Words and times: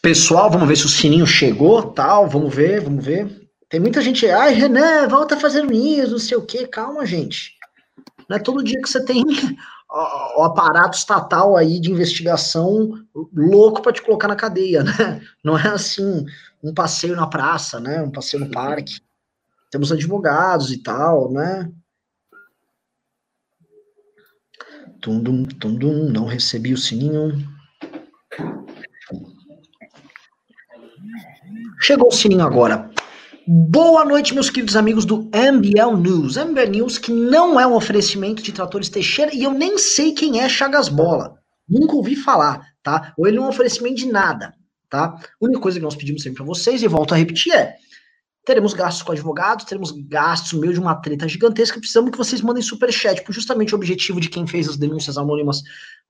Pessoal, 0.00 0.50
vamos 0.50 0.68
ver 0.68 0.76
se 0.76 0.86
o 0.86 0.88
sininho 0.88 1.26
chegou, 1.26 1.82
tal, 1.82 2.28
vamos 2.28 2.54
ver, 2.54 2.80
vamos 2.80 3.04
ver. 3.04 3.48
Tem 3.68 3.80
muita 3.80 4.00
gente, 4.00 4.26
ai, 4.28 4.54
Renan, 4.54 5.08
volta 5.08 5.38
fazendo 5.38 5.72
isso, 5.72 6.12
não 6.12 6.18
sei 6.18 6.36
o 6.36 6.46
quê. 6.46 6.66
Calma, 6.66 7.04
gente. 7.04 7.52
Não 8.28 8.36
é 8.36 8.40
todo 8.40 8.62
dia 8.62 8.80
que 8.80 8.88
você 8.88 9.04
tem 9.04 9.22
o 10.36 10.42
aparato 10.42 10.96
estatal 10.96 11.56
aí 11.56 11.80
de 11.80 11.90
investigação 11.90 12.92
louco 13.32 13.82
para 13.82 13.92
te 13.92 14.02
colocar 14.02 14.28
na 14.28 14.36
cadeia, 14.36 14.82
né? 14.82 15.20
Não 15.44 15.58
é 15.58 15.68
assim 15.68 16.24
um 16.62 16.72
passeio 16.72 17.16
na 17.16 17.26
praça, 17.26 17.78
né? 17.78 18.02
Um 18.02 18.10
passeio 18.10 18.44
no 18.44 18.50
parque. 18.50 19.00
Temos 19.70 19.92
advogados 19.92 20.70
e 20.70 20.82
tal, 20.82 21.30
né? 21.32 21.70
Tundum, 25.04 25.44
tundum, 25.44 26.08
não 26.10 26.24
recebi 26.24 26.72
o 26.72 26.78
sininho. 26.78 27.46
Chegou 31.78 32.08
o 32.08 32.10
sininho 32.10 32.40
agora. 32.40 32.90
Boa 33.46 34.02
noite, 34.06 34.32
meus 34.32 34.48
queridos 34.48 34.76
amigos 34.76 35.04
do 35.04 35.24
MBL 35.24 35.98
News. 35.98 36.38
MBL 36.38 36.70
News 36.70 36.96
que 36.96 37.12
não 37.12 37.60
é 37.60 37.66
um 37.66 37.74
oferecimento 37.74 38.42
de 38.42 38.50
tratores 38.50 38.88
Teixeira 38.88 39.34
e 39.34 39.42
eu 39.42 39.52
nem 39.52 39.76
sei 39.76 40.12
quem 40.12 40.40
é 40.40 40.48
Chagas 40.48 40.88
Bola. 40.88 41.34
Nunca 41.68 41.96
ouvi 41.96 42.16
falar, 42.16 42.66
tá? 42.82 43.12
Ou 43.18 43.26
ele 43.26 43.36
não 43.36 43.42
é 43.42 43.46
um 43.48 43.50
oferecimento 43.50 43.96
de 43.96 44.06
nada, 44.06 44.54
tá? 44.88 45.08
A 45.08 45.22
única 45.38 45.60
coisa 45.60 45.78
que 45.78 45.84
nós 45.84 45.96
pedimos 45.96 46.22
sempre 46.22 46.38
para 46.38 46.46
vocês, 46.46 46.82
e 46.82 46.88
volto 46.88 47.12
a 47.12 47.18
repetir, 47.18 47.52
é 47.52 47.76
teremos 48.44 48.74
gastos 48.74 49.02
com 49.02 49.12
advogados, 49.12 49.64
teremos 49.64 49.90
gastos 49.90 50.52
no 50.52 50.60
meio 50.60 50.72
de 50.72 50.80
uma 50.80 50.94
treta 50.96 51.26
gigantesca, 51.26 51.78
precisamos 51.78 52.10
que 52.10 52.18
vocês 52.18 52.42
mandem 52.42 52.62
superchat, 52.62 53.22
por 53.22 53.32
justamente 53.32 53.74
o 53.74 53.76
objetivo 53.76 54.20
de 54.20 54.28
quem 54.28 54.46
fez 54.46 54.68
as 54.68 54.76
denúncias 54.76 55.16
anônimas 55.16 55.60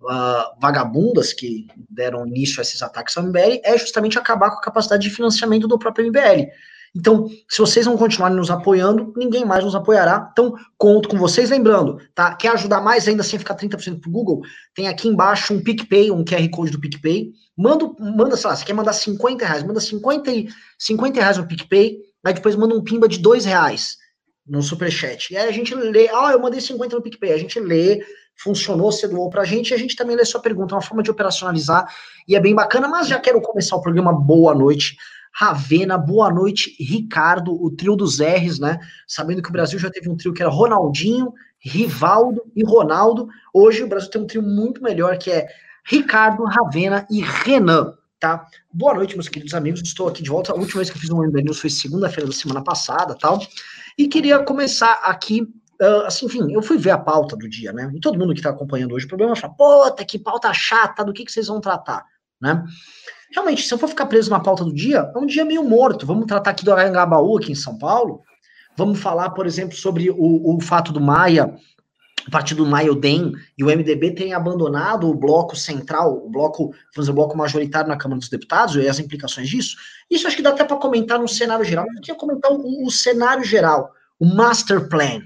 uh, 0.03 0.61
vagabundas 0.61 1.33
que 1.33 1.67
deram 1.89 2.27
início 2.27 2.61
a 2.61 2.63
esses 2.63 2.83
ataques 2.83 3.17
ao 3.17 3.25
MBL 3.25 3.61
é 3.63 3.79
justamente 3.79 4.19
acabar 4.19 4.51
com 4.51 4.59
a 4.59 4.63
capacidade 4.63 5.03
de 5.03 5.15
financiamento 5.15 5.69
do 5.69 5.79
próprio 5.79 6.07
MBL. 6.07 6.49
Então, 6.97 7.29
se 7.49 7.59
vocês 7.59 7.87
não 7.87 7.97
continuarem 7.97 8.37
nos 8.37 8.53
apoiando, 8.53 9.13
ninguém 9.17 9.45
mais 9.45 9.65
nos 9.65 9.75
apoiará. 9.75 10.29
Então, 10.31 10.55
conto 10.79 11.09
com 11.09 11.17
vocês. 11.17 11.51
Lembrando, 11.51 11.99
tá? 12.15 12.37
Quer 12.37 12.51
ajudar 12.51 12.81
mais 12.81 13.09
ainda 13.09 13.25
sem 13.25 13.37
ficar 13.37 13.57
30% 13.57 14.01
pro 14.01 14.11
Google? 14.11 14.43
Tem 14.73 14.87
aqui 14.87 15.09
embaixo 15.09 15.53
um 15.53 15.61
PicPay, 15.61 16.13
um 16.13 16.25
QR 16.25 16.49
Code 16.51 16.71
do 16.71 16.81
PicPay. 16.81 17.33
Manda, 17.57 17.91
manda 17.99 18.37
sei 18.37 18.49
lá, 18.49 18.55
você 18.55 18.65
quer 18.65 18.75
mandar 18.75 18.93
50 18.93 19.45
reais, 19.45 19.65
manda 19.65 19.81
50, 19.81 20.31
50 20.79 21.21
reais 21.21 21.37
no 21.37 21.49
PicPay, 21.49 21.99
aí 22.25 22.35
depois 22.35 22.57
manda 22.57 22.75
um 22.75 22.83
pimba 22.83 23.09
de 23.09 23.19
2 23.19 23.45
reais 23.45 23.97
no 24.47 24.63
Superchat. 24.63 25.33
E 25.33 25.37
aí 25.37 25.49
a 25.49 25.53
gente 25.53 25.75
lê, 25.75 26.09
ah, 26.09 26.33
eu 26.33 26.41
mandei 26.41 26.61
50 26.61 26.97
no 26.97 27.03
PicPay, 27.03 27.33
a 27.33 27.39
gente 27.39 27.59
lê, 27.61 28.05
funcionou, 28.37 28.91
você 28.91 29.07
doou 29.09 29.31
pra 29.31 29.45
gente, 29.45 29.71
e 29.71 29.75
a 29.75 29.79
gente 29.79 29.97
também 29.97 30.17
lê 30.17 30.25
sua 30.25 30.41
pergunta, 30.41 30.75
é 30.75 30.77
uma 30.77 30.83
forma 30.83 31.03
de 31.03 31.11
operacionalizar, 31.11 31.87
e 32.27 32.37
é 32.37 32.41
bem 32.41 32.55
bacana, 32.55 32.89
mas 32.89 33.09
já 33.09 33.19
quero 33.19 33.41
começar 33.41 33.77
o 33.77 33.81
programa, 33.81 34.13
boa 34.13 34.55
noite. 34.55 34.97
Ravena, 35.37 35.99
boa 35.99 36.33
noite, 36.33 36.77
Ricardo, 36.79 37.53
o 37.61 37.69
trio 37.69 37.97
dos 37.97 38.21
R's, 38.21 38.61
né? 38.61 38.79
Sabendo 39.05 39.43
que 39.43 39.49
o 39.49 39.53
Brasil 39.53 39.81
já 39.81 39.91
teve 39.91 40.09
um 40.09 40.17
trio 40.17 40.33
que 40.33 40.41
era 40.41 40.51
Ronaldinho, 40.51 41.33
Rivaldo 41.59 42.41
e 42.55 42.63
Ronaldo. 42.63 43.29
Hoje 43.53 43.83
o 43.83 43.89
Brasil 43.89 44.11
tem 44.11 44.23
um 44.23 44.27
trio 44.27 44.43
muito 44.43 44.81
melhor 44.81 45.19
que 45.19 45.33
é 45.33 45.49
Ricardo, 45.85 46.45
Ravena 46.45 47.05
e 47.11 47.21
Renan, 47.21 47.95
tá? 48.25 48.47
Boa 48.73 48.95
noite, 48.95 49.15
meus 49.15 49.29
queridos 49.29 49.53
amigos. 49.53 49.83
Estou 49.83 50.09
aqui 50.09 50.23
de 50.23 50.31
volta. 50.31 50.51
A 50.53 50.55
última 50.55 50.79
vez 50.79 50.89
que 50.89 50.97
eu 50.97 51.01
fiz 51.01 51.11
um 51.11 51.23
MB 51.23 51.43
News 51.43 51.61
foi 51.61 51.69
segunda-feira 51.69 52.27
da 52.27 52.35
semana 52.35 52.65
passada, 52.65 53.15
tal. 53.15 53.39
E 53.99 54.09
queria 54.09 54.39
começar 54.43 54.95
aqui 55.05 55.47
Uh, 55.83 56.07
assim, 56.07 56.27
enfim, 56.27 56.53
eu 56.53 56.63
fui 56.63 56.79
ver 56.79 56.93
a 56.93 56.99
pauta 56.99 57.37
do 57.37 57.49
dia, 57.49 57.73
né? 57.73 57.91
E 57.93 57.99
todo 57.99 58.17
mundo 58.17 58.33
que 58.33 58.39
está 58.39 58.51
acompanhando 58.51 58.95
hoje 58.95 59.07
o 59.07 59.09
problema 59.09 59.35
fala, 59.35 59.55
puta, 59.55 60.05
que 60.05 60.21
pauta 60.21 60.55
chata, 60.55 61.05
do 61.05 61.13
que, 61.13 61.25
que 61.25 61.33
vocês 61.33 61.49
vão 61.49 61.61
tratar, 61.61 62.07
né? 62.41 62.65
Realmente, 63.35 63.67
se 63.67 63.75
eu 63.75 63.77
for 63.77 63.89
ficar 63.89 64.07
preso 64.07 64.31
na 64.31 64.39
pauta 64.39 64.65
do 64.65 64.73
dia, 64.73 65.11
é 65.13 65.19
um 65.19 65.27
dia 65.27 65.45
meio 65.45 65.65
morto. 65.65 66.07
Vamos 66.07 66.27
tratar 66.27 66.51
aqui 66.51 66.65
do 66.65 66.73
Arangabaú, 66.73 67.37
aqui 67.37 67.51
em 67.51 67.57
São 67.57 67.77
Paulo. 67.77 68.23
Vamos 68.77 69.01
falar, 69.01 69.31
por 69.31 69.47
exemplo, 69.47 69.77
sobre 69.77 70.09
o, 70.11 70.57
o 70.57 70.61
fato 70.61 70.93
do 70.93 71.01
Maia, 71.01 71.53
o 72.27 72.31
partido 72.31 72.67
Maia 72.67 72.95
DEM 72.95 73.33
e 73.57 73.65
o 73.65 73.67
MDB 73.67 74.13
terem 74.13 74.33
abandonado 74.33 75.09
o 75.09 75.15
bloco 75.15 75.55
central, 75.57 76.25
o 76.25 76.31
bloco, 76.31 76.69
vamos 76.69 76.77
dizer, 76.97 77.11
o 77.11 77.15
bloco 77.15 77.37
majoritário 77.37 77.89
na 77.89 77.97
Câmara 77.97 78.19
dos 78.19 78.29
Deputados 78.29 78.77
e 78.77 78.89
as 78.89 78.99
implicações 78.99 79.49
disso. 79.49 79.77
Isso 80.11 80.27
acho 80.27 80.37
que 80.37 80.43
dá 80.43 80.51
até 80.51 80.65
para 80.65 80.77
comentar 80.77 81.19
no 81.19 81.29
cenário 81.29 81.65
geral. 81.65 81.87
Eu 81.87 82.01
queria 82.01 82.15
comentar 82.15 82.53
o, 82.53 82.87
o 82.87 82.91
cenário 82.91 83.45
geral, 83.45 83.93
o 84.19 84.25
master 84.25 84.89
plan. 84.89 85.23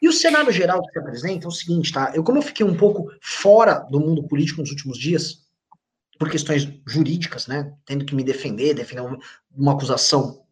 E 0.00 0.08
o 0.08 0.12
cenário 0.12 0.52
geral 0.52 0.80
que 0.82 0.92
se 0.92 0.98
apresenta 0.98 1.46
é 1.46 1.48
o 1.48 1.52
seguinte, 1.52 1.92
tá? 1.92 2.12
Eu, 2.14 2.22
como 2.22 2.38
eu 2.38 2.42
fiquei 2.42 2.64
um 2.64 2.76
pouco 2.76 3.10
fora 3.20 3.80
do 3.90 3.98
mundo 3.98 4.22
político 4.22 4.60
nos 4.60 4.70
últimos 4.70 4.96
dias, 4.96 5.48
por 6.18 6.30
questões 6.30 6.68
jurídicas, 6.86 7.46
né? 7.46 7.72
Tendo 7.84 8.04
que 8.04 8.14
me 8.14 8.22
defender, 8.22 8.74
defender 8.74 9.02
uma, 9.02 9.18
uma 9.56 9.72
acusação 9.72 10.42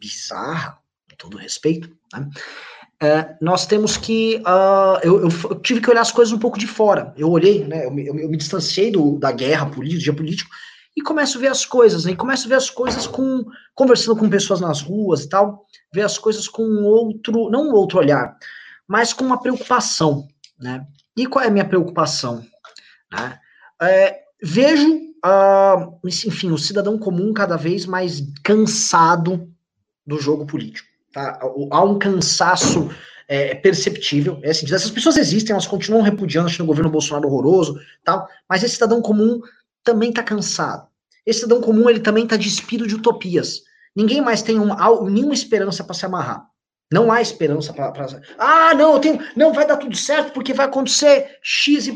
bizarra, 0.00 0.78
com 1.08 1.16
todo 1.16 1.36
respeito, 1.36 1.88
né? 2.12 2.28
É, 3.02 3.34
nós 3.40 3.66
temos 3.66 3.96
que. 3.96 4.42
Uh, 4.46 5.00
eu, 5.02 5.20
eu, 5.22 5.54
tive 5.60 5.80
que 5.80 5.90
olhar 5.90 6.02
as 6.02 6.12
coisas 6.12 6.32
um 6.34 6.38
pouco 6.38 6.58
de 6.58 6.66
fora. 6.66 7.14
Eu 7.16 7.30
olhei, 7.30 7.64
né? 7.64 7.86
Eu, 7.86 7.98
eu, 7.98 8.18
eu 8.18 8.28
me 8.28 8.36
distanciei 8.36 8.90
do, 8.90 9.18
da 9.18 9.32
guerra 9.32 9.64
política, 9.66 10.00
do 10.00 10.04
dia 10.04 10.12
político, 10.12 10.50
e 10.94 11.00
começo 11.00 11.38
a 11.38 11.40
ver 11.40 11.46
as 11.46 11.64
coisas, 11.64 12.04
né? 12.04 12.12
E 12.12 12.16
começo 12.16 12.44
a 12.44 12.48
ver 12.50 12.56
as 12.56 12.68
coisas 12.68 13.06
com. 13.06 13.46
conversando 13.74 14.18
com 14.18 14.28
pessoas 14.28 14.60
nas 14.60 14.82
ruas 14.82 15.24
e 15.24 15.28
tal, 15.30 15.64
ver 15.94 16.02
as 16.02 16.18
coisas 16.18 16.46
com 16.46 16.62
um 16.62 16.84
outro. 16.84 17.48
não 17.48 17.70
um 17.70 17.72
outro 17.72 17.98
olhar, 17.98 18.36
mas 18.86 19.14
com 19.14 19.24
uma 19.24 19.40
preocupação, 19.40 20.28
né? 20.58 20.86
E 21.16 21.26
qual 21.26 21.42
é 21.42 21.48
a 21.48 21.50
minha 21.50 21.64
preocupação? 21.64 22.44
Né? 23.10 23.38
É, 23.80 24.20
vejo, 24.42 24.88
uh, 25.24 25.98
enfim, 26.04 26.50
o 26.50 26.58
cidadão 26.58 26.98
comum 26.98 27.32
cada 27.32 27.56
vez 27.56 27.86
mais 27.86 28.22
cansado 28.44 29.50
do 30.06 30.18
jogo 30.18 30.46
político. 30.46 30.89
Tá? 31.12 31.38
Há 31.70 31.82
um 31.82 31.98
cansaço 31.98 32.90
é, 33.28 33.54
perceptível. 33.54 34.38
É 34.42 34.50
assim, 34.50 34.66
essas 34.66 34.90
pessoas 34.90 35.16
existem, 35.16 35.52
elas 35.52 35.66
continuam 35.66 36.02
repudiando, 36.02 36.48
achando 36.48 36.64
o 36.64 36.66
governo 36.66 36.90
Bolsonaro 36.90 37.28
horroroso, 37.28 37.80
tal, 38.04 38.28
mas 38.48 38.62
esse 38.62 38.74
cidadão 38.74 39.00
comum 39.00 39.40
também 39.84 40.10
está 40.10 40.22
cansado. 40.22 40.88
Esse 41.24 41.40
cidadão 41.40 41.60
comum 41.60 41.88
ele 41.88 42.00
também 42.00 42.24
está 42.24 42.36
despido 42.36 42.86
de 42.86 42.94
utopias. 42.94 43.62
Ninguém 43.94 44.20
mais 44.20 44.42
tem 44.42 44.58
uma, 44.58 44.76
nenhuma 45.08 45.34
esperança 45.34 45.84
para 45.84 45.94
se 45.94 46.06
amarrar. 46.06 46.50
Não 46.92 47.12
há 47.12 47.20
esperança 47.20 47.72
para. 47.72 47.92
Ah, 48.36 48.74
não, 48.74 48.94
eu 48.94 48.98
tenho. 48.98 49.20
Não, 49.36 49.52
vai 49.52 49.64
dar 49.64 49.76
tudo 49.76 49.96
certo 49.96 50.32
porque 50.32 50.52
vai 50.52 50.66
acontecer 50.66 51.38
XYZ. 51.40 51.92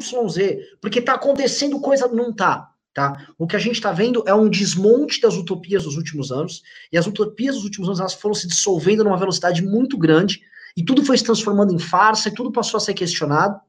Porque 0.80 1.00
está 1.00 1.14
acontecendo 1.14 1.80
coisa. 1.80 2.06
Não 2.06 2.32
tá. 2.32 2.70
Tá? 2.94 3.26
O 3.36 3.44
que 3.44 3.56
a 3.56 3.58
gente 3.58 3.74
está 3.74 3.90
vendo 3.90 4.22
é 4.24 4.32
um 4.32 4.48
desmonte 4.48 5.20
das 5.20 5.34
utopias 5.34 5.82
dos 5.82 5.96
últimos 5.96 6.30
anos. 6.30 6.62
E 6.92 6.96
as 6.96 7.06
utopias 7.06 7.56
dos 7.56 7.64
últimos 7.64 7.88
anos 7.88 7.98
elas 7.98 8.14
foram 8.14 8.34
se 8.34 8.46
dissolvendo 8.46 9.02
numa 9.02 9.16
velocidade 9.16 9.62
muito 9.62 9.98
grande. 9.98 10.42
E 10.76 10.84
tudo 10.84 11.04
foi 11.04 11.18
se 11.18 11.24
transformando 11.24 11.74
em 11.74 11.78
farsa 11.78 12.28
e 12.28 12.34
tudo 12.34 12.52
passou 12.52 12.78
a 12.78 12.80
ser 12.80 12.94
questionado. 12.94 13.60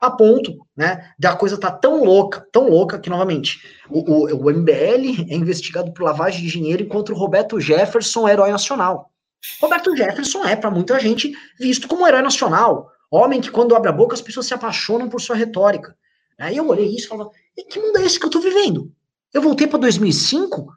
A 0.00 0.10
ponto, 0.10 0.66
né, 0.76 1.12
da 1.18 1.36
coisa 1.36 1.56
tá 1.56 1.70
tão 1.70 2.02
louca, 2.02 2.44
tão 2.50 2.68
louca, 2.68 2.98
que, 2.98 3.08
novamente, 3.08 3.60
o, 3.88 4.00
o, 4.00 4.46
o 4.46 4.50
MBL 4.50 5.30
é 5.30 5.34
investigado 5.36 5.92
por 5.92 6.02
lavagem 6.02 6.42
de 6.42 6.50
dinheiro 6.50 6.82
enquanto 6.82 7.10
o 7.10 7.14
Roberto 7.14 7.60
Jefferson 7.60 8.26
é 8.26 8.32
herói 8.32 8.50
nacional. 8.50 9.12
Roberto 9.60 9.94
Jefferson 9.96 10.44
é, 10.44 10.56
para 10.56 10.70
muita 10.70 10.98
gente, 10.98 11.32
visto 11.58 11.86
como 11.86 12.06
herói 12.06 12.22
nacional. 12.22 12.90
Homem 13.10 13.40
que, 13.40 13.50
quando 13.50 13.76
abre 13.76 13.90
a 13.90 13.92
boca, 13.92 14.14
as 14.14 14.22
pessoas 14.22 14.46
se 14.46 14.54
apaixonam 14.54 15.08
por 15.08 15.20
sua 15.20 15.36
retórica. 15.36 15.94
Aí 16.38 16.56
eu 16.56 16.66
olhei 16.66 16.86
isso 16.86 17.06
e 17.06 17.08
falava: 17.08 17.30
que 17.68 17.80
mundo 17.80 17.98
é 17.98 18.04
esse 18.04 18.18
que 18.18 18.26
eu 18.26 18.30
tô 18.30 18.40
vivendo? 18.40 18.90
Eu 19.32 19.42
voltei 19.42 19.66
para 19.66 19.78
2005, 19.78 20.72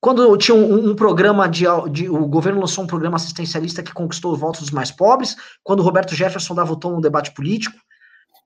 quando 0.00 0.36
tinha 0.36 0.54
um, 0.54 0.90
um 0.90 0.94
programa 0.94 1.48
de, 1.48 1.64
de, 1.90 2.08
O 2.08 2.26
governo 2.26 2.60
lançou 2.60 2.84
um 2.84 2.86
programa 2.86 3.16
assistencialista 3.16 3.82
que 3.82 3.92
conquistou 3.92 4.32
os 4.32 4.38
votos 4.38 4.60
dos 4.60 4.70
mais 4.70 4.90
pobres, 4.90 5.36
quando 5.62 5.82
Roberto 5.82 6.14
Jefferson 6.14 6.54
dava 6.54 6.72
o 6.72 6.76
tom 6.76 6.92
no 6.92 7.00
debate 7.00 7.32
político, 7.32 7.76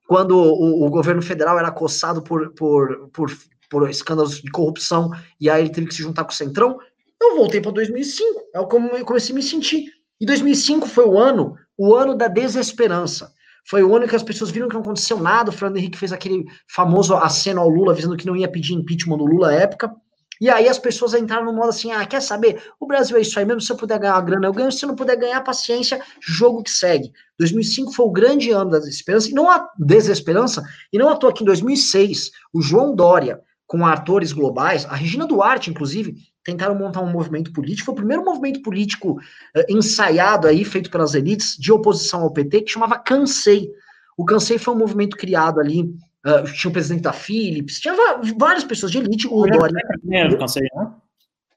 quando 0.06 0.36
o, 0.36 0.86
o 0.86 0.90
governo 0.90 1.22
federal 1.22 1.58
era 1.58 1.68
acossado 1.68 2.22
por, 2.22 2.52
por, 2.54 3.08
por, 3.12 3.30
por 3.70 3.88
escândalos 3.90 4.40
de 4.40 4.50
corrupção, 4.50 5.10
e 5.40 5.48
aí 5.50 5.62
ele 5.62 5.70
teve 5.70 5.86
que 5.86 5.94
se 5.94 6.02
juntar 6.02 6.24
com 6.24 6.32
o 6.32 6.34
Centrão. 6.34 6.78
Eu 7.20 7.36
voltei 7.36 7.60
para 7.60 7.70
2005, 7.70 8.40
é 8.54 8.64
como 8.64 8.88
eu 8.88 9.04
comecei 9.04 9.32
a 9.32 9.36
me 9.36 9.42
sentir. 9.42 9.92
E 10.20 10.26
2005 10.26 10.88
foi 10.88 11.04
o 11.04 11.18
ano, 11.18 11.56
o 11.76 11.94
ano 11.94 12.14
da 12.14 12.28
desesperança. 12.28 13.32
Foi 13.68 13.82
o 13.82 13.94
ano 13.94 14.08
que 14.08 14.16
as 14.16 14.22
pessoas 14.22 14.50
viram 14.50 14.68
que 14.68 14.74
não 14.74 14.82
aconteceu 14.82 15.18
nada. 15.18 15.50
O 15.50 15.52
Fernando 15.52 15.78
Henrique 15.78 15.98
fez 15.98 16.12
aquele 16.12 16.44
famoso 16.68 17.14
aceno 17.14 17.60
ao 17.60 17.68
Lula, 17.68 17.92
avisando 17.92 18.16
que 18.16 18.26
não 18.26 18.36
ia 18.36 18.50
pedir 18.50 18.74
impeachment 18.74 19.18
do 19.18 19.26
Lula 19.26 19.50
à 19.50 19.52
época. 19.54 19.94
E 20.40 20.50
aí 20.50 20.68
as 20.68 20.78
pessoas 20.78 21.14
entraram 21.14 21.44
no 21.44 21.52
modo 21.52 21.68
assim: 21.68 21.92
ah, 21.92 22.04
quer 22.04 22.20
saber? 22.20 22.60
O 22.80 22.86
Brasil 22.86 23.16
é 23.16 23.20
isso 23.20 23.38
aí 23.38 23.44
mesmo. 23.44 23.60
Se 23.60 23.70
eu 23.70 23.76
puder 23.76 23.98
ganhar 23.98 24.14
uma 24.14 24.22
grana, 24.22 24.46
eu 24.48 24.52
ganho. 24.52 24.72
Se 24.72 24.84
eu 24.84 24.88
não 24.88 24.96
puder 24.96 25.16
ganhar, 25.16 25.40
paciência, 25.42 26.02
jogo 26.20 26.64
que 26.64 26.70
segue. 26.70 27.12
2005 27.38 27.92
foi 27.92 28.06
o 28.06 28.10
grande 28.10 28.50
ano 28.50 28.70
da 28.70 28.78
desesperança, 28.80 29.30
e 29.30 29.34
não 29.34 29.48
há 29.48 29.68
desesperança, 29.78 30.62
e 30.92 30.98
não 30.98 31.08
à 31.08 31.16
toa 31.16 31.32
que 31.32 31.44
em 31.44 31.46
2006, 31.46 32.30
o 32.52 32.60
João 32.60 32.94
Dória, 32.94 33.40
com 33.66 33.86
atores 33.86 34.32
globais, 34.32 34.84
a 34.86 34.94
Regina 34.94 35.26
Duarte, 35.26 35.70
inclusive, 35.70 36.16
tentaram 36.44 36.74
montar 36.74 37.00
um 37.00 37.10
movimento 37.10 37.52
político. 37.52 37.86
Foi 37.86 37.92
o 37.92 37.96
primeiro 37.96 38.24
movimento 38.24 38.62
político 38.62 39.12
uh, 39.12 39.64
ensaiado 39.68 40.46
aí, 40.46 40.64
feito 40.64 40.90
pelas 40.90 41.14
elites, 41.14 41.56
de 41.56 41.72
oposição 41.72 42.22
ao 42.22 42.32
PT, 42.32 42.62
que 42.62 42.72
chamava 42.72 42.98
Cansei. 42.98 43.70
O 44.16 44.24
Cansei 44.24 44.58
foi 44.58 44.74
um 44.74 44.78
movimento 44.78 45.16
criado 45.16 45.60
ali. 45.60 45.82
Uh, 46.24 46.44
tinha 46.54 46.70
o 46.70 46.72
presidente 46.72 47.02
da 47.02 47.12
Philips, 47.12 47.80
tinha 47.80 47.94
várias 48.38 48.62
pessoas 48.64 48.92
de 48.92 48.98
elite. 48.98 49.26
O, 49.26 49.40
o 49.40 49.46
Dória. 49.46 49.74
Era 50.10 50.28
do 50.28 50.38
Cansei, 50.38 50.66
não? 50.74 50.96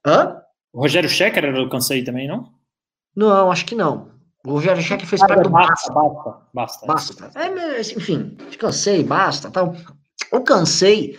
Hã? 0.05 0.41
O 0.73 0.79
Rogério 0.81 1.09
Schecker 1.09 1.45
era 1.45 1.63
do 1.63 1.69
Cansei 1.69 2.03
também, 2.03 2.27
não? 2.27 2.51
Não, 3.15 3.51
acho 3.51 3.65
que 3.65 3.75
não. 3.75 4.15
O 4.45 4.51
Rogério 4.51 4.81
Schecker 4.81 5.07
fez 5.07 5.21
ah, 5.21 5.27
parte 5.27 5.43
do 5.43 5.49
Basta. 5.49 5.93
Basta, 5.93 6.39
basta. 6.53 6.85
Basta. 6.85 7.39
É, 7.39 7.49
mas, 7.49 7.91
enfim, 7.91 8.37
cansei, 8.59 9.03
basta. 9.03 9.49
Tal. 9.49 9.75
O 10.31 10.41
cansei, 10.41 11.17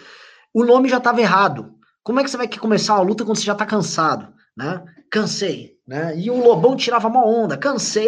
o 0.54 0.64
nome 0.64 0.88
já 0.88 0.98
estava 0.98 1.20
errado. 1.20 1.75
Como 2.06 2.20
é 2.20 2.22
que 2.22 2.30
você 2.30 2.36
vai 2.36 2.46
começar 2.46 2.94
a 2.94 3.00
luta 3.00 3.24
quando 3.24 3.36
você 3.36 3.42
já 3.42 3.52
está 3.52 3.66
cansado? 3.66 4.32
Né? 4.56 4.80
Cansei. 5.10 5.72
Né? 5.84 6.16
E 6.16 6.30
o 6.30 6.40
Lobão 6.40 6.76
tirava 6.76 7.08
uma 7.08 7.26
onda, 7.26 7.56
cansei. 7.56 8.06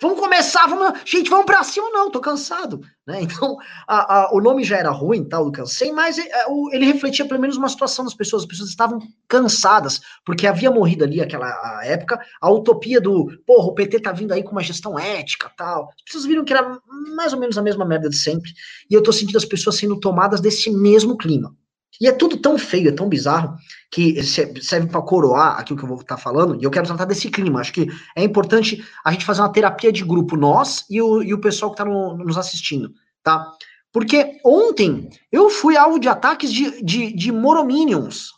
Vamos 0.00 0.20
começar, 0.20 0.68
vamos. 0.68 1.00
Gente, 1.04 1.28
vamos 1.28 1.46
pra 1.46 1.64
cima, 1.64 1.90
não, 1.90 2.12
tô 2.12 2.20
cansado. 2.20 2.80
Né? 3.04 3.22
Então, 3.26 3.56
a, 3.88 4.20
a, 4.20 4.32
o 4.32 4.40
nome 4.40 4.62
já 4.62 4.76
era 4.76 4.90
ruim, 4.90 5.28
tal, 5.28 5.46
do 5.46 5.50
cansei, 5.50 5.90
mas 5.90 6.16
ele, 6.16 6.28
é, 6.28 6.44
ele 6.72 6.84
refletia 6.84 7.26
pelo 7.26 7.40
menos 7.40 7.56
uma 7.56 7.68
situação 7.68 8.04
das 8.04 8.14
pessoas. 8.14 8.42
As 8.42 8.48
pessoas 8.48 8.68
estavam 8.68 9.00
cansadas, 9.26 10.00
porque 10.24 10.46
havia 10.46 10.70
morrido 10.70 11.02
ali 11.02 11.20
aquela 11.20 11.84
época 11.84 12.20
a 12.40 12.48
utopia 12.52 13.00
do, 13.00 13.36
porra, 13.44 13.66
o 13.66 13.74
PT 13.74 13.98
tá 13.98 14.12
vindo 14.12 14.30
aí 14.30 14.44
com 14.44 14.52
uma 14.52 14.62
gestão 14.62 14.96
ética 14.96 15.50
tal. 15.56 15.88
As 15.96 16.04
pessoas 16.04 16.24
viram 16.24 16.44
que 16.44 16.52
era 16.52 16.78
mais 17.16 17.32
ou 17.32 17.40
menos 17.40 17.58
a 17.58 17.62
mesma 17.62 17.84
merda 17.84 18.08
de 18.08 18.16
sempre. 18.16 18.52
E 18.88 18.94
eu 18.94 19.02
tô 19.02 19.12
sentindo 19.12 19.38
as 19.38 19.44
pessoas 19.44 19.74
sendo 19.74 19.98
tomadas 19.98 20.40
desse 20.40 20.70
mesmo 20.70 21.16
clima. 21.16 21.52
E 22.00 22.08
é 22.08 22.12
tudo 22.12 22.36
tão 22.36 22.58
feio, 22.58 22.88
é 22.88 22.92
tão 22.92 23.08
bizarro, 23.08 23.56
que 23.90 24.22
serve 24.22 24.88
para 24.88 25.02
coroar 25.02 25.58
aquilo 25.58 25.78
que 25.78 25.84
eu 25.84 25.88
vou 25.88 26.00
estar 26.00 26.16
tá 26.16 26.20
falando, 26.20 26.60
e 26.60 26.64
eu 26.64 26.70
quero 26.70 26.86
tratar 26.86 27.04
desse 27.04 27.30
clima. 27.30 27.60
Acho 27.60 27.72
que 27.72 27.88
é 28.16 28.22
importante 28.22 28.84
a 29.04 29.12
gente 29.12 29.24
fazer 29.24 29.40
uma 29.42 29.52
terapia 29.52 29.92
de 29.92 30.04
grupo, 30.04 30.36
nós 30.36 30.84
e 30.88 31.00
o, 31.00 31.22
e 31.22 31.34
o 31.34 31.40
pessoal 31.40 31.70
que 31.70 31.80
está 31.80 31.84
no, 31.84 32.16
nos 32.16 32.38
assistindo, 32.38 32.92
tá? 33.22 33.52
Porque 33.92 34.40
ontem 34.44 35.10
eu 35.32 35.50
fui 35.50 35.76
alvo 35.76 35.98
de 35.98 36.08
ataques 36.08 36.52
de, 36.52 36.82
de, 36.82 37.12
de 37.12 37.32
Morominions. 37.32 38.30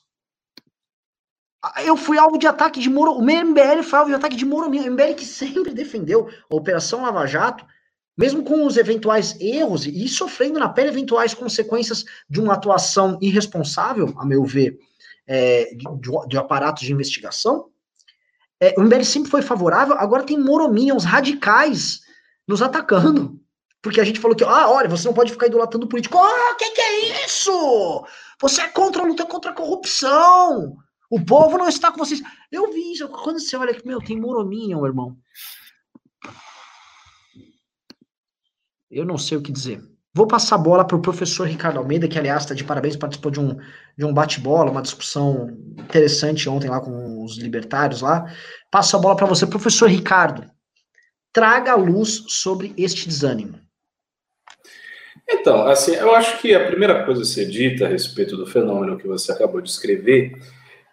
Eu 1.85 1.97
fui 1.97 2.19
alvo 2.19 2.39
de 2.39 2.47
ataque 2.47 2.81
de 2.81 2.91
Moro. 2.91 3.13
O 3.13 3.23
MBL 3.23 3.83
foi 3.85 3.99
alvo 3.99 4.11
de 4.11 4.17
ataque 4.17 4.35
de 4.35 4.45
Morominions. 4.45 4.89
O 4.89 4.93
MBL 4.93 5.15
que 5.15 5.25
sempre 5.25 5.73
defendeu 5.73 6.29
a 6.51 6.57
Operação 6.57 7.03
Lava 7.03 7.27
Jato, 7.27 7.65
mesmo 8.17 8.43
com 8.43 8.67
os 8.67 8.77
eventuais 8.77 9.39
erros 9.41 9.87
e 9.87 10.07
sofrendo 10.09 10.59
na 10.59 10.69
pele 10.69 10.89
eventuais 10.89 11.35
consequências 11.35 12.05
de 12.29 12.41
uma 12.41 12.55
atuação 12.55 13.19
irresponsável, 13.21 14.13
a 14.17 14.25
meu 14.25 14.45
ver, 14.45 14.79
é, 15.27 15.75
de, 15.75 16.29
de, 16.29 16.37
aparatos 16.37 16.83
de 16.83 16.93
investigação, 16.93 17.71
é, 18.61 18.75
o 18.79 18.83
MBL 18.83 19.03
sempre 19.03 19.31
foi 19.31 19.43
favorável, 19.43 19.95
agora 19.99 20.25
tem 20.25 20.39
morominions 20.39 21.05
radicais 21.05 22.01
nos 22.47 22.63
atacando. 22.63 23.41
Porque 23.83 24.01
a 24.01 24.05
gente 24.05 24.21
falou 24.21 24.37
que, 24.37 24.45
ah, 24.45 24.71
olha, 24.71 24.89
você 24.89 25.09
não 25.09 25.15
pode 25.15 25.33
ficar 25.33 25.49
idolatando 25.49 25.89
político. 25.89 26.17
Ah, 26.17 26.53
o 26.53 26.57
que, 26.57 26.71
que 26.71 26.81
é 26.81 27.25
isso? 27.27 28.07
Você 28.41 28.63
é 28.63 28.69
contra 28.69 29.03
a 29.03 29.05
luta 29.05 29.27
contra 29.27 29.51
a 29.51 29.55
corrupção. 29.55 30.77
O 31.11 31.21
povo 31.25 31.59
não 31.59 31.69
está 31.69 31.91
com 31.91 31.99
vocês. 31.99 32.23
Eu 32.51 32.73
vi 32.73 32.93
isso. 32.93 33.09
Quando 33.09 33.41
você 33.41 33.57
olha 33.57 33.73
aqui, 33.73 33.85
meu, 33.85 34.01
tem 34.01 34.21
morominion, 34.21 34.87
irmão. 34.87 35.17
Eu 38.93 39.07
não 39.07 39.17
sei 39.17 39.39
o 39.39 39.43
que 39.43 39.51
dizer. 39.51 39.81
Vou 40.15 40.27
passar 40.27 40.57
a 40.57 40.59
bola 40.59 40.85
para 40.85 40.97
o 40.97 41.01
professor 41.01 41.49
Ricardo 41.49 41.79
Almeida, 41.79 42.07
que, 42.07 42.19
aliás, 42.19 42.43
está 42.43 42.55
de 42.55 42.63
parabéns, 42.63 42.97
participou 42.97 43.31
de 43.31 43.41
um, 43.41 43.57
de 43.97 44.05
um 44.05 44.13
bate-bola, 44.13 44.71
uma 44.71 44.83
discussão 44.83 45.49
interessante 45.79 46.47
ontem 46.51 46.69
lá 46.69 46.81
com 46.81 47.25
os 47.25 47.39
libertários 47.39 48.03
lá. 48.03 48.31
Passo 48.71 48.95
a 48.95 49.01
bola 49.01 49.17
para 49.17 49.27
você, 49.27 49.47
professor 49.47 49.89
Ricardo. 49.89 50.45
Traga 51.33 51.73
a 51.73 51.77
luz 51.77 52.25
sobre 52.29 52.75
este 52.77 53.09
desânimo. 53.09 53.59
Então, 55.27 55.67
assim, 55.67 55.93
eu 55.95 56.15
acho 56.15 56.39
que 56.43 56.55
a 56.55 56.67
primeira 56.67 57.07
coisa 57.07 57.23
a 57.23 57.25
ser 57.25 57.47
dita 57.47 57.87
a 57.87 57.89
respeito 57.89 58.37
do 58.37 58.47
fenômeno 58.47 58.99
que 58.99 59.07
você 59.07 59.33
acabou 59.33 59.63
de 59.63 59.71
escrever 59.71 60.33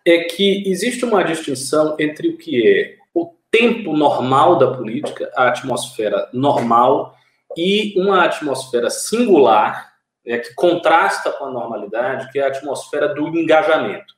é 0.06 0.20
que 0.20 0.64
existe 0.66 1.04
uma 1.04 1.24
distinção 1.24 1.98
entre 2.00 2.30
o 2.30 2.38
que 2.38 2.66
é 2.66 2.96
o 3.14 3.34
tempo 3.52 3.92
normal 3.98 4.58
da 4.58 4.72
política, 4.78 5.30
a 5.36 5.50
atmosfera 5.50 6.30
normal 6.32 7.19
e 7.58 7.94
uma 8.00 8.24
atmosfera 8.24 8.90
singular, 8.90 9.94
é, 10.26 10.38
que 10.38 10.54
contrasta 10.54 11.32
com 11.32 11.46
a 11.46 11.52
normalidade, 11.52 12.32
que 12.32 12.40
é 12.40 12.44
a 12.44 12.48
atmosfera 12.48 13.14
do 13.14 13.28
engajamento. 13.30 14.14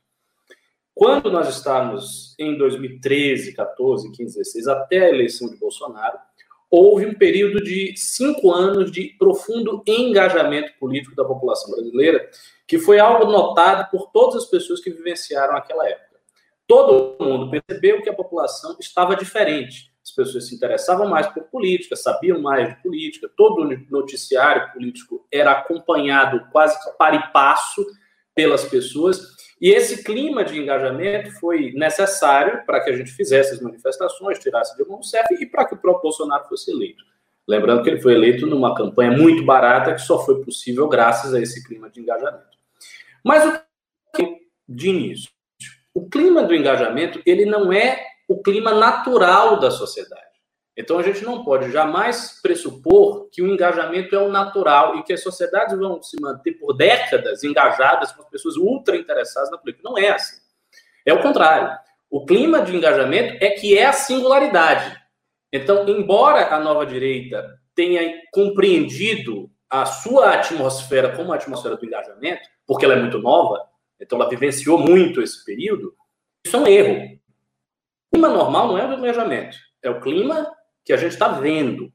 Quando 0.93 1.31
nós 1.31 1.47
estávamos 1.47 2.35
em 2.37 2.57
2013, 2.57 3.53
14, 3.53 4.11
15, 4.11 4.37
16, 4.37 4.67
até 4.67 5.05
a 5.05 5.09
eleição 5.09 5.49
de 5.49 5.57
Bolsonaro, 5.57 6.17
houve 6.69 7.05
um 7.05 7.13
período 7.13 7.63
de 7.63 7.93
cinco 7.97 8.51
anos 8.51 8.91
de 8.91 9.15
profundo 9.17 9.83
engajamento 9.87 10.71
político 10.79 11.15
da 11.15 11.25
população 11.25 11.71
brasileira, 11.71 12.29
que 12.67 12.77
foi 12.77 12.99
algo 12.99 13.29
notado 13.29 13.89
por 13.89 14.11
todas 14.11 14.43
as 14.43 14.49
pessoas 14.49 14.79
que 14.79 14.89
vivenciaram 14.89 15.55
aquela 15.55 15.87
época. 15.87 16.19
Todo 16.67 17.17
mundo 17.19 17.49
percebeu 17.51 18.01
que 18.01 18.09
a 18.09 18.13
população 18.13 18.77
estava 18.79 19.15
diferente 19.15 19.90
as 20.11 20.15
pessoas 20.15 20.47
se 20.47 20.55
interessavam 20.55 21.07
mais 21.07 21.27
por 21.27 21.43
política, 21.43 21.95
sabiam 21.95 22.41
mais 22.41 22.69
de 22.69 22.81
política, 22.83 23.29
todo 23.35 23.65
noticiário 23.89 24.71
político 24.73 25.25
era 25.31 25.53
acompanhado 25.53 26.45
quase 26.51 26.77
para 26.97 27.15
e 27.15 27.31
passo 27.31 27.85
pelas 28.35 28.63
pessoas, 28.65 29.21
e 29.59 29.69
esse 29.69 30.03
clima 30.03 30.43
de 30.43 30.59
engajamento 30.59 31.31
foi 31.39 31.71
necessário 31.73 32.65
para 32.65 32.81
que 32.81 32.89
a 32.89 32.95
gente 32.95 33.11
fizesse 33.11 33.53
as 33.53 33.61
manifestações, 33.61 34.39
tirasse 34.39 34.75
Dilma 34.75 34.95
Rousseff 34.95 35.33
e 35.39 35.45
para 35.45 35.65
que 35.65 35.75
o 35.75 35.77
próprio 35.77 36.03
Bolsonaro 36.03 36.47
fosse 36.47 36.71
eleito. 36.71 37.03
Lembrando 37.47 37.83
que 37.83 37.89
ele 37.89 38.01
foi 38.01 38.13
eleito 38.13 38.45
numa 38.45 38.75
campanha 38.75 39.11
muito 39.11 39.43
barata 39.43 39.93
que 39.93 40.01
só 40.01 40.23
foi 40.25 40.43
possível 40.43 40.87
graças 40.87 41.33
a 41.33 41.41
esse 41.41 41.63
clima 41.63 41.89
de 41.89 41.99
engajamento. 41.99 42.57
Mas 43.23 43.45
o 43.45 43.61
que 44.15 44.37
de 44.67 44.89
início? 44.89 45.29
O 45.93 46.09
clima 46.09 46.43
do 46.43 46.55
engajamento, 46.55 47.21
ele 47.25 47.45
não 47.45 47.71
é 47.71 48.10
o 48.31 48.41
clima 48.41 48.73
natural 48.73 49.59
da 49.59 49.69
sociedade. 49.69 50.21
Então 50.77 50.97
a 50.97 51.03
gente 51.03 51.21
não 51.25 51.43
pode 51.43 51.69
jamais 51.69 52.39
pressupor 52.41 53.27
que 53.29 53.41
o 53.41 53.47
engajamento 53.47 54.15
é 54.15 54.19
o 54.19 54.29
natural 54.31 54.95
e 54.95 55.03
que 55.03 55.11
as 55.11 55.21
sociedades 55.21 55.77
vão 55.77 56.01
se 56.01 56.15
manter 56.21 56.53
por 56.53 56.73
décadas 56.73 57.43
engajadas 57.43 58.13
com 58.13 58.21
as 58.21 58.29
pessoas 58.29 58.55
ultra 58.55 58.95
interessadas 58.95 59.51
na 59.51 59.57
política. 59.57 59.87
Não 59.87 59.97
é 59.97 60.11
assim. 60.11 60.37
É 61.05 61.13
o 61.13 61.21
contrário. 61.21 61.77
O 62.09 62.25
clima 62.25 62.61
de 62.61 62.73
engajamento 62.73 63.43
é 63.43 63.49
que 63.49 63.77
é 63.77 63.85
a 63.85 63.93
singularidade. 63.93 64.97
Então, 65.51 65.85
embora 65.89 66.55
a 66.55 66.59
nova 66.59 66.85
direita 66.85 67.59
tenha 67.75 68.21
compreendido 68.31 69.51
a 69.69 69.85
sua 69.85 70.35
atmosfera 70.35 71.13
como 71.15 71.33
a 71.33 71.35
atmosfera 71.35 71.75
do 71.75 71.85
engajamento, 71.85 72.47
porque 72.65 72.85
ela 72.85 72.93
é 72.93 72.99
muito 72.99 73.19
nova, 73.19 73.61
então 73.99 74.17
ela 74.17 74.29
vivenciou 74.29 74.77
muito 74.77 75.21
esse 75.21 75.43
período, 75.43 75.93
isso 76.45 76.55
é 76.55 76.59
um 76.59 76.67
erro 76.67 77.20
clima 78.11 78.29
normal 78.29 78.67
não 78.67 78.77
é 78.77 78.85
o 78.85 78.87
planejamento, 78.87 79.57
é 79.81 79.89
o 79.89 79.99
clima 80.01 80.51
que 80.83 80.93
a 80.93 80.97
gente 80.97 81.13
está 81.13 81.29
vendo. 81.29 81.91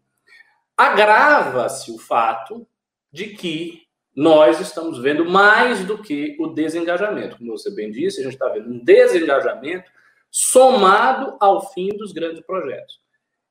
Agrava-se 0.76 1.90
o 1.90 1.99
fato 1.99 2.66
de 3.12 3.28
que 3.28 3.87
nós 4.14 4.61
estamos 4.61 4.99
vendo 4.99 5.26
mais 5.26 5.85
do 5.85 5.99
que 5.99 6.37
o 6.40 6.49
desengajamento. 6.49 7.37
Como 7.37 7.56
você 7.56 7.70
bem 7.70 7.90
disse, 7.90 8.20
a 8.20 8.25
gente 8.25 8.32
está 8.32 8.49
vendo 8.49 8.70
um 8.70 8.82
desengajamento 8.82 9.90
somado 10.30 11.37
ao 11.38 11.73
fim 11.73 11.88
dos 11.88 12.12
grandes 12.12 12.40
projetos. 12.40 12.99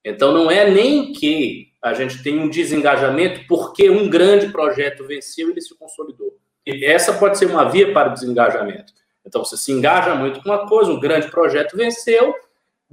Então, 0.03 0.31
não 0.31 0.51
é 0.51 0.69
nem 0.69 1.13
que 1.13 1.71
a 1.81 1.93
gente 1.93 2.21
tem 2.21 2.39
um 2.39 2.49
desengajamento 2.49 3.45
porque 3.47 3.89
um 3.89 4.07
grande 4.09 4.49
projeto 4.49 5.05
venceu 5.05 5.47
e 5.47 5.51
ele 5.51 5.61
se 5.61 5.75
consolidou. 5.75 6.37
E 6.65 6.85
essa 6.85 7.13
pode 7.13 7.37
ser 7.37 7.45
uma 7.45 7.69
via 7.69 7.91
para 7.91 8.09
o 8.09 8.13
desengajamento. 8.13 8.93
Então, 9.25 9.43
você 9.43 9.57
se 9.57 9.71
engaja 9.71 10.13
muito 10.13 10.41
com 10.41 10.49
uma 10.49 10.67
coisa, 10.67 10.91
um 10.91 10.99
grande 10.99 11.29
projeto 11.29 11.75
venceu, 11.75 12.35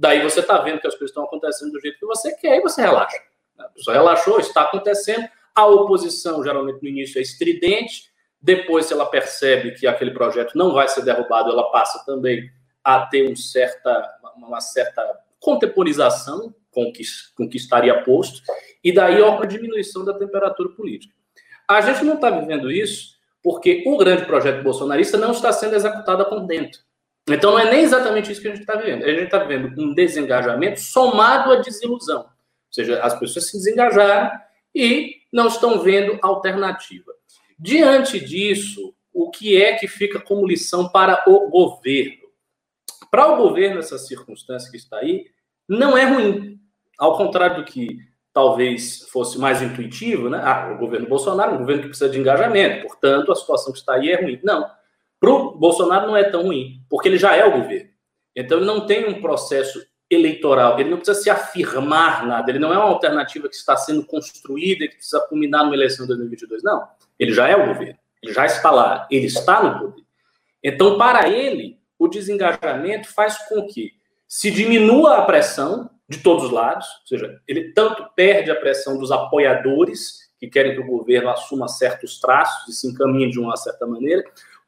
Daí 0.03 0.21
você 0.21 0.41
está 0.41 0.57
vendo 0.57 0.81
que 0.81 0.87
as 0.87 0.95
coisas 0.95 1.11
estão 1.11 1.23
acontecendo 1.23 1.71
do 1.71 1.79
jeito 1.79 1.97
que 1.97 2.05
você 2.05 2.35
quer 2.35 2.57
e 2.57 2.61
você 2.61 2.81
relaxa. 2.81 3.15
A 3.57 3.69
pessoa 3.69 3.95
relaxou, 3.95 4.37
está 4.37 4.63
acontecendo. 4.63 5.25
A 5.55 5.65
oposição, 5.65 6.43
geralmente 6.43 6.83
no 6.83 6.89
início, 6.89 7.19
é 7.19 7.21
estridente. 7.21 8.11
Depois, 8.41 8.85
se 8.85 8.91
ela 8.91 9.05
percebe 9.05 9.71
que 9.71 9.87
aquele 9.87 10.11
projeto 10.11 10.57
não 10.57 10.73
vai 10.73 10.89
ser 10.89 11.05
derrubado, 11.05 11.49
ela 11.49 11.71
passa 11.71 12.03
também 12.05 12.51
a 12.83 13.05
ter 13.05 13.31
um 13.31 13.33
certa, 13.33 14.19
uma 14.35 14.59
certa 14.59 15.01
contemporização 15.39 16.53
com 16.69 16.91
que, 16.91 17.03
com 17.37 17.47
que 17.47 17.55
estaria 17.55 18.03
posto. 18.03 18.41
E 18.83 18.91
daí 18.93 19.21
há 19.21 19.29
uma 19.29 19.47
diminuição 19.47 20.03
da 20.03 20.13
temperatura 20.13 20.67
política. 20.67 21.15
A 21.65 21.79
gente 21.79 22.03
não 22.03 22.15
está 22.15 22.29
vivendo 22.29 22.69
isso 22.69 23.15
porque 23.41 23.85
o 23.87 23.95
grande 23.95 24.25
projeto 24.25 24.63
bolsonarista 24.63 25.17
não 25.17 25.31
está 25.31 25.53
sendo 25.53 25.75
executado 25.75 26.23
a 26.23 26.25
contento. 26.25 26.79
Então 27.27 27.51
não 27.51 27.59
é 27.59 27.71
nem 27.71 27.81
exatamente 27.81 28.31
isso 28.31 28.41
que 28.41 28.47
a 28.47 28.51
gente 28.51 28.61
está 28.61 28.75
vivendo. 28.75 29.03
A 29.03 29.09
gente 29.09 29.23
está 29.23 29.39
vivendo 29.39 29.81
um 29.81 29.93
desengajamento 29.93 30.79
somado 30.79 31.51
à 31.51 31.55
desilusão. 31.57 32.21
Ou 32.21 32.73
seja, 32.73 33.01
as 33.01 33.17
pessoas 33.17 33.49
se 33.49 33.57
desengajaram 33.57 34.31
e 34.75 35.15
não 35.31 35.47
estão 35.47 35.79
vendo 35.79 36.19
alternativa. 36.21 37.13
Diante 37.57 38.19
disso, 38.19 38.93
o 39.13 39.29
que 39.29 39.61
é 39.61 39.75
que 39.75 39.87
fica 39.87 40.19
como 40.19 40.45
lição 40.45 40.89
para 40.89 41.23
o 41.27 41.49
governo? 41.49 42.23
Para 43.09 43.31
o 43.31 43.37
governo, 43.37 43.79
essa 43.79 43.97
circunstância 43.97 44.69
que 44.69 44.77
está 44.77 44.97
aí, 44.97 45.27
não 45.67 45.97
é 45.97 46.03
ruim. 46.03 46.59
Ao 46.97 47.15
contrário 47.15 47.57
do 47.57 47.63
que 47.63 47.99
talvez 48.33 49.07
fosse 49.09 49.37
mais 49.37 49.61
intuitivo, 49.61 50.29
né? 50.29 50.41
Ah, 50.43 50.71
o 50.73 50.77
governo 50.79 51.07
Bolsonaro 51.07 51.51
é 51.51 51.53
um 51.53 51.59
governo 51.59 51.83
que 51.83 51.89
precisa 51.89 52.09
de 52.09 52.19
engajamento, 52.19 52.87
portanto, 52.87 53.31
a 53.31 53.35
situação 53.35 53.71
que 53.71 53.77
está 53.77 53.93
aí 53.93 54.09
é 54.09 54.19
ruim. 54.19 54.39
Não. 54.43 54.67
Para 55.23 55.31
o 55.31 55.57
Bolsonaro 55.57 56.05
não 56.05 56.17
é 56.17 56.25
tão 56.25 56.43
ruim, 56.43 56.81
porque 56.89 57.07
ele 57.07 57.17
já 57.17 57.33
é 57.33 57.45
o 57.45 57.61
governo. 57.61 57.89
Então, 58.35 58.57
ele 58.57 58.67
não 58.67 58.85
tem 58.85 59.07
um 59.07 59.21
processo 59.21 59.81
eleitoral, 60.09 60.77
ele 60.77 60.89
não 60.89 60.97
precisa 60.97 61.17
se 61.17 61.29
afirmar 61.29 62.27
nada, 62.27 62.51
ele 62.51 62.59
não 62.59 62.73
é 62.73 62.77
uma 62.77 62.89
alternativa 62.89 63.47
que 63.47 63.55
está 63.55 63.77
sendo 63.77 64.05
construída 64.05 64.83
e 64.83 64.89
que 64.89 64.95
precisa 64.95 65.21
culminar 65.21 65.63
numa 65.63 65.75
eleição 65.75 66.05
de 66.05 66.09
2022. 66.09 66.61
Não. 66.61 66.85
Ele 67.17 67.31
já 67.31 67.47
é 67.47 67.55
o 67.55 67.67
governo, 67.67 67.97
ele 68.21 68.33
já 68.33 68.45
está 68.45 68.69
lá, 68.69 69.07
ele 69.09 69.27
está 69.27 69.63
no 69.63 69.79
poder. 69.79 70.03
Então, 70.61 70.97
para 70.97 71.29
ele, 71.29 71.79
o 71.97 72.09
desengajamento 72.09 73.07
faz 73.07 73.37
com 73.47 73.65
que 73.65 73.93
se 74.27 74.51
diminua 74.51 75.19
a 75.19 75.21
pressão 75.21 75.89
de 76.09 76.17
todos 76.17 76.43
os 76.43 76.51
lados, 76.51 76.85
ou 76.85 77.07
seja, 77.07 77.41
ele 77.47 77.71
tanto 77.71 78.05
perde 78.13 78.51
a 78.51 78.55
pressão 78.55 78.97
dos 78.97 79.09
apoiadores, 79.09 80.23
que 80.37 80.49
querem 80.49 80.75
que 80.75 80.81
o 80.81 80.85
governo 80.85 81.29
assuma 81.29 81.69
certos 81.69 82.19
traços 82.19 82.67
e 82.67 82.77
se 82.77 82.87
encaminhe 82.89 83.31
de 83.31 83.39
uma 83.39 83.55
certa 83.55 83.87
maneira, 83.87 84.21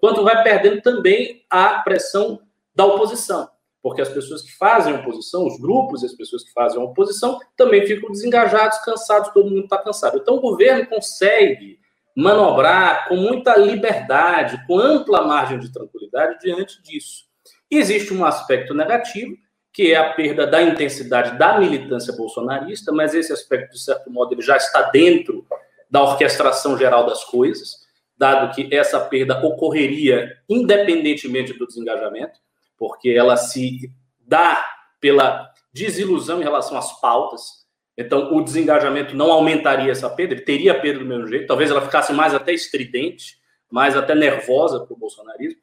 quanto 0.05 0.23
vai 0.23 0.43
perdendo 0.43 0.83
também 0.83 1.43
a 1.49 1.79
pressão 1.79 2.39
da 2.75 2.85
oposição, 2.85 3.49
porque 3.81 4.03
as 4.03 4.09
pessoas 4.09 4.43
que 4.43 4.55
fazem 4.55 4.93
oposição, 4.93 5.47
os 5.47 5.59
grupos 5.59 6.03
e 6.03 6.05
as 6.05 6.13
pessoas 6.13 6.43
que 6.43 6.53
fazem 6.53 6.79
oposição, 6.79 7.39
também 7.57 7.87
ficam 7.87 8.11
desengajados, 8.11 8.77
cansados, 8.85 9.33
todo 9.33 9.49
mundo 9.49 9.63
está 9.63 9.79
cansado. 9.79 10.19
Então, 10.19 10.35
o 10.35 10.39
governo 10.39 10.85
consegue 10.85 11.79
manobrar 12.15 13.07
com 13.07 13.15
muita 13.15 13.57
liberdade, 13.57 14.63
com 14.67 14.77
ampla 14.77 15.25
margem 15.25 15.57
de 15.57 15.73
tranquilidade 15.73 16.37
diante 16.39 16.83
disso. 16.83 17.23
Existe 17.71 18.13
um 18.13 18.23
aspecto 18.23 18.75
negativo, 18.75 19.35
que 19.73 19.91
é 19.91 19.95
a 19.95 20.13
perda 20.13 20.45
da 20.45 20.61
intensidade 20.61 21.35
da 21.35 21.59
militância 21.59 22.13
bolsonarista, 22.13 22.91
mas 22.91 23.15
esse 23.15 23.33
aspecto, 23.33 23.71
de 23.73 23.83
certo 23.83 24.11
modo, 24.11 24.35
ele 24.35 24.43
já 24.43 24.55
está 24.55 24.83
dentro 24.83 25.47
da 25.89 26.03
orquestração 26.03 26.77
geral 26.77 27.07
das 27.07 27.23
coisas, 27.23 27.84
dado 28.17 28.53
que 28.53 28.73
essa 28.73 28.99
perda 28.99 29.45
ocorreria 29.45 30.37
independentemente 30.49 31.53
do 31.53 31.67
desengajamento, 31.67 32.39
porque 32.77 33.09
ela 33.09 33.35
se 33.37 33.91
dá 34.19 34.63
pela 34.99 35.51
desilusão 35.73 36.39
em 36.39 36.43
relação 36.43 36.77
às 36.77 36.99
pautas. 36.99 37.65
Então, 37.97 38.35
o 38.35 38.41
desengajamento 38.41 39.15
não 39.15 39.31
aumentaria 39.31 39.91
essa 39.91 40.09
perda, 40.09 40.33
ele 40.33 40.41
teria 40.41 40.79
perda 40.79 40.99
do 40.99 41.05
mesmo 41.05 41.27
jeito, 41.27 41.47
talvez 41.47 41.69
ela 41.69 41.81
ficasse 41.81 42.11
mais 42.11 42.33
até 42.33 42.53
estridente, 42.53 43.37
mais 43.69 43.95
até 43.95 44.13
nervosa 44.15 44.85
para 44.85 44.93
o 44.93 44.97
bolsonarismo. 44.97 45.59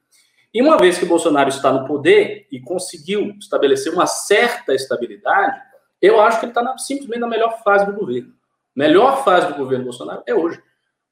E 0.54 0.60
uma 0.60 0.76
vez 0.76 0.98
que 0.98 1.04
o 1.04 1.08
Bolsonaro 1.08 1.48
está 1.48 1.72
no 1.72 1.86
poder 1.86 2.46
e 2.50 2.60
conseguiu 2.60 3.34
estabelecer 3.38 3.92
uma 3.92 4.06
certa 4.06 4.74
estabilidade, 4.74 5.58
eu 6.00 6.20
acho 6.20 6.40
que 6.40 6.46
ele 6.46 6.50
está 6.50 6.78
simplesmente 6.78 7.20
na 7.20 7.26
melhor 7.26 7.62
fase 7.62 7.86
do 7.86 7.92
governo. 7.92 8.34
Melhor 8.74 9.24
fase 9.24 9.48
do 9.48 9.54
governo 9.54 9.84
Bolsonaro 9.84 10.22
é 10.26 10.34
hoje, 10.34 10.62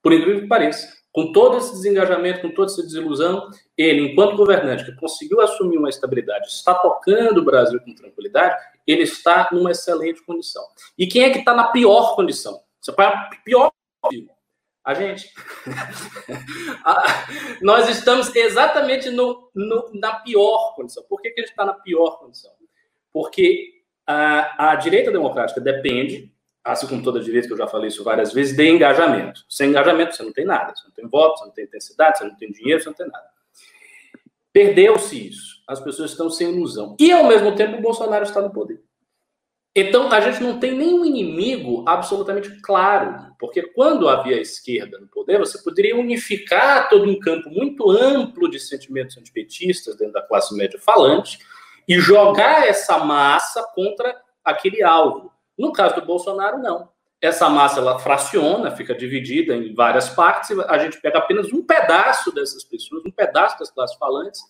por 0.02 0.12
incrível 0.12 0.42
que 0.42 0.46
pareça. 0.46 0.99
Com 1.12 1.32
todo 1.32 1.58
esse 1.58 1.72
desengajamento, 1.72 2.42
com 2.42 2.50
toda 2.54 2.70
essa 2.70 2.82
desilusão, 2.82 3.50
ele, 3.76 4.12
enquanto 4.12 4.36
governante 4.36 4.84
que 4.84 4.92
conseguiu 4.92 5.40
assumir 5.40 5.76
uma 5.76 5.88
estabilidade, 5.88 6.46
está 6.46 6.74
tocando 6.74 7.40
o 7.40 7.44
Brasil 7.44 7.80
com 7.80 7.94
tranquilidade, 7.94 8.56
ele 8.86 9.02
está 9.02 9.48
numa 9.50 9.72
excelente 9.72 10.22
condição. 10.24 10.62
E 10.96 11.06
quem 11.06 11.24
é 11.24 11.30
que 11.30 11.40
está 11.40 11.54
na 11.54 11.68
pior 11.68 12.14
condição? 12.14 12.60
Você 12.80 12.92
vai 12.92 13.12
pior 13.44 13.72
a 14.84 14.94
gente. 14.94 15.32
Nós 17.60 17.88
estamos 17.88 18.34
exatamente 18.34 19.10
no, 19.10 19.50
no, 19.54 19.90
na 19.94 20.14
pior 20.20 20.74
condição. 20.74 21.02
Por 21.08 21.20
que, 21.20 21.30
que 21.30 21.40
a 21.40 21.42
gente 21.42 21.50
está 21.50 21.64
na 21.64 21.74
pior 21.74 22.18
condição? 22.18 22.50
Porque 23.12 23.82
a, 24.06 24.72
a 24.72 24.76
direita 24.76 25.10
democrática 25.10 25.60
depende, 25.60 26.32
assim 26.64 26.86
como 26.86 27.02
toda 27.02 27.20
direita, 27.20 27.46
que 27.46 27.52
eu 27.52 27.58
já 27.58 27.66
falei 27.66 27.88
isso 27.88 28.04
várias 28.04 28.32
vezes, 28.32 28.56
de 28.56 28.68
engajamento. 28.68 29.44
Sem 29.48 29.70
engajamento, 29.70 30.14
você 30.14 30.22
não 30.22 30.32
tem 30.32 30.44
nada. 30.44 30.74
Você 30.74 30.84
não 30.86 30.94
tem 30.94 31.08
voto, 31.08 31.38
você 31.38 31.44
não 31.46 31.52
tem 31.52 31.64
intensidade, 31.64 32.18
você 32.18 32.24
não 32.24 32.36
tem 32.36 32.50
dinheiro, 32.50 32.82
você 32.82 32.88
não 32.88 32.96
tem 32.96 33.06
nada. 33.06 33.26
Perdeu-se 34.52 35.28
isso. 35.28 35.62
As 35.66 35.80
pessoas 35.80 36.10
estão 36.10 36.28
sem 36.28 36.52
ilusão. 36.52 36.96
E, 36.98 37.12
ao 37.12 37.24
mesmo 37.24 37.54
tempo, 37.54 37.78
o 37.78 37.82
Bolsonaro 37.82 38.24
está 38.24 38.40
no 38.40 38.50
poder. 38.50 38.82
Então, 39.74 40.10
a 40.10 40.20
gente 40.20 40.42
não 40.42 40.58
tem 40.58 40.76
nenhum 40.76 41.04
inimigo 41.04 41.84
absolutamente 41.86 42.60
claro, 42.60 43.32
porque 43.38 43.62
quando 43.62 44.08
havia 44.08 44.40
esquerda 44.40 44.98
no 44.98 45.06
poder, 45.06 45.38
você 45.38 45.62
poderia 45.62 45.96
unificar 45.96 46.88
todo 46.88 47.08
um 47.08 47.18
campo 47.20 47.48
muito 47.48 47.88
amplo 47.88 48.50
de 48.50 48.58
sentimentos 48.58 49.16
antipetistas 49.16 49.96
dentro 49.96 50.14
da 50.14 50.22
classe 50.22 50.56
média 50.56 50.78
falante 50.80 51.38
e 51.86 52.00
jogar 52.00 52.66
essa 52.66 52.98
massa 52.98 53.62
contra 53.72 54.20
aquele 54.44 54.82
alvo. 54.82 55.32
No 55.60 55.72
caso 55.72 55.96
do 55.96 56.06
Bolsonaro, 56.06 56.58
não. 56.58 56.88
Essa 57.20 57.50
massa 57.50 57.80
ela 57.80 57.98
fraciona, 57.98 58.70
fica 58.70 58.94
dividida 58.94 59.54
em 59.54 59.74
várias 59.74 60.08
partes, 60.08 60.58
a 60.58 60.78
gente 60.78 60.98
pega 61.02 61.18
apenas 61.18 61.52
um 61.52 61.62
pedaço 61.62 62.32
dessas 62.32 62.64
pessoas, 62.64 63.04
um 63.04 63.10
pedaço 63.10 63.58
das 63.58 63.70
classes 63.70 63.94
falantes, 63.98 64.40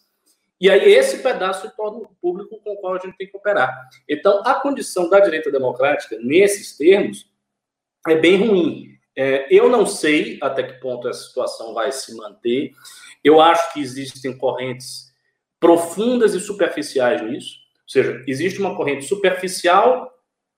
e 0.60 0.70
aí 0.70 0.92
esse 0.92 1.20
pedaço 1.20 1.66
se 1.66 1.76
torna 1.76 1.98
o 1.98 2.08
público 2.22 2.60
com 2.62 2.74
o 2.74 2.76
qual 2.76 2.94
a 2.94 2.98
gente 2.98 3.16
tem 3.16 3.26
que 3.26 3.36
operar. 3.36 3.88
Então, 4.08 4.40
a 4.46 4.54
condição 4.54 5.10
da 5.10 5.18
direita 5.18 5.50
democrática, 5.50 6.16
nesses 6.22 6.76
termos, 6.76 7.26
é 8.06 8.14
bem 8.14 8.36
ruim. 8.36 8.90
É, 9.16 9.48
eu 9.50 9.68
não 9.68 9.84
sei 9.84 10.38
até 10.40 10.62
que 10.62 10.74
ponto 10.74 11.08
essa 11.08 11.26
situação 11.26 11.74
vai 11.74 11.90
se 11.90 12.14
manter. 12.14 12.70
Eu 13.24 13.40
acho 13.40 13.72
que 13.72 13.80
existem 13.80 14.38
correntes 14.38 15.12
profundas 15.58 16.34
e 16.34 16.40
superficiais 16.40 17.20
nisso. 17.20 17.56
Ou 17.82 17.88
seja, 17.88 18.22
existe 18.28 18.60
uma 18.60 18.76
corrente 18.76 19.04
superficial 19.06 20.08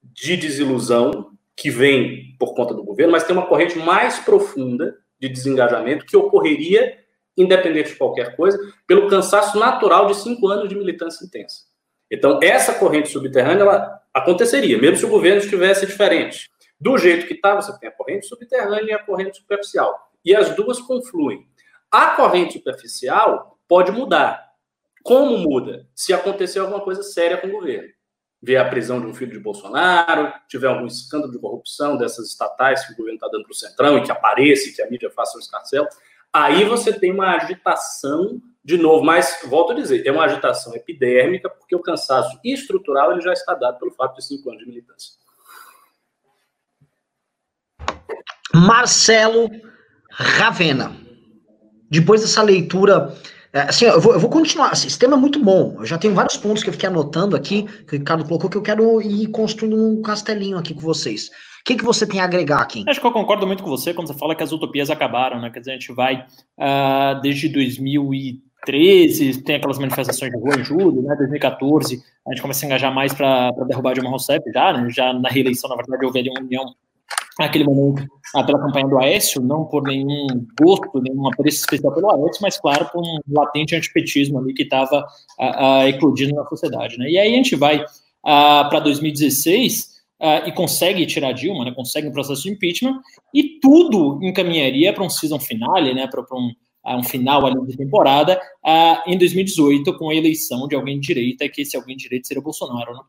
de 0.02 0.37
desilusão 0.37 1.30
que 1.56 1.71
vem 1.71 2.37
por 2.38 2.54
conta 2.54 2.75
do 2.75 2.82
governo, 2.82 3.12
mas 3.12 3.25
tem 3.25 3.37
uma 3.37 3.47
corrente 3.47 3.78
mais 3.78 4.18
profunda 4.18 4.97
de 5.21 5.28
desengajamento 5.28 6.06
que 6.06 6.16
ocorreria 6.16 7.02
independente 7.37 7.90
de 7.90 7.97
qualquer 7.97 8.37
coisa, 8.37 8.59
pelo 8.87 9.09
cansaço 9.09 9.59
natural 9.59 10.06
de 10.06 10.16
cinco 10.16 10.49
anos 10.49 10.68
de 10.68 10.75
militância 10.75 11.25
intensa. 11.25 11.64
Então, 12.11 12.38
essa 12.42 12.75
corrente 12.75 13.09
subterrânea 13.09 13.62
ela 13.62 14.02
aconteceria, 14.12 14.78
mesmo 14.78 14.99
se 14.99 15.06
o 15.06 15.09
governo 15.09 15.40
estivesse 15.40 15.87
diferente. 15.87 16.50
Do 16.78 16.99
jeito 16.99 17.26
que 17.26 17.35
está, 17.35 17.54
você 17.54 17.76
tem 17.78 17.88
a 17.88 17.92
corrente 17.92 18.26
subterrânea 18.26 18.90
e 18.90 18.92
a 18.92 19.02
corrente 19.02 19.38
superficial. 19.38 20.11
E 20.25 20.35
as 20.35 20.54
duas 20.54 20.78
confluem. 20.80 21.47
A 21.90 22.09
corrente 22.09 22.54
superficial 22.54 23.59
pode 23.66 23.90
mudar. 23.90 24.50
Como 25.02 25.38
muda? 25.38 25.87
Se 25.94 26.12
acontecer 26.12 26.59
alguma 26.59 26.80
coisa 26.80 27.02
séria 27.02 27.38
com 27.38 27.49
o 27.49 27.52
governo. 27.52 27.88
Ver 28.43 28.57
a 28.57 28.69
prisão 28.69 29.01
de 29.01 29.07
um 29.07 29.15
filho 29.15 29.33
de 29.33 29.39
Bolsonaro, 29.39 30.33
tiver 30.49 30.67
algum 30.67 30.87
escândalo 30.87 31.31
de 31.31 31.39
corrupção 31.39 31.97
dessas 31.97 32.29
estatais 32.29 32.85
que 32.85 32.93
o 32.93 32.97
governo 32.97 33.17
está 33.17 33.29
dando 33.29 33.45
para 33.45 33.53
o 33.53 33.55
Centrão 33.55 33.99
e 33.99 34.03
que 34.03 34.11
apareça 34.11 34.75
que 34.75 34.83
a 34.83 34.91
mídia 34.91 35.11
faça 35.11 35.37
um 35.37 35.41
escarcel. 35.41 35.87
Aí 36.33 36.65
você 36.65 36.93
tem 36.93 37.13
uma 37.13 37.37
agitação, 37.37 38.41
de 38.65 38.77
novo, 38.77 39.05
mas 39.05 39.41
volto 39.47 39.73
a 39.73 39.75
dizer, 39.75 40.07
é 40.07 40.11
uma 40.11 40.25
agitação 40.25 40.75
epidérmica, 40.75 41.49
porque 41.49 41.77
o 41.77 41.81
cansaço 41.81 42.41
estrutural 42.43 43.13
ele 43.13 43.21
já 43.21 43.33
está 43.33 43.55
dado 43.55 43.79
pelo 43.79 43.93
fato 43.93 44.17
de 44.17 44.25
cinco 44.25 44.49
anos 44.49 44.63
de 44.63 44.69
militância. 44.69 45.13
Marcelo 48.55 49.49
Ravena. 50.11 50.97
Depois 51.91 52.23
dessa 52.23 52.43
leitura 52.43 53.15
assim, 53.52 53.85
eu 53.85 54.00
vou, 54.00 54.14
eu 54.14 54.21
vou 54.21 54.30
continuar. 54.30 54.71
Assim, 54.71 54.87
esse 54.87 54.99
tema 54.99 55.14
é 55.14 55.21
muito 55.21 55.42
bom. 55.42 55.76
Eu 55.78 55.87
já 55.87 55.99
tenho 55.99 56.14
vários 56.14 56.37
pontos 56.37 56.62
que 56.62 56.68
eu 56.68 56.73
fiquei 56.73 56.88
anotando 56.88 57.37
aqui, 57.37 57.64
que 57.87 57.97
o 57.97 57.99
Ricardo 57.99 58.25
colocou, 58.25 58.49
que 58.49 58.56
eu 58.56 58.62
quero 58.62 59.00
ir 59.02 59.26
construindo 59.28 59.76
um 59.76 60.00
castelinho 60.00 60.56
aqui 60.56 60.75
com 60.75 60.80
vocês. 60.80 61.30
O 61.62 61.64
que, 61.64 61.76
que 61.76 61.85
você 61.85 62.04
tem 62.04 62.21
a 62.21 62.25
agregar 62.25 62.61
aqui? 62.61 62.82
Acho 62.88 63.00
que 63.00 63.06
eu 63.06 63.12
concordo 63.12 63.47
muito 63.47 63.62
com 63.62 63.71
você 63.71 63.94
quando 63.94 64.09
você 64.09 64.18
fala 64.18 64.35
que 64.35 64.42
as 64.42 64.50
utopias 64.50 64.90
acabaram, 64.90 65.40
né? 65.40 65.49
Quer 65.49 65.61
dizer, 65.61 65.71
a 65.71 65.75
gente 65.75 65.92
vai 65.92 66.26
uh, 66.59 67.21
desde 67.23 67.49
2013, 67.49 69.42
tem 69.44 69.56
aquelas 69.56 69.78
manifestações 69.78 70.32
de 70.32 70.38
rua 70.38 70.59
em 70.59 70.64
julho, 70.64 71.02
né? 71.02 71.14
2014, 71.14 72.02
a 72.26 72.30
gente 72.32 72.42
começa 72.42 72.64
a 72.64 72.66
engajar 72.66 72.92
mais 72.92 73.14
para 73.14 73.52
derrubar 73.68 73.94
Dilma 73.94 74.11
Rousseff 74.11 74.42
já, 74.52 74.73
né? 74.73 74.88
Já 74.90 75.12
na 75.12 75.28
reeleição, 75.28 75.71
na 75.71 75.76
verdade, 75.76 76.04
houve 76.04 76.18
ali 76.18 76.30
uma 76.30 76.40
união 76.40 76.64
naquele 77.39 77.65
momento 77.65 78.07
ah, 78.35 78.45
pela 78.45 78.59
campanha 78.61 78.89
do 78.89 78.99
Aécio, 78.99 79.43
não 79.43 79.65
por 79.65 79.83
nenhum 79.83 80.27
gosto, 80.61 81.01
nenhum 81.01 81.27
apreço 81.29 81.61
especial 81.61 81.93
pelo 81.93 82.11
Aécio, 82.11 82.41
mas 82.41 82.59
claro, 82.59 82.89
por 82.93 83.03
um 83.03 83.19
latente 83.31 83.75
antipetismo 83.75 84.39
ali 84.39 84.55
que 84.55 84.62
estava 84.62 85.05
ah, 85.39 85.81
ah, 85.81 85.89
eclodindo 85.89 86.35
na 86.35 86.45
sociedade. 86.47 86.99
Né? 86.99 87.11
E 87.11 87.19
aí 87.19 87.33
a 87.33 87.37
gente 87.37 87.57
vai 87.57 87.85
ah, 88.25 88.67
para 88.69 88.81
2016 88.81 89.89
ah, 90.21 90.47
e 90.47 90.53
consegue 90.53 91.05
tirar 91.07 91.33
Dilma, 91.33 91.65
né? 91.65 91.73
consegue 91.73 92.09
um 92.09 92.12
processo 92.12 92.43
de 92.43 92.51
impeachment, 92.51 93.01
e 93.35 93.59
tudo 93.61 94.19
encaminharia 94.23 94.93
para 94.93 95.05
um 95.05 95.11
season 95.11 95.41
finale, 95.41 95.95
né? 95.95 96.07
para 96.07 96.23
um, 96.33 96.53
ah, 96.85 96.97
um 96.97 97.03
final 97.03 97.45
ali 97.47 97.67
de 97.67 97.77
temporada, 97.77 98.41
em 99.07 99.19
2018, 99.19 99.97
com 99.99 100.11
a 100.11 100.15
eleição 100.15 100.69
de 100.69 100.75
alguém 100.75 101.01
de 101.01 101.09
direita, 101.09 101.49
que 101.49 101.62
esse 101.62 101.77
alguém 101.77 101.97
de 101.97 102.05
direita 102.05 102.29
seria 102.29 102.43
Bolsonaro. 102.43 102.93
Né? 102.93 103.01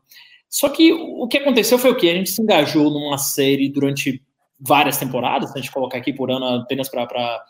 Só 0.54 0.68
que 0.68 0.92
o 0.92 1.26
que 1.26 1.38
aconteceu 1.38 1.76
foi 1.76 1.90
o 1.90 1.96
que? 1.96 2.08
A 2.08 2.14
gente 2.14 2.30
se 2.30 2.40
engajou 2.40 2.88
numa 2.88 3.18
série 3.18 3.68
durante 3.68 4.22
várias 4.56 4.96
temporadas, 4.96 5.50
se 5.50 5.58
a 5.58 5.60
gente 5.60 5.72
colocar 5.72 5.98
aqui 5.98 6.12
por 6.12 6.30
ano 6.30 6.46
apenas 6.46 6.88
para 6.88 7.44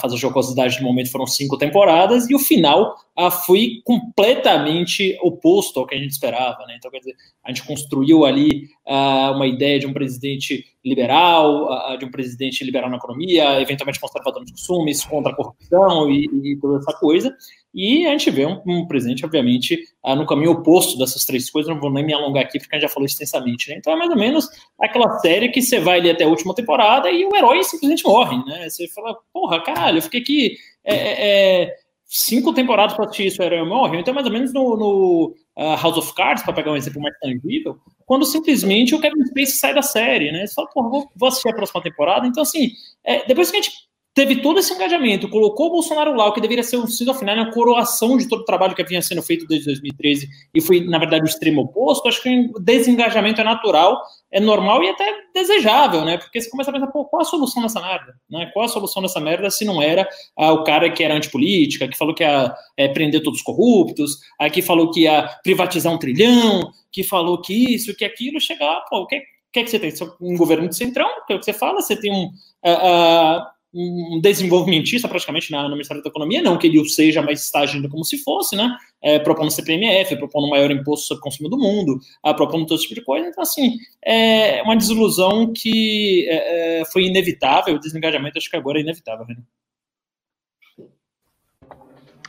fazer 0.00 0.16
jocosidade 0.16 0.76
de 0.76 0.82
momento, 0.84 1.10
foram 1.10 1.26
cinco 1.26 1.58
temporadas, 1.58 2.30
e 2.30 2.34
o 2.34 2.38
final 2.38 2.94
a, 3.16 3.28
foi 3.28 3.82
completamente 3.82 5.18
oposto 5.20 5.80
ao 5.80 5.86
que 5.86 5.96
a 5.96 5.98
gente 5.98 6.12
esperava. 6.12 6.64
Né? 6.68 6.76
Então, 6.78 6.92
quer 6.92 7.00
dizer, 7.00 7.16
a 7.42 7.48
gente 7.48 7.66
construiu 7.66 8.24
ali 8.24 8.68
a, 8.86 9.32
uma 9.32 9.48
ideia 9.48 9.80
de 9.80 9.88
um 9.88 9.92
presidente 9.92 10.64
liberal, 10.84 11.96
de 11.98 12.04
um 12.04 12.10
presidente 12.10 12.62
liberal 12.62 12.90
na 12.90 12.96
economia, 12.96 13.60
eventualmente 13.60 13.98
conservador 13.98 14.42
nos 14.42 14.52
costumes, 14.52 15.04
contra 15.04 15.32
a 15.32 15.34
corrupção 15.34 16.10
e, 16.10 16.26
e 16.26 16.56
toda 16.60 16.78
essa 16.78 16.92
coisa, 16.98 17.34
e 17.74 18.06
a 18.06 18.10
gente 18.10 18.30
vê 18.30 18.46
um, 18.46 18.62
um 18.64 18.86
presidente, 18.86 19.24
obviamente, 19.24 19.76
uh, 20.04 20.14
no 20.14 20.24
caminho 20.24 20.52
oposto 20.52 20.96
dessas 20.96 21.24
três 21.24 21.50
coisas. 21.50 21.68
Não 21.68 21.80
vou 21.80 21.90
nem 21.90 22.06
me 22.06 22.14
alongar 22.14 22.44
aqui, 22.44 22.58
porque 22.60 22.76
a 22.76 22.78
gente 22.78 22.88
já 22.88 22.94
falou 22.94 23.04
extensamente. 23.04 23.68
Né? 23.68 23.76
Então 23.78 23.92
é 23.92 23.96
mais 23.96 24.10
ou 24.10 24.16
menos 24.16 24.48
aquela 24.78 25.18
série 25.18 25.48
que 25.48 25.60
você 25.60 25.80
vai 25.80 25.98
ali 25.98 26.08
até 26.08 26.22
a 26.22 26.28
última 26.28 26.54
temporada 26.54 27.10
e 27.10 27.24
o 27.24 27.34
herói 27.34 27.64
simplesmente 27.64 28.04
morre. 28.04 28.36
Né? 28.44 28.68
Você 28.70 28.86
fala, 28.88 29.18
porra, 29.32 29.60
caralho, 29.60 29.98
eu 29.98 30.02
fiquei 30.02 30.20
aqui 30.20 30.56
é, 30.84 30.94
é, 30.94 31.62
é 31.64 31.76
cinco 32.16 32.54
temporadas 32.54 32.94
para 32.94 33.06
assistir 33.06 33.26
isso, 33.26 33.42
o 33.42 33.44
herói 33.44 33.66
morre. 33.66 33.98
Então 33.98 34.12
é 34.12 34.14
mais 34.14 34.26
ou 34.26 34.32
menos 34.32 34.52
no, 34.52 34.76
no 34.76 35.34
uh, 35.56 35.76
House 35.82 35.98
of 35.98 36.14
Cards, 36.14 36.44
para 36.44 36.52
pegar 36.52 36.70
um 36.70 36.76
exemplo 36.76 37.02
mais 37.02 37.18
tangível, 37.18 37.76
quando 38.06 38.24
simplesmente 38.24 38.94
o 38.94 39.00
Kevin 39.00 39.26
Spacey 39.26 39.56
sai 39.56 39.74
da 39.74 39.82
série. 39.82 40.30
Né? 40.30 40.46
Fala, 40.54 40.68
porra, 40.68 40.88
vou, 40.90 41.10
vou 41.16 41.28
assistir 41.28 41.48
a 41.48 41.54
próxima 41.54 41.82
temporada. 41.82 42.24
Então, 42.24 42.44
assim, 42.44 42.70
é, 43.02 43.26
depois 43.26 43.50
que 43.50 43.56
a 43.56 43.60
gente 43.60 43.72
teve 44.14 44.40
todo 44.40 44.60
esse 44.60 44.72
engajamento, 44.72 45.28
colocou 45.28 45.66
o 45.66 45.70
Bolsonaro 45.72 46.14
lá, 46.14 46.28
o 46.28 46.32
que 46.32 46.40
deveria 46.40 46.62
ser 46.62 46.76
um 46.76 46.86
sido 46.86 47.12
final, 47.12 47.36
a 47.36 47.52
coroação 47.52 48.16
de 48.16 48.28
todo 48.28 48.42
o 48.42 48.44
trabalho 48.44 48.74
que 48.74 48.84
vinha 48.84 49.02
sendo 49.02 49.22
feito 49.22 49.44
desde 49.46 49.66
2013, 49.66 50.28
e 50.54 50.60
foi, 50.60 50.80
na 50.84 50.98
verdade, 50.98 51.24
o 51.24 51.26
extremo 51.26 51.62
oposto, 51.62 52.08
acho 52.08 52.22
que 52.22 52.52
o 52.54 52.60
desengajamento 52.60 53.40
é 53.40 53.44
natural, 53.44 54.00
é 54.30 54.38
normal 54.38 54.84
e 54.84 54.88
até 54.88 55.04
desejável, 55.34 56.04
né? 56.04 56.16
Porque 56.16 56.40
você 56.40 56.48
começa 56.48 56.70
a 56.70 56.72
pensar, 56.72 56.86
pô, 56.88 57.04
qual 57.04 57.22
a 57.22 57.24
solução 57.24 57.62
dessa 57.62 57.80
merda? 57.80 58.14
Né? 58.30 58.50
Qual 58.52 58.64
a 58.64 58.68
solução 58.68 59.02
dessa 59.02 59.20
merda 59.20 59.50
se 59.50 59.64
não 59.64 59.82
era 59.82 60.08
ah, 60.36 60.52
o 60.52 60.62
cara 60.62 60.90
que 60.90 61.02
era 61.02 61.14
antipolítica, 61.14 61.88
que 61.88 61.96
falou 61.98 62.14
que 62.14 62.22
ia 62.22 62.54
é, 62.76 62.88
prender 62.88 63.22
todos 63.22 63.40
os 63.40 63.44
corruptos, 63.44 64.18
ah, 64.38 64.48
que 64.48 64.62
falou 64.62 64.90
que 64.90 65.02
ia 65.02 65.28
privatizar 65.42 65.92
um 65.92 65.98
trilhão, 65.98 66.70
que 66.92 67.02
falou 67.02 67.40
que 67.40 67.74
isso, 67.74 67.94
que 67.96 68.04
aquilo, 68.04 68.40
chegar, 68.40 68.84
pô, 68.88 68.98
o 68.98 69.06
que, 69.06 69.20
que 69.52 69.60
é 69.60 69.64
que 69.64 69.70
você 69.70 69.78
tem? 69.78 69.92
Um 70.20 70.36
governo 70.36 70.68
de 70.68 70.76
centrão, 70.76 71.08
que 71.26 71.32
é 71.32 71.36
o 71.36 71.38
que 71.38 71.44
você 71.44 71.52
fala, 71.52 71.82
você 71.82 71.96
tem 71.96 72.12
um... 72.12 72.26
Uh, 72.64 73.40
uh, 73.40 73.54
um 73.74 74.20
desenvolvimentista 74.20 75.08
praticamente 75.08 75.50
na, 75.50 75.64
no 75.64 75.70
Ministério 75.70 76.02
da 76.02 76.08
Economia, 76.08 76.40
não 76.40 76.56
que 76.56 76.68
ele 76.68 76.78
o 76.78 76.84
seja, 76.84 77.20
mas 77.20 77.42
está 77.42 77.60
agindo 77.60 77.88
como 77.88 78.04
se 78.04 78.18
fosse, 78.18 78.54
né? 78.54 78.76
É, 79.02 79.18
propondo 79.18 79.50
CPMF, 79.50 80.16
propondo 80.16 80.46
o 80.46 80.50
maior 80.50 80.70
imposto 80.70 81.08
sobre 81.08 81.22
consumo 81.22 81.48
do 81.48 81.58
mundo, 81.58 81.98
a, 82.22 82.32
propondo 82.32 82.66
todo 82.66 82.80
tipo 82.80 82.94
de 82.94 83.02
coisa. 83.02 83.26
Então, 83.26 83.42
assim, 83.42 83.76
é 84.04 84.62
uma 84.62 84.76
desilusão 84.76 85.52
que 85.52 86.26
é, 86.28 86.80
é 86.80 86.84
foi 86.84 87.06
inevitável, 87.06 87.74
o 87.74 87.80
desengajamento 87.80 88.38
acho 88.38 88.48
que 88.48 88.56
agora 88.56 88.78
é 88.78 88.82
inevitável. 88.82 89.26
Né? 89.26 89.36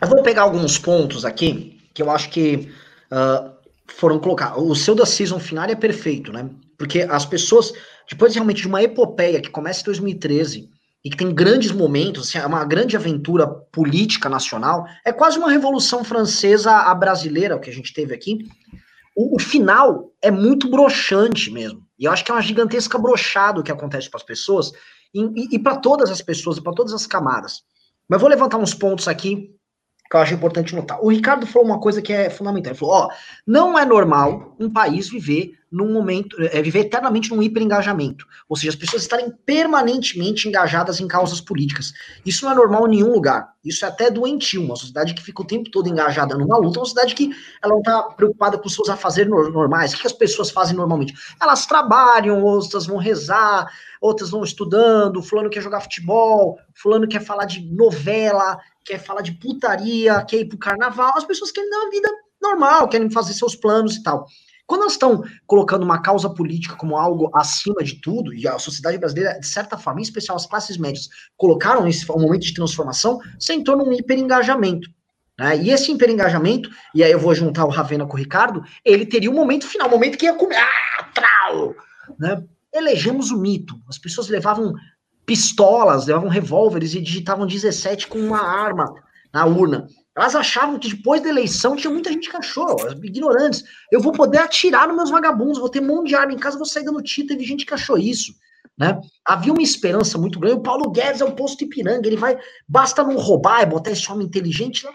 Eu 0.02 0.08
vou 0.10 0.24
pegar 0.24 0.42
alguns 0.42 0.80
pontos 0.80 1.24
aqui 1.24 1.80
que 1.94 2.02
eu 2.02 2.10
acho 2.10 2.30
que 2.32 2.70
uh, 3.12 3.56
foram 3.88 4.20
colocados. 4.20 4.62
O 4.62 4.76
seu 4.76 4.96
da 4.96 5.06
season 5.06 5.40
final 5.40 5.66
é 5.66 5.76
perfeito, 5.76 6.34
né? 6.34 6.50
Porque 6.78 7.04
as 7.04 7.26
pessoas, 7.26 7.72
depois 8.10 8.34
realmente 8.34 8.62
de 8.62 8.68
uma 8.68 8.84
epopeia 8.84 9.40
que 9.40 9.50
começa 9.50 9.82
em 9.82 9.86
2013 9.86 10.75
e 11.06 11.10
que 11.12 11.18
tem 11.18 11.32
grandes 11.32 11.72
momentos, 11.72 12.28
assim, 12.28 12.40
é 12.40 12.48
uma 12.48 12.66
grande 12.66 12.98
aventura 12.98 13.46
política 13.46 14.28
nacional, 14.28 14.88
é 15.06 15.14
quase 15.14 15.38
uma 15.38 15.52
revolução 15.52 16.04
francesa 16.04 16.72
a 16.72 16.96
brasileira, 16.96 17.56
o 17.56 17.60
que 17.60 17.70
a 17.70 17.74
gente 17.74 17.94
teve 17.94 18.12
aqui. 18.12 18.40
O, 19.16 19.36
o 19.36 19.40
final 19.40 20.12
é 20.20 20.32
muito 20.32 20.68
broxante 20.68 21.52
mesmo. 21.52 21.86
E 22.00 22.06
eu 22.06 22.12
acho 22.12 22.26
que 22.26 22.32
é 22.32 22.34
uma 22.34 22.42
gigantesca 22.42 22.98
brochada 22.98 23.60
o 23.60 23.64
que 23.64 23.72
acontece 23.72 24.10
para 24.10 24.18
as 24.18 24.26
pessoas 24.26 24.72
e, 25.14 25.22
e, 25.22 25.56
e 25.56 25.60
para 25.60 25.76
todas 25.76 26.10
as 26.10 26.24
pessoas, 26.24 26.58
e 26.58 26.64
para 26.64 26.74
todas 26.74 26.92
as 26.92 27.06
camadas. 27.06 27.62
Mas 28.10 28.20
vou 28.20 28.28
levantar 28.28 28.58
uns 28.58 28.74
pontos 28.74 29.08
aqui 29.08 29.56
que 30.10 30.16
eu 30.16 30.22
acho 30.22 30.34
importante 30.34 30.74
notar. 30.74 31.00
O 31.04 31.12
Ricardo 31.12 31.46
falou 31.46 31.68
uma 31.68 31.80
coisa 31.80 32.02
que 32.02 32.14
é 32.14 32.32
fundamental. 32.32 32.72
Ele 32.72 32.80
falou: 32.80 32.96
ó, 32.96 33.10
não 33.46 33.78
é 33.78 33.86
normal 33.86 34.56
um 34.60 34.72
país 34.72 35.08
viver 35.08 35.54
num 35.76 35.92
momento, 35.92 36.38
é, 36.40 36.62
viver 36.62 36.80
eternamente 36.80 37.30
num 37.30 37.44
hiperengajamento. 37.44 38.26
Ou 38.48 38.56
seja, 38.56 38.70
as 38.70 38.76
pessoas 38.78 39.02
estarem 39.02 39.30
permanentemente 39.46 40.48
engajadas 40.48 41.02
em 41.02 41.08
causas 41.08 41.42
políticas. 41.42 41.92
Isso 42.26 42.46
não 42.46 42.54
é 42.54 42.56
normal 42.56 42.88
em 42.88 42.92
nenhum 42.92 43.12
lugar. 43.12 43.54
Isso 43.64 43.84
é 43.84 43.90
até 43.90 44.10
doentio. 44.10 44.64
Uma 44.64 44.78
sociedade 44.78 45.14
que 45.14 45.22
fica 45.22 45.42
o 45.42 45.46
tempo 45.46 45.70
todo 45.70 45.90
engajada 45.90 46.38
numa 46.38 46.58
luta, 46.58 46.78
é 46.78 46.80
uma 46.80 46.86
sociedade 46.86 47.14
que 47.14 47.30
ela 47.62 47.74
não 47.74 47.80
está 47.80 48.04
preocupada 48.04 48.58
com 48.58 48.70
seus 48.70 48.88
afazeres 48.88 49.30
normais. 49.30 49.94
O 49.94 49.98
que 49.98 50.08
as 50.08 50.14
pessoas 50.14 50.50
fazem 50.50 50.78
normalmente? 50.78 51.14
Elas 51.42 51.66
trabalham, 51.66 52.42
outras 52.42 52.86
vão 52.86 52.96
rezar, 52.96 53.70
outras 54.00 54.30
vão 54.30 54.46
estudando, 54.46 55.22
fulano 55.22 55.50
quer 55.50 55.62
jogar 55.62 55.82
futebol, 55.82 56.58
fulano 56.74 57.06
quer 57.06 57.22
falar 57.22 57.44
de 57.44 57.70
novela, 57.70 58.58
quer 58.86 59.00
falar 59.00 59.22
de 59.22 59.34
putaria, 59.34 60.24
quer 60.24 60.38
ir 60.38 60.46
pro 60.46 60.58
carnaval. 60.58 61.12
As 61.18 61.26
pessoas 61.26 61.52
querem 61.52 61.70
dar 61.70 61.80
uma 61.80 61.92
vida 61.92 62.10
normal, 62.42 62.88
querem 62.88 63.10
fazer 63.10 63.34
seus 63.34 63.56
planos 63.56 63.98
e 63.98 64.04
tal. 64.04 64.26
Quando 64.68 64.82
elas 64.82 64.94
estão 64.94 65.24
colocando 65.46 65.84
uma 65.84 66.02
causa 66.02 66.30
política 66.30 66.76
como 66.76 66.98
algo 66.98 67.30
acima 67.36 67.84
de 67.84 68.02
tudo, 68.02 68.34
e 68.34 68.48
a 68.48 68.58
sociedade 68.58 68.98
brasileira, 68.98 69.40
de 69.40 69.46
certa 69.46 69.78
forma, 69.78 70.00
em 70.00 70.04
especial 70.04 70.36
as 70.36 70.48
classes 70.48 70.78
médias, 70.78 71.08
colocaram 71.38 71.88
esse 71.88 72.08
momento 72.08 72.42
de 72.42 72.54
transformação, 72.54 73.20
você 73.40 73.54
entrou 73.54 73.78
num 73.78 73.94
hiperengajamento. 73.94 74.90
Né? 75.40 75.58
E 75.58 75.70
esse 75.70 75.92
hiperengajamento, 75.92 76.70
e 76.94 77.04
aí 77.04 77.12
eu 77.12 77.20
vou 77.20 77.36
juntar 77.36 77.66
o 77.66 77.70
Ravena 77.70 78.06
com 78.06 78.14
o 78.14 78.20
Ricardo, 78.20 78.64
ele 78.84 79.06
teria 79.06 79.30
um 79.30 79.36
momento 79.36 79.68
final, 79.68 79.88
um 79.88 79.92
momento 79.92 80.18
que 80.18 80.26
ia 80.26 80.34
comer. 80.34 80.58
Ah, 80.58 81.04
trau! 81.14 81.76
Né? 82.18 82.44
Elegemos 82.74 83.32
o 83.32 83.38
mito. 83.38 83.80
As 83.88 83.98
pessoas 83.98 84.30
levavam 84.30 84.74
pistolas, 85.26 86.08
levavam 86.08 86.30
revólveres 86.30 86.94
e 86.94 87.02
digitavam 87.02 87.46
17 87.46 88.08
com 88.08 88.20
uma 88.20 88.42
arma 88.42 88.94
na 89.34 89.46
urna. 89.46 89.88
Elas 90.16 90.36
achavam 90.36 90.80
que 90.80 90.90
depois 90.90 91.22
da 91.22 91.30
eleição 91.30 91.76
tinha 91.76 91.92
muita 91.92 92.12
gente 92.12 92.30
que 92.30 92.38
achou, 92.38 92.78
ignorantes. 93.04 93.64
Eu 93.92 94.00
vou 94.00 94.14
poder 94.14 94.38
atirar 94.38 94.88
nos 94.88 94.96
meus 94.96 95.10
vagabundos, 95.10 95.60
vou 95.60 95.70
ter 95.70 95.82
monte 95.82 96.10
de 96.10 96.16
arma 96.16 96.32
em 96.32 96.38
casa, 96.38 96.58
vou 96.58 96.66
sair 96.66 96.86
dando 96.86 97.04
tiro. 97.04 97.28
Teve 97.28 97.44
gente 97.44 97.66
que 97.66 97.74
achou 97.74 97.98
isso. 97.98 98.34
Né? 98.78 99.00
Havia 99.24 99.54
uma 99.54 99.62
esperança 99.62 100.18
muito 100.18 100.40
grande. 100.40 100.58
O 100.58 100.64
Paulo 100.64 100.90
Guedes 100.90 101.22
é 101.22 101.26
um 101.26 101.32
posto 101.32 101.64
Ipiranga, 101.64 102.08
ele 102.08 102.18
vai. 102.18 102.38
Basta 102.68 103.04
não 103.04 103.18
roubar 103.18 103.62
e 103.62 103.66
botar 103.66 103.92
esse 103.92 104.10
homem 104.12 104.26
inteligente. 104.26 104.86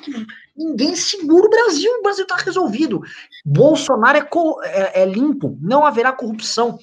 ninguém 0.56 0.94
segura 0.96 1.46
o 1.46 1.50
Brasil, 1.50 1.90
o 1.98 2.02
Brasil 2.02 2.24
está 2.24 2.36
resolvido. 2.36 3.02
Bolsonaro 3.44 4.18
é, 4.18 4.28
é, 4.64 5.02
é, 5.02 5.04
limpo, 5.06 5.58
não 5.60 5.84
haverá 5.84 6.12
corrupção. 6.12 6.78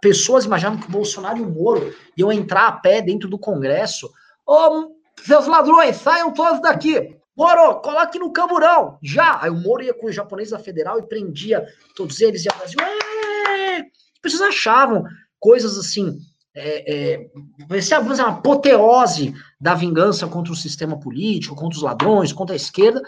Pessoas 0.00 0.44
imaginavam 0.44 0.78
que 0.78 0.86
o 0.86 0.92
Bolsonaro 0.92 1.38
e 1.38 1.42
o 1.42 1.50
Moro 1.50 1.94
iam 2.16 2.32
entrar 2.32 2.66
a 2.66 2.72
pé 2.72 3.00
dentro 3.00 3.28
do 3.28 3.38
Congresso. 3.38 4.10
Ô, 4.46 4.54
oh, 4.54 4.92
seus 5.22 5.46
ladrões, 5.46 5.96
saiam 5.96 6.32
todos 6.32 6.60
daqui. 6.60 7.16
Moro, 7.36 7.80
coloque 7.80 8.18
no 8.18 8.32
camburão. 8.32 8.98
Já. 9.02 9.38
Aí 9.42 9.50
o 9.50 9.54
Moro 9.54 9.82
ia 9.82 9.94
com 9.94 10.06
os 10.06 10.14
japoneses 10.14 10.52
da 10.52 10.58
federal 10.58 10.98
e 10.98 11.06
prendia 11.06 11.66
todos 11.96 12.20
eles 12.20 12.44
e 12.44 12.48
a 12.48 12.56
Brasil. 12.56 12.78
As 12.80 14.20
pessoas 14.20 14.42
achavam 14.42 15.04
coisas 15.38 15.78
assim. 15.78 16.18
É, 16.56 17.26
é, 17.72 17.80
ser 17.82 17.98
uma 17.98 18.28
apoteose 18.28 19.34
da 19.60 19.74
vingança 19.74 20.28
contra 20.28 20.52
o 20.52 20.56
sistema 20.56 20.98
político, 21.00 21.56
contra 21.56 21.76
os 21.76 21.82
ladrões, 21.82 22.32
contra 22.32 22.54
a 22.54 22.56
esquerda. 22.56 23.02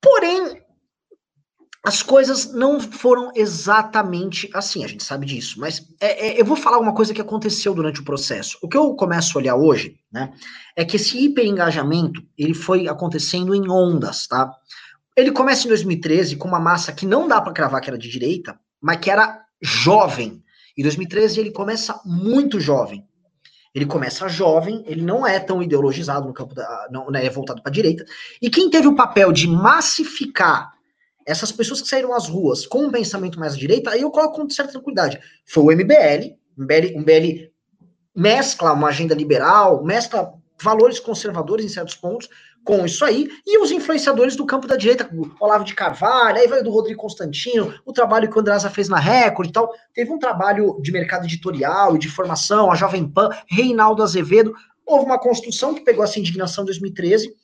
Porém, 0.00 0.62
as 1.88 2.02
coisas 2.02 2.52
não 2.52 2.78
foram 2.78 3.32
exatamente 3.34 4.50
assim, 4.52 4.84
a 4.84 4.86
gente 4.86 5.02
sabe 5.02 5.24
disso, 5.24 5.58
mas 5.58 5.88
é, 5.98 6.28
é, 6.28 6.40
eu 6.40 6.44
vou 6.44 6.54
falar 6.54 6.78
uma 6.78 6.94
coisa 6.94 7.14
que 7.14 7.20
aconteceu 7.20 7.72
durante 7.72 8.02
o 8.02 8.04
processo. 8.04 8.58
O 8.60 8.68
que 8.68 8.76
eu 8.76 8.94
começo 8.94 9.38
a 9.38 9.40
olhar 9.40 9.56
hoje, 9.56 9.98
né, 10.12 10.30
é 10.76 10.84
que 10.84 10.96
esse 10.96 11.16
hiperengajamento, 11.18 12.22
ele 12.36 12.52
foi 12.52 12.88
acontecendo 12.88 13.54
em 13.54 13.70
ondas, 13.70 14.26
tá? 14.26 14.54
Ele 15.16 15.32
começa 15.32 15.64
em 15.64 15.68
2013 15.68 16.36
com 16.36 16.46
uma 16.46 16.60
massa 16.60 16.92
que 16.92 17.06
não 17.06 17.26
dá 17.26 17.40
para 17.40 17.54
cravar 17.54 17.80
que 17.80 17.88
era 17.88 17.98
de 17.98 18.10
direita, 18.10 18.60
mas 18.78 18.98
que 18.98 19.10
era 19.10 19.40
jovem. 19.62 20.42
Em 20.76 20.82
2013 20.82 21.40
ele 21.40 21.50
começa 21.50 21.98
muito 22.04 22.60
jovem. 22.60 23.02
Ele 23.74 23.86
começa 23.86 24.28
jovem, 24.28 24.84
ele 24.86 25.00
não 25.00 25.26
é 25.26 25.40
tão 25.40 25.62
ideologizado 25.62 26.28
no 26.28 26.34
campo 26.34 26.54
da, 26.54 26.88
não, 26.90 27.10
né, 27.10 27.24
é 27.24 27.30
voltado 27.30 27.62
para 27.62 27.70
a 27.70 27.74
direita. 27.74 28.04
E 28.42 28.50
quem 28.50 28.68
teve 28.68 28.86
o 28.86 28.94
papel 28.94 29.32
de 29.32 29.48
massificar 29.48 30.76
essas 31.28 31.52
pessoas 31.52 31.82
que 31.82 31.88
saíram 31.88 32.14
às 32.14 32.26
ruas 32.26 32.66
com 32.66 32.86
um 32.86 32.90
pensamento 32.90 33.38
mais 33.38 33.52
à 33.52 33.56
direita, 33.56 33.90
aí 33.90 34.00
eu 34.00 34.10
coloco 34.10 34.40
com 34.40 34.48
certa 34.48 34.72
tranquilidade. 34.72 35.20
Foi 35.44 35.62
o 35.62 35.76
MBL, 35.76 36.34
o 36.56 37.00
MBL 37.00 37.50
mescla 38.16 38.72
uma 38.72 38.88
agenda 38.88 39.14
liberal, 39.14 39.84
mescla 39.84 40.32
valores 40.60 40.98
conservadores 40.98 41.66
em 41.66 41.68
certos 41.68 41.94
pontos 41.94 42.30
com 42.64 42.84
isso 42.84 43.04
aí, 43.04 43.28
e 43.46 43.58
os 43.62 43.70
influenciadores 43.70 44.36
do 44.36 44.44
campo 44.44 44.66
da 44.66 44.76
direita, 44.76 45.08
o 45.12 45.30
Olavo 45.38 45.64
de 45.64 45.74
Carvalho, 45.74 46.38
aí 46.38 46.48
vai 46.48 46.62
do 46.62 46.70
Rodrigo 46.70 47.00
Constantino, 47.00 47.74
o 47.84 47.92
trabalho 47.92 48.28
que 48.28 48.36
o 48.36 48.40
Andrasa 48.40 48.68
fez 48.68 48.88
na 48.88 48.98
Record 48.98 49.48
e 49.48 49.52
tal. 49.52 49.72
Teve 49.94 50.10
um 50.10 50.18
trabalho 50.18 50.78
de 50.82 50.90
mercado 50.90 51.24
editorial 51.24 51.94
e 51.94 51.98
de 51.98 52.08
formação, 52.08 52.70
a 52.70 52.74
Jovem 52.74 53.06
Pan, 53.06 53.30
Reinaldo 53.46 54.02
Azevedo. 54.02 54.52
Houve 54.84 55.04
uma 55.04 55.18
construção 55.18 55.74
que 55.74 55.82
pegou 55.82 56.04
essa 56.04 56.18
indignação 56.18 56.64
em 56.64 56.66
2013, 56.66 57.34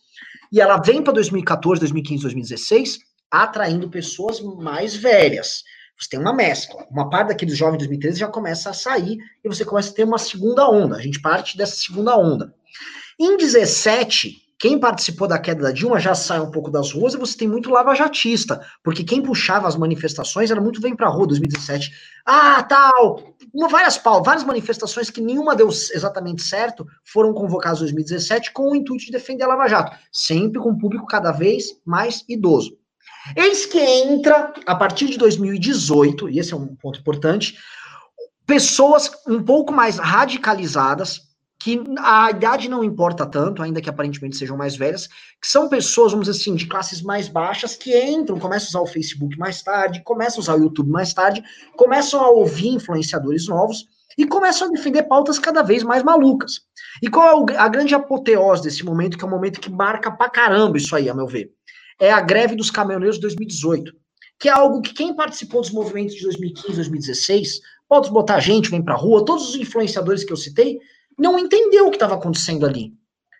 e 0.53 0.61
ela 0.61 0.79
vem 0.79 1.03
para 1.03 1.12
2014, 1.12 1.81
2015, 1.81 2.23
2016 2.23 3.13
atraindo 3.42 3.88
pessoas 3.88 4.40
mais 4.40 4.94
velhas. 4.94 5.64
Você 5.99 6.11
tem 6.11 6.20
uma 6.20 6.35
mescla. 6.35 6.87
Uma 6.90 7.09
parte 7.09 7.29
daqueles 7.29 7.57
jovens 7.57 7.79
de 7.79 7.87
2013 7.87 8.20
já 8.20 8.29
começa 8.29 8.70
a 8.70 8.75
sair 8.75 9.18
e 9.44 9.49
você 9.49 9.64
começa 9.64 9.90
a 9.90 9.94
ter 9.94 10.05
uma 10.05 10.18
segunda 10.18 10.68
onda. 10.68 10.97
A 10.97 11.01
gente 11.01 11.20
parte 11.20 11.57
dessa 11.57 11.77
segunda 11.77 12.16
onda. 12.16 12.55
Em 13.18 13.37
17, 13.37 14.44
quem 14.59 14.79
participou 14.79 15.29
da 15.29 15.38
queda 15.38 15.62
da 15.62 15.73
Dilma 15.73 16.01
já 16.01 16.14
sai 16.14 16.40
um 16.40 16.51
pouco 16.51 16.70
das 16.70 16.92
ruas 16.92 17.14
e 17.14 17.18
você 17.18 17.37
tem 17.37 17.47
muito 17.47 17.70
lava-jatista, 17.70 18.61
porque 18.83 19.05
quem 19.05 19.23
puxava 19.23 19.68
as 19.68 19.77
manifestações 19.77 20.51
era 20.51 20.61
muito 20.61 20.81
vem 20.81 20.97
pra 20.97 21.09
rua 21.09 21.27
2017. 21.27 21.92
Ah, 22.25 22.62
tal, 22.62 23.37
várias 23.70 24.01
várias 24.03 24.44
manifestações 24.44 25.11
que 25.11 25.20
nenhuma 25.20 25.55
deu 25.55 25.68
exatamente 25.68 26.42
certo 26.42 26.87
foram 27.05 27.33
convocadas 27.33 27.79
em 27.79 27.83
2017 27.83 28.53
com 28.53 28.70
o 28.70 28.77
intuito 28.77 29.05
de 29.05 29.12
defender 29.12 29.44
a 29.44 29.49
Lava 29.49 29.68
Jato, 29.68 29.97
sempre 30.11 30.61
com 30.61 30.70
um 30.70 30.79
público 30.79 31.07
cada 31.07 31.31
vez 31.31 31.81
mais 31.85 32.25
idoso. 32.29 32.79
Eis 33.37 33.65
que 33.67 33.79
entra, 33.79 34.53
a 34.67 34.75
partir 34.75 35.07
de 35.07 35.17
2018, 35.17 36.29
e 36.29 36.39
esse 36.39 36.53
é 36.53 36.57
um 36.57 36.75
ponto 36.77 37.01
importante, 37.01 37.57
pessoas 38.47 39.11
um 39.27 39.43
pouco 39.43 39.73
mais 39.73 39.99
radicalizadas, 39.99 41.23
que 41.59 41.83
a 41.99 42.31
idade 42.31 42.69
não 42.69 42.85
importa 42.85 43.25
tanto, 43.25 43.63
ainda 43.63 43.81
que 43.81 43.89
aparentemente 43.89 44.37
sejam 44.37 44.55
mais 44.55 44.77
velhas, 44.77 45.07
que 45.41 45.49
são 45.49 45.67
pessoas, 45.67 46.13
vamos 46.13 46.27
dizer 46.27 46.39
assim, 46.39 46.55
de 46.55 46.67
classes 46.67 47.01
mais 47.01 47.27
baixas, 47.27 47.75
que 47.75 47.99
entram, 47.99 48.39
começam 48.39 48.67
a 48.67 48.69
usar 48.69 48.91
o 48.91 48.93
Facebook 48.93 49.39
mais 49.39 49.63
tarde, 49.63 50.03
começam 50.05 50.39
a 50.39 50.41
usar 50.41 50.55
o 50.57 50.63
YouTube 50.63 50.91
mais 50.91 51.15
tarde, 51.15 51.43
começam 51.75 52.21
a 52.21 52.29
ouvir 52.29 52.69
influenciadores 52.69 53.49
novos 53.49 53.87
e 54.19 54.27
começam 54.27 54.69
a 54.69 54.71
defender 54.71 55.05
pautas 55.05 55.39
cada 55.39 55.63
vez 55.63 55.83
mais 55.83 56.03
malucas. 56.03 56.61
E 57.03 57.09
qual 57.09 57.47
é 57.49 57.57
a 57.57 57.69
grande 57.69 57.95
apoteose 57.95 58.63
desse 58.63 58.85
momento, 58.85 59.17
que 59.17 59.25
é 59.25 59.27
um 59.27 59.31
momento 59.31 59.59
que 59.59 59.71
marca 59.71 60.11
pra 60.11 60.29
caramba 60.29 60.77
isso 60.77 60.95
aí, 60.95 61.09
a 61.09 61.15
meu 61.15 61.27
ver? 61.27 61.51
É 62.01 62.13
a 62.13 62.21
greve 62.21 62.57
dos 62.57 62.71
caminhoneiros 62.71 63.17
de 63.17 63.23
2018, 63.23 63.93
que 64.39 64.49
é 64.49 64.53
algo 64.53 64.83
que 64.83 64.93
quem 64.93 65.15
participou 65.15 65.61
dos 65.61 65.71
movimentos 65.71 66.15
de 66.15 66.23
2015, 66.23 66.75
2016, 66.75 67.61
pode 67.89 68.11
botar 68.11 68.41
gente, 68.41 68.71
vem 68.71 68.83
pra 68.83 68.95
rua, 68.95 69.25
todos 69.25 69.51
os 69.51 69.57
influenciadores 69.57 70.25
que 70.25 70.33
eu 70.33 70.37
citei, 70.37 70.79
não 71.19 71.39
entendeu 71.39 71.87
o 71.87 71.91
que 71.91 71.97
estava 71.97 72.15
acontecendo 72.15 72.67
ali. 72.67 72.93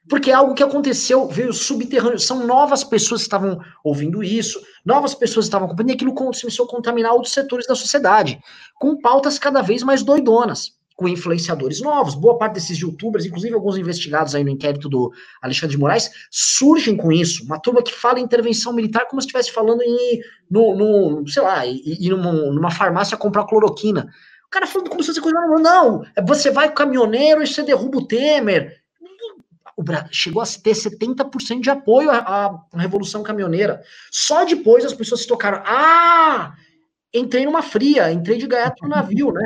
Porque 0.09 0.31
é 0.31 0.35
algo 0.35 0.55
que 0.55 0.63
aconteceu, 0.63 1.27
veio 1.27 1.53
subterrâneo. 1.53 2.19
São 2.19 2.47
novas 2.47 2.85
pessoas 2.85 3.23
que 3.23 3.27
estavam 3.27 3.59
ouvindo 3.83 4.23
isso, 4.23 4.61
novas 4.85 5.15
pessoas 5.15 5.47
que 5.47 5.49
estavam 5.49 5.67
acompanhando, 5.67 5.91
e 5.91 5.95
aquilo 5.95 6.15
começou 6.15 6.67
a 6.67 6.69
contaminar 6.69 7.13
outros 7.13 7.33
setores 7.33 7.67
da 7.67 7.75
sociedade, 7.75 8.39
com 8.79 9.01
pautas 9.01 9.39
cada 9.39 9.63
vez 9.63 9.83
mais 9.83 10.03
doidonas, 10.03 10.73
com 10.95 11.09
influenciadores 11.09 11.81
novos. 11.81 12.15
Boa 12.15 12.39
parte 12.39 12.55
desses 12.55 12.79
youtubers, 12.79 13.25
inclusive 13.25 13.55
alguns 13.55 13.77
investigados 13.77 14.35
aí 14.35 14.45
no 14.45 14.51
inquérito 14.51 14.89
do 14.89 15.13
Alexandre 15.43 15.77
de 15.77 15.81
Moraes, 15.81 16.11
surgem 16.31 16.97
com 16.97 17.11
isso. 17.11 17.45
Uma 17.45 17.59
turma 17.59 17.83
que 17.83 17.93
fala 17.93 18.21
em 18.21 18.23
intervenção 18.23 18.73
militar 18.73 19.07
como 19.09 19.21
se 19.21 19.27
estivesse 19.27 19.53
falando 19.53 19.83
em, 19.83 20.21
no, 20.51 20.77
no, 20.77 21.29
sei 21.29 21.43
lá, 21.43 21.67
ir 21.67 22.11
numa, 22.11 22.33
numa 22.33 22.71
farmácia 22.71 23.17
comprar 23.17 23.45
cloroquina 23.45 24.09
cara 24.55 24.67
falando 24.69 24.89
como 24.89 25.03
se 25.03 25.09
fosse 25.09 25.21
coisa 25.21 25.41
normal. 25.41 25.59
Não, 25.59 26.07
é 26.15 26.23
você 26.23 26.51
vai 26.51 26.69
com 26.69 26.75
o 26.75 26.77
caminhoneiro 26.77 27.43
e 27.43 27.47
você 27.47 27.63
derruba 27.63 27.99
o 27.99 28.07
Temer. 28.07 28.81
O 29.77 29.83
Brasil 29.83 30.09
chegou 30.13 30.41
a 30.41 30.47
ter 30.47 30.71
70% 30.71 31.61
de 31.61 31.71
apoio 31.71 32.09
à, 32.09 32.19
à 32.73 32.81
Revolução 32.81 33.25
Caminhoneira. 33.25 33.83
Só 34.13 34.45
depois 34.45 34.85
as 34.85 34.95
pessoas 34.95 35.23
se 35.23 35.27
tocaram. 35.27 35.61
Ah, 35.67 36.55
entrei 37.13 37.45
numa 37.45 37.63
fria, 37.63 38.13
entrei 38.13 38.39
de 38.39 38.47
gaiato 38.47 38.85
no 38.85 38.91
navio, 38.91 39.33
né? 39.33 39.43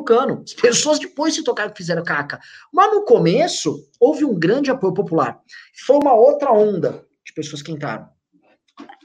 Pelo 0.00 0.04
cano. 0.04 0.42
As 0.44 0.54
pessoas 0.54 0.98
depois 0.98 1.34
se 1.34 1.44
tocaram 1.44 1.72
fizeram 1.74 2.02
caca. 2.02 2.40
Mas 2.72 2.92
no 2.92 3.04
começo, 3.04 3.84
houve 3.98 4.24
um 4.24 4.38
grande 4.38 4.70
apoio 4.70 4.94
popular. 4.94 5.38
Foi 5.86 5.96
uma 5.96 6.14
outra 6.14 6.52
onda 6.52 7.04
de 7.24 7.32
pessoas 7.32 7.62
que 7.62 7.72
entraram 7.72 8.08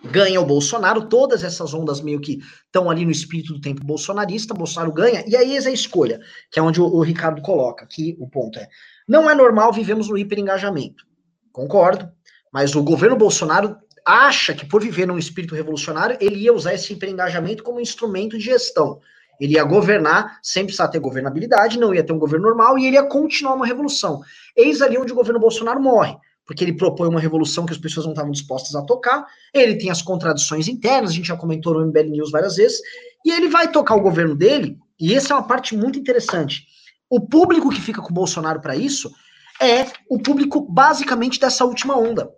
ganha 0.10 0.39
o 0.39 0.45
Bolsonaro, 0.45 1.10
todas 1.10 1.43
essas 1.43 1.73
ondas 1.73 1.99
meio 1.99 2.21
que 2.21 2.39
estão 2.65 2.89
ali 2.89 3.03
no 3.03 3.12
espírito 3.12 3.53
do 3.53 3.60
tempo 3.60 3.84
bolsonarista, 3.84 4.53
Bolsonaro 4.53 4.93
ganha, 4.93 5.25
e 5.27 5.36
aí 5.36 5.58
é 5.58 5.60
a 5.60 5.71
escolha, 5.71 6.21
que 6.51 6.60
é 6.60 6.62
onde 6.62 6.79
o, 6.79 6.86
o 6.86 7.01
Ricardo 7.01 7.41
coloca, 7.41 7.86
que 7.86 8.15
o 8.19 8.29
ponto 8.29 8.60
é, 8.60 8.67
não 9.08 9.29
é 9.29 9.36
normal 9.36 9.73
vivemos 9.73 10.08
no 10.08 10.17
hiperengajamento, 10.17 11.03
concordo, 11.51 12.10
mas 12.53 12.75
o 12.75 12.84
governo 12.84 13.17
Bolsonaro 13.17 13.75
acha 14.05 14.53
que 14.53 14.65
por 14.65 14.81
viver 14.81 15.08
num 15.08 15.17
espírito 15.17 15.55
revolucionário, 15.55 16.17
ele 16.21 16.38
ia 16.38 16.53
usar 16.53 16.75
esse 16.75 16.93
hiperengajamento 16.93 17.63
como 17.63 17.81
instrumento 17.81 18.38
de 18.38 18.45
gestão, 18.45 19.01
ele 19.39 19.54
ia 19.54 19.63
governar, 19.63 20.39
sem 20.41 20.63
precisar 20.63 20.88
ter 20.88 21.00
governabilidade, 21.00 21.80
não 21.80 21.93
ia 21.93 22.04
ter 22.04 22.13
um 22.13 22.19
governo 22.19 22.48
normal, 22.48 22.78
e 22.78 22.86
ele 22.86 22.95
ia 22.95 23.04
continuar 23.04 23.56
uma 23.56 23.65
revolução. 23.65 24.21
Eis 24.56 24.82
ali 24.82 24.98
onde 24.98 25.12
o 25.12 25.15
governo 25.15 25.39
Bolsonaro 25.39 25.82
morre 25.82 26.15
porque 26.45 26.63
ele 26.63 26.74
propõe 26.74 27.10
uma 27.10 27.19
revolução 27.19 27.65
que 27.65 27.74
as 27.74 27.80
pessoas 27.80 28.06
não 28.06 28.13
estavam 28.13 28.32
dispostas 28.32 28.76
a 28.76 28.84
tocar, 28.84 29.26
ele 29.54 29.78
tem 29.78 29.89
as 29.89 30.02
contradições 30.02 30.67
internas, 30.67 31.10
a 31.10 31.13
gente 31.13 31.28
já 31.28 31.36
comentou 31.36 31.74
no 31.74 31.88
MBL 31.88 32.12
News 32.12 32.32
várias 32.32 32.56
vezes, 32.56 32.80
e 33.26 33.32
ele 33.32 33.50
vai 33.50 33.71
tocar 33.71 33.95
o 33.95 34.02
governo 34.02 34.36
dele, 34.36 34.78
e 35.00 35.13
essa 35.13 35.34
é 35.34 35.38
uma 35.38 35.48
parte 35.48 35.76
muito 35.76 35.98
interessante. 35.98 36.67
O 37.10 37.19
público 37.19 37.69
que 37.69 37.82
fica 37.82 38.02
com 38.02 38.12
o 38.12 38.13
Bolsonaro 38.13 38.62
para 38.62 38.76
isso 38.76 39.12
é 39.60 39.88
o 40.10 40.19
público 40.19 40.62
basicamente 40.62 41.39
dessa 41.39 41.65
última 41.65 41.98
onda. 41.98 42.32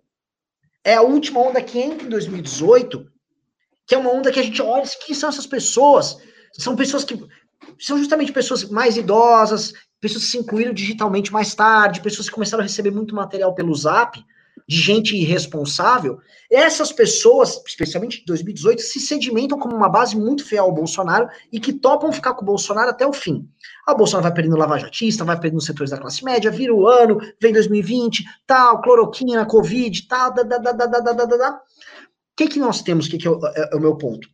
É 0.84 0.96
a 0.96 1.02
última 1.02 1.42
onda 1.42 1.62
que 1.62 1.78
entra 1.78 2.06
em 2.06 2.10
2018, 2.10 3.06
que 3.86 3.96
é 3.96 3.98
uma 3.98 4.12
onda 4.12 4.32
que 4.32 4.40
a 4.40 4.44
gente 4.44 4.62
olha, 4.62 4.86
quem 5.06 5.16
são 5.16 5.30
essas 5.30 5.46
pessoas? 5.46 6.18
São 6.58 6.76
pessoas 6.76 7.04
que 7.04 7.20
são 7.80 7.98
justamente 7.98 8.32
pessoas 8.32 8.64
mais 8.66 8.98
idosas, 8.98 9.74
pessoas 10.00 10.26
que 10.26 10.32
se 10.32 10.38
incluíram 10.38 10.74
digitalmente 10.74 11.32
mais 11.32 11.54
tarde, 11.54 12.02
pessoas 12.02 12.28
que 12.28 12.36
começaram 12.36 12.62
a 12.62 12.68
receber 12.68 12.92
muito 12.92 13.16
material 13.16 13.54
pelo 13.54 13.74
Zap, 13.76 14.24
de 14.68 14.78
gente 14.78 15.16
irresponsável, 15.16 16.20
essas 16.52 16.92
pessoas, 16.92 17.62
especialmente 17.66 18.22
em 18.22 18.26
2018, 18.26 18.82
se 18.82 19.00
sedimentam 19.00 19.58
como 19.58 19.76
uma 19.76 19.88
base 19.88 20.18
muito 20.18 20.46
fiel 20.46 20.66
ao 20.66 20.74
Bolsonaro 20.74 21.30
e 21.52 21.60
que 21.60 21.72
topam 21.72 22.12
ficar 22.12 22.34
com 22.34 22.42
o 22.42 22.46
Bolsonaro 22.46 22.90
até 22.90 23.08
o 23.08 23.14
fim. 23.14 23.48
A 23.86 23.94
Bolsonaro 23.94 24.24
vai 24.24 24.34
perdendo 24.34 24.58
lavajatista, 24.58 25.24
vai 25.24 25.40
perdendo 25.40 25.62
setores 25.62 25.92
da 25.92 25.98
classe 25.98 26.24
média, 26.24 26.52
vira 26.52 26.74
o 26.74 26.88
ano, 26.88 27.20
vem 27.42 27.54
2020, 27.54 28.26
tal, 28.46 28.82
cloroquina, 28.82 29.46
Covid, 29.46 30.08
tal, 30.08 30.34
da, 30.34 30.44
da, 30.44 30.58
da, 30.58 30.72
da, 30.74 30.86
da, 30.86 31.00
da, 31.00 31.14
da, 31.14 31.38
da. 31.38 31.52
O 31.52 31.60
que, 32.36 32.48
que 32.48 32.60
nós 32.60 32.82
temos, 32.82 33.08
que, 33.08 33.18
que 33.18 33.28
é, 33.28 33.32
o, 33.32 33.40
é, 33.48 33.70
é 33.72 33.76
o 33.76 33.80
meu 33.80 33.96
ponto? 33.96 34.28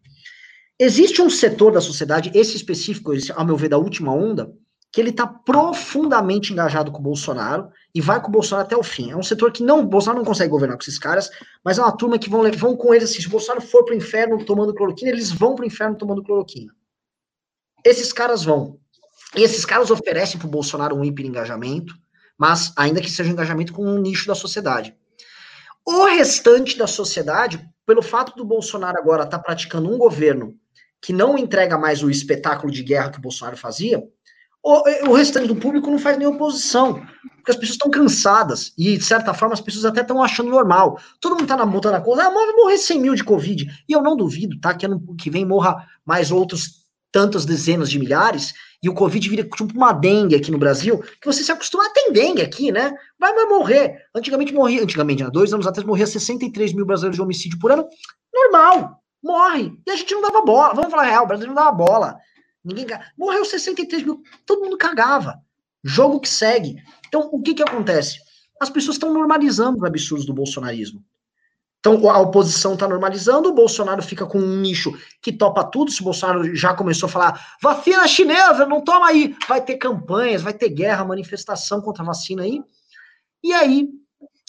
Existe 0.79 1.21
um 1.21 1.29
setor 1.29 1.71
da 1.71 1.81
sociedade, 1.81 2.31
esse 2.33 2.55
específico, 2.55 3.13
esse, 3.13 3.31
ao 3.31 3.45
meu 3.45 3.55
ver, 3.55 3.69
da 3.69 3.77
última 3.77 4.11
onda, 4.11 4.51
que 4.91 5.01
ele 5.01 5.09
está 5.09 5.25
profundamente 5.25 6.53
engajado 6.53 6.91
com 6.91 6.99
o 6.99 7.03
Bolsonaro 7.03 7.69
e 7.95 7.99
vai 7.99 8.21
com 8.21 8.27
o 8.27 8.31
Bolsonaro 8.31 8.67
até 8.67 8.77
o 8.77 8.83
fim. 8.83 9.11
É 9.11 9.17
um 9.17 9.23
setor 9.23 9.51
que 9.51 9.63
não, 9.63 9.79
o 9.79 9.87
Bolsonaro 9.87 10.19
não 10.19 10.25
consegue 10.25 10.51
governar 10.51 10.77
com 10.77 10.83
esses 10.83 10.99
caras, 10.99 11.31
mas 11.65 11.79
é 11.79 11.81
uma 11.81 11.97
turma 11.97 12.19
que 12.19 12.29
vão, 12.29 12.43
vão 12.51 12.77
com 12.77 12.93
eles 12.93 13.09
assim, 13.09 13.21
se 13.21 13.27
o 13.27 13.31
Bolsonaro 13.31 13.61
for 13.61 13.83
para 13.85 13.95
o 13.95 13.97
inferno 13.97 14.45
tomando 14.45 14.73
cloroquina, 14.73 15.09
eles 15.09 15.31
vão 15.31 15.55
para 15.55 15.63
o 15.63 15.67
inferno 15.67 15.97
tomando 15.97 16.23
cloroquina. 16.23 16.71
Esses 17.83 18.13
caras 18.13 18.43
vão. 18.43 18.79
E 19.35 19.41
esses 19.41 19.65
caras 19.65 19.89
oferecem 19.89 20.37
para 20.37 20.47
o 20.47 20.51
Bolsonaro 20.51 20.95
um 20.95 21.03
hiperengajamento, 21.03 21.95
mas 22.37 22.71
ainda 22.77 23.01
que 23.01 23.09
seja 23.09 23.29
um 23.29 23.33
engajamento 23.33 23.73
com 23.73 23.83
um 23.83 23.99
nicho 23.99 24.27
da 24.27 24.35
sociedade. 24.35 24.95
O 25.85 26.05
restante 26.05 26.77
da 26.77 26.85
sociedade, 26.85 27.67
pelo 27.85 28.03
fato 28.03 28.35
do 28.35 28.45
Bolsonaro 28.45 28.97
agora 28.97 29.23
estar 29.23 29.39
tá 29.39 29.43
praticando 29.43 29.91
um 29.91 29.97
governo 29.97 30.55
que 31.03 31.11
não 31.11 31.37
entrega 31.37 31.77
mais 31.77 32.01
o 32.01 32.09
espetáculo 32.09 32.71
de 32.71 32.81
guerra 32.81 33.11
que 33.11 33.19
o 33.19 33.21
Bolsonaro 33.21 33.57
fazia, 33.57 34.01
o, 34.63 35.13
restante 35.13 35.47
do 35.47 35.57
público 35.57 35.91
não 35.91 35.99
faz 35.99 36.17
nem 36.17 36.25
oposição, 36.25 37.05
porque 37.35 37.51
as 37.51 37.57
pessoas 37.57 37.75
estão 37.75 37.91
cansadas, 37.91 38.71
e 38.77 38.97
de 38.97 39.03
certa 39.03 39.33
forma 39.33 39.53
as 39.53 39.59
pessoas 39.59 39.83
até 39.83 39.99
estão 39.99 40.23
achando 40.23 40.49
normal. 40.49 40.97
Todo 41.19 41.33
mundo 41.33 41.43
está 41.43 41.57
na 41.57 41.65
multa 41.65 41.91
na 41.91 41.99
coisa, 41.99 42.23
ah, 42.23 42.29
vai 42.29 42.53
morrer 42.53 42.77
100 42.77 43.01
mil 43.01 43.13
de 43.13 43.25
Covid. 43.25 43.65
E 43.89 43.91
eu 43.91 44.01
não 44.01 44.15
duvido, 44.15 44.57
tá? 44.61 44.73
Que 44.73 44.85
ano 44.85 45.03
que 45.17 45.29
vem 45.29 45.45
morra 45.45 45.85
mais 46.05 46.31
outros 46.31 46.83
tantas 47.11 47.43
dezenas 47.43 47.89
de 47.89 47.99
milhares, 47.99 48.53
e 48.81 48.87
o 48.87 48.93
Covid 48.93 49.29
vira 49.29 49.43
tipo 49.43 49.73
uma 49.75 49.91
dengue 49.91 50.35
aqui 50.35 50.49
no 50.49 50.57
Brasil, 50.57 50.99
que 51.21 51.25
você 51.25 51.43
se 51.43 51.51
acostuma, 51.51 51.91
tem 51.93 52.13
dengue 52.13 52.41
aqui, 52.41 52.71
né? 52.71 52.93
Vai, 53.19 53.33
vai 53.33 53.45
morrer. 53.45 53.97
Antigamente 54.15 54.53
morria, 54.53 54.81
antigamente, 54.81 55.23
há 55.23 55.29
dois 55.29 55.53
anos 55.53 55.67
atrás, 55.67 55.85
morria 55.85 56.07
63 56.07 56.73
mil 56.73 56.85
brasileiros 56.85 57.17
de 57.17 57.21
homicídio 57.21 57.59
por 57.59 57.71
ano. 57.71 57.85
Normal, 58.33 59.02
morre. 59.23 59.71
E 59.87 59.91
a 59.91 59.95
gente 59.95 60.13
não 60.13 60.21
dava 60.21 60.41
bola. 60.41 60.73
Vamos 60.73 60.91
falar 60.91 61.03
real, 61.03 61.23
o 61.23 61.27
Brasil 61.27 61.47
não 61.47 61.55
dava 61.55 61.71
bola. 61.71 62.17
Ninguém 62.63 62.85
Morreu 63.17 63.43
63 63.43 64.03
mil, 64.03 64.21
todo 64.45 64.61
mundo 64.61 64.77
cagava. 64.77 65.41
Jogo 65.83 66.19
que 66.19 66.29
segue. 66.29 66.75
Então, 67.07 67.29
o 67.31 67.41
que 67.41 67.53
que 67.53 67.63
acontece? 67.63 68.19
As 68.59 68.69
pessoas 68.69 68.95
estão 68.95 69.13
normalizando 69.13 69.79
os 69.79 69.83
absurdos 69.83 70.25
do 70.25 70.33
bolsonarismo. 70.33 71.03
Então, 71.79 72.09
a 72.09 72.17
oposição 72.17 72.75
está 72.75 72.87
normalizando, 72.87 73.49
o 73.49 73.53
Bolsonaro 73.53 74.01
fica 74.01 74.25
com 74.25 74.39
um 74.39 74.61
nicho 74.61 74.97
que 75.21 75.33
topa 75.33 75.65
tudo. 75.65 75.91
Se 75.91 75.99
o 75.99 76.05
Bolsonaro 76.05 76.55
já 76.55 76.73
começou 76.73 77.07
a 77.07 77.11
falar 77.11 77.57
vacina 77.61 78.07
chinesa, 78.07 78.65
não 78.65 78.81
toma 78.81 79.07
aí, 79.07 79.35
vai 79.49 79.61
ter 79.61 79.75
campanhas, 79.75 80.41
vai 80.41 80.53
ter 80.53 80.69
guerra, 80.69 81.03
manifestação 81.03 81.81
contra 81.81 82.01
a 82.01 82.05
vacina 82.05 82.43
aí. 82.43 82.63
E 83.43 83.51
aí, 83.51 83.89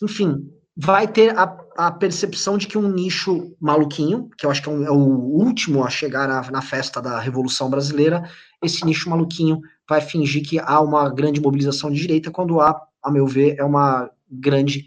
enfim, 0.01 0.49
vai 0.77 1.09
ter 1.09 1.37
a, 1.37 1.45
a, 1.77 1.91
percepção 1.91 2.57
de 2.59 2.67
que 2.67 2.79
um 2.79 2.89
nicho 2.89 3.57
maluquinho, 3.61 4.29
que 4.37 4.47
eu 4.47 4.51
acho 4.51 4.63
que 4.63 4.69
é, 4.69 4.73
um, 4.73 4.85
é 4.85 4.91
o 4.91 4.97
último 4.97 5.85
a 5.85 5.91
chegar 5.91 6.29
na, 6.29 6.51
na, 6.51 6.63
festa 6.63 7.01
da 7.01 7.19
Revolução 7.19 7.71
Brasileira, 7.71 8.29
esse 8.63 8.85
nicho 8.85 9.11
maluquinho 9.11 9.61
vai 9.89 10.01
fingir 10.01 10.43
que 10.47 10.59
há 10.59 10.81
uma 10.81 11.09
grande 11.09 11.41
mobilização 11.41 11.91
de 11.91 12.01
direita, 12.01 12.31
quando 12.31 12.61
há, 12.61 12.81
a 13.03 13.11
meu 13.11 13.27
ver, 13.27 13.57
é 13.59 13.65
uma 13.65 14.11
grande, 14.31 14.87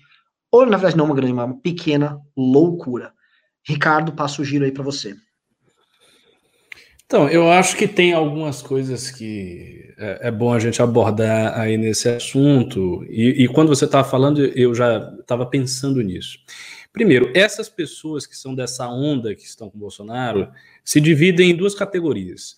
ou 0.52 0.66
na 0.66 0.78
verdade 0.78 0.98
não 0.98 1.06
uma 1.06 1.16
grande, 1.16 1.34
uma 1.34 1.58
pequena 1.58 2.20
loucura. 2.36 3.14
Ricardo, 3.68 4.14
passo 4.14 4.42
o 4.42 4.46
giro 4.46 4.66
aí 4.66 4.72
para 4.72 4.84
você. 4.84 5.16
Então, 7.08 7.30
eu 7.30 7.50
acho 7.50 7.78
que 7.78 7.88
tem 7.88 8.12
algumas 8.12 8.62
coisas 8.62 9.10
que 9.10 9.94
é, 9.98 10.28
é 10.28 10.32
bom 10.32 10.52
a 10.52 10.60
gente 10.60 10.82
abordar 10.82 11.58
aí 11.58 11.78
nesse 11.78 12.10
assunto, 12.10 13.06
e, 13.10 13.44
e 13.44 13.48
quando 13.48 13.70
você 13.70 13.86
estava 13.86 14.08
falando, 14.08 14.44
eu 14.44 14.76
já 14.76 14.98
estava 15.22 15.46
pensando 15.46 16.02
nisso. 16.02 16.38
Primeiro, 16.98 17.32
essas 17.36 17.70
pessoas 17.70 18.26
que 18.26 18.36
são 18.36 18.56
dessa 18.56 18.90
onda 18.90 19.36
que 19.36 19.44
estão 19.44 19.70
com 19.70 19.78
Bolsonaro 19.78 20.52
se 20.84 21.00
dividem 21.00 21.52
em 21.52 21.56
duas 21.56 21.76
categorias. 21.76 22.58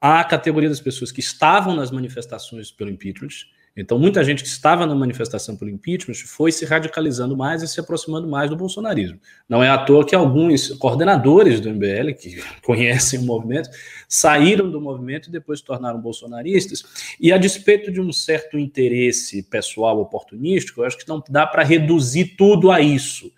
Há 0.00 0.20
a 0.20 0.24
categoria 0.24 0.70
das 0.70 0.80
pessoas 0.80 1.12
que 1.12 1.20
estavam 1.20 1.76
nas 1.76 1.90
manifestações 1.90 2.70
pelo 2.70 2.88
impeachment, 2.88 3.28
então, 3.76 3.98
muita 3.98 4.24
gente 4.24 4.42
que 4.42 4.48
estava 4.48 4.84
na 4.84 4.94
manifestação 4.94 5.56
pelo 5.56 5.70
impeachment 5.70 6.14
foi 6.26 6.50
se 6.50 6.64
radicalizando 6.64 7.36
mais 7.36 7.62
e 7.62 7.68
se 7.68 7.78
aproximando 7.78 8.26
mais 8.26 8.50
do 8.50 8.56
bolsonarismo. 8.56 9.20
Não 9.48 9.62
é 9.62 9.70
à 9.70 9.78
toa 9.78 10.04
que 10.04 10.14
alguns 10.14 10.70
coordenadores 10.70 11.60
do 11.60 11.70
MBL, 11.70 12.12
que 12.18 12.42
conhecem 12.64 13.20
o 13.20 13.22
movimento, 13.22 13.70
saíram 14.08 14.68
do 14.68 14.80
movimento 14.80 15.28
e 15.28 15.32
depois 15.32 15.60
se 15.60 15.64
tornaram 15.64 16.00
bolsonaristas. 16.00 16.82
E 17.20 17.32
a 17.32 17.38
despeito 17.38 17.92
de 17.92 18.00
um 18.00 18.12
certo 18.12 18.58
interesse 18.58 19.42
pessoal 19.44 20.00
oportunístico, 20.00 20.80
eu 20.80 20.86
acho 20.86 20.98
que 20.98 21.08
não 21.08 21.22
dá 21.28 21.46
para 21.46 21.62
reduzir 21.62 22.34
tudo 22.36 22.72
a 22.72 22.80
isso. 22.80 23.32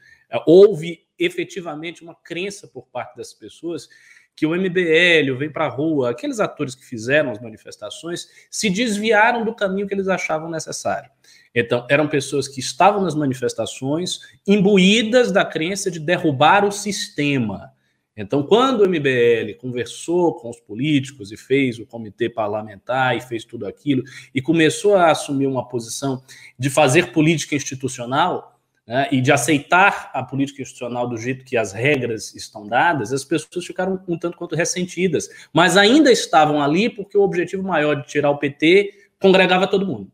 Houve 0.47 1.07
efetivamente 1.19 2.03
uma 2.03 2.15
crença 2.15 2.67
por 2.67 2.87
parte 2.87 3.17
das 3.17 3.33
pessoas 3.33 3.89
que 4.35 4.47
o 4.47 4.55
MBL, 4.57 5.31
o 5.33 5.37
Vem 5.37 5.53
Pra 5.53 5.69
Rua, 5.69 6.11
aqueles 6.11 6.41
atores 6.41 6.75
que 6.75 6.85
fizeram 6.85 7.31
as 7.31 7.41
manifestações, 7.41 8.29
se 8.51 8.71
desviaram 8.71 9.45
do 9.45 9.55
caminho 9.55 9.87
que 9.87 9.95
eles 9.95 10.09
achavam 10.09 10.51
necessário. 10.51 11.11
Então, 11.55 11.87
eram 11.91 12.09
pessoas 12.09 12.49
que 12.49 12.61
estavam 12.61 13.03
nas 13.03 13.15
manifestações 13.15 14.21
imbuídas 14.47 15.31
da 15.31 15.45
crença 15.45 15.91
de 15.91 16.01
derrubar 16.01 16.65
o 16.65 16.73
sistema. 16.73 17.73
Então, 18.17 18.43
quando 18.43 18.83
o 18.83 18.89
MBL 18.89 19.55
conversou 19.59 20.35
com 20.35 20.51
os 20.51 20.61
políticos 20.61 21.33
e 21.33 21.37
fez 21.37 21.79
o 21.79 21.87
comitê 21.87 22.29
parlamentar 22.29 23.17
e 23.17 23.21
fez 23.21 23.45
tudo 23.45 23.67
aquilo, 23.67 24.03
e 24.35 24.41
começou 24.41 24.97
a 24.97 25.11
assumir 25.11 25.47
uma 25.47 25.67
posição 25.69 26.23
de 26.59 26.69
fazer 26.69 27.13
política 27.13 27.55
institucional, 27.55 28.61
né, 28.87 29.09
e 29.13 29.21
de 29.21 29.31
aceitar 29.31 30.11
a 30.13 30.23
política 30.23 30.63
institucional 30.63 31.09
do 31.09 31.17
jeito 31.17 31.45
que 31.45 31.57
as 31.57 31.73
regras 31.73 32.35
estão 32.35 32.67
dadas, 32.67 33.13
as 33.13 33.25
pessoas 33.25 33.65
ficaram 33.65 34.03
um 34.09 34.19
tanto 34.19 34.37
quanto 34.37 34.57
ressentidas, 34.57 35.29
mas 35.53 35.77
ainda 35.77 36.11
estavam 36.11 36.63
ali 36.63 36.91
porque 36.91 37.17
o 37.17 37.23
objetivo 37.23 37.63
maior 37.63 37.95
de 37.95 38.09
tirar 38.09 38.31
o 38.31 38.39
PT 38.39 38.93
congregava 39.21 39.67
todo 39.67 39.87
mundo. 39.87 40.11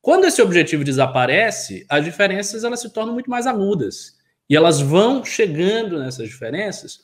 Quando 0.00 0.24
esse 0.24 0.40
objetivo 0.40 0.84
desaparece, 0.84 1.84
as 1.88 2.04
diferenças 2.04 2.64
elas 2.64 2.80
se 2.80 2.90
tornam 2.90 3.14
muito 3.14 3.30
mais 3.30 3.46
agudas 3.46 4.16
e 4.48 4.56
elas 4.56 4.80
vão 4.80 5.24
chegando 5.24 5.98
nessas 5.98 6.28
diferenças. 6.28 7.00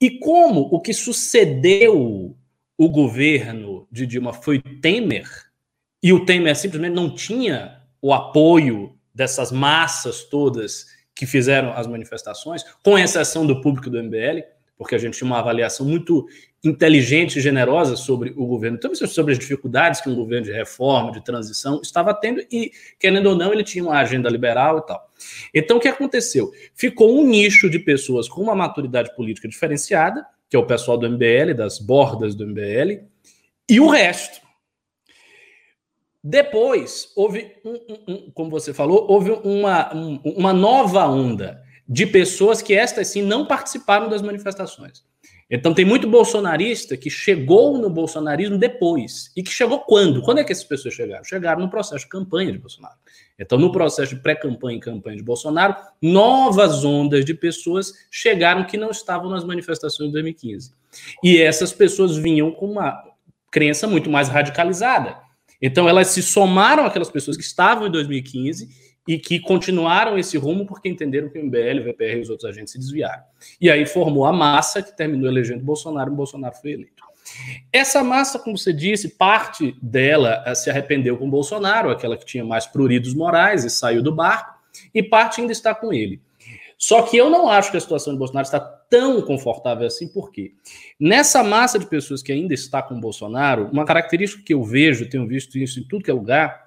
E 0.00 0.18
como 0.18 0.60
o 0.60 0.80
que 0.80 0.92
sucedeu 0.92 2.36
o 2.78 2.88
governo 2.90 3.88
de 3.90 4.06
Dilma 4.06 4.32
foi 4.32 4.60
Temer, 4.60 5.26
e 6.02 6.12
o 6.12 6.26
Temer 6.26 6.54
simplesmente 6.54 6.92
não 6.94 7.14
tinha 7.14 7.80
o 8.02 8.12
apoio 8.12 8.95
dessas 9.16 9.50
massas 9.50 10.24
todas 10.24 10.86
que 11.14 11.24
fizeram 11.24 11.72
as 11.72 11.86
manifestações, 11.86 12.62
com 12.84 12.98
exceção 12.98 13.46
do 13.46 13.62
público 13.62 13.88
do 13.88 14.02
MBL, 14.02 14.42
porque 14.76 14.94
a 14.94 14.98
gente 14.98 15.16
tinha 15.16 15.26
uma 15.26 15.38
avaliação 15.38 15.86
muito 15.86 16.26
inteligente 16.62 17.38
e 17.38 17.40
generosa 17.40 17.96
sobre 17.96 18.34
o 18.36 18.44
governo, 18.44 18.78
também 18.78 18.94
sobre 18.94 19.32
as 19.32 19.38
dificuldades 19.38 20.02
que 20.02 20.10
um 20.10 20.14
governo 20.14 20.44
de 20.44 20.52
reforma, 20.52 21.12
de 21.12 21.24
transição 21.24 21.80
estava 21.82 22.12
tendo, 22.12 22.42
e, 22.52 22.70
querendo 23.00 23.30
ou 23.30 23.34
não, 23.34 23.54
ele 23.54 23.64
tinha 23.64 23.82
uma 23.82 23.98
agenda 23.98 24.28
liberal 24.28 24.78
e 24.78 24.86
tal. 24.86 25.10
Então, 25.54 25.78
o 25.78 25.80
que 25.80 25.88
aconteceu? 25.88 26.52
Ficou 26.74 27.18
um 27.18 27.26
nicho 27.26 27.70
de 27.70 27.78
pessoas 27.78 28.28
com 28.28 28.42
uma 28.42 28.54
maturidade 28.54 29.16
política 29.16 29.48
diferenciada, 29.48 30.26
que 30.50 30.54
é 30.54 30.58
o 30.58 30.66
pessoal 30.66 30.98
do 30.98 31.08
MBL, 31.08 31.54
das 31.56 31.78
bordas 31.78 32.34
do 32.34 32.46
MBL, 32.46 33.02
e 33.66 33.80
o 33.80 33.88
resto, 33.88 34.45
depois, 36.28 37.12
houve, 37.14 37.52
um, 37.64 37.74
um, 37.74 37.96
um, 38.08 38.30
como 38.34 38.50
você 38.50 38.74
falou, 38.74 39.06
houve 39.08 39.30
uma, 39.44 39.92
uma 40.24 40.52
nova 40.52 41.06
onda 41.06 41.62
de 41.88 42.04
pessoas 42.04 42.60
que 42.60 42.74
estas 42.74 43.06
sim 43.06 43.22
não 43.22 43.46
participaram 43.46 44.08
das 44.08 44.22
manifestações. 44.22 45.04
Então 45.48 45.72
tem 45.72 45.84
muito 45.84 46.10
bolsonarista 46.10 46.96
que 46.96 47.08
chegou 47.08 47.78
no 47.78 47.88
bolsonarismo 47.88 48.58
depois. 48.58 49.30
E 49.36 49.42
que 49.44 49.52
chegou 49.52 49.78
quando? 49.78 50.20
Quando 50.20 50.38
é 50.38 50.44
que 50.44 50.50
essas 50.50 50.64
pessoas 50.64 50.94
chegaram? 50.94 51.22
Chegaram 51.22 51.60
no 51.60 51.70
processo 51.70 52.02
de 52.02 52.10
campanha 52.10 52.50
de 52.50 52.58
Bolsonaro. 52.58 52.96
Então, 53.38 53.56
no 53.56 53.70
processo 53.70 54.16
de 54.16 54.20
pré-campanha 54.20 54.78
e 54.78 54.80
campanha 54.80 55.16
de 55.16 55.22
Bolsonaro, 55.22 55.76
novas 56.02 56.84
ondas 56.84 57.24
de 57.24 57.34
pessoas 57.34 57.92
chegaram 58.10 58.64
que 58.64 58.76
não 58.76 58.90
estavam 58.90 59.30
nas 59.30 59.44
manifestações 59.44 60.08
de 60.08 60.14
2015. 60.14 60.72
E 61.22 61.40
essas 61.40 61.72
pessoas 61.72 62.16
vinham 62.16 62.50
com 62.50 62.66
uma 62.66 63.00
crença 63.48 63.86
muito 63.86 64.10
mais 64.10 64.28
radicalizada. 64.28 65.24
Então, 65.60 65.88
elas 65.88 66.08
se 66.08 66.22
somaram 66.22 66.84
àquelas 66.84 67.10
pessoas 67.10 67.36
que 67.36 67.42
estavam 67.42 67.86
em 67.86 67.90
2015 67.90 68.68
e 69.06 69.18
que 69.18 69.38
continuaram 69.38 70.18
esse 70.18 70.36
rumo 70.36 70.66
porque 70.66 70.88
entenderam 70.88 71.28
que 71.28 71.38
o 71.38 71.44
MBL, 71.44 71.80
o 71.80 71.84
VPR 71.84 72.18
e 72.18 72.20
os 72.22 72.30
outros 72.30 72.50
agentes 72.50 72.72
se 72.72 72.78
desviaram. 72.78 73.22
E 73.60 73.70
aí 73.70 73.86
formou 73.86 74.24
a 74.24 74.32
massa 74.32 74.82
que 74.82 74.96
terminou 74.96 75.28
elegendo 75.30 75.64
Bolsonaro 75.64 76.12
e 76.12 76.16
Bolsonaro 76.16 76.54
foi 76.56 76.72
eleito. 76.72 77.04
Essa 77.72 78.02
massa, 78.02 78.38
como 78.38 78.56
você 78.56 78.72
disse, 78.72 79.10
parte 79.10 79.76
dela 79.82 80.42
eh, 80.46 80.54
se 80.54 80.70
arrependeu 80.70 81.16
com 81.16 81.28
Bolsonaro, 81.28 81.90
aquela 81.90 82.16
que 82.16 82.24
tinha 82.24 82.44
mais 82.44 82.66
pruridos 82.66 83.14
morais 83.14 83.64
e 83.64 83.70
saiu 83.70 84.02
do 84.02 84.14
barco, 84.14 84.54
e 84.94 85.02
parte 85.02 85.40
ainda 85.40 85.52
está 85.52 85.74
com 85.74 85.92
ele. 85.92 86.20
Só 86.78 87.02
que 87.02 87.16
eu 87.16 87.30
não 87.30 87.48
acho 87.48 87.70
que 87.70 87.76
a 87.76 87.80
situação 87.80 88.12
de 88.12 88.18
Bolsonaro 88.18 88.44
está 88.44 88.60
tão 88.60 89.22
confortável 89.22 89.86
assim, 89.86 90.08
por 90.08 90.30
quê? 90.30 90.54
Nessa 91.00 91.42
massa 91.42 91.78
de 91.78 91.86
pessoas 91.86 92.22
que 92.22 92.32
ainda 92.32 92.52
está 92.52 92.82
com 92.82 93.00
Bolsonaro, 93.00 93.68
uma 93.72 93.84
característica 93.84 94.42
que 94.44 94.52
eu 94.52 94.62
vejo, 94.62 95.08
tenho 95.08 95.26
visto 95.26 95.58
isso 95.58 95.80
em 95.80 95.84
tudo 95.84 96.04
que 96.04 96.10
é 96.10 96.14
lugar, 96.14 96.66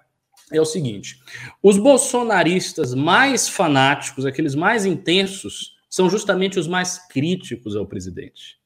é 0.51 0.59
o 0.59 0.65
seguinte: 0.65 1.19
os 1.61 1.77
bolsonaristas 1.77 2.93
mais 2.93 3.47
fanáticos, 3.47 4.25
aqueles 4.25 4.55
mais 4.55 4.85
intensos, 4.85 5.77
são 5.89 6.09
justamente 6.09 6.59
os 6.59 6.67
mais 6.67 7.07
críticos 7.07 7.75
ao 7.75 7.85
presidente. 7.85 8.59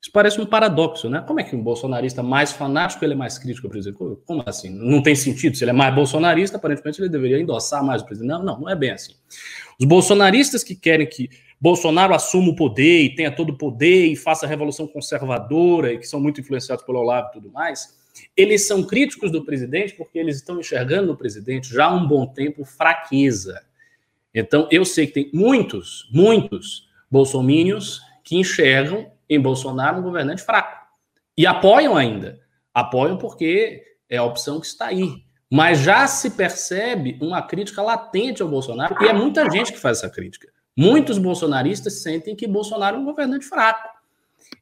Isso 0.00 0.12
parece 0.12 0.40
um 0.40 0.46
paradoxo, 0.46 1.10
né? 1.10 1.20
Como 1.26 1.40
é 1.40 1.42
que 1.42 1.56
um 1.56 1.62
bolsonarista 1.62 2.22
mais 2.22 2.52
fanático 2.52 3.04
ele 3.04 3.14
é 3.14 3.16
mais 3.16 3.36
crítico 3.36 3.66
ao 3.66 3.70
presidente? 3.70 3.98
Como 4.24 4.44
assim? 4.46 4.70
Não 4.70 5.02
tem 5.02 5.16
sentido. 5.16 5.56
Se 5.56 5.64
ele 5.64 5.70
é 5.70 5.74
mais 5.74 5.92
bolsonarista, 5.92 6.56
aparentemente 6.56 7.00
ele 7.00 7.08
deveria 7.08 7.40
endossar 7.40 7.84
mais 7.84 8.02
o 8.02 8.04
presidente. 8.04 8.30
Não, 8.30 8.42
não, 8.44 8.60
não 8.60 8.68
é 8.68 8.76
bem 8.76 8.92
assim. 8.92 9.14
Os 9.78 9.86
bolsonaristas 9.86 10.64
que 10.64 10.74
querem 10.74 11.06
que 11.06 11.30
Bolsonaro 11.60 12.14
assuma 12.14 12.50
o 12.50 12.56
poder 12.56 13.02
e 13.02 13.14
tenha 13.14 13.30
todo 13.30 13.50
o 13.50 13.58
poder 13.58 14.06
e 14.06 14.16
faça 14.16 14.46
a 14.46 14.48
revolução 14.48 14.86
conservadora 14.86 15.92
e 15.92 15.98
que 15.98 16.06
são 16.06 16.20
muito 16.20 16.40
influenciados 16.40 16.84
pelo 16.84 16.98
Olavo 16.98 17.28
e 17.28 17.32
tudo 17.32 17.50
mais, 17.50 17.96
eles 18.36 18.66
são 18.66 18.82
críticos 18.82 19.30
do 19.30 19.44
presidente 19.44 19.94
porque 19.94 20.18
eles 20.18 20.36
estão 20.36 20.58
enxergando 20.58 21.08
no 21.08 21.16
presidente 21.16 21.72
já 21.72 21.86
há 21.86 21.94
um 21.94 22.06
bom 22.06 22.26
tempo 22.26 22.64
fraqueza. 22.64 23.62
Então, 24.34 24.68
eu 24.70 24.84
sei 24.84 25.06
que 25.06 25.14
tem 25.14 25.30
muitos, 25.32 26.08
muitos 26.12 26.88
bolsomínios 27.10 28.00
que 28.22 28.36
enxergam 28.36 29.10
em 29.28 29.40
Bolsonaro 29.40 29.98
um 29.98 30.02
governante 30.02 30.42
fraco. 30.42 30.86
E 31.36 31.46
apoiam 31.46 31.96
ainda. 31.96 32.40
Apoiam 32.74 33.16
porque 33.16 33.82
é 34.08 34.16
a 34.16 34.24
opção 34.24 34.60
que 34.60 34.66
está 34.66 34.86
aí. 34.86 35.24
Mas 35.50 35.80
já 35.80 36.06
se 36.06 36.30
percebe 36.30 37.18
uma 37.20 37.40
crítica 37.42 37.82
latente 37.82 38.42
ao 38.42 38.48
Bolsonaro, 38.48 38.96
e 39.02 39.06
é 39.06 39.12
muita 39.12 39.50
gente 39.50 39.72
que 39.72 39.78
faz 39.78 39.98
essa 39.98 40.10
crítica. 40.10 40.48
Muitos 40.76 41.18
bolsonaristas 41.18 42.02
sentem 42.02 42.36
que 42.36 42.46
Bolsonaro 42.46 42.96
é 42.96 43.00
um 43.00 43.04
governante 43.04 43.46
fraco 43.46 43.88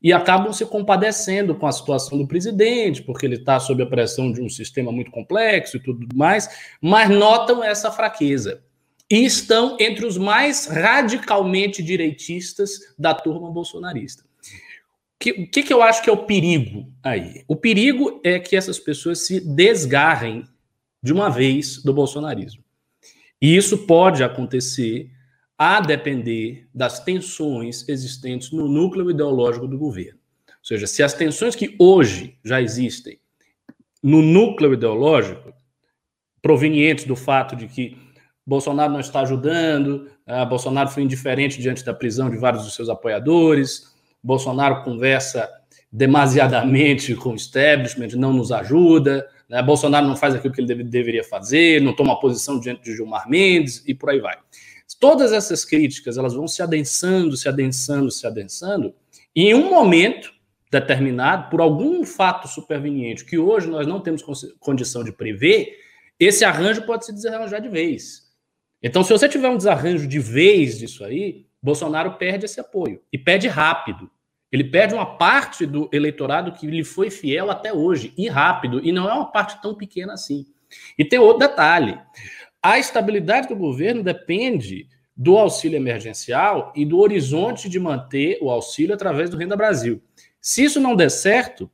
e 0.03 0.13
acabam 0.13 0.53
se 0.53 0.65
compadecendo 0.65 1.55
com 1.55 1.67
a 1.67 1.73
situação 1.73 2.19
do 2.19 2.27
presidente, 2.27 3.03
porque 3.03 3.27
ele 3.27 3.37
está 3.37 3.61
sob 3.61 3.83
a 3.83 3.87
pressão 3.87 4.33
de 4.33 4.41
um 4.41 4.49
sistema 4.49 4.91
muito 4.91 5.11
complexo 5.11 5.77
e 5.77 5.81
tudo 5.81 6.07
mais, 6.15 6.49
mas 6.81 7.11
notam 7.11 7.63
essa 7.63 7.91
fraqueza. 7.91 8.63
E 9.11 9.25
estão 9.25 9.77
entre 9.79 10.05
os 10.05 10.17
mais 10.17 10.67
radicalmente 10.67 11.83
direitistas 11.83 12.95
da 12.99 13.15
turma 13.15 13.51
bolsonarista 13.51 14.27
que, 15.19 15.31
o 15.33 15.51
que, 15.51 15.63
que 15.63 15.73
eu 15.73 15.83
acho 15.83 16.03
que 16.03 16.11
é 16.11 16.13
o 16.13 16.25
perigo 16.25 16.87
aí? 17.03 17.45
O 17.49 17.57
perigo 17.57 18.21
é 18.23 18.39
que 18.39 18.55
essas 18.55 18.79
pessoas 18.79 19.27
se 19.27 19.41
desgarrem 19.41 20.45
de 21.07 21.13
uma 21.13 21.31
vez 21.31 21.81
do 21.85 21.95
bolsonarismo. 21.95 22.65
E 23.41 23.57
isso 23.57 23.87
pode 23.87 24.25
acontecer 24.25 25.09
a 25.57 25.81
depender 25.81 26.67
das 26.75 26.99
tensões 26.99 27.89
existentes 27.89 28.51
no 28.51 28.67
núcleo 28.69 29.09
ideológico 29.09 29.69
do 29.69 29.79
governo. 29.79 30.19
Ou 30.49 30.65
seja, 30.65 30.85
se 30.89 31.05
as 31.05 31.15
tensões 31.15 31.55
que 31.55 31.77
hoje 31.79 32.37
já 32.45 32.61
existem 32.61 33.21
no 34.03 34.21
núcleo 34.21 34.75
ideológico, 34.75 35.55
provenientes 36.43 37.05
do 37.05 37.15
fato 37.15 37.55
de 37.55 37.69
que 37.69 37.97
Bolsonaro 38.45 38.93
não 38.93 39.01
está 39.01 39.21
ajudando, 39.21 40.11
ah, 40.27 40.45
Bolsonaro 40.45 40.91
foi 40.91 41.05
indiferente 41.05 41.63
diante 41.63 41.85
da 41.85 41.95
prisão 41.95 42.29
de 42.29 42.37
vários 42.37 42.65
dos 42.65 42.75
seus 42.75 42.89
apoiadores, 42.89 43.95
Bolsonaro 44.21 44.83
conversa 44.83 45.49
demasiadamente 45.93 47.15
com 47.15 47.31
o 47.31 47.37
establishment, 47.37 48.09
não 48.17 48.33
nos 48.33 48.51
ajuda, 48.51 49.25
né? 49.49 49.63
Bolsonaro 49.63 50.07
não 50.07 50.17
faz 50.17 50.35
aquilo 50.35 50.53
que 50.53 50.61
ele 50.61 50.69
deve, 50.69 50.85
deveria 50.85 51.25
fazer, 51.25 51.81
não 51.81 51.95
toma 51.95 52.19
posição 52.19 52.59
diante 52.59 52.83
de 52.83 52.95
Gilmar 52.95 53.29
Mendes 53.29 53.83
e 53.87 53.95
por 53.95 54.11
aí 54.11 54.21
vai. 54.21 54.37
Todas 54.99 55.33
essas 55.33 55.65
críticas 55.65 56.17
elas 56.17 56.35
vão 56.35 56.49
se 56.49 56.63
adensando, 56.63 57.37
se 57.37 57.49
adensando, 57.49 58.11
se 58.11 58.27
adensando, 58.27 58.95
e 59.35 59.49
em 59.49 59.55
um 59.55 59.69
momento 59.69 60.33
determinado, 60.71 61.51
por 61.51 61.61
algum 61.61 62.05
fato 62.05 62.49
superveniente 62.49 63.25
que 63.25 63.39
hoje 63.39 63.69
nós 63.69 63.87
não 63.87 64.01
temos 64.01 64.23
condição 64.59 65.05
de 65.05 65.13
prever, 65.13 65.77
esse 66.19 66.45
arranjo 66.45 66.83
pode 66.83 67.05
se 67.05 67.13
desarranjar 67.13 67.61
de 67.61 67.69
vez. 67.69 68.27
Então, 68.83 69.03
se 69.03 69.13
você 69.13 69.29
tiver 69.29 69.49
um 69.49 69.57
desarranjo 69.57 70.07
de 70.07 70.19
vez 70.19 70.79
disso 70.79 71.05
aí, 71.05 71.47
Bolsonaro 71.63 72.17
perde 72.17 72.47
esse 72.47 72.61
apoio 72.61 73.03
e 73.13 73.19
perde 73.19 73.49
rápido. 73.49 74.11
Ele 74.51 74.65
perde 74.65 74.95
uma 74.95 75.17
parte 75.17 75.67
do 75.67 75.89
eleitorado 75.93 76.53
que 76.53 76.67
lhe 76.67 76.85
foi 76.85 77.11
fiel 77.11 77.51
até 77.51 77.73
hoje, 77.73 78.13
e 78.17 78.29
rápido, 78.29 78.81
e 78.85 78.93
não 78.93 79.09
é 79.09 79.13
uma 79.13 79.31
parte 79.31 79.61
tão 79.61 79.75
pequena 79.75 80.13
assim. 80.13 80.47
E 80.99 81.05
tem 81.05 81.19
outro 81.19 81.49
detalhe: 81.49 81.99
a 82.63 82.79
estabilidade 82.79 83.49
do 83.49 83.57
governo 83.57 84.03
depende 84.03 84.89
do 85.17 85.39
auxílio 85.39 85.77
emergencial 85.77 86.73
e 86.77 86.85
do 86.85 86.99
horizonte 86.99 87.69
de 87.69 87.81
manter 87.81 88.39
o 88.41 88.51
auxílio 88.51 88.95
através 88.95 89.31
do 89.31 89.37
Renda 89.37 89.57
Brasil. 89.57 90.03
Se 90.41 90.63
isso 90.63 90.79
não 90.79 90.95
der 90.95 91.11
certo, 91.11 91.71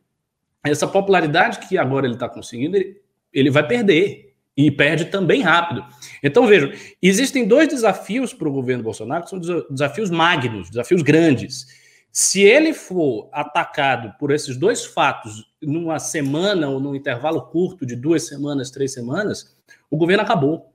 essa 0.65 0.87
popularidade 0.87 1.67
que 1.67 1.77
agora 1.77 2.07
ele 2.07 2.15
está 2.15 2.29
conseguindo, 2.29 2.77
ele, 2.77 3.01
ele 3.33 3.51
vai 3.51 3.67
perder. 3.67 4.31
E 4.55 4.71
perde 4.71 5.07
também 5.07 5.41
rápido. 5.41 5.83
Então, 6.23 6.47
vejam, 6.47 6.71
existem 7.01 7.49
dois 7.49 7.69
desafios 7.69 8.35
para 8.35 8.47
o 8.47 8.53
governo 8.53 8.83
Bolsonaro, 8.85 9.25
que 9.25 9.31
são 9.31 9.41
desafios 9.71 10.11
magnos, 10.11 10.69
desafios 10.69 11.01
grandes. 11.01 11.67
Se 12.13 12.43
ele 12.43 12.75
for 12.75 13.31
atacado 13.33 14.15
por 14.19 14.31
esses 14.31 14.55
dois 14.55 14.85
fatos 14.85 15.51
numa 15.63 15.99
semana 15.99 16.69
ou 16.69 16.79
num 16.79 16.95
intervalo 16.95 17.41
curto 17.47 17.87
de 17.87 17.97
duas 17.97 18.27
semanas, 18.27 18.71
três 18.71 18.93
semanas, 18.93 19.57
o 19.91 19.97
governo 19.97 20.23
acabou. 20.23 20.75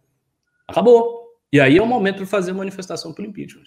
Acabou. 0.67 1.37
E 1.53 1.59
aí 1.59 1.77
é 1.77 1.81
o 1.81 1.85
momento 1.85 2.17
de 2.17 2.25
fazer 2.25 2.53
manifestação 2.53 3.13
pelo 3.13 3.27
impeachment. 3.27 3.65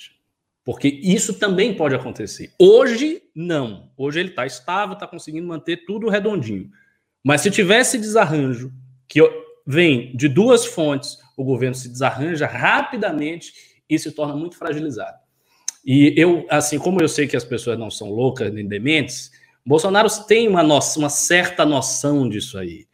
Porque 0.65 0.89
isso 0.89 1.39
também 1.39 1.77
pode 1.77 1.95
acontecer. 1.95 2.53
Hoje, 2.59 3.23
não. 3.35 3.93
Hoje 3.97 4.19
ele 4.19 4.31
está 4.31 4.45
estável, 4.45 4.95
está 4.95 5.07
conseguindo 5.07 5.47
manter 5.47 5.85
tudo 5.87 6.09
redondinho. 6.09 6.71
Mas 7.23 7.41
se 7.41 7.53
tivesse 7.53 7.99
desarranjo, 7.99 8.73
que 9.07 9.21
vem 9.65 10.15
de 10.17 10.29
duas 10.29 10.67
fontes, 10.67 11.19
o 11.37 11.45
governo 11.45 11.77
se 11.77 11.89
desarranja 11.89 12.47
rapidamente 12.47 13.53
e 13.89 13.97
se 13.97 14.11
torna 14.11 14.35
muito 14.35 14.57
fragilizado. 14.57 15.20
E 15.85 16.15
eu, 16.17 16.47
assim, 16.49 16.79
como 16.79 17.01
eu 17.01 17.09
sei 17.09 17.27
que 17.27 17.37
as 17.37 17.45
pessoas 17.45 17.79
não 17.79 17.91
são 17.91 18.11
loucas 18.11 18.53
nem 18.53 18.67
dementes, 18.67 19.31
Bolsonaro 19.65 20.09
tem 20.27 20.49
uma, 20.49 20.63
noção, 20.63 21.03
uma 21.03 21.11
certa 21.11 21.65
noção 21.65 22.29
disso 22.29 22.59
aí. 22.59 22.87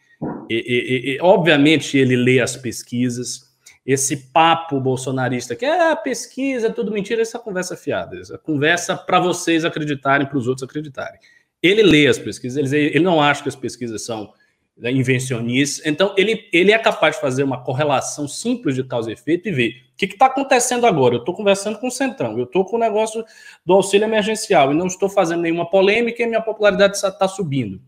E, 0.48 0.54
e, 0.54 1.14
e, 1.14 1.20
obviamente 1.20 1.98
ele 1.98 2.16
lê 2.16 2.40
as 2.40 2.56
pesquisas, 2.56 3.46
esse 3.84 4.28
papo 4.32 4.80
bolsonarista 4.80 5.54
que 5.54 5.64
é 5.64 5.90
ah, 5.90 5.96
pesquisa, 5.96 6.68
é 6.68 6.70
tudo 6.70 6.92
mentira, 6.92 7.22
essa 7.22 7.38
conversa 7.38 7.76
fiada, 7.76 8.18
essa 8.18 8.38
conversa 8.38 8.96
para 8.96 9.20
vocês 9.20 9.64
acreditarem, 9.64 10.26
para 10.26 10.38
os 10.38 10.46
outros 10.46 10.68
acreditarem. 10.68 11.18
Ele 11.62 11.82
lê 11.82 12.06
as 12.06 12.18
pesquisas, 12.18 12.72
ele, 12.72 12.86
ele 12.86 13.04
não 13.04 13.20
acha 13.20 13.42
que 13.42 13.48
as 13.48 13.56
pesquisas 13.56 14.04
são 14.04 14.32
né, 14.76 14.90
invencionistas, 14.90 15.84
então 15.86 16.14
ele, 16.16 16.48
ele 16.52 16.72
é 16.72 16.78
capaz 16.78 17.14
de 17.14 17.20
fazer 17.20 17.42
uma 17.42 17.62
correlação 17.62 18.28
simples 18.28 18.74
de 18.74 18.84
causa 18.84 19.10
e 19.10 19.14
efeito 19.14 19.48
e 19.48 19.52
ver 19.52 19.86
o 19.92 19.96
que 19.96 20.04
está 20.04 20.26
acontecendo 20.26 20.86
agora? 20.86 21.14
Eu 21.14 21.20
estou 21.20 21.34
conversando 21.34 21.78
com 21.78 21.88
o 21.88 21.90
Centrão, 21.90 22.36
eu 22.36 22.44
estou 22.44 22.66
com 22.66 22.76
o 22.76 22.78
negócio 22.78 23.24
do 23.64 23.72
auxílio 23.72 24.04
emergencial 24.04 24.70
e 24.70 24.74
não 24.74 24.86
estou 24.86 25.08
fazendo 25.08 25.40
nenhuma 25.40 25.70
polêmica 25.70 26.22
e 26.22 26.26
minha 26.26 26.42
popularidade 26.42 26.96
está 26.96 27.26
subindo. 27.26 27.80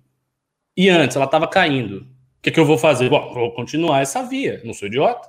E 0.74 0.88
antes, 0.88 1.16
ela 1.16 1.26
estava 1.26 1.46
caindo. 1.46 1.98
O 1.98 2.40
que, 2.40 2.50
que 2.50 2.58
eu 2.58 2.64
vou 2.64 2.78
fazer? 2.78 3.10
Bom, 3.10 3.34
vou 3.34 3.52
continuar 3.52 4.00
essa 4.00 4.22
via. 4.22 4.62
Não 4.64 4.72
sou 4.72 4.88
idiota. 4.88 5.28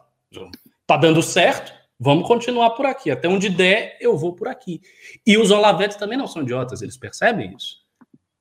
Está 0.82 0.96
dando 0.96 1.22
certo, 1.22 1.74
vamos 2.00 2.26
continuar 2.26 2.70
por 2.70 2.86
aqui. 2.86 3.12
Até 3.12 3.28
onde 3.28 3.50
der, 3.50 3.98
eu 4.00 4.18
vou 4.18 4.34
por 4.34 4.48
aqui. 4.48 4.80
E 5.28 5.38
os 5.38 5.52
Olavetes 5.52 5.98
também 5.98 6.18
não 6.18 6.28
são 6.28 6.44
idiotas, 6.44 6.82
eles 6.82 6.96
percebem 6.96 7.54
isso. 7.58 7.78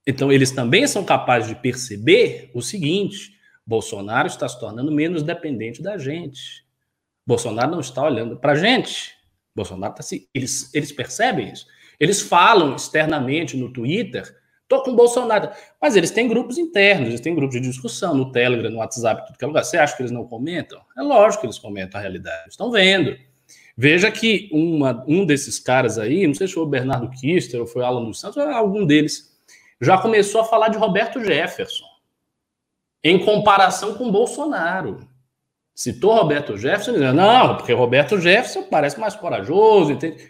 Então, 0.08 0.32
eles 0.32 0.50
também 0.50 0.86
são 0.86 1.04
capazes 1.04 1.50
de 1.50 1.54
perceber 1.54 2.50
o 2.54 2.62
seguinte: 2.62 3.34
Bolsonaro 3.66 4.26
está 4.26 4.48
se 4.48 4.58
tornando 4.58 4.90
menos 4.90 5.22
dependente 5.22 5.82
da 5.82 5.98
gente. 5.98 6.64
Bolsonaro 7.26 7.70
não 7.70 7.80
está 7.80 8.02
olhando 8.02 8.34
para 8.38 8.52
a 8.52 8.54
gente. 8.54 9.12
Bolsonaro 9.54 9.92
está 9.92 10.02
se. 10.02 10.26
Eles, 10.32 10.72
eles 10.72 10.90
percebem 10.92 11.52
isso. 11.52 11.66
Eles 12.00 12.22
falam 12.22 12.74
externamente 12.74 13.54
no 13.54 13.70
Twitter, 13.70 14.34
tô 14.66 14.82
com 14.82 14.96
Bolsonaro. 14.96 15.50
Mas 15.78 15.94
eles 15.94 16.10
têm 16.10 16.26
grupos 16.26 16.56
internos, 16.56 17.08
eles 17.08 17.20
têm 17.20 17.34
grupos 17.34 17.60
de 17.60 17.68
discussão 17.68 18.14
no 18.14 18.32
Telegram, 18.32 18.70
no 18.70 18.78
WhatsApp, 18.78 19.26
tudo 19.26 19.36
que 19.36 19.44
é 19.44 19.46
lugar. 19.46 19.62
Você 19.62 19.76
acha 19.76 19.94
que 19.94 20.00
eles 20.00 20.12
não 20.12 20.24
comentam? 20.24 20.80
É 20.96 21.02
lógico 21.02 21.42
que 21.42 21.46
eles 21.48 21.58
comentam 21.58 21.98
a 21.98 22.00
realidade. 22.00 22.48
Estão 22.48 22.70
vendo. 22.70 23.14
Veja 23.76 24.10
que 24.10 24.48
uma, 24.52 25.04
um 25.06 25.26
desses 25.26 25.58
caras 25.58 25.98
aí, 25.98 26.26
não 26.26 26.34
sei 26.34 26.48
se 26.48 26.54
foi 26.54 26.62
o 26.62 26.66
Bernardo 26.66 27.10
Kister 27.10 27.60
ou 27.60 27.66
foi 27.66 27.82
o 27.82 27.84
Alan 27.84 28.06
dos 28.06 28.18
Santos, 28.18 28.38
algum 28.38 28.86
deles, 28.86 29.37
já 29.80 29.98
começou 29.98 30.40
a 30.40 30.44
falar 30.44 30.68
de 30.68 30.78
Roberto 30.78 31.22
Jefferson 31.22 31.86
em 33.02 33.24
comparação 33.24 33.94
com 33.94 34.10
Bolsonaro. 34.10 35.08
Citou 35.74 36.14
Roberto 36.14 36.56
Jefferson, 36.56 36.92
dizendo, 36.92 37.14
não, 37.14 37.56
porque 37.56 37.72
Roberto 37.72 38.20
Jefferson 38.20 38.64
parece 38.64 38.98
mais 38.98 39.14
corajoso. 39.14 39.92
Entende? 39.92 40.24
O 40.24 40.28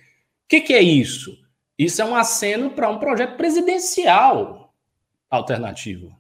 que, 0.49 0.61
que 0.61 0.75
é 0.75 0.83
isso? 0.83 1.37
Isso 1.79 2.03
é 2.03 2.05
um 2.05 2.15
aceno 2.15 2.71
para 2.71 2.91
um 2.91 2.99
projeto 2.99 3.37
presidencial 3.37 4.75
alternativo. 5.31 6.15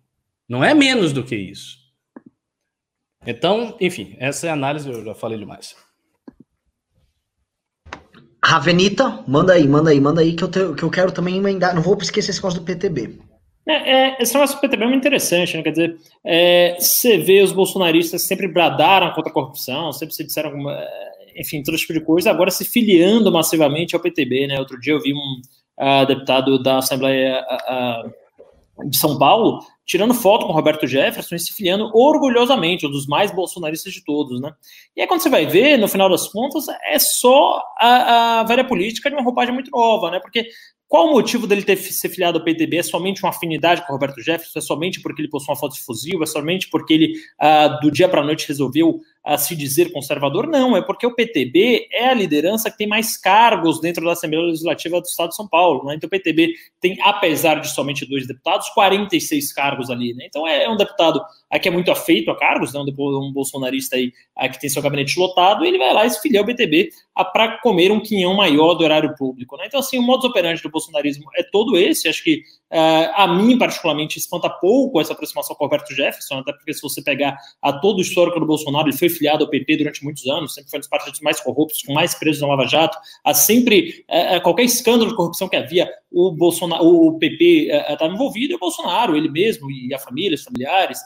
Não 0.48 0.64
é 0.64 0.72
menos 0.72 1.12
do 1.12 1.22
que 1.22 1.36
isso. 1.36 1.76
Então, 3.26 3.76
enfim, 3.80 4.16
essa 4.18 4.46
é 4.46 4.50
a 4.50 4.54
análise, 4.54 4.88
eu 4.88 5.04
já 5.04 5.14
falei 5.14 5.38
demais. 5.38 5.76
Ravenita, 8.48 9.22
manda 9.28 9.52
aí, 9.52 9.68
manda 9.68 9.90
aí, 9.90 10.00
manda 10.00 10.22
aí, 10.22 10.32
que 10.32 10.42
eu, 10.42 10.48
te, 10.48 10.74
que 10.74 10.82
eu 10.82 10.88
quero 10.88 11.12
também 11.12 11.36
emendar. 11.36 11.74
Não 11.74 11.82
vou 11.82 11.98
esquecer 11.98 12.30
esse 12.30 12.38
negócio 12.38 12.58
do 12.58 12.64
PTB. 12.64 13.18
É, 13.68 13.72
é, 13.74 14.16
esse 14.22 14.32
negócio 14.32 14.56
do 14.56 14.60
PTB 14.62 14.84
é 14.84 14.86
muito 14.86 15.00
interessante, 15.00 15.54
né? 15.54 15.62
Quer 15.62 15.70
dizer, 15.72 15.96
é, 16.24 16.74
você 16.80 17.18
vê 17.18 17.42
os 17.42 17.52
bolsonaristas 17.52 18.22
sempre 18.22 18.48
bradaram 18.48 19.12
contra 19.12 19.30
a 19.30 19.34
corrupção, 19.34 19.92
sempre 19.92 20.14
se 20.14 20.24
disseram, 20.24 20.70
é, 20.70 20.88
enfim, 21.36 21.62
todo 21.62 21.76
tipo 21.76 21.92
de 21.92 22.00
coisa, 22.00 22.30
agora 22.30 22.50
se 22.50 22.64
filiando 22.64 23.30
massivamente 23.30 23.94
ao 23.94 24.00
PTB, 24.00 24.46
né? 24.46 24.58
Outro 24.58 24.80
dia 24.80 24.94
eu 24.94 25.02
vi 25.02 25.12
um 25.12 25.42
uh, 25.78 26.06
deputado 26.06 26.58
da 26.62 26.78
Assembleia 26.78 27.44
uh, 27.70 28.88
de 28.88 28.96
São 28.96 29.18
Paulo 29.18 29.60
tirando 29.88 30.12
foto 30.12 30.46
com 30.46 30.52
Roberto 30.52 30.86
Jefferson 30.86 31.34
e 31.34 31.40
se 31.40 31.54
filiando 31.54 31.90
orgulhosamente, 31.94 32.86
um 32.86 32.90
dos 32.90 33.06
mais 33.06 33.30
bolsonaristas 33.30 33.90
de 33.94 34.04
todos, 34.04 34.38
né? 34.38 34.52
E 34.94 35.00
aí 35.00 35.06
quando 35.06 35.22
você 35.22 35.30
vai 35.30 35.46
ver, 35.46 35.78
no 35.78 35.88
final 35.88 36.10
das 36.10 36.28
contas, 36.28 36.66
é 36.84 36.98
só 36.98 37.62
a, 37.80 38.40
a 38.40 38.44
velha 38.44 38.62
política 38.62 39.08
de 39.08 39.16
uma 39.16 39.24
roupagem 39.24 39.54
muito 39.54 39.70
nova, 39.70 40.10
né? 40.10 40.20
Porque 40.20 40.46
qual 40.86 41.08
o 41.08 41.12
motivo 41.12 41.46
dele 41.46 41.62
ter 41.62 41.76
se 41.76 42.08
filiado 42.08 42.38
ao 42.38 42.44
PTB? 42.44 42.78
É 42.78 42.82
somente 42.82 43.22
uma 43.22 43.30
afinidade 43.30 43.82
com 43.82 43.92
o 43.92 43.96
Roberto 43.96 44.20
Jefferson? 44.20 44.58
É 44.58 44.62
somente 44.62 45.00
porque 45.00 45.22
ele 45.22 45.28
possui 45.28 45.52
uma 45.52 45.58
foto 45.58 45.74
de 45.74 45.82
fuzil? 45.82 46.22
É 46.22 46.26
somente 46.26 46.68
porque 46.68 46.92
ele, 46.92 47.12
ah, 47.38 47.68
do 47.68 47.90
dia 47.90 48.08
para 48.08 48.20
a 48.20 48.24
noite, 48.24 48.48
resolveu 48.48 49.00
a 49.28 49.36
se 49.36 49.54
dizer 49.54 49.92
conservador, 49.92 50.46
não, 50.46 50.74
é 50.74 50.80
porque 50.80 51.06
o 51.06 51.14
PTB 51.14 51.86
é 51.92 52.08
a 52.08 52.14
liderança 52.14 52.70
que 52.70 52.78
tem 52.78 52.86
mais 52.86 53.14
cargos 53.14 53.78
dentro 53.78 54.02
da 54.02 54.12
Assembleia 54.12 54.46
Legislativa 54.46 54.98
do 55.02 55.04
Estado 55.04 55.28
de 55.28 55.36
São 55.36 55.46
Paulo. 55.46 55.84
Né? 55.84 55.96
Então 55.96 56.06
o 56.06 56.10
PTB 56.10 56.54
tem, 56.80 56.96
apesar 57.02 57.56
de 57.56 57.70
somente 57.70 58.06
dois 58.06 58.26
deputados, 58.26 58.70
46 58.70 59.52
cargos 59.52 59.90
ali. 59.90 60.14
Né? 60.14 60.24
Então 60.26 60.48
é, 60.48 60.64
é, 60.64 60.70
um 60.70 60.78
deputado 60.78 61.20
que 61.60 61.68
é 61.68 61.70
muito 61.70 61.90
afeito 61.90 62.30
a 62.30 62.38
cargos, 62.38 62.72
né? 62.72 62.80
um, 62.80 63.30
bolsonarista 63.30 63.96
aí 63.96 64.12
que 64.50 64.60
tem 64.60 64.70
seu 64.70 64.80
gabinete 64.80 65.20
lotado, 65.20 65.62
ele 65.62 65.76
vai 65.76 65.92
lá 65.92 66.06
e 66.06 66.10
se 66.10 66.22
filia 66.22 66.40
ao 66.40 66.46
PTB 66.46 66.88
para 67.30 67.58
comer 67.58 67.92
um 67.92 68.00
quinhão 68.00 68.32
maior 68.32 68.72
do 68.72 68.84
horário 68.84 69.14
público. 69.14 69.58
Né? 69.58 69.64
Então, 69.66 69.80
assim, 69.80 69.98
o 69.98 70.02
modus 70.02 70.24
operandi 70.24 70.62
do 70.62 70.70
bolsonarismo 70.70 71.28
é 71.36 71.42
todo 71.42 71.76
esse. 71.76 72.08
Acho 72.08 72.24
que 72.24 72.44
Uh, 72.70 73.08
a 73.14 73.26
mim, 73.26 73.56
particularmente, 73.56 74.18
espanta 74.18 74.50
pouco 74.50 75.00
essa 75.00 75.14
aproximação 75.14 75.56
com 75.56 75.64
o 75.64 75.66
Roberto 75.66 75.94
Jefferson, 75.94 76.38
até 76.38 76.52
porque 76.52 76.74
se 76.74 76.82
você 76.82 77.00
pegar 77.00 77.38
a 77.62 77.72
todo 77.72 77.98
o 77.98 78.02
histórico 78.02 78.38
do 78.38 78.46
Bolsonaro, 78.46 78.88
ele 78.88 78.96
foi 78.96 79.08
filiado 79.08 79.44
ao 79.44 79.50
PP 79.50 79.78
durante 79.78 80.04
muitos 80.04 80.26
anos, 80.26 80.54
sempre 80.54 80.70
foi 80.70 80.78
um 80.78 80.80
dos 80.80 80.88
partidos 80.88 81.20
mais 81.20 81.40
corruptos, 81.40 81.82
com 81.82 81.94
mais 81.94 82.14
presos 82.14 82.42
na 82.42 82.48
Lava 82.48 82.66
Jato, 82.66 82.98
a 83.24 83.32
sempre, 83.32 84.04
uh, 84.08 84.42
qualquer 84.42 84.64
escândalo 84.64 85.10
de 85.10 85.16
corrupção 85.16 85.48
que 85.48 85.56
havia, 85.56 85.90
o, 86.10 86.30
Bolsonaro, 86.30 86.84
o 86.84 87.18
PP 87.18 87.70
estava 87.90 88.12
uh, 88.12 88.14
envolvido, 88.14 88.52
e 88.52 88.56
o 88.56 88.58
Bolsonaro, 88.58 89.16
ele 89.16 89.30
mesmo, 89.30 89.70
e 89.70 89.94
a 89.94 89.98
família, 89.98 90.34
os 90.34 90.44
familiares, 90.44 90.98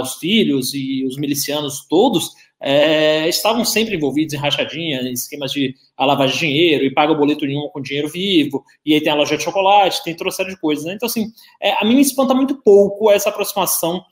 os 0.00 0.14
filhos 0.14 0.72
e 0.74 1.04
os 1.04 1.16
milicianos 1.16 1.86
todos, 1.88 2.32
é, 2.60 3.28
estavam 3.28 3.64
sempre 3.64 3.96
envolvidos 3.96 4.34
em 4.34 4.38
rachadinha, 4.38 5.02
em 5.02 5.12
esquemas 5.12 5.52
de 5.52 5.74
lavagem 6.06 6.34
de 6.34 6.40
dinheiro, 6.40 6.84
e 6.84 6.92
paga 6.92 7.12
o 7.12 7.16
boleto 7.16 7.46
nenhum 7.46 7.68
com 7.68 7.80
dinheiro 7.80 8.08
vivo, 8.08 8.64
e 8.84 8.94
aí 8.94 9.00
tem 9.00 9.12
a 9.12 9.16
loja 9.16 9.36
de 9.36 9.42
chocolate, 9.42 10.02
tem 10.02 10.16
série 10.30 10.50
de 10.50 10.60
coisas. 10.60 10.84
Né? 10.84 10.94
Então, 10.94 11.06
assim, 11.06 11.26
é, 11.60 11.72
a 11.72 11.84
mim 11.84 11.96
me 11.96 12.02
espanta 12.02 12.34
muito 12.34 12.56
pouco 12.62 13.10
essa 13.10 13.28
aproximação 13.28 14.02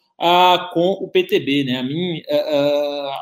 com 0.72 0.92
o 1.00 1.08
PTB, 1.08 1.64
né? 1.64 1.78
A 1.78 1.82
mim, 1.82 2.22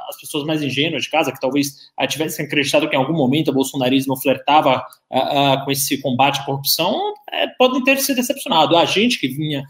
as 0.08 0.20
pessoas 0.20 0.44
mais 0.44 0.62
ingênuas 0.62 1.04
de 1.04 1.10
casa, 1.10 1.32
que 1.32 1.40
talvez 1.40 1.90
tivessem 2.08 2.44
acreditado 2.44 2.88
que 2.88 2.94
em 2.94 2.98
algum 2.98 3.14
momento 3.14 3.48
o 3.48 3.54
bolsonarismo 3.54 4.16
flertava 4.16 4.84
com 5.64 5.70
esse 5.70 6.00
combate 6.00 6.40
à 6.40 6.44
corrupção, 6.44 7.14
é, 7.32 7.46
podem 7.58 7.82
ter 7.82 7.98
se 7.98 8.14
decepcionado. 8.14 8.76
A 8.76 8.84
gente 8.84 9.18
que 9.18 9.28
vinha 9.28 9.64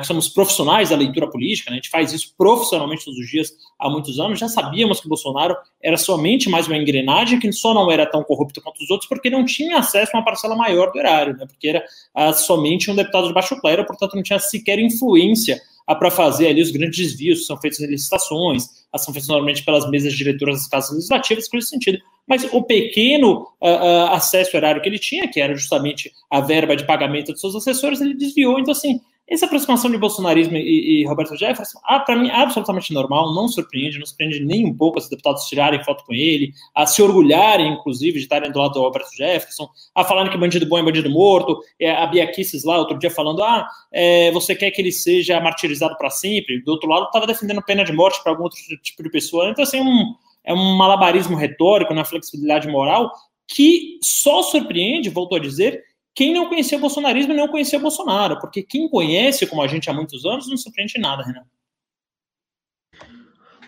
que 0.00 0.06
somos 0.06 0.30
profissionais 0.30 0.88
da 0.88 0.96
leitura 0.96 1.30
política, 1.30 1.70
né, 1.70 1.74
a 1.74 1.76
gente 1.76 1.90
faz 1.90 2.10
isso 2.10 2.34
profissionalmente 2.38 3.04
todos 3.04 3.20
os 3.20 3.28
dias 3.28 3.52
há 3.78 3.90
muitos 3.90 4.18
anos, 4.18 4.38
já 4.38 4.48
sabíamos 4.48 4.98
que 4.98 5.06
Bolsonaro 5.06 5.54
era 5.82 5.98
somente 5.98 6.48
mais 6.48 6.66
uma 6.66 6.78
engrenagem 6.78 7.38
que 7.38 7.52
só 7.52 7.74
não 7.74 7.90
era 7.90 8.06
tão 8.06 8.24
corrupto 8.24 8.62
quanto 8.62 8.82
os 8.82 8.90
outros, 8.90 9.06
porque 9.06 9.28
não 9.28 9.44
tinha 9.44 9.76
acesso 9.76 10.12
a 10.14 10.18
uma 10.18 10.24
parcela 10.24 10.56
maior 10.56 10.90
do 10.90 10.98
erário, 10.98 11.36
né, 11.36 11.44
porque 11.46 11.68
era 11.68 11.84
somente 12.32 12.90
um 12.90 12.94
deputado 12.94 13.28
de 13.28 13.34
baixo 13.34 13.60
clero, 13.60 13.84
portanto 13.84 14.14
não 14.14 14.22
tinha 14.22 14.38
sequer 14.38 14.78
influência 14.78 15.60
uh, 15.88 15.98
para 15.98 16.10
fazer 16.10 16.48
ali 16.48 16.62
os 16.62 16.70
grandes 16.70 16.98
desvios 16.98 17.40
que 17.40 17.46
são 17.46 17.60
feitos 17.60 17.80
em 17.80 17.86
licitações, 17.86 18.64
são 18.96 19.12
feitos 19.12 19.28
normalmente 19.28 19.64
pelas 19.64 19.88
mesas 19.90 20.12
diretoras 20.12 20.56
das 20.56 20.68
casas 20.68 20.94
legislativas, 20.94 21.48
esse 21.52 21.68
sentido. 21.68 21.98
Mas 22.26 22.44
o 22.52 22.62
pequeno 22.62 23.48
uh, 23.60 23.66
uh, 23.66 24.12
acesso 24.12 24.56
horário 24.56 24.80
que 24.80 24.88
ele 24.88 24.98
tinha, 24.98 25.28
que 25.28 25.40
era 25.40 25.54
justamente 25.54 26.10
a 26.30 26.40
verba 26.40 26.74
de 26.74 26.86
pagamento 26.86 27.32
dos 27.32 27.40
seus 27.40 27.54
assessores, 27.54 28.00
ele 28.00 28.14
desviou. 28.14 28.58
Então, 28.58 28.72
assim, 28.72 29.00
essa 29.26 29.46
aproximação 29.46 29.90
de 29.90 29.96
bolsonarismo 29.96 30.56
e, 30.56 31.00
e 31.00 31.06
Roberto 31.06 31.34
Jefferson, 31.36 31.80
ah, 31.84 31.98
para 32.00 32.14
mim, 32.14 32.28
é 32.28 32.34
absolutamente 32.34 32.92
normal, 32.92 33.34
não 33.34 33.48
surpreende, 33.48 33.98
não 33.98 34.04
surpreende 34.04 34.44
nem 34.44 34.66
um 34.66 34.76
pouco 34.76 34.98
os 34.98 35.08
deputados 35.08 35.44
tirarem 35.46 35.82
foto 35.82 36.04
com 36.04 36.12
ele, 36.12 36.52
a 36.74 36.86
se 36.86 37.00
orgulharem, 37.00 37.72
inclusive, 37.72 38.18
de 38.18 38.24
estarem 38.24 38.52
do 38.52 38.58
lado 38.58 38.74
do 38.74 38.80
Roberto 38.80 39.08
Jefferson, 39.16 39.68
a 39.94 40.04
falarem 40.04 40.30
que 40.30 40.36
bandido 40.36 40.66
bom 40.66 40.78
é 40.78 40.82
bandido 40.82 41.08
morto, 41.08 41.58
é, 41.80 41.90
a 41.90 42.06
Bia 42.06 42.30
Kisses 42.30 42.64
lá, 42.64 42.78
outro 42.78 42.98
dia, 42.98 43.10
falando, 43.10 43.42
ah, 43.42 43.66
é, 43.90 44.30
você 44.32 44.54
quer 44.54 44.70
que 44.70 44.82
ele 44.82 44.92
seja 44.92 45.40
martirizado 45.40 45.96
para 45.96 46.10
sempre, 46.10 46.62
do 46.62 46.72
outro 46.72 46.88
lado, 46.88 47.06
estava 47.06 47.26
defendendo 47.26 47.62
pena 47.62 47.82
de 47.82 47.92
morte 47.92 48.22
para 48.22 48.32
algum 48.32 48.44
outro 48.44 48.58
tipo 48.82 49.02
de 49.02 49.10
pessoa. 49.10 49.48
Então, 49.48 49.62
assim, 49.64 49.80
um, 49.80 50.14
é 50.44 50.52
um 50.52 50.76
malabarismo 50.76 51.34
retórico 51.34 51.94
na 51.94 52.04
flexibilidade 52.04 52.68
moral 52.68 53.10
que 53.46 53.98
só 54.02 54.42
surpreende, 54.42 55.10
voltou 55.10 55.36
a 55.36 55.40
dizer, 55.40 55.82
quem 56.14 56.32
não 56.32 56.48
conhecia 56.48 56.78
o 56.78 56.80
bolsonarismo 56.80 57.34
não 57.34 57.48
conhecia 57.48 57.78
o 57.78 57.82
Bolsonaro, 57.82 58.38
porque 58.38 58.62
quem 58.62 58.88
conhece, 58.88 59.46
como 59.46 59.62
a 59.62 59.66
gente 59.66 59.90
há 59.90 59.92
muitos 59.92 60.24
anos, 60.24 60.48
não 60.48 60.56
surpreende 60.56 60.98
nada, 60.98 61.24
Renan. 61.24 61.44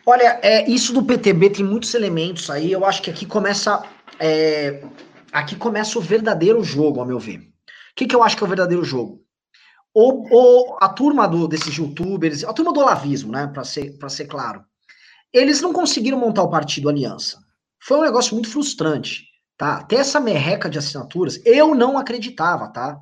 Olha, 0.07 0.39
é, 0.41 0.71
isso 0.71 0.93
do 0.93 1.03
PTB 1.03 1.51
tem 1.51 1.65
muitos 1.65 1.93
elementos 1.93 2.49
aí. 2.49 2.71
Eu 2.71 2.85
acho 2.85 3.03
que 3.03 3.11
aqui 3.11 3.27
começa, 3.27 3.85
é, 4.21 4.85
aqui 5.33 5.57
começa 5.57 5.99
o 5.99 6.03
verdadeiro 6.03 6.63
jogo, 6.63 7.01
ao 7.01 7.07
meu 7.07 7.19
ver. 7.19 7.39
O 7.39 7.43
que, 7.97 8.07
que 8.07 8.15
eu 8.15 8.23
acho 8.23 8.37
que 8.37 8.45
é 8.45 8.47
o 8.47 8.49
verdadeiro 8.49 8.85
jogo? 8.85 9.21
O, 9.93 10.29
o, 10.31 10.77
a 10.81 10.89
turma 10.89 11.27
do, 11.27 11.49
desses 11.49 11.75
youtubers, 11.75 12.45
a 12.45 12.53
turma 12.53 12.73
do 12.73 12.79
olavismo, 12.79 13.33
né, 13.33 13.49
para 13.49 13.65
ser, 13.65 13.97
ser 14.09 14.27
claro, 14.27 14.63
eles 15.33 15.61
não 15.61 15.73
conseguiram 15.73 16.19
montar 16.19 16.45
o 16.45 16.51
partido 16.51 16.89
Aliança. 16.89 17.39
Foi 17.81 17.99
um 17.99 18.03
negócio 18.03 18.35
muito 18.35 18.49
frustrante 18.49 19.25
tá? 19.57 19.83
Ter 19.83 19.97
essa 19.97 20.21
merreca 20.21 20.69
de 20.69 20.79
assinaturas, 20.79 21.41
eu 21.45 21.75
não 21.75 21.99
acreditava, 21.99 22.69
tá? 22.69 23.01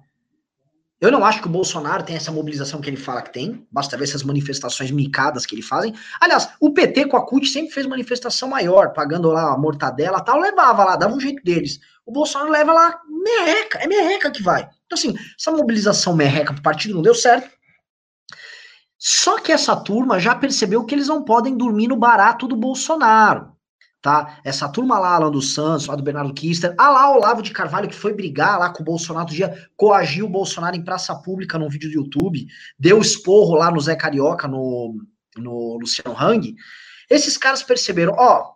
Eu 1.00 1.10
não 1.10 1.24
acho 1.24 1.42
que 1.42 1.48
o 1.48 1.50
Bolsonaro 1.50 2.04
tem 2.04 2.16
essa 2.16 2.32
mobilização 2.32 2.80
que 2.80 2.88
ele 2.88 2.96
fala 2.96 3.20
que 3.20 3.32
tem, 3.32 3.66
basta 3.70 3.96
ver 3.96 4.04
essas 4.04 4.22
manifestações 4.22 4.90
micadas 4.90 5.44
que 5.44 5.54
ele 5.54 5.60
fazem. 5.60 5.94
Aliás, 6.20 6.48
o 6.60 6.72
PT 6.72 7.06
com 7.06 7.16
a 7.16 7.26
CUT 7.26 7.46
sempre 7.46 7.72
fez 7.72 7.86
manifestação 7.86 8.48
maior, 8.48 8.92
pagando 8.94 9.28
lá 9.30 9.52
a 9.52 9.58
mortadela 9.58 10.20
tal, 10.20 10.38
levava 10.38 10.84
lá, 10.84 10.96
dava 10.96 11.14
um 11.14 11.20
jeito 11.20 11.42
deles. 11.44 11.80
O 12.06 12.12
Bolsonaro 12.12 12.50
leva 12.50 12.72
lá 12.72 13.00
merreca, 13.06 13.78
é 13.80 13.86
merreca 13.86 14.30
que 14.30 14.42
vai. 14.42 14.62
Então, 14.86 14.96
assim, 14.96 15.14
essa 15.38 15.50
mobilização 15.50 16.14
merreca 16.14 16.54
pro 16.54 16.62
partido 16.62 16.94
não 16.94 17.02
deu 17.02 17.14
certo. 17.14 17.50
Só 18.96 19.38
que 19.38 19.52
essa 19.52 19.76
turma 19.76 20.18
já 20.18 20.34
percebeu 20.34 20.84
que 20.84 20.94
eles 20.94 21.08
não 21.08 21.22
podem 21.22 21.54
dormir 21.54 21.88
no 21.88 21.96
barato 21.96 22.48
do 22.48 22.56
Bolsonaro 22.56 23.53
tá? 24.04 24.38
Essa 24.44 24.68
turma 24.68 24.98
lá, 24.98 25.18
lá 25.18 25.30
do 25.30 25.40
Santos, 25.40 25.86
lá 25.86 25.96
do 25.96 26.02
Bernardo 26.02 26.34
Kister, 26.34 26.74
ah 26.76 26.90
lá 26.90 27.10
Olavo 27.10 27.40
de 27.40 27.50
Carvalho 27.50 27.88
que 27.88 27.94
foi 27.94 28.12
brigar 28.12 28.58
lá 28.58 28.68
com 28.68 28.82
o 28.82 28.84
Bolsonaro, 28.84 29.24
do 29.24 29.32
dia 29.32 29.66
coagiu 29.78 30.26
o 30.26 30.28
Bolsonaro 30.28 30.76
em 30.76 30.84
praça 30.84 31.14
pública 31.14 31.58
num 31.58 31.70
vídeo 31.70 31.88
do 31.88 31.94
YouTube, 31.94 32.46
deu 32.78 33.00
esporro 33.00 33.54
lá 33.54 33.70
no 33.70 33.80
Zé 33.80 33.96
Carioca, 33.96 34.46
no, 34.46 34.94
no 35.38 35.78
Luciano 35.78 36.14
Hang. 36.20 36.54
Esses 37.08 37.38
caras 37.38 37.62
perceberam, 37.62 38.12
ó, 38.18 38.52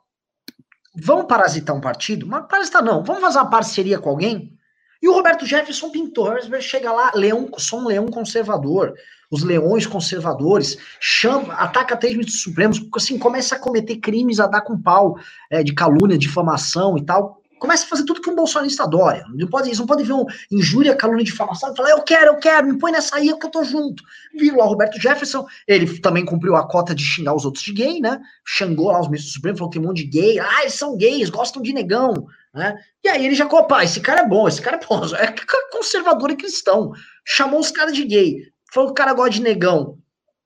vamos 0.95 1.25
parasitar 1.25 1.75
um 1.75 1.81
partido? 1.81 2.27
Mas 2.27 2.47
parasitar 2.47 2.85
não, 2.85 3.03
vamos 3.03 3.23
fazer 3.23 3.39
uma 3.39 3.49
parceria 3.49 3.99
com 3.99 4.11
alguém? 4.11 4.53
E 5.01 5.09
o 5.09 5.15
Roberto 5.15 5.47
Jefferson 5.47 5.89
pintou, 5.91 6.31
chega 6.61 6.93
lá, 6.93 7.11
leão, 7.15 7.49
sou 7.57 7.81
um 7.81 7.87
leão 7.87 8.07
conservador, 8.09 8.93
os 9.31 9.43
leões 9.43 9.87
conservadores, 9.87 10.79
chama, 11.01 11.55
ataca 11.55 11.95
até 11.95 12.09
os 12.09 12.41
supremos, 12.41 12.81
assim, 12.95 13.19
começa 13.19 13.55
a 13.55 13.59
cometer 13.59 13.97
crimes 13.97 14.41
a 14.41 14.47
dar 14.47 14.63
com 14.63 14.81
pau 14.81 15.19
é, 15.51 15.63
de 15.63 15.75
calúnia, 15.75 16.17
difamação 16.17 16.97
e 16.97 17.05
tal. 17.05 17.39
Começa 17.59 17.85
a 17.85 17.89
fazer 17.89 18.05
tudo 18.05 18.21
que 18.21 18.31
um 18.31 18.37
bolsonarista 18.37 18.85
adora. 18.85 19.25
Não 19.35 19.49
pode, 19.49 19.77
não 19.77 19.85
podem 19.85 20.07
ver 20.07 20.13
um 20.13 20.25
injúria, 20.51 20.95
calúnia, 20.95 21.25
difamação 21.25 21.73
e 21.73 21.77
falar, 21.77 21.91
eu 21.91 22.03
quero, 22.03 22.29
eu 22.29 22.37
quero, 22.37 22.69
me 22.69 22.79
põe 22.79 22.93
nessa 22.93 23.17
aí 23.17 23.37
que 23.37 23.47
eu 23.47 23.51
tô 23.51 23.65
junto. 23.65 24.03
Viram 24.33 24.59
lá 24.59 24.65
o 24.65 24.69
Roberto 24.69 25.01
Jefferson, 25.01 25.45
ele 25.67 25.99
também 25.99 26.25
cumpriu 26.25 26.55
a 26.55 26.67
cota 26.67 26.95
de 26.95 27.03
xingar 27.03 27.35
os 27.35 27.45
outros 27.45 27.65
de 27.65 27.73
gay, 27.73 28.01
né? 28.01 28.21
Xangou 28.47 28.93
lá 28.93 29.01
os 29.01 29.09
ministros 29.09 29.35
supremos, 29.35 29.59
falou 29.59 29.71
que 29.71 29.79
tem 29.79 29.85
um 29.85 29.89
monte 29.89 30.05
de 30.05 30.21
gay, 30.21 30.39
ah, 30.39 30.61
eles 30.61 30.75
são 30.75 30.97
gays, 30.97 31.31
gostam 31.31 31.61
de 31.61 31.73
negão, 31.73 32.29
né? 32.55 32.79
E 33.05 33.09
aí 33.09 33.27
ele 33.27 33.35
já, 33.35 33.47
opa, 33.47 33.83
esse 33.83 34.01
cara 34.01 34.21
é 34.21 34.29
bom, 34.29 34.47
esse 34.47 34.63
cara 34.63 34.77
é 34.77 34.87
bom, 34.87 35.03
é 35.17 35.35
conservador 35.73 36.31
e 36.31 36.37
cristão. 36.37 36.93
Chamou 37.25 37.59
os 37.59 37.73
caras 37.73 37.95
de 37.95 38.05
gay 38.05 38.37
falou 38.73 38.89
que 38.89 38.93
o 38.93 38.95
cara 38.95 39.13
gosta 39.13 39.33
de 39.33 39.43
negão, 39.43 39.99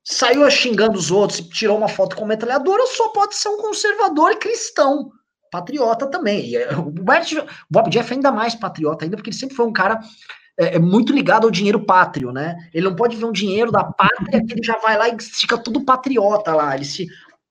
saiu 0.04 0.48
xingando 0.50 0.98
os 0.98 1.10
outros, 1.10 1.40
tirou 1.40 1.76
uma 1.76 1.88
foto 1.88 2.16
com 2.16 2.24
metralhadora, 2.24 2.86
só 2.86 3.08
pode 3.08 3.34
ser 3.34 3.48
um 3.48 3.58
conservador 3.58 4.32
e 4.32 4.36
cristão. 4.36 5.10
Patriota 5.50 6.06
também. 6.06 6.46
E, 6.46 6.56
eh, 6.56 6.74
o 6.76 6.90
Bob 7.70 7.90
Jeff 7.90 8.10
é 8.10 8.14
ainda 8.14 8.32
mais 8.32 8.54
patriota, 8.54 9.04
ainda 9.04 9.16
porque 9.16 9.30
ele 9.30 9.36
sempre 9.36 9.54
foi 9.54 9.66
um 9.66 9.72
cara 9.72 10.00
é, 10.58 10.76
é, 10.76 10.78
muito 10.78 11.12
ligado 11.12 11.44
ao 11.44 11.50
dinheiro 11.50 11.84
pátrio, 11.84 12.32
né? 12.32 12.56
Ele 12.72 12.88
não 12.88 12.96
pode 12.96 13.16
ver 13.16 13.24
um 13.24 13.32
dinheiro 13.32 13.70
da 13.70 13.84
pátria 13.84 14.44
que 14.44 14.52
ele 14.52 14.62
já 14.62 14.78
vai 14.78 14.96
lá 14.96 15.08
e 15.08 15.16
fica 15.20 15.58
tudo 15.58 15.84
patriota 15.84 16.54
lá. 16.54 16.74
Ele 16.74 16.84
se 16.84 17.06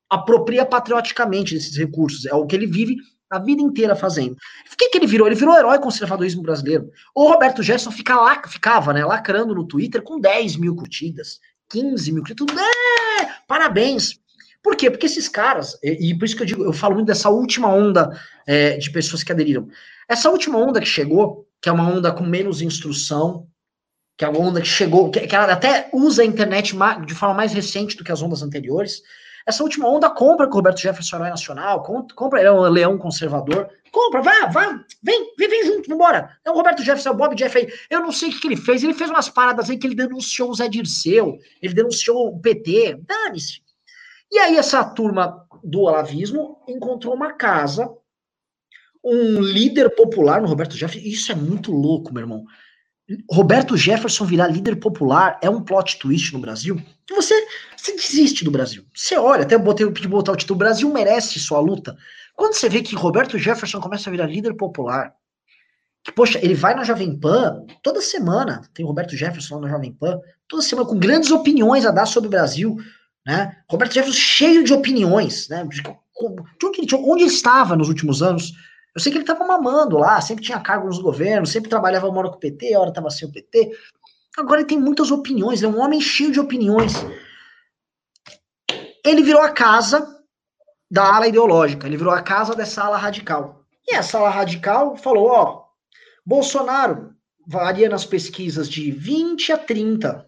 apropria 0.09 0.65
patrioticamente 0.65 1.53
desses 1.53 1.77
recursos. 1.77 2.25
É 2.25 2.33
o 2.33 2.45
que 2.45 2.55
ele 2.55 2.67
vive 2.67 2.97
a 3.31 3.39
vida 3.39 3.61
inteira 3.61 3.95
fazendo. 3.95 4.33
O 4.33 4.77
que, 4.77 4.89
que 4.89 4.97
ele 4.97 5.07
virou? 5.07 5.25
Ele 5.25 5.35
virou 5.35 5.57
herói 5.57 5.79
conservadorismo 5.79 6.43
brasileiro. 6.43 6.91
O 7.15 7.29
Roberto 7.29 7.63
Jefferson 7.63 7.91
fica 7.91 8.19
lá, 8.19 8.41
ficava, 8.45 8.91
né, 8.91 9.05
lacrando 9.05 9.55
no 9.55 9.65
Twitter 9.65 10.01
com 10.01 10.19
10 10.19 10.57
mil 10.57 10.75
curtidas, 10.75 11.39
15 11.69 12.11
mil 12.11 12.23
curtidas, 12.23 12.57
é, 12.57 13.29
parabéns. 13.47 14.19
Por 14.61 14.75
quê? 14.75 14.91
Porque 14.91 15.05
esses 15.05 15.29
caras, 15.29 15.79
e, 15.81 16.09
e, 16.09 16.17
por 16.17 16.25
isso 16.25 16.35
que 16.35 16.43
eu 16.43 16.45
digo, 16.45 16.63
eu 16.63 16.73
falo 16.73 16.95
muito 16.95 17.07
dessa 17.07 17.29
última 17.29 17.73
onda 17.73 18.11
é, 18.45 18.77
de 18.77 18.91
pessoas 18.91 19.23
que 19.23 19.31
aderiram. 19.31 19.67
Essa 20.07 20.29
última 20.29 20.59
onda 20.59 20.81
que 20.81 20.85
chegou, 20.85 21.47
que 21.61 21.69
é 21.69 21.71
uma 21.71 21.89
onda 21.89 22.11
com 22.11 22.23
menos 22.23 22.61
instrução, 22.61 23.47
que 24.17 24.25
é 24.25 24.27
uma 24.27 24.39
onda 24.39 24.61
que 24.61 24.67
chegou, 24.67 25.09
que, 25.09 25.21
que 25.21 25.35
ela 25.35 25.51
até 25.51 25.89
usa 25.93 26.21
a 26.21 26.25
internet 26.25 26.75
de 27.07 27.15
forma 27.15 27.33
mais 27.33 27.53
recente 27.53 27.95
do 27.95 28.03
que 28.03 28.11
as 28.11 28.21
ondas 28.21 28.43
anteriores, 28.43 29.01
essa 29.45 29.63
última 29.63 29.87
onda 29.87 30.09
compra 30.09 30.47
com 30.47 30.53
o 30.53 30.55
Roberto 30.57 30.79
Jefferson 30.79 31.17
herói 31.17 31.29
nacional, 31.29 31.83
compra 31.83 32.39
ele 32.39 32.47
é 32.47 32.51
um 32.51 32.61
leão 32.61 32.97
conservador. 32.97 33.69
Compra, 33.91 34.21
vai, 34.21 34.49
vai, 34.51 34.79
vem, 35.03 35.33
vem, 35.37 35.49
vem 35.49 35.65
junto, 35.65 35.89
vambora. 35.89 36.37
É 36.45 36.49
o 36.49 36.53
Roberto 36.53 36.81
Jefferson, 36.81 37.09
é 37.09 37.11
o 37.11 37.15
Bob 37.15 37.35
Jeff 37.35 37.57
aí. 37.57 37.67
Eu 37.89 37.99
não 37.99 38.11
sei 38.11 38.29
o 38.29 38.31
que, 38.31 38.39
que, 38.39 38.47
ele 38.47 38.55
fez. 38.55 38.83
Ele 38.83 38.93
fez 38.93 39.09
umas 39.09 39.27
paradas 39.27 39.69
aí 39.69 39.77
que 39.77 39.85
ele 39.85 39.95
denunciou 39.95 40.49
o 40.49 40.53
Zé 40.53 40.69
Dirceu, 40.69 41.37
ele 41.61 41.73
denunciou 41.73 42.27
o 42.27 42.39
PT. 42.39 43.01
Dane-se. 43.05 43.61
E 44.31 44.39
aí, 44.39 44.55
essa 44.55 44.83
turma 44.85 45.45
do 45.61 45.81
olavismo 45.81 46.61
encontrou 46.67 47.13
uma 47.13 47.33
casa, 47.33 47.91
um 49.03 49.41
líder 49.41 49.89
popular 49.89 50.41
no 50.41 50.47
Roberto 50.47 50.77
Jefferson. 50.77 51.05
Isso 51.05 51.31
é 51.31 51.35
muito 51.35 51.73
louco, 51.73 52.13
meu 52.13 52.23
irmão. 52.23 52.45
Roberto 53.29 53.75
Jefferson 53.75 54.23
virar 54.23 54.47
líder 54.47 54.77
popular 54.77 55.37
é 55.41 55.49
um 55.49 55.61
plot 55.61 55.99
twist 55.99 56.31
no 56.31 56.39
Brasil 56.39 56.81
você, 57.15 57.35
você 57.75 57.95
desiste 57.95 58.43
do 58.43 58.51
Brasil. 58.51 58.85
Você 58.93 59.17
olha, 59.17 59.43
até 59.43 59.57
botei 59.57 59.85
o 59.85 59.91
botar 59.91 60.31
o 60.31 60.35
título, 60.35 60.55
o 60.55 60.59
Brasil 60.59 60.89
merece 60.91 61.39
sua 61.39 61.59
luta. 61.59 61.97
Quando 62.35 62.53
você 62.53 62.69
vê 62.69 62.81
que 62.81 62.95
Roberto 62.95 63.37
Jefferson 63.37 63.79
começa 63.79 64.09
a 64.09 64.11
virar 64.11 64.27
líder 64.27 64.55
popular, 64.55 65.13
que, 66.03 66.11
poxa, 66.11 66.39
ele 66.41 66.55
vai 66.55 66.73
na 66.73 66.83
Jovem 66.83 67.17
Pan 67.19 67.63
toda 67.83 68.01
semana, 68.01 68.61
tem 68.73 68.83
o 68.83 68.87
Roberto 68.87 69.15
Jefferson 69.15 69.55
lá 69.55 69.61
na 69.61 69.69
Jovem 69.69 69.93
Pan, 69.93 70.19
toda 70.47 70.63
semana, 70.63 70.87
com 70.87 70.97
grandes 70.97 71.31
opiniões 71.31 71.85
a 71.85 71.91
dar 71.91 72.05
sobre 72.05 72.27
o 72.27 72.31
Brasil, 72.31 72.77
né? 73.25 73.57
Roberto 73.69 73.93
Jefferson 73.93 74.19
cheio 74.19 74.63
de 74.63 74.73
opiniões, 74.73 75.47
né? 75.49 75.63
De, 75.65 75.83
onde, 76.63 76.95
onde 76.95 77.23
ele 77.23 77.31
estava 77.31 77.75
nos 77.75 77.87
últimos 77.87 78.23
anos, 78.23 78.53
eu 78.95 79.01
sei 79.01 79.11
que 79.11 79.17
ele 79.17 79.23
estava 79.23 79.45
mamando 79.45 79.97
lá, 79.97 80.19
sempre 80.19 80.43
tinha 80.43 80.59
cargo 80.59 80.87
nos 80.87 80.99
governos, 80.99 81.51
sempre 81.51 81.69
trabalhava 81.69 82.07
uma 82.07 82.19
hora 82.19 82.29
com 82.29 82.35
o 82.35 82.39
PT, 82.39 82.73
a 82.73 82.79
hora 82.79 82.89
estava 82.89 83.09
sem 83.09 83.27
o 83.27 83.31
PT. 83.31 83.71
Agora 84.37 84.61
ele 84.61 84.67
tem 84.67 84.79
muitas 84.79 85.11
opiniões, 85.11 85.61
é 85.61 85.67
um 85.67 85.79
homem 85.79 85.99
cheio 85.99 86.31
de 86.31 86.39
opiniões. 86.39 86.93
Ele 89.05 89.23
virou 89.23 89.41
a 89.41 89.51
casa 89.51 90.07
da 90.89 91.15
ala 91.15 91.27
ideológica, 91.27 91.87
ele 91.87 91.97
virou 91.97 92.13
a 92.13 92.21
casa 92.21 92.55
dessa 92.55 92.83
ala 92.83 92.97
radical. 92.97 93.65
E 93.87 93.95
essa 93.95 94.17
ala 94.17 94.29
radical 94.29 94.95
falou: 94.95 95.27
ó, 95.27 95.63
Bolsonaro 96.25 97.11
varia 97.47 97.89
nas 97.89 98.05
pesquisas 98.05 98.69
de 98.69 98.91
20 98.91 99.51
a 99.51 99.57
30% 99.57 100.25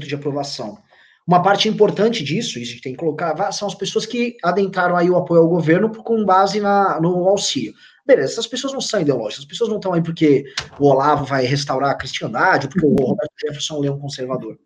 de 0.00 0.14
aprovação. 0.14 0.78
uma 1.26 1.42
parte 1.42 1.68
importante 1.68 2.24
disso, 2.24 2.58
isso 2.58 2.80
tem 2.80 2.92
que 2.92 2.98
colocar, 2.98 3.52
são 3.52 3.68
as 3.68 3.74
pessoas 3.74 4.06
que 4.06 4.36
adentraram 4.42 4.96
aí 4.96 5.10
o 5.10 5.16
apoio 5.16 5.42
ao 5.42 5.48
governo 5.48 5.90
com 5.90 6.24
base 6.24 6.58
na, 6.58 6.98
no 7.00 7.28
auxílio. 7.28 7.74
Beleza, 8.08 8.32
essas 8.32 8.46
pessoas 8.46 8.72
não 8.72 8.80
são 8.80 9.02
ideológicas, 9.02 9.40
as 9.40 9.44
pessoas 9.44 9.68
não 9.68 9.76
estão 9.76 9.92
aí 9.92 10.02
porque 10.02 10.50
o 10.78 10.86
Olavo 10.86 11.26
vai 11.26 11.44
restaurar 11.44 11.90
a 11.90 11.94
cristandade, 11.94 12.66
ou 12.66 12.72
porque 12.72 12.86
o 12.86 13.06
Roberto 13.06 13.34
Jefferson 13.38 13.74
é 13.74 13.76
um 13.76 13.80
leão 13.82 13.98
conservador. 13.98 14.58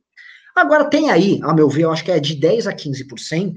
Agora, 0.55 0.85
tem 0.85 1.11
aí, 1.11 1.41
a 1.43 1.53
meu 1.53 1.69
ver, 1.69 1.83
eu 1.83 1.91
acho 1.91 2.05
que 2.05 2.13
é 2.13 2.21
de 2.21 2.37
10 2.37 2.69
a 2.69 2.73
15% 2.73 3.55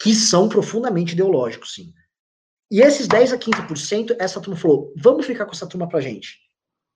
que 0.00 0.14
são 0.14 0.48
profundamente 0.48 1.14
ideológicos, 1.14 1.74
sim. 1.74 1.92
E 2.70 2.80
esses 2.80 3.08
10 3.08 3.32
a 3.32 3.38
15%, 3.38 4.14
essa 4.16 4.40
turma 4.40 4.56
falou: 4.56 4.92
vamos 4.96 5.26
ficar 5.26 5.44
com 5.44 5.52
essa 5.52 5.66
turma 5.66 5.88
pra 5.88 6.00
gente. 6.00 6.38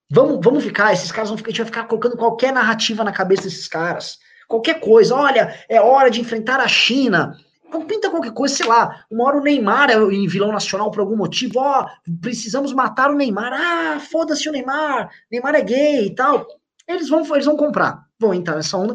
Vamos, 0.08 0.38
vamos 0.40 0.62
ficar, 0.62 0.92
esses 0.92 1.10
caras 1.10 1.30
vão 1.30 1.36
ficar, 1.36 1.48
a 1.48 1.50
gente 1.50 1.62
vai 1.62 1.66
ficar 1.66 1.84
colocando 1.88 2.16
qualquer 2.16 2.52
narrativa 2.52 3.02
na 3.02 3.10
cabeça 3.10 3.42
desses 3.42 3.66
caras. 3.66 4.18
Qualquer 4.46 4.78
coisa, 4.78 5.16
olha, 5.16 5.58
é 5.68 5.80
hora 5.80 6.08
de 6.08 6.20
enfrentar 6.20 6.60
a 6.60 6.68
China. 6.68 7.36
Então 7.74 7.88
pinta 7.88 8.08
qualquer 8.08 8.32
coisa, 8.32 8.54
sei 8.54 8.66
lá. 8.66 9.04
Uma 9.10 9.24
hora 9.24 9.38
o 9.38 9.42
Neymar 9.42 9.90
é 9.90 9.96
em 9.96 10.28
vilão 10.28 10.52
nacional 10.52 10.92
por 10.92 11.00
algum 11.00 11.16
motivo. 11.16 11.58
Ó, 11.58 11.88
precisamos 12.20 12.72
matar 12.72 13.10
o 13.10 13.16
Neymar. 13.16 13.52
Ah, 13.52 13.98
foda-se 13.98 14.48
o 14.48 14.52
Neymar. 14.52 15.10
Neymar 15.28 15.56
é 15.56 15.62
gay 15.62 16.06
e 16.06 16.14
tal. 16.14 16.46
Eles 16.86 17.08
vão, 17.08 17.24
eles 17.34 17.46
vão 17.46 17.56
comprar, 17.56 18.06
vão 18.16 18.32
entrar 18.32 18.54
nessa 18.54 18.76
onda. 18.76 18.94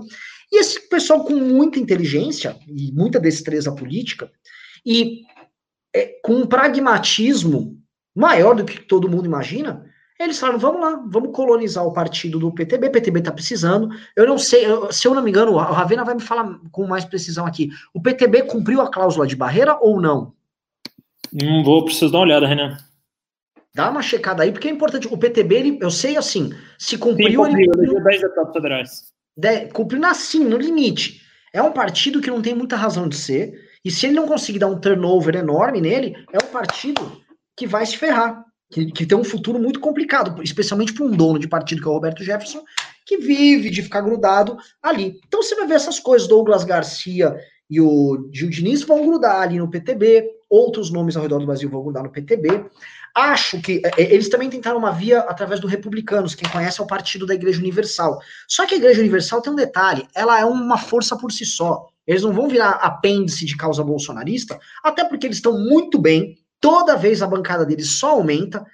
E 0.50 0.62
esse 0.62 0.88
pessoal 0.88 1.26
com 1.26 1.34
muita 1.36 1.78
inteligência 1.78 2.58
e 2.68 2.92
muita 2.94 3.20
destreza 3.20 3.76
política 3.76 4.32
e 4.86 5.24
é, 5.94 6.18
com 6.24 6.36
um 6.36 6.48
pragmatismo 6.48 7.78
maior 8.16 8.56
do 8.56 8.64
que 8.64 8.80
todo 8.80 9.10
mundo 9.10 9.26
imagina, 9.26 9.86
eles 10.20 10.38
falaram, 10.38 10.60
vamos 10.60 10.82
lá, 10.82 11.02
vamos 11.08 11.32
colonizar 11.32 11.86
o 11.86 11.94
partido 11.94 12.40
do 12.40 12.52
PTB, 12.52 12.88
o 12.88 12.92
PTB 12.92 13.22
tá 13.22 13.32
precisando. 13.32 13.90
Eu 14.16 14.28
não 14.28 14.38
sei, 14.38 14.66
eu, 14.66 14.92
se 14.92 15.08
eu 15.08 15.16
não 15.16 15.24
me 15.24 15.30
engano, 15.30 15.54
o 15.54 15.58
Ravena 15.58 16.04
vai 16.04 16.14
me 16.14 16.22
falar 16.22 16.60
com 16.72 16.86
mais 16.86 17.06
precisão 17.06 17.46
aqui. 17.46 17.70
O 17.94 18.02
PTB 18.02 18.44
cumpriu 18.44 18.82
a 18.82 18.92
cláusula 18.92 19.26
de 19.26 19.38
barreira 19.38 19.78
ou 19.80 20.02
não? 20.02 20.34
Não 21.32 21.64
vou, 21.64 21.86
preciso 21.86 22.12
dar 22.12 22.18
uma 22.18 22.26
olhada, 22.26 22.46
Renan. 22.46 22.78
Dá 23.74 23.90
uma 23.90 24.02
checada 24.02 24.44
aí, 24.44 24.52
porque 24.52 24.68
é 24.68 24.72
importante. 24.72 25.08
O 25.10 25.18
PTB, 25.18 25.56
ele, 25.56 25.80
eu 25.82 25.90
sei 25.90 26.18
assim, 26.18 26.52
se 26.78 26.98
cumpriu. 26.98 27.30
Sim, 27.30 27.36
cumpriu, 27.38 27.62
ele 27.62 27.68
cumpriu 27.68 28.04
10 28.04 28.22
deputados 28.22 28.54
federais. 28.54 29.14
De, 29.38 29.68
cumpriu 29.68 30.06
assim, 30.06 30.44
no 30.44 30.58
limite. 30.58 31.22
É 31.54 31.62
um 31.62 31.72
partido 31.72 32.20
que 32.20 32.30
não 32.30 32.42
tem 32.42 32.54
muita 32.54 32.76
razão 32.76 33.08
de 33.08 33.16
ser. 33.16 33.54
E 33.86 33.90
se 33.90 34.08
ele 34.08 34.16
não 34.16 34.28
conseguir 34.28 34.60
dar 34.60 34.68
um 34.68 34.80
turnover 34.80 35.36
enorme 35.36 35.80
nele, 35.80 36.14
é 36.34 36.38
um 36.44 36.52
partido 36.52 37.22
que 37.56 37.66
vai 37.66 37.86
se 37.86 37.96
ferrar 37.96 38.49
que, 38.70 38.92
que 38.92 39.06
tem 39.06 39.18
um 39.18 39.24
futuro 39.24 39.60
muito 39.60 39.80
complicado, 39.80 40.42
especialmente 40.44 40.94
para 40.94 41.06
um 41.06 41.12
dono 41.12 41.40
de 41.40 41.48
partido 41.48 41.82
que 41.82 41.88
é 41.88 41.92
o 41.92 41.94
Roberto 41.94 42.24
Jefferson, 42.24 42.64
que 43.06 43.18
vive 43.18 43.70
de 43.70 43.82
ficar 43.82 44.02
grudado 44.02 44.58
ali. 44.82 45.20
Então 45.28 45.42
você 45.42 45.56
vai 45.56 45.68
ver 45.68 45.76
essas 45.76 46.00
coisas, 46.00 46.28
Douglas 46.28 46.64
Garcia 46.64 47.36
e 47.70 47.82
o 47.82 48.30
Gil 48.32 48.50
Diniz 48.50 48.84
vão 48.84 49.06
grudar 49.06 49.42
ali 49.42 49.58
no 49.58 49.70
PTB, 49.70 50.28
outros 50.50 50.92
nomes 50.92 51.16
ao 51.16 51.24
redor 51.24 51.40
do 51.40 51.46
Brasil 51.46 51.70
vão 51.70 51.84
grudar 51.84 52.04
no 52.04 52.12
PTB. 52.12 52.66
Acho 53.16 53.60
que 53.60 53.82
é, 53.84 54.02
é, 54.02 54.14
eles 54.14 54.30
também 54.30 54.50
tentaram 54.50 54.78
uma 54.78 54.92
via 54.92 55.20
através 55.22 55.60
do 55.60 55.68
Republicanos, 55.68 56.36
quem 56.36 56.50
conhece 56.50 56.80
é 56.80 56.84
o 56.84 56.88
partido 56.88 57.26
da 57.26 57.34
Igreja 57.34 57.60
Universal. 57.60 58.20
Só 58.48 58.66
que 58.68 58.76
a 58.76 58.78
Igreja 58.78 59.00
Universal 59.00 59.42
tem 59.42 59.54
um 59.54 59.56
detalhe, 59.56 60.08
ela 60.14 60.40
é 60.40 60.46
uma 60.46 60.78
força 60.78 61.18
por 61.18 61.32
si 61.32 61.46
só. 61.46 61.88
Eles 62.06 62.24
não 62.24 62.34
vão 62.34 62.48
virar 62.48 62.72
apêndice 62.72 63.46
de 63.46 63.58
causa 63.58 63.84
bolsonarista, 63.84 64.60
até 64.84 65.04
porque 65.04 65.28
eles 65.28 65.38
estão 65.38 65.60
muito 65.60 66.00
bem 66.00 66.36
Toda 66.60 66.96
vez 66.96 67.22
a 67.22 67.28
bancada 67.28 67.66
deles 67.66 67.92
só 67.92 68.12
aumenta. 68.12 68.66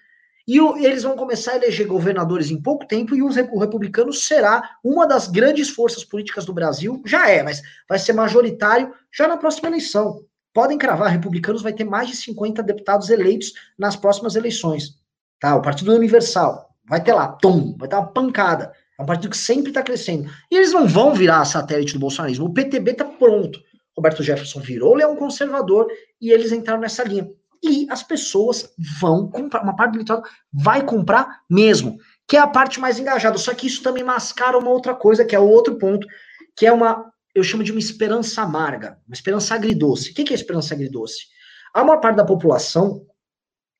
E 0.47 0.61
o, 0.61 0.77
eles 0.77 1.03
vão 1.03 1.15
começar 1.15 1.53
a 1.53 1.55
eleger 1.55 1.87
governadores 1.87 2.51
em 2.51 2.61
pouco 2.61 2.85
tempo, 2.85 3.15
e 3.15 3.23
os, 3.23 3.35
o 3.35 3.57
republicano 3.57 4.13
será 4.13 4.77
uma 4.83 5.07
das 5.07 5.27
grandes 5.27 5.69
forças 5.69 6.03
políticas 6.03 6.45
do 6.45 6.53
Brasil. 6.53 7.01
Já 7.05 7.29
é, 7.29 7.41
mas 7.41 7.61
vai 7.89 7.97
ser 7.97 8.13
majoritário 8.13 8.93
já 9.11 9.27
na 9.27 9.37
próxima 9.37 9.69
eleição. 9.69 10.23
Podem 10.53 10.77
cravar, 10.77 11.11
republicanos 11.11 11.61
vai 11.61 11.73
ter 11.73 11.83
mais 11.83 12.09
de 12.09 12.15
50 12.15 12.61
deputados 12.63 13.09
eleitos 13.09 13.53
nas 13.77 13.95
próximas 13.95 14.35
eleições. 14.35 14.95
Tá? 15.39 15.55
O 15.55 15.61
Partido 15.61 15.93
Universal 15.93 16.69
vai 16.87 17.03
ter 17.03 17.13
lá, 17.13 17.27
tom, 17.27 17.75
vai 17.77 17.87
ter 17.87 17.95
uma 17.95 18.07
pancada. 18.07 18.71
É 18.97 19.03
um 19.03 19.05
partido 19.05 19.31
que 19.31 19.37
sempre 19.37 19.71
está 19.71 19.83
crescendo. 19.83 20.29
E 20.49 20.55
eles 20.55 20.71
não 20.71 20.87
vão 20.87 21.13
virar 21.13 21.43
satélite 21.43 21.93
do 21.93 21.99
bolsonarismo. 21.99 22.45
O 22.45 22.53
PTB 22.53 22.91
está 22.91 23.03
pronto. 23.03 23.59
Roberto 23.97 24.23
Jefferson 24.23 24.59
virou 24.59 24.93
leão 24.93 25.15
conservador 25.15 25.87
e 26.21 26.31
eles 26.31 26.51
entraram 26.51 26.81
nessa 26.81 27.03
linha 27.03 27.29
e 27.67 27.87
as 27.89 28.03
pessoas 28.03 28.73
vão 28.99 29.29
comprar, 29.29 29.63
uma 29.63 29.75
parte 29.75 29.91
do 29.91 29.95
eleitorado 29.97 30.27
vai 30.51 30.83
comprar 30.83 31.41
mesmo, 31.49 31.97
que 32.27 32.37
é 32.37 32.39
a 32.39 32.47
parte 32.47 32.79
mais 32.79 32.99
engajada. 32.99 33.37
Só 33.37 33.53
que 33.53 33.67
isso 33.67 33.83
também 33.83 34.03
mascara 34.03 34.57
uma 34.57 34.69
outra 34.69 34.93
coisa, 34.93 35.25
que 35.25 35.35
é 35.35 35.39
o 35.39 35.47
outro 35.47 35.77
ponto, 35.77 36.07
que 36.55 36.65
é 36.65 36.71
uma, 36.71 37.11
eu 37.33 37.43
chamo 37.43 37.63
de 37.63 37.71
uma 37.71 37.79
esperança 37.79 38.41
amarga, 38.41 38.97
uma 39.07 39.13
esperança 39.13 39.55
agridoce. 39.55 40.11
O 40.11 40.13
que 40.13 40.31
é 40.31 40.35
esperança 40.35 40.73
agridoce? 40.73 41.25
A 41.73 41.83
maior 41.83 41.99
parte 41.99 42.17
da 42.17 42.25
população, 42.25 43.05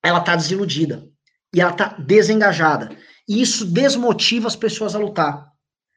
ela 0.03 0.19
está 0.19 0.36
desiludida, 0.36 1.07
e 1.53 1.61
ela 1.61 1.71
está 1.71 1.95
desengajada, 1.97 2.95
e 3.27 3.41
isso 3.41 3.65
desmotiva 3.65 4.47
as 4.47 4.55
pessoas 4.55 4.93
a 4.93 4.99
lutar. 4.99 5.55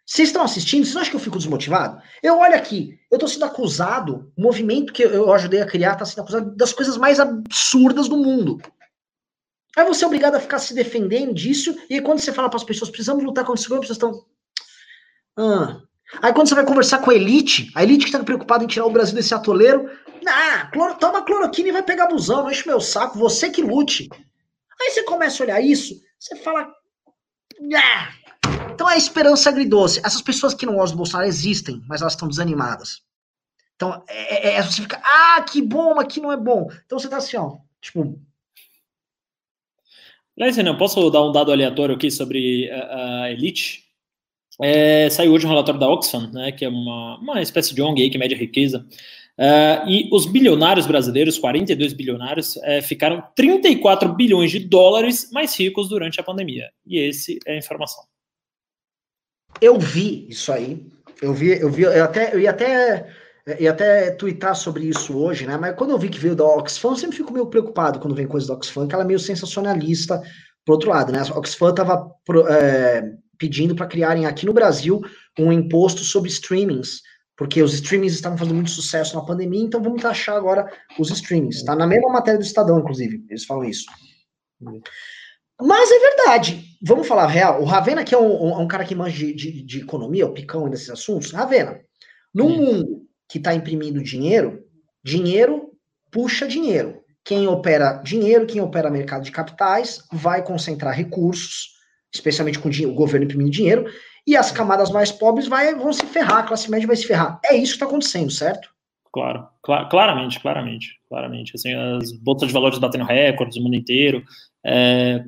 Vocês 0.08 0.30
estão 0.30 0.42
assistindo? 0.42 0.86
Vocês 0.86 0.96
acham 0.96 1.10
que 1.10 1.16
eu 1.16 1.20
fico 1.20 1.36
desmotivado? 1.36 2.00
Eu 2.22 2.38
olho 2.38 2.54
aqui, 2.54 2.98
eu 3.10 3.16
estou 3.16 3.28
sendo 3.28 3.44
acusado, 3.44 4.32
o 4.34 4.40
movimento 4.40 4.90
que 4.90 5.02
eu 5.02 5.30
ajudei 5.34 5.60
a 5.60 5.66
criar 5.66 5.92
está 5.92 6.06
sendo 6.06 6.22
acusado 6.22 6.56
das 6.56 6.72
coisas 6.72 6.96
mais 6.96 7.20
absurdas 7.20 8.08
do 8.08 8.16
mundo. 8.16 8.58
Aí 9.76 9.84
você 9.84 10.04
é 10.04 10.06
obrigado 10.06 10.34
a 10.36 10.40
ficar 10.40 10.60
se 10.60 10.72
defendendo 10.72 11.34
disso, 11.34 11.76
e 11.90 12.00
quando 12.00 12.20
você 12.20 12.32
fala 12.32 12.48
para 12.48 12.56
as 12.56 12.64
pessoas, 12.64 12.88
precisamos 12.88 13.22
lutar 13.22 13.44
contra 13.44 13.62
governo, 13.62 13.82
as 13.82 13.88
pessoas 13.88 14.14
estão. 14.14 14.26
Ah. 15.36 15.82
Aí 16.22 16.32
quando 16.32 16.48
você 16.48 16.54
vai 16.54 16.64
conversar 16.64 17.00
com 17.00 17.10
a 17.10 17.14
elite, 17.14 17.70
a 17.74 17.82
elite 17.82 18.06
que 18.06 18.10
está 18.10 18.24
preocupada 18.24 18.64
em 18.64 18.66
tirar 18.66 18.86
o 18.86 18.90
Brasil 18.90 19.14
desse 19.14 19.34
atoleiro, 19.34 19.90
ah, 20.26 20.70
cloro, 20.72 20.94
toma 20.94 21.22
cloroquina 21.22 21.68
e 21.68 21.72
vai 21.72 21.82
pegar 21.82 22.06
busão, 22.06 22.44
não 22.44 22.50
enche 22.50 22.66
meu 22.66 22.80
saco, 22.80 23.18
você 23.18 23.50
que 23.50 23.60
lute. 23.60 24.08
Aí 24.80 24.90
você 24.90 25.02
começa 25.02 25.42
a 25.42 25.44
olhar 25.44 25.60
isso, 25.60 26.00
você 26.18 26.34
fala. 26.36 26.66
Ah, 27.74 28.08
então 28.78 28.88
é 28.88 28.94
a 28.94 28.96
esperança 28.96 29.48
agridoce. 29.50 30.00
Essas 30.04 30.22
pessoas 30.22 30.54
que 30.54 30.64
não 30.64 30.76
gostam 30.76 30.94
do 30.94 30.98
Bolsonaro 30.98 31.28
existem, 31.28 31.82
mas 31.88 32.00
elas 32.00 32.12
estão 32.12 32.28
desanimadas. 32.28 33.02
Então, 33.74 34.04
é, 34.08 34.50
é, 34.50 34.54
é, 34.54 34.62
você 34.62 34.82
fica, 34.82 35.02
ah, 35.04 35.42
que 35.42 35.60
bom, 35.60 35.96
mas 35.96 36.06
que 36.06 36.20
não 36.20 36.30
é 36.30 36.36
bom. 36.36 36.68
Então 36.86 36.96
você 36.96 37.08
tá 37.08 37.16
assim, 37.16 37.36
ó, 37.36 37.56
tipo. 37.80 38.20
Aliás, 40.38 40.56
não 40.58 40.78
posso 40.78 41.10
dar 41.10 41.24
um 41.24 41.32
dado 41.32 41.50
aleatório 41.50 41.96
aqui 41.96 42.08
sobre 42.08 42.70
a, 42.70 43.24
a 43.24 43.32
elite? 43.32 43.82
É, 44.62 45.10
saiu 45.10 45.32
hoje 45.32 45.44
um 45.44 45.48
relatório 45.48 45.80
da 45.80 45.88
Oxfam, 45.88 46.30
né, 46.32 46.52
que 46.52 46.64
é 46.64 46.68
uma, 46.68 47.18
uma 47.18 47.42
espécie 47.42 47.74
de 47.74 47.82
ONG 47.82 48.02
aí 48.02 48.10
que 48.10 48.18
mede 48.18 48.36
a 48.36 48.38
riqueza. 48.38 48.86
Uh, 49.36 49.88
e 49.88 50.08
os 50.12 50.24
bilionários 50.24 50.86
brasileiros, 50.86 51.36
42 51.36 51.92
bilionários, 51.92 52.54
uh, 52.56 52.82
ficaram 52.82 53.24
34 53.34 54.14
bilhões 54.14 54.52
de 54.52 54.60
dólares 54.60 55.30
mais 55.32 55.58
ricos 55.58 55.88
durante 55.88 56.20
a 56.20 56.24
pandemia. 56.24 56.70
E 56.86 56.98
esse 56.98 57.40
é 57.44 57.54
a 57.54 57.58
informação. 57.58 58.07
Eu 59.60 59.78
vi 59.78 60.26
isso 60.28 60.52
aí. 60.52 60.86
Eu 61.20 61.32
vi, 61.32 61.60
eu 61.60 61.70
vi, 61.70 61.82
eu 61.82 62.04
até, 62.04 62.32
eu 62.32 62.40
ia 62.40 62.50
até, 62.50 63.08
ia 63.58 63.70
até 63.70 64.10
twittar 64.12 64.54
sobre 64.54 64.84
isso 64.84 65.18
hoje, 65.18 65.46
né? 65.46 65.56
Mas 65.56 65.74
quando 65.74 65.90
eu 65.90 65.98
vi 65.98 66.08
que 66.08 66.18
veio 66.18 66.36
da 66.36 66.44
Oxfam, 66.44 66.90
eu 66.90 66.96
sempre 66.96 67.16
fico 67.16 67.32
meio 67.32 67.46
preocupado 67.46 67.98
quando 67.98 68.14
vem 68.14 68.26
coisa 68.26 68.46
da 68.46 68.54
Oxfam, 68.54 68.86
que 68.86 68.94
ela 68.94 69.04
é 69.04 69.06
meio 69.06 69.18
sensacionalista, 69.18 70.22
por 70.64 70.74
outro 70.74 70.90
lado, 70.90 71.12
né? 71.12 71.20
A 71.20 71.38
Oxfam 71.38 71.70
estava 71.70 72.08
é, 72.50 73.12
pedindo 73.36 73.74
para 73.74 73.86
criarem 73.86 74.26
aqui 74.26 74.46
no 74.46 74.52
Brasil 74.52 75.00
um 75.38 75.52
imposto 75.52 76.02
sobre 76.02 76.28
streamings, 76.28 77.00
porque 77.36 77.62
os 77.62 77.72
streamings 77.74 78.14
estavam 78.14 78.36
fazendo 78.36 78.56
muito 78.56 78.70
sucesso 78.70 79.16
na 79.16 79.24
pandemia, 79.24 79.62
então 79.62 79.82
vamos 79.82 80.02
taxar 80.02 80.36
agora 80.36 80.70
os 80.98 81.10
streamings. 81.10 81.62
Tá 81.64 81.74
na 81.74 81.86
mesma 81.86 82.10
matéria 82.10 82.38
do 82.38 82.44
Estadão, 82.44 82.78
inclusive, 82.78 83.24
eles 83.28 83.44
falam 83.44 83.64
isso. 83.64 83.86
Mas 85.60 85.90
é 85.90 85.98
verdade. 85.98 86.64
Vamos 86.82 87.08
falar 87.08 87.26
real. 87.26 87.60
O 87.60 87.64
Ravena, 87.64 88.04
que 88.04 88.14
é 88.14 88.18
um, 88.18 88.44
um, 88.44 88.60
um 88.60 88.68
cara 88.68 88.84
que 88.84 88.94
manja 88.94 89.16
de, 89.16 89.32
de, 89.32 89.62
de, 89.62 89.80
economia, 89.80 90.26
o 90.26 90.32
picão 90.32 90.68
desses 90.68 90.90
assuntos. 90.90 91.32
Ravena, 91.32 91.80
num 92.32 92.50
mundo 92.50 93.02
que 93.28 93.38
está 93.38 93.54
imprimindo 93.54 94.02
dinheiro, 94.02 94.64
dinheiro 95.02 95.72
puxa 96.10 96.46
dinheiro. 96.46 97.02
Quem 97.24 97.46
opera 97.46 98.00
dinheiro, 98.04 98.46
quem 98.46 98.60
opera 98.60 98.90
mercado 98.90 99.24
de 99.24 99.32
capitais, 99.32 100.02
vai 100.12 100.42
concentrar 100.42 100.94
recursos, 100.94 101.72
especialmente 102.14 102.58
com 102.58 102.68
o 102.68 102.94
governo 102.94 103.24
imprimindo 103.24 103.50
dinheiro, 103.50 103.86
e 104.26 104.36
as 104.36 104.50
camadas 104.50 104.90
mais 104.90 105.10
pobres 105.10 105.46
vai, 105.46 105.74
vão 105.74 105.92
se 105.92 106.06
ferrar, 106.06 106.38
a 106.38 106.42
classe 106.42 106.70
média 106.70 106.86
vai 106.86 106.96
se 106.96 107.06
ferrar. 107.06 107.40
É 107.44 107.54
isso 107.54 107.72
que 107.72 107.76
está 107.76 107.86
acontecendo, 107.86 108.30
certo? 108.30 108.68
Claro, 109.12 109.46
cl 109.64 109.88
claramente, 109.90 110.38
claramente, 110.40 111.00
claramente. 111.08 111.52
Assim, 111.54 111.74
as 111.74 112.12
bolsas 112.12 112.48
de 112.48 112.54
valores 112.54 112.78
batendo 112.78 113.04
recordes 113.04 113.56
no 113.56 113.64
mundo 113.64 113.76
inteiro. 113.76 114.22
É, 114.64 115.24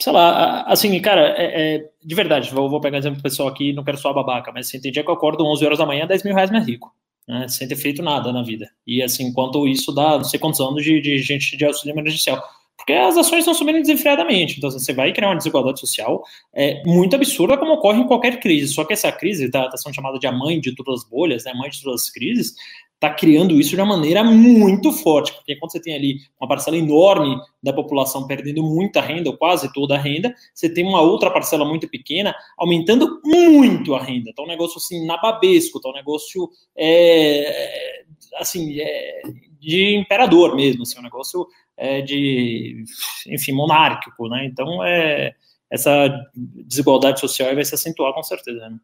sei 0.00 0.12
lá, 0.12 0.62
assim, 0.62 1.00
cara, 1.00 1.34
é, 1.36 1.76
é, 1.76 1.90
de 2.02 2.14
verdade, 2.14 2.50
vou, 2.50 2.68
vou 2.68 2.80
pegar 2.80 2.96
um 2.96 3.00
exemplo 3.00 3.22
pessoal 3.22 3.48
aqui, 3.48 3.72
não 3.72 3.84
quero 3.84 3.98
só 3.98 4.10
a 4.10 4.14
babaca, 4.14 4.52
mas 4.52 4.66
assim, 4.66 4.80
tem 4.80 4.92
dia 4.92 5.02
que 5.02 5.10
eu 5.10 5.14
acordo 5.14 5.46
11 5.46 5.64
horas 5.64 5.78
da 5.78 5.86
manhã, 5.86 6.06
10 6.06 6.24
mil 6.24 6.34
reais 6.34 6.50
mais 6.50 6.66
rico, 6.66 6.92
né, 7.26 7.48
sem 7.48 7.68
ter 7.68 7.76
feito 7.76 8.02
nada 8.02 8.32
na 8.32 8.42
vida. 8.42 8.68
E 8.86 9.02
assim, 9.02 9.24
enquanto 9.24 9.66
isso 9.66 9.92
dá 9.92 10.16
não 10.18 10.24
sei 10.24 10.38
quantos 10.38 10.60
anos 10.60 10.82
de, 10.82 11.00
de 11.00 11.18
gente 11.18 11.56
de 11.56 11.64
auxílio 11.64 11.94
emergencial. 11.94 12.42
Porque 12.76 12.92
as 12.92 13.16
ações 13.16 13.40
estão 13.40 13.54
subindo 13.54 13.80
desenfreadamente. 13.80 14.58
Então, 14.58 14.70
você 14.70 14.92
vai 14.92 15.12
criar 15.12 15.28
uma 15.28 15.36
desigualdade 15.36 15.80
social 15.80 16.22
é, 16.52 16.82
muito 16.84 17.14
absurda, 17.16 17.56
como 17.56 17.72
ocorre 17.72 18.00
em 18.00 18.06
qualquer 18.06 18.40
crise. 18.40 18.72
Só 18.72 18.84
que 18.84 18.92
essa 18.92 19.10
crise 19.12 19.46
está 19.46 19.68
tá 19.68 19.76
sendo 19.76 19.94
chamada 19.94 20.18
de 20.18 20.26
a 20.26 20.32
mãe 20.32 20.60
de 20.60 20.74
todas 20.74 21.02
as 21.02 21.08
bolhas, 21.08 21.44
né, 21.44 21.52
a 21.52 21.56
mãe 21.56 21.70
de 21.70 21.82
todas 21.82 22.02
as 22.02 22.10
crises, 22.10 22.54
está 22.94 23.10
criando 23.10 23.60
isso 23.60 23.70
de 23.70 23.76
uma 23.76 23.96
maneira 23.96 24.24
muito 24.24 24.90
forte. 24.92 25.32
Porque 25.32 25.56
quando 25.56 25.72
você 25.72 25.80
tem 25.80 25.94
ali 25.94 26.18
uma 26.40 26.48
parcela 26.48 26.76
enorme 26.76 27.36
da 27.62 27.72
população 27.72 28.26
perdendo 28.26 28.62
muita 28.62 29.00
renda, 29.00 29.30
ou 29.30 29.36
quase 29.36 29.72
toda 29.72 29.94
a 29.94 29.98
renda, 29.98 30.34
você 30.52 30.68
tem 30.68 30.86
uma 30.86 31.00
outra 31.00 31.30
parcela 31.30 31.64
muito 31.64 31.88
pequena 31.88 32.34
aumentando 32.56 33.20
muito 33.24 33.94
a 33.94 34.02
renda. 34.02 34.30
Então, 34.30 34.44
um 34.44 34.48
negócio 34.48 34.78
assim, 34.78 35.06
nababesco, 35.06 35.80
tá 35.80 35.90
um 35.90 35.94
negócio 35.94 36.48
é, 36.76 38.04
assim, 38.36 38.80
é, 38.80 39.22
de 39.60 39.96
imperador 39.96 40.56
mesmo, 40.56 40.82
assim, 40.82 40.98
um 40.98 41.02
negócio 41.02 41.46
é, 41.76 42.00
de, 42.00 42.84
enfim, 43.26 43.52
monárquico, 43.52 44.28
né? 44.28 44.44
Então, 44.44 44.84
é, 44.84 45.34
essa 45.70 46.08
desigualdade 46.34 47.20
social 47.20 47.54
vai 47.54 47.64
se 47.64 47.74
acentuar 47.74 48.12
com 48.14 48.22
certeza. 48.22 48.68
Né? 48.68 48.78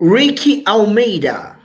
Rick 0.00 0.62
Almeida. 0.64 1.58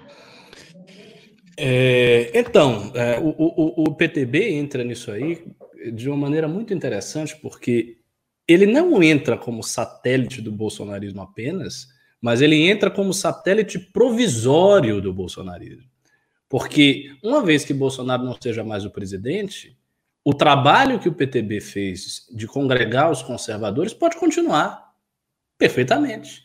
É, 1.58 2.32
então, 2.38 2.92
é, 2.96 3.18
o, 3.20 3.30
o, 3.30 3.84
o, 3.84 3.96
PTB 3.96 4.56
entra 4.56 4.84
nisso 4.84 5.10
aí 5.10 5.46
de 5.94 6.10
uma 6.10 6.18
maneira 6.18 6.48
muito 6.48 6.74
interessante, 6.74 7.36
porque 7.38 7.98
ele 8.46 8.66
não 8.66 9.02
entra 9.02 9.38
como 9.38 9.64
satélite 9.64 10.42
do 10.42 10.52
bolsonarismo 10.52 11.22
apenas, 11.22 11.88
mas 12.22 12.42
ele 12.42 12.68
entra 12.68 12.92
como 12.92 13.14
satélite 13.14 13.80
provisório 13.80 15.00
do 15.00 15.14
bolsonarismo. 15.14 15.90
Porque 16.50 17.16
uma 17.24 17.44
vez 17.44 17.66
que 17.66 17.74
Bolsonaro 17.74 18.24
não 18.24 18.38
seja 18.40 18.64
mais 18.64 18.86
o 18.86 18.92
presidente, 18.92 19.78
o 20.24 20.34
trabalho 20.34 21.00
que 21.00 21.10
o 21.10 21.14
PTB 21.14 21.62
fez 21.62 22.28
de 22.32 22.48
congregar 22.48 23.12
os 23.12 23.22
conservadores 23.22 23.94
pode 23.94 24.18
continuar 24.18 24.94
perfeitamente. 25.58 26.44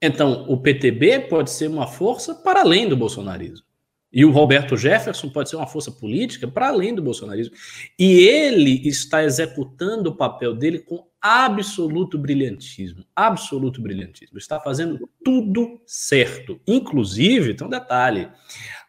Então, 0.00 0.44
o 0.48 0.56
PTB 0.56 1.20
pode 1.28 1.50
ser 1.50 1.68
uma 1.68 1.86
força 1.86 2.34
para 2.34 2.60
além 2.60 2.88
do 2.88 2.96
bolsonarismo. 2.96 3.66
E 4.10 4.24
o 4.24 4.30
Roberto 4.30 4.76
Jefferson 4.76 5.28
pode 5.28 5.50
ser 5.50 5.56
uma 5.56 5.66
força 5.66 5.90
política 5.90 6.48
para 6.48 6.68
além 6.68 6.94
do 6.94 7.02
bolsonarismo. 7.02 7.54
E 7.98 8.26
ele 8.26 8.88
está 8.88 9.22
executando 9.22 10.10
o 10.10 10.16
papel 10.16 10.54
dele 10.54 10.78
com 10.78 11.06
absoluto 11.20 12.16
brilhantismo. 12.16 13.04
Absoluto 13.14 13.82
brilhantismo. 13.82 14.38
Está 14.38 14.58
fazendo 14.60 15.08
tudo 15.22 15.80
certo. 15.84 16.58
Inclusive, 16.66 17.52
tem 17.52 17.66
um 17.66 17.70
detalhe: 17.70 18.30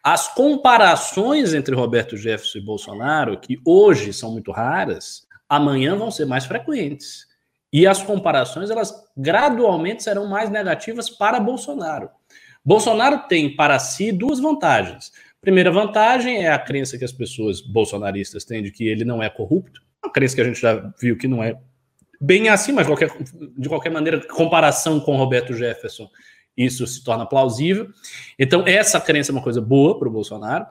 as 0.02 0.32
comparações 0.34 1.52
entre 1.52 1.74
Roberto 1.74 2.16
Jefferson 2.16 2.58
e 2.58 2.64
Bolsonaro, 2.64 3.38
que 3.38 3.58
hoje 3.64 4.12
são 4.12 4.32
muito 4.32 4.50
raras, 4.50 5.26
amanhã 5.48 5.96
vão 5.96 6.10
ser 6.10 6.24
mais 6.24 6.46
frequentes. 6.46 7.26
E 7.72 7.86
as 7.86 8.02
comparações, 8.02 8.70
elas 8.70 8.92
gradualmente 9.16 10.02
serão 10.02 10.26
mais 10.26 10.50
negativas 10.50 11.08
para 11.10 11.38
Bolsonaro. 11.38 12.08
Bolsonaro 12.64 13.28
tem 13.28 13.54
para 13.54 13.78
si 13.78 14.10
duas 14.10 14.40
vantagens. 14.40 15.12
Primeira 15.40 15.70
vantagem 15.70 16.44
é 16.44 16.50
a 16.50 16.58
crença 16.58 16.98
que 16.98 17.04
as 17.04 17.12
pessoas 17.12 17.60
bolsonaristas 17.60 18.44
têm 18.44 18.62
de 18.62 18.70
que 18.70 18.86
ele 18.86 19.04
não 19.04 19.22
é 19.22 19.30
corrupto, 19.30 19.80
uma 20.04 20.12
crença 20.12 20.34
que 20.34 20.40
a 20.40 20.44
gente 20.44 20.60
já 20.60 20.92
viu 21.00 21.16
que 21.16 21.28
não 21.28 21.42
é 21.42 21.56
bem 22.20 22.48
assim, 22.48 22.72
mas 22.72 22.86
qualquer, 22.86 23.10
de 23.56 23.68
qualquer 23.68 23.90
maneira, 23.90 24.20
comparação 24.28 25.00
com 25.00 25.16
Roberto 25.16 25.54
Jefferson, 25.54 26.10
isso 26.64 26.86
se 26.86 27.02
torna 27.02 27.26
plausível. 27.26 27.88
Então, 28.38 28.64
essa 28.66 29.00
crença 29.00 29.30
é 29.30 29.34
uma 29.34 29.42
coisa 29.42 29.60
boa 29.60 29.98
para 29.98 30.08
o 30.08 30.12
Bolsonaro. 30.12 30.66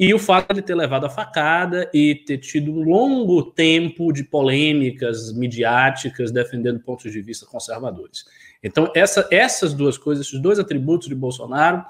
E 0.00 0.14
o 0.14 0.18
fato 0.18 0.54
de 0.54 0.62
ter 0.62 0.76
levado 0.76 1.06
a 1.06 1.10
facada 1.10 1.90
e 1.92 2.14
ter 2.14 2.38
tido 2.38 2.70
um 2.70 2.84
longo 2.84 3.42
tempo 3.42 4.12
de 4.12 4.22
polêmicas 4.22 5.32
midiáticas 5.32 6.30
defendendo 6.30 6.78
pontos 6.78 7.10
de 7.10 7.20
vista 7.20 7.44
conservadores. 7.46 8.24
Então, 8.62 8.92
essa, 8.94 9.26
essas 9.30 9.74
duas 9.74 9.98
coisas, 9.98 10.26
esses 10.26 10.40
dois 10.40 10.60
atributos 10.60 11.08
de 11.08 11.16
Bolsonaro 11.16 11.84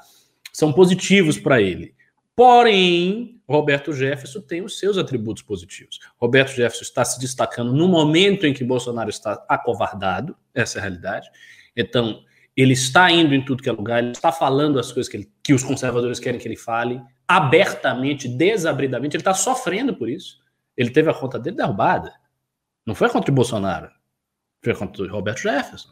são 0.52 0.72
positivos 0.72 1.38
para 1.38 1.60
ele. 1.60 1.94
Porém, 2.34 3.40
Roberto 3.48 3.92
Jefferson 3.92 4.40
tem 4.40 4.62
os 4.62 4.78
seus 4.78 4.96
atributos 4.96 5.42
positivos. 5.42 5.98
Roberto 6.16 6.50
Jefferson 6.50 6.84
está 6.84 7.04
se 7.04 7.18
destacando 7.18 7.72
no 7.72 7.88
momento 7.88 8.46
em 8.46 8.54
que 8.54 8.62
Bolsonaro 8.62 9.10
está 9.10 9.44
acovardado, 9.48 10.36
essa 10.54 10.78
é 10.78 10.80
a 10.80 10.82
realidade. 10.82 11.28
Então, 11.76 12.22
ele 12.60 12.72
está 12.72 13.08
indo 13.08 13.32
em 13.36 13.44
tudo 13.44 13.62
que 13.62 13.68
é 13.68 13.72
lugar, 13.72 14.02
ele 14.02 14.10
está 14.10 14.32
falando 14.32 14.80
as 14.80 14.90
coisas 14.90 15.08
que, 15.08 15.16
ele, 15.16 15.32
que 15.44 15.54
os 15.54 15.62
conservadores 15.62 16.18
querem 16.18 16.40
que 16.40 16.48
ele 16.48 16.56
fale, 16.56 17.00
abertamente, 17.26 18.26
desabridamente, 18.26 19.14
ele 19.14 19.20
está 19.20 19.32
sofrendo 19.32 19.94
por 19.94 20.08
isso. 20.08 20.40
Ele 20.76 20.90
teve 20.90 21.08
a 21.08 21.14
conta 21.14 21.38
dele 21.38 21.54
derrubada. 21.54 22.12
Não 22.84 22.96
foi 22.96 23.08
contra 23.10 23.30
o 23.30 23.34
Bolsonaro, 23.34 23.88
foi 24.60 24.74
contra 24.74 25.04
o 25.04 25.08
Roberto 25.08 25.42
Jefferson. 25.42 25.90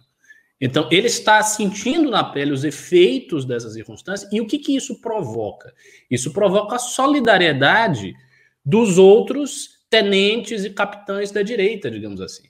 Então, 0.60 0.88
ele 0.90 1.06
está 1.06 1.40
sentindo 1.40 2.10
na 2.10 2.24
pele 2.24 2.50
os 2.50 2.64
efeitos 2.64 3.44
dessas 3.44 3.74
circunstâncias 3.74 4.32
e 4.32 4.40
o 4.40 4.46
que, 4.46 4.58
que 4.58 4.74
isso 4.74 5.00
provoca? 5.00 5.72
Isso 6.10 6.32
provoca 6.32 6.76
a 6.76 6.80
solidariedade 6.80 8.12
dos 8.64 8.98
outros 8.98 9.86
tenentes 9.88 10.64
e 10.64 10.70
capitães 10.70 11.30
da 11.30 11.42
direita, 11.42 11.88
digamos 11.88 12.20
assim. 12.20 12.48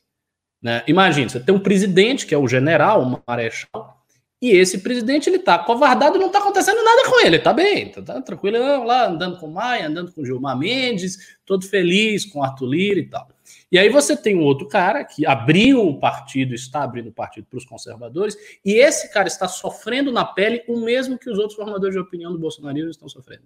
Né? 0.62 0.82
Imagina, 0.86 1.28
você 1.28 1.40
tem 1.40 1.54
um 1.54 1.60
presidente, 1.60 2.24
que 2.24 2.34
é 2.34 2.38
o 2.38 2.48
general, 2.48 3.02
o 3.02 3.22
marechal, 3.26 3.95
e 4.40 4.50
esse 4.50 4.78
presidente 4.78 5.30
ele 5.30 5.36
está 5.36 5.58
covardado 5.58 6.18
não 6.18 6.26
está 6.26 6.40
acontecendo 6.40 6.82
nada 6.84 7.08
com 7.08 7.24
ele, 7.24 7.36
está 7.36 7.52
bem, 7.52 7.88
está 7.88 8.02
tá 8.02 8.20
tranquilo 8.20 8.84
lá, 8.84 9.08
andando 9.08 9.38
com 9.38 9.48
Maia, 9.48 9.88
andando 9.88 10.12
com 10.12 10.24
Gilmar 10.24 10.58
Mendes, 10.58 11.38
todo 11.44 11.66
feliz 11.66 12.24
com 12.24 12.42
Arthur 12.42 12.66
Lira 12.66 13.00
e 13.00 13.06
tal. 13.08 13.28
E 13.72 13.78
aí 13.78 13.88
você 13.88 14.16
tem 14.16 14.36
um 14.36 14.42
outro 14.42 14.68
cara 14.68 15.04
que 15.04 15.24
abriu 15.26 15.86
o 15.86 15.98
partido, 15.98 16.54
está 16.54 16.82
abrindo 16.82 17.08
o 17.08 17.12
partido 17.12 17.46
para 17.48 17.56
os 17.56 17.64
conservadores, 17.64 18.36
e 18.64 18.74
esse 18.74 19.12
cara 19.12 19.26
está 19.26 19.48
sofrendo 19.48 20.12
na 20.12 20.24
pele 20.24 20.62
o 20.68 20.80
mesmo 20.80 21.18
que 21.18 21.30
os 21.30 21.38
outros 21.38 21.56
formadores 21.56 21.94
de 21.94 22.00
opinião 22.00 22.32
do 22.32 22.38
bolsonarismo 22.38 22.90
estão 22.90 23.08
sofrendo. 23.08 23.44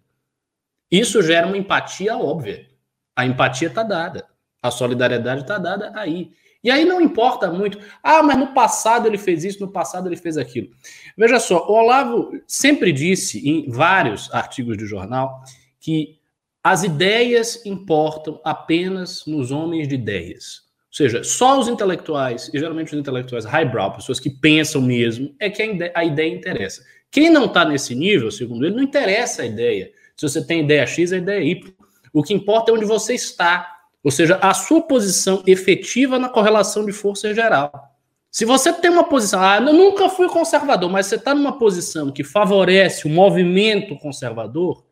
Isso 0.91 1.23
gera 1.23 1.47
uma 1.47 1.57
empatia 1.57 2.17
óbvia. 2.17 2.69
A 3.15 3.25
empatia 3.25 3.69
está 3.69 3.83
dada. 3.83 4.27
A 4.61 4.71
solidariedade 4.71 5.43
está 5.43 5.57
dada 5.57 5.93
aí. 5.95 6.33
E 6.63 6.71
aí 6.71 6.85
não 6.85 7.01
importa 7.01 7.51
muito. 7.51 7.79
Ah, 8.03 8.23
mas 8.23 8.39
no 8.39 8.53
passado 8.53 9.07
ele 9.07 9.17
fez 9.17 9.45
isso, 9.45 9.61
no 9.61 9.73
passado 9.73 10.09
ele 10.09 10.17
fez 10.17 10.37
aquilo. 10.37 10.69
Veja 11.17 11.41
só, 11.41 11.67
o 11.67 11.73
Olavo 11.73 12.33
sempre 12.47 12.93
disse 12.93 13.49
em 13.49 13.71
vários 13.71 14.33
artigos 14.33 14.77
de 14.77 14.87
jornal 14.87 15.43
que 15.81 16.19
as 16.63 16.85
ideias 16.85 17.65
importam 17.65 18.41
apenas 18.45 19.25
nos 19.27 19.51
homens 19.51 19.89
de 19.89 19.95
ideias. 19.95 20.69
Ou 20.91 20.95
seja, 20.95 21.25
só 21.25 21.59
os 21.59 21.69
intelectuais, 21.69 22.51
e 22.53 22.59
geralmente 22.59 22.93
os 22.93 23.01
intelectuais 23.01 23.45
highbrow, 23.45 23.93
pessoas 23.93 24.21
que 24.21 24.29
pensam 24.29 24.83
mesmo, 24.83 25.35
é 25.39 25.49
que 25.49 25.63
a 25.63 25.67
ideia, 25.67 25.93
a 25.95 26.05
ideia 26.05 26.35
interessa. 26.35 26.85
Quem 27.11 27.31
não 27.31 27.47
está 27.47 27.65
nesse 27.65 27.95
nível, 27.95 28.31
segundo 28.31 28.67
ele, 28.67 28.77
não 28.77 28.83
interessa 28.83 29.43
a 29.43 29.47
ideia. 29.47 29.91
Se 30.17 30.29
você 30.29 30.45
tem 30.45 30.61
ideia 30.61 30.87
X, 30.87 31.13
a 31.13 31.17
ideia 31.17 31.41
é 31.41 31.45
Y. 31.45 31.73
O 32.13 32.23
que 32.23 32.35
importa 32.35 32.71
é 32.71 32.75
onde 32.75 32.85
você 32.85 33.15
está. 33.15 33.80
Ou 34.03 34.11
seja, 34.11 34.39
a 34.43 34.55
sua 34.55 34.81
posição 34.83 35.43
efetiva 35.47 36.19
na 36.19 36.29
correlação 36.29 36.85
de 36.85 36.93
força 36.93 37.35
geral. 37.35 37.91
Se 38.31 38.45
você 38.45 38.73
tem 38.73 38.91
uma 38.91 39.05
posição, 39.05 39.43
ah, 39.43 39.57
eu 39.57 39.73
nunca 39.73 40.09
fui 40.09 40.29
conservador, 40.29 40.89
mas 40.89 41.07
você 41.07 41.17
está 41.17 41.35
numa 41.35 41.59
posição 41.59 42.13
que 42.13 42.23
favorece 42.23 43.07
o 43.07 43.11
movimento 43.11 43.99
conservador, 43.99 44.85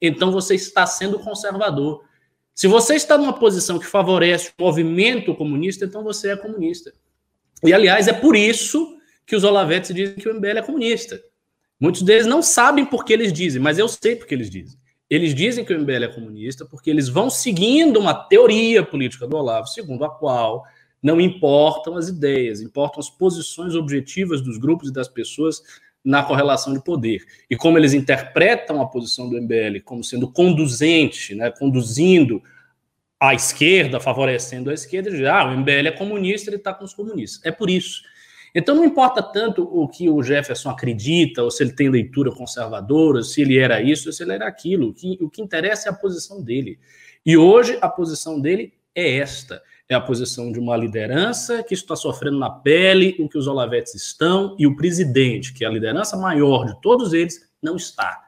então 0.00 0.32
você 0.32 0.56
está 0.56 0.86
sendo 0.86 1.18
conservador. 1.18 2.02
Se 2.52 2.66
você 2.66 2.94
está 2.94 3.16
numa 3.16 3.32
posição 3.32 3.78
que 3.78 3.86
favorece 3.86 4.52
o 4.58 4.62
movimento 4.62 5.34
comunista, 5.34 5.84
então 5.84 6.02
você 6.02 6.30
é 6.32 6.36
comunista. 6.36 6.92
E, 7.62 7.72
aliás, 7.72 8.08
é 8.08 8.12
por 8.12 8.34
isso 8.34 8.96
que 9.24 9.36
os 9.36 9.44
Olavetes 9.44 9.94
dizem 9.94 10.16
que 10.16 10.28
o 10.28 10.34
MBL 10.34 10.58
é 10.58 10.62
comunista. 10.62 11.22
Muitos 11.78 12.02
deles 12.02 12.26
não 12.26 12.42
sabem 12.42 12.84
por 12.84 13.04
que 13.04 13.12
eles 13.12 13.32
dizem, 13.32 13.62
mas 13.62 13.78
eu 13.78 13.86
sei 13.86 14.16
por 14.16 14.26
que 14.26 14.34
eles 14.34 14.50
dizem. 14.50 14.78
Eles 15.10 15.34
dizem 15.34 15.64
que 15.64 15.74
o 15.74 15.80
MBL 15.80 16.04
é 16.04 16.08
comunista 16.08 16.64
porque 16.64 16.88
eles 16.88 17.08
vão 17.08 17.28
seguindo 17.28 17.98
uma 17.98 18.14
teoria 18.14 18.82
política 18.84 19.26
do 19.26 19.36
Olavo, 19.36 19.66
segundo 19.66 20.04
a 20.04 20.08
qual 20.08 20.64
não 21.02 21.20
importam 21.20 21.96
as 21.96 22.08
ideias, 22.08 22.60
importam 22.60 23.00
as 23.00 23.10
posições 23.10 23.74
objetivas 23.74 24.40
dos 24.40 24.56
grupos 24.56 24.90
e 24.90 24.92
das 24.92 25.08
pessoas 25.08 25.62
na 26.04 26.22
correlação 26.22 26.72
de 26.72 26.82
poder. 26.82 27.24
E 27.50 27.56
como 27.56 27.76
eles 27.76 27.92
interpretam 27.92 28.80
a 28.80 28.86
posição 28.86 29.28
do 29.28 29.40
MBL 29.40 29.80
como 29.84 30.04
sendo 30.04 30.30
conduzente, 30.30 31.34
né, 31.34 31.50
conduzindo 31.50 32.40
a 33.18 33.34
esquerda, 33.34 34.00
favorecendo 34.00 34.70
a 34.70 34.74
esquerda, 34.74 35.10
dizem, 35.10 35.26
ah, 35.26 35.44
o 35.44 35.56
MBL 35.56 35.88
é 35.88 35.92
comunista, 35.92 36.48
ele 36.48 36.56
está 36.56 36.72
com 36.72 36.84
os 36.84 36.94
comunistas. 36.94 37.44
É 37.44 37.50
por 37.50 37.68
isso. 37.68 38.02
Então 38.54 38.74
não 38.74 38.84
importa 38.84 39.22
tanto 39.22 39.62
o 39.62 39.86
que 39.88 40.08
o 40.08 40.22
Jefferson 40.22 40.70
acredita, 40.70 41.42
ou 41.42 41.50
se 41.50 41.62
ele 41.62 41.72
tem 41.72 41.88
leitura 41.88 42.32
conservadora, 42.32 43.22
se 43.22 43.42
ele 43.42 43.58
era 43.58 43.80
isso, 43.80 44.08
ou 44.08 44.12
se 44.12 44.22
ele 44.22 44.32
era 44.32 44.46
aquilo. 44.46 44.88
O 44.88 44.94
que, 44.94 45.18
o 45.20 45.30
que 45.30 45.42
interessa 45.42 45.88
é 45.88 45.92
a 45.92 45.94
posição 45.94 46.42
dele. 46.42 46.78
E 47.24 47.36
hoje 47.36 47.78
a 47.80 47.88
posição 47.88 48.40
dele 48.40 48.72
é 48.94 49.16
esta 49.18 49.62
é 49.90 49.94
a 49.94 50.00
posição 50.00 50.52
de 50.52 50.60
uma 50.60 50.76
liderança 50.76 51.64
que 51.64 51.74
está 51.74 51.96
sofrendo 51.96 52.38
na 52.38 52.48
pele 52.48 53.16
o 53.18 53.28
que 53.28 53.36
os 53.36 53.48
Olavetes 53.48 53.92
estão 53.92 54.54
e 54.56 54.64
o 54.64 54.76
presidente, 54.76 55.52
que 55.52 55.64
é 55.64 55.66
a 55.66 55.70
liderança 55.70 56.16
maior 56.16 56.64
de 56.64 56.80
todos 56.80 57.12
eles, 57.12 57.50
não 57.60 57.74
está. 57.74 58.22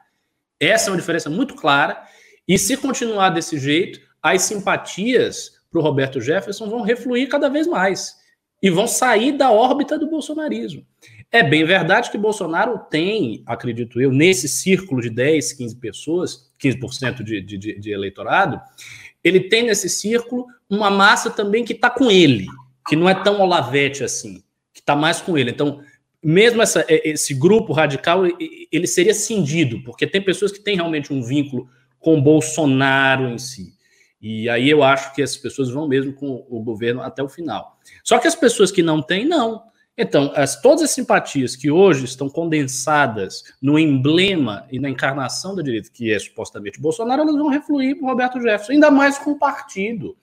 Essa 0.59 0.89
é 0.89 0.91
uma 0.91 0.99
diferença 0.99 1.29
muito 1.29 1.55
clara. 1.55 2.03
E 2.45 2.59
se 2.59 2.75
continuar 2.75 3.29
desse 3.29 3.57
jeito, 3.57 4.01
as 4.21 4.41
simpatias 4.41 5.53
para 5.71 5.79
o 5.79 5.83
Roberto 5.83 6.19
Jefferson 6.19 6.69
vão 6.69 6.81
refluir 6.81 7.29
cada 7.29 7.47
vez 7.47 7.65
mais 7.65 8.21
e 8.63 8.69
vão 8.69 8.87
sair 8.87 9.33
da 9.33 9.51
órbita 9.51 9.99
do 9.99 10.09
bolsonarismo. 10.09 10.85
É 11.29 11.43
bem 11.43 11.65
verdade 11.65 12.09
que 12.09 12.17
Bolsonaro 12.17 12.79
tem, 12.89 13.43
acredito 13.45 13.99
eu, 13.99 14.09
nesse 14.09 14.47
círculo 14.47 15.01
de 15.01 15.09
10, 15.09 15.51
15 15.51 15.75
pessoas, 15.75 16.49
15% 16.63 17.23
de, 17.23 17.41
de, 17.41 17.57
de 17.57 17.91
eleitorado, 17.91 18.61
ele 19.21 19.41
tem 19.41 19.63
nesse 19.63 19.89
círculo 19.89 20.45
uma 20.69 20.89
massa 20.89 21.29
também 21.29 21.65
que 21.65 21.73
está 21.73 21.89
com 21.89 22.09
ele, 22.09 22.45
que 22.87 22.95
não 22.95 23.09
é 23.09 23.13
tão 23.13 23.41
olavete 23.41 24.01
assim, 24.01 24.41
que 24.73 24.79
está 24.79 24.95
mais 24.95 25.19
com 25.19 25.37
ele. 25.37 25.51
Então, 25.51 25.81
mesmo 26.23 26.61
essa, 26.61 26.85
esse 26.87 27.33
grupo 27.33 27.73
radical, 27.73 28.23
ele 28.71 28.87
seria 28.87 29.13
cindido, 29.13 29.83
porque 29.83 30.07
tem 30.07 30.21
pessoas 30.21 30.53
que 30.53 30.61
têm 30.61 30.75
realmente 30.75 31.11
um 31.11 31.21
vínculo 31.21 31.67
com 31.99 32.21
Bolsonaro 32.21 33.27
em 33.27 33.37
si. 33.37 33.72
E 34.23 34.47
aí 34.47 34.69
eu 34.69 34.81
acho 34.81 35.13
que 35.13 35.21
essas 35.21 35.35
pessoas 35.35 35.69
vão 35.69 35.85
mesmo 35.85 36.13
com 36.13 36.45
o 36.49 36.63
governo 36.63 37.01
até 37.01 37.21
o 37.21 37.27
final. 37.27 37.77
Só 38.05 38.17
que 38.17 38.25
as 38.25 38.35
pessoas 38.35 38.71
que 38.71 38.81
não 38.81 39.01
têm, 39.01 39.27
não. 39.27 39.63
Então, 39.97 40.31
as, 40.33 40.61
todas 40.61 40.81
as 40.81 40.91
simpatias 40.91 41.57
que 41.57 41.69
hoje 41.69 42.05
estão 42.05 42.29
condensadas 42.29 43.43
no 43.61 43.77
emblema 43.77 44.65
e 44.71 44.79
na 44.79 44.89
encarnação 44.89 45.53
da 45.53 45.61
direita, 45.61 45.89
que 45.93 46.09
é 46.09 46.17
supostamente 46.17 46.79
Bolsonaro, 46.79 47.23
elas 47.23 47.35
vão 47.35 47.49
refluir 47.49 47.99
para 47.99 48.07
Roberto 48.07 48.41
Jefferson, 48.41 48.71
ainda 48.71 48.89
mais 48.89 49.17
com 49.17 49.31
o 49.31 49.37
partido. 49.37 50.15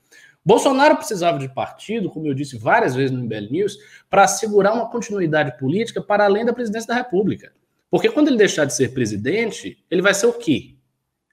Bolsonaro 0.42 0.96
precisava 0.96 1.38
de 1.38 1.52
partido, 1.52 2.08
como 2.08 2.26
eu 2.26 2.32
disse 2.32 2.56
várias 2.56 2.94
vezes 2.94 3.10
no 3.10 3.22
MBL 3.22 3.50
News, 3.50 3.76
para 4.08 4.24
assegurar 4.24 4.72
uma 4.72 4.88
continuidade 4.88 5.58
política 5.58 6.00
para 6.00 6.24
além 6.24 6.46
da 6.46 6.54
presidência 6.54 6.88
da 6.88 6.94
República. 6.94 7.52
Porque 7.90 8.08
quando 8.08 8.28
ele 8.28 8.38
deixar 8.38 8.64
de 8.64 8.74
ser 8.74 8.94
presidente, 8.94 9.84
ele 9.90 10.00
vai 10.00 10.14
ser 10.14 10.26
o 10.26 10.32
quê? 10.32 10.74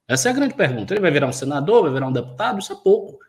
Essa 0.07 0.29
é 0.29 0.31
a 0.31 0.35
grande 0.35 0.53
pergunta. 0.53 0.93
Ele 0.93 1.01
vai 1.01 1.11
virar 1.11 1.27
um 1.27 1.33
senador, 1.33 1.83
vai 1.83 1.91
virar 1.91 2.07
um 2.07 2.11
deputado? 2.11 2.59
Isso 2.59 2.71
é 2.71 2.75
pouco. 2.75 3.19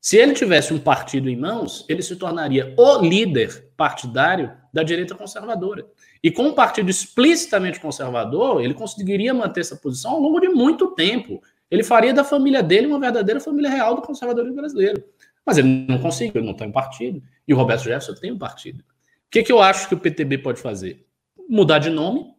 Se 0.00 0.16
ele 0.16 0.32
tivesse 0.32 0.74
um 0.74 0.80
partido 0.80 1.28
em 1.28 1.36
mãos, 1.36 1.84
ele 1.88 2.02
se 2.02 2.16
tornaria 2.16 2.74
o 2.76 2.98
líder 2.98 3.70
partidário 3.76 4.52
da 4.72 4.82
direita 4.82 5.14
conservadora. 5.14 5.86
E 6.20 6.30
com 6.30 6.44
um 6.44 6.54
partido 6.54 6.90
explicitamente 6.90 7.78
conservador, 7.78 8.64
ele 8.64 8.74
conseguiria 8.74 9.32
manter 9.32 9.60
essa 9.60 9.76
posição 9.76 10.12
ao 10.12 10.20
longo 10.20 10.40
de 10.40 10.48
muito 10.48 10.88
tempo. 10.96 11.40
Ele 11.70 11.84
faria 11.84 12.12
da 12.12 12.24
família 12.24 12.62
dele 12.62 12.88
uma 12.88 12.98
verdadeira 12.98 13.38
família 13.38 13.70
real 13.70 13.94
do 13.94 14.02
conservadorismo 14.02 14.56
brasileiro. 14.56 15.04
Mas 15.44 15.58
ele 15.58 15.86
não 15.88 15.98
conseguiu, 15.98 16.40
ele 16.40 16.46
não 16.46 16.54
tem 16.54 16.68
um 16.68 16.72
partido. 16.72 17.22
E 17.46 17.54
o 17.54 17.56
Roberto 17.56 17.84
Jefferson 17.84 18.14
tem 18.14 18.32
um 18.32 18.38
partido. 18.38 18.80
O 18.80 19.30
que, 19.30 19.42
que 19.42 19.52
eu 19.52 19.60
acho 19.60 19.88
que 19.88 19.94
o 19.94 19.98
PTB 19.98 20.38
pode 20.38 20.60
fazer? 20.60 21.06
Mudar 21.48 21.78
de 21.78 21.90
nome, 21.90 22.34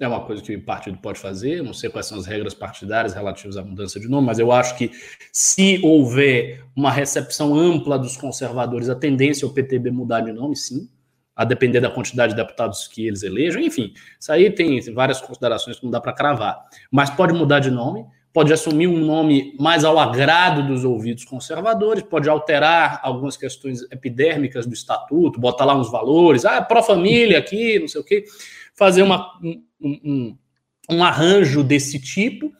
é 0.00 0.06
uma 0.06 0.20
coisa 0.20 0.42
que 0.42 0.54
o 0.54 0.62
partido 0.62 0.98
pode 0.98 1.18
fazer, 1.18 1.62
não 1.62 1.74
sei 1.74 1.90
quais 1.90 2.06
são 2.06 2.18
as 2.18 2.26
regras 2.26 2.54
partidárias 2.54 3.14
relativas 3.14 3.56
à 3.56 3.62
mudança 3.62 3.98
de 3.98 4.08
nome, 4.08 4.26
mas 4.26 4.38
eu 4.38 4.52
acho 4.52 4.76
que 4.76 4.90
se 5.32 5.80
houver 5.82 6.64
uma 6.76 6.90
recepção 6.90 7.54
ampla 7.54 7.98
dos 7.98 8.16
conservadores, 8.16 8.88
a 8.88 8.94
tendência 8.94 9.44
é 9.44 9.48
o 9.48 9.52
PTB 9.52 9.90
mudar 9.90 10.20
de 10.20 10.32
nome, 10.32 10.56
sim, 10.56 10.88
a 11.34 11.44
depender 11.44 11.80
da 11.80 11.90
quantidade 11.90 12.32
de 12.34 12.36
deputados 12.36 12.86
que 12.88 13.06
eles 13.06 13.22
elejam, 13.22 13.60
enfim, 13.60 13.92
isso 14.18 14.32
aí 14.32 14.50
tem 14.50 14.80
várias 14.92 15.20
considerações 15.20 15.78
que 15.78 15.84
não 15.84 15.90
dá 15.90 16.00
para 16.00 16.12
cravar, 16.12 16.64
mas 16.90 17.10
pode 17.10 17.32
mudar 17.32 17.60
de 17.60 17.70
nome, 17.70 18.06
pode 18.32 18.52
assumir 18.52 18.86
um 18.86 18.98
nome 19.04 19.56
mais 19.58 19.84
ao 19.84 19.98
agrado 19.98 20.66
dos 20.66 20.84
ouvidos 20.84 21.24
conservadores, 21.24 22.02
pode 22.04 22.28
alterar 22.28 23.00
algumas 23.02 23.36
questões 23.36 23.82
epidérmicas 23.90 24.66
do 24.66 24.74
estatuto, 24.74 25.40
botar 25.40 25.64
lá 25.64 25.76
uns 25.76 25.90
valores, 25.90 26.44
ah, 26.44 26.62
pró-família 26.62 27.38
aqui, 27.38 27.78
não 27.78 27.88
sei 27.88 28.00
o 28.00 28.04
quê, 28.04 28.24
fazer 28.78 29.02
uma, 29.02 29.36
um, 29.42 29.60
um, 29.80 30.38
um 30.88 31.04
arranjo 31.04 31.64
desse 31.64 32.00
tipo 32.00 32.52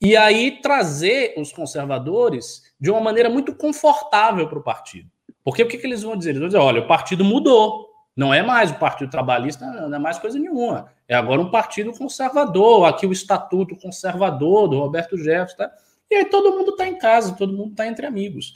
e 0.00 0.16
aí 0.16 0.60
trazer 0.62 1.34
os 1.36 1.52
conservadores 1.52 2.62
de 2.78 2.88
uma 2.88 3.00
maneira 3.00 3.28
muito 3.28 3.52
confortável 3.52 4.48
para 4.48 4.58
o 4.58 4.62
partido. 4.62 5.10
Porque 5.42 5.62
o 5.62 5.68
que, 5.68 5.76
que, 5.76 5.86
eles 5.86 6.04
vão 6.04 6.16
dizer? 6.16 6.30
Eles 6.30 6.40
vão 6.40 6.48
dizer: 6.48 6.58
olha, 6.58 6.82
o 6.82 6.86
partido 6.86 7.24
mudou. 7.24 7.84
Não 8.14 8.32
é 8.32 8.42
mais 8.42 8.70
o 8.70 8.76
Partido 8.76 9.10
Trabalhista, 9.10 9.66
não 9.66 9.94
é 9.94 9.98
mais 9.98 10.18
coisa 10.18 10.38
nenhuma. 10.38 10.90
É 11.06 11.14
agora 11.14 11.38
um 11.38 11.50
partido 11.50 11.92
conservador. 11.92 12.86
Aqui 12.86 13.06
o 13.06 13.12
estatuto 13.12 13.76
conservador 13.76 14.68
do 14.68 14.78
Roberto 14.78 15.18
Jefferson. 15.18 15.56
Tá? 15.58 15.70
E 16.10 16.14
aí 16.14 16.24
todo 16.24 16.56
mundo 16.56 16.70
está 16.70 16.88
em 16.88 16.96
casa, 16.96 17.36
todo 17.36 17.52
mundo 17.52 17.72
está 17.72 17.86
entre 17.86 18.06
amigos. 18.06 18.54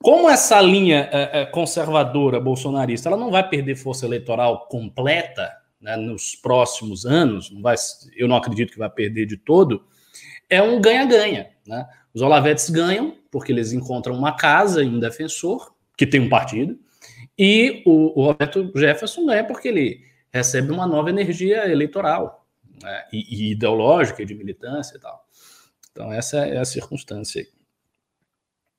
Como 0.00 0.30
essa 0.30 0.60
linha 0.60 1.08
é, 1.10 1.44
conservadora 1.46 2.38
bolsonarista 2.38 3.08
ela 3.08 3.16
não 3.16 3.32
vai 3.32 3.48
perder 3.48 3.74
força 3.74 4.06
eleitoral 4.06 4.68
completa 4.68 5.50
né, 5.84 5.96
nos 5.96 6.34
próximos 6.34 7.04
anos, 7.04 7.50
não 7.50 7.60
vai, 7.60 7.76
eu 8.16 8.26
não 8.26 8.36
acredito 8.36 8.72
que 8.72 8.78
vai 8.78 8.88
perder 8.88 9.26
de 9.26 9.36
todo, 9.36 9.84
é 10.48 10.62
um 10.62 10.80
ganha-ganha. 10.80 11.50
Né? 11.66 11.86
Os 12.14 12.22
Olavetes 12.22 12.70
ganham 12.70 13.18
porque 13.30 13.52
eles 13.52 13.72
encontram 13.72 14.14
uma 14.14 14.34
casa 14.34 14.82
e 14.82 14.88
um 14.88 14.98
defensor, 14.98 15.74
que 15.94 16.06
tem 16.06 16.20
um 16.20 16.28
partido, 16.30 16.78
e 17.38 17.82
o, 17.84 18.18
o 18.18 18.24
Roberto 18.24 18.72
Jefferson 18.74 19.26
ganha 19.26 19.44
porque 19.44 19.68
ele 19.68 20.00
recebe 20.32 20.72
uma 20.72 20.86
nova 20.86 21.10
energia 21.10 21.70
eleitoral 21.70 22.46
né? 22.82 23.04
e, 23.12 23.48
e, 23.48 23.50
ideológica 23.52 24.22
e 24.22 24.26
de 24.26 24.34
militância 24.34 24.96
e 24.96 25.00
tal. 25.00 25.22
Então, 25.92 26.10
essa 26.10 26.38
é 26.38 26.56
a 26.56 26.64
circunstância 26.64 27.42
aí. 27.42 27.48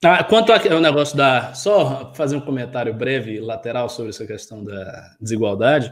Ah, 0.08 0.24
quanto 0.24 0.53
ao 0.53 0.80
negócio 0.80 1.18
da. 1.18 1.56
Só 1.56 2.14
fazer 2.14 2.36
um 2.36 2.41
comentário 2.41 2.93
breve, 2.93 3.39
lateral, 3.39 3.89
sobre 3.89 4.12
essa 4.12 4.24
questão 4.24 4.64
da 4.64 5.16
desigualdade. 5.20 5.91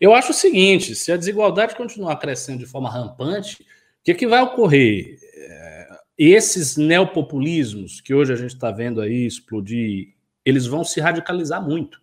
Eu 0.00 0.14
acho 0.14 0.30
o 0.30 0.34
seguinte: 0.34 0.94
se 0.94 1.12
a 1.12 1.18
desigualdade 1.18 1.76
continuar 1.76 2.16
crescendo 2.16 2.60
de 2.60 2.66
forma 2.66 2.88
rampante, 2.88 3.62
o 3.62 3.66
que, 4.04 4.14
que 4.14 4.26
vai 4.26 4.40
ocorrer? 4.40 5.18
É, 5.34 5.88
esses 6.16 6.78
neopopulismos 6.78 8.00
que 8.00 8.14
hoje 8.14 8.32
a 8.32 8.36
gente 8.36 8.54
está 8.54 8.70
vendo 8.70 9.02
aí 9.02 9.26
explodir, 9.26 10.14
eles 10.46 10.66
vão 10.66 10.82
se 10.82 10.98
radicalizar 10.98 11.62
muito, 11.62 12.00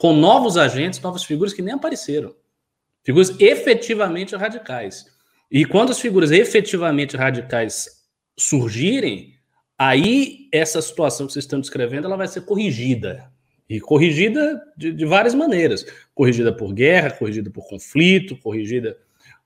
com 0.00 0.12
novos 0.12 0.56
agentes, 0.56 1.00
novas 1.00 1.22
figuras 1.22 1.52
que 1.52 1.62
nem 1.62 1.74
apareceram. 1.74 2.34
Figuras 3.04 3.38
efetivamente 3.38 4.34
radicais. 4.34 5.06
E 5.48 5.64
quando 5.64 5.90
as 5.90 6.00
figuras 6.00 6.32
efetivamente 6.32 7.16
radicais 7.16 8.04
surgirem, 8.36 9.37
aí 9.78 10.48
essa 10.52 10.82
situação 10.82 11.26
que 11.26 11.32
vocês 11.32 11.44
estão 11.44 11.60
descrevendo 11.60 12.06
ela 12.06 12.16
vai 12.16 12.28
ser 12.28 12.42
corrigida. 12.42 13.30
E 13.68 13.80
corrigida 13.80 14.60
de, 14.76 14.92
de, 14.92 15.04
várias 15.04 15.34
maneiras: 15.34 15.86
corrigida 16.14 16.52
por 16.52 16.72
guerra, 16.72 17.10
corrigida 17.10 17.50
por 17.50 17.68
conflito, 17.68 18.36
corrigida 18.36 18.96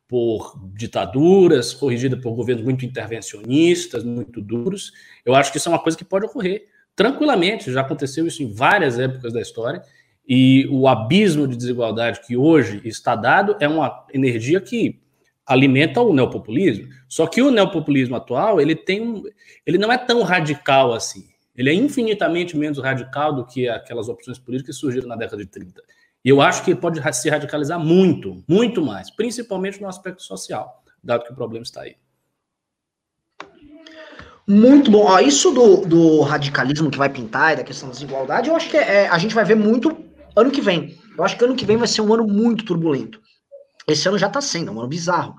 por 0.07 0.61
ditaduras, 0.75 1.73
corrigida 1.75 2.17
por 2.17 2.35
governos 2.35 2.65
muito 2.65 2.85
intervencionistas, 2.85 4.05
muito 4.05 4.41
duros. 4.41 4.93
Eu 5.25 5.35
acho 5.35 5.51
que 5.51 5.59
isso 5.59 5.69
é 5.69 5.73
uma 5.73 5.83
coisa 5.83 5.99
que 5.99 6.05
pode 6.05 6.27
ocorrer 6.27 6.69
tranquilamente. 6.95 7.73
Já 7.73 7.81
aconteceu 7.81 8.27
isso 8.27 8.43
em 8.43 8.53
várias 8.53 8.99
épocas 8.99 9.33
da 9.33 9.41
história. 9.41 9.83
E 10.27 10.69
o 10.71 10.87
abismo 10.87 11.49
de 11.49 11.57
desigualdade 11.57 12.21
que 12.25 12.37
hoje 12.37 12.81
está 12.85 13.17
dado 13.17 13.57
é 13.59 13.67
uma 13.67 14.07
energia 14.15 14.61
que 14.61 15.02
alimenta 15.47 16.01
o 16.01 16.13
neopopulismo. 16.13 16.89
Só 17.09 17.27
que 17.27 17.43
o 17.43 17.51
neopopulismo 17.51 18.17
atual 18.17 18.61
ele 18.61 18.75
tem 18.75 19.01
um, 19.01 19.23
ele 19.67 19.79
não 19.79 19.93
é 19.93 19.99
tão 19.99 20.23
radical 20.23 20.93
assim. 20.93 21.29
Ele 21.55 21.71
é 21.71 21.75
infinitamente 21.75 22.57
menos 22.57 22.79
radical 22.79 23.35
do 23.35 23.45
que 23.45 23.69
aquelas 23.69 24.09
opções 24.09 24.39
políticas 24.39 24.77
que 24.77 24.81
surgiram 24.81 25.09
na 25.09 25.17
década 25.17 25.43
de 25.43 25.51
30. 25.51 25.83
E 26.25 26.29
eu 26.29 26.41
acho 26.41 26.65
que 26.65 26.75
pode 26.75 27.01
se 27.15 27.29
radicalizar 27.29 27.79
muito, 27.79 28.43
muito 28.49 28.83
mais, 28.83 29.11
principalmente 29.11 29.81
no 29.81 29.89
aspecto 29.89 30.23
social, 30.23 30.83
dado 31.03 31.25
que 31.25 31.33
o 31.33 31.35
problema 31.35 31.65
está 31.65 31.83
aí. 31.83 31.97
Muito 34.47 34.91
bom. 34.91 35.05
Ó, 35.05 35.19
isso 35.21 35.51
do, 35.51 35.87
do 35.87 36.21
radicalismo 36.23 36.91
que 36.91 36.99
vai 36.99 37.09
pintar 37.09 37.53
e 37.53 37.57
da 37.57 37.65
questão 37.65 37.89
da 37.89 37.95
desigualdade, 37.95 38.49
eu 38.49 38.57
acho 38.57 38.71
que 38.71 38.77
é, 38.77 39.09
a 39.09 39.19
gente 39.19 39.35
vai 39.35 39.45
ver 39.45 39.55
muito 39.55 39.97
ano 40.35 40.51
que 40.51 40.61
vem. 40.61 40.99
Eu 41.17 41.25
acho 41.25 41.37
que 41.37 41.45
ano 41.45 41.57
que 41.57 41.65
vem 41.65 41.77
vai 41.77 41.89
ser 41.89 42.01
um 42.01 42.13
ano 42.13 42.27
muito 42.27 42.65
turbulento. 42.65 43.21
Esse 43.87 44.09
ano 44.09 44.19
já 44.19 44.29
está 44.29 44.41
sendo, 44.41 44.71
é 44.71 44.75
um 44.75 44.81
ano 44.81 44.89
bizarro. 44.89 45.35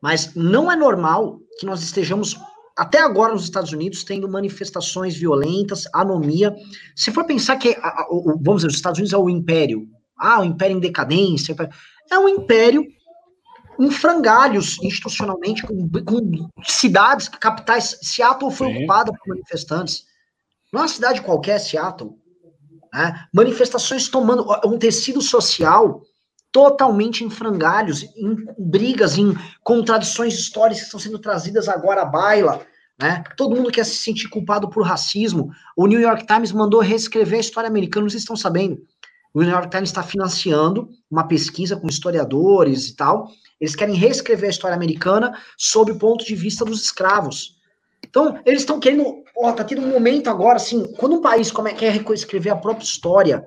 Mas 0.00 0.34
não 0.34 0.70
é 0.70 0.76
normal 0.76 1.40
que 1.58 1.66
nós 1.66 1.82
estejamos 1.82 2.36
até 2.76 2.98
agora 3.00 3.32
nos 3.32 3.44
Estados 3.44 3.72
Unidos 3.72 4.04
tendo 4.04 4.28
manifestações 4.28 5.16
violentas, 5.16 5.84
anomia. 5.92 6.54
Se 6.94 7.10
for 7.10 7.24
pensar 7.24 7.56
que, 7.56 7.74
vamos 8.42 8.56
dizer, 8.56 8.68
os 8.68 8.74
Estados 8.74 8.98
Unidos 8.98 9.14
é 9.14 9.18
o 9.18 9.30
império, 9.30 9.88
ah, 10.18 10.40
o 10.40 10.44
império 10.44 10.76
em 10.76 10.80
decadência, 10.80 11.56
é 12.10 12.18
um 12.18 12.28
império 12.28 12.86
em 13.78 13.90
frangalhos 13.90 14.78
institucionalmente, 14.82 15.62
com, 15.62 15.88
com 15.88 16.50
cidades, 16.64 17.28
capitais. 17.28 17.98
Seattle 18.02 18.50
foi 18.50 18.68
Sim. 18.68 18.78
ocupada 18.78 19.12
por 19.12 19.28
manifestantes. 19.28 20.04
Não 20.72 20.80
é 20.80 20.82
uma 20.82 20.88
cidade 20.88 21.22
qualquer, 21.22 21.58
Seattle. 21.58 22.12
Né? 22.92 23.26
Manifestações 23.32 24.08
tomando 24.08 24.46
um 24.64 24.78
tecido 24.78 25.20
social 25.20 26.02
totalmente 26.56 27.22
em 27.22 27.28
frangalhos, 27.28 28.02
em 28.16 28.34
brigas, 28.56 29.18
em 29.18 29.36
contradições 29.62 30.32
históricas 30.32 30.78
que 30.78 30.84
estão 30.86 30.98
sendo 30.98 31.18
trazidas 31.18 31.68
agora 31.68 32.00
à 32.00 32.06
baila. 32.06 32.66
Né? 32.98 33.22
Todo 33.36 33.54
mundo 33.54 33.70
quer 33.70 33.84
se 33.84 33.96
sentir 33.96 34.30
culpado 34.30 34.70
por 34.70 34.82
racismo. 34.82 35.50
O 35.76 35.86
New 35.86 36.00
York 36.00 36.26
Times 36.26 36.52
mandou 36.52 36.80
reescrever 36.80 37.36
a 37.36 37.40
história 37.40 37.68
americana, 37.68 38.08
vocês 38.08 38.22
estão 38.22 38.36
sabendo. 38.36 38.78
O 39.34 39.42
New 39.42 39.50
York 39.50 39.68
Times 39.68 39.90
está 39.90 40.02
financiando 40.02 40.88
uma 41.10 41.28
pesquisa 41.28 41.76
com 41.76 41.88
historiadores 41.88 42.88
e 42.88 42.96
tal. 42.96 43.28
Eles 43.60 43.76
querem 43.76 43.94
reescrever 43.94 44.46
a 44.46 44.50
história 44.50 44.74
americana 44.74 45.38
sob 45.58 45.92
o 45.92 45.98
ponto 45.98 46.24
de 46.24 46.34
vista 46.34 46.64
dos 46.64 46.84
escravos. 46.84 47.58
Então, 48.02 48.40
eles 48.46 48.62
estão 48.62 48.80
querendo. 48.80 49.04
Ó, 49.36 49.52
tá 49.52 49.62
tendo 49.62 49.82
um 49.82 49.90
momento 49.90 50.30
agora, 50.30 50.56
assim, 50.56 50.90
quando 50.96 51.16
um 51.16 51.20
país 51.20 51.50
como 51.50 51.68
é, 51.68 51.74
quer 51.74 51.92
reescrever 51.92 52.50
a 52.50 52.56
própria 52.56 52.86
história 52.86 53.46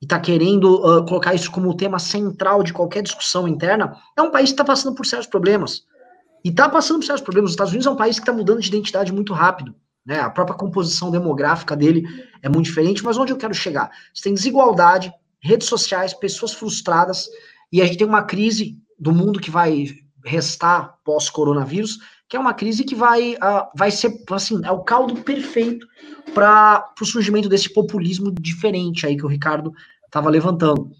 e 0.00 0.06
tá 0.06 0.18
querendo 0.18 0.76
uh, 0.76 1.04
colocar 1.04 1.34
isso 1.34 1.50
como 1.50 1.76
tema 1.76 1.98
central 1.98 2.62
de 2.62 2.72
qualquer 2.72 3.02
discussão 3.02 3.46
interna, 3.46 3.96
é 4.16 4.22
um 4.22 4.30
país 4.30 4.48
que 4.48 4.54
está 4.54 4.64
passando 4.64 4.94
por 4.94 5.04
sérios 5.04 5.26
problemas. 5.26 5.84
E 6.42 6.48
está 6.48 6.68
passando 6.68 7.00
por 7.00 7.06
sérios 7.06 7.20
problemas. 7.20 7.50
Os 7.50 7.52
Estados 7.52 7.72
Unidos 7.72 7.86
é 7.86 7.90
um 7.90 7.96
país 7.96 8.16
que 8.16 8.22
está 8.22 8.32
mudando 8.32 8.60
de 8.60 8.68
identidade 8.68 9.12
muito 9.12 9.34
rápido. 9.34 9.74
Né? 10.06 10.18
A 10.18 10.30
própria 10.30 10.56
composição 10.56 11.10
demográfica 11.10 11.76
dele 11.76 12.06
é 12.42 12.48
muito 12.48 12.66
diferente, 12.66 13.04
mas 13.04 13.18
onde 13.18 13.32
eu 13.32 13.36
quero 13.36 13.52
chegar? 13.52 13.90
Você 14.14 14.22
tem 14.22 14.34
desigualdade, 14.34 15.12
redes 15.38 15.68
sociais, 15.68 16.14
pessoas 16.14 16.54
frustradas, 16.54 17.28
e 17.70 17.82
a 17.82 17.84
gente 17.84 17.98
tem 17.98 18.06
uma 18.06 18.22
crise 18.22 18.78
do 18.98 19.12
mundo 19.12 19.38
que 19.38 19.50
vai 19.50 19.86
restar 20.24 20.98
pós-coronavírus, 21.04 21.98
que 22.30 22.36
é 22.36 22.40
uma 22.40 22.54
crise 22.54 22.84
que 22.84 22.94
vai, 22.94 23.34
uh, 23.34 23.68
vai 23.74 23.90
ser, 23.90 24.22
assim, 24.30 24.60
é 24.64 24.70
o 24.70 24.84
caldo 24.84 25.16
perfeito 25.16 25.84
para 26.32 26.88
o 27.00 27.04
surgimento 27.04 27.48
desse 27.48 27.74
populismo 27.74 28.30
diferente 28.30 29.04
aí 29.04 29.16
que 29.16 29.26
o 29.26 29.28
Ricardo 29.28 29.72
estava 30.06 30.30
levantando. 30.30 30.92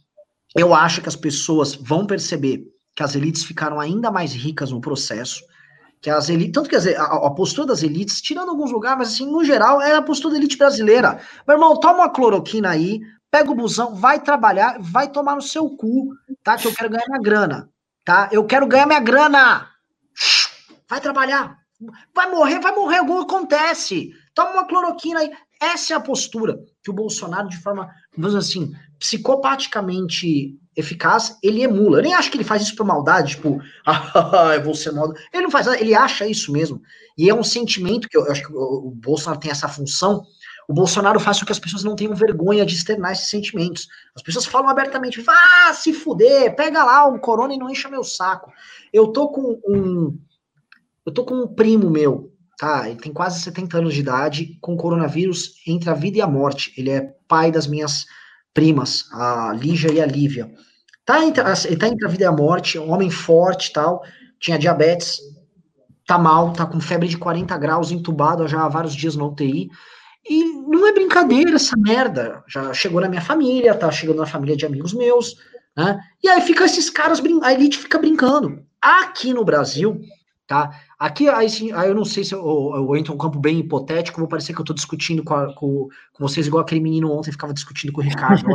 Eu 0.57 0.74
acho 0.74 1.01
que 1.01 1.09
as 1.09 1.14
pessoas 1.14 1.76
vão 1.76 2.05
perceber 2.05 2.64
que 2.97 3.05
as 3.05 3.14
elites 3.14 3.45
ficaram 3.45 3.78
ainda 3.78 4.11
mais 4.11 4.33
ricas 4.33 4.72
no 4.72 4.81
processo, 4.81 5.41
que 6.03 6.11
as 6.11 6.28
elites, 6.28 6.53
tanto 6.53 6.68
que 6.68 6.74
as, 6.74 6.89
a, 6.89 7.05
a, 7.05 7.31
postura 7.31 7.68
das 7.68 7.85
elites, 7.85 8.20
tirando 8.20 8.49
alguns 8.49 8.72
lugares, 8.72 8.99
mas 8.99 9.09
assim, 9.14 9.31
no 9.31 9.45
geral, 9.45 9.81
é 9.81 9.95
a 9.95 10.03
postura 10.03 10.33
da 10.33 10.41
elite 10.41 10.59
brasileira. 10.59 11.20
Meu 11.47 11.57
irmão, 11.57 11.78
toma 11.78 12.01
uma 12.01 12.11
cloroquina 12.11 12.70
aí, 12.70 13.01
pega 13.31 13.53
o 13.53 13.55
busão, 13.55 13.95
vai 13.95 14.18
trabalhar, 14.18 14.78
vai 14.81 15.09
tomar 15.09 15.37
no 15.37 15.43
seu 15.43 15.70
cu, 15.70 16.12
tá? 16.43 16.57
Que 16.57 16.66
eu 16.66 16.74
quero 16.74 16.91
ganhar 16.91 17.07
minha 17.07 17.22
grana, 17.22 17.70
tá? 18.05 18.28
Eu 18.33 18.45
quero 18.45 18.66
ganhar 18.66 18.87
minha 18.87 18.99
grana! 18.99 19.70
Vai 20.91 21.01
trabalhar. 21.01 21.57
Vai 22.14 22.28
morrer, 22.28 22.59
vai 22.59 22.74
morrer, 22.74 22.99
algum 22.99 23.20
acontece. 23.20 24.11
Toma 24.34 24.51
uma 24.51 24.66
cloroquina 24.66 25.20
aí. 25.20 25.30
Essa 25.62 25.95
é 25.95 25.97
a 25.97 26.01
postura 26.01 26.59
que 26.82 26.91
o 26.91 26.95
Bolsonaro, 26.95 27.49
de 27.49 27.59
forma, 27.59 27.88
vamos 28.16 28.34
assim, 28.34 28.72
psicopaticamente 28.99 30.59
eficaz, 30.76 31.38
ele 31.43 31.62
emula. 31.62 31.99
Eu 31.99 32.03
nem 32.03 32.14
acho 32.14 32.30
que 32.30 32.36
ele 32.36 32.45
faz 32.45 32.62
isso 32.62 32.74
por 32.74 32.84
maldade, 32.84 33.36
tipo, 33.36 33.61
ah, 33.86 34.53
eu 34.55 34.64
vou 34.64 34.74
ser 34.74 34.91
mal. 34.91 35.12
Ele 35.32 35.45
não 35.45 35.51
faz 35.51 35.66
nada, 35.66 35.80
ele 35.80 35.95
acha 35.95 36.26
isso 36.26 36.53
mesmo. 36.53 36.82
E 37.16 37.30
é 37.30 37.34
um 37.34 37.45
sentimento 37.45 38.09
que 38.09 38.16
eu, 38.16 38.26
eu 38.26 38.32
acho 38.32 38.43
que 38.43 38.53
o, 38.53 38.88
o 38.88 38.91
Bolsonaro 38.91 39.41
tem 39.41 39.51
essa 39.51 39.68
função. 39.68 40.24
O 40.68 40.74
Bolsonaro 40.74 41.20
faz 41.20 41.38
com 41.38 41.47
que 41.47 41.53
as 41.53 41.59
pessoas 41.59 41.84
não 41.84 41.97
tenham 41.97 42.14
vergonha 42.14 42.66
de 42.66 42.74
externar 42.74 43.12
esses 43.12 43.28
sentimentos. 43.28 43.88
As 44.14 44.22
pessoas 44.22 44.47
falam 44.47 44.68
abertamente, 44.68 45.20
vá 45.20 45.72
se 45.72 45.93
fuder, 45.93 46.55
pega 46.57 46.84
lá 46.84 47.07
o 47.07 47.18
corona 47.20 47.55
e 47.55 47.59
não 47.59 47.70
encha 47.70 47.88
meu 47.88 48.05
saco. 48.05 48.53
Eu 48.93 49.09
tô 49.09 49.28
com 49.28 49.61
um 49.66 50.18
eu 51.05 51.13
tô 51.13 51.25
com 51.25 51.35
um 51.35 51.47
primo 51.47 51.91
meu, 51.91 52.33
tá? 52.59 52.89
Ele 52.89 53.01
tem 53.01 53.13
quase 53.13 53.41
70 53.41 53.79
anos 53.79 53.95
de 53.95 54.01
idade, 54.01 54.59
com 54.61 54.77
coronavírus 54.77 55.55
entre 55.67 55.89
a 55.91 55.95
vida 55.95 56.19
e 56.19 56.21
a 56.21 56.27
morte. 56.27 56.73
Ele 56.77 56.91
é 56.91 57.15
pai 57.27 57.51
das 57.51 57.67
minhas 57.67 58.05
primas, 58.53 59.07
a 59.13 59.53
Lígia 59.53 59.93
e 59.93 60.01
a 60.01 60.07
Lívia. 60.07 60.53
Tá 61.05 61.25
entre, 61.25 61.43
ele 61.67 61.77
tá 61.77 61.89
entre 61.89 62.07
a 62.07 62.09
vida 62.09 62.25
e 62.25 62.27
a 62.27 62.33
morte, 62.33 62.79
um 62.79 62.91
homem 62.91 63.11
forte 63.11 63.73
tal, 63.73 64.03
tinha 64.39 64.59
diabetes, 64.59 65.19
tá 66.07 66.19
mal, 66.19 66.53
tá 66.53 66.67
com 66.67 66.81
febre 66.81 67.09
de 67.09 67.17
40 67.17 67.57
graus, 67.57 67.91
entubado 67.91 68.47
já 68.47 68.65
há 68.65 68.69
vários 68.69 68.95
dias 68.95 69.17
no 69.17 69.29
UTI. 69.29 69.71
E 70.29 70.45
não 70.45 70.87
é 70.87 70.93
brincadeira 70.93 71.55
essa 71.55 71.77
merda. 71.77 72.45
Já 72.47 72.75
chegou 72.75 73.01
na 73.01 73.09
minha 73.09 73.23
família, 73.23 73.75
tá 73.75 73.91
chegando 73.91 74.19
na 74.19 74.27
família 74.27 74.57
de 74.57 74.67
amigos 74.67 74.93
meus, 74.93 75.37
né? 75.77 76.01
E 76.23 76.29
aí 76.29 76.41
fica 76.43 76.65
esses 76.65 76.91
caras, 76.91 77.23
a 77.43 77.53
elite 77.53 77.79
fica 77.79 77.99
brincando. 77.99 78.63
Aqui 78.81 79.33
no 79.33 79.45
Brasil, 79.45 80.01
tá? 80.47 80.71
Aqui, 81.01 81.31
aí, 81.31 81.49
sim, 81.49 81.73
aí 81.73 81.89
eu 81.89 81.95
não 81.95 82.05
sei 82.05 82.23
se 82.23 82.35
eu, 82.35 82.73
eu, 82.75 82.95
entro 82.95 83.15
um 83.15 83.17
campo 83.17 83.39
bem 83.39 83.61
hipotético, 83.61 84.21
vou 84.21 84.29
parecer 84.29 84.53
que 84.53 84.61
eu 84.61 84.63
estou 84.65 84.77
discutindo 84.77 85.25
com, 85.25 85.33
a, 85.33 85.55
com, 85.55 85.89
com, 86.13 86.29
vocês, 86.29 86.47
igual 86.47 86.63
aquele 86.63 86.83
menino 86.83 87.11
ontem 87.11 87.33
ficava 87.33 87.55
discutindo 87.55 87.91
com 87.91 88.03
o 88.03 88.05
Ricardo. 88.05 88.47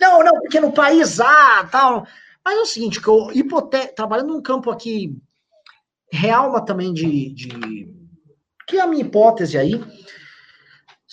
não, 0.00 0.24
não, 0.24 0.32
porque 0.40 0.58
no 0.58 0.72
país 0.72 1.20
A, 1.20 1.62
tal. 1.70 2.08
Mas 2.44 2.58
é 2.58 2.60
o 2.60 2.66
seguinte, 2.66 3.00
que 3.00 3.06
eu 3.06 3.30
hipote... 3.32 3.86
trabalhando 3.94 4.34
num 4.34 4.42
campo 4.42 4.68
aqui 4.68 5.16
real, 6.10 6.64
também 6.64 6.92
de, 6.92 7.32
de. 7.32 7.94
Que 8.66 8.78
é 8.78 8.80
a 8.80 8.88
minha 8.88 9.04
hipótese 9.04 9.56
aí, 9.56 9.80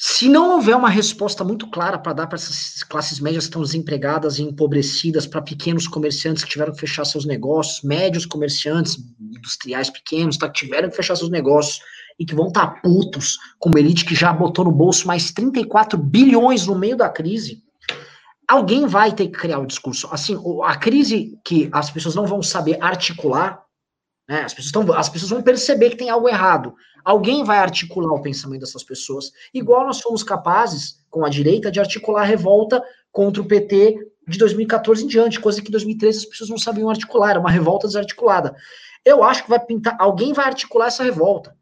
se 0.04 0.28
não 0.28 0.56
houver 0.56 0.76
uma 0.76 0.89
resposta 0.89 1.43
muito 1.43 1.70
clara 1.70 1.99
para 1.99 2.14
dar 2.14 2.26
para 2.26 2.36
essas 2.36 2.82
classes 2.82 3.20
médias 3.20 3.43
que 3.43 3.49
estão 3.49 3.62
desempregadas 3.62 4.39
e 4.39 4.41
empobrecidas, 4.41 5.28
para 5.28 5.43
pequenos 5.43 5.88
comerciantes 5.88 6.43
que 6.43 6.49
tiveram 6.49 6.74
que 6.74 6.80
fechar 6.80 7.06
seus 7.06 7.24
negócios, 7.24 7.84
médios 7.84 8.26
comerciantes, 8.26 8.97
industriais 9.20 9.91
pequenos, 9.91 10.38
tá, 10.38 10.49
que 10.49 10.66
tiveram 10.66 10.89
que 10.89 10.95
fechar 10.95 11.16
seus 11.16 11.30
negócios 11.30 11.82
e 12.18 12.26
que 12.26 12.34
vão 12.34 12.47
estar 12.47 12.66
tá 12.66 12.82
putos 12.82 13.38
com 13.60 13.70
uma 13.70 13.80
elite 13.80 14.04
que 14.04 14.16
já 14.16 14.34
botou 14.34 14.66
no 14.66 14.72
bolso 14.72 15.06
mais 15.06 15.32
34 15.32 15.99
bilhões 15.99 16.66
no 16.66 16.74
meio 16.74 16.97
da 16.97 17.08
crise, 17.08 17.62
alguém 18.47 18.88
vai 18.88 19.14
ter 19.14 19.28
que 19.28 19.38
criar 19.38 19.60
o 19.60 19.62
um 19.62 19.68
discurso. 19.68 20.10
Assim, 20.12 20.36
a 20.64 20.76
crise 20.78 21.38
que 21.45 21.70
as 21.72 21.91
pessoas 21.91 22.16
não 22.16 22.26
vão 22.26 22.41
saber 22.41 22.76
articular, 22.82 23.62
né, 24.32 24.43
as, 24.43 24.53
pessoas 24.53 24.71
tão, 24.71 24.93
as 24.93 25.09
pessoas 25.09 25.29
vão 25.29 25.41
perceber 25.41 25.89
que 25.89 25.97
tem 25.97 26.09
algo 26.09 26.29
errado. 26.29 26.73
Alguém 27.03 27.43
vai 27.43 27.57
articular 27.57 28.13
o 28.13 28.21
pensamento 28.21 28.61
dessas 28.61 28.82
pessoas, 28.82 29.29
igual 29.53 29.86
nós 29.86 29.99
fomos 29.99 30.23
capazes, 30.23 31.01
com 31.09 31.25
a 31.25 31.29
direita, 31.29 31.69
de 31.69 31.82
articular 31.82 32.21
a 32.21 32.25
revolta 32.25 32.82
contra 33.11 33.41
o 33.41 33.45
PT 33.45 34.07
de 34.25 34.38
2014 34.38 35.03
em 35.03 35.07
diante, 35.07 35.38
coisa 35.38 35.61
que 35.61 35.67
em 35.67 35.71
2013 35.71 36.19
as 36.19 36.25
pessoas 36.25 36.49
não 36.49 36.57
sabiam 36.57 36.89
articular, 36.89 37.32
era 37.32 37.41
uma 37.41 37.51
revolta 37.51 37.88
desarticulada. 37.88 38.55
Eu 39.03 39.21
acho 39.21 39.43
que 39.43 39.49
vai 39.49 39.59
pintar, 39.59 39.97
alguém 39.99 40.32
vai 40.32 40.45
articular 40.45 40.88
essa 40.88 41.03
revolta. 41.03 41.53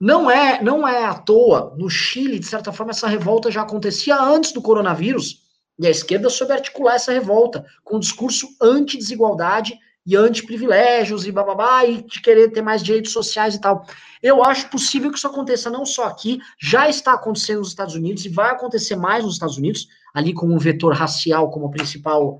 Não 0.00 0.28
é, 0.28 0.60
não 0.60 0.86
é 0.86 1.04
à 1.04 1.14
toa, 1.14 1.76
no 1.78 1.88
Chile, 1.88 2.40
de 2.40 2.46
certa 2.46 2.72
forma, 2.72 2.90
essa 2.90 3.06
revolta 3.06 3.52
já 3.52 3.62
acontecia 3.62 4.20
antes 4.20 4.50
do 4.50 4.60
coronavírus, 4.60 5.42
e 5.78 5.86
a 5.86 5.90
esquerda 5.90 6.28
soube 6.28 6.54
articular 6.54 6.96
essa 6.96 7.12
revolta 7.12 7.64
com 7.84 7.98
um 7.98 8.00
discurso 8.00 8.48
anti-desigualdade 8.60 9.78
e 10.06 10.14
anti-privilégios 10.14 11.26
e 11.26 11.32
bababá, 11.32 11.84
e 11.84 12.02
de 12.02 12.20
querer 12.20 12.52
ter 12.52 12.62
mais 12.62 12.82
direitos 12.82 13.12
sociais 13.12 13.56
e 13.56 13.60
tal. 13.60 13.84
Eu 14.22 14.44
acho 14.44 14.70
possível 14.70 15.10
que 15.10 15.18
isso 15.18 15.26
aconteça 15.26 15.68
não 15.68 15.84
só 15.84 16.04
aqui, 16.04 16.40
já 16.60 16.88
está 16.88 17.14
acontecendo 17.14 17.58
nos 17.58 17.68
Estados 17.68 17.96
Unidos 17.96 18.24
e 18.24 18.28
vai 18.28 18.50
acontecer 18.50 18.94
mais 18.94 19.24
nos 19.24 19.34
Estados 19.34 19.58
Unidos, 19.58 19.88
ali 20.14 20.32
com 20.32 20.54
o 20.54 20.58
vetor 20.58 20.94
racial 20.94 21.50
como 21.50 21.70
principal, 21.70 22.38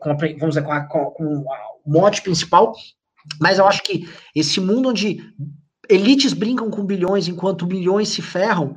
como, 0.00 0.18
vamos 0.18 0.54
dizer, 0.54 0.62
com, 0.62 0.72
a, 0.72 0.80
com, 0.82 1.06
com 1.12 1.24
o 1.24 1.44
mote 1.86 2.20
principal, 2.20 2.74
mas 3.40 3.58
eu 3.58 3.66
acho 3.66 3.82
que 3.82 4.08
esse 4.34 4.60
mundo 4.60 4.90
onde 4.90 5.18
elites 5.88 6.32
brincam 6.32 6.70
com 6.70 6.84
bilhões 6.84 7.28
enquanto 7.28 7.66
bilhões 7.66 8.10
se 8.10 8.20
ferram, 8.20 8.76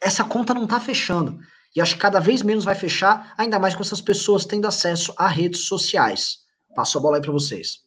essa 0.00 0.24
conta 0.24 0.54
não 0.54 0.64
está 0.64 0.78
fechando. 0.78 1.38
E 1.74 1.80
acho 1.80 1.94
que 1.94 2.00
cada 2.00 2.18
vez 2.18 2.42
menos 2.42 2.64
vai 2.64 2.74
fechar, 2.74 3.32
ainda 3.38 3.58
mais 3.58 3.74
com 3.74 3.82
essas 3.82 4.00
pessoas 4.00 4.44
tendo 4.44 4.66
acesso 4.66 5.14
a 5.16 5.28
redes 5.28 5.62
sociais. 5.66 6.38
Passo 6.74 6.98
a 6.98 7.00
bola 7.00 7.16
aí 7.16 7.22
para 7.22 7.32
vocês. 7.32 7.84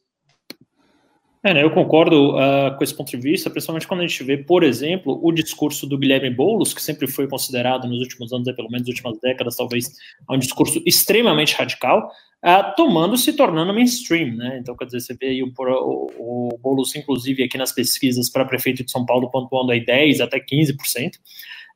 É, 1.46 1.52
né, 1.52 1.62
eu 1.62 1.70
concordo 1.70 2.30
uh, 2.30 2.74
com 2.74 2.82
esse 2.82 2.96
ponto 2.96 3.10
de 3.10 3.18
vista, 3.18 3.50
principalmente 3.50 3.86
quando 3.86 4.00
a 4.00 4.06
gente 4.06 4.24
vê, 4.24 4.38
por 4.38 4.62
exemplo, 4.62 5.20
o 5.22 5.30
discurso 5.30 5.86
do 5.86 5.98
Guilherme 5.98 6.30
Boulos, 6.30 6.72
que 6.72 6.80
sempre 6.80 7.06
foi 7.06 7.28
considerado 7.28 7.86
nos 7.86 7.98
últimos 7.98 8.32
anos, 8.32 8.50
pelo 8.56 8.70
menos 8.70 8.88
nas 8.88 8.96
últimas 8.96 9.20
décadas, 9.20 9.54
talvez, 9.54 9.92
um 10.30 10.38
discurso 10.38 10.82
extremamente 10.86 11.54
radical, 11.54 12.10
uh, 12.42 12.74
tomando, 12.74 13.18
se 13.18 13.34
tornando 13.34 13.74
mainstream, 13.74 14.36
né? 14.36 14.56
Então, 14.58 14.74
quer 14.74 14.86
dizer, 14.86 15.00
você 15.00 15.14
vê 15.14 15.26
aí 15.26 15.42
o, 15.42 15.52
o, 15.58 16.48
o 16.54 16.58
Boulos, 16.62 16.96
inclusive, 16.96 17.44
aqui 17.44 17.58
nas 17.58 17.72
pesquisas 17.72 18.30
para 18.30 18.46
prefeito 18.46 18.82
de 18.82 18.90
São 18.90 19.04
Paulo, 19.04 19.30
pontuando 19.30 19.70
aí 19.70 19.84
10% 19.84 20.22
até 20.22 20.40
15%. 20.40 21.12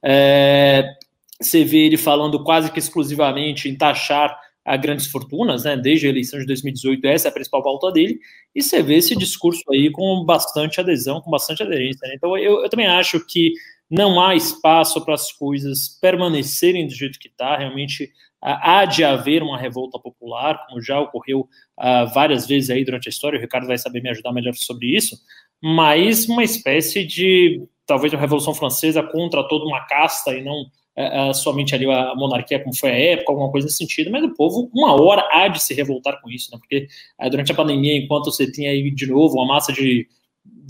É, 0.03 0.95
você 1.39 1.63
vê 1.63 1.85
ele 1.85 1.99
falando 1.99 2.43
quase 2.43 2.73
que 2.73 2.79
exclusivamente 2.79 3.69
em 3.69 3.77
taxar 3.77 4.35
a 4.69 4.77
grandes 4.77 5.07
fortunas, 5.07 5.65
né? 5.65 5.77
Desde 5.77 6.07
a 6.07 6.11
eleição 6.11 6.39
de 6.39 6.45
2018, 6.45 7.07
essa 7.07 7.29
é 7.29 7.31
a 7.31 7.33
principal 7.33 7.63
pauta 7.63 7.91
dele, 7.91 8.21
e 8.55 8.63
você 8.63 8.83
vê 8.83 8.97
esse 8.97 9.17
discurso 9.17 9.63
aí 9.73 9.91
com 9.91 10.25
bastante 10.27 10.79
adesão, 10.79 11.23
com 11.23 11.31
bastante 11.31 11.63
aderência. 11.63 12.07
Né? 12.07 12.15
Então, 12.17 12.37
eu, 12.37 12.63
eu 12.63 12.69
também 12.69 12.87
acho 12.87 13.19
que 13.27 13.55
não 13.91 14.21
há 14.21 14.37
espaço 14.37 15.03
para 15.03 15.15
as 15.15 15.33
coisas 15.33 15.99
permanecerem 16.01 16.87
do 16.87 16.95
jeito 16.95 17.19
que 17.19 17.29
está, 17.29 17.57
realmente 17.57 18.13
há 18.43 18.85
de 18.85 19.03
haver 19.03 19.43
uma 19.43 19.59
revolta 19.59 19.99
popular, 19.99 20.67
como 20.67 20.83
já 20.83 21.01
ocorreu 21.01 21.41
uh, 21.41 22.07
várias 22.13 22.47
vezes 22.47 22.69
aí 22.69 22.85
durante 22.85 23.09
a 23.09 23.11
história, 23.11 23.39
o 23.39 23.41
Ricardo 23.41 23.67
vai 23.67 23.79
saber 23.79 24.03
me 24.03 24.11
ajudar 24.11 24.33
melhor 24.33 24.55
sobre 24.55 24.95
isso, 24.95 25.17
mas 25.63 26.29
uma 26.29 26.45
espécie 26.45 27.05
de, 27.05 27.67
talvez 27.87 28.13
uma 28.13 28.21
revolução 28.21 28.55
francesa 28.55 29.03
contra 29.03 29.43
toda 29.49 29.65
uma 29.65 29.87
casta 29.87 30.35
e 30.35 30.45
não 30.45 30.67
é, 30.99 31.29
é, 31.29 31.33
somente 31.33 31.73
ali 31.77 31.89
a 31.89 32.13
monarquia, 32.17 32.59
como 32.59 32.77
foi 32.77 32.91
a 32.91 32.99
época, 32.99 33.31
alguma 33.31 33.53
coisa 33.53 33.67
nesse 33.67 33.77
sentido, 33.77 34.11
mas 34.11 34.25
o 34.25 34.35
povo, 34.35 34.69
uma 34.75 35.01
hora, 35.01 35.25
há 35.31 35.47
de 35.47 35.63
se 35.63 35.73
revoltar 35.73 36.21
com 36.21 36.29
isso, 36.29 36.51
né? 36.51 36.59
Porque 36.59 36.89
é, 37.21 37.31
durante 37.31 37.53
a 37.53 37.55
pandemia, 37.55 37.97
enquanto 37.97 38.33
você 38.33 38.51
tinha 38.51 38.71
aí 38.71 38.91
de 38.91 39.07
novo 39.07 39.37
uma 39.37 39.47
massa 39.47 39.73
de. 39.73 40.09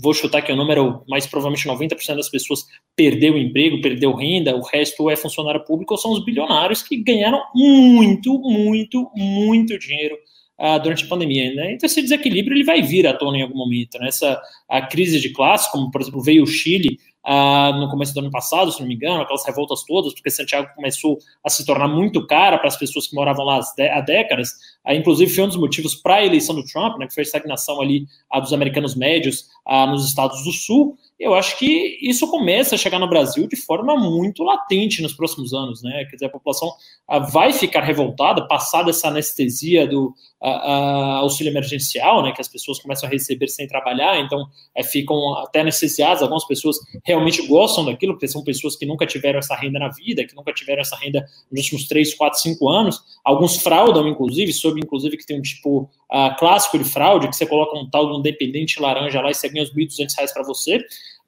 Vou 0.01 0.13
chutar 0.13 0.43
que 0.43 0.51
o 0.51 0.55
número, 0.55 1.03
mais 1.09 1.25
provavelmente 1.25 1.67
90% 1.67 2.15
das 2.15 2.29
pessoas 2.29 2.63
perdeu 2.95 3.33
o 3.33 3.37
emprego, 3.37 3.81
perdeu 3.81 4.13
renda, 4.13 4.55
o 4.55 4.61
resto 4.61 5.09
é 5.09 5.15
funcionário 5.15 5.65
público, 5.65 5.95
ou 5.95 5.97
são 5.97 6.11
os 6.11 6.23
bilionários 6.23 6.83
que 6.83 6.95
ganharam 6.97 7.41
muito, 7.55 8.39
muito, 8.39 9.09
muito 9.15 9.79
dinheiro 9.79 10.15
uh, 10.59 10.81
durante 10.81 11.05
a 11.05 11.07
pandemia. 11.07 11.53
Né? 11.55 11.73
Então, 11.73 11.87
esse 11.87 12.01
desequilíbrio 12.01 12.55
ele 12.55 12.63
vai 12.63 12.81
vir 12.81 13.07
à 13.07 13.13
tona 13.13 13.39
em 13.39 13.41
algum 13.41 13.57
momento. 13.57 13.97
Né? 13.97 14.09
Essa, 14.09 14.39
a 14.69 14.81
crise 14.81 15.19
de 15.19 15.29
classe, 15.29 15.71
como 15.71 15.89
por 15.89 16.01
exemplo 16.01 16.21
veio 16.21 16.43
o 16.43 16.47
Chile 16.47 16.99
no 17.25 17.89
começo 17.89 18.13
do 18.13 18.21
ano 18.21 18.31
passado, 18.31 18.71
se 18.71 18.79
não 18.79 18.87
me 18.87 18.95
engano, 18.95 19.21
aquelas 19.21 19.45
revoltas 19.45 19.83
todas, 19.83 20.13
porque 20.13 20.29
Santiago 20.29 20.69
começou 20.75 21.17
a 21.43 21.49
se 21.49 21.65
tornar 21.65 21.87
muito 21.87 22.25
cara 22.25 22.57
para 22.57 22.67
as 22.67 22.77
pessoas 22.77 23.07
que 23.07 23.15
moravam 23.15 23.45
lá 23.45 23.59
há 23.93 24.01
décadas. 24.01 24.53
Ah, 24.85 24.95
inclusive, 24.95 25.31
foi 25.31 25.43
um 25.43 25.47
dos 25.47 25.57
motivos 25.57 25.95
para 25.95 26.15
a 26.15 26.25
eleição 26.25 26.55
do 26.55 26.65
Trump, 26.65 26.97
né, 26.97 27.07
que 27.07 27.13
foi 27.13 27.21
a 27.21 27.25
estagnação 27.25 27.81
ali 27.81 28.05
ah, 28.29 28.39
dos 28.39 28.53
americanos 28.53 28.95
médios 28.95 29.47
ah, 29.65 29.85
nos 29.85 30.07
estados 30.07 30.43
do 30.43 30.51
Sul 30.51 30.97
eu 31.19 31.33
acho 31.33 31.57
que 31.57 31.97
isso 32.01 32.25
começa 32.29 32.75
a 32.75 32.77
chegar 32.77 32.97
no 32.97 33.09
Brasil 33.09 33.45
de 33.45 33.57
forma 33.57 33.97
muito 33.97 34.41
latente 34.41 35.01
nos 35.01 35.11
próximos 35.13 35.53
anos, 35.53 35.83
né? 35.83 36.05
Quer 36.05 36.15
dizer, 36.15 36.25
a 36.27 36.29
população 36.29 36.71
ah, 37.05 37.19
vai 37.19 37.51
ficar 37.51 37.81
revoltada, 37.81 38.47
passada 38.47 38.89
essa 38.89 39.09
anestesia 39.09 39.85
do 39.85 40.13
a, 40.41 40.49
a, 40.49 41.15
auxílio 41.17 41.51
emergencial, 41.51 42.23
né? 42.23 42.31
Que 42.31 42.39
as 42.39 42.47
pessoas 42.47 42.79
começam 42.79 43.09
a 43.09 43.11
receber 43.11 43.49
sem 43.49 43.67
trabalhar, 43.67 44.17
então 44.17 44.47
é, 44.73 44.81
ficam 44.81 45.37
até 45.39 45.59
anestesiadas. 45.59 46.21
Algumas 46.21 46.47
pessoas 46.47 46.77
realmente 47.03 47.45
gostam 47.47 47.83
daquilo, 47.83 48.13
porque 48.13 48.29
são 48.29 48.41
pessoas 48.41 48.77
que 48.77 48.85
nunca 48.85 49.05
tiveram 49.05 49.39
essa 49.39 49.55
renda 49.55 49.77
na 49.77 49.89
vida, 49.89 50.25
que 50.25 50.33
nunca 50.33 50.53
tiveram 50.53 50.79
essa 50.79 50.95
renda 50.95 51.25
nos 51.51 51.63
últimos 51.63 51.85
3, 51.89 52.15
4, 52.15 52.39
5 52.39 52.69
anos. 52.69 53.03
Alguns 53.25 53.57
fraudam, 53.57 54.07
inclusive, 54.07 54.53
soube, 54.69 54.81
inclusive, 54.81 55.17
que 55.17 55.25
tem 55.25 55.39
um 55.39 55.41
tipo 55.41 55.89
uh, 56.11 56.37
clássico 56.37 56.77
de 56.77 56.83
fraude, 56.83 57.27
que 57.27 57.35
você 57.35 57.45
coloca 57.45 57.77
um 57.77 57.89
tal 57.89 58.07
de 58.07 58.17
um 58.17 58.21
dependente 58.21 58.79
laranja 58.79 59.21
lá 59.21 59.31
e 59.31 59.33
você 59.33 59.49
ganha 59.49 59.63
os 59.63 59.73
1.200 59.73 60.33
para 60.33 60.43
você. 60.43 60.79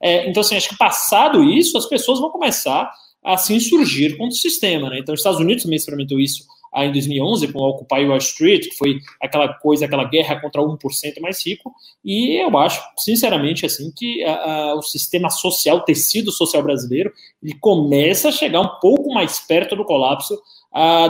É, 0.02 0.30
então, 0.30 0.42
assim, 0.42 0.56
acho 0.56 0.70
que 0.70 0.78
passado 0.78 1.44
isso, 1.44 1.78
as 1.78 1.86
pessoas 1.86 2.20
vão 2.20 2.30
começar 2.30 2.92
a 3.24 3.38
se 3.38 3.54
insurgir 3.54 4.18
contra 4.18 4.34
o 4.34 4.40
sistema. 4.40 4.90
Né? 4.90 5.00
Então, 5.00 5.14
os 5.14 5.20
Estados 5.20 5.40
Unidos 5.40 5.64
também 5.64 5.78
experimentou 5.78 6.20
isso 6.20 6.46
aí 6.74 6.88
em 6.88 6.92
2011 6.94 7.52
com 7.52 7.60
o 7.60 7.70
Occupy 7.70 8.06
Wall 8.06 8.18
Street, 8.18 8.70
que 8.70 8.78
foi 8.78 9.00
aquela 9.22 9.54
coisa, 9.54 9.86
aquela 9.86 10.06
guerra 10.06 10.40
contra 10.40 10.62
1% 10.62 11.20
mais 11.20 11.46
rico, 11.46 11.72
e 12.04 12.42
eu 12.42 12.58
acho, 12.58 12.82
sinceramente, 12.98 13.66
assim, 13.66 13.92
que 13.92 14.24
a, 14.24 14.34
a, 14.36 14.76
o 14.76 14.82
sistema 14.82 15.30
social, 15.30 15.78
o 15.78 15.82
tecido 15.82 16.32
social 16.32 16.64
brasileiro, 16.64 17.12
ele 17.44 17.56
começa 17.60 18.30
a 18.30 18.32
chegar 18.32 18.62
um 18.62 18.80
pouco 18.80 19.14
mais 19.14 19.42
perto 19.42 19.76
do 19.76 19.84
colapso 19.84 20.42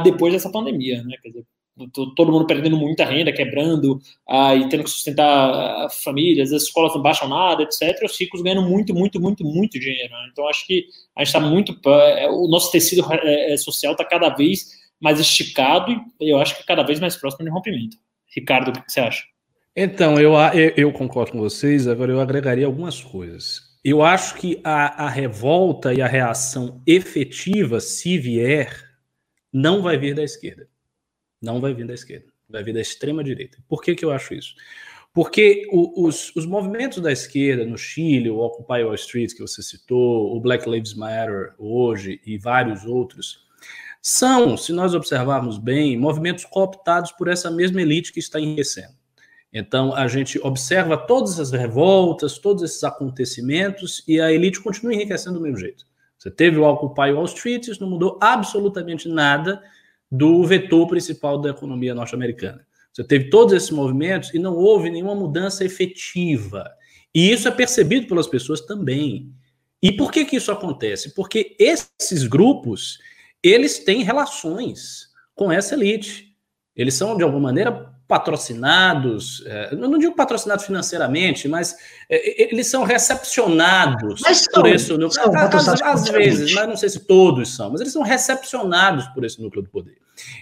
depois 0.04 0.34
dessa 0.34 0.52
pandemia, 0.52 1.04
né? 1.04 1.16
Quer 1.22 1.30
dizer, 1.30 1.46
todo 1.94 2.32
mundo 2.32 2.46
perdendo 2.46 2.76
muita 2.78 3.06
renda, 3.06 3.32
quebrando 3.32 4.00
ah, 4.28 4.56
e 4.56 4.68
tendo 4.70 4.84
que 4.84 4.90
sustentar 4.90 5.90
famílias, 6.04 6.52
as 6.52 6.64
escolas 6.64 6.94
não 6.94 7.02
baixam 7.02 7.30
nada, 7.30 7.64
etc. 7.64 7.98
Os 8.04 8.20
ricos 8.20 8.42
ganhando 8.42 8.64
muito, 8.64 8.94
muito, 8.94 9.20
muito, 9.20 9.44
muito 9.44 9.80
dinheiro. 9.80 10.12
Né? 10.12 10.30
Então, 10.32 10.48
acho 10.48 10.66
que 10.68 10.86
a 11.16 11.22
gente 11.22 11.28
está 11.28 11.40
muito. 11.40 11.78
É, 11.90 12.30
o 12.30 12.48
nosso 12.48 12.72
tecido 12.72 13.06
é, 13.14 13.54
é, 13.54 13.58
social 13.58 13.94
está 13.94 14.04
cada 14.04 14.30
vez 14.30 14.82
mais 15.00 15.20
esticado 15.20 15.92
e 16.20 16.30
eu 16.30 16.40
acho 16.40 16.58
que 16.58 16.66
cada 16.66 16.84
vez 16.84 17.00
mais 17.00 17.16
próximo 17.16 17.46
de 17.46 17.52
rompimento. 17.52 17.98
Ricardo, 18.36 18.70
o 18.70 18.72
que 18.74 18.92
você 18.92 19.00
acha? 19.00 19.24
Então, 19.76 20.20
eu, 20.20 20.34
eu 20.76 20.92
concordo 20.92 21.32
com 21.32 21.40
vocês, 21.40 21.88
agora 21.88 22.12
eu 22.12 22.20
agregaria 22.20 22.66
algumas 22.66 23.02
coisas. 23.02 23.72
Eu 23.84 24.04
acho 24.04 24.36
que 24.36 24.60
a, 24.64 25.06
a 25.06 25.10
revolta 25.10 25.94
e 25.94 26.02
a 26.02 26.08
reação 26.08 26.82
efetiva, 26.86 27.80
se 27.80 28.18
vier, 28.18 28.72
não 29.52 29.82
vai 29.82 29.98
vir 29.98 30.14
da 30.14 30.24
esquerda 30.24 30.71
não 31.42 31.60
vai 31.60 31.74
vir 31.74 31.88
da 31.88 31.94
esquerda, 31.94 32.28
vai 32.50 32.64
vir 32.64 32.74
da 32.74 32.82
extrema 32.82 33.24
direita. 33.24 33.58
Por 33.68 33.82
que, 33.82 33.96
que 33.96 34.06
eu 34.06 34.12
acho 34.12 34.34
isso? 34.34 34.54
Porque 35.14 35.68
o, 35.72 36.06
os, 36.06 36.34
os 36.36 36.46
movimentos 36.46 37.02
da 37.02 37.12
esquerda 37.12 37.66
no 37.66 37.78
Chile, 37.78 38.30
o 38.30 38.40
Occupy 38.40 38.84
Wall 38.84 38.96
Street 38.96 39.34
que 39.34 39.42
você 39.42 39.62
citou, 39.62 40.36
o 40.36 40.40
Black 40.40 40.70
Lives 40.70 40.94
Matter 40.94 41.54
hoje 41.58 42.22
e 42.26 42.38
vários 42.38 42.86
outros, 42.86 43.46
são, 44.02 44.56
se 44.56 44.72
nós 44.72 44.96
observarmos 44.96 45.58
bem, 45.58 45.98
movimentos 45.98 46.46
cooptados 46.46 47.12
por 47.12 47.28
essa 47.28 47.52
mesma 47.52 47.82
elite 47.82 48.14
que 48.14 48.20
está 48.20 48.40
enriquecendo. 48.40 48.94
Então, 49.54 49.94
a 49.94 50.08
gente 50.08 50.40
observa 50.42 50.96
todas 50.96 51.38
as 51.40 51.52
revoltas, 51.52 52.38
todos 52.38 52.64
esses 52.64 52.84
acontecimentos 52.84 54.02
e 54.08 54.22
a 54.22 54.32
elite 54.32 54.62
continua 54.62 54.94
enriquecendo 54.94 55.38
do 55.38 55.44
mesmo 55.44 55.58
jeito. 55.58 55.86
Você 56.18 56.32
teve 56.32 56.58
o 56.58 56.64
Occupy 56.64 57.12
Wall 57.12 57.26
Street, 57.26 57.68
isso 57.68 57.82
não 57.82 57.90
mudou 57.90 58.18
absolutamente 58.22 59.10
nada 59.10 59.62
do 60.12 60.44
vetor 60.44 60.88
principal 60.88 61.40
da 61.40 61.52
economia 61.52 61.96
norte-americana. 61.96 62.66
Você 62.92 63.04
teve 63.04 63.30
todos 63.30 63.54
esses 63.54 63.72
movimentos 63.72 64.34
e 64.34 64.40
não 64.40 64.56
houve 64.56 64.90
nenhuma 64.90 65.16
mudança 65.16 65.64
efetiva. 65.64 66.70
E 67.16 67.32
isso 67.32 67.48
é 67.48 67.52
percebido 67.52 68.08
pelas 68.08 68.28
pessoas 68.28 68.62
também. 68.62 69.32
E 69.82 69.92
por 69.92 70.12
que 70.12 70.26
que 70.26 70.36
isso 70.36 70.52
acontece? 70.52 71.16
Porque 71.16 71.56
esses 71.58 72.28
grupos, 72.28 73.00
eles 73.42 73.80
têm 73.80 74.04
relações 74.04 75.08
com 75.34 75.52
essa 75.52 75.74
elite. 75.74 76.36
Eles 76.76 76.94
são, 76.94 77.16
de 77.16 77.24
alguma 77.24 77.42
maneira, 77.42 77.91
patrocinados, 78.12 79.42
é, 79.46 79.70
eu 79.72 79.78
não 79.78 79.98
digo 79.98 80.14
patrocinados 80.14 80.66
financeiramente, 80.66 81.48
mas 81.48 81.78
é, 82.10 82.52
eles 82.52 82.68
são 82.68 82.84
recepcionados 82.84 84.20
mas 84.20 84.50
por 84.50 84.68
esse 84.68 84.92
núcleo. 84.92 85.12
São 85.12 85.34
às, 85.34 85.82
às 85.82 86.10
vezes, 86.10 86.54
mas 86.54 86.68
não 86.68 86.76
sei 86.76 86.90
se 86.90 87.00
todos 87.08 87.56
são, 87.56 87.72
mas 87.72 87.80
eles 87.80 87.94
são 87.94 88.02
recepcionados 88.02 89.08
por 89.14 89.24
esse 89.24 89.42
núcleo 89.42 89.64
do 89.64 89.70
poder. 89.70 89.96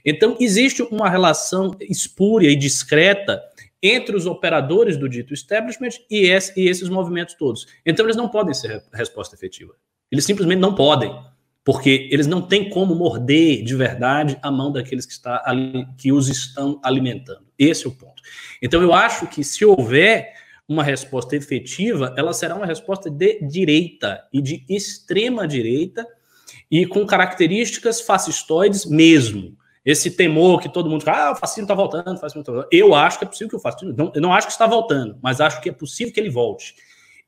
Então, 0.04 0.36
existe 0.40 0.82
uma 0.82 1.08
relação 1.08 1.70
espúria 1.82 2.50
e 2.50 2.56
discreta 2.56 3.40
entre 3.84 4.16
os 4.16 4.26
operadores 4.26 4.98
do 4.98 5.08
dito 5.08 5.32
establishment 5.32 5.92
e, 6.10 6.26
esse, 6.26 6.60
e 6.60 6.68
esses 6.68 6.90
movimentos 6.90 7.36
todos. 7.36 7.68
Então, 7.86 8.04
eles 8.04 8.16
não 8.16 8.30
podem 8.30 8.56
ser 8.56 8.84
resposta 8.92 9.36
efetiva. 9.36 9.76
Eles 10.12 10.26
simplesmente 10.26 10.60
não 10.60 10.74
podem 10.74 11.16
porque 11.72 12.10
eles 12.12 12.26
não 12.26 12.42
têm 12.42 12.68
como 12.68 12.96
morder 12.96 13.64
de 13.64 13.76
verdade 13.76 14.40
a 14.42 14.50
mão 14.50 14.72
daqueles 14.72 15.06
que, 15.06 15.12
está 15.12 15.46
que 16.00 16.12
os 16.12 16.28
estão 16.28 16.82
alimentando. 16.84 17.46
Esse 17.60 17.86
é 17.86 17.90
o 17.90 17.92
ponto. 17.92 18.24
Então, 18.60 18.82
eu 18.82 18.92
acho 18.92 19.28
que 19.28 19.44
se 19.44 19.64
houver 19.64 20.34
uma 20.68 20.84
resposta 20.84 21.36
efetiva, 21.36 22.12
ela 22.18 22.34
será 22.34 22.56
uma 22.56 22.66
resposta 22.66 23.08
de 23.08 23.48
direita 23.48 24.28
e 24.34 24.42
de 24.42 24.66
extrema 24.68 25.48
direita 25.48 26.08
e 26.72 26.88
com 26.88 27.06
características 27.06 28.02
fascistoides 28.02 28.88
mesmo. 28.88 29.56
Esse 29.86 30.10
temor 30.10 30.62
que 30.62 30.74
todo 30.74 30.90
mundo 30.90 31.04
fala, 31.04 31.28
ah, 31.28 31.32
o 31.34 31.36
fascismo 31.36 31.66
está 31.66 31.76
voltando, 31.76 32.16
o 32.16 32.20
fascismo 32.20 32.42
está 32.42 32.52
voltando. 32.52 32.70
Eu 32.72 32.96
acho 32.96 33.20
que 33.20 33.26
é 33.26 33.28
possível 33.28 33.50
que 33.52 33.56
o 33.58 33.60
fascismo. 33.60 33.94
Não, 33.96 34.12
eu 34.16 34.22
não 34.24 34.34
acho 34.34 34.48
que 34.48 34.54
está 34.54 34.66
voltando, 34.66 35.20
mas 35.22 35.40
acho 35.40 35.62
que 35.62 35.70
é 35.70 35.72
possível 35.72 36.12
que 36.12 36.20
ele 36.20 36.32
volte. 36.32 36.74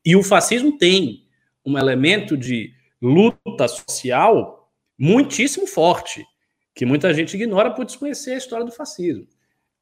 E 0.04 0.16
o 0.16 0.24
fascismo 0.24 0.80
tem 0.80 1.28
um 1.64 1.78
elemento 1.78 2.36
de 2.36 2.81
luta 3.02 3.68
social 3.68 4.70
muitíssimo 4.98 5.66
forte, 5.66 6.24
que 6.76 6.86
muita 6.86 7.14
gente 7.14 7.36
ignora 7.36 7.72
por 7.72 7.86
desconhecer 7.86 8.34
a 8.34 8.38
história 8.38 8.66
do 8.66 8.72
fascismo. 8.72 9.28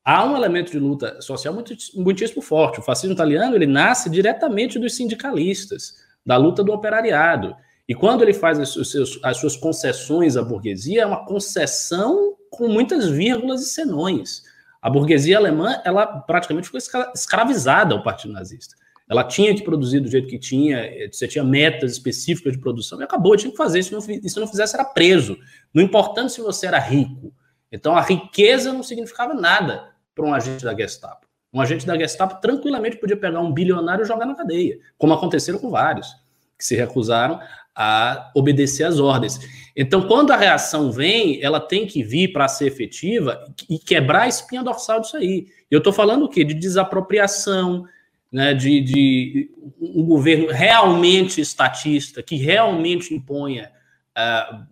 Há 0.03 0.25
um 0.25 0.35
elemento 0.35 0.71
de 0.71 0.79
luta 0.79 1.21
social 1.21 1.53
muito, 1.53 1.73
muitíssimo 1.95 2.41
forte. 2.41 2.79
O 2.79 2.83
fascismo 2.83 3.13
italiano 3.13 3.55
ele 3.55 3.67
nasce 3.67 4.09
diretamente 4.09 4.79
dos 4.79 4.95
sindicalistas, 4.95 5.95
da 6.25 6.37
luta 6.37 6.63
do 6.63 6.71
operariado. 6.71 7.55
E 7.87 7.93
quando 7.93 8.21
ele 8.21 8.33
faz 8.33 8.59
as, 8.59 8.75
as 9.23 9.37
suas 9.37 9.55
concessões 9.55 10.37
à 10.37 10.41
burguesia, 10.41 11.01
é 11.01 11.05
uma 11.05 11.25
concessão 11.25 12.35
com 12.49 12.67
muitas 12.67 13.07
vírgulas 13.09 13.61
e 13.61 13.69
senões. 13.69 14.43
A 14.81 14.89
burguesia 14.89 15.37
alemã 15.37 15.81
ela 15.83 16.05
praticamente 16.05 16.67
ficou 16.67 16.79
escravizada 17.13 17.93
ao 17.93 18.01
Partido 18.01 18.33
Nazista. 18.33 18.75
Ela 19.09 19.23
tinha 19.23 19.55
que 19.55 19.63
produzir 19.63 19.99
do 19.99 20.07
jeito 20.07 20.27
que 20.27 20.37
tinha, 20.37 20.77
eh, 20.77 21.09
você 21.11 21.27
tinha 21.27 21.43
metas 21.43 21.93
específicas 21.93 22.53
de 22.53 22.59
produção 22.59 23.01
e 23.01 23.03
acabou, 23.03 23.35
tinha 23.35 23.49
que 23.49 23.57
fazer. 23.57 23.81
Se 23.81 23.91
não, 23.91 23.99
se 23.99 24.39
não 24.39 24.47
fizesse, 24.47 24.75
era 24.75 24.85
preso. 24.85 25.35
Não 25.73 25.81
importando 25.81 26.29
se 26.29 26.39
você 26.39 26.67
era 26.67 26.77
rico. 26.77 27.33
Então, 27.71 27.95
a 27.95 28.01
riqueza 28.01 28.71
não 28.71 28.83
significava 28.83 29.33
nada 29.33 29.89
para 30.13 30.25
um 30.25 30.33
agente 30.33 30.63
da 30.63 30.75
Gestapo. 30.75 31.27
Um 31.51 31.59
agente 31.59 31.87
da 31.87 31.97
Gestapo 31.97 32.39
tranquilamente 32.39 32.97
podia 32.97 33.17
pegar 33.17 33.39
um 33.39 33.51
bilionário 33.51 34.03
e 34.03 34.07
jogar 34.07 34.27
na 34.27 34.35
cadeia, 34.35 34.77
como 34.95 35.13
aconteceram 35.13 35.57
com 35.57 35.71
vários, 35.71 36.07
que 36.55 36.63
se 36.63 36.75
recusaram 36.75 37.39
a 37.75 38.31
obedecer 38.35 38.83
às 38.83 38.99
ordens. 38.99 39.39
Então, 39.75 40.07
quando 40.07 40.31
a 40.31 40.35
reação 40.35 40.91
vem, 40.91 41.41
ela 41.41 41.59
tem 41.59 41.87
que 41.87 42.03
vir 42.03 42.33
para 42.33 42.47
ser 42.47 42.67
efetiva 42.67 43.43
e 43.67 43.79
quebrar 43.79 44.23
a 44.23 44.27
espinha 44.27 44.61
dorsal 44.61 44.99
disso 44.99 45.17
aí. 45.17 45.47
Eu 45.71 45.79
estou 45.79 45.93
falando 45.93 46.25
o 46.25 46.29
quê? 46.29 46.43
De 46.43 46.53
desapropriação, 46.53 47.85
né, 48.31 48.53
de, 48.53 48.81
de, 48.81 49.51
um 49.79 50.05
governo 50.05 50.47
realmente 50.51 51.41
estatista, 51.41 52.21
que 52.21 52.35
realmente 52.35 53.13
imponha 53.13 53.71
uh, 54.17 54.67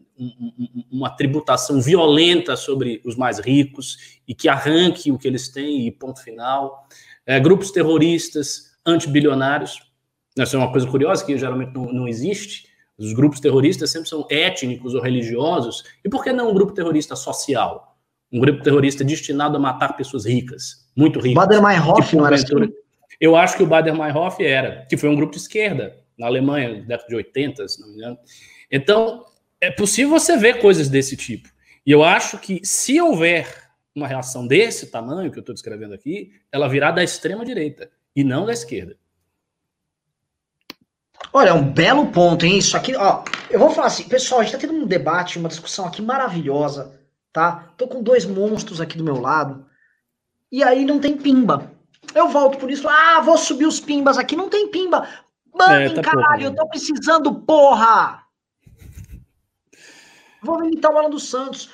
uma 0.91 1.10
tributação 1.10 1.82
violenta 1.82 2.55
sobre 2.55 3.01
os 3.03 3.16
mais 3.16 3.39
ricos 3.39 4.20
e 4.28 4.34
que 4.34 4.49
arranque 4.49 5.12
o 5.12 5.18
que 5.18 5.28
eles 5.28 5.49
têm 5.49 5.88
e 5.88 5.91
ponto 5.91 6.22
final. 6.22 6.88
Uh, 7.28 7.41
grupos 7.41 7.72
terroristas 7.72 8.72
antibilionários. 8.86 9.80
Essa 10.38 10.55
é 10.55 10.60
uma 10.60 10.72
coisa 10.72 10.88
curiosa 10.88 11.26
que 11.26 11.38
geralmente 11.38 11.74
não, 11.74 11.91
não 11.91 12.08
existe. 12.08 12.68
Os 12.97 13.14
grupos 13.14 13.39
terroristas 13.39 13.91
sempre 13.91 14.10
são 14.10 14.26
étnicos 14.30 14.93
ou 14.95 15.01
religiosos. 15.01 15.84
E 16.03 16.10
por 16.10 16.24
que 16.24 16.32
não 16.32 16.49
um 16.49 16.53
grupo 16.53 16.74
terrorista 16.74 17.16
social? 17.16 17.95
Um 18.32 18.39
grupo 18.39 18.62
terrorista 18.64 19.03
destinado 19.03 19.55
a 19.55 19.60
matar 19.60 19.95
pessoas 19.95 20.26
ricas, 20.26 20.89
muito 20.95 21.20
ricas. 21.20 21.45
Bader-Meinhof 21.45 22.16
não 22.16 22.26
era 22.26 22.36
assim? 22.36 22.74
Eu 23.20 23.36
acho 23.36 23.57
que 23.57 23.63
o 23.63 23.68
Bader-Meinhof 23.68 24.43
era, 24.43 24.86
que 24.88 24.97
foi 24.97 25.09
um 25.09 25.15
grupo 25.15 25.34
de 25.34 25.39
esquerda 25.39 25.97
na 26.18 26.28
Alemanha, 26.28 26.84
década 26.84 27.07
de 27.07 27.15
80, 27.15 27.68
se 27.68 27.82
não 27.82 27.89
me 27.89 27.95
engano. 27.95 28.18
Então, 28.72 29.26
é 29.59 29.72
possível 29.72 30.11
você 30.11 30.38
ver 30.38 30.59
coisas 30.59 30.89
desse 30.89 31.15
tipo. 31.15 31.49
E 31.86 31.91
eu 31.91 32.03
acho 32.03 32.38
que 32.38 32.59
se 32.63 32.99
houver 32.99 33.47
uma 33.95 34.07
reação 34.07 34.45
desse 34.45 34.88
tamanho 34.88 35.32
que 35.32 35.38
eu 35.38 35.41
estou 35.41 35.55
descrevendo 35.55 35.93
aqui, 35.93 36.32
ela 36.51 36.68
virá 36.68 36.91
da 36.91 37.03
extrema 37.03 37.43
direita 37.43 37.89
e 38.15 38.24
não 38.24 38.45
da 38.45 38.53
esquerda. 38.53 38.95
Olha, 41.34 41.49
é 41.49 41.53
um 41.53 41.72
belo 41.72 42.07
ponto, 42.11 42.45
hein? 42.45 42.57
Isso 42.57 42.78
aqui, 42.78 42.95
ó. 42.95 43.24
Eu 43.49 43.59
vou 43.59 43.72
falar 43.72 43.88
assim, 43.88 44.03
pessoal, 44.07 44.41
a 44.41 44.43
gente 44.43 44.53
tá 44.53 44.59
tendo 44.59 44.74
um 44.74 44.86
debate, 44.86 45.39
uma 45.39 45.49
discussão 45.49 45.86
aqui 45.86 46.01
maravilhosa, 46.01 46.99
tá? 47.34 47.74
Tô 47.78 47.88
com 47.88 48.03
dois 48.03 48.26
monstros 48.26 48.80
aqui 48.80 48.97
do 48.97 49.03
meu 49.03 49.20
lado. 49.20 49.65
E 50.51 50.63
aí 50.63 50.86
não 50.86 50.99
tem 50.99 51.18
pimba. 51.18 51.72
Eu 52.14 52.28
volto 52.30 52.58
por 52.58 52.72
isso, 52.72 52.88
ah, 52.88 53.22
vou 53.22 53.38
subir 53.38 53.66
os 53.66 53.80
pimbas 53.80 54.18
aqui, 54.18 54.36
não 54.36 54.49
tem 54.49 54.68
pimba. 54.70 55.08
Mano, 55.53 55.74
é, 55.74 55.89
tá 55.89 56.01
caralho, 56.01 56.26
porra, 56.26 56.43
eu 56.43 56.55
tô 56.55 56.68
precisando, 56.68 57.34
porra! 57.34 58.24
Vou 60.41 60.60
militar 60.60 60.93
o 60.93 60.97
Alan 60.97 61.10
dos 61.10 61.30
Santos. 61.30 61.70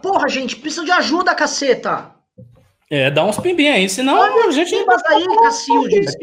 Porra, 0.00 0.28
gente, 0.28 0.56
precisa 0.56 0.84
de 0.84 0.92
ajuda, 0.92 1.34
caceta! 1.34 2.14
É, 2.90 3.10
dá 3.10 3.24
uns 3.24 3.38
pimbinhos 3.38 3.74
aí, 3.74 3.88
senão 3.88 4.18
Olha 4.18 4.46
a 4.46 4.50
gente. 4.52 4.70
Pimbas 4.70 5.02
aí, 5.06 5.26
Cacildes! 5.42 6.14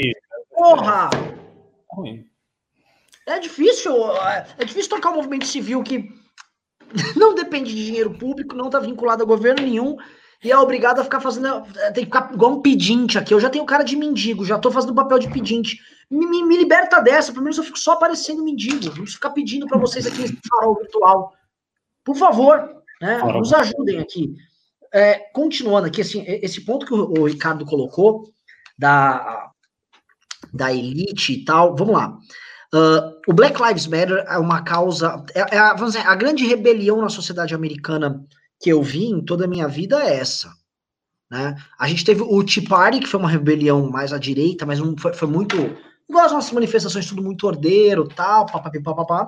Porra! 0.49 1.09
É 3.27 3.39
difícil, 3.39 3.93
é 4.57 4.65
difícil 4.65 4.89
tocar 4.89 5.11
um 5.11 5.15
movimento 5.15 5.45
civil 5.45 5.83
que 5.83 6.09
não 7.15 7.35
depende 7.35 7.73
de 7.73 7.85
dinheiro 7.85 8.11
público, 8.11 8.55
não 8.55 8.67
está 8.67 8.79
vinculado 8.79 9.23
a 9.23 9.25
governo 9.25 9.63
nenhum 9.63 9.97
e 10.43 10.51
é 10.51 10.57
obrigado 10.57 10.99
a 10.99 11.03
ficar 11.03 11.19
fazendo. 11.19 11.47
É, 11.77 11.91
tem 11.91 12.03
que 12.03 12.11
ficar 12.11 12.33
igual 12.33 12.53
um 12.53 12.61
pedinte 12.61 13.17
aqui. 13.17 13.33
Eu 13.33 13.39
já 13.39 13.49
tenho 13.49 13.65
cara 13.65 13.83
de 13.83 13.95
mendigo, 13.95 14.45
já 14.45 14.55
estou 14.55 14.71
fazendo 14.71 14.95
papel 14.95 15.19
de 15.19 15.29
pedinte. 15.29 15.79
Me, 16.09 16.25
me, 16.25 16.43
me, 16.43 16.57
liberta 16.57 16.99
dessa, 16.99 17.31
pelo 17.31 17.43
menos 17.43 17.57
eu 17.57 17.63
fico 17.63 17.77
só 17.77 17.95
parecendo 17.95 18.43
mendigo. 18.43 18.95
Não 18.97 19.05
ficar 19.05 19.29
pedindo 19.29 19.67
para 19.67 19.77
vocês 19.77 20.07
aqui 20.07 20.19
nesse 20.19 20.37
farol 20.49 20.75
virtual. 20.75 21.33
Por 22.03 22.15
favor, 22.15 22.81
né, 22.99 23.19
nos 23.19 23.53
ajudem 23.53 23.99
aqui. 23.99 24.33
É, 24.91 25.13
continuando 25.31 25.87
aqui, 25.87 26.01
assim, 26.01 26.23
esse 26.27 26.61
ponto 26.61 26.85
que 26.85 26.93
o, 26.93 27.21
o 27.21 27.27
Ricardo 27.27 27.63
colocou 27.65 28.29
da, 28.77 29.51
da 30.51 30.73
elite 30.73 31.33
e 31.33 31.45
tal, 31.45 31.75
vamos 31.75 31.93
lá. 31.93 32.17
Uh, 32.73 33.19
o 33.27 33.33
Black 33.33 33.61
Lives 33.61 33.85
Matter 33.85 34.25
é 34.27 34.37
uma 34.37 34.63
causa, 34.63 35.23
é, 35.35 35.55
é 35.55 35.59
a, 35.59 35.73
vamos 35.73 35.93
dizer, 35.93 36.07
a 36.07 36.15
grande 36.15 36.45
rebelião 36.45 37.01
na 37.01 37.09
sociedade 37.09 37.53
americana 37.53 38.25
que 38.61 38.69
eu 38.69 38.81
vi 38.81 39.05
em 39.05 39.21
toda 39.23 39.45
a 39.45 39.47
minha 39.47 39.67
vida 39.67 40.01
é 40.03 40.17
essa. 40.17 40.53
Né? 41.29 41.55
A 41.79 41.87
gente 41.87 42.05
teve 42.05 42.21
o 42.21 42.43
Tea 42.43 42.63
Party, 42.67 42.99
que 42.99 43.07
foi 43.07 43.19
uma 43.19 43.29
rebelião 43.29 43.89
mais 43.89 44.13
à 44.13 44.17
direita, 44.17 44.65
mas 44.65 44.79
um, 44.79 44.95
foi, 44.97 45.13
foi, 45.13 45.27
muito. 45.27 45.57
Igual 46.09 46.25
as 46.25 46.31
nossas 46.31 46.51
manifestações, 46.51 47.05
tudo 47.05 47.23
muito 47.23 47.47
ordeiro, 47.47 48.07
tal, 48.07 48.45
papapá. 48.45 49.27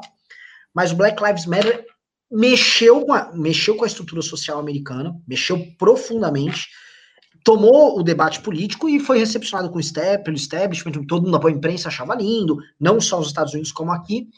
Mas 0.73 0.91
o 0.91 0.95
Black 0.95 1.23
Lives 1.23 1.45
Matter 1.45 1.86
mexeu 2.29 3.05
com, 3.05 3.13
a, 3.13 3.31
mexeu 3.34 3.75
com 3.75 3.84
a 3.84 3.88
estrutura 3.88 4.21
social 4.21 4.59
americana, 4.59 5.15
mexeu 5.27 5.65
profundamente 5.77 6.67
tomou 7.43 7.99
o 7.99 8.03
debate 8.03 8.41
político 8.41 8.88
e 8.88 8.99
foi 8.99 9.19
recepcionado 9.19 9.69
com 9.69 9.77
o 9.77 9.84
step, 9.84 10.23
pelo 10.23 10.38
establishment, 10.38 10.93
todo 11.05 11.23
mundo, 11.23 11.45
a 11.45 11.51
imprensa 11.51 11.89
achava 11.89 12.15
lindo, 12.15 12.57
não 12.79 13.01
só 13.01 13.19
os 13.19 13.27
Estados 13.27 13.53
Unidos 13.53 13.71
como 13.71 13.91
aqui, 13.91 14.29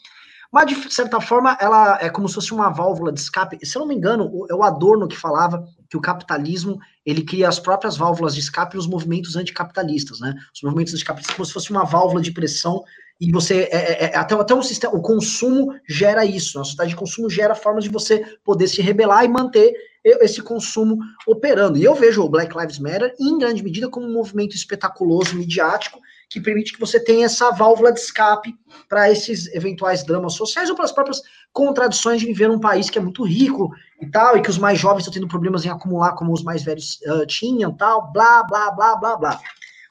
mas 0.56 0.68
de 0.68 0.90
certa 0.90 1.20
forma 1.20 1.54
ela 1.60 1.98
é 2.00 2.08
como 2.08 2.26
se 2.26 2.34
fosse 2.36 2.50
uma 2.50 2.70
válvula 2.70 3.12
de 3.12 3.20
escape. 3.20 3.58
Se 3.62 3.76
eu 3.76 3.80
não 3.80 3.86
me 3.86 3.94
engano, 3.94 4.46
é 4.48 4.54
o 4.54 4.62
Adorno 4.62 5.06
que 5.06 5.14
falava 5.14 5.68
que 5.86 5.98
o 5.98 6.00
capitalismo 6.00 6.80
ele 7.04 7.22
cria 7.22 7.46
as 7.46 7.58
próprias 7.58 7.98
válvulas 7.98 8.34
de 8.34 8.40
escape 8.40 8.74
nos 8.74 8.86
movimentos 8.86 9.36
anticapitalistas, 9.36 10.18
né? 10.18 10.34
Os 10.54 10.62
movimentos 10.62 10.94
anticapitalistas 10.94 11.36
como 11.36 11.44
se 11.44 11.52
fosse 11.52 11.70
uma 11.70 11.84
válvula 11.84 12.22
de 12.22 12.32
pressão 12.32 12.82
e 13.20 13.30
você 13.30 13.68
é, 13.70 13.76
é, 13.76 14.04
é 14.04 14.16
até, 14.16 14.34
até 14.34 14.54
o 14.54 14.62
sistema, 14.62 14.94
o 14.94 15.02
consumo 15.02 15.74
gera 15.86 16.24
isso. 16.24 16.58
A 16.58 16.64
sociedade 16.64 16.88
de 16.88 16.96
consumo 16.96 17.28
gera 17.28 17.54
formas 17.54 17.84
de 17.84 17.90
você 17.90 18.24
poder 18.42 18.66
se 18.66 18.80
rebelar 18.80 19.26
e 19.26 19.28
manter 19.28 19.74
esse 20.02 20.40
consumo 20.40 20.98
operando. 21.26 21.76
E 21.76 21.84
eu 21.84 21.94
vejo 21.94 22.22
o 22.22 22.30
Black 22.30 22.56
Lives 22.56 22.78
Matter, 22.78 23.14
em 23.20 23.36
grande 23.36 23.62
medida, 23.62 23.90
como 23.90 24.06
um 24.06 24.12
movimento 24.14 24.56
espetaculoso, 24.56 25.36
midiático, 25.36 26.00
que 26.28 26.40
permite 26.40 26.72
que 26.72 26.80
você 26.80 26.98
tenha 26.98 27.26
essa 27.26 27.50
válvula 27.50 27.92
de 27.92 28.00
escape 28.00 28.54
para 28.88 29.10
esses 29.10 29.46
eventuais 29.54 30.04
dramas 30.04 30.34
sociais 30.34 30.68
ou 30.68 30.74
para 30.74 30.84
as 30.84 30.92
próprias 30.92 31.22
contradições 31.52 32.20
de 32.20 32.26
viver 32.26 32.48
num 32.48 32.58
país 32.58 32.90
que 32.90 32.98
é 32.98 33.00
muito 33.00 33.24
rico 33.24 33.70
e 34.00 34.06
tal, 34.06 34.36
e 34.36 34.42
que 34.42 34.50
os 34.50 34.58
mais 34.58 34.78
jovens 34.78 35.00
estão 35.00 35.12
tendo 35.12 35.28
problemas 35.28 35.64
em 35.64 35.70
acumular 35.70 36.14
como 36.14 36.32
os 36.32 36.42
mais 36.42 36.62
velhos 36.62 36.98
uh, 37.06 37.24
tinham, 37.26 37.72
tal, 37.72 38.12
blá, 38.12 38.42
blá, 38.42 38.70
blá, 38.72 38.96
blá, 38.96 39.16
blá. 39.16 39.40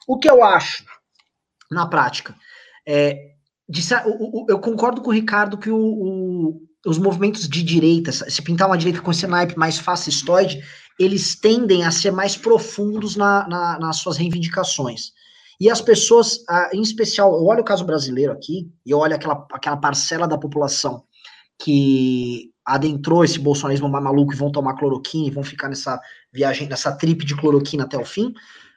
O 0.06 0.18
que 0.18 0.30
eu 0.30 0.44
acho, 0.44 0.84
na 1.70 1.86
prática, 1.86 2.34
é, 2.86 3.18
de, 3.68 3.82
eu 4.48 4.58
concordo 4.60 5.00
com 5.00 5.10
o 5.10 5.14
Ricardo 5.14 5.58
que 5.58 5.70
o, 5.70 6.60
os 6.86 6.98
movimentos 6.98 7.48
de 7.48 7.62
direita, 7.62 8.12
se 8.12 8.42
pintar 8.42 8.68
uma 8.68 8.78
direita 8.78 9.00
com 9.00 9.10
esse 9.10 9.26
naipe 9.26 9.58
mais 9.58 9.78
fascistoide, 9.78 10.62
eles 10.98 11.34
tendem 11.34 11.84
a 11.84 11.90
ser 11.90 12.10
mais 12.10 12.36
profundos 12.36 13.16
na, 13.16 13.48
na, 13.48 13.78
nas 13.78 13.96
suas 13.96 14.16
reivindicações. 14.16 15.12
E 15.60 15.70
as 15.70 15.80
pessoas, 15.80 16.44
em 16.72 16.82
especial, 16.82 17.34
eu 17.34 17.44
olho 17.44 17.60
o 17.60 17.64
caso 17.64 17.84
brasileiro 17.84 18.32
aqui, 18.32 18.70
e 18.84 18.90
eu 18.90 18.98
olho 18.98 19.14
aquela, 19.14 19.46
aquela 19.52 19.76
parcela 19.76 20.26
da 20.26 20.36
população 20.36 21.02
que 21.58 22.50
adentrou 22.64 23.24
esse 23.24 23.38
bolsonarismo 23.38 23.88
maluco 23.88 24.32
e 24.32 24.36
vão 24.36 24.50
tomar 24.50 24.74
cloroquina 24.74 25.28
e 25.28 25.30
vão 25.30 25.44
ficar 25.44 25.68
nessa 25.68 26.00
viagem, 26.32 26.68
nessa 26.68 26.92
trip 26.92 27.24
de 27.24 27.36
cloroquina 27.36 27.84
até 27.84 27.96
o 27.96 28.04
fim, 28.04 28.34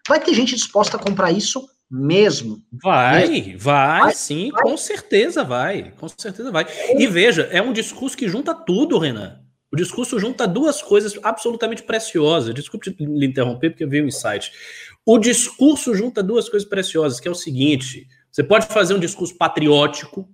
vai 0.08 0.20
ter 0.20 0.34
gente 0.34 0.56
disposta 0.56 0.96
a 0.96 1.00
comprar 1.00 1.32
isso 1.32 1.68
mesmo. 1.90 2.64
Vai, 2.72 3.28
mesmo. 3.28 3.60
vai, 3.60 4.02
vai 4.02 4.14
sim, 4.14 4.52
vai. 4.52 4.62
com 4.62 4.78
certeza 4.78 5.44
vai, 5.44 5.92
com 6.00 6.08
certeza 6.08 6.52
vai. 6.52 6.68
E 6.98 7.08
veja, 7.08 7.50
é 7.52 7.62
um 7.62 7.74
discurso 7.74 8.16
que 8.16 8.30
junta 8.30 8.54
tudo, 8.54 9.00
Renan. 9.00 9.40
O 9.72 9.76
discurso 9.76 10.20
junta 10.20 10.48
duas 10.48 10.82
coisas 10.82 11.14
absolutamente 11.22 11.84
preciosas. 11.84 12.56
Desculpe 12.56 12.96
lhe 13.00 13.26
interromper, 13.26 13.70
porque 13.70 13.86
veio 13.86 14.04
um 14.04 14.08
insight. 14.08 14.52
O 15.12 15.18
discurso 15.18 15.96
junta 15.96 16.22
duas 16.22 16.48
coisas 16.48 16.70
preciosas, 16.70 17.20
que 17.20 17.28
é 17.28 17.32
o 17.32 17.34
seguinte: 17.34 18.08
você 18.32 18.44
pode 18.44 18.68
fazer 18.68 18.94
um 18.94 19.00
discurso 19.00 19.36
patriótico, 19.36 20.30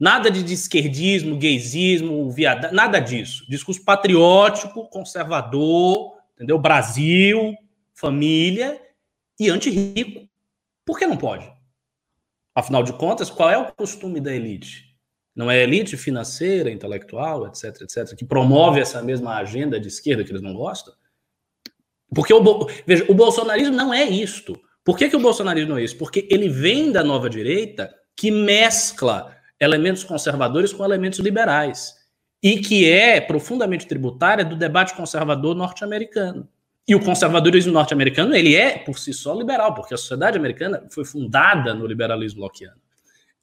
nada 0.00 0.30
de 0.30 0.50
esquerdismo, 0.50 1.36
gaysismo, 1.36 2.30
viada, 2.30 2.72
nada 2.72 3.00
disso. 3.00 3.44
Discurso 3.50 3.84
patriótico, 3.84 4.88
conservador, 4.88 6.14
entendeu? 6.34 6.58
Brasil, 6.58 7.54
família 7.92 8.80
e 9.38 9.50
anti-rico. 9.50 10.26
Por 10.86 10.98
que 10.98 11.06
não 11.06 11.18
pode? 11.18 11.46
Afinal 12.54 12.82
de 12.82 12.94
contas, 12.94 13.28
qual 13.28 13.50
é 13.50 13.58
o 13.58 13.70
costume 13.74 14.22
da 14.22 14.34
elite? 14.34 14.96
Não 15.36 15.50
é 15.50 15.62
elite 15.62 15.98
financeira, 15.98 16.70
intelectual, 16.70 17.46
etc, 17.46 17.82
etc, 17.82 18.16
que 18.16 18.24
promove 18.24 18.80
essa 18.80 19.02
mesma 19.02 19.36
agenda 19.36 19.78
de 19.78 19.88
esquerda 19.88 20.24
que 20.24 20.30
eles 20.30 20.40
não 20.40 20.54
gostam? 20.54 20.94
Porque 22.14 22.32
o, 22.32 22.66
veja, 22.86 23.04
o 23.08 23.14
bolsonarismo 23.14 23.76
não 23.76 23.92
é 23.92 24.04
isto. 24.04 24.58
Por 24.84 24.96
que, 24.96 25.08
que 25.08 25.16
o 25.16 25.20
bolsonarismo 25.20 25.70
não 25.70 25.78
é 25.78 25.84
isso? 25.84 25.98
Porque 25.98 26.26
ele 26.30 26.48
vem 26.48 26.90
da 26.90 27.04
nova 27.04 27.28
direita 27.28 27.94
que 28.16 28.30
mescla 28.30 29.36
elementos 29.60 30.04
conservadores 30.04 30.72
com 30.72 30.84
elementos 30.84 31.18
liberais 31.18 31.94
e 32.42 32.58
que 32.58 32.88
é 32.88 33.20
profundamente 33.20 33.86
tributária 33.86 34.44
do 34.44 34.56
debate 34.56 34.94
conservador 34.94 35.54
norte-americano. 35.54 36.48
E 36.86 36.94
o 36.94 37.00
conservadorismo 37.00 37.70
norte-americano, 37.70 38.34
ele 38.34 38.56
é, 38.56 38.78
por 38.78 38.98
si 38.98 39.12
só, 39.12 39.34
liberal, 39.34 39.74
porque 39.74 39.92
a 39.92 39.98
sociedade 39.98 40.38
americana 40.38 40.86
foi 40.90 41.04
fundada 41.04 41.74
no 41.74 41.86
liberalismo 41.86 42.40
lockeano. 42.40 42.80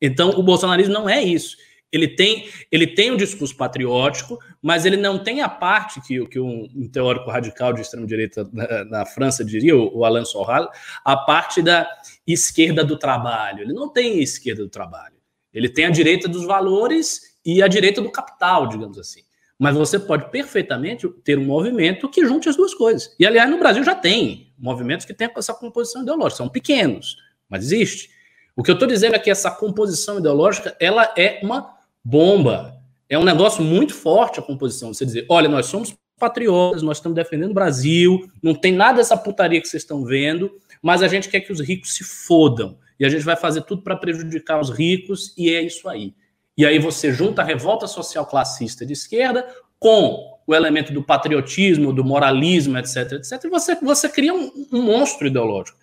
Então, 0.01 0.31
o 0.31 0.41
bolsonarismo 0.41 0.93
não 0.93 1.07
é 1.07 1.21
isso. 1.21 1.55
Ele 1.95 2.09
tem, 2.09 2.49
ele 2.71 2.85
tem 2.85 3.11
um 3.11 3.17
discurso 3.17 3.55
patriótico, 3.55 4.37
mas 4.61 4.85
ele 4.85 4.97
não 4.97 5.17
tem 5.17 5.41
a 5.41 5.47
parte 5.47 6.01
que, 6.01 6.25
que 6.27 6.39
um, 6.39 6.67
um 6.75 6.89
teórico 6.89 7.29
radical 7.31 7.71
de 7.71 7.81
extrema-direita 7.81 8.49
na, 8.51 8.85
na, 8.85 9.05
França 9.05 9.45
diria, 9.45 9.77
o, 9.77 9.99
o 9.99 10.03
Alain 10.03 10.25
Soral, 10.25 10.69
a 11.03 11.15
parte 11.15 11.61
da 11.61 11.87
esquerda 12.27 12.83
do 12.83 12.97
trabalho. 12.97 13.61
Ele 13.61 13.73
não 13.73 13.87
tem 13.87 14.21
esquerda 14.21 14.63
do 14.63 14.69
trabalho. 14.69 15.15
Ele 15.53 15.69
tem 15.69 15.85
a 15.85 15.89
direita 15.89 16.27
dos 16.27 16.45
valores 16.45 17.37
e 17.45 17.63
a 17.63 17.67
direita 17.67 18.01
do 18.01 18.11
capital, 18.11 18.67
digamos 18.67 18.99
assim. 18.99 19.21
Mas 19.57 19.75
você 19.75 19.97
pode 19.97 20.29
perfeitamente 20.31 21.07
ter 21.23 21.39
um 21.39 21.45
movimento 21.45 22.09
que 22.09 22.25
junte 22.25 22.49
as 22.49 22.57
duas 22.57 22.73
coisas. 22.73 23.15
E, 23.17 23.25
aliás, 23.25 23.49
no 23.49 23.57
Brasil 23.57 23.85
já 23.85 23.95
tem 23.95 24.53
movimentos 24.57 25.05
que 25.05 25.13
têm 25.13 25.31
essa 25.33 25.53
composição 25.53 26.01
ideológica. 26.01 26.37
São 26.37 26.49
pequenos, 26.49 27.15
mas 27.47 27.63
existe. 27.63 28.09
O 28.55 28.63
que 28.63 28.71
eu 28.71 28.73
estou 28.73 28.87
dizendo 28.87 29.15
é 29.15 29.19
que 29.19 29.29
essa 29.29 29.51
composição 29.51 30.19
ideológica 30.19 30.75
ela 30.79 31.13
é 31.17 31.39
uma 31.43 31.74
bomba. 32.05 32.79
É 33.09 33.17
um 33.17 33.23
negócio 33.23 33.63
muito 33.63 33.93
forte 33.95 34.39
a 34.39 34.43
composição. 34.43 34.93
Você 34.93 35.05
dizer, 35.05 35.25
olha, 35.27 35.49
nós 35.49 35.65
somos 35.65 35.95
patriotas, 36.19 36.83
nós 36.83 36.97
estamos 36.97 37.15
defendendo 37.15 37.51
o 37.51 37.55
Brasil, 37.55 38.29
não 38.41 38.53
tem 38.53 38.71
nada 38.71 38.97
dessa 38.97 39.17
putaria 39.17 39.59
que 39.59 39.67
vocês 39.67 39.83
estão 39.83 40.05
vendo, 40.05 40.51
mas 40.81 41.01
a 41.01 41.07
gente 41.07 41.27
quer 41.27 41.41
que 41.41 41.51
os 41.51 41.59
ricos 41.59 41.93
se 41.95 42.03
fodam. 42.03 42.77
E 42.99 43.05
a 43.05 43.09
gente 43.09 43.25
vai 43.25 43.35
fazer 43.35 43.63
tudo 43.63 43.81
para 43.81 43.97
prejudicar 43.97 44.59
os 44.61 44.69
ricos, 44.69 45.33
e 45.37 45.53
é 45.53 45.61
isso 45.61 45.89
aí. 45.89 46.13
E 46.57 46.65
aí 46.65 46.79
você 46.79 47.11
junta 47.11 47.41
a 47.41 47.45
revolta 47.45 47.85
social 47.87 48.25
classista 48.25 48.85
de 48.85 48.93
esquerda 48.93 49.45
com 49.77 50.39
o 50.47 50.55
elemento 50.55 50.93
do 50.93 51.03
patriotismo, 51.03 51.91
do 51.91 52.05
moralismo, 52.05 52.77
etc, 52.77 53.13
etc, 53.13 53.43
e 53.43 53.49
você, 53.49 53.75
você 53.75 54.07
cria 54.07 54.33
um, 54.33 54.67
um 54.71 54.81
monstro 54.83 55.27
ideológico. 55.27 55.77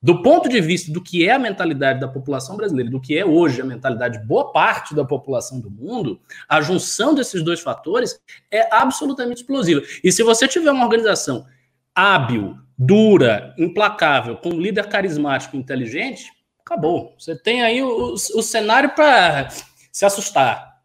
Do 0.00 0.22
ponto 0.22 0.48
de 0.48 0.60
vista 0.60 0.92
do 0.92 1.02
que 1.02 1.28
é 1.28 1.32
a 1.32 1.38
mentalidade 1.38 1.98
da 1.98 2.06
população 2.06 2.56
brasileira, 2.56 2.88
do 2.88 3.00
que 3.00 3.18
é 3.18 3.24
hoje 3.24 3.60
a 3.60 3.64
mentalidade 3.64 4.20
de 4.20 4.24
boa 4.24 4.52
parte 4.52 4.94
da 4.94 5.04
população 5.04 5.58
do 5.58 5.68
mundo, 5.68 6.20
a 6.48 6.60
junção 6.60 7.14
desses 7.14 7.42
dois 7.42 7.60
fatores 7.60 8.20
é 8.48 8.72
absolutamente 8.72 9.40
explosiva. 9.40 9.82
E 10.04 10.12
se 10.12 10.22
você 10.22 10.46
tiver 10.46 10.70
uma 10.70 10.84
organização 10.84 11.44
hábil, 11.92 12.56
dura, 12.78 13.52
implacável, 13.58 14.36
com 14.36 14.50
um 14.50 14.60
líder 14.60 14.88
carismático 14.88 15.56
inteligente, 15.56 16.30
acabou. 16.60 17.16
Você 17.18 17.34
tem 17.36 17.62
aí 17.62 17.82
o, 17.82 18.12
o 18.14 18.42
cenário 18.42 18.94
para 18.94 19.48
se 19.90 20.04
assustar. 20.04 20.78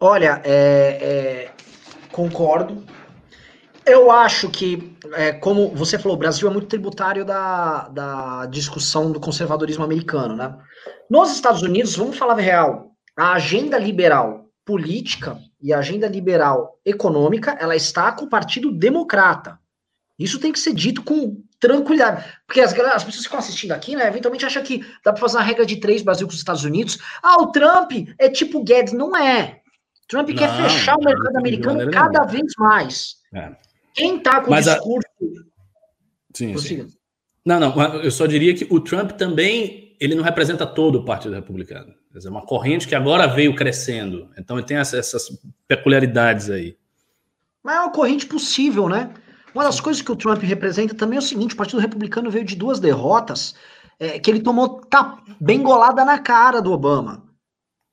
Olha, 0.00 0.42
é, 0.44 0.98
é, 1.00 1.50
concordo. 2.10 2.84
Eu 3.90 4.08
acho 4.08 4.48
que, 4.48 4.96
é, 5.14 5.32
como 5.32 5.68
você 5.70 5.98
falou, 5.98 6.16
o 6.16 6.20
Brasil 6.20 6.48
é 6.48 6.52
muito 6.52 6.68
tributário 6.68 7.24
da, 7.24 7.88
da 7.88 8.46
discussão 8.46 9.10
do 9.10 9.18
conservadorismo 9.18 9.82
americano, 9.82 10.36
né? 10.36 10.56
Nos 11.10 11.32
Estados 11.32 11.60
Unidos, 11.62 11.96
vamos 11.96 12.16
falar 12.16 12.36
real, 12.36 12.92
a 13.16 13.32
agenda 13.32 13.76
liberal 13.76 14.46
política 14.64 15.36
e 15.60 15.72
a 15.72 15.80
agenda 15.80 16.06
liberal 16.06 16.78
econômica, 16.84 17.56
ela 17.60 17.74
está 17.74 18.12
com 18.12 18.26
o 18.26 18.28
Partido 18.28 18.70
Democrata. 18.70 19.58
Isso 20.16 20.38
tem 20.38 20.52
que 20.52 20.60
ser 20.60 20.72
dito 20.72 21.02
com 21.02 21.42
tranquilidade. 21.58 22.24
Porque 22.46 22.60
as, 22.60 22.72
as 22.72 23.02
pessoas 23.02 23.16
que 23.16 23.24
ficam 23.24 23.40
assistindo 23.40 23.72
aqui, 23.72 23.96
né, 23.96 24.06
eventualmente 24.06 24.46
acham 24.46 24.62
que 24.62 24.86
dá 25.04 25.12
para 25.12 25.20
fazer 25.20 25.36
uma 25.38 25.42
regra 25.42 25.66
de 25.66 25.78
três 25.78 26.00
Brasil 26.00 26.28
com 26.28 26.32
os 26.32 26.38
Estados 26.38 26.62
Unidos. 26.62 26.96
Ah, 27.20 27.42
o 27.42 27.48
Trump 27.48 27.90
é 28.20 28.28
tipo 28.28 28.62
Guedes. 28.62 28.92
Não 28.92 29.16
é. 29.16 29.58
Trump 30.08 30.28
não, 30.28 30.36
quer 30.36 30.48
fechar 30.62 30.92
não, 30.92 31.00
o 31.00 31.04
mercado 31.04 31.36
americano 31.36 31.90
cada 31.90 32.22
vez 32.22 32.52
mais. 32.56 33.16
É. 33.34 33.50
Quem 33.94 34.16
está 34.16 34.40
com 34.40 34.52
o 34.52 34.56
discurso. 34.56 35.08
A... 35.20 36.36
Sim, 36.36 36.56
sim. 36.58 36.88
Não, 37.44 37.58
não, 37.58 37.96
eu 37.96 38.10
só 38.10 38.26
diria 38.26 38.54
que 38.54 38.66
o 38.70 38.80
Trump 38.80 39.12
também 39.12 39.96
ele 40.00 40.14
não 40.14 40.22
representa 40.22 40.66
todo 40.66 40.96
o 40.96 41.04
Partido 41.04 41.34
Republicano. 41.34 41.94
É 42.14 42.28
uma 42.28 42.42
corrente 42.42 42.88
que 42.88 42.94
agora 42.94 43.26
veio 43.26 43.54
crescendo. 43.54 44.30
Então 44.36 44.58
ele 44.58 44.66
tem 44.66 44.76
essas 44.76 45.38
peculiaridades 45.68 46.50
aí. 46.50 46.76
Mas 47.62 47.76
é 47.76 47.80
uma 47.80 47.92
corrente 47.92 48.26
possível, 48.26 48.88
né? 48.88 49.12
Uma 49.54 49.64
das 49.64 49.80
coisas 49.80 50.00
que 50.02 50.10
o 50.10 50.16
Trump 50.16 50.42
representa 50.42 50.94
também 50.94 51.16
é 51.16 51.20
o 51.20 51.24
seguinte: 51.24 51.54
o 51.54 51.56
Partido 51.56 51.80
Republicano 51.80 52.30
veio 52.30 52.44
de 52.44 52.56
duas 52.56 52.80
derrotas 52.80 53.54
é, 53.98 54.18
que 54.18 54.30
ele 54.30 54.40
tomou 54.40 54.80
tá, 54.80 55.22
bem 55.40 55.62
golada 55.62 56.04
na 56.04 56.18
cara 56.18 56.60
do 56.60 56.72
Obama. 56.72 57.29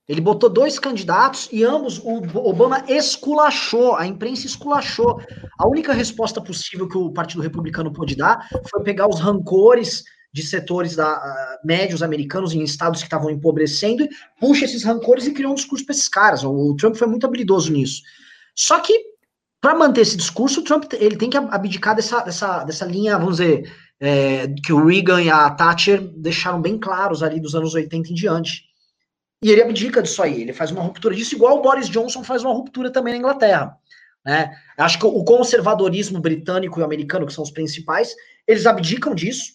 Ele 0.08 0.22
botou 0.22 0.48
dois 0.48 0.78
candidatos 0.78 1.48
e 1.52 1.62
ambos 1.62 1.98
o 1.98 2.22
Obama 2.38 2.82
esculachou, 2.88 3.94
a 3.94 4.06
imprensa 4.06 4.46
esculachou. 4.46 5.20
A 5.58 5.68
única 5.68 5.92
resposta 5.92 6.40
possível 6.40 6.88
que 6.88 6.96
o 6.96 7.12
Partido 7.12 7.42
Republicano 7.42 7.92
pôde 7.92 8.16
dar 8.16 8.48
foi 8.70 8.82
pegar 8.82 9.06
os 9.06 9.20
rancores 9.20 10.04
de 10.32 10.42
setores 10.42 10.96
da, 10.96 11.16
uh, 11.16 11.66
médios 11.66 12.02
americanos 12.02 12.54
em 12.54 12.62
estados 12.62 13.00
que 13.00 13.06
estavam 13.06 13.30
empobrecendo, 13.30 14.06
puxa 14.40 14.64
esses 14.64 14.84
rancores 14.84 15.26
e 15.26 15.32
criou 15.32 15.52
um 15.52 15.56
discurso 15.56 15.84
para 15.84 15.94
esses 15.94 16.08
caras. 16.08 16.44
O, 16.44 16.50
o 16.50 16.76
Trump 16.76 16.96
foi 16.96 17.06
muito 17.06 17.26
habilidoso 17.26 17.72
nisso. 17.72 18.02
Só 18.54 18.80
que 18.80 18.98
para 19.60 19.74
manter 19.74 20.02
esse 20.02 20.16
discurso, 20.16 20.60
o 20.60 20.64
Trump 20.64 20.84
ele 20.92 21.16
tem 21.16 21.28
que 21.28 21.36
abdicar 21.36 21.94
dessa, 21.94 22.20
dessa, 22.20 22.64
dessa 22.64 22.84
linha, 22.84 23.18
vamos 23.18 23.38
dizer, 23.38 23.72
é, 24.00 24.46
que 24.64 24.72
o 24.72 24.86
Reagan 24.86 25.22
e 25.22 25.30
a 25.30 25.50
Thatcher 25.50 26.00
deixaram 26.16 26.62
bem 26.62 26.78
claros 26.78 27.22
ali 27.22 27.40
dos 27.40 27.54
anos 27.54 27.74
80 27.74 28.10
em 28.10 28.14
diante. 28.14 28.67
E 29.42 29.50
ele 29.50 29.62
abdica 29.62 30.02
disso 30.02 30.22
aí, 30.22 30.42
ele 30.42 30.52
faz 30.52 30.70
uma 30.70 30.82
ruptura 30.82 31.14
disso, 31.14 31.34
igual 31.34 31.58
o 31.58 31.62
Boris 31.62 31.88
Johnson 31.88 32.24
faz 32.24 32.42
uma 32.42 32.52
ruptura 32.52 32.90
também 32.90 33.14
na 33.14 33.18
Inglaterra. 33.18 33.76
Né? 34.24 34.50
Acho 34.76 34.98
que 34.98 35.06
o 35.06 35.24
conservadorismo 35.24 36.20
britânico 36.20 36.80
e 36.80 36.82
americano, 36.82 37.26
que 37.26 37.32
são 37.32 37.44
os 37.44 37.50
principais, 37.50 38.14
eles 38.46 38.66
abdicam 38.66 39.14
disso, 39.14 39.52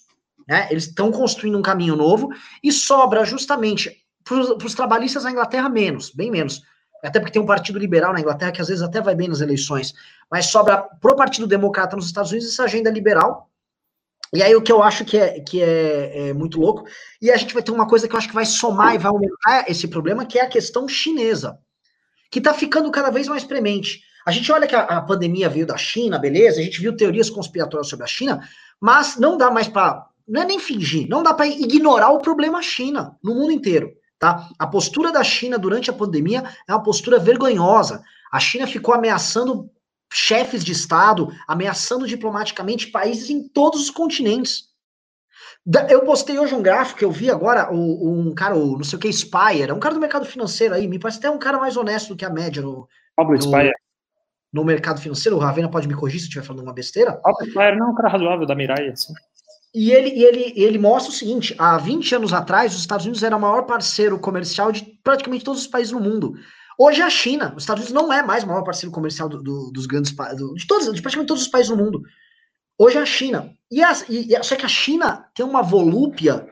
né? 0.47 0.67
eles 0.71 0.85
estão 0.85 1.11
construindo 1.11 1.57
um 1.57 1.61
caminho 1.61 1.95
novo, 1.95 2.29
e 2.63 2.71
sobra 2.71 3.25
justamente 3.25 4.05
para 4.23 4.65
os 4.65 4.73
trabalhistas 4.73 5.25
na 5.25 5.31
Inglaterra 5.31 5.67
menos, 5.67 6.09
bem 6.11 6.31
menos 6.31 6.61
até 7.03 7.19
porque 7.19 7.33
tem 7.33 7.41
um 7.41 7.45
partido 7.45 7.77
liberal 7.77 8.13
na 8.13 8.21
Inglaterra 8.21 8.51
que 8.51 8.61
às 8.61 8.69
vezes 8.69 8.81
até 8.81 9.01
vai 9.01 9.13
bem 9.13 9.27
nas 9.27 9.41
eleições, 9.41 9.93
mas 10.31 10.45
sobra 10.45 10.77
pro 10.77 11.15
Partido 11.15 11.45
Democrata 11.45 11.95
nos 11.95 12.05
Estados 12.05 12.31
Unidos 12.31 12.47
essa 12.47 12.63
agenda 12.63 12.89
liberal. 12.89 13.49
E 14.33 14.41
aí 14.41 14.55
o 14.55 14.61
que 14.61 14.71
eu 14.71 14.81
acho 14.81 15.05
que 15.05 15.17
é, 15.17 15.39
que 15.39 15.61
é, 15.61 16.29
é 16.29 16.33
muito 16.33 16.59
louco, 16.59 16.85
e 17.21 17.29
a 17.29 17.37
gente 17.37 17.53
vai 17.53 17.61
ter 17.61 17.71
uma 17.71 17.87
coisa 17.87 18.07
que 18.07 18.15
eu 18.15 18.17
acho 18.17 18.27
que 18.27 18.33
vai 18.33 18.45
somar 18.45 18.95
e 18.95 18.97
vai 18.97 19.11
aumentar 19.11 19.69
esse 19.69 19.87
problema, 19.87 20.25
que 20.25 20.39
é 20.39 20.41
a 20.41 20.49
questão 20.49 20.87
chinesa, 20.87 21.59
que 22.31 22.39
está 22.39 22.53
ficando 22.53 22.89
cada 22.89 23.11
vez 23.11 23.27
mais 23.27 23.43
premente. 23.43 24.01
A 24.25 24.31
gente 24.31 24.51
olha 24.51 24.65
que 24.65 24.75
a, 24.75 24.81
a, 24.81 25.01
pandemia 25.01 25.49
veio 25.49 25.67
da 25.67 25.77
China, 25.77 26.17
beleza, 26.17 26.59
a 26.59 26.63
gente 26.63 26.81
viu 26.81 26.95
teorias 26.95 27.29
conspiratórias 27.29 27.87
sobre 27.87 28.05
a 28.05 28.07
China, 28.07 28.41
mas 28.81 29.17
não 29.17 29.37
dá 29.37 29.51
mais 29.51 29.67
para, 29.67 30.07
não 30.27 30.41
é 30.41 30.45
nem 30.45 30.59
fingir, 30.59 31.07
não 31.07 31.21
dá 31.21 31.33
para 31.33 31.45
ignorar 31.45 32.09
o 32.09 32.19
problema 32.19 32.61
China 32.61 33.15
no 33.23 33.35
mundo 33.35 33.51
inteiro. 33.51 33.91
Tá? 34.17 34.47
A 34.57 34.65
postura 34.65 35.11
da 35.11 35.23
China 35.23 35.59
durante 35.59 35.89
a 35.89 35.93
pandemia 35.93 36.43
é 36.67 36.73
uma 36.73 36.81
postura 36.81 37.19
vergonhosa. 37.19 38.01
A 38.31 38.39
China 38.39 38.65
ficou 38.65 38.95
ameaçando 38.95 39.69
chefes 40.13 40.63
de 40.63 40.71
Estado, 40.71 41.29
ameaçando 41.47 42.07
diplomaticamente 42.07 42.87
países 42.87 43.29
em 43.29 43.47
todos 43.47 43.81
os 43.81 43.89
continentes. 43.89 44.71
Eu 45.89 46.03
postei 46.03 46.37
hoje 46.37 46.53
um 46.53 46.61
gráfico 46.61 46.99
que 46.99 47.05
eu 47.05 47.11
vi 47.11 47.31
agora, 47.31 47.71
um 47.71 48.33
cara, 48.35 48.55
o, 48.55 48.77
não 48.77 48.83
sei 48.83 48.97
o 48.97 49.01
que, 49.01 49.11
Spire, 49.11 49.69
é 49.69 49.73
um 49.73 49.79
cara 49.79 49.95
do 49.95 50.01
mercado 50.01 50.25
financeiro 50.25 50.73
aí, 50.73 50.87
me 50.87 50.99
parece 50.99 51.19
até 51.19 51.29
um 51.29 51.39
cara 51.39 51.57
mais 51.57 51.77
honesto 51.77 52.09
do 52.09 52.15
que 52.15 52.25
a 52.25 52.29
média 52.29 52.61
no, 52.61 52.87
Pablo 53.15 53.39
Spire. 53.39 53.71
no 54.51 54.63
mercado 54.63 54.99
financeiro. 54.99 55.37
O 55.37 55.39
Ravena 55.39 55.69
pode 55.69 55.87
me 55.87 55.95
corrigir 55.95 56.19
se 56.19 56.25
eu 56.25 56.29
estiver 56.29 56.45
falando 56.45 56.63
uma 56.63 56.73
besteira. 56.73 57.13
Pablo 57.13 57.45
Spire 57.45 57.77
não 57.77 57.87
é 57.87 57.89
um 57.91 57.95
cara 57.95 58.09
razoável 58.09 58.45
da 58.45 58.55
Mirai, 58.55 58.89
assim. 58.89 59.13
E 59.73 59.91
ele, 59.91 60.09
e 60.09 60.23
ele, 60.23 60.53
ele 60.55 60.77
mostra 60.77 61.11
o 61.11 61.15
seguinte: 61.15 61.55
há 61.57 61.77
20 61.77 62.15
anos 62.15 62.33
atrás, 62.33 62.73
os 62.73 62.81
Estados 62.81 63.05
Unidos 63.05 63.23
era 63.23 63.35
o 63.35 63.41
maior 63.41 63.63
parceiro 63.63 64.19
comercial 64.19 64.71
de 64.71 64.83
praticamente 65.03 65.43
todos 65.43 65.61
os 65.61 65.67
países 65.67 65.91
no 65.91 65.99
mundo. 65.99 66.35
Hoje 66.77 67.01
é 67.01 67.03
a 67.03 67.09
China. 67.09 67.53
Os 67.55 67.63
Estados 67.63 67.83
Unidos 67.83 68.01
não 68.01 68.11
é 68.11 68.23
mais 68.23 68.43
o 68.43 68.47
maior 68.47 68.63
parceiro 68.63 68.91
comercial 68.91 69.29
do, 69.29 69.41
do, 69.41 69.71
dos 69.71 69.85
grandes 69.85 70.11
do, 70.11 70.53
de 70.55 70.67
todos, 70.67 70.93
de 70.93 71.01
praticamente 71.01 71.27
todos 71.27 71.43
os 71.43 71.49
países 71.49 71.69
no 71.69 71.77
mundo. 71.77 72.01
Hoje 72.77 72.97
é 72.97 73.01
a 73.01 73.05
China. 73.05 73.53
E, 73.71 73.83
a, 73.83 73.91
e 74.09 74.43
só 74.43 74.55
que 74.55 74.65
a 74.65 74.69
China 74.69 75.29
tem 75.35 75.45
uma 75.45 75.61
volúpia 75.61 76.47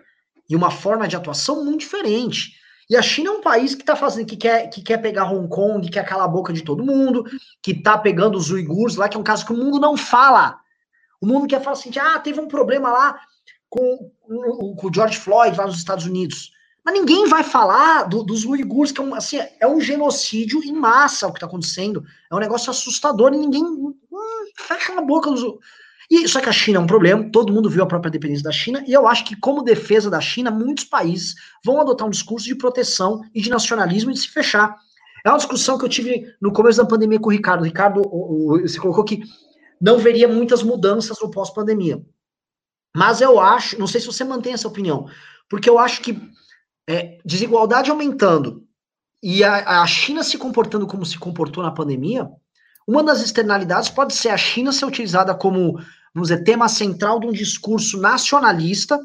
e 0.50 0.56
uma 0.56 0.70
forma 0.70 1.08
de 1.08 1.16
atuação 1.16 1.64
muito 1.64 1.82
diferente. 1.82 2.52
E 2.90 2.96
a 2.96 3.02
China 3.02 3.30
é 3.30 3.34
um 3.34 3.42
país 3.42 3.74
que 3.74 3.82
está 3.82 3.96
fazendo, 3.96 4.28
que 4.28 4.36
quer, 4.36 4.70
que 4.70 4.82
quer 4.82 4.98
pegar 4.98 5.32
Hong 5.32 5.48
Kong, 5.48 5.82
que 5.82 5.94
quer 5.94 6.06
calar 6.06 6.26
a 6.26 6.32
boca 6.32 6.52
de 6.52 6.62
todo 6.62 6.86
mundo, 6.86 7.24
que 7.64 7.72
está 7.72 7.98
pegando 7.98 8.38
os 8.38 8.52
uigures 8.52 8.98
lá, 8.98 9.08
que 9.08 9.16
é 9.16 9.20
um 9.20 9.24
caso 9.24 9.46
que 9.46 9.54
o 9.54 9.58
mundo 9.58 9.80
não 9.80 9.96
fala. 9.96 10.60
O 11.22 11.26
mundo 11.26 11.48
quer 11.48 11.62
falar 11.62 11.78
assim, 11.78 11.92
ah, 11.98 12.20
teve 12.20 12.40
um 12.40 12.48
problema 12.48 12.92
lá 12.92 13.20
com, 13.70 14.12
com 14.76 14.88
o 14.88 14.94
George 14.94 15.18
Floyd 15.18 15.58
lá 15.58 15.66
nos 15.66 15.78
Estados 15.78 16.06
Unidos. 16.06 16.52
Mas 16.84 16.96
ninguém 16.96 17.28
vai 17.28 17.44
falar 17.44 18.04
do, 18.04 18.24
dos 18.24 18.44
uigures, 18.44 18.92
que 18.92 19.00
é 19.00 19.04
um, 19.04 19.14
assim, 19.14 19.40
é 19.60 19.68
um 19.68 19.80
genocídio 19.80 20.64
em 20.64 20.74
massa 20.74 21.28
o 21.28 21.32
que 21.32 21.38
está 21.38 21.46
acontecendo. 21.46 22.04
É 22.32 22.36
um 22.36 22.40
negócio 22.40 22.72
assustador 22.72 23.34
e 23.34 23.38
ninguém 23.38 23.64
hum, 23.64 23.94
fecha 24.58 24.98
a 24.98 25.02
boca 25.02 25.30
dos. 25.30 25.44
E, 26.10 26.28
só 26.28 26.42
que 26.42 26.50
a 26.50 26.52
China 26.52 26.80
é 26.80 26.82
um 26.82 26.88
problema, 26.88 27.30
todo 27.32 27.54
mundo 27.54 27.70
viu 27.70 27.84
a 27.84 27.88
própria 27.88 28.12
dependência 28.12 28.44
da 28.44 28.52
China, 28.52 28.84
e 28.86 28.92
eu 28.92 29.08
acho 29.08 29.24
que, 29.24 29.34
como 29.34 29.64
defesa 29.64 30.10
da 30.10 30.20
China, 30.20 30.52
muitos 30.52 30.84
países 30.84 31.36
vão 31.64 31.80
adotar 31.80 32.06
um 32.06 32.12
discurso 32.12 32.46
de 32.46 32.56
proteção 32.56 33.22
e 33.34 33.42
de 33.42 33.50
nacionalismo 33.50 34.12
e 34.12 34.14
de 34.14 34.20
se 34.20 34.28
fechar. 34.28 34.76
É 35.24 35.30
uma 35.30 35.38
discussão 35.38 35.78
que 35.78 35.86
eu 35.86 35.90
tive 35.90 36.36
no 36.42 36.52
começo 36.52 36.82
da 36.82 36.86
pandemia 36.86 37.18
com 37.18 37.30
o 37.30 37.32
Ricardo. 37.32 37.62
O 37.62 37.64
Ricardo, 37.64 38.02
você 38.60 38.78
colocou 38.78 39.06
que 39.06 39.22
não 39.80 40.00
veria 40.00 40.28
muitas 40.28 40.64
mudanças 40.64 41.18
no 41.22 41.32
pós-pandemia. 41.32 42.04
Mas 42.94 43.22
eu 43.22 43.40
acho, 43.40 43.80
não 43.80 43.88
sei 43.88 44.02
se 44.02 44.08
você 44.08 44.24
mantém 44.24 44.52
essa 44.52 44.68
opinião, 44.68 45.08
porque 45.50 45.70
eu 45.70 45.80
acho 45.80 46.02
que 46.02 46.20
é, 46.88 47.20
desigualdade 47.24 47.92
aumentando 47.92 48.66
e 49.24 49.44
a, 49.44 49.82
a 49.82 49.88
China 49.88 50.24
se 50.24 50.38
comportando 50.38 50.88
como 50.88 51.06
se 51.06 51.18
comportou 51.18 51.64
na 51.64 51.72
pandemia, 51.72 52.30
uma 52.88 53.04
das 53.04 53.22
externalidades 53.22 53.90
pode 53.90 54.16
ser 54.16 54.30
a 54.30 54.38
China 54.38 54.72
ser 54.72 54.86
utilizada 54.86 55.36
como, 55.36 55.74
vamos 56.14 56.30
dizer, 56.30 56.44
tema 56.44 56.68
central 56.68 57.20
de 57.20 57.28
um 57.28 57.32
discurso 57.32 58.00
nacionalista, 58.00 59.00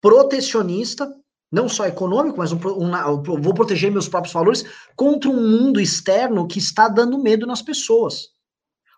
protecionista, 0.00 1.12
não 1.50 1.68
só 1.68 1.86
econômico, 1.86 2.38
mas 2.38 2.52
um, 2.52 2.56
um, 2.56 3.22
vou 3.22 3.54
proteger 3.54 3.90
meus 3.90 4.08
próprios 4.08 4.32
valores 4.32 4.64
contra 4.94 5.28
um 5.28 5.40
mundo 5.40 5.80
externo 5.80 6.46
que 6.46 6.58
está 6.58 6.88
dando 6.88 7.18
medo 7.18 7.46
nas 7.46 7.62
pessoas. 7.62 8.28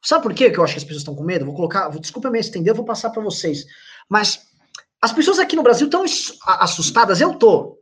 Sabe 0.02 0.22
por 0.22 0.34
quê 0.34 0.50
que 0.50 0.58
eu 0.58 0.64
acho 0.64 0.74
que 0.74 0.78
as 0.78 0.84
pessoas 0.84 1.00
estão 1.00 1.14
com 1.14 1.24
medo? 1.24 1.46
Vou 1.46 1.54
colocar, 1.54 1.88
vou, 1.88 2.00
desculpa 2.00 2.30
me 2.30 2.38
estender, 2.38 2.72
eu 2.72 2.76
vou 2.76 2.84
passar 2.84 3.10
para 3.10 3.22
vocês. 3.22 3.64
Mas 4.08 4.46
as 5.00 5.12
pessoas 5.12 5.38
aqui 5.38 5.56
no 5.56 5.62
Brasil 5.62 5.86
estão 5.86 6.04
assustadas, 6.44 7.20
eu 7.20 7.34
tô. 7.34 7.77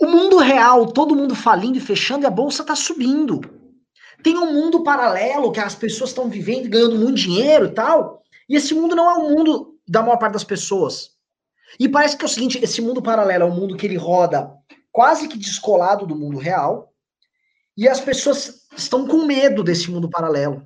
O 0.00 0.06
mundo 0.06 0.38
real, 0.38 0.86
todo 0.86 1.14
mundo 1.14 1.34
falindo 1.34 1.78
e 1.78 1.80
fechando 1.80 2.24
e 2.24 2.26
a 2.26 2.30
bolsa 2.30 2.62
está 2.62 2.74
subindo. 2.74 3.40
Tem 4.22 4.36
um 4.36 4.52
mundo 4.52 4.82
paralelo 4.82 5.52
que 5.52 5.60
as 5.60 5.74
pessoas 5.74 6.10
estão 6.10 6.28
vivendo, 6.28 6.68
ganhando 6.68 6.96
muito 6.96 7.16
dinheiro 7.16 7.66
e 7.66 7.70
tal. 7.70 8.22
E 8.48 8.56
esse 8.56 8.74
mundo 8.74 8.96
não 8.96 9.10
é 9.10 9.14
o 9.14 9.30
mundo 9.30 9.78
da 9.86 10.02
maior 10.02 10.16
parte 10.16 10.32
das 10.32 10.44
pessoas. 10.44 11.10
E 11.78 11.88
parece 11.88 12.16
que 12.16 12.24
é 12.24 12.26
o 12.26 12.30
seguinte, 12.30 12.58
esse 12.62 12.80
mundo 12.80 13.02
paralelo 13.02 13.44
é 13.44 13.46
um 13.46 13.54
mundo 13.54 13.76
que 13.76 13.86
ele 13.86 13.96
roda 13.96 14.50
quase 14.90 15.28
que 15.28 15.36
descolado 15.36 16.06
do 16.06 16.16
mundo 16.16 16.38
real. 16.38 16.92
E 17.76 17.88
as 17.88 18.00
pessoas 18.00 18.66
estão 18.76 19.06
com 19.06 19.24
medo 19.24 19.62
desse 19.62 19.90
mundo 19.90 20.08
paralelo. 20.08 20.64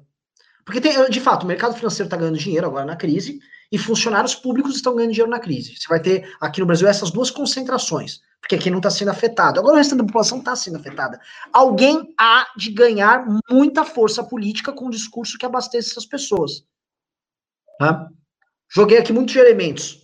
Porque, 0.64 0.80
tem, 0.80 1.08
de 1.08 1.20
fato, 1.20 1.44
o 1.44 1.46
mercado 1.46 1.74
financeiro 1.74 2.06
está 2.06 2.16
ganhando 2.16 2.38
dinheiro 2.38 2.66
agora 2.66 2.84
na 2.84 2.96
crise 2.96 3.40
e 3.70 3.78
funcionários 3.78 4.34
públicos 4.34 4.76
estão 4.76 4.94
ganhando 4.94 5.12
dinheiro 5.12 5.30
na 5.30 5.38
crise. 5.38 5.76
Você 5.76 5.88
vai 5.88 6.00
ter 6.00 6.34
aqui 6.40 6.60
no 6.60 6.66
Brasil 6.66 6.88
essas 6.88 7.10
duas 7.10 7.30
concentrações, 7.30 8.20
porque 8.40 8.54
aqui 8.54 8.70
não 8.70 8.78
está 8.78 8.90
sendo 8.90 9.10
afetado. 9.10 9.58
Agora 9.58 9.74
o 9.74 9.76
restante 9.76 9.98
da 9.98 10.04
população 10.04 10.38
está 10.38 10.56
sendo 10.56 10.78
afetada. 10.78 11.20
Alguém 11.52 12.14
há 12.18 12.46
de 12.56 12.70
ganhar 12.70 13.26
muita 13.50 13.84
força 13.84 14.24
política 14.24 14.72
com 14.72 14.86
um 14.86 14.90
discurso 14.90 15.36
que 15.38 15.46
abasteça 15.46 15.90
essas 15.90 16.06
pessoas. 16.06 16.64
Tá? 17.78 18.08
Joguei 18.70 18.98
aqui 18.98 19.12
muitos 19.12 19.36
elementos. 19.36 20.00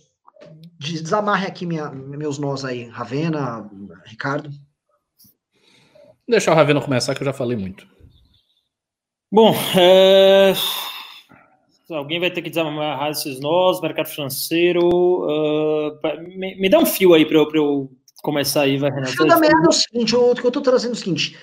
desamarre 0.79 1.47
aqui 1.47 1.65
minha, 1.65 1.89
meus 1.89 2.37
nós 2.37 2.63
aí, 2.63 2.87
Ravena, 2.87 3.69
Ricardo. 4.05 4.49
Deixa 6.27 6.51
o 6.51 6.55
Ravena 6.55 6.81
começar, 6.81 7.13
que 7.13 7.21
eu 7.21 7.25
já 7.25 7.33
falei 7.33 7.57
muito. 7.57 7.87
Bom, 9.31 9.53
é... 9.77 10.53
alguém 11.91 12.19
vai 12.19 12.31
ter 12.31 12.41
que 12.41 12.49
desamarrar 12.49 13.11
esses 13.11 13.39
nós, 13.39 13.81
mercado 13.81 14.07
financeiro. 14.07 14.87
Uh... 14.87 15.99
Me, 16.37 16.55
me, 16.59 16.69
dá 16.69 16.79
um 16.79 16.85
fio 16.85 17.13
aí 17.13 17.25
para 17.25 17.37
eu, 17.37 17.49
eu, 17.53 17.91
começar 18.21 18.61
aí, 18.61 18.77
vai, 18.77 18.89
Renato. 18.89 19.13
O 19.13 19.15
fio 19.15 19.25
da 19.25 19.37
meada 19.37 19.65
é 19.65 19.69
o 19.69 19.71
seguinte, 19.71 20.15
o 20.15 20.33
que 20.33 20.43
eu 20.43 20.47
estou 20.49 20.61
trazendo 20.61 20.91
é 20.91 20.93
o 20.93 20.97
seguinte. 20.97 21.37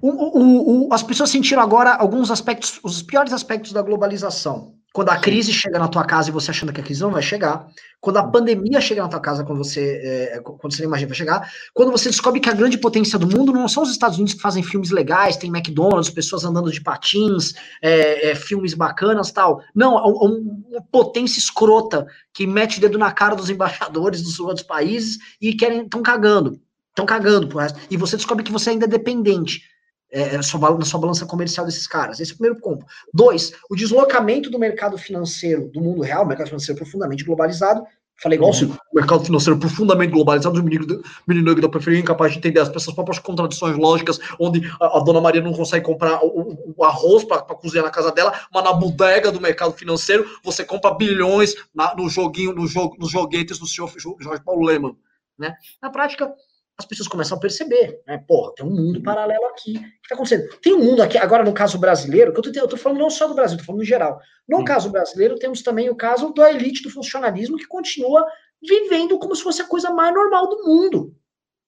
O, 0.00 0.10
o, 0.10 0.88
o, 0.88 0.92
as 0.92 1.02
pessoas 1.02 1.30
sentiram 1.30 1.62
agora 1.62 1.94
alguns 1.94 2.30
aspectos, 2.30 2.78
os 2.82 3.02
piores 3.02 3.32
aspectos 3.32 3.72
da 3.72 3.82
globalização. 3.82 4.74
Quando 4.94 5.08
a 5.08 5.16
crise 5.16 5.52
chega 5.52 5.76
na 5.76 5.88
tua 5.88 6.04
casa 6.04 6.28
e 6.28 6.32
você 6.32 6.52
achando 6.52 6.72
que 6.72 6.80
a 6.80 6.84
crise 6.84 7.02
não 7.02 7.10
vai 7.10 7.20
chegar, 7.20 7.66
quando 8.00 8.16
a 8.18 8.22
pandemia 8.22 8.80
chega 8.80 9.02
na 9.02 9.08
tua 9.08 9.18
casa, 9.18 9.42
quando 9.42 9.58
você, 9.58 10.00
é, 10.00 10.40
quando 10.40 10.72
você 10.72 10.84
imagina 10.84 11.08
vai 11.08 11.16
chegar, 11.16 11.50
quando 11.74 11.90
você 11.90 12.08
descobre 12.08 12.38
que 12.38 12.48
a 12.48 12.52
grande 12.52 12.78
potência 12.78 13.18
do 13.18 13.26
mundo 13.26 13.52
não 13.52 13.66
são 13.66 13.82
os 13.82 13.90
Estados 13.90 14.18
Unidos 14.18 14.34
que 14.34 14.40
fazem 14.40 14.62
filmes 14.62 14.92
legais, 14.92 15.36
tem 15.36 15.50
McDonald's, 15.50 16.10
pessoas 16.10 16.44
andando 16.44 16.70
de 16.70 16.80
patins, 16.80 17.54
é, 17.82 18.30
é, 18.30 18.34
filmes 18.36 18.72
bacanas 18.72 19.32
tal. 19.32 19.60
Não, 19.74 19.96
uma 19.96 20.80
potência 20.92 21.40
escrota 21.40 22.06
que 22.32 22.46
mete 22.46 22.78
o 22.78 22.80
dedo 22.80 22.96
na 22.96 23.10
cara 23.10 23.34
dos 23.34 23.50
embaixadores 23.50 24.22
dos 24.22 24.38
outros 24.38 24.64
países 24.64 25.18
e 25.40 25.54
querem 25.54 25.82
estão 25.82 26.04
cagando, 26.04 26.60
estão 26.90 27.04
cagando 27.04 27.48
pro 27.48 27.58
resto. 27.58 27.80
E 27.90 27.96
você 27.96 28.16
descobre 28.16 28.44
que 28.44 28.52
você 28.52 28.70
ainda 28.70 28.84
é 28.84 28.88
dependente 28.88 29.73
é, 30.14 30.40
sua, 30.42 30.78
na 30.78 30.84
sua 30.84 31.00
balança 31.00 31.26
comercial 31.26 31.66
desses 31.66 31.86
caras. 31.86 32.20
Esse 32.20 32.30
é 32.30 32.34
o 32.34 32.38
primeiro 32.38 32.60
ponto. 32.60 32.86
Dois, 33.12 33.52
o 33.68 33.74
deslocamento 33.74 34.48
do 34.48 34.58
mercado 34.58 34.96
financeiro, 34.96 35.68
do 35.68 35.80
mundo 35.80 36.02
real, 36.02 36.24
mercado 36.24 36.46
financeiro 36.46 36.78
profundamente 36.78 37.24
globalizado. 37.24 37.84
Falei 38.22 38.38
igual 38.38 38.52
uhum. 38.52 38.76
o 38.92 38.94
mercado 38.94 39.24
financeiro 39.24 39.58
profundamente 39.58 40.12
globalizado, 40.12 40.60
o 40.60 40.62
menino, 40.62 41.02
menino 41.26 41.60
da 41.60 41.68
preferência 41.68 42.02
incapaz 42.02 42.30
de 42.30 42.38
entender 42.38 42.60
as 42.60 42.68
suas 42.68 42.94
próprias 42.94 43.18
contradições 43.18 43.76
lógicas, 43.76 44.20
onde 44.38 44.62
a, 44.80 44.98
a, 44.98 45.00
dona 45.00 45.20
Maria 45.20 45.42
não 45.42 45.52
consegue 45.52 45.84
comprar 45.84 46.20
o, 46.22 46.74
o 46.76 46.84
arroz 46.84 47.24
para 47.24 47.42
cozinhar 47.42 47.84
na 47.84 47.90
casa 47.90 48.12
dela, 48.12 48.32
mas 48.52 48.62
na 48.62 48.72
bodega 48.72 49.32
do 49.32 49.40
mercado 49.40 49.72
financeiro 49.72 50.24
você 50.44 50.64
compra 50.64 50.94
bilhões 50.94 51.56
na, 51.74 51.92
no 51.96 52.08
joguinho, 52.08 52.54
no 52.54 52.68
jogo, 52.68 52.96
nos 53.00 53.10
joguetes 53.10 53.58
do 53.58 53.66
senhor 53.66 53.92
Jorge 53.98 54.44
Paulo 54.44 54.64
Leman. 54.64 54.96
Né? 55.36 55.52
Na 55.82 55.90
prática, 55.90 56.32
as 56.76 56.84
pessoas 56.84 57.08
começam 57.08 57.38
a 57.38 57.40
perceber, 57.40 58.02
né? 58.06 58.18
Porra, 58.26 58.52
tem 58.54 58.66
um 58.66 58.70
mundo 58.70 59.00
paralelo 59.02 59.46
aqui. 59.46 59.76
O 59.76 59.80
que 59.80 59.86
está 60.02 60.14
acontecendo? 60.14 60.48
Tem 60.60 60.74
um 60.74 60.82
mundo 60.82 61.02
aqui, 61.02 61.16
agora 61.16 61.44
no 61.44 61.54
caso 61.54 61.78
brasileiro, 61.78 62.32
que 62.32 62.38
eu 62.38 62.42
tô, 62.42 62.60
eu 62.60 62.68
tô 62.68 62.76
falando 62.76 62.98
não 62.98 63.10
só 63.10 63.28
do 63.28 63.34
Brasil, 63.34 63.56
tô 63.56 63.64
falando 63.64 63.80
no 63.80 63.86
geral. 63.86 64.18
No 64.48 64.58
Sim. 64.58 64.64
caso 64.64 64.90
brasileiro, 64.90 65.38
temos 65.38 65.62
também 65.62 65.88
o 65.88 65.94
caso 65.94 66.34
da 66.34 66.50
elite 66.50 66.82
do 66.82 66.90
funcionalismo 66.90 67.56
que 67.56 67.66
continua 67.66 68.26
vivendo 68.60 69.18
como 69.18 69.36
se 69.36 69.42
fosse 69.42 69.62
a 69.62 69.68
coisa 69.68 69.90
mais 69.90 70.12
normal 70.12 70.48
do 70.48 70.64
mundo. 70.64 71.14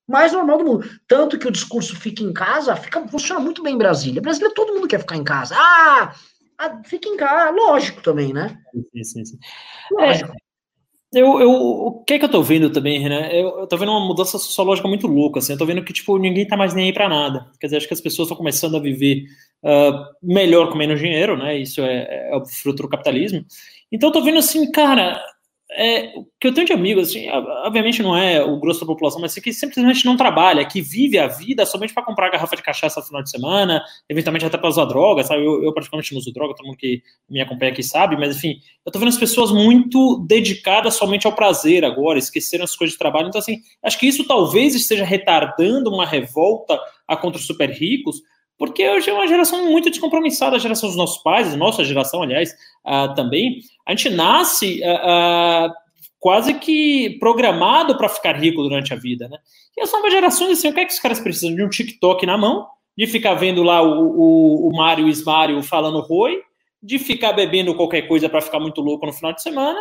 Mais 0.08 0.32
normal 0.32 0.58
do 0.58 0.64
mundo. 0.64 0.90
Tanto 1.06 1.38
que 1.38 1.46
o 1.46 1.52
discurso 1.52 1.94
fica 1.96 2.22
em 2.22 2.32
casa, 2.32 2.74
fica, 2.74 3.06
funciona 3.08 3.40
muito 3.40 3.62
bem 3.62 3.74
em 3.74 3.78
Brasília. 3.78 4.22
Brasília, 4.22 4.54
todo 4.54 4.74
mundo 4.74 4.88
quer 4.88 5.00
ficar 5.00 5.16
em 5.16 5.24
casa. 5.24 5.54
Ah, 5.56 6.14
ah 6.58 6.82
fica 6.84 7.08
em 7.08 7.16
casa, 7.16 7.50
lógico 7.50 8.02
também, 8.02 8.32
né? 8.32 8.60
Sim, 8.92 9.04
sim, 9.04 9.24
sim. 9.24 9.38
Lógico. 9.92 10.32
É, 10.32 10.45
eu, 11.12 11.40
eu, 11.40 11.50
o 11.50 12.04
que 12.04 12.14
é 12.14 12.18
que 12.18 12.24
eu 12.24 12.30
tô 12.30 12.42
vendo 12.42 12.70
também, 12.70 12.98
Renan? 12.98 13.26
Eu, 13.28 13.60
eu 13.60 13.66
tô 13.66 13.76
vendo 13.76 13.92
uma 13.92 14.06
mudança 14.06 14.38
sociológica 14.38 14.88
muito 14.88 15.06
louca, 15.06 15.38
assim. 15.38 15.52
Eu 15.52 15.58
tô 15.58 15.64
vendo 15.64 15.84
que, 15.84 15.92
tipo, 15.92 16.18
ninguém 16.18 16.46
tá 16.46 16.56
mais 16.56 16.74
nem 16.74 16.86
aí 16.86 16.92
pra 16.92 17.08
nada. 17.08 17.50
Quer 17.60 17.68
dizer, 17.68 17.76
acho 17.78 17.88
que 17.88 17.94
as 17.94 18.00
pessoas 18.00 18.26
estão 18.26 18.36
começando 18.36 18.76
a 18.76 18.80
viver 18.80 19.24
uh, 19.64 20.04
melhor 20.22 20.70
com 20.70 20.76
menos 20.76 21.00
dinheiro, 21.00 21.36
né? 21.36 21.56
Isso 21.58 21.80
é, 21.80 22.30
é 22.30 22.36
o 22.36 22.44
fruto 22.44 22.82
do 22.82 22.88
capitalismo. 22.88 23.44
Então 23.90 24.08
eu 24.08 24.12
tô 24.12 24.22
vendo 24.22 24.38
assim, 24.38 24.70
cara, 24.70 25.22
é, 25.78 26.14
que 26.40 26.48
eu 26.48 26.54
tenho 26.54 26.66
de 26.66 26.72
amigos, 26.72 27.10
assim, 27.10 27.28
obviamente 27.28 28.02
não 28.02 28.16
é 28.16 28.42
o 28.42 28.58
grosso 28.58 28.80
da 28.80 28.86
população, 28.86 29.20
mas 29.20 29.32
assim, 29.32 29.42
que 29.42 29.52
simplesmente 29.52 30.06
não 30.06 30.16
trabalha, 30.16 30.64
que 30.64 30.80
vive 30.80 31.18
a 31.18 31.26
vida 31.26 31.66
somente 31.66 31.92
para 31.92 32.02
comprar 32.02 32.30
garrafa 32.30 32.56
de 32.56 32.62
cachaça 32.62 32.98
no 33.00 33.06
final 33.06 33.22
de 33.22 33.30
semana, 33.30 33.82
eventualmente 34.08 34.46
até 34.46 34.56
para 34.56 34.70
usar 34.70 34.86
droga, 34.86 35.22
sabe? 35.22 35.44
Eu, 35.44 35.62
eu 35.62 35.74
praticamente 35.74 36.12
não 36.12 36.18
uso 36.18 36.32
droga, 36.32 36.54
todo 36.54 36.64
mundo 36.64 36.78
que 36.78 37.02
me 37.28 37.42
acompanha 37.42 37.72
aqui 37.72 37.82
sabe, 37.82 38.16
mas 38.16 38.36
enfim, 38.36 38.58
eu 38.86 38.90
tô 38.90 38.98
vendo 38.98 39.08
as 39.08 39.18
pessoas 39.18 39.52
muito 39.52 40.24
dedicadas 40.26 40.94
somente 40.94 41.26
ao 41.26 41.34
prazer 41.34 41.84
agora, 41.84 42.18
esqueceram 42.18 42.64
as 42.64 42.74
coisas 42.74 42.94
de 42.94 42.98
trabalho. 42.98 43.28
Então, 43.28 43.38
assim, 43.38 43.58
acho 43.82 43.98
que 43.98 44.06
isso 44.06 44.26
talvez 44.26 44.74
esteja 44.74 45.04
retardando 45.04 45.90
uma 45.90 46.06
revolta 46.06 46.80
contra 47.20 47.38
os 47.38 47.46
super 47.46 47.70
ricos, 47.70 48.22
porque 48.58 48.88
hoje 48.88 49.10
é 49.10 49.12
uma 49.12 49.26
geração 49.26 49.66
muito 49.70 49.90
descompromissada, 49.90 50.56
a 50.56 50.58
geração 50.58 50.88
dos 50.88 50.96
nossos 50.96 51.22
pais, 51.22 51.54
nossa 51.56 51.84
geração, 51.84 52.22
aliás, 52.22 52.52
uh, 52.86 53.14
também. 53.14 53.60
A 53.86 53.90
gente 53.90 54.10
nasce 54.10 54.80
uh, 54.82 55.68
uh, 55.68 55.72
quase 56.18 56.54
que 56.54 57.18
programado 57.20 57.96
para 57.96 58.08
ficar 58.08 58.36
rico 58.36 58.62
durante 58.62 58.92
a 58.94 58.96
vida, 58.96 59.28
né? 59.28 59.38
E 59.76 59.82
as 59.82 59.92
novas 59.92 60.10
gerações, 60.10 60.52
assim, 60.52 60.68
o 60.68 60.72
que 60.72 60.80
é 60.80 60.84
que 60.86 60.92
os 60.92 61.00
caras 61.00 61.20
precisam? 61.20 61.54
De 61.54 61.62
um 61.62 61.68
TikTok 61.68 62.24
na 62.24 62.38
mão, 62.38 62.66
de 62.96 63.06
ficar 63.06 63.34
vendo 63.34 63.62
lá 63.62 63.82
o, 63.82 64.08
o, 64.08 64.68
o 64.68 64.76
Mário 64.76 65.06
Ismário 65.06 65.62
falando 65.62 66.00
roi, 66.00 66.40
de 66.82 66.98
ficar 66.98 67.32
bebendo 67.32 67.74
qualquer 67.74 68.02
coisa 68.02 68.28
para 68.28 68.40
ficar 68.40 68.58
muito 68.58 68.80
louco 68.80 69.04
no 69.04 69.12
final 69.12 69.32
de 69.34 69.42
semana, 69.42 69.78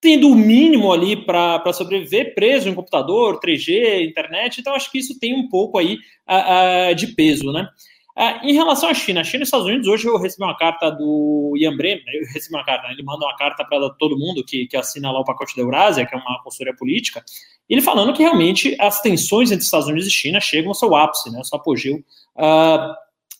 tendo 0.00 0.28
o 0.28 0.34
mínimo 0.34 0.92
ali 0.92 1.16
para 1.16 1.72
sobreviver, 1.72 2.34
preso 2.34 2.68
em 2.68 2.74
computador, 2.74 3.40
3G, 3.40 4.04
internet. 4.06 4.60
Então, 4.60 4.74
acho 4.74 4.90
que 4.90 4.98
isso 4.98 5.18
tem 5.18 5.34
um 5.34 5.48
pouco 5.48 5.78
aí 5.78 5.94
uh, 6.28 6.90
uh, 6.90 6.94
de 6.94 7.08
peso, 7.08 7.52
né? 7.52 7.68
Uh, 8.16 8.46
em 8.46 8.54
relação 8.54 8.88
à 8.88 8.94
China, 8.94 9.22
China 9.22 9.42
e 9.42 9.44
os 9.44 9.48
Estados 9.48 9.66
Unidos, 9.66 9.86
hoje 9.86 10.06
eu 10.06 10.16
recebi 10.16 10.44
uma 10.44 10.56
carta 10.56 10.90
do 10.90 11.52
Ian 11.56 11.76
Bremer, 11.76 12.02
eu 12.14 12.26
recebi 12.32 12.54
uma 12.54 12.64
carta, 12.64 12.88
ele 12.90 13.02
manda 13.02 13.24
uma 13.26 13.36
carta 13.36 13.62
para 13.62 13.90
todo 13.90 14.18
mundo 14.18 14.42
que, 14.42 14.66
que 14.66 14.76
assina 14.76 15.10
lá 15.10 15.20
o 15.20 15.24
pacote 15.24 15.54
da 15.54 15.62
Eurásia, 15.62 16.06
que 16.06 16.14
é 16.14 16.18
uma 16.18 16.42
consultoria 16.42 16.74
política, 16.74 17.22
ele 17.68 17.82
falando 17.82 18.14
que 18.14 18.22
realmente 18.22 18.74
as 18.80 19.02
tensões 19.02 19.50
entre 19.50 19.64
Estados 19.64 19.88
Unidos 19.88 20.06
e 20.06 20.10
China 20.10 20.40
chegam 20.40 20.70
ao 20.70 20.74
seu 20.74 20.94
ápice, 20.94 21.30
né, 21.30 21.38
ao 21.38 21.44
seu 21.44 21.58
apogeu 21.58 22.02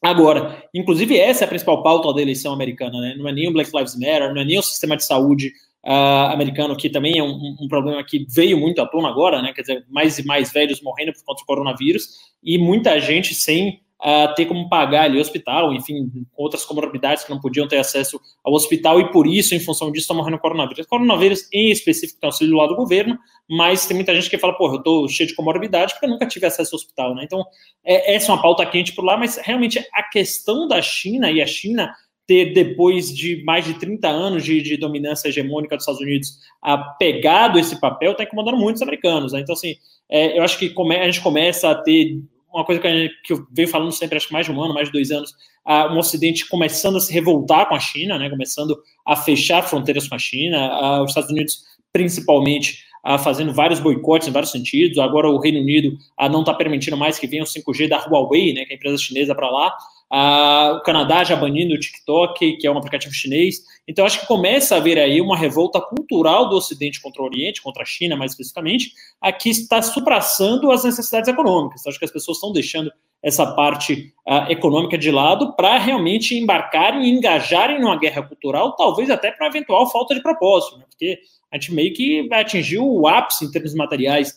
agora. 0.03 0.63
Inclusive, 0.75 1.19
essa 1.19 1.45
é 1.45 1.47
a 1.47 1.49
principal 1.49 1.83
pauta 1.83 2.13
da 2.13 2.23
eleição 2.23 2.53
americana, 2.53 3.01
né? 3.01 3.15
Não 3.17 3.29
é 3.29 3.33
nem 3.33 3.49
o 3.49 3.53
Black 3.53 3.71
Lives 3.75 3.97
Matter, 3.97 4.35
não 4.35 4.43
é 4.43 4.45
nem 4.45 4.59
o 4.59 4.63
sistema 4.63 4.97
de 4.97 5.05
saúde 5.05 5.53
uh, 5.87 6.33
americano, 6.33 6.77
que 6.77 6.91
também 6.91 7.19
é 7.19 7.23
um, 7.23 7.57
um, 7.61 7.69
problema 7.69 8.03
que 8.05 8.27
veio 8.29 8.59
muito 8.59 8.83
à 8.83 8.87
tona 8.87 9.09
agora, 9.09 9.41
né? 9.41 9.53
Quer 9.55 9.61
dizer, 9.63 9.87
mais 9.89 10.19
e 10.19 10.27
mais 10.27 10.53
velhos 10.53 10.83
morrendo 10.83 11.13
por 11.13 11.25
conta 11.25 11.43
do 11.43 11.47
coronavírus 11.47 12.09
e 12.43 12.59
muita 12.59 12.99
gente 13.01 13.35
sem 13.35 13.81
uh, 14.01 14.35
ter 14.35 14.47
como 14.47 14.69
pagar 14.69 15.05
ali 15.05 15.17
o 15.17 15.21
hospital, 15.21 15.73
enfim, 15.73 16.11
outras 16.37 16.65
comorbidades 16.65 17.23
que 17.23 17.31
não 17.31 17.41
podiam 17.41 17.69
ter 17.69 17.79
acesso 17.79 18.21
ao 18.45 18.53
hospital 18.53 19.01
e 19.01 19.13
por 19.13 19.29
isso, 19.29 19.55
em 19.55 19.61
função 19.61 19.93
disso, 19.93 20.05
estão 20.05 20.17
morrendo 20.17 20.39
coronavírus. 20.39 20.87
Coronavírus, 20.87 21.49
em 21.53 21.71
específico, 21.71 22.21
tem 22.21 22.27
auxílio 22.27 22.57
lá 22.57 22.67
do 22.67 22.75
governo, 22.75 23.17
mas 23.49 23.87
tem 23.87 23.95
muita 23.95 24.13
gente 24.13 24.29
que 24.29 24.39
fala, 24.39 24.57
porra, 24.59 24.75
eu 24.75 24.83
tô 24.83 25.07
cheio 25.07 25.29
de 25.29 25.37
comorbidade 25.37 25.93
porque 25.93 26.07
eu 26.07 26.11
nunca 26.11 26.27
tive 26.27 26.47
acesso 26.47 26.75
ao 26.75 26.79
hospital, 26.79 27.15
né? 27.15 27.23
Então, 27.25 27.45
é, 27.85 28.17
essa 28.17 28.33
é 28.33 28.35
uma 28.35 28.43
pauta 28.43 28.67
quente 28.67 28.93
por 28.93 29.05
lá, 29.05 29.17
mas 29.17 29.37
realmente 29.37 29.79
a 29.93 30.03
questão 30.03 30.67
da 30.67 30.83
China 30.83 31.31
e 31.31 31.41
a 31.41 31.47
China 31.47 31.95
ter, 32.27 32.53
depois 32.53 33.15
de 33.15 33.43
mais 33.45 33.65
de 33.65 33.75
30 33.75 34.09
anos 34.09 34.45
de, 34.45 34.61
de 34.61 34.77
dominância 34.77 35.29
hegemônica 35.29 35.77
dos 35.77 35.85
Estados 35.85 36.01
Unidos, 36.01 36.39
a 36.61 36.77
pegado 36.77 37.59
esse 37.59 37.81
papel, 37.81 38.13
está 38.13 38.25
incomodando 38.25 38.59
muitos 38.59 38.83
americanos. 38.83 39.33
Né? 39.33 39.41
Então, 39.41 39.53
assim, 39.53 39.77
é, 40.11 40.39
eu 40.39 40.43
acho 40.43 40.59
que 40.59 40.71
come, 40.71 40.97
a 40.97 41.05
gente 41.05 41.21
começa 41.21 41.71
a 41.71 41.75
ter 41.75 42.21
uma 42.53 42.65
coisa 42.65 42.81
que, 42.81 42.89
gente, 42.89 43.15
que, 43.23 43.33
eu 43.33 43.47
venho 43.53 43.69
falando 43.69 43.93
sempre, 43.93 44.17
acho 44.17 44.29
que 44.29 44.33
mais 44.33 44.47
de 44.47 44.53
um 44.53 44.61
ano, 44.61 44.75
mais 44.75 44.89
de 44.89 44.93
dois 44.93 45.11
anos, 45.11 45.35
a, 45.65 45.93
um 45.93 45.99
Ocidente 45.99 46.49
começando 46.49 46.97
a 46.97 47.01
se 47.01 47.13
revoltar 47.13 47.69
com 47.69 47.75
a 47.75 47.81
China, 47.81 48.19
né? 48.19 48.29
começando 48.29 48.77
a 49.05 49.15
fechar 49.15 49.63
fronteiras 49.63 50.09
com 50.09 50.15
a 50.15 50.19
China, 50.19 50.59
a, 50.59 51.03
os 51.03 51.11
Estados 51.11 51.31
Unidos, 51.31 51.63
principalmente, 51.93 52.85
fazendo 53.23 53.55
vários 53.55 53.79
boicotes 53.79 54.27
em 54.27 54.33
vários 54.33 54.51
sentidos. 54.51 54.99
Agora, 54.99 55.31
o 55.31 55.39
Reino 55.39 55.61
Unido 55.61 55.97
não 56.29 56.41
está 56.41 56.53
permitindo 56.53 56.97
mais 56.97 57.19
que 57.21 57.27
venha 57.29 57.45
o 57.45 57.47
5G 57.47 57.89
da 57.89 57.99
Huawei, 57.99 58.53
né, 58.53 58.65
que 58.65 58.73
é 58.73 58.75
a 58.75 58.77
empresa 58.77 58.99
chinesa, 58.99 59.33
para 59.33 59.49
lá. 59.49 59.73
O 60.11 60.81
Canadá 60.83 61.25
já 61.25 61.35
banindo 61.35 61.75
o 61.75 61.81
TikTok, 61.81 62.59
que 62.59 62.67
é 62.67 62.71
um 62.71 62.79
aplicativo 62.79 63.13
chinês. 63.13 63.63
Então, 63.89 64.07
acho 64.07 64.21
que 64.21 64.27
começa 64.27 64.75
a 64.75 64.79
haver 64.79 64.99
aí 64.99 65.21
uma 65.21 65.37
revolta 65.37 65.81
cultural 65.81 66.49
do 66.49 66.57
Ocidente 66.57 67.01
contra 67.01 67.23
o 67.23 67.25
Oriente, 67.25 67.63
contra 67.63 67.83
a 67.83 67.87
China 67.87 68.17
mais 68.17 68.33
especificamente, 68.33 68.93
aqui 69.21 69.51
está 69.51 69.83
supraçando 69.83 70.71
as 70.71 70.85
necessidades 70.85 71.29
econômicas. 71.29 71.87
Acho 71.87 71.99
que 71.99 72.05
as 72.05 72.13
pessoas 72.13 72.37
estão 72.37 72.53
deixando 72.53 72.91
essa 73.23 73.55
parte 73.55 74.15
econômica 74.49 74.97
de 74.97 75.11
lado 75.11 75.57
para 75.57 75.79
realmente 75.79 76.37
embarcarem 76.37 77.05
e 77.05 77.11
engajarem 77.11 77.81
numa 77.81 77.99
guerra 77.99 78.23
cultural, 78.23 78.77
talvez 78.77 79.11
até 79.11 79.33
para 79.33 79.49
eventual 79.49 79.91
falta 79.91 80.15
de 80.15 80.23
propósito, 80.23 80.79
né? 80.79 80.85
porque 80.89 81.19
a 81.51 81.57
gente 81.57 81.75
meio 81.75 81.93
que 81.93 82.29
atingiu 82.33 82.87
o 82.87 83.09
ápice 83.09 83.45
em 83.45 83.51
termos 83.51 83.75
materiais 83.75 84.35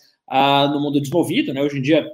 no 0.71 0.79
mundo 0.79 0.99
desenvolvido. 0.99 1.53
Né? 1.53 1.61
Hoje 1.61 1.77
em 1.77 1.81
dia, 1.81 2.09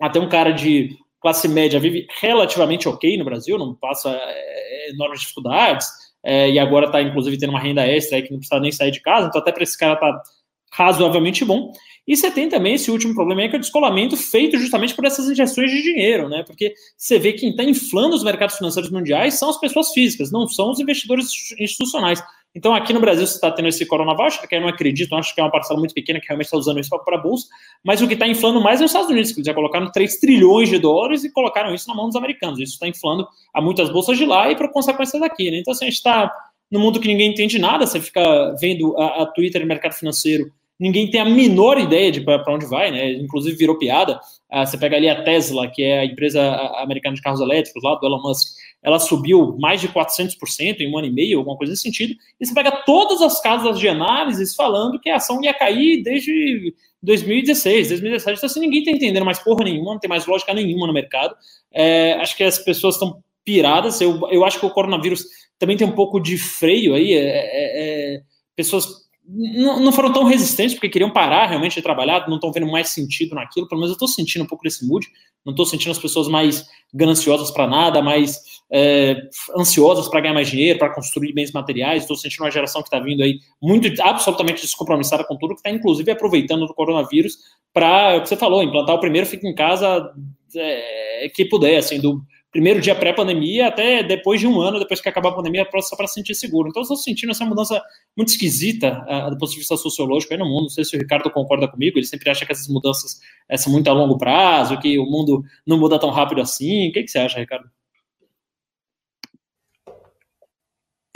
até 0.00 0.18
um 0.18 0.28
cara 0.28 0.50
de 0.52 0.96
classe 1.24 1.48
média 1.48 1.80
vive 1.80 2.06
relativamente 2.20 2.86
ok 2.86 3.16
no 3.16 3.24
Brasil, 3.24 3.56
não 3.56 3.74
passa 3.74 4.10
é, 4.10 4.90
enormes 4.90 5.20
dificuldades, 5.20 5.88
é, 6.22 6.50
e 6.50 6.58
agora 6.58 6.84
está, 6.84 7.00
inclusive, 7.00 7.38
tendo 7.38 7.48
uma 7.48 7.60
renda 7.60 7.86
extra 7.86 8.18
aí 8.18 8.22
que 8.22 8.30
não 8.30 8.38
precisa 8.38 8.60
nem 8.60 8.70
sair 8.70 8.90
de 8.90 9.00
casa, 9.00 9.28
então 9.28 9.40
até 9.40 9.50
para 9.50 9.62
esse 9.62 9.78
cara 9.78 9.96
tá 9.96 10.22
razoavelmente 10.70 11.42
bom. 11.42 11.72
E 12.06 12.14
você 12.14 12.30
tem 12.30 12.46
também 12.50 12.74
esse 12.74 12.90
último 12.90 13.14
problema 13.14 13.40
aí, 13.40 13.48
que 13.48 13.56
é 13.56 13.58
o 13.58 13.60
descolamento 13.60 14.18
feito 14.18 14.58
justamente 14.58 14.94
por 14.94 15.06
essas 15.06 15.30
injeções 15.30 15.70
de 15.70 15.80
dinheiro, 15.80 16.28
né? 16.28 16.44
Porque 16.46 16.74
você 16.94 17.18
vê 17.18 17.32
que 17.32 17.40
quem 17.40 17.50
está 17.50 17.64
inflando 17.64 18.14
os 18.14 18.22
mercados 18.22 18.58
financeiros 18.58 18.90
mundiais 18.90 19.38
são 19.38 19.48
as 19.48 19.58
pessoas 19.58 19.92
físicas, 19.92 20.30
não 20.30 20.46
são 20.46 20.72
os 20.72 20.78
investidores 20.78 21.26
institucionais. 21.58 22.22
Então, 22.54 22.72
aqui 22.72 22.92
no 22.92 23.00
Brasil, 23.00 23.26
você 23.26 23.34
está 23.34 23.50
tendo 23.50 23.68
esse 23.68 23.84
Corona 23.84 24.14
Voucher, 24.14 24.48
que 24.48 24.54
eu 24.54 24.60
não 24.60 24.68
acredito, 24.68 25.14
acho 25.16 25.34
que 25.34 25.40
é 25.40 25.44
uma 25.44 25.50
parcela 25.50 25.78
muito 25.78 25.92
pequena 25.92 26.20
que 26.20 26.26
realmente 26.28 26.46
está 26.46 26.56
usando 26.56 26.78
isso 26.78 26.88
para 27.04 27.16
a 27.16 27.20
bolsa, 27.20 27.48
mas 27.82 28.00
o 28.00 28.06
que 28.06 28.14
está 28.14 28.28
inflando 28.28 28.60
mais 28.60 28.80
é 28.80 28.84
os 28.84 28.90
Estados 28.90 29.10
Unidos, 29.10 29.32
que 29.32 29.42
já 29.42 29.52
colocaram 29.52 29.90
3 29.90 30.20
trilhões 30.20 30.68
de 30.68 30.78
dólares 30.78 31.24
e 31.24 31.32
colocaram 31.32 31.74
isso 31.74 31.88
na 31.88 31.94
mão 31.94 32.06
dos 32.06 32.14
americanos. 32.14 32.60
Isso 32.60 32.74
está 32.74 32.86
inflando 32.86 33.26
a 33.52 33.60
muitas 33.60 33.90
bolsas 33.90 34.16
de 34.16 34.24
lá 34.24 34.50
e 34.50 34.56
por 34.56 34.70
consequência 34.70 35.18
daqui. 35.18 35.50
Né? 35.50 35.58
Então, 35.58 35.72
assim, 35.72 35.86
a 35.86 35.88
gente 35.88 35.96
está 35.96 36.32
no 36.70 36.78
mundo 36.78 37.00
que 37.00 37.08
ninguém 37.08 37.30
entende 37.30 37.58
nada, 37.58 37.86
você 37.86 38.00
fica 38.00 38.54
vendo 38.60 38.96
a, 38.96 39.22
a 39.22 39.26
Twitter 39.26 39.60
e 39.62 39.64
mercado 39.64 39.94
financeiro 39.94 40.50
ninguém 40.78 41.10
tem 41.10 41.20
a 41.20 41.24
menor 41.24 41.78
ideia 41.78 42.10
de 42.10 42.20
para 42.20 42.52
onde 42.52 42.66
vai, 42.66 42.90
né? 42.90 43.12
Inclusive 43.12 43.56
virou 43.56 43.78
piada. 43.78 44.20
Ah, 44.50 44.66
você 44.66 44.76
pega 44.76 44.96
ali 44.96 45.08
a 45.08 45.22
Tesla, 45.22 45.68
que 45.68 45.82
é 45.82 46.00
a 46.00 46.04
empresa 46.04 46.42
americana 46.78 47.14
de 47.14 47.22
carros 47.22 47.40
elétricos 47.40 47.82
lá 47.82 47.94
do 47.94 48.06
Elon 48.06 48.22
Musk, 48.22 48.48
ela 48.84 48.98
subiu 48.98 49.56
mais 49.58 49.80
de 49.80 49.88
400% 49.88 50.80
em 50.80 50.92
um 50.92 50.98
ano 50.98 51.06
e 51.06 51.10
meio, 51.10 51.38
alguma 51.38 51.56
coisa 51.56 51.72
nesse 51.72 51.82
sentido. 51.82 52.14
E 52.38 52.46
você 52.46 52.52
pega 52.52 52.70
todas 52.84 53.22
as 53.22 53.40
casas 53.40 53.78
de 53.78 53.88
análise 53.88 54.54
falando 54.54 55.00
que 55.00 55.08
a 55.08 55.16
ação 55.16 55.42
ia 55.42 55.54
cair 55.54 56.02
desde 56.02 56.74
2016, 57.02 57.88
2017. 57.88 58.36
Então, 58.36 58.46
assim, 58.46 58.60
ninguém 58.60 58.80
está 58.80 58.90
entendendo 58.90 59.24
mais 59.24 59.38
porra 59.38 59.64
nenhuma, 59.64 59.94
não 59.94 59.98
tem 59.98 60.08
mais 60.08 60.26
lógica 60.26 60.52
nenhuma 60.52 60.86
no 60.86 60.92
mercado. 60.92 61.34
É, 61.72 62.12
acho 62.20 62.36
que 62.36 62.44
as 62.44 62.58
pessoas 62.58 62.96
estão 62.96 63.24
piradas. 63.42 64.02
Eu, 64.02 64.20
eu 64.30 64.44
acho 64.44 64.60
que 64.60 64.66
o 64.66 64.70
coronavírus 64.70 65.24
também 65.58 65.78
tem 65.78 65.86
um 65.86 65.92
pouco 65.92 66.20
de 66.20 66.36
freio 66.36 66.94
aí. 66.94 67.14
É, 67.14 67.26
é, 67.26 68.16
é 68.16 68.22
pessoas 68.54 69.04
não, 69.26 69.80
não 69.80 69.92
foram 69.92 70.12
tão 70.12 70.24
resistentes 70.24 70.74
porque 70.74 70.90
queriam 70.90 71.10
parar 71.10 71.46
realmente 71.46 71.76
de 71.76 71.82
trabalhar, 71.82 72.28
não 72.28 72.36
estão 72.36 72.52
vendo 72.52 72.66
mais 72.66 72.90
sentido 72.90 73.34
naquilo. 73.34 73.66
Pelo 73.66 73.80
menos 73.80 73.92
eu 73.92 73.94
estou 73.94 74.08
sentindo 74.08 74.44
um 74.44 74.46
pouco 74.46 74.62
desse 74.62 74.86
mood. 74.86 75.06
Não 75.44 75.52
estou 75.52 75.64
sentindo 75.64 75.90
as 75.90 75.98
pessoas 75.98 76.28
mais 76.28 76.66
gananciosas 76.92 77.50
para 77.50 77.66
nada, 77.66 78.02
mais 78.02 78.38
é, 78.70 79.16
ansiosas 79.56 80.08
para 80.08 80.20
ganhar 80.20 80.34
mais 80.34 80.48
dinheiro, 80.48 80.78
para 80.78 80.92
construir 80.92 81.32
bens 81.32 81.52
materiais. 81.52 82.02
Estou 82.02 82.16
sentindo 82.16 82.42
uma 82.42 82.50
geração 82.50 82.82
que 82.82 82.88
está 82.88 82.98
vindo 82.98 83.22
aí 83.22 83.38
muito, 83.62 83.88
absolutamente 84.02 84.62
descompromissada 84.62 85.24
com 85.24 85.36
tudo, 85.36 85.54
que 85.54 85.60
está 85.60 85.70
inclusive 85.70 86.10
aproveitando 86.10 86.66
do 86.66 86.74
coronavírus 86.74 87.36
para, 87.72 88.16
o 88.16 88.22
que 88.22 88.28
você 88.28 88.36
falou, 88.36 88.62
implantar 88.62 88.94
o 88.94 89.00
primeiro 89.00 89.26
fica 89.26 89.46
em 89.46 89.54
casa 89.54 90.12
é, 90.56 91.28
que 91.34 91.44
puder, 91.44 91.76
assim, 91.76 92.00
do 92.00 92.22
primeiro 92.54 92.80
dia 92.80 92.94
pré-pandemia 92.94 93.66
até 93.66 94.00
depois 94.04 94.38
de 94.38 94.46
um 94.46 94.60
ano, 94.60 94.78
depois 94.78 95.00
que 95.00 95.08
acabar 95.08 95.30
a 95.30 95.34
pandemia, 95.34 95.66
só 95.80 95.96
para 95.96 96.06
sentir 96.06 96.36
seguro. 96.36 96.68
Então, 96.68 96.82
estou 96.82 96.96
sentindo 96.96 97.30
essa 97.32 97.44
mudança 97.44 97.82
muito 98.16 98.28
esquisita 98.28 99.04
do 99.28 99.36
ponto 99.36 99.50
de 99.50 99.58
vista 99.58 99.76
sociológico 99.76 100.32
aí 100.32 100.38
no 100.38 100.46
mundo. 100.46 100.62
Não 100.62 100.68
sei 100.68 100.84
se 100.84 100.96
o 100.96 101.00
Ricardo 101.00 101.28
concorda 101.32 101.66
comigo, 101.66 101.98
ele 101.98 102.06
sempre 102.06 102.30
acha 102.30 102.46
que 102.46 102.52
essas 102.52 102.68
mudanças 102.68 103.20
uh, 103.50 103.58
são 103.58 103.72
muito 103.72 103.90
a 103.90 103.92
longo 103.92 104.16
prazo, 104.16 104.78
que 104.78 104.96
o 105.00 105.04
mundo 105.04 105.42
não 105.66 105.78
muda 105.80 105.98
tão 105.98 106.10
rápido 106.10 106.40
assim. 106.40 106.90
O 106.90 106.92
que, 106.92 107.02
que 107.02 107.08
você 107.08 107.18
acha, 107.18 107.40
Ricardo? 107.40 107.68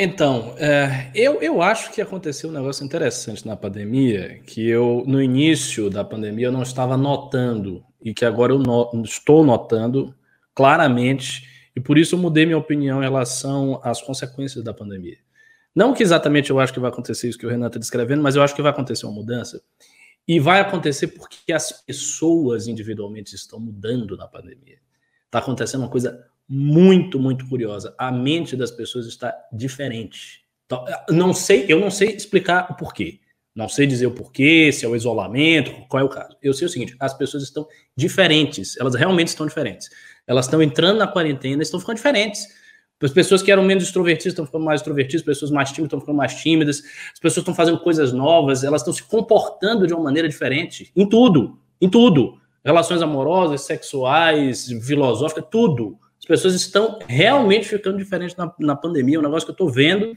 Então, 0.01 0.55
é, 0.59 1.11
eu, 1.12 1.43
eu 1.43 1.61
acho 1.61 1.91
que 1.91 2.01
aconteceu 2.01 2.49
um 2.49 2.53
negócio 2.53 2.85
interessante 2.85 3.45
na 3.45 3.57
pandemia, 3.57 4.41
que 4.47 4.65
eu, 4.69 5.03
no 5.05 5.20
início 5.20 5.91
da 5.91 6.05
pandemia, 6.05 6.47
eu 6.47 6.53
não 6.53 6.62
estava 6.62 6.97
notando, 6.97 7.85
e 8.01 8.15
que 8.15 8.25
agora 8.25 8.53
eu 8.53 8.61
no, 8.61 9.03
estou 9.03 9.45
notando 9.45 10.15
claramente, 10.55 11.49
e 11.75 11.81
por 11.81 11.99
isso 11.99 12.15
eu 12.15 12.19
mudei 12.20 12.47
minha 12.47 12.57
opinião 12.57 13.01
em 13.01 13.07
relação 13.07 13.81
às 13.83 14.01
consequências 14.01 14.62
da 14.62 14.73
pandemia. 14.73 15.19
Não 15.75 15.93
que 15.93 16.05
exatamente 16.05 16.51
eu 16.51 16.61
acho 16.61 16.73
que 16.73 16.79
vai 16.79 16.91
acontecer 16.91 17.29
isso 17.29 17.39
que 17.39 17.47
o 17.47 17.51
Renan 17.51 17.66
está 17.66 17.81
descrevendo, 17.81 18.23
mas 18.23 18.37
eu 18.37 18.43
acho 18.43 18.55
que 18.55 18.62
vai 18.62 18.70
acontecer 18.70 19.05
uma 19.05 19.15
mudança. 19.15 19.61
E 20.29 20.39
vai 20.39 20.61
acontecer 20.61 21.09
porque 21.09 21.53
as 21.53 21.73
pessoas 21.73 22.69
individualmente 22.69 23.35
estão 23.35 23.59
mudando 23.59 24.16
na 24.16 24.29
pandemia. 24.29 24.79
Está 25.27 25.41
acontecendo 25.41 25.81
uma 25.81 25.91
coisa 25.91 26.25
muito, 26.49 27.19
muito 27.19 27.47
curiosa. 27.49 27.95
A 27.99 28.11
mente 28.11 28.57
das 28.57 28.70
pessoas 28.70 29.07
está 29.07 29.35
diferente. 29.53 30.43
Então, 30.66 30.85
não 31.11 31.35
sei, 31.35 31.66
eu 31.69 31.79
não 31.79 31.91
sei 31.91 32.11
explicar 32.11 32.69
o 32.70 32.75
porquê. 32.75 33.20
Não 33.55 33.69
sei 33.69 33.87
dizer 33.87 34.07
o 34.07 34.12
porquê, 34.12 34.70
se 34.70 34.85
é 34.85 34.89
o 34.89 34.95
isolamento, 34.95 35.73
qual 35.89 36.01
é 36.01 36.05
o 36.05 36.09
caso. 36.09 36.37
Eu 36.41 36.55
sei 36.55 36.66
o 36.66 36.70
seguinte: 36.70 36.95
as 37.01 37.12
pessoas 37.12 37.43
estão 37.43 37.66
diferentes, 37.97 38.77
elas 38.77 38.95
realmente 38.95 39.29
estão 39.29 39.47
diferentes. 39.47 39.91
Elas 40.27 40.45
estão 40.45 40.62
entrando 40.62 40.99
na 40.99 41.09
quarentena, 41.09 41.62
estão 41.62 41.81
ficando 41.81 41.97
diferentes. 41.97 42.47
As 43.03 43.11
pessoas 43.12 43.43
que 43.43 43.51
eram 43.51 43.62
menos 43.62 43.85
extrovertidas 43.85 44.33
estão 44.33 44.45
ficando 44.45 44.65
mais 44.65 44.81
extrovertidas, 44.81 45.23
as 45.23 45.27
pessoas 45.27 45.51
mais 45.51 45.70
tímidas 45.70 45.87
estão 45.87 46.01
ficando 46.01 46.16
mais 46.16 46.35
tímidas, 46.35 46.83
as 47.12 47.19
pessoas 47.19 47.43
estão 47.43 47.55
fazendo 47.55 47.79
coisas 47.79 48.12
novas, 48.12 48.65
elas 48.65 48.83
estão 48.83 48.93
se 48.93 49.03
comportando 49.03 49.87
de 49.87 49.95
uma 49.95 50.03
maneira 50.03 50.29
diferente. 50.29 50.93
Em 50.95 51.09
tudo, 51.09 51.59
em 51.81 51.89
tudo. 51.89 52.41
Relações 52.65 53.01
amorosas, 53.01 53.62
sexuais, 53.62 54.66
filosóficas, 54.85 55.45
tudo. 55.51 55.99
As 56.19 56.24
pessoas 56.24 56.55
estão 56.55 56.99
realmente 57.07 57.69
ficando 57.69 57.99
diferentes 57.99 58.36
na, 58.36 58.53
na 58.59 58.77
pandemia, 58.77 59.16
é 59.16 59.19
um 59.19 59.23
negócio 59.23 59.47
que 59.47 59.51
eu 59.51 59.55
estou 59.55 59.70
vendo 59.70 60.16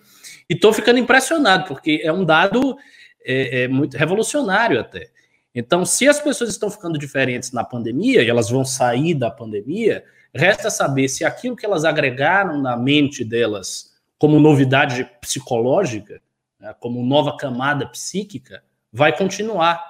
e 0.49 0.53
estou 0.53 0.73
ficando 0.73 0.99
impressionado, 0.99 1.65
porque 1.67 2.01
é 2.03 2.11
um 2.11 2.25
dado 2.25 2.77
é, 3.23 3.63
é 3.63 3.67
muito 3.67 3.95
revolucionário 3.95 4.79
até. 4.79 5.09
Então, 5.53 5.85
se 5.85 6.07
as 6.07 6.19
pessoas 6.19 6.49
estão 6.49 6.69
ficando 6.69 6.97
diferentes 6.97 7.51
na 7.51 7.63
pandemia 7.63 8.23
e 8.23 8.29
elas 8.29 8.49
vão 8.49 8.63
sair 8.63 9.13
da 9.13 9.29
pandemia, 9.29 10.03
resta 10.33 10.69
saber 10.69 11.09
se 11.09 11.25
aquilo 11.25 11.55
que 11.55 11.65
elas 11.65 11.83
agregaram 11.83 12.61
na 12.61 12.77
mente 12.77 13.23
delas 13.23 13.91
como 14.17 14.39
novidade 14.39 15.09
psicológica, 15.19 16.21
né, 16.59 16.73
como 16.79 17.03
nova 17.03 17.35
camada 17.37 17.87
psíquica, 17.87 18.63
vai 18.93 19.15
continuar 19.15 19.83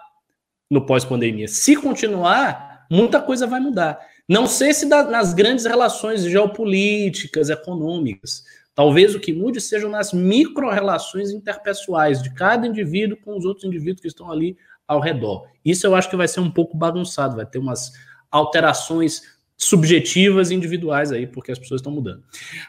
no 0.69 0.85
pós-pandemia. 0.85 1.47
Se 1.47 1.75
continuar, 1.75 2.87
muita 2.89 3.21
coisa 3.21 3.45
vai 3.45 3.59
mudar. 3.59 3.99
Não 4.27 4.47
sei 4.47 4.73
se 4.73 4.87
da, 4.87 5.03
nas 5.03 5.33
grandes 5.33 5.65
relações 5.65 6.23
geopolíticas, 6.23 7.49
econômicas. 7.49 8.43
Talvez 8.73 9.13
o 9.13 9.19
que 9.19 9.33
mude 9.33 9.59
sejam 9.59 9.89
nas 9.89 10.13
micro-relações 10.13 11.31
interpessoais 11.31 12.21
de 12.21 12.33
cada 12.33 12.65
indivíduo 12.65 13.17
com 13.17 13.37
os 13.37 13.45
outros 13.45 13.65
indivíduos 13.65 14.01
que 14.01 14.07
estão 14.07 14.31
ali 14.31 14.57
ao 14.87 14.99
redor. 14.99 15.47
Isso 15.63 15.85
eu 15.85 15.95
acho 15.95 16.09
que 16.09 16.15
vai 16.15 16.27
ser 16.27 16.39
um 16.39 16.49
pouco 16.49 16.77
bagunçado, 16.77 17.35
vai 17.35 17.45
ter 17.45 17.59
umas 17.59 17.91
alterações 18.29 19.21
subjetivas 19.57 20.49
e 20.49 20.55
individuais 20.55 21.11
aí, 21.11 21.27
porque 21.27 21.51
as 21.51 21.59
pessoas 21.59 21.81
estão 21.81 21.93
mudando. 21.93 22.23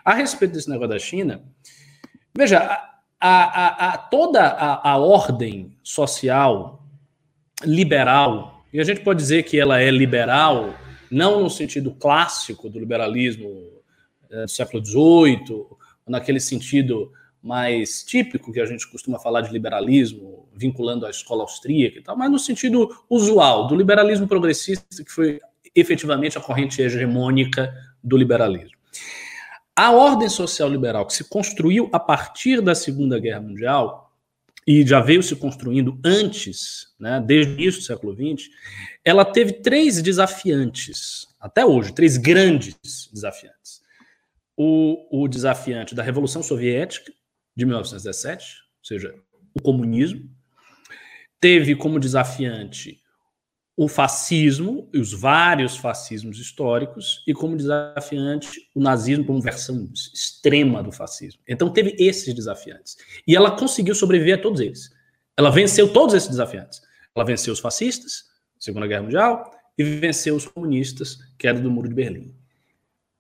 A 0.05 0.13
respeito 0.13 0.53
desse 0.53 0.69
negócio 0.69 0.91
da 0.91 0.99
China, 0.99 1.43
veja, 2.37 2.59
a, 2.59 3.29
a, 3.29 3.95
a, 3.95 3.99
toda 3.99 4.43
a, 4.43 4.99
ordem 4.99 5.77
social 5.83 6.85
liberal, 7.65 8.65
e 8.73 8.81
a 8.81 8.85
gente 8.85 9.01
pode 9.01 9.21
dizer 9.21 9.45
que 9.45 9.59
ela 9.59 9.81
é 9.81 9.91
liberal, 9.91 10.75
não 11.13 11.43
no 11.43 11.51
sentido 11.51 11.93
clássico 11.93 12.71
do 12.71 12.79
liberalismo 12.79 13.69
é, 14.31 14.45
do 14.45 14.51
século 14.51 14.85
XVIII, 14.85 15.67
naquele 16.09 16.41
sentido 16.41 17.13
mais 17.43 18.03
típico 18.03 18.53
que 18.53 18.61
a 18.61 18.65
gente 18.65 18.91
costuma 18.91 19.19
falar 19.19 19.43
de 19.43 19.53
liberalismo, 19.53 20.49
vinculando 20.55 21.05
à 21.05 21.11
escola 21.11 21.43
austríaca 21.43 21.99
e 21.99 22.03
tal, 22.03 22.17
mas 22.17 22.31
no 22.31 22.39
sentido 22.39 22.89
usual, 23.11 23.67
do 23.67 23.75
liberalismo 23.75 24.27
progressista, 24.27 25.05
que 25.05 25.11
foi 25.11 25.41
efetivamente 25.75 26.39
a 26.39 26.41
corrente 26.41 26.81
hegemônica 26.81 27.75
do 28.03 28.17
liberalismo. 28.17 28.77
A 29.75 29.91
ordem 29.91 30.29
social 30.29 30.69
liberal 30.69 31.07
que 31.07 31.15
se 31.15 31.29
construiu 31.29 31.89
a 31.93 31.99
partir 31.99 32.61
da 32.61 32.75
Segunda 32.75 33.19
Guerra 33.19 33.41
Mundial 33.41 34.12
e 34.67 34.87
já 34.87 35.01
veio 35.01 35.23
se 35.23 35.35
construindo 35.35 35.99
antes, 36.05 36.95
né, 36.99 37.21
desde 37.21 37.53
o 37.53 37.55
início 37.55 37.81
do 37.81 37.87
século 37.87 38.15
XX, 38.15 38.49
ela 39.05 39.25
teve 39.25 39.55
três 39.55 40.01
desafiantes, 40.01 41.27
até 41.41 41.67
hoje, 41.67 41.93
três 41.93 42.17
grandes 42.17 42.77
desafiantes. 43.13 43.83
O, 44.57 45.25
o 45.25 45.29
desafiante 45.29 45.95
da 45.95 46.03
Revolução 46.03 46.43
Soviética, 46.43 47.13
de 47.57 47.65
1917, 47.65 48.45
ou 48.79 48.85
seja, 48.85 49.15
o 49.55 49.61
comunismo, 49.61 50.31
teve 51.41 51.75
como 51.75 51.99
desafiante 51.99 53.02
o 53.77 53.89
fascismo 53.89 54.89
e 54.93 54.99
os 54.99 55.13
vários 55.13 55.77
fascismos 55.77 56.39
históricos 56.39 57.25
e 57.27 57.33
como 57.33 57.57
desafiante 57.57 58.69
o 58.75 58.81
nazismo 58.81 59.25
como 59.25 59.41
versão 59.41 59.89
extrema 59.93 60.83
do 60.83 60.93
fascismo. 60.93 61.41
Então 61.49 61.73
teve 61.73 61.97
esses 61.99 62.35
desafiantes. 62.35 62.97
E 63.27 63.35
ela 63.35 63.51
conseguiu 63.57 63.95
sobreviver 63.95 64.39
a 64.39 64.43
todos 64.43 64.61
eles. 64.61 64.93
Ela 65.37 65.51
venceu 65.51 65.93
todos 65.93 66.15
esses 66.15 66.29
desafiantes. 66.29 66.83
Ela 67.15 67.25
venceu 67.25 67.53
os 67.53 67.61
fascistas, 67.61 68.31
Segunda 68.59 68.87
Guerra 68.87 69.03
Mundial, 69.03 69.51
e 69.77 69.83
venceu 69.83 70.37
os 70.37 70.47
comunistas, 70.47 71.19
queda 71.39 71.61
do 71.61 71.71
Muro 71.71 71.89
de 71.89 71.95
Berlim. 71.95 72.35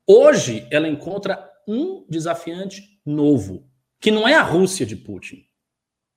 Hoje 0.06 0.66
ela 0.70 0.86
encontra 0.86 1.50
um 1.66 2.04
desafiante 2.08 3.00
novo, 3.04 3.66
que 3.98 4.10
não 4.10 4.28
é 4.28 4.34
a 4.34 4.42
Rússia 4.42 4.84
de 4.84 4.96
Putin. 4.96 5.46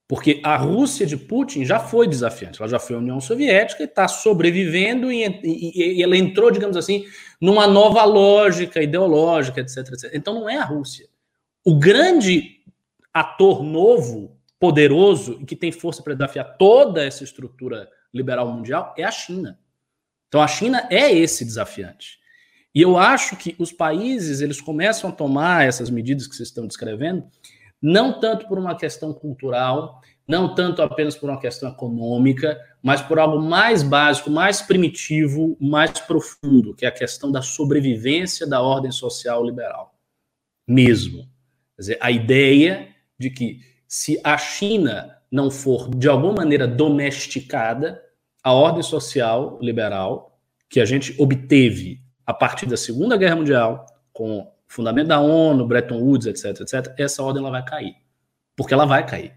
Porque 0.08 0.40
a 0.44 0.56
Rússia 0.56 1.06
de 1.06 1.18
Putin 1.18 1.66
já 1.66 1.80
foi 1.80 2.08
desafiante, 2.08 2.62
ela 2.62 2.70
já 2.70 2.78
foi 2.78 2.96
a 2.96 3.00
União 3.00 3.20
Soviética 3.20 3.82
e 3.82 3.86
está 3.86 4.08
sobrevivendo 4.08 5.12
e, 5.12 5.26
e, 5.44 5.98
e, 5.98 6.04
ela 6.04 6.16
entrou, 6.16 6.52
digamos 6.52 6.78
assim, 6.78 7.06
numa 7.42 7.66
nova 7.66 8.04
lógica 8.04 8.84
ideológica, 8.84 9.62
etc, 9.62 9.78
etc. 9.78 10.12
Então 10.14 10.36
não 10.36 10.50
é 10.50 10.58
a 10.58 10.64
Rússia. 10.64 11.08
O 11.64 11.80
grande 11.80 12.62
ator 13.12 13.64
novo, 13.64 14.38
poderoso 14.60 15.40
e 15.42 15.46
que 15.46 15.56
tem 15.56 15.72
força 15.72 16.04
para 16.04 16.14
desafiar 16.14 16.56
toda 16.58 17.04
essa 17.04 17.24
estrutura 17.24 17.90
liberal 18.14 18.48
mundial 18.48 18.94
é 18.98 19.04
a 19.04 19.12
China. 19.12 19.60
Então 20.28 20.40
a 20.40 20.48
China 20.48 20.88
é 20.92 21.12
esse 21.12 21.44
desafiante. 21.44 22.20
E 22.74 22.82
eu 22.82 22.98
acho 22.98 23.38
que 23.38 23.56
os 23.58 23.72
países 23.72 24.42
eles 24.42 24.62
começam 24.62 25.10
a 25.10 25.14
tomar 25.14 25.66
essas 25.66 25.90
medidas 25.90 26.28
que 26.28 26.36
vocês 26.36 26.50
estão 26.50 26.68
descrevendo 26.68 27.26
não 27.86 28.20
tanto 28.20 28.48
por 28.48 28.58
uma 28.58 28.76
questão 28.76 29.14
cultural, 29.14 30.02
não 30.28 30.56
tanto 30.56 30.82
apenas 30.82 31.16
por 31.16 31.30
uma 31.30 31.40
questão 31.40 31.70
econômica, 31.70 32.60
mas 32.82 33.00
por 33.00 33.20
algo 33.20 33.40
mais 33.40 33.84
básico, 33.84 34.32
mais 34.32 34.60
primitivo, 34.60 35.56
mais 35.62 36.00
profundo, 36.00 36.74
que 36.74 36.84
é 36.84 36.88
a 36.88 36.92
questão 36.92 37.32
da 37.32 37.44
sobrevivência 37.44 38.48
da 38.48 38.60
ordem 38.60 38.92
social 38.92 39.46
liberal. 39.46 39.94
Mesmo. 40.68 41.30
Quer 41.76 41.82
dizer, 41.82 41.98
a 42.02 42.10
ideia 42.10 42.88
de 43.20 43.30
que 43.30 43.60
se 43.88 44.20
a 44.24 44.36
China 44.36 45.22
não 45.32 45.52
for 45.52 45.88
de 45.96 46.10
alguma 46.10 46.34
maneira 46.34 46.68
domesticada, 46.68 48.02
a 48.44 48.52
ordem 48.52 48.82
social 48.82 49.60
liberal 49.62 50.40
que 50.68 50.80
a 50.80 50.86
gente 50.86 51.14
obteve 51.22 52.02
a 52.26 52.34
partir 52.34 52.66
da 52.66 52.78
Segunda 52.78 53.16
Guerra 53.16 53.36
Mundial, 53.36 53.86
com 54.12 54.52
fundamento 54.68 55.08
da 55.08 55.20
ONU, 55.20 55.68
Bretton 55.68 56.00
Woods, 56.00 56.28
etc, 56.28 56.62
etc, 56.62 56.94
essa 56.98 57.24
ordem 57.24 57.42
ela 57.42 57.52
vai 57.52 57.64
cair. 57.64 57.96
Porque 58.56 58.74
ela 58.74 58.86
vai 58.86 59.06
cair. 59.06 59.34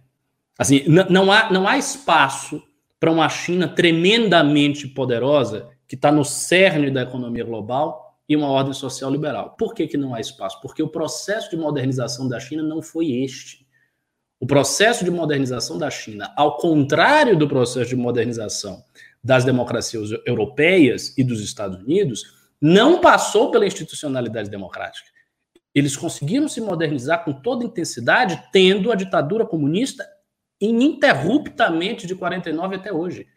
Assim, 0.58 0.84
não 0.88 1.30
há, 1.30 1.52
não 1.52 1.68
há 1.68 1.78
espaço 1.78 2.62
para 2.98 3.10
uma 3.10 3.28
China 3.28 3.68
tremendamente 3.68 4.88
poderosa 4.88 5.68
que 5.86 5.94
está 5.94 6.10
no 6.10 6.24
cerne 6.24 6.90
da 6.90 7.02
economia 7.02 7.44
global 7.44 8.18
e 8.28 8.36
uma 8.36 8.48
ordem 8.48 8.72
social 8.72 9.10
liberal. 9.10 9.54
Por 9.56 9.72
que, 9.72 9.86
que 9.86 9.96
não 9.96 10.14
há 10.14 10.20
espaço? 10.20 10.60
Porque 10.60 10.82
o 10.82 10.88
processo 10.88 11.50
de 11.50 11.56
modernização 11.56 12.28
da 12.28 12.38
China 12.38 12.62
não 12.62 12.82
foi 12.82 13.12
este. 13.22 13.66
O 14.40 14.46
processo 14.46 15.04
de 15.04 15.10
modernização 15.10 15.78
da 15.78 15.90
China, 15.90 16.32
ao 16.36 16.58
contrário 16.58 17.36
do 17.36 17.48
processo 17.48 17.88
de 17.88 17.96
modernização 17.96 18.84
das 19.22 19.44
democracias 19.44 20.10
europeias 20.26 21.16
e 21.16 21.24
dos 21.24 21.40
Estados 21.40 21.78
Unidos, 21.78 22.22
não 22.60 23.00
passou 23.00 23.50
pela 23.50 23.66
institucionalidade 23.66 24.50
democrática. 24.50 25.08
Eles 25.78 25.96
conseguiram 25.96 26.48
se 26.48 26.60
modernizar 26.60 27.24
com 27.24 27.32
toda 27.32 27.64
intensidade, 27.64 28.42
tendo 28.52 28.90
a 28.90 28.96
ditadura 28.96 29.46
comunista 29.46 30.04
ininterruptamente 30.60 32.04
de 32.04 32.16
49 32.16 32.74
até 32.74 32.92
hoje. 32.92 33.28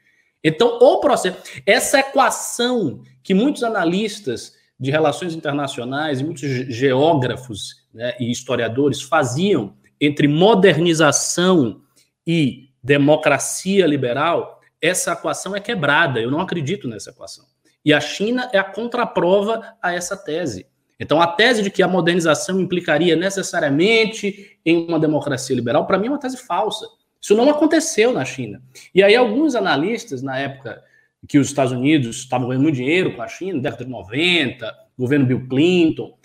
Então, 0.43 0.79
o 0.81 0.99
processo, 0.99 1.37
essa 1.67 1.99
equação 1.99 3.03
que 3.21 3.35
muitos 3.35 3.63
analistas 3.63 4.53
de 4.79 4.89
relações 4.89 5.35
internacionais 5.35 6.19
e 6.19 6.23
muitos 6.23 6.41
geógrafos 6.41 7.85
né, 7.93 8.15
e 8.19 8.31
historiadores 8.31 9.03
faziam 9.03 9.75
entre 9.99 10.27
modernização 10.27 11.81
e 12.25 12.69
democracia 12.83 13.85
liberal, 13.85 14.59
essa 14.81 15.11
equação 15.11 15.55
é 15.55 15.59
quebrada. 15.59 16.19
Eu 16.19 16.31
não 16.31 16.41
acredito 16.41 16.87
nessa 16.87 17.11
equação. 17.11 17.45
E 17.85 17.93
a 17.93 18.01
China 18.01 18.49
é 18.51 18.57
a 18.57 18.63
contraprova 18.63 19.75
a 19.79 19.93
essa 19.93 20.17
tese. 20.17 20.65
Então, 21.01 21.19
a 21.19 21.25
tese 21.25 21.63
de 21.63 21.71
que 21.71 21.81
a 21.81 21.87
modernização 21.87 22.61
implicaria 22.61 23.15
necessariamente 23.15 24.59
em 24.63 24.85
uma 24.87 24.99
democracia 24.99 25.55
liberal, 25.55 25.87
para 25.87 25.97
mim, 25.97 26.05
é 26.05 26.09
uma 26.11 26.19
tese 26.19 26.37
falsa. 26.37 26.85
Isso 27.19 27.35
não 27.35 27.49
aconteceu 27.49 28.13
na 28.13 28.23
China. 28.23 28.61
E 28.93 29.01
aí, 29.01 29.15
alguns 29.15 29.55
analistas, 29.55 30.21
na 30.21 30.37
época 30.37 30.79
que 31.27 31.39
os 31.39 31.47
Estados 31.47 31.71
Unidos 31.71 32.17
estavam 32.17 32.47
ganhando 32.47 32.61
muito 32.61 32.75
dinheiro 32.75 33.15
com 33.15 33.21
a 33.23 33.27
China, 33.27 33.59
década 33.59 33.83
de 33.83 33.89
90, 33.89 34.75
governo 34.95 35.25
Bill 35.25 35.47
Clinton, 35.47 36.15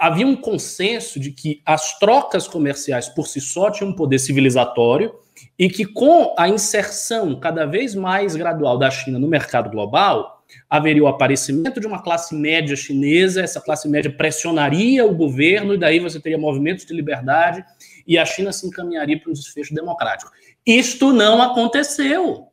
havia 0.00 0.26
um 0.26 0.36
consenso 0.36 1.20
de 1.20 1.30
que 1.30 1.60
as 1.66 1.98
trocas 1.98 2.48
comerciais 2.48 3.10
por 3.10 3.26
si 3.26 3.42
só 3.42 3.70
tinham 3.70 3.90
um 3.90 3.94
poder 3.94 4.18
civilizatório 4.18 5.14
e 5.58 5.68
que 5.68 5.84
com 5.84 6.34
a 6.38 6.48
inserção 6.48 7.38
cada 7.38 7.66
vez 7.66 7.94
mais 7.94 8.34
gradual 8.34 8.78
da 8.78 8.90
China 8.90 9.18
no 9.18 9.28
mercado 9.28 9.68
global, 9.68 10.35
haveria 10.68 11.02
o 11.02 11.06
aparecimento 11.06 11.80
de 11.80 11.86
uma 11.86 12.02
classe 12.02 12.34
média 12.34 12.76
chinesa, 12.76 13.42
essa 13.42 13.60
classe 13.60 13.88
média 13.88 14.10
pressionaria 14.10 15.04
o 15.04 15.14
governo 15.14 15.74
e 15.74 15.78
daí 15.78 15.98
você 15.98 16.20
teria 16.20 16.38
movimentos 16.38 16.84
de 16.84 16.94
liberdade 16.94 17.64
e 18.06 18.18
a 18.18 18.24
China 18.24 18.52
se 18.52 18.66
encaminharia 18.66 19.18
para 19.18 19.30
um 19.30 19.34
desfecho 19.34 19.74
democrático. 19.74 20.30
Isto 20.64 21.12
não 21.12 21.42
aconteceu. 21.42 22.48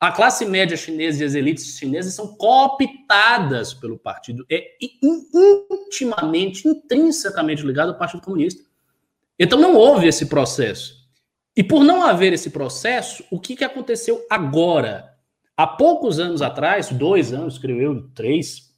A 0.00 0.10
classe 0.10 0.44
média 0.44 0.76
chinesa 0.76 1.22
e 1.22 1.26
as 1.26 1.34
elites 1.34 1.78
chinesas 1.78 2.14
são 2.14 2.36
cooptadas 2.36 3.72
pelo 3.72 3.96
partido, 3.96 4.44
é 4.50 4.72
intimamente, 5.00 6.66
intrinsecamente 6.66 7.64
ligado 7.64 7.90
ao 7.90 7.98
Partido 7.98 8.20
Comunista. 8.22 8.64
Então 9.38 9.60
não 9.60 9.76
houve 9.76 10.08
esse 10.08 10.26
processo. 10.26 11.02
E 11.56 11.62
por 11.62 11.84
não 11.84 12.02
haver 12.02 12.32
esse 12.32 12.50
processo, 12.50 13.24
o 13.30 13.38
que, 13.38 13.54
que 13.54 13.64
aconteceu 13.64 14.26
agora? 14.28 15.11
Há 15.62 15.66
poucos 15.68 16.18
anos 16.18 16.42
atrás, 16.42 16.90
dois 16.90 17.32
anos, 17.32 17.56
creio 17.56 17.80
eu, 17.80 18.08
três, 18.16 18.74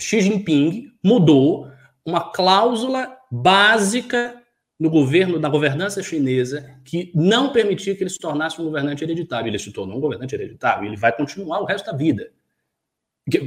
Xi 0.00 0.20
Jinping 0.20 0.90
mudou 1.00 1.70
uma 2.04 2.32
cláusula 2.32 3.16
básica 3.30 4.42
no 4.76 4.90
governo, 4.90 5.38
na 5.38 5.48
governança 5.48 6.02
chinesa, 6.02 6.76
que 6.84 7.12
não 7.14 7.52
permitia 7.52 7.94
que 7.94 8.02
ele 8.02 8.10
se 8.10 8.18
tornasse 8.18 8.60
um 8.60 8.64
governante 8.64 9.04
hereditário. 9.04 9.46
Ele 9.46 9.60
se 9.60 9.70
tornou 9.70 9.96
um 9.96 10.00
governante 10.00 10.34
hereditário, 10.34 10.88
ele 10.88 10.96
vai 10.96 11.16
continuar 11.16 11.60
o 11.60 11.66
resto 11.66 11.86
da 11.86 11.96
vida. 11.96 12.28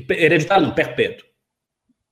Hereditário 0.09 0.65
não, 0.65 0.73
perpétuo. 0.73 1.27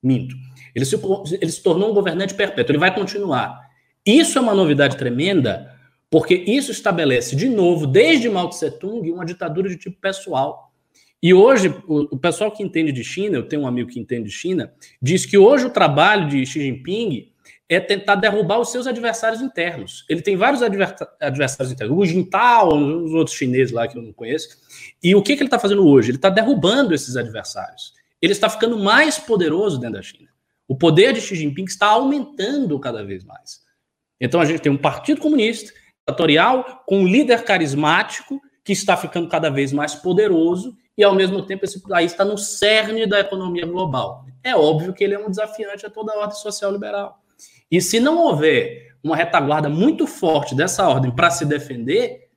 Minto. 0.03 0.35
Ele 0.75 0.83
se, 0.83 0.99
ele 1.39 1.51
se 1.51 1.63
tornou 1.63 1.91
um 1.91 1.93
governante 1.93 2.33
perpétuo, 2.33 2.73
ele 2.73 2.79
vai 2.79 2.93
continuar. 2.93 3.61
Isso 4.05 4.37
é 4.37 4.41
uma 4.41 4.53
novidade 4.53 4.97
tremenda, 4.97 5.73
porque 6.09 6.35
isso 6.35 6.69
estabelece, 6.69 7.33
de 7.33 7.47
novo, 7.47 7.87
desde 7.87 8.29
Mao 8.29 8.49
Tse 8.49 8.71
Tung, 8.71 9.09
uma 9.09 9.25
ditadura 9.25 9.69
de 9.69 9.77
tipo 9.77 9.97
pessoal. 10.01 10.64
E 11.21 11.33
hoje, 11.33 11.69
o, 11.87 12.15
o 12.15 12.17
pessoal 12.17 12.51
que 12.51 12.63
entende 12.63 12.91
de 12.91 13.03
China, 13.03 13.37
eu 13.37 13.47
tenho 13.47 13.63
um 13.63 13.67
amigo 13.67 13.89
que 13.89 13.99
entende 13.99 14.29
de 14.29 14.35
China, 14.35 14.73
diz 15.01 15.25
que 15.25 15.37
hoje 15.37 15.65
o 15.65 15.69
trabalho 15.69 16.27
de 16.27 16.45
Xi 16.45 16.61
Jinping 16.61 17.31
é 17.67 17.79
tentar 17.79 18.15
derrubar 18.15 18.59
os 18.59 18.71
seus 18.71 18.85
adversários 18.85 19.41
internos. 19.41 20.05
Ele 20.07 20.21
tem 20.21 20.35
vários 20.35 20.61
adversários 20.61 21.71
internos, 21.71 21.97
o 21.97 22.05
Jintao, 22.05 22.77
os 22.77 23.13
outros 23.13 23.35
chineses 23.35 23.73
lá 23.73 23.87
que 23.87 23.97
eu 23.97 24.01
não 24.01 24.13
conheço. 24.13 24.49
E 25.01 25.15
o 25.15 25.21
que, 25.21 25.35
que 25.35 25.41
ele 25.41 25.47
está 25.47 25.57
fazendo 25.57 25.87
hoje? 25.87 26.11
Ele 26.11 26.17
está 26.17 26.29
derrubando 26.29 26.93
esses 26.93 27.15
adversários. 27.17 27.93
Ele 28.21 28.33
está 28.33 28.49
ficando 28.49 28.77
mais 28.77 29.17
poderoso 29.17 29.79
dentro 29.79 29.95
da 29.95 30.01
China. 30.01 30.29
O 30.67 30.75
poder 30.75 31.13
de 31.13 31.21
Xi 31.21 31.35
Jinping 31.35 31.65
está 31.65 31.87
aumentando 31.87 32.79
cada 32.79 33.03
vez 33.03 33.23
mais. 33.23 33.61
Então 34.19 34.39
a 34.39 34.45
gente 34.45 34.61
tem 34.61 34.71
um 34.71 34.77
partido 34.77 35.21
comunista, 35.21 35.73
ditatorial, 36.07 36.83
com 36.85 36.99
um 36.99 37.07
líder 37.07 37.43
carismático 37.43 38.39
que 38.63 38.73
está 38.73 38.95
ficando 38.95 39.27
cada 39.27 39.49
vez 39.49 39.73
mais 39.73 39.95
poderoso 39.95 40.75
e 40.97 41.03
ao 41.03 41.13
mesmo 41.13 41.41
tempo 41.45 41.65
esse 41.65 41.81
país 41.81 42.11
está 42.11 42.23
no 42.23 42.37
cerne 42.37 43.05
da 43.05 43.19
economia 43.19 43.65
global. 43.65 44.25
É 44.43 44.55
óbvio 44.55 44.93
que 44.93 45.03
ele 45.03 45.15
é 45.15 45.19
um 45.19 45.29
desafiante 45.29 45.85
a 45.85 45.89
toda 45.89 46.13
a 46.13 46.19
ordem 46.19 46.37
social 46.37 46.71
liberal. 46.71 47.19
E 47.69 47.81
se 47.81 47.99
não 47.99 48.17
houver 48.17 48.95
uma 49.03 49.15
retaguarda 49.15 49.69
muito 49.69 50.07
forte 50.07 50.55
dessa 50.55 50.87
ordem 50.87 51.11
para 51.11 51.29
se 51.29 51.45
defender, 51.45 52.29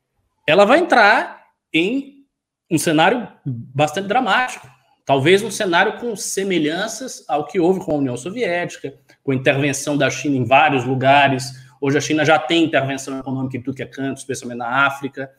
ela 0.46 0.64
vai 0.64 0.78
entrar 0.78 1.46
em 1.72 2.24
um 2.70 2.78
cenário 2.78 3.28
bastante 3.44 4.08
dramático. 4.08 4.68
Talvez 5.04 5.42
um 5.42 5.50
cenário 5.50 5.98
com 5.98 6.14
semelhanças 6.14 7.24
ao 7.28 7.46
que 7.46 7.58
houve 7.58 7.80
com 7.80 7.92
a 7.92 7.96
União 7.96 8.16
Soviética, 8.16 8.94
com 9.22 9.32
a 9.32 9.34
intervenção 9.34 9.96
da 9.96 10.10
China 10.10 10.36
em 10.36 10.44
vários 10.44 10.84
lugares. 10.84 11.52
Hoje 11.80 11.96
a 11.96 12.00
China 12.00 12.24
já 12.24 12.38
tem 12.38 12.64
intervenção 12.64 13.18
econômica 13.18 13.56
em 13.56 13.62
tudo 13.62 13.76
que 13.76 13.82
é 13.82 13.86
canto, 13.86 14.18
especialmente 14.18 14.58
na 14.58 14.86
África. 14.86 15.30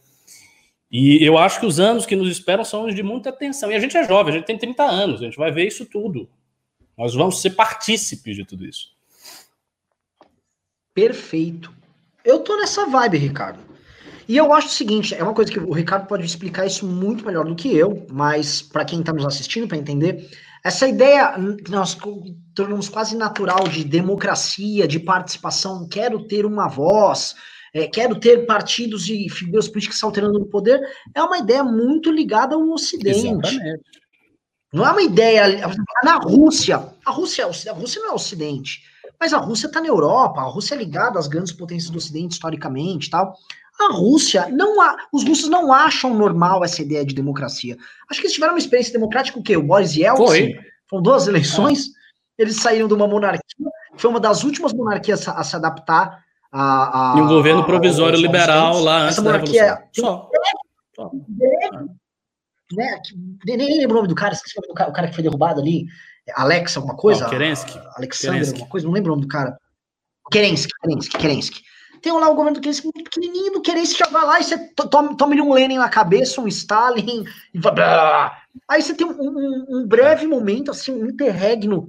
E 0.92 1.24
eu 1.24 1.38
acho 1.38 1.60
que 1.60 1.66
os 1.66 1.80
anos 1.80 2.06
que 2.06 2.16
nos 2.16 2.30
esperam 2.30 2.64
são 2.64 2.88
de 2.88 3.04
muita 3.04 3.30
atenção. 3.30 3.72
E 3.72 3.76
a 3.76 3.80
gente 3.80 3.96
é 3.96 4.08
jovem, 4.08 4.34
a 4.34 4.38
gente 4.38 4.48
tem 4.48 4.58
30 4.58 4.84
anos, 4.84 5.22
a 5.22 5.26
gente 5.26 5.38
vai 5.38 5.52
ver 5.52 5.68
isso 5.68 5.86
tudo. 5.86 6.28
Nós 6.98 7.14
vamos 7.14 7.42
ser 7.42 7.52
partícipes 7.52 8.36
de 8.36 8.44
tudo 8.44 8.66
isso. 8.66 8.88
Perfeito. 10.94 11.72
Eu 12.26 12.40
tô 12.40 12.58
nessa 12.58 12.86
vibe, 12.88 13.18
Ricardo. 13.18 13.60
E 14.28 14.38
eu 14.38 14.54
acho 14.54 14.68
o 14.68 14.72
seguinte, 14.72 15.16
é 15.16 15.24
uma 15.24 15.34
coisa 15.34 15.52
que 15.52 15.60
o 15.60 15.72
Ricardo 15.72 16.08
pode 16.08 16.24
explicar 16.26 16.66
isso 16.66 16.86
muito 16.86 17.26
melhor 17.26 17.46
do 17.46 17.56
que 17.56 17.76
eu, 17.76 18.06
mas 18.12 18.62
para 18.62 18.86
quem 18.86 19.00
está 19.00 19.12
nos 19.12 19.26
assistindo 19.26 19.68
para 19.68 19.78
entender, 19.78 20.30
essa 20.64 20.88
ideia 20.88 21.34
que 21.64 21.72
nós 21.72 21.98
tornamos 22.54 22.90
quase 22.90 23.16
natural 23.16 23.68
de 23.68 23.84
democracia, 23.84 24.88
de 24.88 25.00
participação, 25.00 25.88
quero 25.88 26.26
ter 26.26 26.46
uma 26.46 26.68
voz, 26.68 27.36
é, 27.74 27.88
quero 27.88 28.16
ter 28.20 28.46
partidos 28.46 29.10
e 29.10 29.30
figuras 29.30 29.68
políticas 29.68 29.98
se 29.98 30.06
alterando 30.06 30.40
no 30.40 30.46
poder, 30.46 30.82
é 31.14 31.22
uma 31.22 31.38
ideia 31.38 31.64
muito 31.64 32.12
ligada 32.12 32.56
ao 32.56 32.70
Ocidente. 32.70 33.28
Exatamente. 33.28 33.84
Não 34.72 34.86
é 34.86 34.92
uma 34.92 35.02
ideia 35.02 35.44
na 36.04 36.16
Rússia. 36.18 36.84
A 37.06 37.12
Rússia, 37.12 37.46
a 37.46 37.74
Rússia 37.74 38.02
não 38.02 38.10
é 38.10 38.12
o 38.12 38.16
Ocidente. 38.16 38.84
Mas 39.20 39.34
a 39.34 39.38
Rússia 39.38 39.68
está 39.68 39.82
na 39.82 39.88
Europa, 39.88 40.40
a 40.40 40.46
Rússia 40.46 40.76
é 40.76 40.78
ligada 40.78 41.20
às 41.20 41.28
grandes 41.28 41.52
potências 41.52 41.90
do 41.90 41.98
Ocidente 41.98 42.34
historicamente 42.34 43.10
tal. 43.10 43.36
A 43.80 43.94
Rússia 43.94 44.48
não 44.50 44.82
há, 44.82 44.98
os 45.12 45.24
russos 45.24 45.50
não 45.50 45.72
acham 45.72 46.14
normal 46.14 46.64
essa 46.64 46.82
ideia 46.82 47.06
de 47.06 47.16
democracia. 47.16 47.78
Acho 48.10 48.20
que 48.20 48.28
eles 48.28 48.34
tiveram 48.34 48.54
uma 48.54 48.60
experiência 48.60 48.92
democrática 48.92 49.40
o 49.40 49.44
quê? 49.44 49.56
O 49.56 49.64
Boris 49.64 49.96
Yeltsin, 49.96 50.26
foi. 50.26 50.60
foram 50.90 51.04
duas 51.04 51.28
eleições, 51.28 51.88
é. 51.88 52.44
eles 52.44 52.58
saíram 52.58 52.90
de 52.90 52.94
uma 52.94 53.08
monarquia, 53.08 53.68
foi 53.96 54.10
uma 54.10 54.20
das 54.20 54.44
últimas 54.44 54.74
monarquias 54.74 55.26
a, 55.30 55.34
a 55.34 55.44
se 55.46 55.56
adaptar 55.56 56.24
a, 56.52 57.14
a, 57.14 57.18
e 57.18 57.22
um 57.22 57.28
governo 57.28 57.64
provisório 57.64 58.18
a, 58.18 58.22
liberal 58.22 58.80
lá 58.80 59.04
antes 59.04 59.18
essa 59.18 59.22
monarquia 59.22 59.66
da 59.66 59.84
Só. 59.94 60.30
Só. 60.96 61.12
Né, 62.72 63.02
nem, 63.46 63.58
nem 63.58 63.80
lembro 63.80 63.96
o 63.96 63.98
nome 63.98 64.08
do 64.08 64.16
cara, 64.16 64.34
esqueci 64.34 64.58
o 64.58 64.62
nome 64.62 64.74
do 64.74 64.76
cara, 64.76 64.90
o 64.90 64.94
cara 64.94 65.08
que 65.08 65.16
foi 65.16 65.24
derrubado 65.24 65.60
ali. 65.60 65.86
Alex 66.36 66.78
alguma 66.78 66.96
coisa? 66.96 67.24
Não, 67.24 67.30
Kerensky. 67.30 67.80
Alexander 67.96 68.34
Kerensky. 68.34 68.54
alguma 68.54 68.70
coisa, 68.70 68.86
não 68.86 68.94
lembro 68.94 69.12
o 69.12 69.16
nome 69.16 69.28
do 69.28 69.32
cara. 69.32 69.58
Kerensky, 70.32 70.72
Kerensky, 70.82 71.18
Kerensky. 71.18 71.62
Tem 72.02 72.14
lá 72.14 72.30
o 72.30 72.36
governo 72.36 72.60
do 72.60 72.62
Kerenski 72.62 72.90
muito 72.94 73.10
pequenininho 73.10 73.54
do 73.54 73.62
Kerenski 73.62 74.00
já 74.00 74.08
vai 74.08 74.26
lá 74.26 74.40
e 74.40 74.44
você 74.44 74.58
toma, 74.90 75.18
toma 75.18 75.36
um 75.36 75.54
Lenin 75.54 75.78
na 75.78 75.90
cabeça, 75.90 76.40
um 76.40 76.48
Stalin, 76.48 77.26
e 77.54 77.60
aí 78.70 78.82
você 78.82 78.94
tem 78.94 79.06
um, 79.06 79.20
um, 79.20 79.66
um 79.70 79.88
breve 79.88 80.26
momento, 80.26 80.72
assim, 80.72 80.94
um 80.94 81.08
interregno 81.08 81.88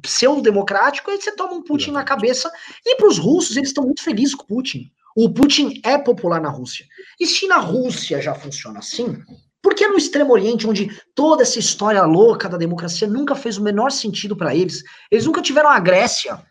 pseudo-democrático, 0.00 1.10
aí 1.10 1.20
você 1.20 1.34
toma 1.34 1.54
um 1.54 1.62
Putin 1.62 1.90
na 1.92 2.04
cabeça. 2.04 2.50
E 2.84 2.96
para 2.96 3.08
os 3.08 3.18
russos, 3.18 3.56
eles 3.56 3.70
estão 3.70 3.84
muito 3.84 4.02
felizes 4.02 4.34
com 4.34 4.44
o 4.44 4.46
Putin. 4.46 4.90
O 5.16 5.30
Putin 5.32 5.80
é 5.84 5.98
popular 5.98 6.40
na 6.40 6.48
Rússia. 6.48 6.86
E 7.20 7.26
se 7.26 7.46
na 7.46 7.58
Rússia 7.58 8.20
já 8.20 8.34
funciona 8.34 8.78
assim, 8.78 9.22
por 9.60 9.74
que 9.74 9.86
no 9.86 9.96
Extremo 9.96 10.32
Oriente, 10.32 10.66
onde 10.66 10.90
toda 11.14 11.42
essa 11.42 11.58
história 11.58 12.02
louca 12.02 12.48
da 12.48 12.56
democracia 12.56 13.06
nunca 13.06 13.34
fez 13.34 13.58
o 13.58 13.62
menor 13.62 13.92
sentido 13.92 14.36
para 14.36 14.54
eles, 14.54 14.82
eles 15.10 15.26
nunca 15.26 15.42
tiveram 15.42 15.68
a 15.68 15.78
Grécia, 15.78 16.42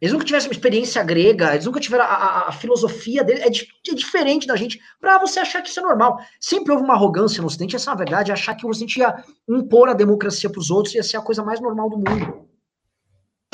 eles 0.00 0.12
nunca 0.12 0.24
tiveram 0.24 0.46
uma 0.46 0.52
experiência 0.52 1.02
grega, 1.02 1.52
eles 1.52 1.66
nunca 1.66 1.80
tiveram 1.80 2.04
a, 2.04 2.08
a, 2.08 2.48
a 2.48 2.52
filosofia 2.52 3.24
dele, 3.24 3.40
é, 3.40 3.50
di, 3.50 3.66
é, 3.88 3.94
diferente 3.94 4.46
da 4.46 4.54
gente, 4.54 4.78
para 5.00 5.18
você 5.18 5.40
achar 5.40 5.62
que 5.62 5.68
isso 5.68 5.80
é 5.80 5.82
normal. 5.82 6.18
Sempre 6.40 6.72
houve 6.72 6.84
uma 6.84 6.94
arrogância 6.94 7.40
no 7.40 7.46
Ocidente, 7.46 7.76
essa 7.76 7.90
é 7.90 7.92
a 7.92 7.96
verdade, 7.96 8.30
achar 8.30 8.54
que 8.54 8.64
o 8.64 8.68
Ocidente 8.68 9.00
ia 9.00 9.24
impor 9.48 9.88
a 9.88 9.94
democracia 9.94 10.48
para 10.48 10.60
os 10.60 10.70
outros, 10.70 10.94
ia 10.94 11.02
ser 11.02 11.16
a 11.16 11.22
coisa 11.22 11.42
mais 11.42 11.60
normal 11.60 11.90
do 11.90 11.96
mundo. 11.96 12.45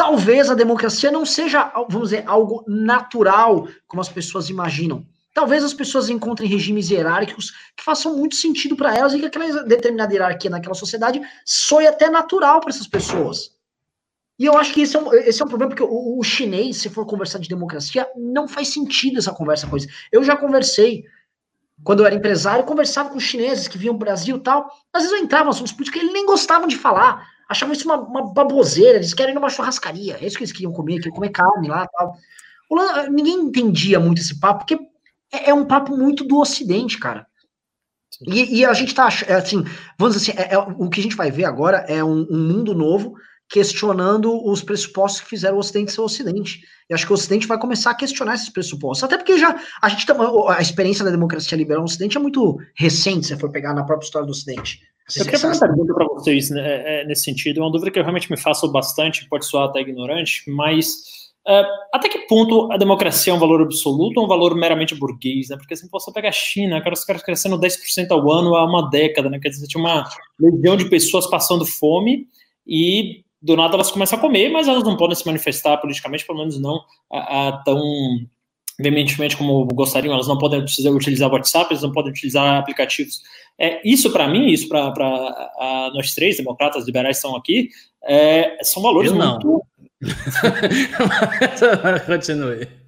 Talvez 0.03 0.51
a 0.51 0.55
democracia 0.55 1.13
não 1.13 1.25
seja, 1.25 1.71
vamos 1.89 2.09
dizer, 2.09 2.25
algo 2.27 2.65
natural, 2.67 3.69
como 3.87 4.01
as 4.01 4.09
pessoas 4.09 4.51
imaginam. 4.51 5.07
Talvez 5.33 5.63
as 5.63 5.73
pessoas 5.73 6.09
encontrem 6.09 6.49
regimes 6.49 6.91
hierárquicos 6.91 7.53
que 7.77 7.85
façam 7.85 8.17
muito 8.17 8.35
sentido 8.35 8.75
para 8.75 8.97
elas 8.97 9.15
e 9.15 9.21
que 9.21 9.27
aquela 9.27 9.63
determinada 9.63 10.13
hierarquia 10.13 10.51
naquela 10.51 10.75
sociedade 10.75 11.23
soe 11.47 11.87
até 11.87 12.11
natural 12.11 12.59
para 12.59 12.71
essas 12.71 12.89
pessoas. 12.89 13.53
E 14.37 14.45
eu 14.45 14.59
acho 14.59 14.75
que 14.75 14.83
esse 14.83 14.97
é 14.97 15.01
um, 15.01 15.15
esse 15.15 15.41
é 15.41 15.45
um 15.45 15.49
problema, 15.49 15.71
porque 15.71 15.85
o, 15.85 16.19
o, 16.19 16.23
chinês, 16.25 16.79
se 16.79 16.89
for 16.89 17.07
conversar 17.07 17.39
de 17.39 17.49
democracia, 17.49 18.05
não 18.17 18.49
faz 18.49 18.73
sentido 18.73 19.19
essa 19.21 19.31
conversa 19.31 19.69
com 19.69 19.77
eles. 19.77 19.87
Eu 20.11 20.25
já 20.25 20.37
conversei, 20.37 21.05
quando 21.85 22.01
eu 22.01 22.07
era 22.07 22.17
empresário, 22.17 22.65
conversava 22.65 23.11
com 23.11 23.21
chineses 23.21 23.69
que 23.69 23.79
vinham 23.79 23.95
o 23.95 23.99
Brasil 23.99 24.37
e 24.37 24.41
tal. 24.41 24.69
Às 24.93 25.05
vezes 25.05 25.17
eu 25.17 25.23
entrava 25.23 25.45
nos 25.45 25.55
assuntos 25.59 25.73
políticos 25.73 26.03
eles 26.03 26.13
nem 26.13 26.27
gostavam 26.27 26.67
de 26.67 26.77
falar 26.77 27.25
achavam 27.53 27.73
isso 27.73 27.85
uma, 27.85 27.97
uma 27.97 28.33
baboseira, 28.33 28.99
eles 28.99 29.15
querem 29.15 29.33
ir 29.33 29.35
numa 29.35 29.49
churrascaria, 29.49 30.19
é 30.21 30.27
isso 30.27 30.37
que 30.37 30.43
eles 30.43 30.53
queriam 30.53 30.73
comer, 30.73 30.97
queriam 30.97 31.15
comer 31.15 31.31
carne 31.31 31.69
lá 31.69 31.87
tal. 31.87 32.17
Ninguém 33.11 33.35
entendia 33.35 34.01
muito 34.01 34.21
esse 34.21 34.41
papo, 34.41 34.61
porque 34.61 34.79
é, 35.33 35.51
é 35.51 35.55
um 35.55 35.65
papo 35.65 35.97
muito 35.97 36.25
do 36.25 36.39
Ocidente, 36.39 36.99
cara. 36.99 37.27
E, 38.27 38.61
e, 38.61 38.65
a 38.65 38.73
gente 38.73 38.95
tá, 38.95 39.09
é 39.27 39.35
assim, 39.35 39.65
vamos 39.99 40.17
dizer 40.17 40.33
assim, 40.33 40.41
é, 40.41 40.55
é, 40.55 40.59
o 40.59 40.89
que 40.89 41.01
a 41.01 41.03
gente 41.03 41.17
vai 41.17 41.31
ver 41.31 41.45
agora 41.45 41.79
é 41.89 42.05
um, 42.05 42.27
um, 42.31 42.39
mundo 42.39 42.75
novo 42.75 43.15
questionando 43.53 44.49
os 44.49 44.63
pressupostos 44.63 45.21
que 45.21 45.29
fizeram 45.29 45.57
o 45.57 45.61
Ocidente 45.61 45.93
ser 45.93 46.01
o 46.01 46.05
Ocidente. 46.05 46.63
E 46.89 46.95
acho 46.95 47.05
que 47.05 47.13
o 47.13 47.15
Ocidente 47.15 47.47
vai 47.47 47.59
começar 47.59 47.91
a 47.91 47.95
questionar 47.95 48.35
esses 48.35 48.49
pressupostos. 48.49 49.05
Até 49.05 49.19
porque 49.19 49.37
já 49.37 49.55
a 49.83 49.89
gente 49.91 50.07
tá, 50.07 50.17
a 50.49 50.63
experiência 50.63 51.05
da 51.05 51.11
democracia 51.11 51.59
liberal 51.59 51.83
no 51.83 51.85
Ocidente 51.85 52.17
é 52.17 52.21
muito 52.21 52.59
recente, 52.75 53.27
se 53.27 53.37
for 53.37 53.53
pegar 53.53 53.75
na 53.75 53.85
própria 53.85 54.07
história 54.07 54.25
do 54.25 54.31
Ocidente. 54.31 54.81
Eu 55.15 55.25
queria 55.27 55.39
fazer 55.39 55.55
uma 55.55 55.75
pergunta 55.75 55.95
para 55.95 56.07
vocês 56.07 56.49
né, 56.49 56.63
é, 57.03 57.05
nesse 57.05 57.25
sentido, 57.25 57.61
é 57.61 57.63
uma 57.63 57.71
dúvida 57.71 57.91
que 57.91 57.99
eu 57.99 58.03
realmente 58.03 58.31
me 58.31 58.39
faço 58.39 58.67
bastante, 58.73 59.29
pode 59.29 59.45
soar 59.45 59.69
até 59.69 59.81
ignorante, 59.81 60.51
mas 60.51 61.13
Uh, 61.45 61.67
até 61.93 62.09
que 62.09 62.21
ponto 62.29 62.71
a 62.71 62.77
democracia 62.77 63.33
é 63.33 63.35
um 63.35 63.39
valor 63.41 63.63
absoluto 63.63 64.19
ou 64.19 64.27
um 64.27 64.29
valor 64.29 64.55
meramente 64.55 64.95
burguês, 64.95 65.49
né? 65.49 65.57
Porque 65.57 65.75
assim, 65.75 65.89
você 65.91 66.13
pega 66.13 66.29
a 66.29 66.33
China, 66.33 66.81
cara, 66.81 66.95
os 66.95 67.05
caras 67.05 67.21
crescendo 67.21 67.59
10% 67.59 68.13
ao 68.13 68.31
ano 68.31 68.55
há 68.55 68.65
uma 68.65 68.89
década, 68.89 69.29
né? 69.29 69.41
Quer 69.41 69.49
dizer, 69.49 69.67
tinha 69.67 69.83
uma 69.83 70.09
legião 70.39 70.77
de 70.77 70.89
pessoas 70.89 71.29
passando 71.29 71.67
fome 71.67 72.29
e 72.65 73.25
do 73.43 73.57
nada 73.57 73.75
elas 73.75 73.91
começam 73.91 74.19
a 74.19 74.23
comer, 74.23 74.49
mas 74.51 74.69
elas 74.69 74.85
não 74.85 74.97
podem 74.97 75.17
se 75.17 75.27
manifestar 75.27 75.77
politicamente, 75.79 76.25
pelo 76.25 76.39
menos 76.39 76.61
não 76.61 76.81
a, 77.13 77.49
a 77.49 77.53
tão 77.65 77.81
veementemente 78.81 79.37
como 79.37 79.67
gostariam, 79.67 80.15
elas 80.15 80.29
não 80.29 80.39
podem 80.39 80.61
utilizar, 80.61 80.93
utilizar 80.93 81.31
WhatsApp, 81.31 81.71
elas 81.71 81.83
não 81.83 81.93
podem 81.93 82.11
utilizar 82.11 82.59
aplicativos. 82.59 83.21
É, 83.59 83.81
isso 83.85 84.11
para 84.11 84.29
mim, 84.29 84.47
isso 84.47 84.69
para 84.69 85.91
nós 85.95 86.15
três, 86.15 86.37
democratas 86.37 86.87
liberais 86.87 87.17
estão 87.17 87.37
aqui, 87.37 87.69
é, 88.05 88.59
são 88.63 88.83
valores 88.83 89.11
Eu 89.11 89.19
não. 89.19 89.33
muito. 89.33 89.63
Continue. 92.07 92.82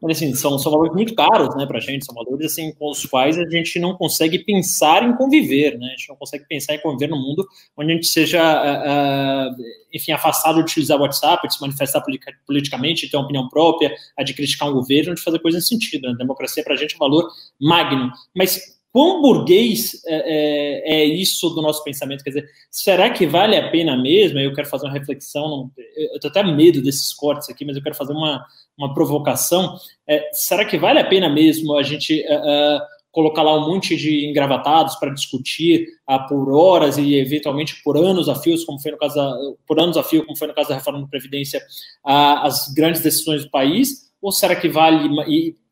Mas, 0.00 0.16
assim, 0.16 0.34
são, 0.34 0.58
são 0.58 0.72
valores 0.72 0.94
muito 0.94 1.14
caros 1.14 1.54
né, 1.56 1.66
para 1.66 1.78
a 1.78 1.80
gente, 1.80 2.04
são 2.04 2.14
valores 2.14 2.52
assim, 2.52 2.72
com 2.72 2.90
os 2.90 3.04
quais 3.04 3.38
a 3.38 3.48
gente 3.48 3.78
não 3.78 3.94
consegue 3.94 4.38
pensar 4.38 5.02
em 5.02 5.14
conviver, 5.16 5.78
né? 5.78 5.86
a 5.86 5.90
gente 5.90 6.08
não 6.08 6.16
consegue 6.16 6.44
pensar 6.46 6.74
em 6.74 6.80
conviver 6.80 7.08
num 7.08 7.20
mundo 7.20 7.46
onde 7.76 7.92
a 7.92 7.94
gente 7.94 8.06
seja, 8.06 8.40
uh, 8.40 9.54
enfim, 9.92 10.12
afastado 10.12 10.56
de 10.56 10.62
utilizar 10.62 10.98
o 10.98 11.02
WhatsApp, 11.02 11.46
de 11.46 11.54
se 11.54 11.60
manifestar 11.60 12.02
politicamente, 12.46 13.06
de 13.06 13.10
ter 13.10 13.16
uma 13.16 13.24
opinião 13.24 13.48
própria, 13.48 13.94
de 14.24 14.34
criticar 14.34 14.68
um 14.68 14.72
governo, 14.72 15.14
de 15.14 15.20
fazer 15.20 15.38
coisas 15.40 15.62
nesse 15.62 15.68
sentido. 15.68 16.08
Né? 16.08 16.14
A 16.14 16.18
democracia 16.18 16.64
para 16.64 16.74
a 16.74 16.76
gente 16.76 16.94
é 16.94 16.96
um 16.96 17.00
valor 17.00 17.28
magno, 17.60 18.10
mas 18.34 18.77
quão 18.92 19.20
burguês 19.20 20.02
é, 20.06 20.14
é, 20.16 20.94
é, 20.94 21.04
isso 21.04 21.50
do 21.50 21.62
nosso 21.62 21.82
pensamento? 21.84 22.24
Quer 22.24 22.30
dizer, 22.30 22.48
será 22.70 23.10
que 23.10 23.26
vale 23.26 23.56
a 23.56 23.70
pena 23.70 23.96
mesmo? 23.96 24.38
Eu 24.38 24.54
quero 24.54 24.68
fazer 24.68 24.86
uma 24.86 24.92
reflexão, 24.92 25.70
eu 25.96 26.18
tenho 26.20 26.30
até 26.30 26.42
medo 26.42 26.82
desses 26.82 27.12
cortes 27.12 27.48
aqui, 27.48 27.64
mas 27.64 27.76
eu 27.76 27.82
quero 27.82 27.94
fazer 27.94 28.12
uma, 28.12 28.44
uma 28.76 28.94
provocação. 28.94 29.76
É, 30.06 30.28
será 30.32 30.64
que 30.64 30.78
vale 30.78 30.98
a 30.98 31.06
pena 31.06 31.28
mesmo 31.28 31.76
a 31.76 31.82
gente 31.82 32.20
uh, 32.22 32.80
colocar 33.10 33.42
lá 33.42 33.56
um 33.56 33.72
monte 33.72 33.96
de 33.96 34.26
engravatados 34.26 34.94
para 34.96 35.12
discutir 35.12 35.88
uh, 36.08 36.26
por 36.28 36.50
horas 36.50 36.96
e 36.98 37.14
eventualmente 37.14 37.82
por 37.82 37.96
anos 37.96 38.28
a 38.28 38.34
fios, 38.34 38.64
como 38.64 38.80
foi 38.80 38.92
no 38.92 38.98
caso 38.98 39.16
da, 39.16 39.36
por 39.66 39.80
anos 39.80 39.96
a 39.96 40.02
fio, 40.02 40.24
como 40.24 40.36
foi 40.36 40.48
no 40.48 40.54
caso 40.54 40.68
da 40.68 40.76
reforma 40.76 41.00
da 41.00 41.06
Previdência, 41.06 41.60
uh, 42.06 42.46
as 42.46 42.72
grandes 42.72 43.02
decisões 43.02 43.44
do 43.44 43.50
país? 43.50 44.08
Ou 44.20 44.32
será 44.32 44.56
que 44.56 44.68
vale 44.68 45.08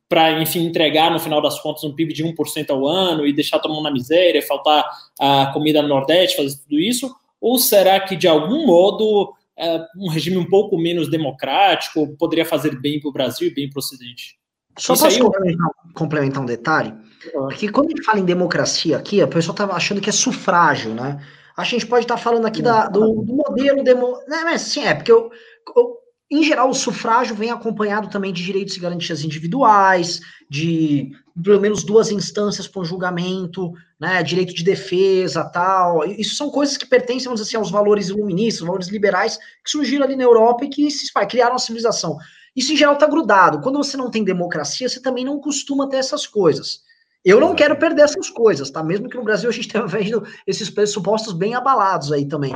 para, 0.08 0.40
enfim, 0.40 0.64
entregar 0.66 1.10
no 1.10 1.18
final 1.18 1.42
das 1.42 1.60
contas 1.60 1.84
um 1.84 1.94
PIB 1.94 2.12
de 2.12 2.24
1% 2.24 2.70
ao 2.70 2.86
ano 2.86 3.26
e 3.26 3.32
deixar 3.32 3.58
todo 3.58 3.72
mundo 3.72 3.84
na 3.84 3.90
miséria, 3.90 4.40
faltar 4.42 4.84
a 5.18 5.50
comida 5.52 5.82
no 5.82 5.88
Nordeste, 5.88 6.36
fazer 6.36 6.56
tudo 6.58 6.78
isso? 6.78 7.14
Ou 7.40 7.58
será 7.58 8.00
que, 8.00 8.16
de 8.16 8.28
algum 8.28 8.66
modo, 8.66 9.34
é, 9.56 9.84
um 9.96 10.08
regime 10.08 10.36
um 10.36 10.48
pouco 10.48 10.76
menos 10.78 11.10
democrático 11.10 12.16
poderia 12.18 12.44
fazer 12.44 12.78
bem 12.78 13.00
para 13.00 13.08
o 13.08 13.12
Brasil 13.12 13.48
e 13.48 13.54
bem 13.54 13.68
para 13.68 13.78
o 13.78 13.80
Ocidente. 13.80 14.38
Só 14.78 14.92
Isso 14.92 15.04
posso 15.04 15.18
complementar, 15.20 15.70
complementar, 15.94 16.42
um 16.42 16.46
detalhe? 16.46 16.94
Porque 17.32 17.68
quando 17.70 17.86
a 17.86 17.90
gente 17.90 18.04
fala 18.04 18.20
em 18.20 18.24
democracia 18.24 18.96
aqui, 18.96 19.22
a 19.22 19.26
pessoa 19.26 19.54
está 19.54 19.64
achando 19.74 20.00
que 20.00 20.10
é 20.10 20.12
sufrágio, 20.12 20.92
né? 20.92 21.18
A 21.56 21.64
gente 21.64 21.86
pode 21.86 22.04
estar 22.04 22.16
tá 22.16 22.20
falando 22.20 22.46
aqui 22.46 22.60
da, 22.60 22.86
do, 22.86 23.22
do, 23.22 23.34
modelo 23.34 23.82
demo, 23.82 24.18
né, 24.28 24.42
mas 24.44 24.60
sim, 24.60 24.84
é 24.84 24.94
porque 24.94 25.10
eu, 25.10 25.30
eu, 25.74 25.96
em 26.30 26.42
geral 26.42 26.68
o 26.68 26.74
sufrágio 26.74 27.36
vem 27.36 27.50
acompanhado 27.50 28.08
também 28.08 28.32
de 28.32 28.44
direitos 28.44 28.76
e 28.76 28.80
garantias 28.80 29.22
individuais, 29.22 30.20
de 30.50 31.12
pelo 31.42 31.60
menos 31.60 31.84
duas 31.84 32.10
instâncias 32.10 32.66
para 32.66 32.82
julgamento, 32.82 33.72
né, 33.98 34.22
direito 34.22 34.54
de 34.54 34.64
defesa, 34.64 35.44
tal. 35.44 36.04
Isso 36.04 36.34
são 36.34 36.50
coisas 36.50 36.76
que 36.76 36.86
pertencem, 36.86 37.24
vamos 37.24 37.40
dizer 37.40 37.50
assim, 37.50 37.56
aos 37.56 37.70
valores 37.70 38.08
iluministas, 38.08 38.66
valores 38.66 38.88
liberais 38.88 39.38
que 39.64 39.70
surgiram 39.70 40.04
ali 40.04 40.16
na 40.16 40.24
Europa 40.24 40.64
e 40.64 40.68
que 40.68 40.90
se 40.90 41.12
criaram 41.28 41.54
a 41.54 41.58
civilização. 41.58 42.16
Isso 42.56 42.72
em 42.72 42.76
geral 42.76 42.94
está 42.94 43.06
grudado. 43.06 43.60
Quando 43.60 43.76
você 43.76 43.96
não 43.96 44.10
tem 44.10 44.24
democracia, 44.24 44.88
você 44.88 45.00
também 45.00 45.24
não 45.24 45.38
costuma 45.38 45.88
ter 45.88 45.98
essas 45.98 46.26
coisas. 46.26 46.80
Eu 47.24 47.38
não 47.38 47.54
quero 47.54 47.76
perder 47.76 48.02
essas 48.02 48.30
coisas, 48.30 48.70
tá? 48.70 48.82
Mesmo 48.82 49.08
que 49.08 49.16
no 49.16 49.24
Brasil 49.24 49.50
a 49.50 49.52
gente 49.52 49.68
tenha 49.68 49.86
vendo 49.86 50.26
esses 50.46 50.70
pressupostos 50.70 51.32
bem 51.32 51.54
abalados 51.54 52.10
aí 52.10 52.26
também, 52.26 52.54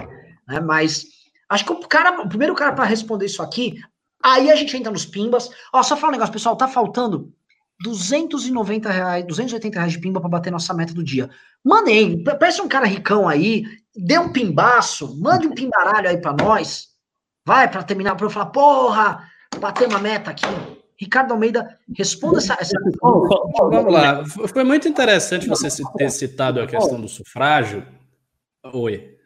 né? 0.48 0.58
Mas 0.60 1.19
acho 1.50 1.64
que 1.64 1.72
o 1.72 1.80
cara, 1.80 2.22
o 2.22 2.28
primeiro 2.28 2.54
cara 2.54 2.72
para 2.72 2.84
responder 2.84 3.26
isso 3.26 3.42
aqui, 3.42 3.78
aí 4.22 4.50
a 4.50 4.56
gente 4.56 4.76
entra 4.76 4.92
nos 4.92 5.04
pimbas. 5.04 5.50
Ó, 5.72 5.82
só 5.82 5.96
falar 5.96 6.10
um 6.10 6.12
negócio, 6.12 6.32
pessoal, 6.32 6.56
tá 6.56 6.68
faltando 6.68 7.32
290 7.82 8.88
reais, 8.88 9.26
280 9.26 9.78
reais 9.78 9.92
de 9.92 9.98
pimba 9.98 10.20
para 10.20 10.30
bater 10.30 10.52
nossa 10.52 10.72
meta 10.72 10.94
do 10.94 11.02
dia. 11.02 11.28
Mandem, 11.64 12.22
parece 12.22 12.62
um 12.62 12.68
cara 12.68 12.86
ricão 12.86 13.28
aí, 13.28 13.64
dê 13.94 14.18
um 14.18 14.32
pimbaço, 14.32 15.20
mande 15.20 15.48
um 15.48 15.54
pimbaralho 15.54 16.08
aí 16.08 16.18
para 16.18 16.32
nós. 16.32 16.88
Vai 17.44 17.68
para 17.68 17.82
terminar 17.82 18.14
para 18.14 18.26
eu 18.26 18.30
falar, 18.30 18.46
porra, 18.46 19.28
bater 19.58 19.88
uma 19.88 19.98
meta 19.98 20.30
aqui. 20.30 20.46
Ricardo 20.96 21.32
Almeida, 21.32 21.78
responda 21.96 22.38
essa, 22.38 22.56
essa 22.60 22.78
Vamos 23.00 23.92
lá. 23.92 24.22
Foi 24.26 24.62
muito 24.62 24.86
interessante 24.86 25.48
você 25.48 25.68
ter 25.96 26.10
citado 26.10 26.60
a 26.60 26.66
questão 26.66 27.00
do 27.00 27.08
sufrágio. 27.08 27.86
Oi. 28.74 29.19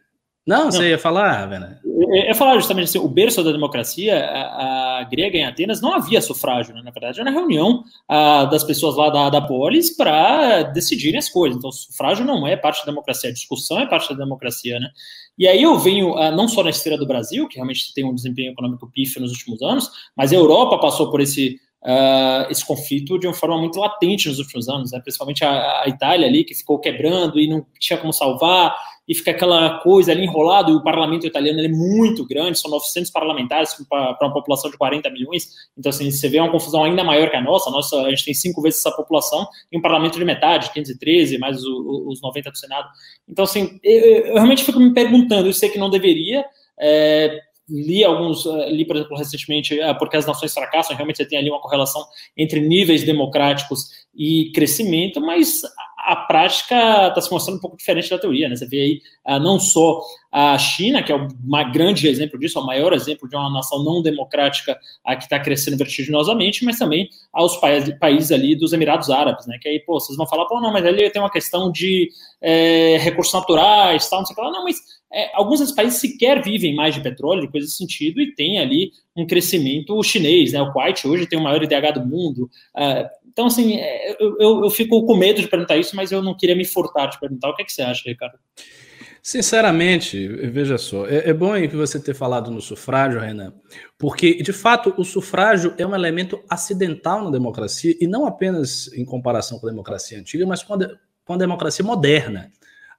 Não, 0.46 0.70
você 0.70 0.90
ia 0.90 0.98
falar, 0.98 1.46
Vena? 1.46 1.80
Eu 1.84 2.26
ia 2.26 2.34
falar 2.34 2.54
justamente 2.56 2.84
assim, 2.84 2.98
o 2.98 3.08
berço 3.08 3.42
da 3.42 3.50
democracia, 3.50 4.26
a, 4.26 4.98
a 4.98 5.04
grega 5.04 5.38
em 5.38 5.44
Atenas, 5.44 5.80
não 5.80 5.94
havia 5.94 6.20
sufrágio, 6.20 6.74
né? 6.74 6.82
na 6.84 6.90
verdade 6.90 7.20
era 7.20 7.30
reunião 7.30 7.82
a, 8.06 8.44
das 8.44 8.62
pessoas 8.62 8.94
lá 8.94 9.08
da, 9.08 9.30
da 9.30 9.40
polis 9.40 9.96
para 9.96 10.64
decidirem 10.64 11.18
as 11.18 11.30
coisas. 11.30 11.56
Então, 11.56 11.72
sufrágio 11.72 12.26
não 12.26 12.46
é 12.46 12.56
parte 12.56 12.80
da 12.80 12.92
democracia, 12.92 13.30
a 13.30 13.32
discussão 13.32 13.80
é 13.80 13.86
parte 13.86 14.10
da 14.10 14.22
democracia, 14.22 14.78
né? 14.78 14.90
E 15.38 15.48
aí 15.48 15.62
eu 15.62 15.78
venho, 15.78 16.14
não 16.32 16.46
só 16.46 16.62
na 16.62 16.70
esteira 16.70 16.98
do 16.98 17.06
Brasil, 17.06 17.48
que 17.48 17.56
realmente 17.56 17.92
tem 17.92 18.04
um 18.04 18.14
desempenho 18.14 18.52
econômico 18.52 18.88
pífio 18.92 19.20
nos 19.20 19.32
últimos 19.32 19.62
anos, 19.62 19.90
mas 20.16 20.32
a 20.32 20.36
Europa 20.36 20.78
passou 20.78 21.10
por 21.10 21.20
esse 21.20 21.58
uh, 21.84 22.50
esse 22.50 22.64
conflito 22.66 23.18
de 23.18 23.26
uma 23.26 23.34
forma 23.34 23.58
muito 23.58 23.78
latente 23.78 24.28
nos 24.28 24.38
últimos 24.38 24.68
anos, 24.68 24.92
né? 24.92 25.00
principalmente 25.00 25.44
a, 25.44 25.82
a, 25.82 25.88
Itália 25.88 26.26
ali, 26.26 26.44
que 26.44 26.54
ficou 26.54 26.78
quebrando 26.78 27.38
e 27.38 27.46
não 27.46 27.64
tinha 27.78 27.98
como 27.98 28.12
salvar, 28.12 28.74
e 29.09 29.14
fica 29.14 29.31
aquela 29.31 29.78
coisa 29.81 30.12
ali 30.12 30.24
enrolada, 30.24 30.70
e 30.70 30.74
o 30.74 30.82
parlamento 30.82 31.26
italiano 31.26 31.60
é 31.60 31.68
muito 31.68 32.26
grande, 32.26 32.59
são 32.59 32.70
900 32.70 33.10
parlamentares 33.10 33.74
para 33.89 34.16
uma 34.22 34.32
população 34.32 34.70
de 34.70 34.78
40 34.78 35.10
milhões, 35.10 35.48
então 35.76 35.90
assim, 35.90 36.10
você 36.10 36.28
vê 36.28 36.40
uma 36.40 36.51
confusão 36.51 36.85
ainda 36.85 37.05
maior 37.05 37.31
que 37.31 37.36
a 37.36 37.43
nossa, 37.43 37.70
a, 37.70 37.72
nossa, 37.72 38.01
a 38.02 38.10
gente 38.10 38.24
tem 38.24 38.35
cinco 38.35 38.62
vezes 38.62 38.81
essa 38.81 38.94
população, 38.94 39.47
e 39.70 39.78
um 39.78 39.82
parlamento 39.82 40.18
de 40.18 40.24
metade, 40.24 40.72
513, 40.72 41.39
mais 41.39 41.59
os, 41.59 41.66
os 41.66 42.22
90 42.22 42.51
do 42.51 42.59
Senado. 42.59 42.89
Então 43.28 43.44
assim, 43.44 43.78
eu, 43.82 44.01
eu 44.01 44.35
realmente 44.35 44.64
fico 44.64 44.81
me 44.81 44.93
perguntando, 44.93 45.48
eu 45.48 45.52
sei 45.52 45.68
que 45.68 45.78
não 45.78 45.90
deveria, 45.90 46.44
é, 46.81 47.40
li 47.69 48.05
alguns, 48.05 48.45
eh, 48.47 48.70
li, 48.70 48.85
por 48.85 48.97
exemplo, 48.97 49.16
recentemente, 49.16 49.78
eh, 49.78 49.95
porque 49.95 50.16
as 50.16 50.27
nações 50.27 50.53
fracassam, 50.53 50.95
realmente 50.97 51.16
você 51.16 51.27
tem 51.27 51.39
ali 51.39 51.51
uma 51.51 51.61
correlação 51.61 52.05
entre 52.36 52.61
níveis 52.61 53.05
democráticos 53.05 53.89
e 54.15 54.51
crescimento, 54.55 55.20
mas 55.20 55.62
a 56.05 56.16
prática 56.16 57.09
está 57.09 57.20
se 57.20 57.31
mostrando 57.31 57.57
um 57.57 57.61
pouco 57.61 57.78
diferente 57.78 58.11
da 58.11 58.19
teoria, 58.19 58.47
né? 58.49 58.55
Você 58.55 58.66
vê 58.66 58.81
aí 58.81 59.01
uh, 59.36 59.41
não 59.41 59.59
só 59.59 60.03
a 60.31 60.59
China, 60.59 61.03
que 61.03 61.11
é 61.11 61.16
um 61.16 61.28
grande 61.73 62.07
exemplo 62.07 62.39
disso, 62.39 62.59
é 62.59 62.62
o 62.62 62.66
maior 62.66 62.93
exemplo 62.93 63.27
de 63.28 63.35
uma 63.35 63.49
nação 63.51 63.82
não 63.82 64.03
democrática 64.03 64.78
que 65.07 65.24
está 65.24 65.39
crescendo 65.39 65.78
vertiginosamente, 65.78 66.65
mas 66.65 66.77
também 66.77 67.09
aos 67.32 67.57
países, 67.57 67.97
países 67.99 68.32
ali 68.32 68.55
dos 68.57 68.73
Emirados 68.73 69.09
Árabes, 69.11 69.47
né? 69.47 69.57
Que 69.62 69.69
aí, 69.69 69.81
pô, 69.81 69.99
vocês 69.99 70.16
vão 70.16 70.27
falar, 70.27 70.45
pô, 70.47 70.61
não, 70.61 70.73
mas 70.73 70.85
ali 70.85 71.09
tem 71.09 71.23
uma 71.23 71.31
questão 71.31 71.70
de 71.70 72.11
é, 72.43 72.99
recursos 72.99 73.32
naturais, 73.32 74.09
tal, 74.11 74.19
não 74.19 74.27
sei 74.27 74.35
o 74.35 74.36
que 74.36 74.43
lá. 74.43 74.51
Não, 74.51 74.65
mas 74.65 74.77
é, 75.15 75.31
alguns 75.32 75.61
desses 75.61 75.74
países 75.74 76.01
sequer 76.01 76.43
vivem 76.43 76.74
mais 76.74 76.95
de 76.95 77.01
petróleo, 77.01 77.51
coisa 77.51 77.66
desse 77.66 77.77
sentido, 77.77 78.20
e 78.20 78.35
tem 78.35 78.59
ali 78.59 78.91
um 79.16 79.24
crescimento 79.24 80.03
chinês, 80.03 80.53
né? 80.53 80.61
O 80.61 80.73
Kuwait 80.73 81.07
hoje 81.07 81.27
tem 81.27 81.39
o 81.39 81.43
maior 81.43 81.62
IDH 81.62 81.93
do 81.95 82.05
mundo. 82.05 82.51
Uh, 82.77 83.09
então, 83.28 83.47
assim, 83.47 83.77
é, 83.77 84.16
eu, 84.20 84.36
eu, 84.41 84.65
eu, 84.65 84.70
fico 84.70 85.07
com 85.07 85.16
medo 85.16 85.41
de 85.41 85.49
perguntar 85.49 85.77
isso, 85.77 85.95
mas 85.95 86.11
eu 86.11 86.20
não 86.20 86.36
queria 86.36 86.57
me 86.57 86.65
furtar 86.65 87.07
de 87.07 87.20
perguntar. 87.20 87.51
O 87.51 87.55
que, 87.55 87.62
é 87.62 87.65
que 87.65 87.73
você 87.73 87.82
acha, 87.82 88.03
Ricardo? 88.07 88.39
Sinceramente, 89.23 90.28
veja 90.28 90.77
só, 90.77 91.07
é, 91.07 91.31
é 91.31 91.32
bom 91.32 91.55
que 91.55 91.77
você 91.77 91.99
ter 91.99 92.15
falado 92.15 92.51
no 92.51 92.61
sufrágio, 92.61 93.20
Renan, 93.20 93.55
porque, 93.97 94.43
de 94.43 94.53
fato, 94.53 94.93
o 94.99 95.05
sufrágio 95.05 95.74
é 95.78 95.86
um 95.86 95.95
elemento 95.95 96.43
acidental 96.51 97.24
na 97.24 97.31
democracia, 97.31 97.97
e 98.01 98.07
não 98.07 98.27
apenas 98.27 98.93
em 98.93 99.05
comparação 99.05 99.59
com 99.59 99.66
a 99.66 99.70
democracia 99.70 100.19
antiga, 100.19 100.45
mas 100.45 100.62
com 100.62 100.74
a, 100.74 100.77
de, 100.77 100.89
com 101.24 101.32
a 101.32 101.39
democracia 101.39 101.85
moderna. 101.85 102.53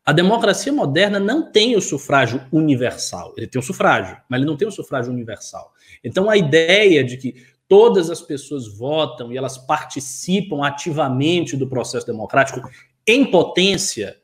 A 0.05 0.13
democracia 0.13 0.71
moderna 0.71 1.19
não 1.19 1.51
tem 1.51 1.75
o 1.75 1.81
sufrágio 1.81 2.45
universal. 2.51 3.33
Ele 3.35 3.47
tem 3.47 3.59
o 3.59 3.63
sufrágio, 3.63 4.15
mas 4.29 4.39
ele 4.39 4.47
não 4.47 4.55
tem 4.55 4.67
o 4.67 4.71
sufrágio 4.71 5.11
universal. 5.11 5.73
Então, 6.03 6.29
a 6.29 6.37
ideia 6.37 7.03
de 7.03 7.17
que 7.17 7.33
todas 7.67 8.11
as 8.11 8.21
pessoas 8.21 8.67
votam 8.67 9.33
e 9.33 9.37
elas 9.37 9.57
participam 9.57 10.63
ativamente 10.63 11.57
do 11.57 11.67
processo 11.67 12.05
democrático 12.05 12.61
em 13.07 13.29
potência, 13.31 14.15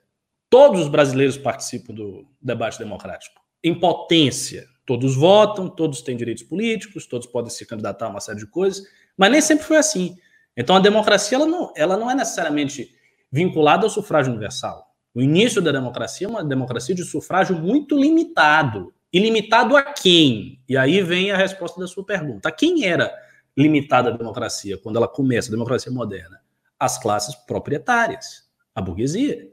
todos 0.52 0.82
os 0.82 0.88
brasileiros 0.88 1.38
participam 1.38 1.96
do 1.96 2.28
debate 2.40 2.78
democrático. 2.78 3.42
Em 3.64 3.80
potência. 3.80 4.68
Todos 4.86 5.16
votam, 5.16 5.70
todos 5.70 6.02
têm 6.02 6.18
direitos 6.18 6.44
políticos, 6.44 7.08
todos 7.08 7.26
podem 7.26 7.50
se 7.50 7.66
candidatar 7.66 8.06
a 8.06 8.10
uma 8.10 8.20
série 8.20 8.40
de 8.40 8.48
coisas, 8.48 8.84
mas 9.18 9.32
nem 9.32 9.42
sempre 9.42 9.66
foi 9.66 9.78
assim. 9.78 10.16
Então, 10.56 10.76
a 10.76 10.80
democracia 10.80 11.38
ela 11.38 11.46
não, 11.46 11.72
ela 11.76 11.98
não 11.98 12.10
é 12.10 12.14
necessariamente 12.14 12.90
vinculada 13.32 13.86
ao 13.86 13.90
sufrágio 13.90 14.32
universal. 14.32 14.91
O 15.14 15.22
início 15.22 15.62
da 15.62 15.72
democracia 15.72 16.28
é 16.28 16.30
uma 16.30 16.44
democracia 16.44 16.96
de 16.96 17.04
sufrágio 17.04 17.58
muito 17.58 18.00
limitado. 18.00 18.94
E 19.12 19.20
limitado 19.20 19.76
a 19.76 19.84
quem? 19.84 20.62
E 20.70 20.78
aí 20.78 21.02
vem 21.02 21.32
a 21.32 21.38
resposta 21.38 21.80
da 21.80 21.88
sua 21.88 22.06
pergunta. 22.06 22.48
A 22.48 22.52
quem 22.52 22.86
era 22.86 23.14
limitada 23.58 24.10
a 24.10 24.18
democracia 24.18 24.78
quando 24.78 24.96
ela 24.96 25.08
começa, 25.08 25.50
a 25.50 25.52
democracia 25.52 25.92
moderna? 25.92 26.40
As 26.80 26.98
classes 26.98 27.36
proprietárias, 27.36 28.50
a 28.74 28.82
burguesia. 28.82 29.50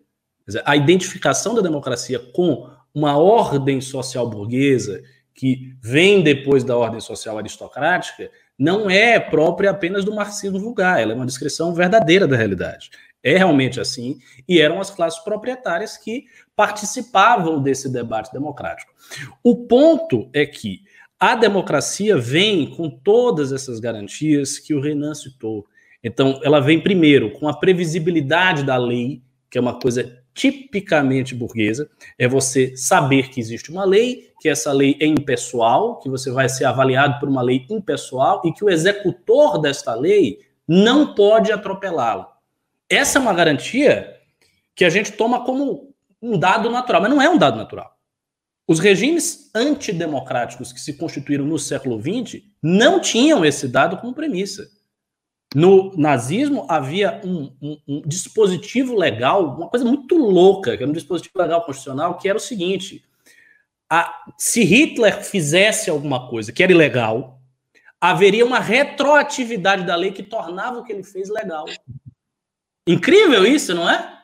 Dizer, 0.47 0.63
a 0.65 0.77
identificação 0.77 1.55
da 1.55 1.61
democracia 1.61 2.21
com 2.33 2.71
uma 2.95 3.19
ordem 3.19 3.81
social 3.81 4.31
burguesa 4.31 5.03
que 5.35 5.77
vem 5.81 6.23
depois 6.23 6.65
da 6.65 6.77
ordem 6.77 7.01
social 7.01 7.37
aristocrática 7.37 8.31
não 8.59 8.91
é 8.91 9.21
própria 9.21 9.71
apenas 9.71 10.05
do 10.05 10.13
marxismo 10.15 10.59
vulgar, 10.59 11.01
ela 11.01 11.13
é 11.13 11.15
uma 11.15 11.27
descrição 11.27 11.73
verdadeira 11.73 12.27
da 12.27 12.37
realidade. 12.37 12.91
É 13.23 13.37
realmente 13.37 13.81
assim, 13.81 14.19
e 14.49 14.61
eram 14.61 14.81
as 14.81 14.91
classes 14.91 15.19
proprietárias 15.21 15.97
que 15.97 16.25
participavam 16.55 17.61
desse 17.61 17.89
debate 17.93 18.33
democrático. 18.33 18.93
O 19.43 19.67
ponto 19.67 20.31
é 20.33 20.47
que 20.47 20.83
a 21.19 21.35
democracia 21.35 22.17
vem 22.17 22.71
com 22.71 22.89
todas 22.89 23.53
essas 23.53 23.81
garantias 23.81 24.59
que 24.59 24.73
o 24.73 24.81
Renan 24.81 25.15
citou. 25.15 25.67
Então, 26.03 26.41
ela 26.45 26.61
vem 26.61 26.81
primeiro 26.81 27.33
com 27.33 27.49
a 27.49 27.59
previsibilidade 27.59 28.63
da 28.63 28.77
lei, 28.77 29.21
que 29.51 29.59
é 29.59 29.61
uma 29.61 29.81
coisa 29.81 30.23
tipicamente 30.33 31.35
burguesa, 31.35 31.91
é 32.17 32.29
você 32.29 32.77
saber 32.77 33.29
que 33.31 33.41
existe 33.41 33.73
uma 33.73 33.85
lei, 33.85 34.31
que 34.41 34.49
essa 34.49 34.73
lei 34.73 34.97
é 35.01 35.07
impessoal, 35.07 35.99
que 35.99 36.09
você 36.09 36.31
vai 36.31 36.49
ser 36.49 36.65
avaliado 36.65 37.19
por 37.19 37.29
uma 37.29 37.43
lei 37.43 37.67
impessoal 37.69 38.41
e 38.45 38.53
que 38.53 38.65
o 38.65 38.71
executor 38.71 39.61
desta 39.61 39.97
lei 39.97 40.39
não 40.69 41.15
pode 41.17 41.51
atropelá-la. 41.51 42.38
Essa 42.89 43.19
é 43.19 43.23
uma 43.23 43.35
garantia 43.35 44.17
que 44.75 44.85
a 44.85 44.91
gente 44.91 45.13
toma 45.13 45.45
como 45.45 45.95
um 46.23 46.39
dado 46.39 46.71
natural, 46.71 47.03
mas 47.03 47.11
não 47.11 47.21
é 47.21 47.29
um 47.29 47.37
dado 47.37 47.57
natural. 47.57 47.97
Os 48.67 48.79
regimes 48.79 49.51
antidemocráticos 49.55 50.73
que 50.73 50.81
se 50.81 50.95
constituíram 50.95 51.45
no 51.45 51.59
século 51.59 52.01
XX 52.01 52.43
não 52.63 53.01
tinham 53.01 53.45
esse 53.45 53.67
dado 53.67 53.97
como 53.97 54.15
premissa. 54.15 54.69
No 55.55 55.97
nazismo 55.97 56.67
havia 56.69 57.21
um, 57.25 57.57
um, 57.63 57.79
um, 57.89 58.03
dispositivo 58.03 58.95
legal, 58.95 59.57
uma 59.57 59.69
coisa 59.69 59.85
muito 59.85 60.17
louca, 60.19 60.77
que 60.77 60.83
era 60.83 60.91
um 60.91 60.95
dispositivo 60.95 61.39
legal 61.39 61.65
constitucional, 61.65 62.19
que 62.19 62.29
era 62.29 62.37
o 62.37 62.41
seguinte: 62.41 63.03
a, 63.91 64.15
se 64.37 64.63
Hitler 64.63 65.25
fizesse 65.25 65.89
alguma 65.89 66.29
coisa 66.29 66.53
que 66.53 66.63
era 66.63 66.71
ilegal, 66.71 67.41
haveria 67.99 68.45
uma 68.45 68.61
retroatividade 68.61 69.87
da 69.87 69.97
lei 69.97 70.13
que 70.13 70.23
tornava 70.23 70.79
o 70.79 70.85
que 70.85 70.93
ele 70.93 71.03
fez 71.03 71.31
legal. 71.31 71.65
Incrível 72.89 73.47
isso, 73.47 73.75
não 73.75 73.89
é? 73.89 74.19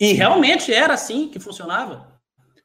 E 0.00 0.12
realmente 0.12 0.74
era 0.74 0.94
assim 0.94 1.28
que 1.28 1.38
funcionava. 1.38 2.20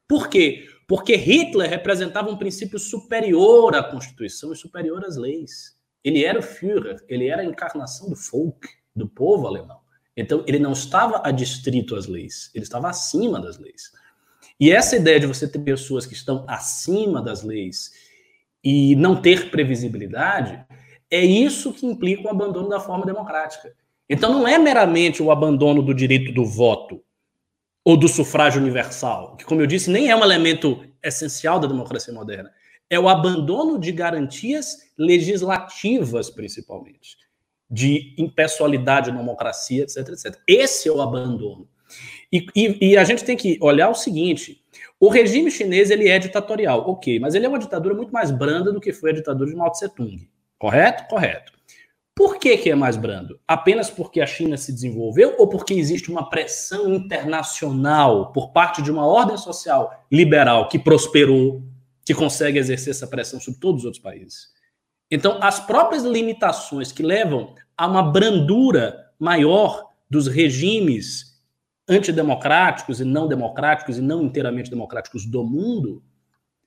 Por 0.08 0.28
quê? 0.28 0.66
Porque 0.88 1.14
Hitler 1.14 1.70
representava 1.70 2.28
um 2.28 2.36
princípio 2.36 2.76
superior 2.76 3.76
à 3.76 3.82
Constituição 3.82 4.52
e 4.52 4.56
superior 4.56 5.04
às 5.04 5.16
leis. 5.16 5.76
Ele 6.02 6.24
era 6.24 6.40
o 6.40 6.42
Führer, 6.42 6.96
ele 7.08 7.28
era 7.28 7.42
a 7.42 7.44
encarnação 7.44 8.10
do 8.10 8.16
folk, 8.16 8.68
do 8.96 9.08
povo 9.08 9.46
alemão. 9.46 9.78
Então, 10.16 10.44
ele 10.44 10.58
não 10.58 10.72
estava 10.72 11.22
adstrito 11.24 11.94
às 11.94 12.06
leis, 12.06 12.50
ele 12.52 12.64
estava 12.64 12.90
acima 12.90 13.40
das 13.40 13.56
leis. 13.56 13.92
E 14.58 14.72
essa 14.72 14.96
ideia 14.96 15.20
de 15.20 15.26
você 15.26 15.46
ter 15.46 15.60
pessoas 15.60 16.04
que 16.04 16.14
estão 16.14 16.44
acima 16.48 17.22
das 17.22 17.44
leis 17.44 17.92
e 18.62 18.96
não 18.96 19.22
ter 19.22 19.50
previsibilidade, 19.50 20.64
é 21.08 21.24
isso 21.24 21.72
que 21.72 21.86
implica 21.86 22.26
o 22.26 22.30
abandono 22.30 22.68
da 22.68 22.80
forma 22.80 23.06
democrática. 23.06 23.72
Então 24.08 24.32
não 24.32 24.46
é 24.46 24.58
meramente 24.58 25.22
o 25.22 25.30
abandono 25.30 25.82
do 25.82 25.94
direito 25.94 26.32
do 26.32 26.44
voto 26.44 27.02
ou 27.84 27.96
do 27.96 28.08
sufrágio 28.08 28.60
universal, 28.60 29.36
que, 29.36 29.44
como 29.44 29.60
eu 29.60 29.66
disse, 29.66 29.90
nem 29.90 30.10
é 30.10 30.16
um 30.16 30.24
elemento 30.24 30.84
essencial 31.02 31.60
da 31.60 31.68
democracia 31.68 32.12
moderna. 32.12 32.50
É 32.88 32.98
o 32.98 33.08
abandono 33.08 33.78
de 33.78 33.92
garantias 33.92 34.92
legislativas, 34.96 36.30
principalmente, 36.30 37.16
de 37.70 38.14
impessoalidade 38.18 39.10
democracia, 39.10 39.82
etc, 39.82 40.08
etc. 40.08 40.38
Esse 40.46 40.88
é 40.88 40.92
o 40.92 41.00
abandono. 41.00 41.68
E, 42.32 42.46
e, 42.54 42.90
e, 42.90 42.96
a 42.96 43.04
gente 43.04 43.24
tem 43.24 43.36
que 43.36 43.58
olhar 43.60 43.88
o 43.88 43.94
seguinte: 43.94 44.62
o 44.98 45.08
regime 45.08 45.50
chinês 45.50 45.90
ele 45.90 46.08
é 46.08 46.18
ditatorial, 46.18 46.88
ok, 46.88 47.18
mas 47.18 47.34
ele 47.34 47.46
é 47.46 47.48
uma 47.48 47.58
ditadura 47.58 47.94
muito 47.94 48.12
mais 48.12 48.30
branda 48.30 48.72
do 48.72 48.80
que 48.80 48.92
foi 48.92 49.10
a 49.10 49.14
ditadura 49.14 49.50
de 49.50 49.56
Mao 49.56 49.70
Tse 49.70 49.88
Tung. 49.94 50.28
Correto? 50.58 51.06
Correto. 51.08 51.53
Por 52.16 52.38
que, 52.38 52.56
que 52.56 52.70
é 52.70 52.74
mais 52.76 52.96
brando? 52.96 53.40
Apenas 53.46 53.90
porque 53.90 54.20
a 54.20 54.26
China 54.26 54.56
se 54.56 54.72
desenvolveu 54.72 55.34
ou 55.36 55.48
porque 55.48 55.74
existe 55.74 56.10
uma 56.10 56.30
pressão 56.30 56.94
internacional 56.94 58.32
por 58.32 58.52
parte 58.52 58.80
de 58.80 58.90
uma 58.90 59.04
ordem 59.04 59.36
social 59.36 60.04
liberal 60.10 60.68
que 60.68 60.78
prosperou, 60.78 61.62
que 62.06 62.14
consegue 62.14 62.58
exercer 62.58 62.92
essa 62.92 63.06
pressão 63.06 63.40
sobre 63.40 63.58
todos 63.58 63.80
os 63.80 63.86
outros 63.86 64.02
países? 64.02 64.54
Então, 65.10 65.38
as 65.42 65.58
próprias 65.58 66.04
limitações 66.04 66.92
que 66.92 67.02
levam 67.02 67.54
a 67.76 67.86
uma 67.86 68.02
brandura 68.02 69.10
maior 69.18 69.90
dos 70.08 70.28
regimes 70.28 71.42
antidemocráticos 71.88 73.00
e 73.00 73.04
não 73.04 73.26
democráticos 73.26 73.98
e 73.98 74.00
não 74.00 74.22
inteiramente 74.22 74.70
democráticos 74.70 75.26
do 75.26 75.42
mundo 75.42 76.02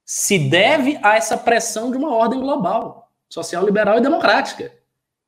se 0.06 0.38
deve 0.38 1.00
a 1.02 1.16
essa 1.16 1.38
pressão 1.38 1.90
de 1.90 1.98
uma 1.98 2.14
ordem 2.14 2.40
global, 2.40 3.12
social, 3.30 3.66
liberal 3.66 3.98
e 3.98 4.02
democrática. 4.02 4.77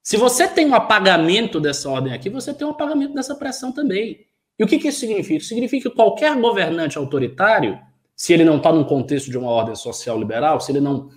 Se 0.10 0.18
você 0.18 0.48
tem 0.48 0.65
um 0.65 0.73
apagamento 0.73 1.60
dessa 1.60 1.88
ordem 1.88 2.11
aqui, 2.14 2.31
você 2.31 2.52
tem 2.52 2.65
um 2.65 2.72
apagamento 2.72 3.14
dessa 3.14 3.36
pressão 3.36 3.72
também. 3.72 4.26
E 4.57 4.64
o 4.64 4.65
que, 4.65 4.80
que 4.80 4.88
isso 4.88 5.02
significa? 5.02 5.45
Significa 5.45 5.88
que 5.88 5.95
qualquer 5.95 6.36
governante 6.36 6.98
autoritário, 6.98 7.80
se 8.15 8.34
ele 8.34 8.44
não 8.44 8.57
está 8.57 8.73
num 8.73 8.84
contexto 8.84 9.30
de 9.30 9.38
uma 9.38 9.52
ordem 9.52 9.76
social 9.76 10.18
liberal, 10.18 10.60
se 10.60 10.72
ele 10.72 10.81
não 10.81 11.11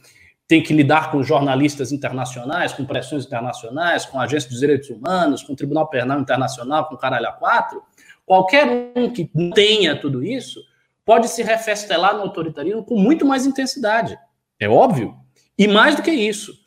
tem 0.46 0.62
que 0.62 0.74
lidar 0.74 1.10
com 1.10 1.22
jornalistas 1.22 1.90
internacionais, 1.90 2.74
com 2.74 2.84
pressões 2.84 3.24
internacionais, 3.24 4.04
com 4.04 4.20
agências 4.20 4.52
de 4.52 4.60
direitos 4.60 4.90
humanos, 4.90 5.42
com 5.42 5.54
o 5.54 5.56
Tribunal 5.56 5.88
Penal 5.88 6.20
Internacional, 6.20 6.86
com 6.86 6.94
caralho 6.94 7.28
a 7.28 7.32
quatro, 7.32 7.82
qualquer 8.26 8.92
um 8.94 9.08
que 9.08 9.24
tenha 9.54 9.98
tudo 9.98 10.22
isso 10.22 10.60
pode 11.02 11.28
se 11.28 11.42
refestelar 11.42 12.14
no 12.14 12.24
autoritarismo 12.24 12.84
com 12.84 12.98
muito 12.98 13.24
mais 13.24 13.46
intensidade. 13.46 14.18
É 14.60 14.68
óbvio. 14.68 15.16
E 15.56 15.66
mais 15.66 15.96
do 15.96 16.02
que 16.02 16.10
isso, 16.10 16.61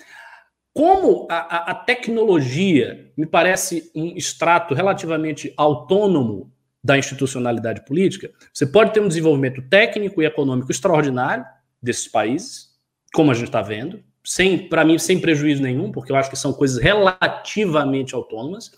como 0.75 1.25
a, 1.31 1.35
a, 1.37 1.71
a 1.71 1.73
tecnologia 1.73 3.09
me 3.15 3.25
parece 3.25 3.89
um 3.95 4.07
extrato 4.17 4.73
relativamente 4.73 5.53
autônomo 5.55 6.51
da 6.83 6.97
institucionalidade 6.97 7.85
política, 7.85 8.29
você 8.53 8.67
pode 8.67 8.93
ter 8.93 8.99
um 8.99 9.07
desenvolvimento 9.07 9.61
técnico 9.69 10.21
e 10.21 10.25
econômico 10.25 10.69
extraordinário 10.69 11.45
desses 11.81 12.09
países, 12.09 12.71
como 13.13 13.31
a 13.31 13.33
gente 13.33 13.47
está 13.47 13.61
vendo, 13.61 14.03
sem, 14.21 14.67
para 14.67 14.83
mim, 14.83 14.97
sem 14.97 15.17
prejuízo 15.17 15.63
nenhum, 15.63 15.93
porque 15.93 16.11
eu 16.11 16.15
acho 16.17 16.29
que 16.29 16.35
são 16.35 16.51
coisas 16.51 16.83
relativamente 16.83 18.13
autônomas. 18.13 18.69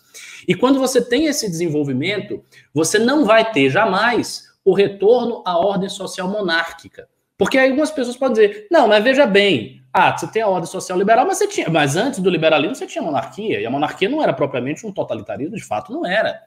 E 0.46 0.54
quando 0.54 0.78
você 0.78 1.04
tem 1.04 1.26
esse 1.26 1.50
desenvolvimento, 1.50 2.44
você 2.72 3.00
não 3.00 3.24
vai 3.24 3.50
ter 3.50 3.70
jamais 3.70 4.44
o 4.64 4.72
retorno 4.72 5.42
à 5.44 5.58
ordem 5.58 5.88
social 5.88 6.28
monárquica. 6.28 7.08
Porque 7.36 7.58
algumas 7.58 7.90
pessoas 7.90 8.16
podem 8.16 8.34
dizer, 8.34 8.68
não, 8.70 8.86
mas 8.86 9.02
veja 9.02 9.26
bem, 9.26 9.82
ah, 9.98 10.16
você 10.16 10.26
tem 10.28 10.42
a 10.42 10.48
ordem 10.48 10.70
social 10.70 10.98
liberal, 10.98 11.26
mas 11.26 11.38
você 11.38 11.48
tinha, 11.48 11.68
mas 11.68 11.96
antes 11.96 12.20
do 12.20 12.30
liberalismo 12.30 12.74
você 12.74 12.86
tinha 12.86 13.02
monarquia, 13.02 13.60
e 13.60 13.66
a 13.66 13.70
monarquia 13.70 14.08
não 14.08 14.22
era 14.22 14.32
propriamente 14.32 14.86
um 14.86 14.92
totalitarismo, 14.92 15.56
de 15.56 15.64
fato 15.64 15.92
não 15.92 16.06
era. 16.06 16.40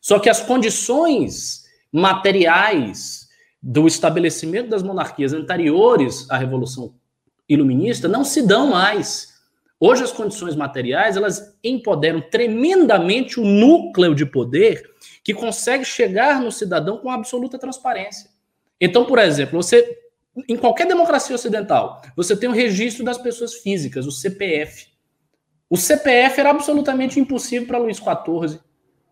Só 0.00 0.18
que 0.18 0.30
as 0.30 0.40
condições 0.40 1.64
materiais 1.92 3.28
do 3.62 3.86
estabelecimento 3.86 4.68
das 4.68 4.82
monarquias 4.82 5.32
anteriores 5.32 6.30
à 6.30 6.36
Revolução 6.36 6.94
Iluminista 7.48 8.08
não 8.08 8.24
se 8.24 8.46
dão 8.46 8.68
mais. 8.68 9.34
Hoje 9.78 10.02
as 10.02 10.12
condições 10.12 10.56
materiais, 10.56 11.16
elas 11.16 11.56
empoderam 11.62 12.20
tremendamente 12.20 13.38
o 13.38 13.44
núcleo 13.44 14.14
de 14.14 14.24
poder 14.24 14.90
que 15.22 15.34
consegue 15.34 15.84
chegar 15.84 16.40
no 16.40 16.50
cidadão 16.50 16.98
com 16.98 17.10
absoluta 17.10 17.58
transparência. 17.58 18.30
Então, 18.80 19.04
por 19.04 19.18
exemplo, 19.18 19.62
você 19.62 20.03
em 20.48 20.56
qualquer 20.56 20.86
democracia 20.86 21.34
ocidental, 21.34 22.02
você 22.16 22.36
tem 22.36 22.48
o 22.48 22.52
registro 22.52 23.04
das 23.04 23.18
pessoas 23.18 23.54
físicas, 23.54 24.06
o 24.06 24.10
CPF. 24.10 24.88
O 25.70 25.76
CPF 25.76 26.40
era 26.40 26.50
absolutamente 26.50 27.20
impossível 27.20 27.66
para 27.66 27.78
Luís 27.78 27.98
XIV 27.98 28.60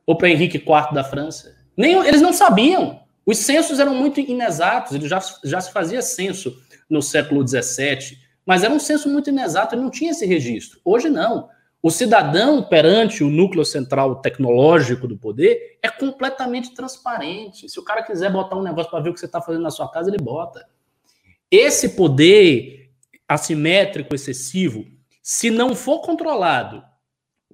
ou 0.06 0.16
para 0.16 0.28
Henrique 0.28 0.58
IV 0.58 0.92
da 0.92 1.04
França. 1.04 1.54
Nem, 1.76 1.94
eles 2.06 2.20
não 2.20 2.32
sabiam. 2.32 3.00
Os 3.24 3.38
censos 3.38 3.78
eram 3.78 3.94
muito 3.94 4.20
inexatos, 4.20 4.92
ele 4.92 5.08
já, 5.08 5.20
já 5.44 5.60
se 5.60 5.72
fazia 5.72 6.02
censo 6.02 6.56
no 6.90 7.00
século 7.00 7.46
XVII, 7.46 8.18
mas 8.44 8.64
era 8.64 8.74
um 8.74 8.80
censo 8.80 9.08
muito 9.08 9.30
inexato, 9.30 9.74
ele 9.74 9.82
não 9.82 9.90
tinha 9.90 10.10
esse 10.10 10.26
registro. 10.26 10.80
Hoje 10.84 11.08
não. 11.08 11.48
O 11.80 11.90
cidadão 11.90 12.62
perante 12.62 13.24
o 13.24 13.30
núcleo 13.30 13.64
central 13.64 14.16
tecnológico 14.16 15.08
do 15.08 15.16
poder 15.16 15.78
é 15.82 15.88
completamente 15.88 16.74
transparente. 16.74 17.68
Se 17.68 17.78
o 17.78 17.84
cara 17.84 18.02
quiser 18.02 18.30
botar 18.30 18.56
um 18.56 18.62
negócio 18.62 18.90
para 18.90 19.00
ver 19.00 19.10
o 19.10 19.14
que 19.14 19.20
você 19.20 19.26
está 19.26 19.40
fazendo 19.40 19.62
na 19.62 19.70
sua 19.70 19.90
casa, 19.90 20.08
ele 20.08 20.22
bota. 20.22 20.64
Esse 21.52 21.90
poder 21.90 22.90
assimétrico 23.28 24.14
excessivo, 24.14 24.86
se 25.22 25.50
não 25.50 25.74
for 25.76 26.00
controlado 26.00 26.82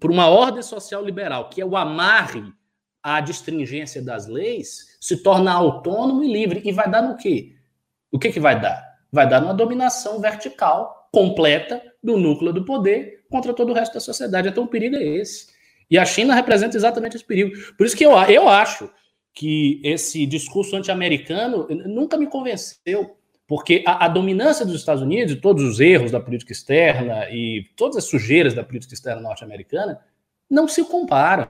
por 0.01 0.09
uma 0.09 0.29
ordem 0.29 0.63
social 0.63 1.05
liberal, 1.05 1.49
que 1.49 1.61
é 1.61 1.67
o 1.67 1.77
amarre 1.77 2.45
à 3.03 3.21
distringência 3.21 4.01
das 4.01 4.29
leis, 4.29 4.97
se 5.01 5.21
torna 5.21 5.53
autônomo 5.53 6.23
e 6.23 6.33
livre. 6.33 6.63
E 6.65 6.71
vai 6.71 6.89
dar 6.89 7.03
no 7.03 7.17
quê? 7.17 7.57
O 8.13 8.21
que, 8.21 8.31
que 8.31 8.39
vai 8.39 8.61
dar? 8.61 8.81
Vai 9.11 9.29
dar 9.29 9.41
numa 9.41 9.53
dominação 9.53 10.21
vertical 10.21 11.09
completa 11.13 11.83
do 12.01 12.17
núcleo 12.17 12.53
do 12.53 12.65
poder 12.65 13.25
contra 13.29 13.53
todo 13.53 13.71
o 13.71 13.75
resto 13.75 13.95
da 13.95 14.01
sociedade. 14.01 14.47
Então 14.47 14.63
o 14.63 14.69
perigo 14.69 14.95
é 14.95 15.03
esse. 15.03 15.49
E 15.91 15.99
a 15.99 16.07
China 16.07 16.37
representa 16.37 16.77
exatamente 16.77 17.17
esse 17.17 17.25
perigo. 17.25 17.51
Por 17.77 17.85
isso 17.85 17.97
que 17.97 18.07
eu, 18.07 18.13
eu 18.13 18.49
acho 18.49 18.89
que 19.35 19.81
esse 19.83 20.25
discurso 20.25 20.77
anti-americano 20.77 21.67
nunca 21.69 22.17
me 22.17 22.29
convenceu. 22.29 23.18
Porque 23.49 23.83
a, 23.87 24.05
a, 24.05 24.09
dominância 24.09 24.65
dos 24.65 24.75
Estados 24.75 25.03
Unidos, 25.03 25.33
e 25.33 25.37
todos 25.37 25.65
os 25.65 25.81
erros 25.81 26.11
da 26.11 26.21
política 26.21 26.53
externa 26.53 27.31
e 27.31 27.65
todas 27.75 27.97
as 27.97 28.05
sujeiras 28.05 28.53
da 28.53 28.63
política 28.63 28.93
externa 28.93 29.23
norte-americana 29.23 29.99
não 30.51 30.69
se 30.69 30.85
comparam 30.85 31.49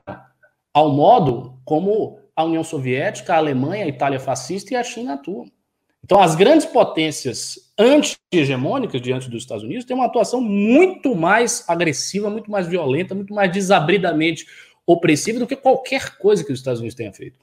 ao 0.72 0.92
modo 0.92 1.58
como 1.64 2.20
a 2.36 2.44
União 2.44 2.62
Soviética, 2.62 3.34
a 3.34 3.38
Alemanha, 3.38 3.84
a 3.84 3.88
Itália 3.88 4.20
fascista 4.20 4.72
e 4.72 4.76
a 4.76 4.84
China 4.84 5.14
atuam. 5.14 5.46
Então, 6.04 6.20
as 6.20 6.36
grandes 6.36 6.66
potências 6.66 7.58
anti-hegemônicas 7.76 9.02
diante 9.02 9.28
dos 9.28 9.42
Estados 9.42 9.64
Unidos 9.64 9.84
têm 9.84 9.96
uma 9.96 10.06
atuação 10.06 10.40
muito 10.40 11.16
mais 11.16 11.68
agressiva, 11.68 12.30
muito 12.30 12.48
mais 12.48 12.68
violenta, 12.68 13.12
muito 13.12 13.34
mais 13.34 13.50
desabridamente 13.50 14.46
opressiva 14.86 15.40
do 15.40 15.48
que 15.48 15.56
qualquer 15.56 16.16
coisa 16.16 16.44
que 16.44 16.52
os 16.52 16.60
Estados 16.60 16.78
Unidos 16.78 16.94
tenha 16.94 17.12
feito. 17.12 17.40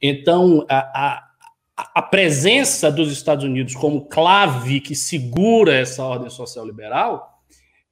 Então, 0.00 0.66
a 0.68 1.31
a 1.76 2.02
presença 2.02 2.90
dos 2.90 3.10
Estados 3.10 3.44
Unidos 3.44 3.74
como 3.74 4.06
clave 4.06 4.80
que 4.80 4.94
segura 4.94 5.74
essa 5.74 6.04
ordem 6.04 6.28
social 6.28 6.66
liberal 6.66 7.42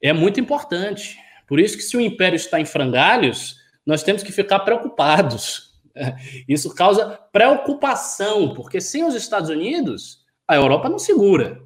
é 0.01 0.13
muito 0.13 0.39
importante. 0.39 1.17
Por 1.47 1.59
isso 1.59 1.77
que 1.77 1.83
se 1.83 1.97
o 1.97 2.01
império 2.01 2.35
está 2.35 2.59
em 2.59 2.65
frangalhos, 2.65 3.57
nós 3.85 4.03
temos 4.03 4.23
que 4.23 4.31
ficar 4.31 4.59
preocupados. 4.59 5.71
Isso 6.47 6.73
causa 6.73 7.19
preocupação, 7.31 8.53
porque 8.53 8.79
sem 8.79 9.03
os 9.03 9.15
Estados 9.15 9.49
Unidos, 9.49 10.25
a 10.47 10.55
Europa 10.55 10.87
não 10.87 10.97
segura. 10.97 11.61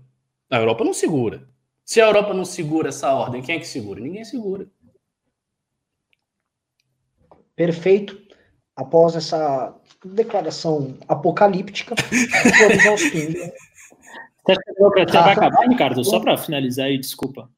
A 0.49 0.57
Europa 0.57 0.83
não 0.83 0.93
segura. 0.93 1.47
Se 1.83 2.01
a 2.01 2.05
Europa 2.05 2.33
não 2.33 2.45
segura 2.45 2.89
essa 2.89 3.13
ordem, 3.13 3.41
quem 3.41 3.55
é 3.55 3.59
que 3.59 3.67
segura? 3.67 4.01
Ninguém 4.01 4.25
segura. 4.25 4.67
Perfeito. 7.55 8.19
Após 8.75 9.15
essa 9.15 9.73
declaração 10.05 10.95
apocalíptica. 11.07 11.95
Vamos 12.59 12.85
aos 12.85 13.01
fins. 13.01 13.33
Você 13.33 14.51
acha 14.51 14.61
que 14.61 14.71
a 14.71 14.73
democracia 14.73 15.21
vai 15.21 15.33
acabar, 15.33 15.67
Ricardo? 15.67 16.03
Só 16.03 16.19
para 16.19 16.37
finalizar 16.37 16.85
aí, 16.85 16.97
desculpa. 16.97 17.49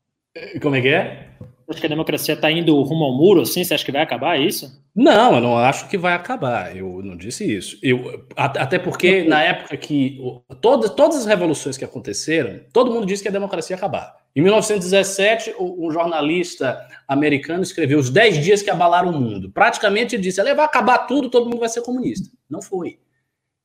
Como 0.61 0.75
é 0.75 0.81
que 0.81 0.87
é? 0.87 1.27
Você 1.39 1.71
acha 1.71 1.79
que 1.81 1.85
a 1.85 1.89
democracia 1.89 2.33
está 2.33 2.49
indo 2.49 2.81
rumo 2.81 3.03
ao 3.03 3.13
muro, 3.13 3.41
assim? 3.41 3.61
Você 3.61 3.73
acha 3.73 3.83
que 3.83 3.91
vai 3.91 4.01
acabar 4.01 4.37
é 4.37 4.41
isso? 4.41 4.81
Não, 4.95 5.35
eu 5.35 5.41
não 5.41 5.57
acho 5.57 5.89
que 5.89 5.97
vai 5.97 6.13
acabar. 6.13 6.75
Eu 6.75 7.01
não 7.03 7.17
disse 7.17 7.43
isso. 7.43 7.77
Eu, 7.83 8.25
até 8.37 8.79
porque 8.79 9.25
na 9.25 9.43
época 9.43 9.75
que 9.75 10.17
todas, 10.61 10.89
todas 10.91 11.17
as 11.17 11.25
revoluções 11.25 11.77
que 11.77 11.83
aconteceram, 11.83 12.61
todo 12.71 12.91
mundo 12.91 13.05
disse 13.05 13.21
que 13.21 13.27
a 13.27 13.33
democracia 13.33 13.73
ia 13.73 13.77
acabar. 13.77 14.15
Em 14.33 14.41
1917, 14.41 15.55
um 15.59 15.91
jornalista 15.91 16.79
americano 17.07 17.63
escreveu 17.63 17.97
os 17.99 18.09
10 18.09 18.43
dias 18.43 18.61
que 18.61 18.69
abalaram 18.69 19.09
o 19.09 19.19
mundo. 19.19 19.49
Praticamente 19.49 20.15
ele 20.15 20.23
disse: 20.23 20.41
vai 20.41 20.65
acabar 20.65 20.99
tudo, 20.99 21.29
todo 21.29 21.45
mundo 21.45 21.59
vai 21.59 21.69
ser 21.69 21.81
comunista. 21.81 22.29
Não 22.49 22.61
foi. 22.61 22.99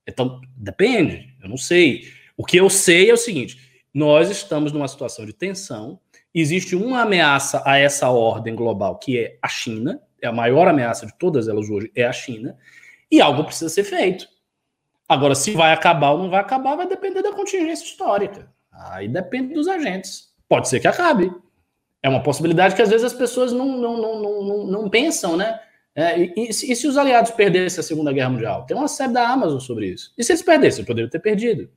Então, 0.07 0.41
depende, 0.57 1.35
eu 1.43 1.49
não 1.49 1.57
sei. 1.57 2.05
O 2.37 2.45
que 2.45 2.57
eu 2.57 2.71
sei 2.71 3.11
é 3.11 3.13
o 3.13 3.17
seguinte: 3.17 3.59
nós 3.93 4.31
estamos 4.31 4.73
numa 4.73 4.89
situação 4.89 5.27
de 5.27 5.33
tensão, 5.33 5.99
existe 6.35 6.77
uma 6.77 7.03
ameaça 7.03 7.63
a 7.65 7.79
essa 7.79 8.09
ordem 8.11 8.55
global, 8.55 8.99
que 8.99 9.19
é 9.19 9.39
a 9.43 9.49
China, 9.49 10.01
é 10.21 10.27
a 10.27 10.33
maior 10.33 10.69
ameaça 10.69 11.07
de 11.07 11.17
todas 11.19 11.49
elas 11.49 11.69
hoje, 11.69 11.91
é 11.95 12.05
a 12.05 12.13
China, 12.13 12.57
e 13.11 13.21
algo 13.21 13.45
precisa 13.45 13.69
ser 13.69 13.85
feito. 13.85 14.27
Agora, 15.09 15.35
se 15.35 15.51
vai 15.53 15.73
acabar 15.73 16.13
ou 16.13 16.19
não 16.19 16.31
vai 16.31 16.41
acabar, 16.41 16.77
vai 16.77 16.89
depender 16.89 17.23
da 17.23 17.33
contingência 17.33 17.85
histórica. 17.85 18.51
Aí 18.73 19.07
depende 19.09 19.53
dos 19.53 19.69
agentes. 19.69 20.33
Pode 20.49 20.69
ser 20.69 20.81
que 20.81 20.89
acabe. 20.89 21.31
É 22.03 22.09
uma 22.09 22.23
possibilidade 22.23 22.75
que 22.75 22.83
às 22.83 22.89
vezes 22.89 23.05
as 23.05 23.13
pessoas 23.13 23.53
não, 23.53 23.79
não, 23.79 23.97
não, 24.01 24.43
não, 24.43 24.67
não 24.67 24.91
pensam, 24.91 25.37
né? 25.37 25.61
É, 25.95 26.19
e, 26.19 26.33
e, 26.37 26.49
e, 26.49 26.53
se 26.53 26.87
os 26.87 26.97
aliados 26.97 27.31
perdessem 27.33 27.81
a 27.81 27.83
Segunda 27.83 28.13
Guerra 28.13 28.31
Mundial? 28.31 28.65
Tem 28.65 28.77
uma 28.77 28.89
série 28.89 29.13
da 29.13 29.29
Amazon 29.29 29.61
sobre 29.61 29.89
isso. 29.89 30.13
E 30.17 30.25
se 30.25 30.33
eles 30.33 30.43
perdessem? 30.43 30.85
Poderiam 30.85 31.11
ter 31.11 31.21
perdido. 31.21 31.71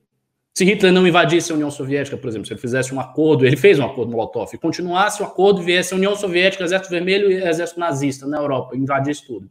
Se 0.56 0.64
Hitler 0.64 0.90
não 0.90 1.06
invadisse 1.06 1.52
a 1.52 1.54
União 1.54 1.70
Soviética, 1.70 2.16
por 2.16 2.28
exemplo, 2.28 2.46
se 2.46 2.52
ele 2.54 2.60
fizesse 2.60 2.94
um 2.94 2.98
acordo, 2.98 3.46
ele 3.46 3.58
fez 3.58 3.78
um 3.78 3.84
acordo 3.84 4.10
no 4.10 4.16
Molotov, 4.16 4.50
e 4.54 4.58
continuasse 4.58 5.22
o 5.22 5.26
acordo, 5.26 5.62
viesse 5.62 5.92
a 5.92 5.96
União 5.98 6.16
Soviética, 6.16 6.64
Exército 6.64 6.90
Vermelho 6.90 7.30
e 7.30 7.46
Exército 7.46 7.78
Nazista 7.78 8.26
na 8.26 8.38
Europa, 8.38 8.74
invadisse 8.74 9.26
tudo. 9.26 9.50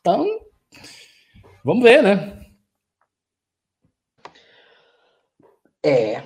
Então, 0.00 0.26
vamos 1.64 1.84
ver, 1.84 2.02
né? 2.02 2.44
É. 5.84 6.22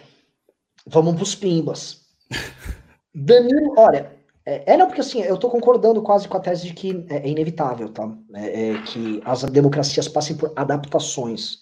Vamos 0.86 1.14
para 1.14 1.22
os 1.22 1.34
pimbas. 1.34 2.08
Danilo, 3.14 3.74
olha, 3.76 4.18
é, 4.48 4.72
é, 4.72 4.76
não, 4.78 4.86
porque 4.86 5.02
assim, 5.02 5.22
eu 5.22 5.34
estou 5.34 5.50
concordando 5.50 6.00
quase 6.00 6.26
com 6.26 6.38
a 6.38 6.40
tese 6.40 6.66
de 6.66 6.72
que 6.72 7.04
é, 7.10 7.18
é 7.18 7.28
inevitável, 7.28 7.90
tá? 7.90 8.10
É, 8.34 8.70
é, 8.70 8.82
que 8.82 9.20
as 9.22 9.42
democracias 9.44 10.08
passem 10.08 10.34
por 10.34 10.50
adaptações. 10.56 11.58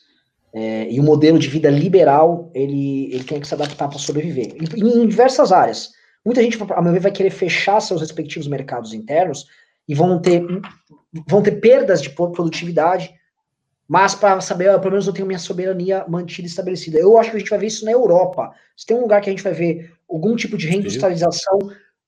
É, 0.55 0.89
e 0.91 1.01
o 1.01 1.03
modelo 1.03 1.37
de 1.37 1.49
vida 1.49 1.69
liberal, 1.69 2.49
ele, 2.55 3.13
ele 3.13 3.25
tem 3.25 3.41
que 3.41 3.49
se 3.49 3.55
adaptar 3.55 3.89
para 3.89 3.99
sobreviver. 3.99 4.55
Em, 4.55 5.03
em, 5.03 5.09
diversas 5.09 5.51
áreas. 5.51 5.91
Muita 6.25 6.41
gente, 6.41 6.59
a 6.63 6.81
meu 6.81 6.93
ver, 6.93 7.01
vai 7.01 7.11
querer 7.11 7.31
fechar 7.31 7.81
seus 7.81 8.01
respectivos 8.01 8.47
mercados 8.47 8.95
internos 8.95 9.47
e 9.89 9.95
vão 9.95 10.21
ter, 10.21 10.45
vão 11.29 11.43
ter 11.43 11.61
perdas 11.61 12.01
de 12.01 12.11
produtividade, 12.11 13.13
mas 13.89 14.15
para 14.15 14.41
saber, 14.41 14.79
pelo 14.79 14.93
menos 14.93 15.09
eu 15.09 15.13
tenho 15.13 15.27
minha 15.27 15.39
soberania 15.39 16.05
mantida 16.09 16.47
e 16.47 16.51
estabelecida. 16.51 16.99
Eu 16.99 17.19
acho 17.19 17.31
que 17.31 17.37
a 17.37 17.41
gente 17.41 17.51
vai 17.51 17.59
ver 17.59 17.67
isso 17.67 17.85
na 17.85 17.93
Europa. 17.93 18.53
Se 18.77 18.87
tem 18.87 18.97
um 18.97 19.03
lugar 19.03 19.21
que 19.21 19.29
a 19.29 19.33
gente 19.33 19.43
vai 19.43 19.53
ver 19.53 19.93
algum 20.09 20.37
tipo 20.37 20.57
de 20.57 20.67
reindustrialização 20.67 21.59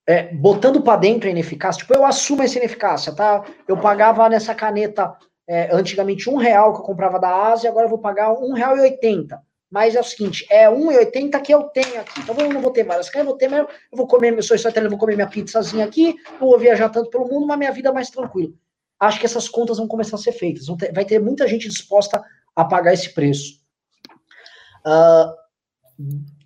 é, 0.07 0.35
botando 0.35 0.81
para 0.81 0.99
dentro 0.99 1.29
a 1.29 1.31
ineficácia, 1.31 1.81
tipo, 1.81 1.95
eu 1.95 2.05
assumo 2.05 2.43
essa 2.43 2.59
ineficácia, 2.59 3.15
tá? 3.15 3.45
Eu 3.67 3.77
pagava 3.77 4.27
nessa 4.29 4.55
caneta 4.55 5.15
é, 5.47 5.75
antigamente 5.75 6.31
um 6.31 6.37
real 6.37 6.73
que 6.73 6.81
eu 6.81 6.85
comprava 6.85 7.19
da 7.19 7.51
Ásia, 7.51 7.69
agora 7.69 7.87
eu 7.87 7.91
vou 7.91 7.99
pagar 7.99 8.33
um 8.33 8.55
real 8.55 8.77
e 8.77 8.81
oitenta. 8.81 9.41
Mas 9.71 9.95
é 9.95 10.01
o 10.01 10.05
seguinte, 10.05 10.47
é 10.51 10.67
1,80 10.67 11.43
que 11.43 11.53
eu 11.53 11.65
tenho 11.65 12.01
aqui. 12.01 12.21
Então 12.21 12.35
eu 12.39 12.51
não 12.51 12.63
vou 12.63 12.71
ter 12.71 12.85
várias 12.85 13.15
eu 13.15 13.25
vou 13.25 13.37
ter, 13.37 13.49
mas 13.49 13.61
eu 13.61 13.69
vou 13.93 14.07
comer, 14.07 14.33
eu 14.33 14.43
sou 14.43 14.57
eu 14.57 14.91
vou 14.91 14.99
comer 14.99 15.15
minha 15.15 15.29
pizzazinha 15.29 15.85
aqui, 15.85 16.17
não 16.41 16.49
vou 16.49 16.59
viajar 16.59 16.89
tanto 16.89 17.11
pelo 17.11 17.29
mundo, 17.29 17.47
mas 17.47 17.59
minha 17.59 17.73
vida 17.73 17.91
é 17.91 17.93
mais 17.93 18.09
tranquila. 18.09 18.53
Acho 18.99 19.21
que 19.21 19.27
essas 19.27 19.47
contas 19.47 19.77
vão 19.77 19.87
começar 19.87 20.17
a 20.17 20.19
ser 20.19 20.33
feitas. 20.33 20.67
Ter, 20.79 20.93
vai 20.93 21.05
ter 21.05 21.21
muita 21.21 21.47
gente 21.47 21.69
disposta 21.69 22.23
a 22.57 22.65
pagar 22.65 22.95
esse 22.95 23.13
preço. 23.13 23.61
Uh, 24.87 25.35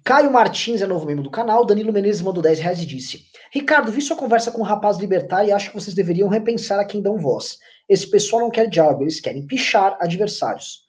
Caio 0.04 0.32
Martins 0.32 0.82
é 0.82 0.86
novo 0.86 1.06
membro 1.06 1.22
do 1.22 1.30
canal. 1.30 1.64
Danilo 1.64 1.92
Menezes 1.92 2.22
mandou 2.22 2.42
10 2.42 2.58
reais 2.58 2.82
e 2.82 2.86
disse: 2.86 3.24
Ricardo, 3.52 3.92
vi 3.92 4.00
sua 4.00 4.16
conversa 4.16 4.50
com 4.50 4.58
o 4.58 4.60
um 4.62 4.66
rapaz 4.66 4.98
libertário 4.98 5.48
e 5.48 5.52
acho 5.52 5.70
que 5.70 5.74
vocês 5.74 5.94
deveriam 5.94 6.28
repensar 6.28 6.80
a 6.80 6.84
quem 6.84 7.00
dão 7.00 7.18
voz. 7.18 7.58
Esse 7.88 8.10
pessoal 8.10 8.42
não 8.42 8.50
quer 8.50 8.68
diálogo, 8.68 9.02
eles 9.02 9.20
querem 9.20 9.46
pichar 9.46 9.96
adversários. 10.00 10.82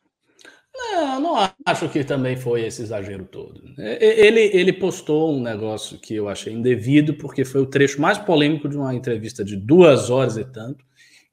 Não, 0.76 1.20
não 1.20 1.50
acho 1.66 1.88
que 1.90 2.04
também 2.04 2.36
foi 2.36 2.66
esse 2.66 2.82
exagero 2.82 3.26
todo. 3.26 3.62
Ele, 3.78 4.50
ele 4.54 4.74
postou 4.74 5.32
um 5.32 5.40
negócio 5.40 6.00
que 6.00 6.16
eu 6.16 6.28
achei 6.28 6.52
indevido, 6.52 7.14
porque 7.14 7.46
foi 7.46 7.62
o 7.62 7.68
trecho 7.68 8.02
mais 8.02 8.18
polêmico 8.18 8.68
de 8.68 8.76
uma 8.76 8.94
entrevista 8.94 9.46
de 9.46 9.56
duas 9.56 10.10
horas 10.10 10.36
e 10.36 10.44
tanto, 10.44 10.84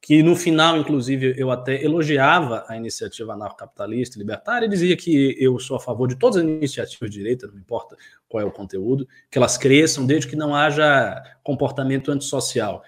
que 0.01 0.23
no 0.23 0.35
final, 0.35 0.79
inclusive, 0.79 1.35
eu 1.37 1.51
até 1.51 1.85
elogiava 1.85 2.65
a 2.67 2.77
iniciativa 2.77 3.35
anarcocapitalista 3.35 4.19
libertária, 4.19 4.67
dizia 4.67 4.97
que 4.97 5.37
eu 5.39 5.59
sou 5.59 5.77
a 5.77 5.81
favor 5.81 6.09
de 6.09 6.17
todas 6.17 6.39
as 6.39 6.43
iniciativas 6.43 7.11
de 7.11 7.19
direita, 7.19 7.47
não 7.47 7.59
importa 7.59 7.97
qual 8.29 8.43
é 8.43 8.47
o 8.47 8.51
conteúdo, 8.51 9.07
que 9.31 9.37
elas 9.37 9.59
cresçam 9.59 10.07
desde 10.07 10.29
que 10.29 10.37
não 10.37 10.55
haja 10.55 11.23
comportamento 11.43 12.11
antissocial. 12.11 12.83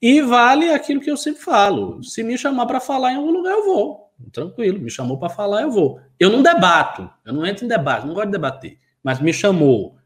E 0.00 0.20
vale 0.20 0.70
aquilo 0.70 1.00
que 1.00 1.10
eu 1.10 1.16
sempre 1.16 1.42
falo: 1.42 2.02
se 2.02 2.22
me 2.22 2.36
chamar 2.36 2.66
para 2.66 2.80
falar 2.80 3.12
em 3.12 3.16
algum 3.16 3.32
lugar, 3.32 3.52
eu 3.52 3.64
vou. 3.64 4.12
Tranquilo, 4.30 4.80
me 4.80 4.90
chamou 4.90 5.18
para 5.18 5.28
falar, 5.28 5.62
eu 5.62 5.70
vou. 5.70 6.00
Eu 6.18 6.28
não 6.28 6.42
debato, 6.42 7.08
eu 7.24 7.32
não 7.32 7.46
entro 7.46 7.64
em 7.64 7.68
debate, 7.68 8.06
não 8.06 8.14
gosto 8.14 8.26
de 8.26 8.32
debater, 8.32 8.78
mas 9.02 9.20
me 9.20 9.32
chamou 9.32 9.96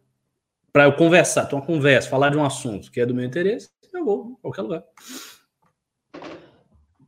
para 0.73 0.85
eu 0.85 0.93
conversar, 0.95 1.47
ter 1.47 1.55
uma 1.55 1.65
conversa, 1.65 2.09
falar 2.09 2.31
de 2.31 2.37
um 2.37 2.45
assunto 2.45 2.91
que 2.91 3.01
é 3.01 3.07
do 3.07 3.15
meu 3.15 3.25
interesse, 3.25 3.71
eu 3.93 4.05
vou, 4.05 4.37
em 4.39 4.43
qualquer 4.43 4.63
lugar. 4.63 4.85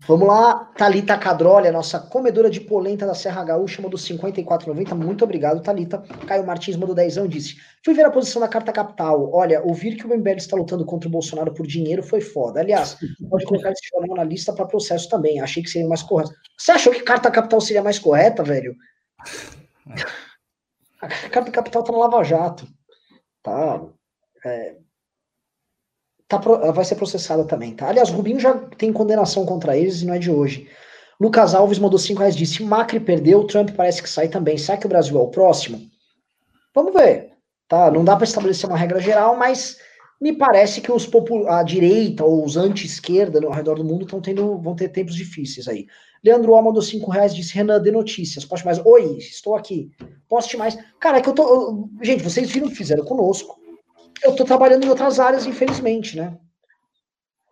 Vamos 0.06 0.28
lá, 0.28 0.66
Talita 0.76 1.16
Cadrolha, 1.16 1.72
nossa 1.72 1.98
comedora 1.98 2.51
de 2.51 2.60
polenta 2.60 3.06
da 3.06 3.14
Serra 3.14 3.43
Gaúcha, 3.43 3.81
mandou 3.81 3.98
54,90. 3.98 4.94
Muito 4.94 5.24
obrigado, 5.24 5.62
Talita. 5.62 6.02
Caio 6.26 6.44
Martins 6.44 6.76
mandou 6.76 6.94
10 6.94 7.16
e 7.16 7.28
disse: 7.28 7.56
Fui 7.82 7.94
ver 7.94 8.05
a 8.05 8.10
posição 8.10 8.40
da 8.40 8.48
Carta 8.48 8.70
Capital. 8.70 9.32
Olha, 9.32 9.62
ouvir 9.62 9.97
que 9.97 10.06
o 10.06 10.14
MBL 10.14 10.36
está 10.36 10.56
lutando 10.56 10.85
contra 10.85 11.09
o 11.09 11.10
Bolsonaro 11.12 11.55
por 11.55 11.66
dinheiro 11.66 12.02
foi 12.02 12.20
foda. 12.20 12.60
Aliás, 12.60 12.98
pode 13.31 13.47
colocar 13.47 13.72
esse 13.72 13.89
jornal 13.89 14.16
na 14.18 14.24
lista 14.24 14.52
para 14.52 14.66
processo 14.66 15.09
também. 15.09 15.40
Achei 15.40 15.62
que 15.62 15.70
seria 15.70 15.89
mais 15.89 16.02
correto. 16.02 16.32
Você 16.59 16.72
achou 16.72 16.93
que 16.93 17.02
Carta 17.02 17.31
Capital 17.31 17.60
seria 17.62 17.82
mais 17.82 17.98
correta, 17.98 18.43
velho? 18.43 18.76
A 21.01 21.28
Carta 21.28 21.51
Capital 21.51 21.82
tá 21.82 21.93
no 21.93 21.98
Lava 21.98 22.22
Jato. 22.24 22.66
Tá. 23.43 23.82
É, 24.44 24.76
tá, 26.29 26.39
vai 26.39 26.85
ser 26.85 26.97
processada 26.97 27.45
também, 27.45 27.75
tá? 27.75 27.89
Aliás, 27.89 28.11
Rubinho 28.11 28.41
já 28.41 28.55
tem 28.77 28.93
condenação 28.93 29.45
contra 29.45 29.77
eles 29.77 30.03
e 30.03 30.07
não 30.07 30.15
é 30.15 30.19
de 30.19 30.31
hoje. 30.31 30.69
Lucas 31.21 31.55
Alves 31.55 31.79
mandou 31.79 31.99
5 31.99 32.19
reais 32.19 32.37
disse: 32.37 32.63
Macri 32.63 33.01
perdeu, 33.01 33.47
Trump 33.47 33.71
parece 33.77 34.03
que 34.03 34.09
sai 34.09 34.29
também. 34.29 34.59
Será 34.59 34.77
que 34.77 34.87
o 34.87 34.89
Brasil 34.89 35.19
é 35.19 35.23
o 35.23 35.29
próximo? 35.29 35.81
Vamos 36.75 36.93
ver. 36.93 37.33
Tá? 37.69 37.91
Não 37.91 38.05
dá 38.05 38.17
para 38.17 38.25
estabelecer 38.25 38.69
uma 38.69 38.77
regra 38.77 39.01
geral, 39.01 39.37
mas 39.37 39.79
me 40.21 40.33
parece 40.33 40.81
que 40.81 40.93
os 40.93 41.09
a 41.49 41.63
direita 41.63 42.25
ou 42.25 42.45
os 42.45 42.57
anti-esquerda 42.57 43.45
ao 43.45 43.53
redor 43.53 43.77
do 43.77 43.85
mundo 43.85 44.05
estão 44.05 44.21
tendo, 44.21 44.59
vão 44.59 44.75
ter 44.75 44.89
tempos 44.89 45.15
difíceis 45.15 45.69
aí. 45.69 45.87
Leandro 46.25 46.53
O 46.53 46.63
mandou 46.63 46.83
5 46.83 47.11
reais 47.11 47.35
disse: 47.35 47.55
Renan, 47.55 47.81
de 47.81 47.91
notícias. 47.91 48.45
Poste 48.45 48.65
mais. 48.67 48.85
Oi, 48.85 49.17
estou 49.19 49.55
aqui. 49.55 49.91
Poste 50.29 50.57
mais. 50.57 50.77
Cara, 50.99 51.19
é 51.19 51.21
que 51.21 51.29
eu 51.29 51.35
tô. 51.35 51.89
Gente, 52.03 52.23
vocês 52.23 52.51
viram 52.51 52.67
o 52.67 52.71
que 52.71 52.77
fizeram 52.77 53.05
conosco 53.05 53.64
eu 54.23 54.31
estou 54.31 54.47
trabalhando 54.47 54.85
em 54.85 54.89
outras 54.89 55.19
áreas, 55.19 55.47
infelizmente, 55.47 56.16
né? 56.16 56.36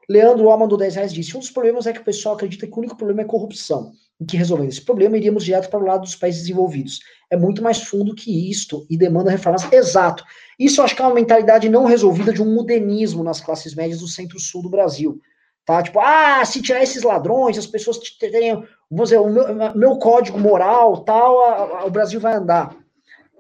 Leandro 0.09 0.47
O 0.47 0.57
mandou 0.57 0.77
10 0.77 0.95
reais 0.97 1.13
disse: 1.13 1.37
Um 1.37 1.41
dos 1.41 1.51
problemas 1.51 1.87
é 1.87 1.93
que 1.93 2.01
o 2.01 2.05
pessoal 2.05 2.35
acredita 2.35 2.67
que 2.67 2.73
o 2.73 2.79
único 2.79 2.97
problema 2.97 3.23
é 3.23 3.25
corrupção. 3.25 3.93
E 4.21 4.25
que 4.25 4.37
resolvendo 4.37 4.69
esse 4.69 4.81
problema, 4.81 5.17
iríamos 5.17 5.45
direto 5.45 5.69
para 5.69 5.81
o 5.81 5.87
lado 5.87 6.03
dos 6.03 6.15
países 6.15 6.43
desenvolvidos. 6.43 7.01
É 7.31 7.37
muito 7.37 7.63
mais 7.63 7.83
fundo 7.83 8.15
que 8.15 8.51
isto 8.51 8.87
e 8.91 8.97
demanda 8.97 9.31
reformas. 9.31 9.71
Exato. 9.73 10.23
Isso 10.59 10.81
eu 10.81 10.85
acho 10.85 10.95
que 10.95 11.03
é 11.03 11.05
uma 11.05 11.15
mentalidade 11.15 11.69
não 11.69 11.87
resolvida 11.87 12.33
de 12.33 12.43
um 12.43 12.55
modernismo 12.55 13.25
nas 13.25 13.41
classes 13.41 13.75
médias 13.75 14.01
do 14.01 14.09
centro-sul 14.09 14.63
do 14.63 14.71
Brasil. 14.71 15.21
Tá? 15.65 15.83
Tipo, 15.83 16.01
ah, 16.01 16.45
se 16.45 16.61
tirar 16.61 16.83
esses 16.83 17.03
ladrões, 17.03 17.57
as 17.57 17.67
pessoas 17.67 17.99
terem, 18.19 18.55
vamos 18.91 19.09
dizer, 19.09 19.19
o 19.19 19.31
meu, 19.31 19.75
meu 19.75 19.99
código 19.99 20.39
moral, 20.39 21.05
tal, 21.05 21.41
a, 21.41 21.81
a, 21.81 21.85
o 21.87 21.91
Brasil 21.91 22.21
vai 22.21 22.35
andar. 22.35 22.77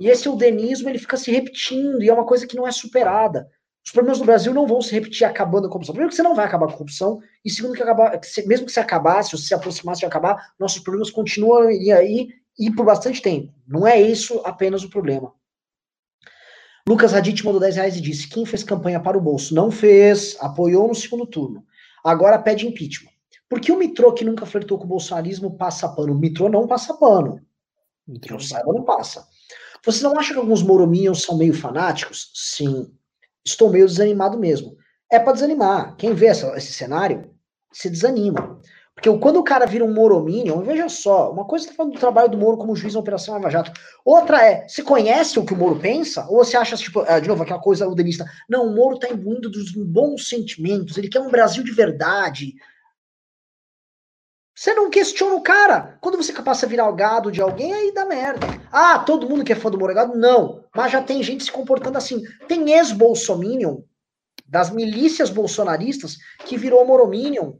E 0.03 0.09
esse 0.09 0.27
eudenismo 0.27 0.89
ele 0.89 0.99
fica 0.99 1.17
se 1.17 1.31
repetindo 1.31 2.03
e 2.03 2.09
é 2.09 2.13
uma 2.13 2.27
coisa 2.27 2.45
que 2.45 2.57
não 2.57 2.67
é 2.67 2.73
superada. 2.73 3.49
Os 3.87 3.93
problemas 3.93 4.19
do 4.19 4.25
Brasil 4.25 4.53
não 4.53 4.67
vão 4.67 4.83
se 4.83 4.91
repetir 4.91 5.25
acabando 5.25 5.69
a 5.69 5.71
corrupção. 5.71 5.95
Primeiro 5.95 6.11
que 6.11 6.17
você 6.17 6.25
não 6.25 6.35
vai 6.35 6.45
acabar 6.45 6.67
com 6.67 6.73
a 6.73 6.77
corrupção, 6.77 7.21
e 7.45 7.49
segundo 7.49 7.75
que, 7.75 7.85
acabar, 7.85 8.19
que 8.19 8.27
se, 8.27 8.45
mesmo 8.49 8.67
que 8.67 8.73
você 8.73 8.81
acabasse, 8.81 9.33
ou 9.33 9.41
se 9.41 9.55
aproximasse 9.55 10.01
de 10.01 10.07
acabar, 10.07 10.55
nossos 10.59 10.81
problemas 10.81 11.09
continuam 11.09 11.69
aí 11.69 12.31
e 12.59 12.71
por 12.73 12.85
bastante 12.85 13.23
tempo. 13.23 13.55
Não 13.65 13.87
é 13.87 14.01
isso 14.01 14.43
apenas 14.45 14.83
o 14.83 14.91
problema. 14.91 15.33
Lucas 16.89 17.13
Radit 17.13 17.45
mandou 17.45 17.61
10 17.61 17.77
reais 17.77 17.97
e 17.97 18.01
disse: 18.01 18.29
quem 18.29 18.45
fez 18.45 18.65
campanha 18.65 18.99
para 18.99 19.17
o 19.17 19.21
bolso 19.21 19.55
não 19.55 19.71
fez, 19.71 20.37
apoiou 20.41 20.89
no 20.89 20.97
segundo 20.97 21.27
turno. 21.27 21.65
Agora 22.05 22.43
pede 22.43 22.67
impeachment. 22.67 23.13
Por 23.49 23.61
que 23.61 23.71
o 23.71 23.79
Mitrô, 23.79 24.13
que 24.13 24.25
nunca 24.25 24.47
flertou 24.47 24.79
com 24.79 24.85
o 24.85 24.89
bolsonarismo, 24.89 25.57
passa 25.57 25.89
pano? 25.89 26.13
O 26.13 26.19
Mitrô 26.19 26.49
não 26.49 26.67
passa 26.67 26.93
pano. 26.93 27.41
Mitrô 28.05 28.41
saiba, 28.41 28.73
não 28.73 28.83
passa. 28.83 29.25
Você 29.85 30.03
não 30.03 30.19
acha 30.19 30.33
que 30.33 30.39
alguns 30.39 30.63
morominions 30.63 31.23
são 31.23 31.37
meio 31.37 31.55
fanáticos? 31.55 32.31
Sim. 32.35 32.91
Estou 33.45 33.71
meio 33.71 33.87
desanimado 33.87 34.39
mesmo. 34.39 34.77
É 35.11 35.19
para 35.19 35.33
desanimar. 35.33 35.97
Quem 35.97 36.15
vê 36.15 36.27
essa, 36.27 36.57
esse 36.57 36.73
cenário 36.73 37.31
se 37.73 37.91
desanima. 37.91 38.61
Porque 38.95 39.19
quando 39.19 39.39
o 39.39 39.45
cara 39.45 39.67
vira 39.67 39.85
um 39.85 39.93
morominion, 39.93 40.63
veja 40.63 40.89
só, 40.89 41.33
uma 41.33 41.45
coisa 41.45 41.65
está 41.65 41.75
falando 41.75 41.95
do 41.95 41.99
trabalho 41.99 42.29
do 42.29 42.39
Moro 42.39 42.59
como 42.59 42.77
juiz 42.77 42.95
na 42.95 43.01
Operação 43.01 43.35
Lava 43.35 43.51
Jato. 43.51 43.73
Outra 44.05 44.47
é, 44.47 44.69
você 44.69 44.83
conhece 44.83 45.39
o 45.39 45.45
que 45.45 45.55
o 45.55 45.57
Moro 45.57 45.81
pensa? 45.81 46.27
Ou 46.29 46.45
você 46.45 46.57
acha, 46.57 46.77
tipo, 46.77 47.01
ah, 47.09 47.19
de 47.19 47.27
novo, 47.27 47.43
aquela 47.43 47.59
coisa 47.59 47.89
udenista, 47.89 48.25
não, 48.49 48.67
o 48.67 48.75
Moro 48.75 48.97
está 48.97 49.09
imbuindo 49.09 49.51
dos 49.51 49.73
bons 49.73 50.29
sentimentos, 50.29 50.97
ele 50.97 51.09
quer 51.09 51.21
um 51.21 51.31
Brasil 51.31 51.65
de 51.65 51.73
verdade, 51.73 52.55
você 54.63 54.75
não 54.75 54.89
questiona 54.91 55.35
o 55.35 55.41
cara. 55.41 55.99
Quando 56.01 56.17
você 56.17 56.33
passa 56.41 56.67
a 56.67 56.69
virar 56.69 56.89
o 56.89 56.95
gado 56.95 57.33
de 57.33 57.43
alguém, 57.43 57.75
aí 57.75 57.93
dá 57.93 58.05
merda. 58.05 58.47
Ah, 58.71 58.97
todo 59.01 59.29
mundo 59.29 59.43
que 59.43 59.53
é 59.53 59.57
fã 59.57 59.69
do 59.69 59.77
Morgado? 59.77 60.17
Não. 60.17 60.63
Mas 60.73 60.93
já 60.93 61.03
tem 61.03 61.21
gente 61.21 61.43
se 61.43 61.51
comportando 61.51 61.99
assim. 61.99 62.23
Tem 62.47 62.71
ex-bolsominion, 62.71 63.79
das 64.47 64.71
milícias 64.71 65.31
bolsonaristas, 65.31 66.17
que 66.47 66.57
virou 66.57 66.87
morominion. 66.87 67.55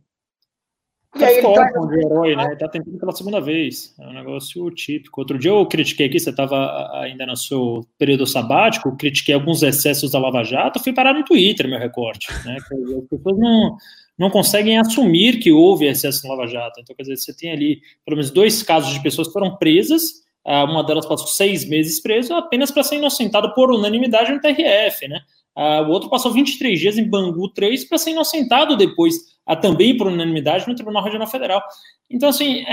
E 1.17 1.25
aí 1.25 1.39
ele 1.39 1.53
tá... 1.53 1.65
de 1.65 2.07
herói, 2.07 2.37
né? 2.37 2.45
Ele 2.45 2.57
tá 2.57 2.69
tentando 2.69 2.97
pela 2.97 3.13
segunda 3.13 3.41
vez. 3.41 3.97
É 3.99 4.07
um 4.07 4.13
negócio 4.13 4.71
típico. 4.71 5.23
Outro 5.23 5.37
dia 5.37 5.51
eu 5.51 5.67
critiquei 5.67 6.07
aqui, 6.07 6.21
você 6.21 6.31
estava 6.31 6.89
ainda 7.01 7.27
no 7.27 7.37
seu 7.37 7.85
período 7.99 8.29
sabático, 8.29 8.97
critiquei 8.97 9.35
alguns 9.35 9.65
excessos 9.65 10.13
da 10.13 10.21
Lava 10.21 10.45
Jato, 10.45 10.79
fui 10.79 10.93
parar 10.93 11.15
no 11.15 11.25
Twitter, 11.25 11.69
meu 11.69 11.81
recorte. 11.81 12.29
Né? 12.45 12.59
As 12.59 13.09
pessoas 13.09 13.37
não 13.37 13.77
não 14.23 14.31
conseguem 14.31 14.79
assumir 14.79 15.39
que 15.39 15.53
houve 15.53 15.87
excesso 15.87 16.27
no 16.27 16.35
Lava 16.35 16.49
Jato. 16.49 16.81
Então, 16.81 16.95
quer 16.95 17.03
dizer, 17.03 17.17
você 17.17 17.35
tem 17.37 17.51
ali 17.53 17.81
pelo 18.05 18.17
menos 18.17 18.31
dois 18.31 18.63
casos 18.63 18.95
de 18.95 19.03
pessoas 19.03 19.27
que 19.27 19.33
foram 19.33 19.57
presas, 19.57 20.23
ah, 20.45 20.65
uma 20.65 20.83
delas 20.83 21.07
passou 21.07 21.27
seis 21.27 21.69
meses 21.69 22.01
preso 22.01 22.35
apenas 22.35 22.71
para 22.71 22.83
ser 22.83 22.97
inocentado 22.97 23.55
por 23.55 23.71
unanimidade 23.71 24.33
no 24.33 24.41
TRF, 24.41 25.07
né? 25.09 25.21
Uh, 25.57 25.85
o 25.87 25.91
outro 25.91 26.09
passou 26.09 26.33
23 26.33 26.81
dias 26.81 26.97
em 26.97 27.09
Bangu 27.09 27.47
3 27.51 27.85
para 27.85 27.99
ser 27.99 28.11
inocentado 28.11 28.75
depois, 28.75 29.15
uh, 29.47 29.61
também 29.61 29.97
por 29.97 30.07
unanimidade, 30.07 30.67
no 30.67 30.75
Tribunal 30.75 31.05
Regional 31.05 31.29
Federal. 31.29 31.63
Então, 32.11 32.31
assim, 32.31 32.65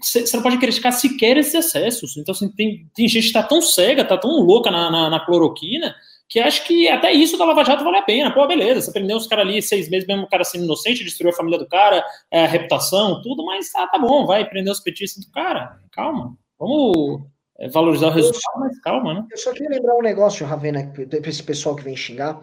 você 0.00 0.20
é, 0.20 0.36
não 0.36 0.42
pode 0.42 0.58
criticar 0.58 0.92
sequer 0.92 1.36
esses 1.36 1.54
excessos. 1.54 2.16
Então, 2.16 2.32
assim, 2.32 2.48
tem, 2.52 2.86
tem 2.94 3.08
gente 3.08 3.22
que 3.22 3.28
está 3.28 3.42
tão 3.42 3.60
cega, 3.60 4.02
está 4.02 4.16
tão 4.16 4.30
louca 4.30 4.70
na, 4.70 4.90
na, 4.90 5.10
na 5.10 5.20
cloroquina, 5.20 5.92
que 6.32 6.40
acho 6.40 6.66
que 6.66 6.88
até 6.88 7.12
isso 7.12 7.36
da 7.36 7.44
Lava 7.44 7.62
Jato 7.62 7.84
vale 7.84 7.98
a 7.98 8.02
pena. 8.02 8.32
Pô, 8.32 8.46
beleza, 8.46 8.80
você 8.80 8.90
prendeu 8.90 9.18
os 9.18 9.26
caras 9.26 9.46
ali 9.46 9.60
seis 9.60 9.90
meses, 9.90 10.08
mesmo 10.08 10.22
o 10.22 10.28
cara 10.28 10.42
sendo 10.44 10.64
inocente, 10.64 11.04
destruiu 11.04 11.30
a 11.30 11.36
família 11.36 11.58
do 11.58 11.68
cara, 11.68 12.02
é, 12.30 12.44
a 12.44 12.46
reputação, 12.46 13.20
tudo, 13.20 13.44
mas 13.44 13.70
ah, 13.76 13.86
tá 13.86 13.98
bom, 13.98 14.24
vai 14.24 14.48
prender 14.48 14.72
os 14.72 14.80
petistas 14.80 15.22
do 15.22 15.30
cara. 15.30 15.78
Calma, 15.90 16.34
vamos 16.58 17.20
é, 17.58 17.68
valorizar 17.68 18.06
o 18.06 18.12
resultado, 18.12 18.60
mas 18.60 18.80
calma, 18.80 19.12
né? 19.12 19.26
Eu 19.30 19.36
só 19.36 19.52
queria 19.52 19.68
lembrar 19.68 19.94
um 19.94 20.00
negócio, 20.00 20.46
Ravena, 20.46 20.90
para 20.90 21.28
esse 21.28 21.42
pessoal 21.42 21.76
que 21.76 21.84
vem 21.84 21.94
xingar. 21.94 22.40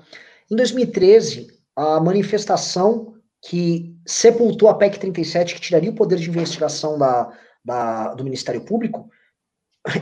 Em 0.51 0.55
2013, 0.55 1.47
a 1.75 1.99
manifestação 1.99 3.15
que 3.43 3.97
sepultou 4.05 4.69
a 4.69 4.75
PEC 4.75 4.99
37, 4.99 5.55
que 5.55 5.61
tiraria 5.61 5.89
o 5.89 5.95
poder 5.95 6.19
de 6.19 6.29
investigação 6.29 6.95
da, 6.95 7.35
da 7.65 8.13
do 8.13 8.23
Ministério 8.23 8.61
Público, 8.61 9.09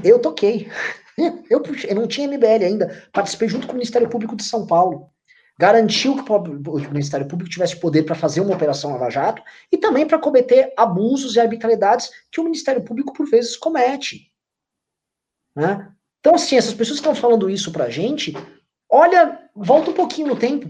eu 0.03 0.19
toquei. 0.19 0.68
Eu, 1.49 1.64
eu 1.88 1.95
não 1.95 2.07
tinha 2.07 2.27
MBL 2.27 2.64
ainda, 2.64 3.10
participei 3.11 3.48
junto 3.48 3.65
com 3.65 3.73
o 3.73 3.76
Ministério 3.76 4.07
Público 4.07 4.35
de 4.35 4.44
São 4.44 4.68
Paulo. 4.68 5.10
garantiu 5.60 6.23
que 6.23 6.31
o 6.31 6.91
Ministério 6.91 7.27
Público 7.27 7.49
tivesse 7.49 7.80
poder 7.80 8.03
para 8.03 8.14
fazer 8.14 8.41
uma 8.41 8.53
operação 8.53 8.91
Lava 8.91 9.10
Jato 9.10 9.41
e 9.72 9.77
também 9.77 10.06
para 10.06 10.19
cometer 10.19 10.72
abusos 10.77 11.35
e 11.35 11.39
arbitrariedades 11.39 12.11
que 12.31 12.39
o 12.39 12.44
Ministério 12.44 12.84
Público, 12.84 13.14
por 13.14 13.27
vezes, 13.27 13.57
comete. 13.57 14.31
Né? 15.56 15.91
Então, 16.19 16.35
assim, 16.35 16.56
essas 16.56 16.73
pessoas 16.73 16.99
que 16.99 17.07
estão 17.07 17.15
falando 17.15 17.49
isso 17.49 17.72
para 17.72 17.85
a 17.85 17.89
gente, 17.89 18.34
olha, 18.88 19.49
volta 19.56 19.89
um 19.89 19.95
pouquinho 19.95 20.27
no 20.27 20.38
tempo. 20.38 20.69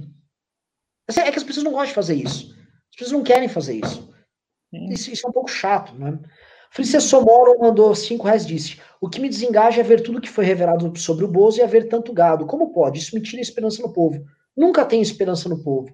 Assim, 1.09 1.19
é 1.19 1.31
que 1.31 1.37
as 1.37 1.43
pessoas 1.43 1.65
não 1.65 1.73
gostam 1.73 1.89
de 1.89 1.93
fazer 1.95 2.15
isso. 2.15 2.55
As 2.89 2.95
pessoas 2.95 3.11
não 3.11 3.23
querem 3.23 3.49
fazer 3.49 3.75
isso. 3.83 4.13
Isso, 4.71 5.11
isso 5.11 5.25
é 5.25 5.29
um 5.29 5.33
pouco 5.33 5.49
chato, 5.49 5.93
né? 5.95 6.19
Felice 6.71 6.99
Somoro 7.01 7.59
mandou 7.59 7.93
5 7.95 8.23
reais 8.25 8.45
disse: 8.45 8.79
O 8.99 9.09
que 9.09 9.19
me 9.19 9.29
desengaja 9.29 9.81
é 9.81 9.83
ver 9.83 10.01
tudo 10.01 10.21
que 10.21 10.29
foi 10.29 10.45
revelado 10.45 10.97
sobre 10.97 11.25
o 11.25 11.27
Bozo 11.27 11.59
e 11.59 11.63
haver 11.63 11.87
tanto 11.87 12.13
gado. 12.13 12.45
Como 12.45 12.71
pode? 12.71 12.99
Isso 12.99 13.15
me 13.15 13.21
tira 13.21 13.39
a 13.39 13.41
esperança 13.41 13.81
no 13.81 13.93
povo. 13.93 14.23
Nunca 14.55 14.85
tem 14.85 15.01
esperança 15.01 15.47
no 15.47 15.63
povo. 15.63 15.91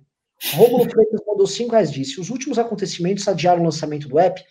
Rômulo 0.55 0.89
Freitas 0.89 1.21
mandou 1.27 1.47
5 1.47 1.71
reais 1.71 1.91
disse: 1.91 2.19
Os 2.19 2.29
últimos 2.29 2.59
acontecimentos 2.59 3.27
adiaram 3.27 3.61
o 3.61 3.65
lançamento 3.65 4.07
do 4.07 4.19
app. 4.19 4.43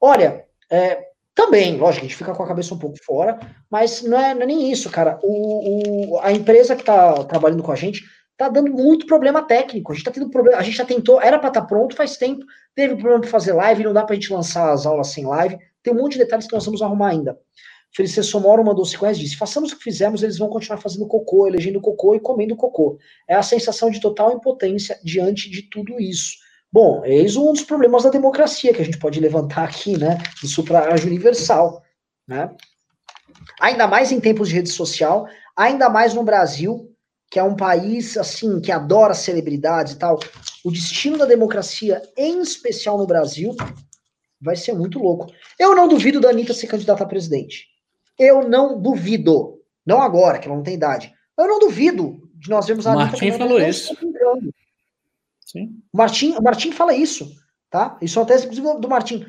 Olha, 0.00 0.44
é, 0.70 1.10
também, 1.34 1.76
lógico, 1.76 2.04
a 2.04 2.08
gente 2.08 2.16
fica 2.16 2.34
com 2.34 2.42
a 2.42 2.48
cabeça 2.48 2.74
um 2.74 2.78
pouco 2.78 2.96
fora, 3.04 3.38
mas 3.70 4.02
não 4.02 4.18
é, 4.18 4.34
não 4.34 4.42
é 4.42 4.46
nem 4.46 4.70
isso, 4.70 4.90
cara. 4.90 5.18
O, 5.22 6.14
o 6.14 6.18
a 6.20 6.32
empresa 6.32 6.74
que 6.74 6.82
está 6.82 7.24
trabalhando 7.24 7.62
com 7.62 7.72
a 7.72 7.76
gente 7.76 8.04
tá 8.40 8.48
dando 8.48 8.72
muito 8.72 9.04
problema 9.04 9.42
técnico. 9.42 9.92
A 9.92 9.94
gente 9.94 10.04
tá 10.04 10.10
tendo 10.10 10.30
problema, 10.30 10.56
a 10.56 10.62
gente 10.62 10.78
já 10.78 10.84
tentou, 10.86 11.20
era 11.20 11.38
para 11.38 11.48
estar 11.48 11.60
tá 11.60 11.66
pronto 11.66 11.94
faz 11.94 12.16
tempo, 12.16 12.42
teve 12.74 12.94
problema 12.94 13.20
para 13.20 13.28
fazer 13.28 13.52
live, 13.52 13.84
não 13.84 13.92
dá 13.92 14.02
pra 14.02 14.14
gente 14.14 14.32
lançar 14.32 14.72
as 14.72 14.86
aulas 14.86 15.08
sem 15.08 15.26
live. 15.26 15.58
Tem 15.82 15.92
um 15.92 15.98
monte 15.98 16.12
de 16.12 16.20
detalhes 16.20 16.46
que 16.46 16.54
nós 16.54 16.64
vamos 16.64 16.80
arrumar 16.80 17.08
ainda. 17.08 17.38
Felice 17.94 18.22
Somoro 18.22 18.64
mandou 18.64 18.86
5 18.86 19.02
reais 19.04 19.18
disse: 19.18 19.36
façamos 19.36 19.72
o 19.72 19.76
que 19.76 19.84
fizemos, 19.84 20.22
eles 20.22 20.38
vão 20.38 20.48
continuar 20.48 20.78
fazendo 20.78 21.06
cocô, 21.06 21.46
elegendo 21.46 21.82
cocô 21.82 22.14
e 22.14 22.20
comendo 22.20 22.56
cocô. 22.56 22.98
É 23.28 23.34
a 23.34 23.42
sensação 23.42 23.90
de 23.90 24.00
total 24.00 24.32
impotência 24.32 24.98
diante 25.04 25.50
de 25.50 25.62
tudo 25.62 26.00
isso. 26.00 26.38
Bom, 26.72 27.04
eis 27.04 27.36
um 27.36 27.52
dos 27.52 27.62
problemas 27.62 28.04
da 28.04 28.10
democracia 28.10 28.72
que 28.72 28.80
a 28.80 28.84
gente 28.84 28.98
pode 28.98 29.20
levantar 29.20 29.64
aqui, 29.64 29.98
né? 29.98 30.16
Isso 30.42 30.64
para 30.64 30.94
universal, 31.04 31.82
né? 32.26 32.50
Ainda 33.60 33.86
mais 33.86 34.12
em 34.12 34.20
tempos 34.20 34.48
de 34.48 34.54
rede 34.54 34.70
social, 34.70 35.26
ainda 35.54 35.90
mais 35.90 36.14
no 36.14 36.22
Brasil, 36.22 36.89
que 37.30 37.38
é 37.38 37.42
um 37.42 37.54
país 37.54 38.16
assim 38.16 38.60
que 38.60 38.72
adora 38.72 39.14
celebridades 39.14 39.92
e 39.92 39.98
tal. 39.98 40.18
O 40.64 40.70
destino 40.70 41.16
da 41.16 41.24
democracia, 41.24 42.02
em 42.16 42.40
especial 42.42 42.98
no 42.98 43.06
Brasil, 43.06 43.54
vai 44.40 44.56
ser 44.56 44.72
muito 44.72 44.98
louco. 44.98 45.32
Eu 45.58 45.74
não 45.74 45.86
duvido 45.86 46.20
da 46.20 46.30
Anitta 46.30 46.52
ser 46.52 46.66
candidata 46.66 47.04
a 47.04 47.06
presidente. 47.06 47.68
Eu 48.18 48.48
não 48.48 48.80
duvido. 48.80 49.60
Não 49.86 50.02
agora, 50.02 50.38
que 50.38 50.48
ela 50.48 50.56
não 50.56 50.64
tem 50.64 50.74
idade. 50.74 51.14
Eu 51.38 51.46
não 51.46 51.60
duvido 51.60 52.28
de 52.34 52.50
nós 52.50 52.66
vermos 52.66 52.86
a 52.86 52.92
Anitta. 52.92 53.12
Martim 53.12 53.32
falou 53.32 53.60
isso. 53.60 53.96
Sim. 55.46 55.82
O 55.92 55.96
Martim, 55.96 56.32
o 56.32 56.42
Martim 56.42 56.72
fala 56.72 56.94
isso, 56.94 57.30
tá? 57.70 57.96
Isso 58.02 58.18
é 58.18 58.22
uma 58.22 58.28
tese, 58.28 58.44
inclusive, 58.44 58.80
do 58.80 58.88
Martim. 58.88 59.26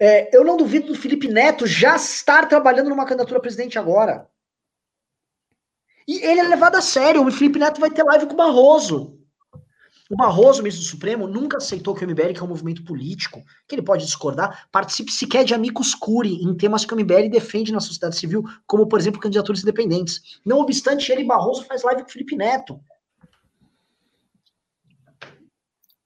É, 0.00 0.36
eu 0.36 0.44
não 0.44 0.56
duvido 0.56 0.88
do 0.88 0.94
Felipe 0.94 1.28
Neto 1.28 1.66
já 1.66 1.96
estar 1.96 2.48
trabalhando 2.48 2.90
numa 2.90 3.04
candidatura 3.04 3.38
a 3.38 3.42
presidente 3.42 3.78
agora. 3.78 4.28
E 6.08 6.24
ele 6.24 6.40
é 6.40 6.48
levado 6.48 6.76
a 6.76 6.80
sério. 6.80 7.24
O 7.24 7.30
Felipe 7.30 7.58
Neto 7.58 7.78
vai 7.78 7.90
ter 7.90 8.02
live 8.02 8.26
com 8.26 8.32
o 8.32 8.36
Barroso. 8.36 9.18
O 10.10 10.16
Barroso, 10.16 10.62
ministro 10.62 10.82
do 10.82 10.88
Supremo, 10.88 11.28
nunca 11.28 11.58
aceitou 11.58 11.94
que 11.94 12.02
o 12.02 12.08
MBL, 12.08 12.32
que 12.32 12.40
é 12.40 12.42
um 12.42 12.48
movimento 12.48 12.82
político, 12.82 13.44
que 13.68 13.74
ele 13.74 13.82
pode 13.82 14.06
discordar, 14.06 14.66
participe 14.72 15.12
sequer 15.12 15.44
de 15.44 15.52
amicus 15.52 15.94
curi 15.94 16.42
em 16.42 16.56
temas 16.56 16.86
que 16.86 16.94
o 16.94 16.96
MBL 16.96 17.28
defende 17.30 17.70
na 17.70 17.80
sociedade 17.80 18.16
civil, 18.16 18.42
como, 18.66 18.86
por 18.86 18.98
exemplo, 18.98 19.20
candidaturas 19.20 19.60
independentes. 19.60 20.40
Não 20.46 20.60
obstante, 20.60 21.12
ele, 21.12 21.24
Barroso, 21.24 21.64
faz 21.64 21.82
live 21.82 22.04
com 22.04 22.08
o 22.08 22.12
Felipe 22.12 22.36
Neto. 22.36 22.80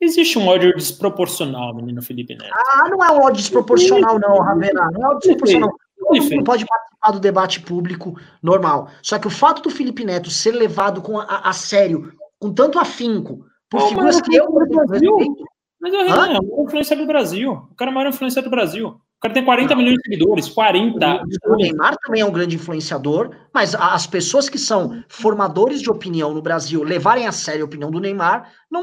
Existe 0.01 0.37
um 0.37 0.49
ódio 0.49 0.75
desproporcional, 0.75 1.73
menino 1.77 2.03
Felipe 2.03 2.35
Neto. 2.35 2.53
Ah, 2.53 2.89
não 2.89 3.05
é 3.05 3.13
um 3.13 3.23
ódio 3.23 3.41
desproporcional, 3.41 4.19
não, 4.19 4.41
Ravena. 4.41 4.91
Não 4.91 5.01
é 5.01 5.07
um 5.07 5.11
ódio 5.11 5.21
desproporcional. 5.21 5.71
Não 6.13 6.45
pode 6.45 6.67
participar 6.67 7.13
do 7.13 7.21
debate 7.21 7.61
público 7.61 8.19
normal. 8.43 8.89
Só 9.03 9.19
que 9.19 9.27
o 9.27 9.31
fato 9.31 9.63
do 9.63 9.71
Felipe 9.71 10.05
Neto 10.05 10.31
ser 10.31 10.53
levado 10.53 11.03
com 11.03 11.19
a, 11.19 11.25
a 11.45 11.53
sério, 11.53 12.13
com 12.39 12.53
tanto 12.53 12.79
afinco, 12.79 13.45
por 13.69 13.89
figuras 13.89 14.21
que 14.21 14.35
eu, 14.35 14.53
respeito. 14.53 15.45
Mas 15.81 15.93
é 15.93 15.99
o 15.99 16.03
Renan, 16.03 16.33
é 16.35 16.63
influência 16.63 16.97
do 16.97 17.07
Brasil. 17.07 17.53
O 17.53 17.75
cara 17.75 17.91
é 17.91 17.93
o 17.93 17.95
maior 17.95 18.09
influenciador 18.09 18.49
do 18.49 18.55
Brasil. 18.55 18.89
O 18.89 19.21
cara 19.23 19.35
tem 19.35 19.45
40 19.45 19.75
milhões 19.77 19.97
de 19.97 20.03
seguidores, 20.03 20.49
40. 20.49 21.23
O 21.47 21.57
Neymar 21.57 21.97
também 21.99 22.23
é 22.23 22.25
um 22.25 22.33
grande 22.33 22.57
influenciador, 22.57 23.31
mas 23.53 23.75
as 23.75 24.07
pessoas 24.07 24.49
que 24.49 24.59
são 24.59 25.03
formadores 25.09 25.81
de 25.81 25.91
opinião 25.91 26.35
no 26.35 26.43
Brasil 26.43 26.83
levarem 26.83 27.27
a 27.27 27.33
sério 27.33 27.63
a 27.63 27.67
opinião 27.67 27.91
do 27.91 28.01
Neymar, 28.01 28.53
não, 28.71 28.83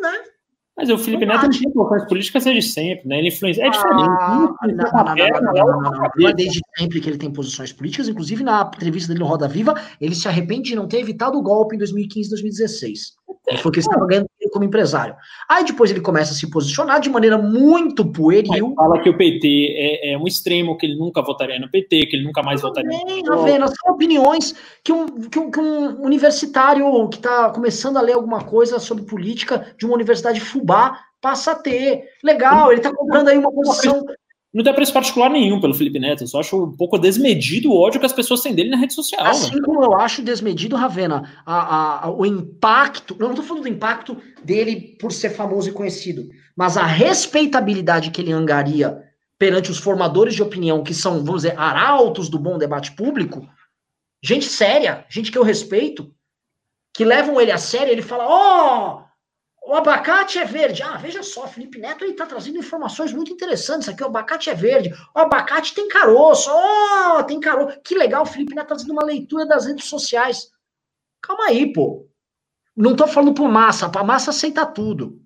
né? 0.00 0.24
Mas 0.78 0.88
o 0.90 0.96
Felipe 0.96 1.26
Neto 1.26 1.50
tem 1.50 1.72
posições 1.72 2.06
políticas 2.06 2.44
desde 2.44 2.62
sempre, 2.62 3.08
né? 3.08 3.18
Ele 3.18 3.28
influencia. 3.28 3.66
É 3.66 3.68
diferente. 3.68 4.08
Ah, 4.20 4.54
não, 4.62 4.84
não, 5.52 5.80
não, 5.82 5.90
não, 5.90 6.28
é 6.28 6.32
desde 6.32 6.60
sempre 6.78 7.00
que 7.00 7.10
ele 7.10 7.18
tem 7.18 7.32
posições 7.32 7.72
políticas. 7.72 8.08
Inclusive, 8.08 8.44
na 8.44 8.70
entrevista 8.72 9.08
dele 9.08 9.18
no 9.18 9.26
Roda 9.26 9.48
Viva, 9.48 9.74
ele 10.00 10.14
se 10.14 10.28
arrepende 10.28 10.70
de 10.70 10.76
não 10.76 10.86
ter 10.86 11.00
evitado 11.00 11.36
o 11.36 11.42
golpe 11.42 11.74
em 11.74 11.78
2015 11.78 12.30
2016. 12.30 13.17
Ele 13.46 13.58
falou 13.58 13.72
que 13.72 13.78
ele 13.78 13.86
estava 13.86 14.06
ganhando 14.06 14.28
como 14.52 14.64
empresário. 14.64 15.14
Aí 15.48 15.64
depois 15.64 15.90
ele 15.90 16.00
começa 16.00 16.32
a 16.32 16.34
se 16.34 16.50
posicionar 16.50 17.00
de 17.00 17.10
maneira 17.10 17.36
muito 17.38 18.04
pueril. 18.10 18.74
fala 18.74 19.00
que 19.00 19.08
o 19.08 19.16
PT 19.16 19.74
é, 19.76 20.12
é, 20.12 20.18
um 20.18 20.26
extremo, 20.26 20.76
que 20.76 20.86
ele 20.86 20.96
nunca 20.96 21.22
votaria 21.22 21.58
no 21.58 21.70
PT, 21.70 22.06
que 22.06 22.16
ele 22.16 22.24
nunca 22.24 22.42
mais 22.42 22.60
votaria 22.60 22.90
no 22.90 23.04
PT. 23.04 23.22
Vendo, 23.44 23.66
são 23.68 23.94
opiniões 23.94 24.54
que 24.82 24.92
um, 24.92 25.06
que 25.06 25.38
um, 25.38 25.50
que 25.50 25.60
um 25.60 26.02
universitário 26.02 27.08
que 27.08 27.16
está 27.16 27.50
começando 27.50 27.96
a 27.96 28.02
ler 28.02 28.14
alguma 28.14 28.44
coisa 28.44 28.78
sobre 28.78 29.04
política 29.04 29.74
de 29.78 29.86
uma 29.86 29.94
universidade 29.94 30.40
fubá 30.40 31.00
passa 31.20 31.52
a 31.52 31.54
ter. 31.54 32.04
Legal, 32.22 32.70
ele 32.70 32.80
está 32.80 32.94
comprando 32.94 33.28
aí 33.28 33.38
uma 33.38 33.52
posição 33.52 34.04
não 34.52 34.64
tem 34.64 34.74
preço 34.74 34.92
particular 34.92 35.28
nenhum 35.28 35.60
pelo 35.60 35.74
Felipe 35.74 35.98
Neto. 35.98 36.24
Eu 36.24 36.26
só 36.26 36.40
acho 36.40 36.64
um 36.64 36.76
pouco 36.76 36.98
desmedido 36.98 37.70
o 37.70 37.78
ódio 37.78 38.00
que 38.00 38.06
as 38.06 38.12
pessoas 38.12 38.40
têm 38.40 38.54
dele 38.54 38.70
na 38.70 38.78
rede 38.78 38.94
social. 38.94 39.26
Assim 39.26 39.56
né? 39.56 39.62
como 39.62 39.84
eu 39.84 39.94
acho 39.94 40.22
desmedido, 40.22 40.74
Ravena, 40.74 41.42
a, 41.44 42.06
a, 42.06 42.10
o 42.10 42.24
impacto. 42.24 43.14
Não, 43.18 43.28
não 43.28 43.34
tô 43.34 43.42
falando 43.42 43.64
do 43.64 43.68
impacto 43.68 44.16
dele 44.42 44.96
por 44.98 45.12
ser 45.12 45.30
famoso 45.30 45.68
e 45.68 45.72
conhecido, 45.72 46.28
mas 46.56 46.76
a 46.76 46.86
respeitabilidade 46.86 48.10
que 48.10 48.22
ele 48.22 48.32
angaria 48.32 49.02
perante 49.38 49.70
os 49.70 49.78
formadores 49.78 50.34
de 50.34 50.42
opinião, 50.42 50.82
que 50.82 50.94
são, 50.94 51.24
vamos 51.24 51.42
dizer, 51.42 51.58
arautos 51.58 52.28
do 52.28 52.38
bom 52.38 52.58
debate 52.58 52.92
público, 52.92 53.46
gente 54.22 54.46
séria, 54.46 55.04
gente 55.08 55.30
que 55.30 55.38
eu 55.38 55.44
respeito, 55.44 56.10
que 56.94 57.04
levam 57.04 57.40
ele 57.40 57.52
a 57.52 57.58
sério, 57.58 57.92
ele 57.92 58.02
fala: 58.02 58.24
Ó, 58.26 58.96
oh, 58.96 59.07
o 59.68 59.74
abacate 59.74 60.38
é 60.38 60.46
verde. 60.46 60.82
Ah, 60.82 60.96
veja 60.96 61.22
só, 61.22 61.46
Felipe 61.46 61.78
Neto 61.78 62.02
está 62.06 62.24
trazendo 62.24 62.56
informações 62.56 63.12
muito 63.12 63.30
interessantes 63.30 63.86
aqui. 63.86 64.02
O 64.02 64.06
abacate 64.06 64.48
é 64.48 64.54
verde. 64.54 64.94
O 65.14 65.18
abacate 65.18 65.74
tem 65.74 65.86
caroço. 65.88 66.50
Oh, 66.50 67.22
tem 67.24 67.38
caroço. 67.38 67.78
Que 67.84 67.94
legal, 67.94 68.22
o 68.22 68.26
Felipe 68.26 68.54
Neto 68.54 68.64
está 68.64 68.76
fazendo 68.76 68.92
uma 68.92 69.04
leitura 69.04 69.44
das 69.44 69.66
redes 69.66 69.84
sociais. 69.84 70.50
Calma 71.20 71.48
aí, 71.48 71.70
pô. 71.70 72.08
Não 72.74 72.92
estou 72.92 73.06
falando 73.06 73.34
por 73.34 73.46
massa. 73.46 73.90
A 73.94 74.02
massa 74.02 74.30
aceita 74.30 74.64
tudo. 74.64 75.20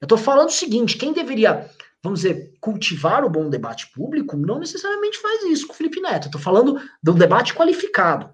Eu 0.00 0.06
estou 0.06 0.18
falando 0.18 0.48
o 0.48 0.52
seguinte: 0.52 0.98
quem 0.98 1.12
deveria, 1.12 1.70
vamos 2.02 2.22
dizer, 2.22 2.54
cultivar 2.60 3.24
o 3.24 3.30
bom 3.30 3.48
debate 3.48 3.92
público, 3.92 4.36
não 4.36 4.58
necessariamente 4.58 5.18
faz 5.18 5.44
isso 5.44 5.68
com 5.68 5.72
o 5.72 5.76
Felipe 5.76 6.00
Neto. 6.00 6.26
Estou 6.26 6.40
falando 6.40 6.80
de 7.00 7.10
um 7.12 7.14
debate 7.14 7.54
qualificado. 7.54 8.28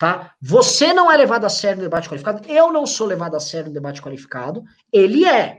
Tá? 0.00 0.32
Você 0.40 0.94
não 0.94 1.12
é 1.12 1.16
levado 1.18 1.44
a 1.44 1.50
sério 1.50 1.76
no 1.76 1.82
debate 1.82 2.08
qualificado, 2.08 2.40
eu 2.50 2.72
não 2.72 2.86
sou 2.86 3.06
levado 3.06 3.36
a 3.36 3.40
sério 3.40 3.66
no 3.66 3.74
debate 3.74 4.00
qualificado, 4.00 4.64
ele 4.90 5.26
é. 5.26 5.58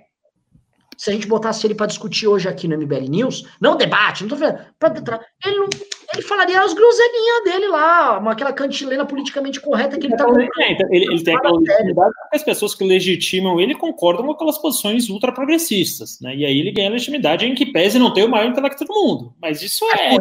Se 0.97 1.11
a 1.11 1.13
gente 1.13 1.27
botasse 1.27 1.67
ele 1.67 1.75
para 1.75 1.85
discutir 1.85 2.27
hoje 2.27 2.49
aqui 2.49 2.67
no 2.67 2.75
MBL 2.75 3.07
News, 3.07 3.47
não 3.61 3.77
debate, 3.77 4.23
não 4.23 4.29
tô 4.29 4.37
falando, 4.37 4.65
pra, 4.79 5.21
ele, 5.45 5.57
não, 5.59 5.67
ele 6.11 6.23
falaria 6.23 6.59
as 6.59 6.73
groselhinhas 6.73 7.43
dele 7.43 7.67
lá, 7.67 8.17
aquela 8.31 8.51
cantilena 8.51 9.05
politicamente 9.05 9.59
correta 9.59 9.99
que 9.99 10.07
ele 10.07 10.17
tá. 10.17 10.25
É, 10.59 10.71
então, 10.71 10.87
ele, 10.89 11.05
ele 11.05 11.23
tem 11.23 11.35
aquela 11.35 11.59
legitimidade 11.59 12.11
porque 12.23 12.37
as 12.37 12.43
pessoas 12.43 12.73
que 12.73 12.83
legitimam 12.83 13.61
ele 13.61 13.75
concordam 13.75 14.25
com 14.25 14.31
aquelas 14.31 14.57
posições 14.57 15.07
ultra 15.07 15.31
progressistas, 15.31 16.19
né? 16.19 16.35
E 16.35 16.45
aí 16.47 16.59
ele 16.59 16.71
ganha 16.71 16.89
legitimidade 16.89 17.45
em 17.45 17.53
que 17.53 17.67
pese 17.67 17.99
não 17.99 18.11
ter 18.11 18.23
o 18.23 18.29
maior 18.29 18.49
intelecto 18.49 18.85
do 18.85 18.91
mundo. 18.93 19.35
Mas 19.39 19.61
isso 19.61 19.85
é. 19.91 20.15
é 20.15 20.17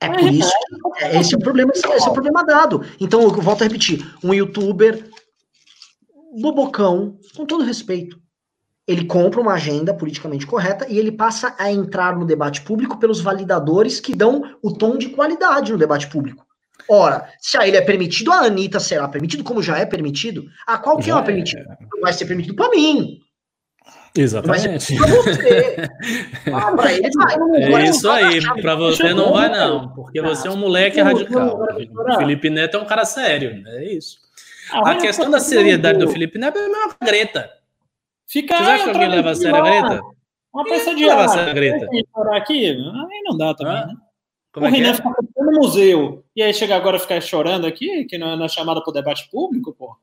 é 0.00 0.08
por 0.08 0.32
isso 0.32 0.50
que 0.50 1.04
esse 1.16 1.34
é 1.34 1.38
o 1.38 1.40
problema, 1.40 1.72
esse 1.74 1.86
é 1.86 2.10
o 2.10 2.12
problema 2.12 2.44
dado. 2.44 2.84
Então, 2.98 3.20
eu 3.22 3.30
volto 3.30 3.62
a 3.62 3.64
repetir: 3.64 4.04
um 4.24 4.32
youtuber 4.32 5.08
bobocão, 6.40 7.18
com 7.36 7.44
todo 7.44 7.64
respeito, 7.64 8.18
ele 8.86 9.04
compra 9.04 9.40
uma 9.40 9.54
agenda 9.54 9.94
politicamente 9.94 10.46
correta 10.46 10.86
e 10.88 10.98
ele 10.98 11.12
passa 11.12 11.54
a 11.58 11.70
entrar 11.70 12.18
no 12.18 12.24
debate 12.24 12.62
público 12.62 12.98
pelos 12.98 13.20
validadores 13.20 14.00
que 14.00 14.14
dão 14.14 14.42
o 14.62 14.72
tom 14.72 14.96
de 14.96 15.10
qualidade 15.10 15.72
no 15.72 15.78
debate 15.78 16.08
público. 16.08 16.44
Ora, 16.88 17.28
se 17.38 17.56
a 17.56 17.68
ele 17.68 17.76
é 17.76 17.80
permitido, 17.80 18.32
a 18.32 18.38
Anitta 18.38 18.80
será 18.80 19.06
permitido, 19.06 19.44
como 19.44 19.62
já 19.62 19.78
é 19.78 19.86
permitido. 19.86 20.44
A 20.66 20.76
qual 20.76 20.98
que 20.98 21.10
é, 21.10 21.14
é 21.14 21.22
permitido? 21.22 21.64
Vai 22.00 22.12
ser 22.12 22.24
permitido 22.26 22.56
para 22.56 22.70
mim. 22.70 23.20
Exatamente. 24.16 24.96
ah, 26.52 26.72
pra 26.72 26.92
ele 26.92 27.08
vai. 27.14 27.84
É 27.84 27.84
isso 27.88 28.10
aí, 28.10 28.40
para 28.60 28.74
você 28.74 29.14
não 29.14 29.32
vai 29.34 29.48
não, 29.48 29.88
porque 29.94 30.20
você 30.20 30.48
é 30.48 30.50
um 30.50 30.56
moleque 30.56 31.00
radical. 31.00 31.60
O 31.62 32.16
Felipe 32.16 32.50
Neto 32.50 32.76
é 32.76 32.80
um 32.80 32.84
cara 32.84 33.04
sério, 33.04 33.62
é 33.66 33.84
isso. 33.84 34.18
A, 34.72 34.92
a 34.92 34.96
questão 34.96 35.30
da 35.30 35.40
seriedade 35.40 35.98
do 35.98 36.08
Felipe 36.08 36.38
Neto 36.38 36.58
é 36.58 36.64
a 36.64 36.68
mesma 36.68 36.96
Greta. 37.02 37.50
Fica 38.26 38.56
Vocês 38.56 38.68
acham 38.68 38.84
que 38.86 38.98
alguém 38.98 39.08
leva 39.08 39.30
a 39.30 39.34
sério 39.34 39.56
a 39.56 39.62
Greta? 39.62 40.00
Uma 40.52 40.64
peça 40.64 40.94
de 40.94 41.04
leva 41.06 41.20
a 41.20 41.24
ar. 41.24 41.28
sério 41.28 41.50
a 41.50 41.54
Greta. 41.54 41.86
aqui, 42.32 42.66
aí 42.66 43.22
não 43.24 43.36
dá 43.36 43.54
também, 43.54 43.76
Ah, 43.76 43.86
né? 43.86 43.94
Como 44.52 44.66
o 44.66 44.68
é 44.68 44.72
Renan 44.72 44.90
é? 44.90 44.94
fica 44.94 45.10
no 45.36 45.52
museu 45.52 46.24
e 46.34 46.42
aí 46.42 46.52
chega 46.52 46.76
agora 46.76 46.98
ficar 46.98 47.20
chorando 47.20 47.66
aqui, 47.66 48.04
que 48.04 48.18
não 48.18 48.32
é, 48.32 48.36
não 48.36 48.44
é 48.44 48.48
chamada 48.48 48.80
para 48.80 48.90
o 48.90 48.92
debate 48.94 49.28
público, 49.30 49.72
pô. 49.72 49.96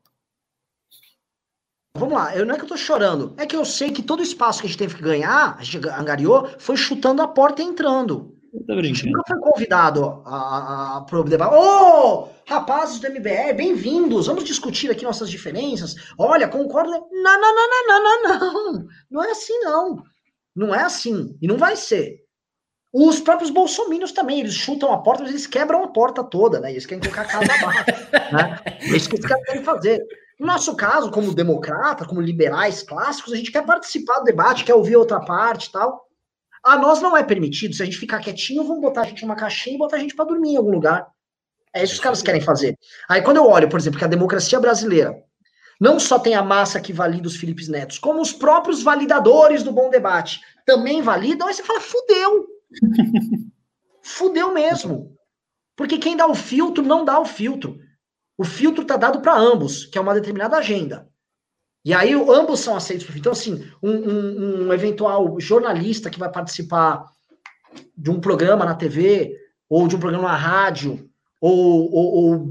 Vamos 1.98 2.14
lá, 2.14 2.36
eu 2.36 2.46
não 2.46 2.54
é 2.54 2.56
que 2.56 2.64
eu 2.64 2.68
tô 2.68 2.76
chorando, 2.76 3.34
é 3.36 3.44
que 3.44 3.56
eu 3.56 3.64
sei 3.64 3.90
que 3.90 4.02
todo 4.02 4.20
o 4.20 4.22
espaço 4.22 4.60
que 4.60 4.66
a 4.66 4.70
gente 4.70 4.78
teve 4.78 4.94
que 4.94 5.02
ganhar, 5.02 5.56
a 5.58 5.62
gente 5.64 5.88
angariou, 5.88 6.48
foi 6.58 6.76
chutando 6.76 7.20
a 7.20 7.26
porta 7.26 7.60
e 7.60 7.64
entrando. 7.64 8.38
A 8.68 8.82
gente 8.82 9.06
nunca 9.06 9.22
foi 9.26 9.38
convidado 9.40 10.22
a, 10.24 10.96
a, 10.96 11.00
pro 11.02 11.24
debate. 11.24 11.54
Ô, 11.54 12.28
rapazes 12.46 12.98
do 12.98 13.06
MBR, 13.06 13.52
bem-vindos. 13.52 14.26
Vamos 14.26 14.44
discutir 14.44 14.90
aqui 14.90 15.04
nossas 15.04 15.28
diferenças. 15.28 15.94
Olha, 16.16 16.48
concordo. 16.48 16.90
Não, 16.90 17.40
não, 17.40 17.54
não, 17.54 17.68
não, 17.68 18.02
não, 18.02 18.22
não, 18.22 18.72
não. 18.72 18.86
Não 19.10 19.24
é 19.24 19.32
assim, 19.32 19.58
não. 19.60 20.02
Não 20.56 20.74
é 20.74 20.82
assim. 20.82 21.36
E 21.42 21.46
não 21.46 21.58
vai 21.58 21.76
ser. 21.76 22.20
Os 22.92 23.20
próprios 23.20 23.50
bolsominions 23.50 24.12
também, 24.12 24.40
eles 24.40 24.54
chutam 24.54 24.92
a 24.92 24.98
porta, 24.98 25.22
mas 25.22 25.30
eles 25.30 25.46
quebram 25.46 25.84
a 25.84 25.88
porta 25.88 26.24
toda, 26.24 26.58
né? 26.58 26.70
Eles 26.70 26.86
querem 26.86 27.02
colocar 27.02 27.22
a 27.22 27.26
casa 27.26 27.52
abaixo. 27.52 27.84
né? 28.32 28.60
É 28.80 28.96
isso 28.96 29.10
que 29.10 29.16
os 29.16 29.26
caras 29.26 29.44
querem 29.44 29.62
fazer. 29.62 30.02
No 30.38 30.46
nosso 30.46 30.76
caso, 30.76 31.10
como 31.10 31.34
democrata, 31.34 32.04
como 32.06 32.20
liberais 32.20 32.82
clássicos, 32.82 33.32
a 33.32 33.36
gente 33.36 33.50
quer 33.50 33.66
participar 33.66 34.20
do 34.20 34.24
debate, 34.24 34.64
quer 34.64 34.74
ouvir 34.74 34.96
outra 34.96 35.20
parte 35.20 35.66
e 35.66 35.72
tal. 35.72 36.06
A 36.62 36.76
nós 36.76 37.02
não 37.02 37.16
é 37.16 37.24
permitido. 37.24 37.74
Se 37.74 37.82
a 37.82 37.84
gente 37.84 37.98
ficar 37.98 38.20
quietinho, 38.20 38.64
vão 38.64 38.80
botar 38.80 39.02
a 39.02 39.04
gente 39.04 39.22
numa 39.22 39.34
caixinha 39.34 39.74
e 39.74 39.78
botar 39.78 39.96
a 39.96 40.00
gente 40.00 40.14
para 40.14 40.26
dormir 40.26 40.52
em 40.52 40.56
algum 40.56 40.70
lugar. 40.70 41.08
É 41.74 41.82
isso 41.82 41.92
que 41.92 41.98
os 41.98 42.02
caras 42.02 42.22
querem 42.22 42.40
fazer. 42.40 42.78
Aí 43.08 43.20
quando 43.20 43.38
eu 43.38 43.46
olho, 43.46 43.68
por 43.68 43.78
exemplo, 43.78 43.98
que 43.98 44.04
a 44.04 44.08
democracia 44.08 44.60
brasileira 44.60 45.22
não 45.80 46.00
só 46.00 46.18
tem 46.18 46.34
a 46.34 46.42
massa 46.42 46.80
que 46.80 46.92
valida 46.92 47.28
os 47.28 47.36
Filipes 47.36 47.68
Netos, 47.68 47.98
como 47.98 48.20
os 48.20 48.32
próprios 48.32 48.82
validadores 48.82 49.62
do 49.62 49.72
bom 49.72 49.90
debate 49.90 50.40
também 50.66 51.02
validam, 51.02 51.46
aí 51.46 51.54
você 51.54 51.62
fala, 51.62 51.80
fudeu. 51.80 52.46
fudeu 54.02 54.52
mesmo. 54.52 55.16
Porque 55.76 55.98
quem 55.98 56.16
dá 56.16 56.26
o 56.26 56.34
filtro 56.34 56.84
não 56.84 57.04
dá 57.04 57.18
o 57.20 57.24
filtro. 57.24 57.78
O 58.38 58.44
filtro 58.44 58.84
tá 58.84 58.96
dado 58.96 59.20
para 59.20 59.36
ambos, 59.36 59.84
que 59.86 59.98
é 59.98 60.00
uma 60.00 60.14
determinada 60.14 60.56
agenda. 60.56 61.08
E 61.84 61.92
aí 61.92 62.12
ambos 62.12 62.60
são 62.60 62.76
aceitos 62.76 63.04
por 63.06 63.16
Então, 63.16 63.32
assim, 63.32 63.64
um, 63.82 63.90
um- 63.90 64.66
um 64.68 64.72
eventual 64.72 65.38
jornalista 65.40 66.08
que 66.08 66.18
vai 66.18 66.30
participar 66.30 67.04
de 67.96 68.10
um 68.10 68.20
programa 68.20 68.64
na 68.64 68.74
TV, 68.74 69.34
ou 69.68 69.88
de 69.88 69.96
um 69.96 70.00
programa 70.00 70.28
na 70.28 70.36
rádio, 70.36 71.08
ou, 71.40 71.92
ou- 71.92 72.14
ou 72.14 72.50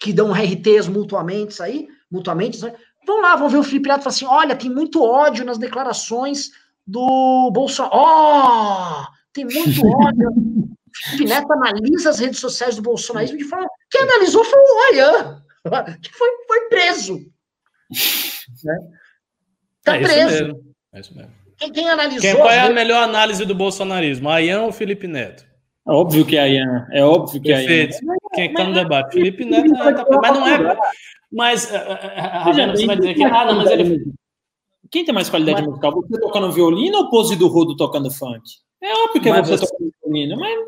que 0.00 0.12
dão 0.12 0.32
RTs 0.34 0.88
mutuamente 0.88 1.62
aí, 1.62 1.88
mutuamente, 2.10 2.58
vão 3.06 3.20
lá, 3.20 3.36
vão 3.36 3.48
ver 3.48 3.58
o 3.58 3.62
Felipe 3.62 3.88
Neto 3.88 4.00
e 4.00 4.04
falar 4.04 4.14
assim: 4.14 4.26
olha, 4.26 4.56
tem 4.56 4.70
muito 4.70 5.02
ódio 5.02 5.44
nas 5.44 5.58
declarações 5.58 6.50
do 6.86 7.50
Bolsonaro. 7.52 7.94
Ó, 7.96 9.06
tem 9.32 9.44
muito 9.44 9.56
ódio. 9.86 10.30
O 10.94 11.10
Felipe 11.10 11.24
Neto 11.28 11.52
analisa 11.52 12.10
as 12.10 12.18
redes 12.20 12.38
sociais 12.40 12.76
do 12.76 12.82
bolsonarismo 12.82 13.36
de 13.36 13.44
forma. 13.44 13.66
Quem 13.90 14.02
analisou 14.02 14.44
foi 14.44 14.58
o 14.60 14.90
Oyan, 14.92 15.42
que 16.00 16.12
foi, 16.12 16.28
foi 16.46 16.60
preso. 16.68 17.18
Né? 18.62 18.78
Tá 19.82 19.96
é 19.96 20.02
isso 20.02 20.12
preso. 20.12 20.44
mesmo. 20.44 20.74
É 20.92 21.00
isso 21.00 21.14
mesmo. 21.16 21.32
Quem, 21.58 21.72
quem 21.72 21.88
analisou. 21.90 22.20
Quem, 22.20 22.36
qual 22.36 22.50
é 22.50 22.60
a 22.60 22.70
melhor 22.70 23.02
análise 23.02 23.44
do 23.46 23.54
bolsonarismo? 23.54 24.28
Ayan 24.28 24.62
ou 24.62 24.72
Felipe 24.72 25.06
Neto? 25.06 25.44
É 25.86 25.90
óbvio 25.92 26.24
que 26.26 26.36
é 26.36 26.40
a 26.42 26.48
Ian. 26.48 26.86
É 26.92 27.02
óbvio 27.04 27.40
que 27.40 27.50
é 27.52 27.56
a 27.56 27.60
Ian. 27.62 27.66
Perfeito. 27.66 27.96
Quem 28.34 28.50
está 28.50 28.64
no 28.64 28.74
debate? 28.74 29.12
Felipe 29.14 29.44
Neto. 29.44 29.74
ah, 29.76 29.92
tá- 29.94 30.04
mas 30.22 30.32
não 30.32 30.46
é. 30.46 30.78
Mas, 31.32 31.74
ah, 31.74 31.78
ah, 32.16 32.38
Ravena, 32.44 32.76
você 32.76 32.86
vai 32.86 32.96
dizer 32.96 33.14
que. 33.14 33.24
Ah, 33.24 33.44
não, 33.46 33.56
mas 33.56 33.70
ele. 33.70 34.04
Quem 34.90 35.04
tem 35.04 35.14
mais 35.14 35.28
qualidade 35.30 35.58
Mas- 35.62 35.66
musical? 35.68 35.92
Você 35.92 36.20
tocando 36.20 36.52
violino 36.52 36.98
ou 36.98 37.10
pose 37.10 37.34
do 37.36 37.48
Rodo 37.48 37.76
tocando 37.76 38.10
funk? 38.10 38.42
É 38.82 38.92
óbvio 39.04 39.22
que 39.22 39.28
é 39.28 39.32
Mas 39.32 39.48
você, 39.48 39.56
você- 39.58 39.72
tocando 39.72 39.90
violino, 40.04 40.38
mas 40.38 40.58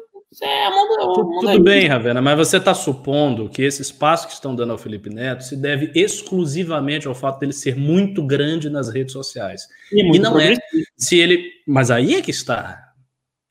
é, 0.42 0.66
a 0.66 0.70
mão 0.70 0.88
do- 0.88 0.94
Tu- 1.14 1.20
a 1.20 1.24
mão 1.24 1.40
Tudo 1.40 1.62
bem, 1.62 1.86
Ravena, 1.86 2.20
mas 2.20 2.36
você 2.36 2.56
está 2.58 2.74
supondo 2.74 3.48
que 3.48 3.62
esse 3.62 3.82
espaço 3.82 4.26
que 4.26 4.32
estão 4.34 4.54
dando 4.54 4.72
ao 4.72 4.78
Felipe 4.78 5.08
Neto 5.10 5.44
se 5.44 5.56
deve 5.56 5.90
exclusivamente 5.94 7.06
ao 7.08 7.14
fato 7.14 7.38
dele 7.40 7.52
ser 7.52 7.76
muito 7.76 8.22
grande 8.22 8.68
nas 8.68 8.88
redes 8.88 9.12
sociais. 9.12 9.66
E, 9.92 10.02
muito 10.02 10.16
E 10.16 10.18
não 10.18 10.38
é. 10.38 10.54
Se 10.96 11.18
ele, 11.18 11.50
mas 11.66 11.90
aí 11.90 12.14
é 12.14 12.22
que 12.22 12.30
está. 12.30 12.82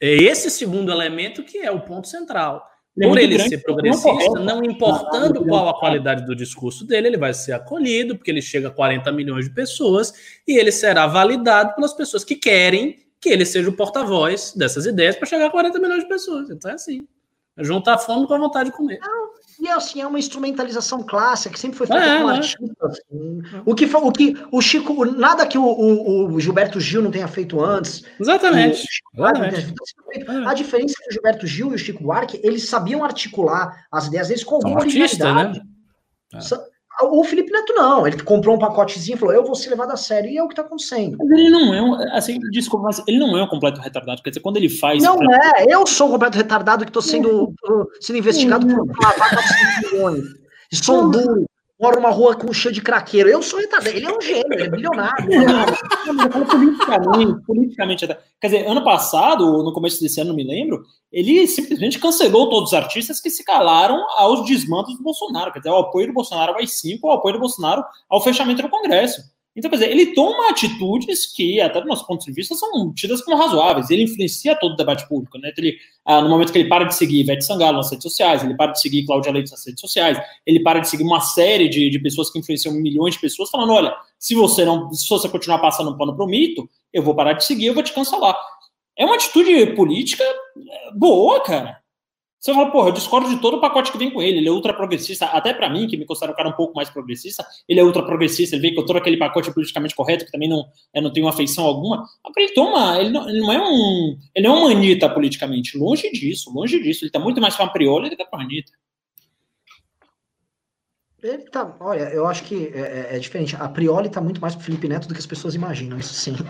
É 0.01 0.13
esse 0.13 0.51
segundo 0.51 0.91
elemento 0.91 1.43
que 1.43 1.57
é 1.59 1.71
o 1.71 1.81
ponto 1.81 2.07
central. 2.07 2.63
Ele 2.97 3.05
é 3.05 3.09
Por 3.09 3.15
muito 3.15 3.23
ele 3.23 3.35
grande, 3.35 3.49
ser 3.49 3.55
não 3.57 3.63
progressista, 3.63 4.39
não 4.39 4.63
importando 4.63 5.41
Não, 5.41 5.47
qual 5.47 5.67
a 5.67 5.77
qualidade 5.79 6.25
do 6.25 6.35
discurso 6.35 6.85
dele, 6.85 7.07
ele 7.07 7.17
vai 7.17 7.33
ser 7.33 7.51
acolhido, 7.51 8.15
porque 8.15 8.31
ele 8.31 8.41
chega 8.41 8.69
a 8.69 8.71
40 8.71 9.11
milhões 9.11 9.45
de 9.45 9.53
pessoas, 9.53 10.13
e 10.47 10.57
ele 10.57 10.71
será 10.71 11.05
validado 11.05 11.75
pelas 11.75 11.93
pessoas 11.93 12.23
que 12.23 12.35
querem 12.35 13.04
que 13.25 13.29
ele 13.33 13.43
seja 13.45 13.67
o 13.69 13.73
porta-voz 13.73 14.53
dessas 14.55 14.85
ideias 14.85 15.15
para 15.15 15.25
chegar 15.25 15.47
a 15.47 15.49
40 15.49 15.79
milhões 15.79 16.03
de 16.03 16.07
pessoas. 16.09 16.47
Então 16.51 16.69
é 16.69 16.75
assim. 16.75 17.01
É 17.57 17.63
juntar 17.63 17.95
a 17.95 17.97
fome 17.97 18.27
com 18.27 18.33
a 18.35 18.37
vontade 18.37 18.69
de 18.69 18.75
comer. 18.75 18.99
E 19.59 19.67
assim, 19.69 20.01
é 20.01 20.05
uma 20.05 20.19
instrumentalização 20.19 21.01
clássica 21.01 21.51
que 21.53 21.59
sempre 21.59 21.77
foi 21.77 21.87
feita 21.87 22.03
É, 22.03 22.19
com 22.21 22.27
né? 22.27 22.33
artistas. 22.35 22.99
O 23.65 23.73
que, 23.73 23.85
o 23.85 24.11
que 24.11 24.35
o 24.51 24.61
Chico, 24.61 25.05
nada 25.05 25.47
que 25.47 25.57
o, 25.57 25.63
o- 25.63 26.33
o 26.33 26.39
Gilberto 26.39 26.79
Gil 26.79 27.01
não 27.01 27.09
tenha 27.09 27.27
feito 27.27 27.63
antes. 27.63 28.03
Exatamente. 28.19 28.77
Chico 28.85 29.09
Exatamente. 29.15 29.73
É. 30.17 30.45
A 30.47 30.53
diferença 30.53 30.93
é 30.99 31.03
que 31.03 31.09
o 31.09 31.13
Gilberto 31.13 31.47
Gil 31.47 31.71
e 31.71 31.75
o 31.75 31.79
Chico 31.79 32.03
Buarque, 32.03 32.39
eles 32.43 32.67
sabiam 32.67 33.03
articular 33.03 33.85
as 33.91 34.07
ideias 34.07 34.27
deles 34.27 34.43
com 34.43 34.59
São 34.59 34.69
alguma 34.69 34.81
artistas, 34.83 35.19
originalidade. 35.19 35.61
né? 36.33 36.41
Sa- 36.41 36.63
O 37.03 37.23
Felipe 37.23 37.51
Neto 37.51 37.73
não, 37.73 38.07
ele 38.07 38.21
comprou 38.23 38.55
um 38.55 38.59
pacotezinho 38.59 39.15
e 39.15 39.19
falou: 39.19 39.33
Eu 39.35 39.43
vou 39.43 39.55
ser 39.55 39.69
levado 39.69 39.91
a 39.91 39.97
sério, 39.97 40.29
e 40.29 40.37
é 40.37 40.43
o 40.43 40.47
que 40.47 40.53
está 40.53 40.61
acontecendo. 40.61 41.17
Mas 41.19 41.29
ele 41.29 41.49
não 41.49 41.73
é 41.73 41.81
um, 41.81 41.93
assim, 42.15 42.39
desculpa, 42.51 42.85
mas 42.85 43.01
ele 43.07 43.19
não 43.19 43.37
é 43.37 43.43
um 43.43 43.47
completo 43.47 43.81
retardado. 43.81 44.21
Quer 44.23 44.29
dizer, 44.29 44.39
quando 44.41 44.57
ele 44.57 44.69
faz. 44.69 45.03
Não 45.03 45.17
pra- 45.17 45.51
é, 45.57 45.65
eu 45.73 45.85
sou 45.85 46.07
um 46.07 46.11
completo 46.11 46.37
retardado 46.37 46.85
que 46.85 46.89
estou 46.89 47.01
sendo, 47.01 47.45
uh, 47.49 47.53
sendo 47.99 48.17
investigado 48.19 48.65
por 48.67 48.87
lavar 49.03 49.29
400 49.29 49.91
milhões. 49.91 50.25
Sou 50.73 51.09
duro, 51.09 51.45
moro 51.79 51.97
numa 51.97 52.09
rua 52.09 52.35
com 52.35 52.51
cheio 52.53 52.73
de 52.73 52.81
craqueiro. 52.81 53.29
Eu 53.29 53.41
sou 53.41 53.59
retardado. 53.59 53.95
Ele 53.95 54.05
é 54.05 54.15
um 54.15 54.21
gênio, 54.21 54.53
ele 54.53 54.63
é 54.63 54.69
bilionário. 54.69 55.25
Politicamente, 56.45 57.45
politicamente 57.45 58.05
até. 58.05 58.19
Quer 58.39 58.47
dizer, 58.47 58.67
ano 58.67 58.83
passado, 58.83 59.45
ou 59.45 59.63
no 59.63 59.73
começo 59.73 60.01
desse 60.01 60.19
ano, 60.21 60.29
não 60.29 60.35
me 60.35 60.43
lembro, 60.43 60.83
ele 61.11 61.47
simplesmente 61.47 61.99
cancelou 61.99 62.49
todos 62.49 62.69
os 62.69 62.73
artistas 62.73 63.19
que 63.19 63.29
se 63.29 63.43
calaram 63.43 64.05
aos 64.17 64.45
desmandos 64.45 64.95
do 64.97 65.03
Bolsonaro. 65.03 65.51
Quer 65.51 65.59
dizer, 65.59 65.69
ao 65.69 65.81
apoio 65.81 66.07
do 66.07 66.13
Bolsonaro 66.13 66.53
ao 66.53 66.59
AI-5, 66.59 66.99
ao 67.03 67.13
apoio 67.13 67.33
do 67.33 67.39
Bolsonaro 67.39 67.83
ao 68.09 68.21
fechamento 68.21 68.61
do 68.61 68.69
Congresso. 68.69 69.21
Então, 69.55 69.69
quer 69.71 69.77
dizer, 69.77 69.91
ele 69.91 70.07
toma 70.13 70.49
atitudes 70.49 71.25
que, 71.25 71.61
até 71.61 71.79
do 71.79 71.87
nosso 71.87 72.05
ponto 72.05 72.25
de 72.25 72.31
vista, 72.33 72.53
são 72.55 72.93
tidas 72.93 73.21
como 73.21 73.37
razoáveis. 73.37 73.89
Ele 73.89 74.03
influencia 74.03 74.53
todo 74.53 74.73
o 74.73 74.75
debate 74.75 75.07
público. 75.07 75.37
Né? 75.37 75.51
Ele, 75.57 75.77
ah, 76.03 76.21
no 76.21 76.29
momento 76.29 76.51
que 76.51 76.57
ele 76.57 76.67
para 76.67 76.83
de 76.83 76.93
seguir 76.93 77.21
Ivete 77.21 77.45
Sangalo 77.45 77.77
nas 77.77 77.89
redes 77.89 78.03
sociais, 78.03 78.43
ele 78.43 78.55
para 78.55 78.73
de 78.73 78.81
seguir 78.81 79.05
Cláudia 79.05 79.31
Leite 79.31 79.51
nas 79.51 79.65
redes 79.65 79.79
sociais, 79.79 80.19
ele 80.45 80.59
para 80.59 80.79
de 80.79 80.89
seguir 80.89 81.03
uma 81.03 81.21
série 81.21 81.69
de, 81.69 81.89
de 81.89 81.99
pessoas 81.99 82.29
que 82.29 82.37
influenciam 82.37 82.73
milhões 82.73 83.13
de 83.13 83.21
pessoas, 83.21 83.49
falando: 83.49 83.71
olha, 83.71 83.95
se 84.19 84.35
você 84.35 84.65
não, 84.65 84.91
se 84.93 85.07
você 85.07 85.29
continuar 85.29 85.59
passando 85.59 85.97
pano 85.97 86.13
pro 86.13 86.27
mito, 86.27 86.69
eu 86.91 87.01
vou 87.01 87.15
parar 87.15 87.33
de 87.33 87.45
seguir, 87.45 87.67
eu 87.67 87.73
vou 87.73 87.83
te 87.83 87.93
cancelar. 87.93 88.35
É 88.97 89.05
uma 89.05 89.15
atitude 89.15 89.67
política 89.67 90.23
é, 90.23 90.91
boa, 90.93 91.41
cara. 91.41 91.84
Você 92.45 92.53
fala, 92.53 92.69
porra, 92.69 92.89
eu 92.89 92.93
discordo 92.93 93.27
de 93.27 93.41
todo 93.41 93.57
o 93.57 93.59
pacote 93.59 93.91
que 93.91 93.97
vem 93.97 94.11
com 94.11 94.21
ele. 94.21 94.37
Ele 94.37 94.47
é 94.47 94.51
ultra 94.51 94.71
progressista, 94.71 95.25
até 95.25 95.51
para 95.51 95.67
mim, 95.67 95.87
que 95.87 95.97
me 95.97 96.05
considero 96.05 96.31
um 96.31 96.35
cara 96.35 96.47
um 96.49 96.53
pouco 96.53 96.75
mais 96.75 96.91
progressista, 96.91 97.43
ele 97.67 97.79
é 97.79 97.83
ultra 97.83 98.05
progressista, 98.05 98.55
ele 98.55 98.61
vem 98.61 98.75
com 98.75 98.85
todo 98.85 98.97
aquele 98.97 99.17
pacote 99.17 99.51
politicamente 99.51 99.95
correto, 99.95 100.25
que 100.27 100.31
também 100.31 100.47
não, 100.47 100.63
eu 100.93 101.01
não 101.01 101.11
tenho 101.11 101.27
afeição 101.27 101.65
alguma. 101.65 102.05
Ele 102.37 102.53
toma, 102.53 102.99
ele 102.99 103.09
não, 103.09 103.27
ele 103.27 103.39
não 103.39 103.51
é 103.51 103.59
um. 103.67 104.15
Ele 104.35 104.45
é 104.45 104.49
uma 104.51 104.69
Anitta 104.69 105.09
politicamente. 105.09 105.75
Longe 105.75 106.07
disso, 106.11 106.53
longe 106.53 106.79
disso. 106.83 107.03
Ele 107.03 107.09
tá 107.11 107.17
muito 107.17 107.41
mais 107.41 107.55
pra 107.55 107.65
Prioli 107.67 108.11
do 108.11 108.15
que 108.15 108.23
pra 108.25 108.39
Anitta. 108.41 108.71
Ele 111.23 111.49
tá, 111.49 111.75
olha, 111.79 112.03
eu 112.13 112.27
acho 112.27 112.43
que 112.43 112.67
é, 112.75 113.09
é- 113.13 113.15
é 113.15 113.19
diferente. 113.19 113.55
A 113.55 113.67
Prioli 113.67 114.07
tá 114.07 114.21
muito 114.21 114.39
mais 114.39 114.53
pro 114.53 114.63
Felipe 114.63 114.87
Neto 114.87 115.07
do 115.07 115.15
que 115.15 115.19
as 115.19 115.25
pessoas 115.25 115.55
imaginam, 115.55 115.97
isso 115.97 116.13
sim. 116.13 116.35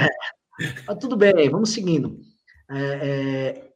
É. 0.00 0.74
Mas 0.86 0.98
tudo 0.98 1.14
bem, 1.14 1.50
vamos 1.50 1.70
seguindo. 1.70 2.18
É, 2.70 3.67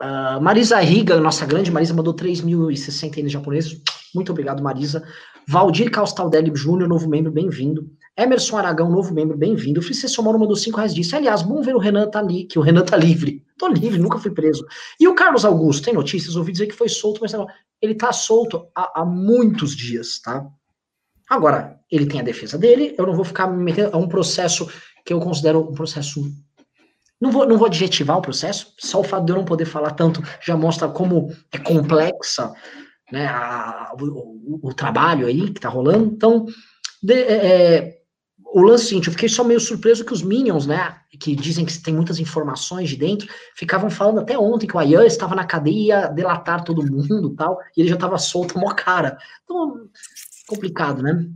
a 0.00 0.40
Marisa 0.40 0.78
Riga, 0.80 1.20
nossa 1.20 1.44
grande 1.44 1.70
Marisa, 1.70 1.92
mandou 1.92 2.14
3.060 2.14 3.18
ienes 3.18 3.32
japoneses. 3.32 3.80
Muito 4.14 4.32
obrigado, 4.32 4.62
Marisa. 4.62 5.04
Valdir 5.46 5.90
Caustaldelli 5.90 6.50
Júnior, 6.54 6.88
novo 6.88 7.08
membro, 7.08 7.30
bem-vindo. 7.30 7.90
Emerson 8.16 8.56
Aragão, 8.56 8.90
novo 8.90 9.12
membro, 9.12 9.36
bem-vindo. 9.36 9.82
Felice 9.82 10.08
Somoro 10.08 10.38
mandou 10.38 10.56
5 10.56 10.76
reais 10.76 10.94
disse. 10.94 11.14
Aliás, 11.14 11.42
bom 11.42 11.62
ver 11.62 11.74
o 11.74 11.78
Renan 11.78 12.08
tá 12.08 12.18
ali, 12.18 12.44
que 12.44 12.58
o 12.58 12.62
Renan 12.62 12.84
tá 12.84 12.96
livre. 12.96 13.44
Tô 13.58 13.68
livre, 13.68 13.98
nunca 13.98 14.18
fui 14.18 14.30
preso. 14.30 14.66
E 14.98 15.06
o 15.06 15.14
Carlos 15.14 15.44
Augusto, 15.44 15.84
tem 15.84 15.94
notícias? 15.94 16.34
Ouvi 16.34 16.52
dizer 16.52 16.66
que 16.66 16.74
foi 16.74 16.88
solto, 16.88 17.20
mas 17.20 17.32
não. 17.32 17.46
ele 17.80 17.94
tá 17.94 18.12
solto 18.12 18.66
há, 18.74 19.02
há 19.02 19.04
muitos 19.04 19.76
dias, 19.76 20.18
tá? 20.20 20.46
Agora, 21.28 21.78
ele 21.90 22.06
tem 22.06 22.20
a 22.20 22.24
defesa 22.24 22.58
dele, 22.58 22.94
eu 22.98 23.06
não 23.06 23.14
vou 23.14 23.24
ficar 23.24 23.46
me 23.46 23.62
metendo. 23.62 23.90
É 23.92 23.96
um 23.96 24.08
processo 24.08 24.68
que 25.04 25.12
eu 25.12 25.20
considero 25.20 25.60
um 25.60 25.74
processo. 25.74 26.20
Não 27.20 27.30
vou, 27.30 27.46
não 27.46 27.58
vou 27.58 27.66
adjetivar 27.66 28.16
o 28.16 28.22
processo, 28.22 28.72
só 28.78 29.00
o 29.00 29.04
fato 29.04 29.26
de 29.26 29.32
eu 29.32 29.36
não 29.36 29.44
poder 29.44 29.66
falar 29.66 29.90
tanto 29.90 30.22
já 30.40 30.56
mostra 30.56 30.88
como 30.88 31.34
é 31.52 31.58
complexa 31.58 32.52
né, 33.12 33.26
a, 33.26 33.92
o, 34.00 34.68
o, 34.68 34.74
trabalho 34.74 35.26
aí 35.26 35.50
que 35.50 35.60
tá 35.60 35.68
rolando. 35.68 36.06
Então, 36.06 36.46
de, 37.02 37.14
é, 37.14 37.46
é 37.46 38.00
o 38.52 38.62
lance 38.62 38.86
seguinte, 38.86 39.06
eu 39.06 39.12
fiquei 39.12 39.28
só 39.28 39.44
meio 39.44 39.60
surpreso 39.60 40.04
que 40.04 40.12
os 40.12 40.22
Minions, 40.22 40.66
né, 40.66 40.96
que 41.20 41.36
dizem 41.36 41.64
que 41.64 41.78
tem 41.78 41.94
muitas 41.94 42.18
informações 42.18 42.88
de 42.88 42.96
dentro, 42.96 43.28
ficavam 43.54 43.88
falando 43.90 44.20
até 44.20 44.36
ontem 44.36 44.66
que 44.66 44.76
o 44.76 44.78
Ayan 44.78 45.04
estava 45.06 45.34
na 45.34 45.44
cadeia 45.44 46.08
delatar 46.08 46.64
todo 46.64 46.84
mundo 46.84 47.34
tal, 47.36 47.58
e 47.76 47.80
ele 47.80 47.88
já 47.88 47.94
estava 47.94 48.18
solto 48.18 48.58
mó 48.58 48.74
cara. 48.74 49.18
Então, 49.44 49.88
complicado, 50.48 51.02
né? 51.02 51.26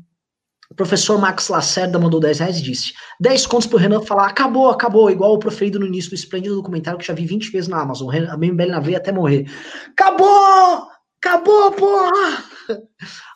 O 0.74 0.76
professor 0.76 1.20
Max 1.20 1.48
Lacerda 1.48 2.00
mandou 2.00 2.18
10 2.18 2.40
reais 2.40 2.58
e 2.58 2.62
disse: 2.62 2.92
10 3.20 3.46
contos 3.46 3.68
pro 3.68 3.78
Renan 3.78 4.02
falar, 4.02 4.26
acabou, 4.26 4.70
acabou, 4.70 5.08
igual 5.08 5.34
o 5.34 5.38
proferido 5.38 5.78
no 5.78 5.86
início 5.86 6.10
do 6.10 6.16
esplêndido 6.16 6.56
documentário 6.56 6.98
que 6.98 7.06
já 7.06 7.14
vi 7.14 7.24
20 7.24 7.52
vezes 7.52 7.68
na 7.68 7.80
Amazon, 7.80 8.12
a 8.12 8.36
MBL 8.36 8.70
na 8.70 8.80
veia 8.80 8.96
até 8.96 9.12
morrer. 9.12 9.48
Acabou! 9.92 10.88
Acabou, 11.24 11.70
porra! 11.70 12.44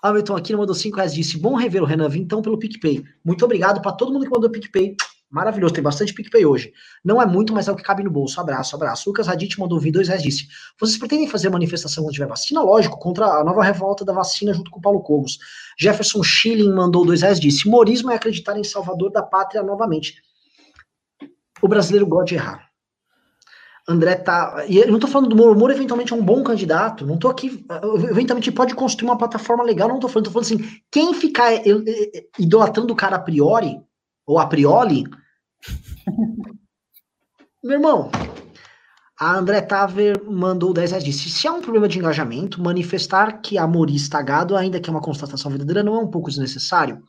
Hamilton 0.02 0.36
aqui 0.36 0.56
mandou 0.56 0.74
5 0.74 0.97
reais 0.97 1.15
disse: 1.15 1.39
Bom 1.39 1.55
rever 1.55 1.81
o 1.81 1.86
Renan 1.86 2.10
então 2.16 2.43
pelo 2.43 2.59
PicPay. 2.59 3.05
Muito 3.24 3.44
obrigado 3.44 3.81
para 3.81 3.93
todo 3.93 4.12
mundo 4.12 4.24
que 4.24 4.32
mandou 4.32 4.51
PicPay. 4.51 4.97
Maravilhoso, 5.30 5.74
tem 5.74 5.82
bastante 5.84 6.14
PicPay 6.14 6.46
hoje. 6.46 6.72
Não 7.05 7.20
é 7.20 7.26
muito, 7.26 7.52
mas 7.52 7.68
é 7.68 7.72
o 7.72 7.76
que 7.76 7.82
cabe 7.82 8.02
no 8.02 8.10
bolso. 8.10 8.40
Abraço, 8.40 8.74
abraço. 8.74 9.10
Lucas 9.10 9.26
Radit 9.26 9.60
mandou 9.60 9.78
vir 9.78 9.92
dois 9.92 10.09
reais 10.09 10.22
disse: 10.22 10.48
Vocês 10.80 10.96
pretendem 10.96 11.28
fazer 11.28 11.50
manifestação 11.50 12.02
quando 12.02 12.14
tiver 12.14 12.26
vacina? 12.26 12.62
Lógico, 12.62 12.98
contra 12.98 13.26
a 13.26 13.44
nova 13.44 13.62
revolta 13.62 14.06
da 14.06 14.12
vacina 14.12 14.55
junto 14.55 14.70
com 14.70 14.78
o 14.78 14.82
Paulo 14.82 15.02
Cogos. 15.02 15.38
Jefferson 15.78 16.22
Schilling 16.22 16.72
mandou 16.72 17.05
dois 17.05 17.20
reais 17.20 17.38
disse: 17.38 17.68
Morismo 17.68 18.10
é 18.10 18.14
acreditar 18.14 18.59
em 18.59 18.64
Salvador 18.64 19.10
da 19.10 19.22
pátria 19.22 19.62
novamente. 19.62 20.14
O 21.60 21.68
brasileiro 21.68 22.06
gosta 22.06 22.26
de 22.26 22.34
errar. 22.36 22.68
André 23.88 24.16
tá. 24.16 24.64
E 24.68 24.78
eu 24.78 24.92
não 24.92 24.98
tô 24.98 25.06
falando 25.06 25.30
do 25.30 25.36
Moro. 25.36 25.52
O 25.52 25.59
Moro 25.59 25.72
eventualmente 25.72 26.12
é 26.12 26.16
um 26.16 26.22
bom 26.22 26.42
candidato. 26.42 27.06
Não 27.06 27.18
tô 27.18 27.28
aqui. 27.28 27.64
Eventualmente 28.10 28.52
pode 28.52 28.74
construir 28.74 29.09
uma 29.09 29.16
plataforma 29.16 29.64
legal. 29.64 29.88
Não 29.88 29.98
tô 29.98 30.09
falando. 30.09 30.26
Tô 30.26 30.30
falando 30.30 30.44
assim. 30.44 30.80
Quem 30.90 31.14
ficar 31.14 31.52
idolatrando 32.38 32.92
o 32.92 32.96
cara 32.96 33.16
a 33.16 33.20
priori, 33.20 33.80
ou 34.28 34.38
a 34.38 34.46
priori. 34.46 35.05
meu 37.64 37.72
irmão, 37.72 38.10
a 39.18 39.34
André 39.34 39.62
Taver 39.62 40.22
mandou 40.24 40.74
10 40.74 40.90
reais 40.90 41.05
disse: 41.05 41.30
se 41.30 41.48
há 41.48 41.52
um 41.52 41.62
problema 41.62 41.88
de 41.88 41.98
engajamento, 41.98 42.62
manifestar 42.62 43.40
que 43.40 43.56
a 43.56 43.66
Mori 43.66 43.96
está 43.96 44.20
gado, 44.20 44.55
ainda 44.55 44.78
que 44.78 44.90
é 44.90 44.92
uma 44.92 45.00
constatação 45.00 45.50
verdadeira, 45.50 45.82
não 45.82 45.96
é 45.96 45.98
um 45.98 46.10
pouco 46.10 46.28
desnecessário? 46.28 47.02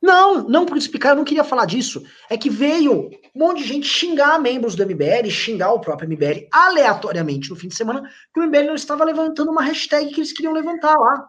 Não, 0.00 0.48
não 0.48 0.66
por 0.66 0.76
explicar, 0.76 1.10
eu 1.10 1.16
não 1.16 1.24
queria 1.24 1.44
falar 1.44 1.64
disso. 1.64 2.02
É 2.28 2.36
que 2.36 2.50
veio 2.50 3.08
um 3.34 3.38
monte 3.38 3.62
de 3.62 3.68
gente 3.68 3.86
xingar 3.86 4.38
membros 4.38 4.74
do 4.74 4.84
MBL, 4.84 5.30
xingar 5.30 5.72
o 5.72 5.80
próprio 5.80 6.08
MBL 6.08 6.48
aleatoriamente 6.52 7.48
no 7.48 7.56
fim 7.56 7.68
de 7.68 7.76
semana, 7.76 8.02
que 8.34 8.40
o 8.40 8.42
MBL 8.42 8.66
não 8.66 8.74
estava 8.74 9.04
levantando 9.04 9.52
uma 9.52 9.62
hashtag 9.62 10.12
que 10.12 10.20
eles 10.20 10.32
queriam 10.32 10.52
levantar 10.52 10.94
lá. 10.98 11.28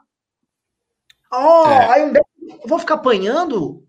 Ó, 1.32 1.64
oh, 1.64 1.70
é. 1.70 1.92
aí 1.92 2.04
um 2.04 2.14
eu 2.14 2.68
vou 2.68 2.80
ficar 2.80 2.96
apanhando? 2.96 3.84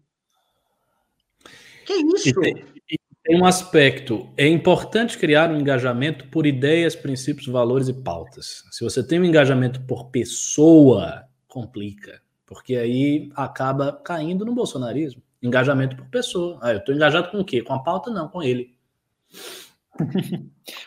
Que 1.84 1.92
isso? 1.92 2.28
E 2.28 2.34
tem, 2.34 2.64
e 2.90 2.98
tem 3.22 3.40
um 3.40 3.44
aspecto. 3.44 4.28
É 4.36 4.46
importante 4.46 5.18
criar 5.18 5.50
um 5.50 5.58
engajamento 5.58 6.26
por 6.28 6.46
ideias, 6.46 6.96
princípios, 6.96 7.46
valores 7.46 7.88
e 7.88 7.92
pautas. 7.92 8.64
Se 8.70 8.82
você 8.84 9.06
tem 9.06 9.20
um 9.20 9.24
engajamento 9.24 9.80
por 9.82 10.10
pessoa, 10.10 11.24
complica 11.48 12.24
porque 12.46 12.76
aí 12.76 13.30
acaba 13.34 13.92
caindo 13.92 14.44
no 14.44 14.54
bolsonarismo. 14.54 15.22
Engajamento 15.42 15.96
por 15.96 16.06
pessoa. 16.06 16.58
Ah, 16.62 16.72
eu 16.72 16.78
estou 16.78 16.94
engajado 16.94 17.30
com 17.30 17.40
o 17.40 17.44
quê? 17.44 17.62
Com 17.62 17.74
a 17.74 17.82
pauta? 17.82 18.10
Não, 18.10 18.28
com 18.28 18.42
ele. 18.42 18.74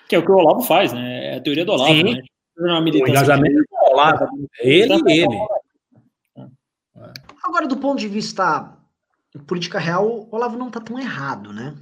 que 0.08 0.16
é 0.16 0.20
o 0.20 0.26
que 0.26 0.32
o 0.32 0.36
Olavo 0.36 0.62
faz, 0.62 0.94
né? 0.94 1.34
É 1.34 1.38
a 1.38 1.42
teoria 1.42 1.66
do 1.66 1.74
Olavo, 1.74 1.94
Sim. 1.94 2.16
né? 2.16 2.22
O 2.58 3.08
engajamento 3.08 3.56
do 3.56 3.92
Olavo. 3.92 4.28
Ele 4.60 4.94
e 5.08 5.20
ele. 5.20 5.38
Agora, 7.44 7.68
do 7.68 7.78
ponto 7.78 8.00
de 8.00 8.08
vista 8.08 8.77
política 9.40 9.80
real, 9.80 10.08
o 10.08 10.36
Olavo 10.36 10.58
não 10.58 10.68
está 10.68 10.80
tão 10.80 11.00
errado, 11.00 11.54
né? 11.54 11.76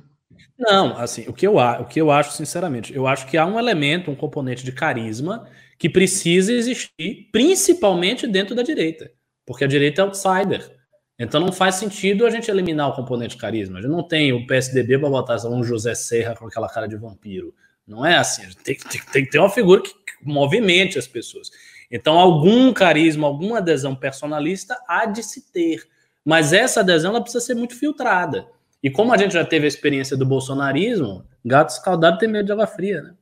Não, 0.57 0.97
assim, 0.97 1.25
o 1.27 1.33
que, 1.33 1.45
eu, 1.45 1.57
o 1.57 1.85
que 1.85 1.99
eu 1.99 2.11
acho, 2.11 2.31
sinceramente, 2.33 2.93
eu 2.93 3.07
acho 3.07 3.27
que 3.27 3.37
há 3.37 3.45
um 3.45 3.59
elemento, 3.59 4.11
um 4.11 4.15
componente 4.15 4.63
de 4.63 4.71
carisma 4.71 5.47
que 5.77 5.89
precisa 5.89 6.53
existir, 6.53 7.29
principalmente 7.31 8.25
dentro 8.27 8.55
da 8.55 8.63
direita 8.63 9.11
porque 9.45 9.63
a 9.63 9.67
direita 9.67 10.01
é 10.01 10.05
outsider. 10.05 10.75
Então 11.17 11.39
não 11.39 11.51
faz 11.51 11.75
sentido 11.75 12.25
a 12.25 12.29
gente 12.29 12.49
eliminar 12.49 12.89
o 12.89 12.95
componente 12.95 13.37
carisma. 13.37 13.79
A 13.79 13.81
gente 13.81 13.91
não 13.91 14.05
tem 14.05 14.33
o 14.33 14.45
PSDB 14.45 14.97
para 14.97 15.09
botar 15.09 15.35
um 15.47 15.63
José 15.63 15.95
Serra 15.95 16.35
com 16.35 16.47
aquela 16.47 16.67
cara 16.67 16.87
de 16.87 16.97
vampiro. 16.97 17.53
Não 17.87 18.05
é 18.05 18.17
assim. 18.17 18.43
Tem, 18.63 18.75
tem, 18.75 19.01
tem 19.01 19.23
que 19.23 19.31
ter 19.31 19.39
uma 19.39 19.49
figura 19.49 19.81
que 19.81 19.93
movimente 20.21 20.97
as 20.97 21.07
pessoas. 21.07 21.49
Então, 21.89 22.17
algum 22.19 22.73
carisma, 22.73 23.27
alguma 23.27 23.59
adesão 23.59 23.95
personalista 23.95 24.77
há 24.87 25.05
de 25.05 25.23
se 25.23 25.51
ter. 25.51 25.87
Mas 26.25 26.51
essa 26.51 26.79
adesão 26.79 27.11
ela 27.11 27.21
precisa 27.21 27.45
ser 27.45 27.53
muito 27.53 27.77
filtrada. 27.77 28.47
E 28.81 28.89
como 28.89 29.13
a 29.13 29.17
gente 29.17 29.33
já 29.33 29.45
teve 29.45 29.65
a 29.65 29.67
experiência 29.67 30.17
do 30.17 30.25
bolsonarismo, 30.25 31.23
gato 31.43 31.69
escaldado 31.69 32.17
tem 32.17 32.27
medo 32.27 32.47
de 32.47 32.51
água 32.51 32.67
fria, 32.67 33.01
né? 33.01 33.15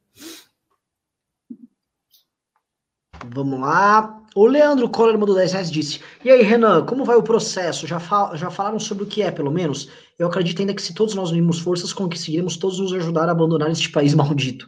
Vamos 3.33 3.59
lá. 3.59 4.21
O 4.35 4.47
Leandro 4.47 4.89
Coller 4.89 5.17
mandou 5.17 5.35
10 5.35 5.53
reais 5.53 5.71
disse: 5.71 6.01
E 6.23 6.31
aí, 6.31 6.41
Renan, 6.41 6.85
como 6.85 7.05
vai 7.05 7.15
o 7.15 7.23
processo? 7.23 7.85
Já, 7.85 7.99
fal 7.99 8.35
já 8.35 8.49
falaram 8.49 8.79
sobre 8.79 9.03
o 9.03 9.07
que 9.07 9.21
é, 9.21 9.31
pelo 9.31 9.51
menos? 9.51 9.89
Eu 10.17 10.27
acredito 10.27 10.59
ainda 10.59 10.73
que 10.73 10.81
se 10.81 10.93
todos 10.93 11.13
nós 11.13 11.31
unirmos 11.31 11.59
forças, 11.59 11.93
conseguiremos 11.93 12.57
todos 12.57 12.79
nos 12.79 12.93
ajudar 12.93 13.29
a 13.29 13.31
abandonar 13.31 13.69
este 13.69 13.91
país 13.91 14.13
maldito. 14.15 14.65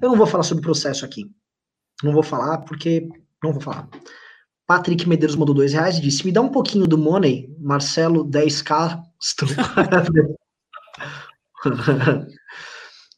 Eu 0.00 0.10
não 0.10 0.16
vou 0.16 0.26
falar 0.26 0.44
sobre 0.44 0.60
o 0.60 0.64
processo 0.64 1.04
aqui. 1.04 1.24
Não 2.02 2.12
vou 2.12 2.22
falar 2.22 2.58
porque. 2.58 3.08
Não 3.42 3.52
vou 3.52 3.60
falar. 3.60 3.88
Patrick 4.68 5.08
Medeiros 5.08 5.34
mandou 5.34 5.54
2 5.54 5.72
reais 5.72 5.96
e 5.96 6.02
disse: 6.02 6.26
Me 6.26 6.30
dá 6.30 6.42
um 6.42 6.50
pouquinho 6.50 6.86
do 6.86 6.98
money, 6.98 7.48
Marcelo 7.58 8.22
10K. 8.28 9.02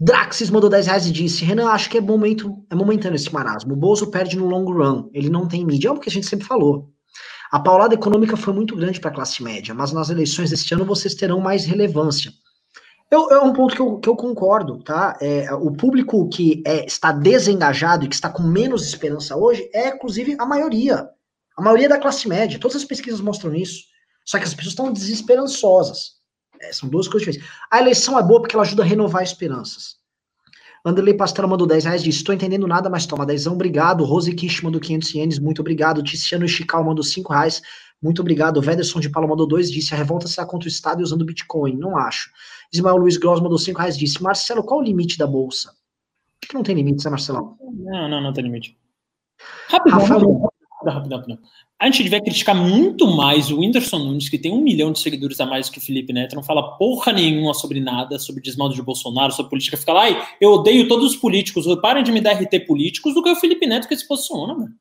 Draxis 0.01 0.49
mandou 0.49 0.71
10 0.71 0.87
reais 0.87 1.07
e 1.09 1.13
disse: 1.13 1.45
Renan, 1.45 1.67
acho 1.71 1.91
que 1.91 1.99
é 1.99 2.01
momento, 2.01 2.65
é 2.71 2.75
momentâneo 2.77 3.17
esse 3.17 3.35
marasmo. 3.35 3.73
O 3.73 3.77
Bozo 3.77 4.13
perde 4.13 4.39
no 4.39 4.47
long 4.47 4.65
run. 4.65 5.11
Ele 5.13 5.29
não 5.29 5.49
tem 5.49 5.67
mídia. 5.67 5.89
É 5.89 5.91
o 5.91 5.99
que 5.99 6.09
a 6.09 6.13
gente 6.13 6.29
sempre 6.29 6.47
falou. 6.47 6.89
A 7.51 7.59
paulada 7.59 7.95
econômica 7.95 8.37
foi 8.37 8.55
muito 8.55 8.77
grande 8.77 9.01
para 9.01 9.11
a 9.11 9.15
classe 9.15 9.43
média, 9.43 9.75
mas 9.75 9.91
nas 9.91 10.09
eleições 10.09 10.51
deste 10.51 10.73
ano 10.73 10.85
vocês 10.85 11.17
terão 11.17 11.41
mais 11.41 11.65
relevância. 11.65 12.33
Eu, 13.11 13.29
é 13.29 13.41
um 13.41 13.53
ponto 13.53 13.75
que 13.75 13.83
eu, 13.83 13.99
que 13.99 14.09
eu 14.09 14.15
concordo, 14.15 14.79
tá? 14.85 15.19
É, 15.21 15.53
o 15.53 15.73
público 15.73 16.29
que 16.29 16.63
é, 16.65 16.87
está 16.87 17.11
desengajado 17.11 18.05
e 18.05 18.09
que 18.09 18.15
está 18.15 18.31
com 18.31 18.45
menos 18.45 18.87
esperança 18.87 19.37
hoje 19.37 19.69
é, 19.75 19.89
inclusive, 19.89 20.37
a 20.39 20.47
maioria. 20.47 21.11
A 21.61 21.63
maioria 21.63 21.91
da 21.91 21.99
classe 21.99 22.27
média. 22.27 22.59
Todas 22.59 22.79
as 22.79 22.85
pesquisas 22.85 23.21
mostram 23.21 23.55
isso. 23.55 23.85
Só 24.25 24.39
que 24.39 24.45
as 24.45 24.55
pessoas 24.55 24.73
estão 24.73 24.91
desesperançosas. 24.91 26.13
É, 26.59 26.73
são 26.73 26.89
duas 26.89 27.07
coisas 27.07 27.29
diferentes. 27.29 27.55
A 27.71 27.81
eleição 27.81 28.19
é 28.19 28.23
boa 28.23 28.41
porque 28.41 28.57
ela 28.57 28.65
ajuda 28.65 28.83
a 28.83 28.87
renovar 28.87 29.23
esperanças. 29.23 29.97
Anderley 30.87 31.15
Pastel 31.15 31.47
mandou 31.47 31.67
10 31.67 31.85
reais, 31.85 32.03
disse, 32.03 32.21
estou 32.21 32.35
entendendo 32.35 32.67
nada, 32.67 32.89
mas 32.89 33.05
toma 33.05 33.27
10, 33.27 33.47
obrigado. 33.49 34.03
Rose 34.05 34.35
Kish 34.35 34.63
mandou 34.63 34.81
500 34.81 35.15
ienes, 35.15 35.39
muito 35.39 35.61
obrigado. 35.61 36.03
Ticiano 36.03 36.49
Chical 36.49 36.83
mandou 36.83 37.05
5 37.05 37.31
reais, 37.31 37.61
muito 38.01 38.23
obrigado. 38.23 38.63
Vederson 38.63 38.99
de 38.99 39.11
Paulo 39.11 39.29
mandou 39.29 39.47
2, 39.47 39.71
disse, 39.71 39.93
a 39.93 39.99
revolta 39.99 40.27
será 40.27 40.47
contra 40.47 40.67
o 40.67 40.71
Estado 40.71 41.03
usando 41.03 41.27
Bitcoin, 41.27 41.77
não 41.77 41.99
acho. 41.99 42.31
Ismael 42.73 42.97
Luiz 42.97 43.19
Gross 43.19 43.43
mandou 43.43 43.59
5 43.59 43.79
reais, 43.79 43.99
disse, 43.99 44.23
Marcelo, 44.23 44.65
qual 44.65 44.81
o 44.81 44.83
limite 44.83 45.19
da 45.19 45.27
Bolsa? 45.27 45.73
que 46.41 46.55
não 46.55 46.63
tem 46.63 46.75
limite, 46.75 47.05
né, 47.05 47.11
Marcelão? 47.11 47.59
Não, 47.61 48.09
não, 48.09 48.21
não 48.23 48.33
tem 48.33 48.43
limite. 48.43 48.79
Rapidão, 49.69 50.01
Rafael... 50.01 50.50
rapidão, 50.85 50.95
rapidão, 50.95 51.19
rapidão 51.19 51.39
a 51.81 51.87
gente 51.87 52.03
devia 52.03 52.21
criticar 52.21 52.55
muito 52.55 53.07
mais 53.07 53.51
o 53.51 53.61
Whindersson 53.61 53.99
Nunes, 53.99 54.29
que 54.29 54.39
tem 54.39 54.53
um 54.53 54.61
milhão 54.61 54.93
de 54.93 55.01
seguidores 55.01 55.41
a 55.41 55.47
mais 55.47 55.71
que 55.71 55.79
o 55.79 55.81
Felipe 55.81 56.13
Neto, 56.13 56.37
não 56.37 56.43
fala 56.43 56.77
porra 56.77 57.11
nenhuma 57.11 57.55
sobre 57.55 57.81
nada, 57.81 58.19
sobre 58.19 58.43
desmaldo 58.43 58.75
de 58.75 58.83
Bolsonaro, 58.83 59.33
sobre 59.33 59.49
política, 59.49 59.79
fica 59.79 59.95
lá, 59.95 60.03
ai, 60.03 60.23
eu 60.39 60.51
odeio 60.51 60.87
todos 60.87 61.13
os 61.13 61.17
políticos, 61.17 61.65
parem 61.81 62.05
de 62.05 62.13
me 62.13 62.21
dar 62.21 62.35
RT 62.35 62.67
políticos, 62.67 63.15
do 63.15 63.23
que 63.23 63.31
o 63.31 63.37
Felipe 63.37 63.67
Neto 63.67 63.89
que 63.89 63.97
se 63.97 64.07
posiciona, 64.07 64.53
mano. 64.53 64.75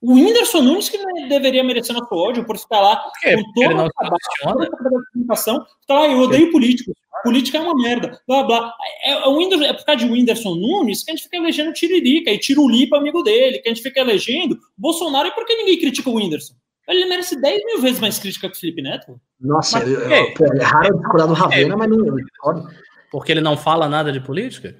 O 0.00 0.14
Whindersson 0.14 0.62
Nunes 0.62 0.88
que 0.88 0.98
deveria 1.28 1.64
merecer 1.64 1.94
nosso 1.94 2.14
ódio 2.14 2.44
por 2.44 2.58
ficar 2.58 2.80
lá 2.80 2.96
com 2.96 3.52
toda 3.54 3.84
a 3.84 5.12
comunicação, 5.12 5.64
fica 5.80 5.94
lá, 5.94 6.06
eu 6.06 6.20
odeio 6.20 6.52
políticos, 6.52 6.94
política 7.22 7.58
é 7.58 7.60
uma 7.60 7.74
merda, 7.74 8.20
blá 8.28 8.42
blá. 8.42 8.74
É, 9.02 9.12
é, 9.12 9.26
o 9.26 9.36
Whindersson, 9.36 9.64
é 9.64 9.72
por 9.72 9.84
causa 9.84 10.04
de 10.04 10.12
Whindersson 10.12 10.54
Nunes 10.54 11.02
que 11.02 11.10
a 11.10 11.14
gente 11.14 11.24
fica 11.24 11.36
elegendo 11.38 11.72
Tiririca 11.72 12.30
e 12.30 12.38
Tirulipa, 12.38 12.98
amigo 12.98 13.22
dele, 13.22 13.58
que 13.58 13.68
a 13.68 13.72
gente 13.74 13.82
fica 13.82 14.00
elegendo 14.00 14.58
Bolsonaro, 14.76 15.28
e 15.28 15.32
por 15.32 15.46
que 15.46 15.56
ninguém 15.56 15.78
critica 15.78 16.10
o 16.10 16.14
Whindersson? 16.14 16.54
Ele 16.88 17.06
merece 17.06 17.40
10 17.40 17.64
mil 17.64 17.80
vezes 17.80 17.98
mais 17.98 18.18
crítica 18.18 18.48
que 18.48 18.56
o 18.56 18.60
Felipe 18.60 18.80
Neto. 18.80 19.20
Nossa, 19.40 19.80
mas, 19.80 19.88
eu, 19.88 20.00
eu, 20.08 20.34
pô, 20.34 20.44
é 20.44 20.62
raro 20.62 20.96
discordar 20.96 21.26
do 21.26 21.34
Ravena, 21.34 21.74
é, 21.74 21.76
mas 21.76 21.90
não. 21.90 22.68
Porque 23.10 23.32
ele 23.32 23.40
não 23.40 23.56
fala 23.56 23.88
nada 23.88 24.12
de 24.12 24.20
política? 24.20 24.76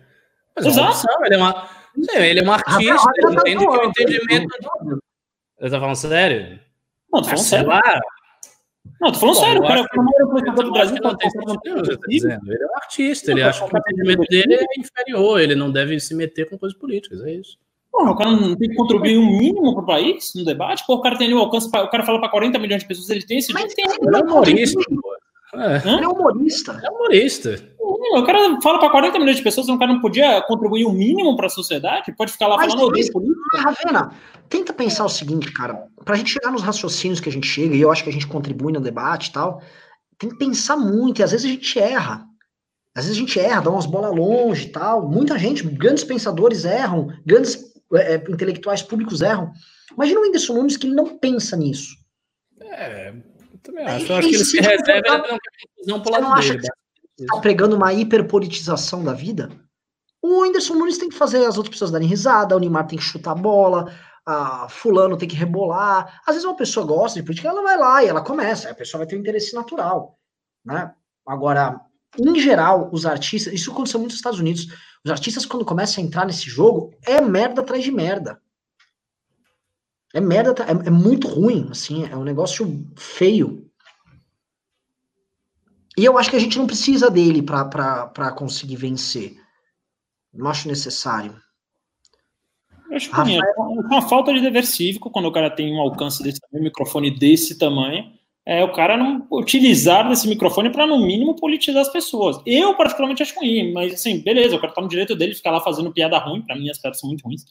Mas 0.54 0.66
Exato. 0.66 1.06
É 1.22 1.26
ele 1.26 1.34
é 1.34 1.38
uma. 1.38 1.68
Ele 2.14 2.40
é 2.40 2.42
um 2.42 2.52
artista, 2.52 3.10
ele 3.16 3.34
entende 3.34 3.66
que 3.66 3.76
o 3.76 3.84
entendimento. 3.84 4.56
Ele 5.58 5.70
tá 5.70 5.80
falando 5.80 5.96
sério? 5.96 6.60
Não, 7.12 7.22
tô 7.22 7.28
falando 7.28 7.44
sério. 7.44 7.68
Lá, 7.68 8.00
não, 9.00 9.12
tô 9.12 9.18
falando 9.18 9.34
Bom, 9.34 9.40
sério, 9.40 9.62
o 9.62 9.66
cara 9.66 9.86
foi 9.88 10.00
o 10.00 10.04
maior 10.04 10.22
influenciador 10.22 10.64
do 10.64 10.72
Brasil. 10.72 10.98
Não 11.02 11.16
tem 11.16 11.30
sentido, 11.30 11.98
tá 11.98 12.06
dizendo. 12.08 12.52
Ele 12.52 12.62
é 12.62 12.66
um 12.66 12.76
artista, 12.76 13.30
ele 13.30 13.42
acha 13.42 13.66
que 13.66 13.74
o 13.74 13.78
entendimento 13.78 14.24
dele 14.28 14.54
é 14.54 14.80
inferior, 14.80 15.40
ele 15.40 15.54
não 15.54 15.70
deve 15.70 15.98
se 16.00 16.14
meter 16.14 16.48
com 16.48 16.58
coisas 16.58 16.78
políticas, 16.78 17.22
é 17.22 17.32
isso. 17.32 17.58
Porra, 17.90 18.10
o 18.10 18.16
cara 18.16 18.30
não 18.30 18.56
tem 18.56 18.68
que 18.68 18.74
contribuir 18.74 19.16
um 19.16 19.38
mínimo 19.38 19.74
para 19.74 19.82
o 19.82 19.86
país 19.86 20.32
no 20.34 20.44
debate? 20.44 20.84
Pô, 20.86 20.94
o 20.94 21.00
cara 21.00 21.16
tem 21.16 21.32
o 21.32 21.38
alcance, 21.38 21.70
pra, 21.70 21.84
o 21.84 21.90
cara 21.90 22.04
fala 22.04 22.20
para 22.20 22.28
40 22.28 22.58
milhões 22.58 22.82
de 22.82 22.88
pessoas, 22.88 23.08
ele 23.08 23.24
tem 23.24 23.38
esse 23.38 23.52
Mas 23.52 23.74
tem, 23.74 23.84
ele 23.84 24.16
é 24.16 24.20
humorista. 24.20 24.80
É. 25.54 25.88
Ele 25.88 26.04
é 26.04 26.08
humorista. 26.08 26.80
É 26.84 26.90
humorista. 26.90 27.76
O 27.78 28.22
cara 28.24 28.60
fala 28.60 28.78
para 28.78 28.90
40 28.90 29.18
milhões 29.18 29.36
de 29.36 29.42
pessoas, 29.42 29.68
o 29.68 29.78
cara 29.78 29.92
não 29.92 30.00
podia 30.00 30.42
contribuir 30.42 30.84
um 30.86 30.92
mínimo 30.92 31.36
para 31.36 31.46
a 31.46 31.50
sociedade? 31.50 32.14
Pode 32.16 32.32
ficar 32.32 32.46
lá 32.48 32.56
Mas, 32.56 32.72
falando 32.72 32.92
mas, 32.92 33.10
política? 33.10 33.40
mas, 33.52 33.62
Ravena, 33.62 34.12
tenta 34.48 34.72
pensar 34.72 35.04
o 35.04 35.08
seguinte, 35.08 35.52
cara. 35.52 35.86
Pra 36.04 36.16
gente 36.16 36.30
chegar 36.32 36.50
nos 36.50 36.62
raciocínios 36.62 37.20
que 37.20 37.28
a 37.28 37.32
gente 37.32 37.46
chega, 37.46 37.74
e 37.74 37.80
eu 37.80 37.90
acho 37.90 38.02
que 38.02 38.10
a 38.10 38.12
gente 38.12 38.26
contribui 38.26 38.72
no 38.72 38.80
debate 38.80 39.28
e 39.28 39.32
tal, 39.32 39.62
tem 40.18 40.30
que 40.30 40.36
pensar 40.36 40.76
muito, 40.76 41.20
e 41.20 41.22
às 41.22 41.32
vezes 41.32 41.46
a 41.46 41.48
gente 41.48 41.78
erra. 41.78 42.24
Às 42.94 43.04
vezes 43.04 43.18
a 43.18 43.20
gente 43.20 43.38
erra, 43.38 43.60
dá 43.60 43.70
umas 43.70 43.86
bolas 43.86 44.14
longe 44.14 44.66
e 44.66 44.70
tal. 44.70 45.08
Muita 45.08 45.38
gente, 45.38 45.62
grandes 45.66 46.02
pensadores 46.02 46.64
erram, 46.64 47.08
grandes 47.26 47.74
é, 47.92 48.14
é, 48.14 48.24
intelectuais 48.28 48.82
públicos 48.82 49.20
erram. 49.20 49.52
Imagina 49.92 50.20
o 50.20 50.22
Whindersson 50.22 50.54
Nunes 50.54 50.76
que 50.76 50.86
ele 50.86 50.94
não 50.94 51.18
pensa 51.18 51.56
nisso. 51.56 51.94
É, 52.60 53.12
também 53.66 53.84
acho. 53.84 54.12
Eu 54.12 54.16
acho 54.16 54.28
que 54.28 54.34
ele 54.34 54.44
se 54.44 54.60
reserva 54.60 55.00
tipo 55.00 55.26
ele 55.26 55.28
não 55.28 55.38
quer 55.38 55.50
confusão 55.74 56.00
pro 56.00 56.12
lado 56.12 56.26
acha 56.38 56.54
dele. 56.54 56.68
que 57.16 57.22
né? 57.22 57.26
tá 57.28 57.40
pregando 57.40 57.76
uma 57.76 57.92
hiperpolitização 57.92 59.04
da 59.04 59.12
vida? 59.12 59.50
O 60.22 60.42
Whindersson 60.42 60.74
Nunes 60.74 60.98
tem 60.98 61.08
que 61.08 61.16
fazer 61.16 61.44
as 61.44 61.56
outras 61.56 61.74
pessoas 61.74 61.90
darem 61.90 62.08
risada, 62.08 62.56
o 62.56 62.58
Neymar 62.58 62.86
tem 62.86 62.98
que 62.98 63.04
chutar 63.04 63.32
a 63.32 63.34
bola, 63.34 63.92
a 64.24 64.68
fulano 64.68 65.16
tem 65.16 65.28
que 65.28 65.36
rebolar. 65.36 66.20
Às 66.26 66.34
vezes 66.34 66.44
uma 66.44 66.56
pessoa 66.56 66.86
gosta 66.86 67.18
de 67.18 67.24
política, 67.24 67.48
ela 67.48 67.62
vai 67.62 67.76
lá 67.76 68.02
e 68.02 68.08
ela 68.08 68.22
começa, 68.22 68.70
a 68.70 68.74
pessoa 68.74 69.00
vai 69.00 69.06
ter 69.06 69.16
um 69.16 69.20
interesse 69.20 69.54
natural, 69.54 70.18
né? 70.64 70.92
Agora, 71.26 71.80
em 72.18 72.38
geral, 72.40 72.88
os 72.92 73.04
artistas, 73.04 73.52
isso 73.52 73.70
aconteceu 73.70 74.00
muito 74.00 74.12
nos 74.12 74.18
Estados 74.18 74.40
Unidos, 74.40 74.66
os 75.04 75.10
artistas 75.10 75.46
quando 75.46 75.64
começam 75.64 76.02
a 76.02 76.06
entrar 76.06 76.24
nesse 76.24 76.48
jogo, 76.48 76.92
é 77.04 77.20
merda 77.20 77.60
atrás 77.60 77.84
de 77.84 77.92
merda. 77.92 78.40
É 80.16 80.20
merda, 80.20 80.54
é, 80.62 80.88
é 80.88 80.90
muito 80.90 81.28
ruim, 81.28 81.68
assim, 81.70 82.06
é 82.10 82.16
um 82.16 82.24
negócio 82.24 82.90
feio. 82.96 83.70
E 85.94 86.06
eu 86.06 86.16
acho 86.16 86.30
que 86.30 86.36
a 86.36 86.38
gente 86.38 86.56
não 86.56 86.66
precisa 86.66 87.10
dele 87.10 87.42
para 87.42 88.32
conseguir 88.32 88.76
vencer. 88.76 89.36
Não 90.32 90.48
acho 90.48 90.68
necessário. 90.68 91.38
Eu 92.88 92.96
acho 92.96 93.10
que 93.10 93.24
sim, 93.26 93.36
é 93.36 93.52
uma 93.58 94.08
falta 94.08 94.32
de 94.32 94.40
dever 94.40 94.64
cívico 94.64 95.10
quando 95.10 95.26
o 95.26 95.32
cara 95.32 95.50
tem 95.50 95.70
um 95.74 95.80
alcance 95.80 96.22
desse 96.22 96.40
um 96.50 96.62
microfone 96.62 97.10
desse 97.10 97.58
tamanho. 97.58 98.10
É 98.46 98.64
o 98.64 98.72
cara 98.72 98.96
não 98.96 99.26
utilizar 99.30 100.08
desse 100.08 100.26
microfone 100.26 100.70
para, 100.70 100.86
no 100.86 100.98
mínimo, 100.98 101.36
politizar 101.36 101.82
as 101.82 101.92
pessoas. 101.92 102.40
Eu, 102.46 102.74
particularmente, 102.74 103.22
acho 103.22 103.38
ruim, 103.38 103.70
mas 103.74 103.92
assim, 103.92 104.20
beleza, 104.20 104.56
o 104.56 104.60
cara 104.62 104.72
tá 104.72 104.80
no 104.80 104.88
direito 104.88 105.14
dele 105.14 105.34
ficar 105.34 105.50
lá 105.50 105.60
fazendo 105.60 105.92
piada 105.92 106.16
ruim, 106.16 106.40
para 106.40 106.56
mim 106.56 106.70
as 106.70 106.78
piadas 106.78 106.98
são 106.98 107.10
muito 107.10 107.22
ruins, 107.22 107.44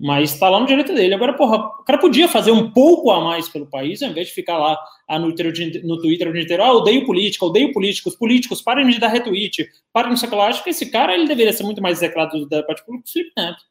mas 0.00 0.38
tá 0.38 0.48
lá 0.48 0.58
no 0.58 0.66
direito 0.66 0.94
dele. 0.94 1.12
Agora, 1.12 1.34
porra, 1.34 1.58
o 1.58 1.84
cara 1.84 1.98
podia 1.98 2.26
fazer 2.26 2.50
um 2.50 2.70
pouco 2.70 3.10
a 3.10 3.22
mais 3.22 3.50
pelo 3.50 3.66
país, 3.66 4.02
ao 4.02 4.08
invés 4.08 4.28
de 4.28 4.32
ficar 4.32 4.56
lá 4.56 4.78
ah, 5.06 5.18
no, 5.18 5.34
Twitter, 5.34 5.86
no 5.86 6.00
Twitter 6.00 6.26
o 6.26 6.32
dia 6.32 6.42
inteiro, 6.42 6.62
ah, 6.62 6.72
odeio 6.72 7.04
política, 7.04 7.44
odeio 7.44 7.70
políticos, 7.70 8.16
políticos, 8.16 8.62
parem 8.62 8.88
de 8.88 8.98
dar 8.98 9.08
retweet, 9.08 9.68
parem 9.92 10.14
de 10.14 10.20
sei 10.20 10.30
lá. 10.30 10.46
Acho 10.46 10.64
que 10.64 10.70
esse 10.70 10.86
cara, 10.86 11.12
ele 11.12 11.28
deveria 11.28 11.52
ser 11.52 11.64
muito 11.64 11.82
mais 11.82 11.98
execrado 11.98 12.38
do 12.38 12.48
debate 12.48 12.82
público 12.82 13.04
que 13.04 13.10
o 13.10 13.12
Felipe 13.12 13.32
Neto. 13.36 13.62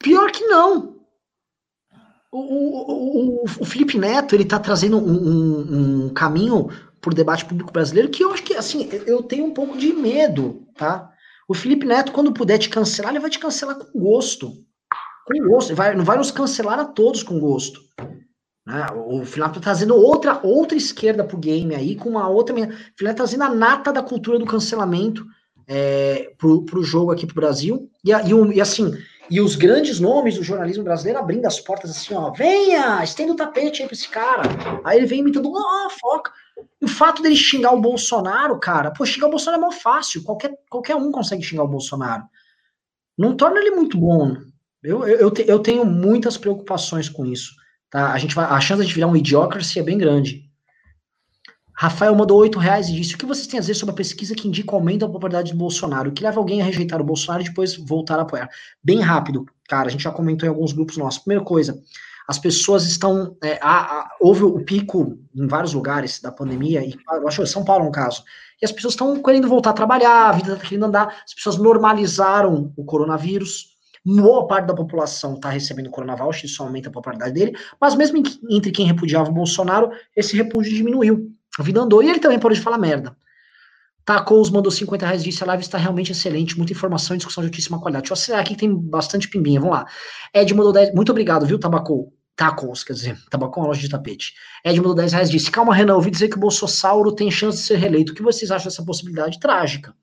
Pior 0.00 0.32
que 0.32 0.44
não. 0.46 0.96
O, 2.32 2.38
o, 2.40 3.42
o, 3.42 3.44
o 3.44 3.64
Felipe 3.64 3.96
Neto, 3.96 4.34
ele 4.34 4.44
tá 4.44 4.58
trazendo 4.58 4.98
um, 4.98 5.28
um, 5.28 6.06
um 6.06 6.08
caminho 6.08 6.68
pro 7.00 7.14
debate 7.14 7.44
público 7.44 7.72
brasileiro 7.72 8.10
que 8.10 8.24
eu 8.24 8.32
acho 8.32 8.42
que, 8.42 8.54
assim, 8.54 8.88
eu 9.06 9.22
tenho 9.22 9.44
um 9.44 9.54
pouco 9.54 9.78
de 9.78 9.92
medo, 9.92 10.66
tá? 10.74 11.12
O 11.48 11.54
Felipe 11.54 11.86
Neto, 11.86 12.12
quando 12.12 12.32
puder 12.32 12.58
te 12.58 12.68
cancelar, 12.68 13.12
ele 13.12 13.20
vai 13.20 13.30
te 13.30 13.38
cancelar 13.38 13.76
com 13.76 13.98
gosto. 13.98 14.52
Com 15.24 15.48
gosto. 15.48 15.74
Vai, 15.74 15.94
não 15.94 16.04
vai 16.04 16.16
nos 16.16 16.30
cancelar 16.30 16.78
a 16.78 16.84
todos 16.84 17.22
com 17.22 17.38
gosto. 17.38 17.80
Né? 18.66 18.84
O 18.94 19.24
Felipe 19.24 19.54
tá 19.54 19.60
trazendo 19.60 19.94
outra, 19.94 20.40
outra 20.42 20.76
esquerda 20.76 21.22
pro 21.22 21.38
game 21.38 21.74
aí, 21.74 21.94
com 21.94 22.10
uma 22.10 22.28
outra. 22.28 22.54
O 22.54 22.58
Felipe 22.58 23.04
tá 23.04 23.14
trazendo 23.14 23.44
a 23.44 23.54
nata 23.54 23.92
da 23.92 24.02
cultura 24.02 24.38
do 24.38 24.46
cancelamento 24.46 25.24
é, 25.68 26.32
pro, 26.36 26.64
pro 26.64 26.82
jogo 26.82 27.12
aqui 27.12 27.26
pro 27.26 27.36
Brasil. 27.36 27.88
E, 28.04 28.10
e, 28.10 28.56
e 28.56 28.60
assim, 28.60 28.92
e 29.30 29.40
os 29.40 29.56
grandes 29.56 30.00
nomes 30.00 30.36
do 30.36 30.42
jornalismo 30.42 30.84
brasileiro 30.84 31.18
abrindo 31.18 31.46
as 31.46 31.60
portas 31.60 31.90
assim, 31.90 32.14
ó, 32.14 32.30
venha, 32.30 33.02
estenda 33.02 33.32
o 33.32 33.36
tapete 33.36 33.82
aí 33.82 33.88
pra 33.88 33.94
esse 33.94 34.08
cara. 34.08 34.42
Aí 34.84 34.98
ele 34.98 35.06
vem 35.06 35.20
imitando, 35.20 35.52
ó, 35.52 35.86
oh, 35.86 35.90
foca. 35.90 36.32
O 36.82 36.88
fato 36.88 37.22
dele 37.22 37.36
xingar 37.36 37.72
o 37.72 37.80
Bolsonaro, 37.80 38.58
cara, 38.58 38.90
pô, 38.90 39.04
xingar 39.04 39.26
o 39.26 39.30
Bolsonaro 39.30 39.62
é 39.62 39.66
mó 39.66 39.72
fácil, 39.72 40.22
qualquer, 40.22 40.54
qualquer 40.70 40.96
um 40.96 41.10
consegue 41.10 41.42
xingar 41.42 41.64
o 41.64 41.68
Bolsonaro. 41.68 42.24
Não 43.16 43.36
torna 43.36 43.60
ele 43.60 43.70
muito 43.70 43.98
bom. 43.98 44.36
Eu, 44.82 45.04
eu, 45.06 45.32
eu 45.46 45.58
tenho 45.58 45.84
muitas 45.84 46.36
preocupações 46.36 47.08
com 47.08 47.26
isso. 47.26 47.54
Tá? 47.90 48.12
A, 48.12 48.18
gente 48.18 48.34
vai, 48.34 48.44
a 48.44 48.60
chance 48.60 48.84
de 48.84 48.92
virar 48.92 49.06
um 49.06 49.16
idiocracy 49.16 49.80
é 49.80 49.82
bem 49.82 49.98
grande. 49.98 50.46
Rafael 51.78 52.14
mandou 52.14 52.38
8 52.38 52.58
reais 52.58 52.88
e 52.88 52.94
disse: 52.94 53.14
O 53.14 53.18
que 53.18 53.26
vocês 53.26 53.46
têm 53.46 53.58
a 53.58 53.60
dizer 53.60 53.74
sobre 53.74 53.92
a 53.92 53.96
pesquisa 53.96 54.34
que 54.34 54.48
indica 54.48 54.72
o 54.72 54.76
aumento 54.76 55.00
da 55.00 55.08
popularidade 55.08 55.52
do 55.52 55.58
Bolsonaro? 55.58 56.08
O 56.08 56.12
que 56.12 56.22
leva 56.22 56.40
alguém 56.40 56.62
a 56.62 56.64
rejeitar 56.64 57.00
o 57.00 57.04
Bolsonaro 57.04 57.42
e 57.42 57.48
depois 57.48 57.76
voltar 57.76 58.18
a 58.18 58.22
apoiar? 58.22 58.48
Bem 58.82 59.00
rápido, 59.00 59.44
cara, 59.68 59.88
a 59.88 59.90
gente 59.90 60.02
já 60.02 60.10
comentou 60.10 60.46
em 60.46 60.50
alguns 60.50 60.72
grupos 60.72 60.96
nossos. 60.96 61.20
Primeira 61.20 61.44
coisa, 61.44 61.78
as 62.28 62.38
pessoas 62.38 62.84
estão. 62.84 63.36
É, 63.42 63.58
a, 63.62 64.00
a, 64.00 64.16
houve 64.20 64.42
o 64.42 64.64
pico 64.64 65.18
em 65.34 65.46
vários 65.46 65.72
lugares 65.72 66.20
da 66.20 66.32
pandemia, 66.32 66.84
e 66.84 66.94
eu 67.12 67.28
acho 67.28 67.42
que 67.42 67.46
São 67.48 67.64
Paulo 67.64 67.84
é 67.84 67.88
um 67.88 67.92
caso. 67.92 68.24
E 68.60 68.64
as 68.64 68.72
pessoas 68.72 68.94
estão 68.94 69.22
querendo 69.22 69.48
voltar 69.48 69.70
a 69.70 69.74
trabalhar, 69.74 70.28
a 70.28 70.32
vida 70.32 70.54
está 70.54 70.64
querendo 70.64 70.86
andar, 70.86 71.22
as 71.24 71.34
pessoas 71.34 71.56
normalizaram 71.56 72.72
o 72.76 72.84
coronavírus. 72.84 73.76
Boa 74.04 74.46
parte 74.46 74.66
da 74.66 74.74
população 74.74 75.34
está 75.34 75.50
recebendo 75.50 75.90
coronavírus, 75.90 76.42
isso 76.44 76.62
aumenta 76.62 76.88
a 76.88 76.92
popularidade 76.92 77.34
dele, 77.34 77.56
mas 77.80 77.94
mesmo 77.94 78.22
entre 78.50 78.70
quem 78.70 78.86
repudiava 78.86 79.30
o 79.30 79.34
Bolsonaro, 79.34 79.90
esse 80.16 80.36
repúdio 80.36 80.72
diminuiu. 80.72 81.32
A 81.58 81.62
vida 81.62 81.80
andou 81.80 82.02
e 82.02 82.08
ele 82.08 82.20
também 82.20 82.38
parou 82.38 82.54
de 82.54 82.62
falar 82.62 82.78
merda. 82.78 83.16
Tacos 84.06 84.50
mandou 84.50 84.70
50 84.70 85.04
reais 85.04 85.24
disse: 85.24 85.42
a 85.42 85.46
live 85.48 85.64
está 85.64 85.76
realmente 85.76 86.12
excelente, 86.12 86.56
muita 86.56 86.72
informação 86.72 87.14
e 87.14 87.18
discussão 87.18 87.42
de 87.42 87.48
altíssima 87.48 87.80
qualidade. 87.80 88.04
Deixa 88.04 88.12
eu 88.12 88.14
acelerar 88.14 88.44
aqui 88.44 88.54
que 88.54 88.60
tem 88.60 88.72
bastante 88.72 89.28
pimbinha. 89.28 89.58
Vamos 89.58 89.74
lá. 89.74 89.86
Ed 90.32 90.54
mandou 90.54 90.72
10. 90.72 90.94
Muito 90.94 91.10
obrigado, 91.10 91.44
viu, 91.44 91.58
Tabacou? 91.58 92.15
Tacos, 92.36 92.84
quer 92.84 92.92
dizer, 92.92 93.18
Tabacou 93.30 93.62
é 93.62 93.64
uma 93.64 93.68
loja 93.68 93.80
de 93.80 93.88
tapete. 93.88 94.34
Ed 94.62 94.78
mandou 94.78 94.94
10 94.94 95.12
reais 95.12 95.30
disse: 95.30 95.50
Calma, 95.50 95.74
Renan, 95.74 95.94
ouvi 95.94 96.10
dizer 96.10 96.28
que 96.28 96.36
o 96.36 96.40
Bolsossauro 96.40 97.10
tem 97.12 97.30
chance 97.30 97.58
de 97.58 97.64
ser 97.64 97.78
reeleito. 97.78 98.12
O 98.12 98.14
que 98.14 98.22
vocês 98.22 98.50
acham 98.50 98.68
dessa 98.68 98.84
possibilidade? 98.84 99.40
Trágica. 99.40 99.94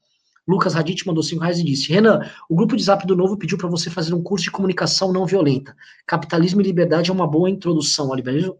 Lucas 0.48 0.74
Radit 0.74 1.06
mandou 1.08 1.24
5 1.24 1.42
reais 1.42 1.60
e 1.60 1.64
disse: 1.64 1.94
Renan, 1.94 2.28
o 2.50 2.56
grupo 2.56 2.76
de 2.76 2.84
zap 2.84 3.06
do 3.06 3.16
Novo 3.16 3.38
pediu 3.38 3.58
para 3.58 3.70
você 3.70 3.90
fazer 3.90 4.14
um 4.14 4.24
curso 4.24 4.46
de 4.46 4.52
comunicação 4.52 5.14
não 5.14 5.26
violenta. 5.26 5.76
Capitalismo 6.08 6.60
e 6.60 6.64
liberdade 6.64 7.12
é 7.12 7.14
uma 7.14 7.28
boa 7.28 7.50
introdução 7.50 8.08
ao 8.08 8.16
liberalismo. 8.16 8.58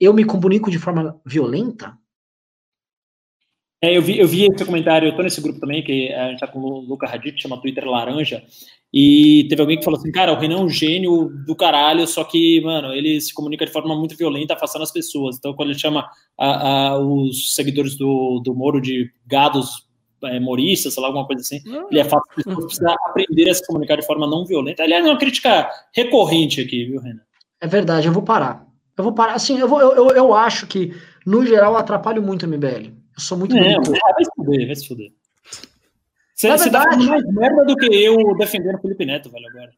Eu 0.00 0.14
me 0.14 0.24
comunico 0.24 0.70
de 0.70 0.78
forma 0.78 1.20
violenta? 1.24 1.96
É, 3.80 3.96
eu, 3.96 4.02
vi, 4.02 4.18
eu 4.18 4.26
vi 4.26 4.46
esse 4.46 4.64
comentário, 4.64 5.08
eu 5.08 5.16
tô 5.16 5.22
nesse 5.22 5.40
grupo 5.40 5.60
também, 5.60 5.82
que 5.82 6.12
a 6.12 6.30
gente 6.30 6.40
tá 6.40 6.46
com 6.46 6.60
o 6.60 6.80
Luca 6.80 7.06
Radit, 7.06 7.42
chama 7.42 7.60
Twitter 7.60 7.84
Laranja, 7.84 8.44
e 8.92 9.46
teve 9.48 9.62
alguém 9.62 9.78
que 9.78 9.84
falou 9.84 9.98
assim, 9.98 10.12
cara, 10.12 10.32
o 10.34 10.38
Renan 10.38 10.56
é 10.56 10.60
um 10.60 10.68
gênio 10.68 11.30
do 11.46 11.56
caralho, 11.56 12.06
só 12.06 12.22
que, 12.24 12.60
mano, 12.60 12.92
ele 12.92 13.18
se 13.22 13.32
comunica 13.32 13.64
de 13.64 13.72
forma 13.72 13.96
muito 13.96 14.14
violenta, 14.16 14.52
afastando 14.52 14.82
as 14.82 14.92
pessoas. 14.92 15.36
Então, 15.38 15.54
quando 15.54 15.70
ele 15.70 15.78
chama 15.78 16.10
a, 16.38 16.90
a, 16.90 16.98
os 16.98 17.54
seguidores 17.54 17.96
do, 17.96 18.40
do 18.44 18.54
Moro 18.54 18.82
de 18.82 19.10
gados 19.26 19.88
é, 20.24 20.38
moristas, 20.38 20.92
sei 20.92 21.00
lá, 21.00 21.08
alguma 21.08 21.26
coisa 21.26 21.40
assim, 21.40 21.60
ele 21.90 22.00
afasta 22.00 22.26
as 22.36 22.44
pessoas, 22.44 22.78
aprender 23.06 23.48
a 23.48 23.54
se 23.54 23.66
comunicar 23.66 23.96
de 23.96 24.06
forma 24.06 24.26
não 24.26 24.44
violenta. 24.44 24.82
Aliás, 24.82 25.06
é 25.06 25.08
uma 25.08 25.18
crítica 25.18 25.70
recorrente 25.94 26.60
aqui, 26.60 26.84
viu, 26.84 27.00
Renan? 27.00 27.22
É 27.62 27.66
verdade, 27.66 28.08
eu 28.08 28.12
vou 28.12 28.22
parar. 28.22 28.66
Eu 28.96 29.04
vou 29.04 29.14
parar, 29.14 29.34
assim, 29.34 29.58
eu, 29.58 29.66
vou, 29.66 29.80
eu, 29.80 29.94
eu, 29.94 30.08
eu 30.10 30.34
acho 30.34 30.66
que, 30.66 30.94
no 31.26 31.46
geral, 31.46 31.76
atrapalho 31.76 32.22
muito 32.22 32.44
o 32.44 32.48
MBL. 32.48 32.88
Eu 32.88 33.20
sou 33.20 33.38
muito. 33.38 33.56
É, 33.56 33.74
vai 33.74 34.24
se 34.24 34.30
fuder, 34.36 34.66
vai 34.66 34.76
se 34.76 34.86
fuder. 34.86 35.12
Você, 36.42 36.58
você 36.58 36.70
tá 36.70 36.82
falando 36.82 37.06
mais 37.06 37.24
merda 37.24 37.64
do 37.64 37.76
que 37.76 37.86
eu 37.86 38.36
defendendo 38.36 38.74
o 38.76 38.80
Felipe 38.80 39.06
Neto, 39.06 39.30
velho, 39.30 39.46
agora. 39.48 39.70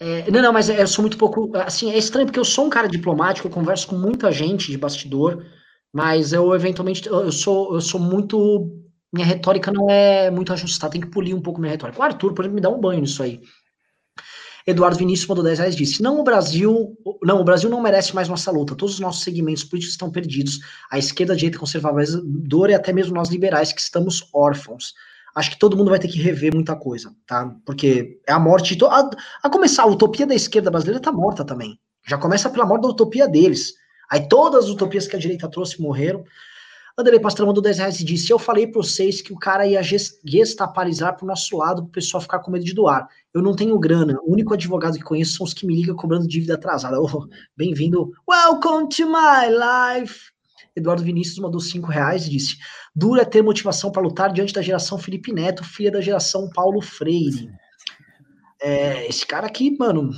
É, 0.01 0.31
não, 0.31 0.41
não, 0.41 0.53
mas 0.53 0.69
eu 0.69 0.87
sou 0.87 1.01
muito 1.01 1.17
pouco. 1.17 1.51
Assim, 1.57 1.91
é 1.91 1.97
estranho 1.97 2.25
porque 2.25 2.39
eu 2.39 2.45
sou 2.45 2.65
um 2.65 2.69
cara 2.69 2.87
diplomático, 2.87 3.45
eu 3.49 3.51
converso 3.51 3.85
com 3.85 3.97
muita 3.97 4.31
gente 4.31 4.71
de 4.71 4.77
bastidor, 4.77 5.45
mas 5.91 6.31
eu 6.31 6.55
eventualmente 6.55 7.05
eu 7.05 7.29
sou, 7.33 7.73
eu 7.73 7.81
sou 7.81 7.99
muito. 7.99 8.71
Minha 9.11 9.25
retórica 9.25 9.73
não 9.73 9.89
é 9.89 10.31
muito 10.31 10.53
ajustada, 10.53 10.93
tem 10.93 11.01
que 11.01 11.11
polir 11.11 11.35
um 11.35 11.41
pouco 11.41 11.59
minha 11.59 11.73
retórica. 11.73 11.99
O 11.99 12.03
Arthur, 12.03 12.33
por 12.33 12.43
exemplo, 12.43 12.55
me 12.55 12.61
dá 12.61 12.69
um 12.69 12.79
banho 12.79 13.01
nisso 13.01 13.21
aí. 13.21 13.41
Eduardo 14.65 14.97
Vinícius 14.97 15.27
mandou 15.27 15.43
10 15.43 15.59
reais 15.59 15.75
disse: 15.75 16.01
Não, 16.01 16.19
o 16.19 16.23
Brasil. 16.23 16.97
Não, 17.23 17.41
o 17.41 17.43
Brasil 17.43 17.69
não 17.69 17.81
merece 17.81 18.13
mais 18.13 18.27
nossa 18.27 18.51
luta. 18.51 18.75
Todos 18.75 18.95
os 18.95 18.99
nossos 18.99 19.23
segmentos 19.23 19.63
políticos 19.63 19.93
estão 19.93 20.11
perdidos. 20.11 20.59
A 20.91 20.97
esquerda, 20.97 21.33
a 21.33 21.35
direita 21.35 21.59
conservadora 21.59 22.71
e 22.71 22.75
até 22.75 22.91
mesmo 22.91 23.13
nós 23.13 23.29
liberais, 23.29 23.73
que 23.73 23.81
estamos 23.81 24.27
órfãos. 24.33 24.93
Acho 25.35 25.51
que 25.51 25.59
todo 25.59 25.77
mundo 25.77 25.89
vai 25.89 25.99
ter 25.99 26.07
que 26.07 26.19
rever 26.19 26.53
muita 26.53 26.75
coisa, 26.75 27.13
tá? 27.25 27.55
Porque 27.65 28.19
é 28.27 28.31
a 28.31 28.39
morte. 28.39 28.77
A, 28.85 29.09
a 29.43 29.49
começar, 29.49 29.83
a 29.83 29.87
utopia 29.87 30.25
da 30.25 30.35
esquerda 30.35 30.71
brasileira 30.71 31.01
tá 31.01 31.11
morta 31.11 31.45
também. 31.45 31.79
Já 32.07 32.17
começa 32.17 32.49
pela 32.49 32.65
morte 32.65 32.83
da 32.83 32.89
utopia 32.89 33.27
deles. 33.27 33.73
Aí 34.09 34.27
todas 34.27 34.65
as 34.65 34.69
utopias 34.71 35.07
que 35.07 35.15
a 35.15 35.19
direita 35.19 35.47
trouxe 35.47 35.81
morreram. 35.81 36.23
Anderley 36.99 37.21
Pastrão 37.21 37.47
mandou 37.47 37.63
10 37.63 37.77
reais 37.77 37.99
e 38.01 38.03
disse: 38.03 38.29
Eu 38.29 38.37
falei 38.37 38.67
para 38.67 38.81
vocês 38.81 39.21
que 39.21 39.31
o 39.31 39.37
cara 39.37 39.65
ia 39.65 39.81
gestaparizar 39.81 41.15
pro 41.15 41.25
nosso 41.25 41.55
lado 41.55 41.83
pro 41.83 41.93
pessoal 41.93 42.19
ficar 42.19 42.39
com 42.39 42.51
medo 42.51 42.65
de 42.65 42.73
doar. 42.73 43.07
Eu 43.33 43.41
não 43.41 43.55
tenho 43.55 43.79
grana. 43.79 44.19
O 44.21 44.33
único 44.33 44.53
advogado 44.53 44.97
que 44.97 45.03
conheço 45.03 45.37
são 45.37 45.45
os 45.45 45.53
que 45.53 45.65
me 45.65 45.73
ligam 45.73 45.95
cobrando 45.95 46.27
dívida 46.27 46.55
atrasada. 46.55 46.99
Oh, 46.99 47.25
Bem-vindo. 47.55 48.11
Welcome 48.29 48.89
to 48.89 49.05
my 49.05 49.47
life. 49.47 50.29
Eduardo 50.75 51.01
Vinícius 51.01 51.39
mandou 51.39 51.61
5 51.61 51.87
reais 51.87 52.27
e 52.27 52.31
disse: 52.31 52.57
Dura 52.93 53.25
ter 53.25 53.41
motivação 53.41 53.93
para 53.93 54.01
lutar 54.01 54.33
diante 54.33 54.53
da 54.53 54.61
geração 54.61 54.97
Felipe 54.97 55.31
Neto, 55.31 55.63
filha 55.63 55.91
da 55.91 56.01
geração 56.01 56.49
Paulo 56.49 56.81
Freire. 56.81 57.49
É, 58.61 59.07
esse 59.07 59.25
cara 59.25 59.47
aqui, 59.47 59.73
mano, 59.79 60.11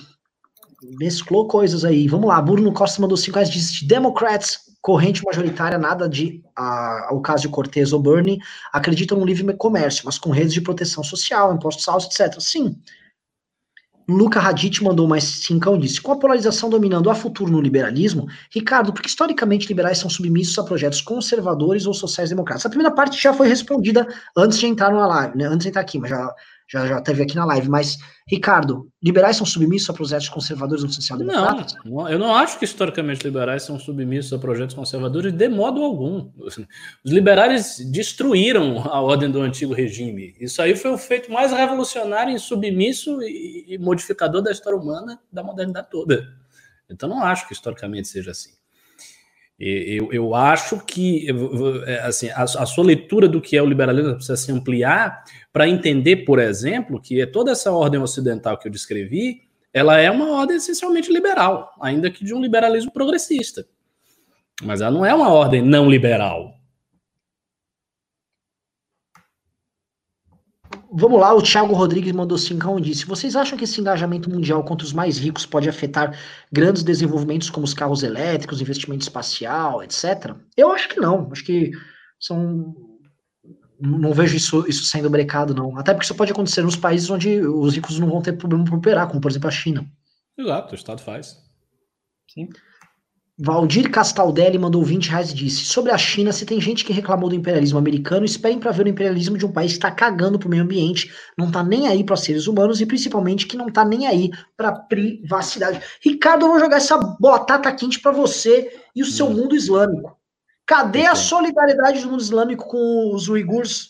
mesclou 0.97 1.47
coisas 1.47 1.85
aí. 1.85 2.07
Vamos 2.07 2.27
lá, 2.27 2.41
Bruno 2.41 2.73
Costa 2.73 2.99
mandou 2.99 3.17
5 3.17 3.35
reais 3.35 3.49
e 3.49 3.53
disse: 3.53 3.85
Democrats, 3.85 4.70
corrente 4.81 5.23
majoritária, 5.23 5.77
nada 5.77 6.09
de 6.09 6.43
a, 6.55 7.07
ao 7.09 7.21
caso 7.21 7.43
de 7.43 7.49
Cortez 7.49 7.93
ou 7.93 8.01
Bernie, 8.01 8.39
acreditam 8.73 9.17
no 9.17 9.25
livre 9.25 9.53
comércio, 9.53 10.03
mas 10.05 10.17
com 10.17 10.31
redes 10.31 10.53
de 10.53 10.61
proteção 10.61 11.03
social, 11.03 11.53
impostos 11.53 11.87
altos, 11.87 12.07
etc. 12.07 12.39
Sim, 12.39 12.75
Luca 14.09 14.39
Radit 14.39 14.83
mandou 14.83 15.07
mais 15.07 15.23
cincão 15.23 15.75
e 15.75 15.79
disse: 15.79 16.01
com 16.01 16.11
a 16.11 16.17
polarização 16.17 16.69
dominando 16.69 17.09
a 17.09 17.15
futuro 17.15 17.51
no 17.51 17.61
liberalismo, 17.61 18.27
Ricardo, 18.53 18.91
porque 18.93 19.07
historicamente 19.07 19.67
liberais 19.67 19.97
são 19.97 20.09
submissos 20.09 20.57
a 20.57 20.63
projetos 20.63 21.01
conservadores 21.01 21.85
ou 21.85 21.93
sociais-democratas? 21.93 22.65
A 22.65 22.69
primeira 22.69 22.93
parte 22.93 23.21
já 23.21 23.33
foi 23.33 23.47
respondida 23.47 24.07
antes 24.35 24.59
de 24.59 24.67
entrar 24.67 24.91
na 24.91 25.07
live, 25.07 25.37
né? 25.37 25.45
Antes 25.45 25.63
de 25.63 25.69
entrar 25.69 25.81
aqui, 25.81 25.99
mas 25.99 26.09
já 26.09 26.33
já, 26.72 26.88
já 26.88 27.02
teve 27.02 27.23
aqui 27.23 27.35
na 27.35 27.43
live, 27.45 27.68
mas, 27.68 27.98
Ricardo, 28.26 28.89
liberais 29.03 29.35
são 29.35 29.45
submissos 29.45 29.89
a 29.89 29.93
projetos 29.93 30.30
conservadores 30.30 30.84
ou 30.84 30.89
social-democratas? 30.89 31.76
Não, 31.84 32.10
eu 32.10 32.18
não 32.18 32.34
acho 32.34 32.57
que 32.57 32.64
historicamente 32.64 33.23
liberais 33.26 33.64
são 33.64 33.77
submissos 33.77 34.31
a 34.31 34.39
projetos 34.39 34.73
conservadores 34.73 35.34
de 35.34 35.49
modo 35.49 35.84
algum. 35.84 36.31
Os 36.38 37.11
liberais 37.11 37.77
destruíram 37.91 38.80
a 38.89 39.02
ordem 39.02 39.30
do 39.30 39.41
antigo 39.41 39.73
regime. 39.73 40.34
Isso 40.39 40.61
aí 40.61 40.73
foi 40.76 40.91
o 40.91 40.98
feito 40.98 41.30
mais 41.30 41.52
revolucionário, 41.52 42.39
submisso 42.39 43.22
e, 43.22 43.65
e 43.68 43.77
modificador 43.77 44.41
da 44.41 44.52
história 44.52 44.80
humana 44.80 45.19
da 45.30 45.43
modernidade 45.43 45.89
toda. 45.91 46.26
Então, 46.89 47.10
não 47.10 47.22
acho 47.22 47.48
que 47.48 47.53
historicamente 47.53 48.07
seja 48.07 48.31
assim. 48.31 48.60
Eu, 49.63 50.11
eu 50.11 50.33
acho 50.33 50.79
que 50.79 51.27
é, 51.85 51.99
assim, 51.99 52.29
a, 52.31 52.41
a, 52.41 52.65
sua 52.65 52.83
leitura 52.83 53.27
do 53.27 53.39
que 53.39 53.55
é 53.55 53.61
o 53.61 53.65
liberalismo 53.65 54.15
precisa 54.15 54.35
se 54.35 54.51
ampliar 54.51 55.23
para 55.53 55.69
entender, 55.69 56.25
por 56.25 56.39
exemplo, 56.39 56.99
que 56.99 57.21
é 57.21 57.27
toda 57.27 57.51
essa 57.51 57.71
ordem 57.71 58.01
ocidental 58.01 58.57
que 58.57 58.67
eu 58.67 58.71
descrevi, 58.71 59.41
ela 59.71 59.99
é 59.99 60.09
uma 60.09 60.31
ordem 60.31 60.57
essencialmente 60.57 61.13
liberal, 61.13 61.71
ainda 61.79 62.09
que 62.09 62.25
de 62.25 62.33
um 62.33 62.41
liberalismo 62.41 62.91
progressista. 62.91 63.63
Mas 64.63 64.81
ela 64.81 64.89
não 64.89 65.05
é 65.05 65.13
uma 65.13 65.29
ordem 65.29 65.61
não 65.61 65.88
liberal. 65.88 66.55
Vamos 70.93 71.22
lá, 71.22 71.34
o 71.34 71.41
Thiago 71.41 71.73
Rodrigues 71.73 72.11
mandou 72.11 72.38
cincão 72.38 72.77
e 72.77 72.81
disse: 72.81 73.05
Vocês 73.05 73.38
acham 73.38 73.57
que 73.57 73.63
esse 73.63 73.80
engajamento 73.80 74.30
mundial 74.30 74.61
contra 74.61 74.85
os 74.85 74.91
mais 74.91 75.18
ricos 75.18 75.45
pode 75.45 75.69
afetar 75.69 76.19
grandes 76.51 76.84
desenvolvimentos 76.84 77.49
como 77.49 77.63
os 77.63 77.73
carros 77.73 78.03
elétricos, 78.03 78.59
investimento 78.59 79.03
espacial, 79.03 79.81
etc? 79.81 80.35
Eu 80.57 80.69
acho 80.72 80.89
que 80.89 80.99
não. 80.99 81.31
Acho 81.31 81.45
que 81.45 81.72
são. 82.19 82.76
Não 83.80 84.13
vejo 84.13 84.35
isso, 84.35 84.65
isso 84.68 84.84
sendo 84.84 85.09
brecado, 85.09 85.55
não. 85.55 85.77
Até 85.77 85.93
porque 85.93 86.03
isso 86.03 86.13
pode 86.13 86.34
acontecer 86.34 86.61
nos 86.61 86.76
países 86.76 87.09
onde 87.09 87.39
os 87.39 87.73
ricos 87.73 87.97
não 87.97 88.09
vão 88.09 88.22
ter 88.22 88.34
problema 88.34 88.65
para 88.65 88.76
operar, 88.76 89.07
como 89.07 89.22
por 89.22 89.31
exemplo 89.31 89.47
a 89.47 89.51
China. 89.51 89.89
Exato, 90.38 90.73
o 90.73 90.76
Estado 90.76 91.01
faz. 91.01 91.38
Sim. 92.30 92.49
Valdir 93.43 93.89
Castaldelli 93.89 94.59
mandou 94.59 94.84
20 94.84 95.09
reais 95.09 95.31
e 95.31 95.34
disse: 95.34 95.65
Sobre 95.65 95.91
a 95.91 95.97
China, 95.97 96.31
se 96.31 96.45
tem 96.45 96.61
gente 96.61 96.85
que 96.85 96.93
reclamou 96.93 97.27
do 97.27 97.34
imperialismo 97.34 97.80
americano, 97.80 98.23
esperem 98.23 98.59
para 98.59 98.69
ver 98.69 98.85
o 98.85 98.89
imperialismo 98.89 99.35
de 99.35 99.43
um 99.43 99.51
país 99.51 99.72
que 99.72 99.77
está 99.80 99.89
cagando 99.89 100.38
pro 100.38 100.47
meio 100.47 100.61
ambiente, 100.61 101.11
não 101.35 101.49
tá 101.49 101.63
nem 101.63 101.88
aí 101.88 102.03
para 102.03 102.15
seres 102.15 102.45
humanos 102.45 102.81
e 102.81 102.85
principalmente 102.85 103.47
que 103.47 103.57
não 103.57 103.72
tá 103.72 103.84
nem 103.84 104.05
aí 104.05 104.30
para 104.55 104.72
privacidade. 104.72 105.81
Ricardo, 106.03 106.45
eu 106.45 106.49
vou 106.49 106.59
jogar 106.59 106.77
essa 106.77 106.95
batata 107.19 107.72
quente 107.72 107.99
para 107.99 108.11
você 108.11 108.80
e 108.95 109.01
o 109.01 109.07
seu 109.07 109.26
hum. 109.26 109.34
mundo 109.34 109.55
islâmico. 109.55 110.15
Cadê 110.63 111.07
a 111.07 111.15
solidariedade 111.15 112.01
do 112.01 112.11
mundo 112.11 112.22
islâmico 112.22 112.68
com 112.68 113.11
os 113.11 113.27
uigurs? 113.27 113.89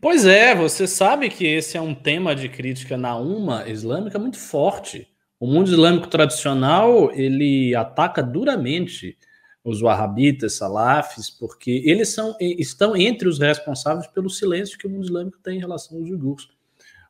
Pois 0.00 0.24
é, 0.24 0.54
você 0.54 0.86
sabe 0.86 1.28
que 1.28 1.46
esse 1.46 1.76
é 1.76 1.80
um 1.82 1.94
tema 1.94 2.34
de 2.34 2.48
crítica 2.48 2.96
na 2.96 3.14
UMA 3.14 3.68
islâmica 3.68 4.18
muito 4.18 4.38
forte. 4.38 5.06
O 5.38 5.46
mundo 5.46 5.70
islâmico 5.70 6.08
tradicional 6.08 7.12
ele 7.12 7.74
ataca 7.74 8.22
duramente 8.22 9.16
os 9.62 9.82
wahhabitas, 9.82 10.54
salafis, 10.54 11.28
porque 11.28 11.82
eles 11.84 12.08
são, 12.08 12.36
estão 12.40 12.96
entre 12.96 13.28
os 13.28 13.38
responsáveis 13.38 14.06
pelo 14.06 14.30
silêncio 14.30 14.78
que 14.78 14.86
o 14.86 14.90
mundo 14.90 15.04
islâmico 15.04 15.38
tem 15.42 15.56
em 15.56 15.60
relação 15.60 15.98
aos 15.98 16.08
uigurs. 16.08 16.48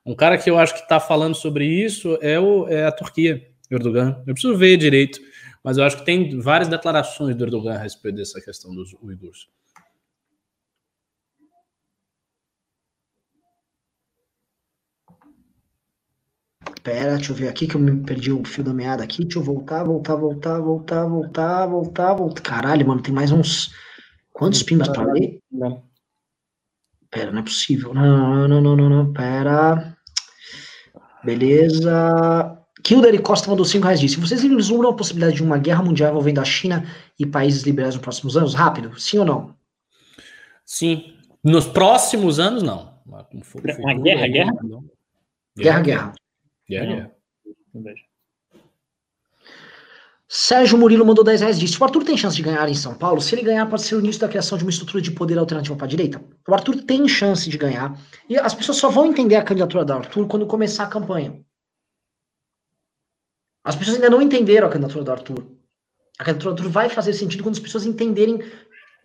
Um 0.05 0.15
cara 0.15 0.39
que 0.39 0.49
eu 0.49 0.59
acho 0.59 0.73
que 0.75 0.81
está 0.81 0.99
falando 0.99 1.35
sobre 1.35 1.67
isso 1.67 2.19
é, 2.23 2.41
o, 2.41 2.67
é 2.69 2.87
a 2.87 2.93
Turquia, 2.93 3.47
Erdogan. 3.71 4.23
Eu 4.27 4.35
preciso 4.35 4.57
ver 4.57 4.77
direito, 4.77 5.21
mas 5.63 5.77
eu 5.77 5.85
acho 5.85 5.99
que 5.99 6.05
tem 6.05 6.39
várias 6.41 6.69
declarações 6.69 7.37
do 7.37 7.45
Erdogan 7.45 7.75
a 7.75 7.79
respeito 7.79 8.17
dessa 8.17 8.41
questão 8.41 8.75
dos 8.75 8.95
uigurs. 9.03 9.49
Pera, 16.83 17.17
deixa 17.17 17.33
eu 17.33 17.37
ver 17.37 17.49
aqui 17.49 17.67
que 17.67 17.75
eu 17.75 17.81
me 17.81 18.05
perdi 18.05 18.33
o 18.33 18.45
fio 18.45 18.63
da 18.63 18.73
meada 18.73 19.03
aqui. 19.03 19.23
Deixa 19.23 19.39
eu 19.39 19.43
voltar, 19.43 19.85
voltar, 19.85 20.15
voltar, 20.17 20.61
voltar, 20.61 21.05
voltar, 21.07 21.67
voltar, 21.67 22.15
voltar. 22.15 22.43
Caralho, 22.43 22.87
mano, 22.87 23.03
tem 23.03 23.15
mais 23.15 23.33
uns. 23.33 23.73
Quantos 24.33 24.63
pimbas 24.63 24.89
pra 24.89 25.05
ler? 25.05 25.41
Não. 25.51 25.83
Pera, 27.11 27.33
não 27.33 27.41
é 27.41 27.43
possível. 27.43 27.95
Não, 27.95 28.49
não, 28.49 28.61
não, 28.61 28.77
não, 28.77 28.89
não. 28.89 29.13
Pera. 29.13 29.97
Beleza. 31.25 32.57
Kilder 32.83 33.21
Costa 33.21 33.51
mandou 33.51 33.65
5 33.65 33.85
reais 33.85 33.99
disse: 33.99 34.21
Vocês 34.21 34.43
vislumbram 34.43 34.91
a 34.91 34.97
possibilidade 34.97 35.37
de 35.37 35.43
uma 35.43 35.59
guerra 35.59 35.83
mundial 35.83 36.11
envolvendo 36.11 36.41
a 36.41 36.45
China 36.45 36.87
e 37.19 37.27
países 37.27 37.65
liberais 37.65 37.95
nos 37.95 38.03
próximos 38.03 38.37
anos? 38.37 38.55
Rápido, 38.55 38.99
sim 39.01 39.19
ou 39.19 39.25
não? 39.25 39.57
Sim. 40.65 41.15
Nos 41.43 41.67
próximos 41.67 42.39
anos, 42.39 42.63
não. 42.63 42.95
Uma 43.05 43.27
guerra, 44.03 44.29
guerra? 44.29 44.53
Guerra, 45.57 45.81
guerra. 45.81 46.13
Yeah, 46.69 47.11
Sérgio 50.29 50.77
Murilo 50.77 51.07
mandou 51.07 51.23
10 51.23 51.41
reais 51.41 51.59
disse: 51.59 51.81
O 51.81 51.85
Arthur 51.85 52.03
tem 52.03 52.17
chance 52.17 52.35
de 52.35 52.43
ganhar 52.43 52.69
em 52.69 52.75
São 52.75 52.95
Paulo? 52.95 53.21
Se 53.21 53.35
ele 53.35 53.43
ganhar, 53.43 53.65
pode 53.67 53.83
ser 53.83 53.95
o 53.95 54.01
início 54.01 54.21
da 54.21 54.29
criação 54.29 54.59
de 54.59 54.65
uma 54.65 54.71
estrutura 54.71 55.01
de 55.01 55.13
poder 55.13 55.39
alternativa 55.39 55.77
para 55.77 55.87
a 55.87 55.89
direita? 55.89 56.21
O 56.49 56.53
Arthur 56.53 56.83
tem 56.83 57.07
chance 57.07 57.49
de 57.49 57.57
ganhar. 57.57 57.97
E 58.29 58.37
as 58.37 58.53
pessoas 58.53 58.79
só 58.79 58.91
vão 58.91 59.07
entender 59.07 59.37
a 59.37 59.43
candidatura 59.43 59.85
do 59.85 59.93
Arthur 59.93 60.27
quando 60.27 60.47
começar 60.47 60.85
a 60.85 60.89
campanha. 60.89 61.41
As 63.65 63.77
pessoas 63.77 63.97
ainda 63.97 64.11
não 64.11 64.21
entenderam 64.21 64.67
a 64.67 64.71
candidatura 64.71 65.05
do 65.05 65.13
Arthur. 65.13 65.47
A 66.19 66.25
candidatura 66.25 66.55
do 66.55 66.59
Arthur 66.63 66.73
vai 66.73 66.89
fazer 66.89 67.13
sentido 67.13 67.45
quando 67.45 67.55
as 67.55 67.61
pessoas 67.61 67.87
entenderem 67.87 68.41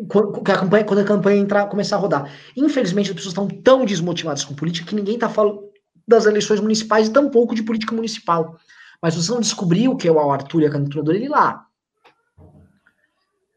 quando 0.08 0.40
a 0.40 0.58
campanha, 0.58 0.84
quando 0.84 1.00
a 1.00 1.04
campanha 1.04 1.40
entrar, 1.40 1.68
começar 1.68 1.98
a 1.98 2.00
rodar. 2.00 2.34
Infelizmente, 2.58 3.12
as 3.12 3.16
pessoas 3.16 3.34
estão 3.34 3.48
tão 3.48 3.86
desmotivadas 3.86 4.44
com 4.44 4.56
política 4.56 4.88
que 4.88 4.96
ninguém 4.96 5.16
está 5.16 5.30
falando 5.30 5.71
das 6.12 6.26
eleições 6.26 6.60
municipais 6.60 7.08
e 7.08 7.12
tampouco 7.12 7.56
de 7.56 7.64
política 7.64 7.96
municipal. 7.96 8.58
Mas 9.02 9.16
você 9.16 9.32
não 9.32 9.40
descobriu 9.40 9.96
que 9.96 10.08
é 10.08 10.12
o 10.12 10.32
Arthur 10.32 10.62
e 10.62 10.66
a 10.68 10.70
candidatura 10.70 11.12
dele 11.12 11.28
lá. 11.28 11.66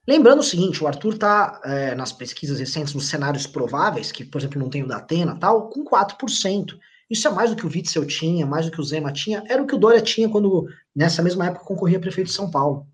Lembrando 0.06 0.40
o 0.40 0.44
seguinte, 0.44 0.82
o 0.82 0.86
Arthur 0.86 1.14
está 1.14 1.60
é, 1.64 1.94
nas 1.94 2.12
pesquisas 2.12 2.58
recentes, 2.58 2.94
nos 2.94 3.08
cenários 3.08 3.46
prováveis, 3.46 4.12
que, 4.12 4.24
por 4.24 4.38
exemplo, 4.38 4.58
não 4.58 4.68
tem 4.68 4.82
o 4.82 4.88
da 4.88 4.98
Atena 4.98 5.36
tal, 5.38 5.68
com 5.68 5.84
4%. 5.84 6.78
Isso 7.10 7.28
é 7.28 7.30
mais 7.30 7.50
do 7.50 7.56
que 7.56 7.66
o 7.66 7.70
Witzel 7.70 8.06
tinha, 8.06 8.46
mais 8.46 8.66
do 8.66 8.72
que 8.72 8.80
o 8.80 8.84
Zema 8.84 9.12
tinha, 9.12 9.42
era 9.48 9.62
o 9.62 9.66
que 9.66 9.74
o 9.74 9.78
Dória 9.78 10.00
tinha 10.00 10.28
quando, 10.28 10.66
nessa 10.94 11.22
mesma 11.22 11.46
época, 11.46 11.64
concorria 11.64 11.98
a 11.98 12.00
prefeito 12.00 12.28
de 12.28 12.34
São 12.34 12.50
Paulo. 12.50 12.86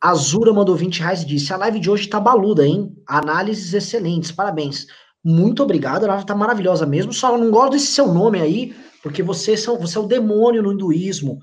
Azura 0.00 0.52
mandou 0.52 0.76
20 0.76 1.00
reais 1.00 1.22
e 1.22 1.26
disse: 1.26 1.52
A 1.52 1.56
live 1.56 1.80
de 1.80 1.90
hoje 1.90 2.08
tá 2.08 2.20
baluda, 2.20 2.66
hein? 2.66 2.94
Análises 3.06 3.74
excelentes, 3.74 4.30
parabéns. 4.30 4.86
Muito 5.24 5.62
obrigado, 5.62 6.04
ela 6.04 6.22
tá 6.22 6.34
maravilhosa 6.34 6.86
mesmo. 6.86 7.12
Só 7.12 7.36
não 7.36 7.50
gosto 7.50 7.72
desse 7.72 7.88
seu 7.88 8.12
nome 8.12 8.40
aí, 8.40 8.74
porque 9.02 9.22
você, 9.22 9.56
são, 9.56 9.78
você 9.78 9.98
é 9.98 10.00
o 10.00 10.06
demônio 10.06 10.62
no 10.62 10.72
hinduísmo. 10.72 11.38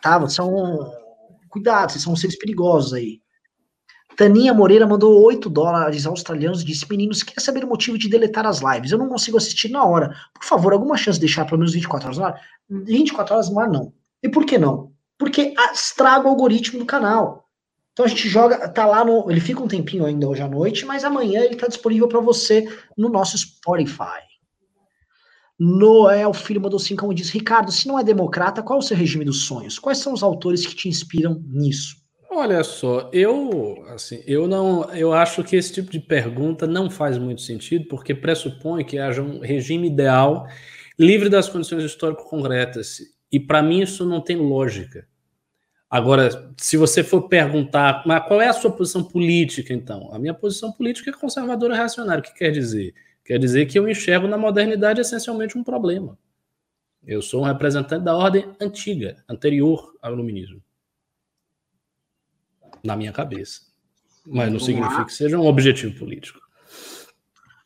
Tá? 0.00 0.18
Você 0.18 0.36
são. 0.36 0.92
Cuidado, 1.48 1.92
vocês 1.92 2.02
são 2.02 2.16
seres 2.16 2.38
perigosos 2.38 2.94
aí. 2.94 3.20
Taninha 4.16 4.52
Moreira 4.52 4.86
mandou 4.86 5.22
8 5.22 5.48
dólares 5.48 6.06
australianos 6.06 6.62
e 6.62 6.64
disse: 6.64 6.86
Meninos, 6.88 7.22
quer 7.22 7.40
saber 7.40 7.64
o 7.64 7.68
motivo 7.68 7.98
de 7.98 8.08
deletar 8.08 8.46
as 8.46 8.60
lives? 8.60 8.90
Eu 8.90 8.98
não 8.98 9.08
consigo 9.08 9.36
assistir 9.36 9.70
na 9.70 9.84
hora. 9.84 10.14
Por 10.34 10.44
favor, 10.44 10.72
alguma 10.72 10.96
chance 10.96 11.18
de 11.18 11.26
deixar 11.26 11.44
pelo 11.44 11.58
menos 11.58 11.72
24 11.72 12.06
horas 12.06 12.18
no 12.18 12.24
ar? 12.24 12.40
24 12.68 13.34
horas 13.34 13.50
no 13.50 13.58
ar, 13.58 13.68
não. 13.68 13.92
E 14.22 14.28
por 14.28 14.44
que 14.44 14.58
não? 14.58 14.92
Porque 15.18 15.54
estraga 15.72 16.26
o 16.26 16.30
algoritmo 16.30 16.78
do 16.78 16.86
canal. 16.86 17.41
Então 17.92 18.06
a 18.06 18.08
gente 18.08 18.28
joga, 18.28 18.68
tá 18.68 18.86
lá 18.86 19.04
no. 19.04 19.30
Ele 19.30 19.40
fica 19.40 19.62
um 19.62 19.68
tempinho 19.68 20.04
ainda 20.04 20.28
hoje 20.28 20.42
à 20.42 20.48
noite, 20.48 20.86
mas 20.86 21.04
amanhã 21.04 21.40
ele 21.40 21.56
tá 21.56 21.66
disponível 21.66 22.08
para 22.08 22.20
você 22.20 22.66
no 22.96 23.08
nosso 23.08 23.36
Spotify. 23.36 24.22
Noel 25.58 26.32
Filho 26.32 26.60
mandou 26.60 26.78
5 26.78 27.12
e 27.12 27.14
diz: 27.14 27.30
Ricardo, 27.30 27.70
se 27.70 27.86
não 27.86 27.98
é 27.98 28.02
democrata, 28.02 28.62
qual 28.62 28.78
é 28.78 28.82
o 28.82 28.84
seu 28.84 28.96
regime 28.96 29.24
dos 29.24 29.44
sonhos? 29.44 29.78
Quais 29.78 29.98
são 29.98 30.12
os 30.12 30.22
autores 30.22 30.66
que 30.66 30.74
te 30.74 30.88
inspiram 30.88 31.42
nisso? 31.46 32.02
Olha 32.30 32.64
só, 32.64 33.10
eu 33.12 33.84
assim, 33.88 34.22
eu 34.26 34.48
não, 34.48 34.90
eu 34.94 35.12
acho 35.12 35.44
que 35.44 35.54
esse 35.54 35.70
tipo 35.70 35.92
de 35.92 36.00
pergunta 36.00 36.66
não 36.66 36.88
faz 36.88 37.18
muito 37.18 37.42
sentido, 37.42 37.86
porque 37.88 38.14
pressupõe 38.14 38.84
que 38.84 38.98
haja 38.98 39.22
um 39.22 39.40
regime 39.40 39.86
ideal 39.86 40.46
livre 40.98 41.28
das 41.28 41.48
condições 41.48 41.84
histórico 41.84 42.24
concretas, 42.24 43.00
e 43.30 43.38
para 43.38 43.62
mim 43.62 43.82
isso 43.82 44.06
não 44.06 44.20
tem 44.20 44.36
lógica. 44.36 45.06
Agora, 45.92 46.50
se 46.56 46.78
você 46.78 47.04
for 47.04 47.28
perguntar, 47.28 48.02
mas 48.06 48.26
qual 48.26 48.40
é 48.40 48.48
a 48.48 48.52
sua 48.54 48.72
posição 48.72 49.04
política, 49.04 49.74
então? 49.74 50.08
A 50.10 50.18
minha 50.18 50.32
posição 50.32 50.72
política 50.72 51.10
é 51.10 51.12
conservadora 51.12 51.76
reacionária. 51.76 52.20
O 52.20 52.24
que 52.24 52.32
quer 52.32 52.50
dizer? 52.50 52.94
Quer 53.22 53.38
dizer 53.38 53.66
que 53.66 53.78
eu 53.78 53.86
enxergo 53.86 54.26
na 54.26 54.38
modernidade 54.38 55.02
essencialmente 55.02 55.58
um 55.58 55.62
problema. 55.62 56.18
Eu 57.06 57.20
sou 57.20 57.42
um 57.42 57.44
representante 57.44 58.02
da 58.02 58.16
ordem 58.16 58.50
antiga, 58.58 59.22
anterior 59.28 59.94
ao 60.00 60.14
iluminismo 60.14 60.62
na 62.82 62.96
minha 62.96 63.12
cabeça. 63.12 63.60
Mas 64.26 64.46
não 64.46 64.58
Vamos 64.58 64.64
significa 64.64 64.98
lá. 65.00 65.04
que 65.04 65.12
seja 65.12 65.38
um 65.38 65.46
objetivo 65.46 65.98
político. 65.98 66.40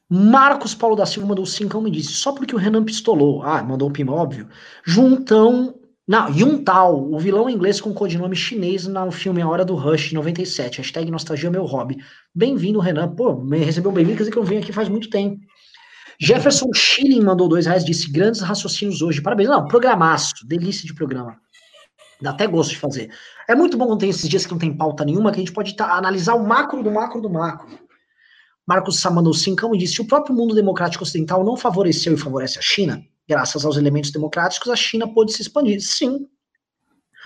Marcos 0.09 0.74
Paulo 0.74 0.94
da 0.97 1.07
Silva 1.07 1.28
mandou 1.28 1.47
cincão 1.47 1.81
me 1.81 1.90
disse, 1.90 2.12
só 2.12 2.32
porque 2.32 2.55
o 2.55 2.59
Renan 2.59 2.85
pistolou. 2.85 3.43
Ah, 3.43 3.62
mandou 3.62 3.89
um 3.89 3.93
pima, 3.93 4.12
óbvio. 4.12 4.48
Juntão. 4.85 5.78
Não, 6.08 6.30
Yuntal, 6.30 7.10
o 7.12 7.18
vilão 7.18 7.50
inglês 7.50 7.80
com 7.80 7.92
codinome 7.92 8.36
chinês 8.36 8.86
no 8.86 9.10
filme 9.10 9.42
A 9.42 9.48
Hora 9.48 9.64
do 9.64 9.74
Rush, 9.74 10.10
de 10.10 10.14
97. 10.14 10.78
Hashtag 10.78 11.10
nostalgia 11.10 11.50
meu 11.50 11.64
hobby. 11.64 11.96
Bem-vindo, 12.32 12.78
Renan. 12.78 13.12
Pô, 13.12 13.34
me 13.34 13.58
recebeu 13.58 13.90
bem-vindo, 13.90 14.16
quer 14.16 14.22
dizer 14.22 14.30
que 14.30 14.38
eu 14.38 14.44
venho 14.44 14.62
aqui 14.62 14.72
faz 14.72 14.88
muito 14.88 15.10
tempo. 15.10 15.40
Jefferson 16.20 16.70
Schilling 16.72 17.24
mandou 17.24 17.48
dois 17.48 17.66
reais, 17.66 17.84
disse 17.84 18.08
grandes 18.08 18.40
raciocínios 18.40 19.02
hoje. 19.02 19.20
Parabéns. 19.20 19.48
Não, 19.48 19.66
programaço. 19.66 20.46
Delícia 20.46 20.86
de 20.86 20.94
programa. 20.94 21.36
Dá 22.22 22.30
até 22.30 22.46
gosto 22.46 22.70
de 22.70 22.78
fazer. 22.78 23.10
É 23.48 23.56
muito 23.56 23.76
bom 23.76 23.88
quando 23.88 23.98
tem 23.98 24.10
esses 24.10 24.28
dias 24.28 24.46
que 24.46 24.52
não 24.52 24.60
tem 24.60 24.76
pauta 24.76 25.04
nenhuma, 25.04 25.32
que 25.32 25.38
a 25.38 25.40
gente 25.40 25.52
pode 25.52 25.74
tá, 25.74 25.92
analisar 25.92 26.34
o 26.34 26.46
macro 26.46 26.84
do 26.84 26.90
macro 26.92 27.20
do 27.20 27.28
macro. 27.28 27.66
Marcos 28.64 29.00
Samano 29.00 29.34
Cincão 29.34 29.72
disse: 29.72 29.94
se 29.94 30.02
o 30.02 30.06
próprio 30.06 30.36
mundo 30.36 30.54
democrático 30.54 31.02
ocidental 31.02 31.44
não 31.44 31.56
favoreceu 31.56 32.14
e 32.14 32.16
favorece 32.16 32.60
a 32.60 32.62
China, 32.62 33.02
graças 33.28 33.65
aos 33.65 33.77
elementos 33.77 34.11
democráticos, 34.11 34.70
a 34.70 34.77
China 34.77 35.12
pôde 35.12 35.32
se 35.32 35.43
expandir. 35.43 35.81
Sim. 35.81 36.28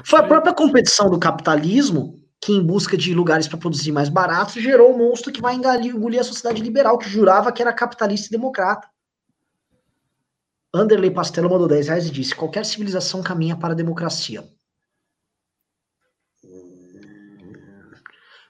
Foi 0.05 0.21
a 0.21 0.23
própria 0.23 0.55
competição 0.55 1.11
do 1.11 1.19
capitalismo 1.19 2.19
que, 2.41 2.53
em 2.53 2.65
busca 2.65 2.97
de 2.97 3.13
lugares 3.15 3.47
para 3.47 3.59
produzir 3.59 3.93
mais 3.93 4.09
barato, 4.09 4.59
gerou 4.59 4.93
o 4.93 4.95
um 4.95 4.99
monstro 4.99 5.33
que 5.33 5.43
vai 5.43 5.55
engolir, 5.55 6.21
a 6.21 6.25
sociedade 6.25 6.63
liberal, 6.63 6.97
que 6.97 7.09
jurava 7.09 7.53
que 7.53 7.61
era 7.61 7.73
capitalista 7.73 8.29
e 8.29 8.31
democrata. 8.31 8.89
Anderley 10.73 11.11
Pastelo 11.11 11.51
mandou 11.51 11.69
10 11.69 11.89
reais 11.89 12.07
e 12.07 12.11
disse: 12.11 12.35
qualquer 12.35 12.65
civilização 12.65 13.23
caminha 13.23 13.57
para 13.57 13.75
a 13.75 13.77
democracia. 13.77 14.49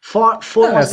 For, 0.02 0.42
foram 0.42 0.76
as 0.76 0.92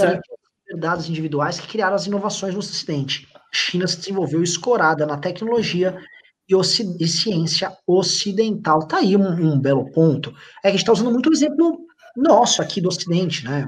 liberdades 0.68 1.10
individuais 1.10 1.60
que 1.60 1.68
criaram 1.68 1.96
as 1.96 2.08
inovações 2.08 2.54
no 2.54 2.60
Ocidente. 2.60 3.28
China 3.52 3.88
se 3.88 3.98
desenvolveu 3.98 4.44
escorada 4.44 5.06
na 5.06 5.18
tecnologia 5.18 6.00
e, 6.49 6.56
e 7.03 7.07
ciência 7.07 7.72
ocidental. 7.86 8.88
Tá 8.88 8.98
aí 8.98 9.15
um, 9.15 9.53
um, 9.53 9.60
belo 9.60 9.91
ponto. 9.91 10.34
É 10.60 10.61
que 10.64 10.68
a 10.68 10.72
gente 10.72 10.80
está 10.80 10.94
usando 10.94 11.11
muito 11.11 11.30
o 11.30 11.34
exemplo 11.34 11.80
nosso 12.15 12.61
aqui 12.61 12.82
do 12.82 12.88
Ocidente, 12.88 13.45
né? 13.45 13.65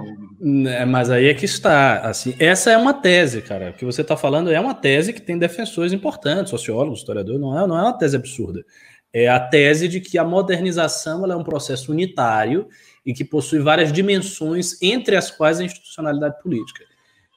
É, 0.67 0.85
mas 0.85 1.09
aí 1.09 1.27
é 1.27 1.33
que 1.33 1.45
está. 1.45 1.99
Assim, 1.99 2.33
essa 2.39 2.71
é 2.71 2.77
uma 2.77 2.93
tese, 2.93 3.41
cara. 3.41 3.69
O 3.69 3.73
que 3.73 3.85
você 3.85 4.01
está 4.01 4.17
falando 4.17 4.51
é 4.51 4.59
uma 4.59 4.73
tese 4.73 5.13
que 5.13 5.21
tem 5.21 5.37
defensores 5.37 5.93
importantes, 5.93 6.49
sociólogos, 6.49 6.99
historiadores. 6.99 7.39
Não 7.39 7.57
é, 7.57 7.67
não 7.67 7.77
é 7.77 7.81
uma 7.83 7.97
tese 7.97 8.15
absurda. 8.15 8.65
É 9.13 9.27
a 9.27 9.39
tese 9.39 9.87
de 9.87 9.99
que 9.99 10.17
a 10.17 10.23
modernização 10.23 11.25
é 11.25 11.35
um 11.35 11.43
processo 11.43 11.91
unitário 11.91 12.67
e 13.05 13.13
que 13.13 13.23
possui 13.23 13.59
várias 13.59 13.91
dimensões, 13.91 14.79
entre 14.81 15.15
as 15.15 15.31
quais 15.31 15.59
a 15.59 15.63
institucionalidade 15.63 16.41
política. 16.41 16.83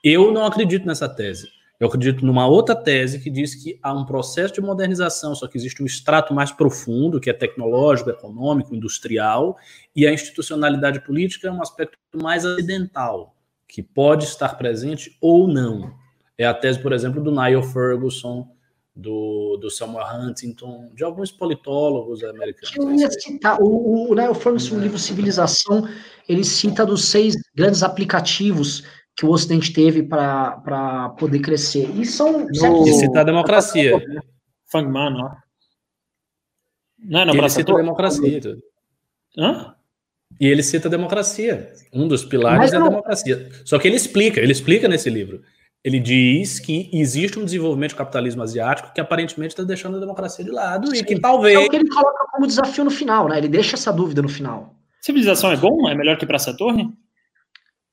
Eu 0.05 0.33
não 0.33 0.45
acredito 0.45 0.87
nessa 0.87 1.09
tese. 1.09 1.49
Eu 1.83 1.89
acredito 1.89 2.25
numa 2.25 2.47
outra 2.47 2.77
tese 2.77 3.19
que 3.19 3.29
diz 3.29 3.57
que 3.57 3.77
há 3.83 3.93
um 3.93 4.07
processo 4.07 4.55
de 4.55 4.61
modernização, 4.61 5.35
só 5.35 5.49
que 5.49 5.59
existe 5.59 5.83
um 5.83 5.87
extrato 5.87 6.33
mais 6.33 6.53
profundo, 6.53 7.19
que 7.19 7.29
é 7.29 7.33
tecnológico, 7.33 8.09
econômico, 8.09 8.73
industrial, 8.73 9.59
e 9.93 10.07
a 10.07 10.13
institucionalidade 10.13 11.01
política 11.01 11.49
é 11.49 11.51
um 11.51 11.61
aspecto 11.61 11.99
mais 12.15 12.45
acidental, 12.45 13.35
que 13.67 13.83
pode 13.83 14.27
estar 14.27 14.51
presente 14.51 15.19
ou 15.21 15.49
não. 15.49 15.93
É 16.39 16.47
a 16.47 16.55
tese, 16.55 16.79
por 16.79 16.93
exemplo, 16.93 17.21
do 17.21 17.33
Niall 17.33 17.65
Ferguson, 17.65 18.49
do, 18.95 19.57
do 19.57 19.69
Samuel 19.69 20.07
Huntington, 20.07 20.89
de 20.95 21.03
alguns 21.03 21.33
politólogos 21.33 22.23
americanos. 22.23 22.77
Eu 22.77 22.95
ia 22.95 23.11
citar, 23.11 23.61
o, 23.61 24.09
o 24.09 24.15
Niall 24.15 24.37
Ferguson, 24.37 24.77
no 24.77 24.83
livro 24.83 25.01
Civilização, 25.01 25.89
ele 26.29 26.45
cita 26.45 26.87
dos 26.87 27.07
seis 27.07 27.35
grandes 27.57 27.83
aplicativos 27.83 28.85
que 29.17 29.27
o 29.27 29.31
Ocidente 29.31 29.73
teve 29.73 30.03
para 30.03 31.11
poder 31.19 31.41
crescer. 31.41 31.91
E 31.97 32.05
são. 32.05 32.47
No... 32.47 32.87
E 32.87 32.93
cita 32.95 33.21
a 33.21 33.25
democracia. 33.25 34.03
Fangman, 34.71 35.15
ó. 35.23 35.31
Não 36.99 37.21
é 37.21 37.25
na 37.25 37.33
ele 37.33 37.49
cita 37.51 37.73
a 37.73 37.77
democracia. 37.77 38.41
Hã? 39.37 39.75
E 40.41 40.47
ele 40.47 40.63
cita 40.63 40.89
a 40.89 40.91
democracia. 40.91 41.73
Um 41.93 42.09
dos 42.09 42.25
pilares 42.25 42.59
Mas 42.59 42.73
é 42.73 42.77
a 42.77 42.81
não... 42.81 42.89
democracia. 42.89 43.51
Só 43.65 43.79
que 43.79 43.89
ele 43.89 43.97
explica, 43.97 44.41
ele 44.41 44.53
explica 44.53 44.89
nesse 44.89 45.11
livro 45.11 45.43
ele 45.85 45.99
diz 45.99 46.61
que 46.61 46.89
existe 46.93 47.39
um 47.39 47.45
desenvolvimento 47.45 47.93
do 47.93 47.97
capitalismo 47.97 48.43
asiático 48.43 48.93
que 48.95 49.01
aparentemente 49.01 49.53
está 49.53 49.65
deixando 49.65 49.97
a 49.97 50.01
democracia 50.01 50.45
de 50.45 50.51
lado 50.51 50.89
Sim. 50.89 50.99
e 50.99 51.05
que 51.05 51.19
talvez. 51.19 51.59
É 51.59 51.59
o 51.59 51.69
que 51.69 51.77
ele 51.77 51.89
coloca 51.89 52.25
como 52.31 52.47
desafio 52.47 52.85
no 52.85 52.91
final, 52.91 53.29
né? 53.29 53.39
Ele 53.39 53.49
deixa 53.49 53.75
essa 53.75 53.93
dúvida 53.93 54.23
no 54.23 54.29
final. 54.29 54.77
Civilização 55.01 55.51
é 55.51 55.57
bom? 55.57 55.89
É 55.89 55.95
melhor 55.95 56.17
que 56.17 56.25
Praça 56.25 56.57
Torre? 56.57 56.89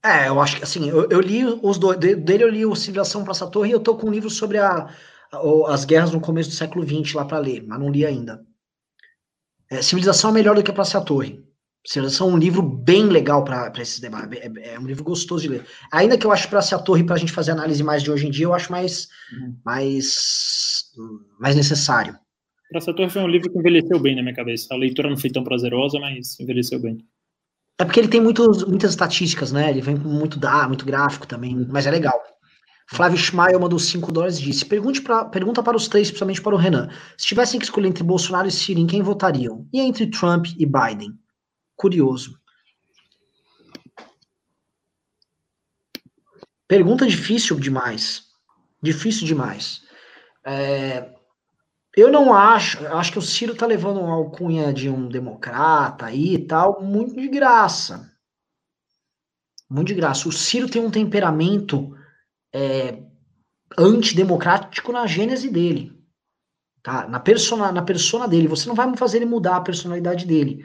É, 0.04 0.30
eu 0.30 0.40
acho 0.40 0.58
que 0.58 0.64
assim, 0.64 0.90
eu, 0.90 1.10
eu 1.10 1.20
li 1.20 1.44
os 1.44 1.78
dois, 1.78 2.00
dele 2.00 2.44
eu 2.44 2.50
li 2.50 2.66
o 2.66 2.76
Civilização 2.76 3.24
Praça 3.24 3.48
Torre 3.48 3.70
e 3.70 3.74
eu 3.74 3.80
tô 3.80 3.98
com 3.98 4.08
um 4.08 4.12
livro 4.12 4.30
sobre 4.30 4.58
a, 4.58 4.90
a, 5.32 5.74
as 5.74 5.84
guerras 5.84 6.12
no 6.12 6.22
começo 6.22 6.50
do 6.50 6.56
século 6.56 6.88
XX 6.88 7.14
lá 7.14 7.26
para 7.26 7.40
ler, 7.40 7.66
mas 7.68 7.80
não 7.80 7.90
li 7.90 8.06
ainda. 8.06 8.46
É, 9.70 9.82
Civilização 9.82 10.30
é 10.30 10.34
melhor 10.34 10.56
do 10.56 10.64
que 10.64 10.72
Praça 10.72 11.02
Torre. 11.02 11.44
São 12.10 12.30
um 12.30 12.38
livro 12.38 12.62
bem 12.62 13.08
legal 13.08 13.44
para 13.44 13.72
esses 13.82 14.00
debates. 14.00 14.40
É, 14.40 14.74
é, 14.74 14.80
um 14.80 14.86
livro 14.86 15.04
gostoso 15.04 15.44
de 15.44 15.50
ler. 15.50 15.66
Ainda 15.92 16.18
que 16.18 16.26
eu 16.26 16.32
acho 16.32 16.50
para 16.50 16.62
ser 16.62 16.76
a 16.76 16.80
torre 16.80 17.04
para 17.04 17.16
a 17.16 17.18
gente 17.18 17.32
fazer 17.32 17.52
análise 17.52 17.82
mais 17.84 18.04
de 18.04 18.12
hoje 18.12 18.28
em 18.28 18.32
dia, 18.32 18.46
eu 18.46 18.54
acho 18.54 18.72
mais, 18.72 19.08
uhum. 19.34 19.56
mais, 19.66 20.92
mais 21.40 21.56
necessário. 21.56 22.18
Praça 22.70 22.94
Torre 22.94 23.10
foi 23.10 23.24
um 23.24 23.28
livro 23.28 23.52
que 23.52 23.58
envelheceu 23.58 24.00
bem 24.00 24.16
na 24.16 24.22
minha 24.22 24.36
cabeça. 24.36 24.74
A 24.74 24.78
leitura 24.78 25.10
não 25.10 25.18
foi 25.18 25.32
tão 25.32 25.44
prazerosa, 25.44 26.00
mas 26.00 26.40
envelheceu 26.40 26.80
bem. 26.80 27.00
É 27.80 27.86
porque 27.86 28.00
ele 28.00 28.10
tem 28.10 28.22
muitos, 28.22 28.66
muitas 28.66 28.92
estatísticas, 28.92 29.52
né? 29.52 29.70
Ele 29.70 29.82
vem 29.82 29.98
com 29.98 30.10
muito, 30.10 30.40
ah, 30.46 30.68
muito 30.68 30.86
gráfico 30.86 31.26
também, 31.26 31.56
mas 31.70 31.88
é 31.88 31.92
legal. 31.92 32.22
Flávio 32.92 33.18
Schmael 33.18 33.60
mandou 33.60 33.80
5 33.80 34.12
dólares 34.12 34.38
e 34.40 34.44
disse: 34.44 34.66
Pergunte 34.66 35.02
pra, 35.02 35.26
pergunta 35.26 35.64
para 35.64 35.78
os 35.78 35.88
três, 35.88 36.10
principalmente 36.10 36.42
para 36.42 36.56
o 36.56 36.58
Renan. 36.58 36.90
Se 37.18 37.28
tivessem 37.28 37.60
que 37.60 37.66
escolher 37.66 37.88
entre 37.88 38.04
Bolsonaro 38.04 38.48
e 38.48 38.74
em 38.74 38.88
quem 38.88 39.02
votariam? 39.02 39.68
E 39.72 39.80
entre 39.80 40.08
Trump 40.08 40.48
e 40.58 40.66
Biden? 40.66 41.18
curioso. 41.80 42.38
Pergunta 46.68 47.08
difícil 47.08 47.58
demais. 47.58 48.26
Difícil 48.84 49.26
demais. 49.26 49.82
É, 50.46 51.10
eu 51.96 52.12
não 52.12 52.34
acho, 52.34 52.86
acho 52.88 53.12
que 53.12 53.20
o 53.20 53.22
Ciro 53.22 53.56
tá 53.56 53.66
levando 53.66 54.00
uma 54.00 54.14
alcunha 54.14 54.72
de 54.74 54.90
um 54.90 55.08
democrata 55.08 56.06
aí 56.06 56.36
e 56.36 56.46
tal, 56.46 56.82
muito 56.82 57.16
de 57.16 57.28
graça. 57.28 58.12
Muito 59.70 59.88
de 59.88 59.96
graça. 59.96 60.28
O 60.28 60.32
Ciro 60.32 60.70
tem 60.70 60.82
um 60.82 60.92
temperamento 60.92 61.96
é, 62.54 63.04
antidemocrático 63.78 64.92
na 64.92 65.06
gênese 65.06 65.50
dele. 65.50 65.92
Tá? 66.82 67.08
Na 67.08 67.20
persona, 67.20 67.72
na 67.72 67.82
persona 67.82 68.28
dele. 68.28 68.48
Você 68.48 68.68
não 68.68 68.76
vai 68.76 68.96
fazer 68.96 69.18
ele 69.18 69.26
mudar 69.26 69.58
a 69.58 69.62
personalidade 69.62 70.26
dele 70.26 70.64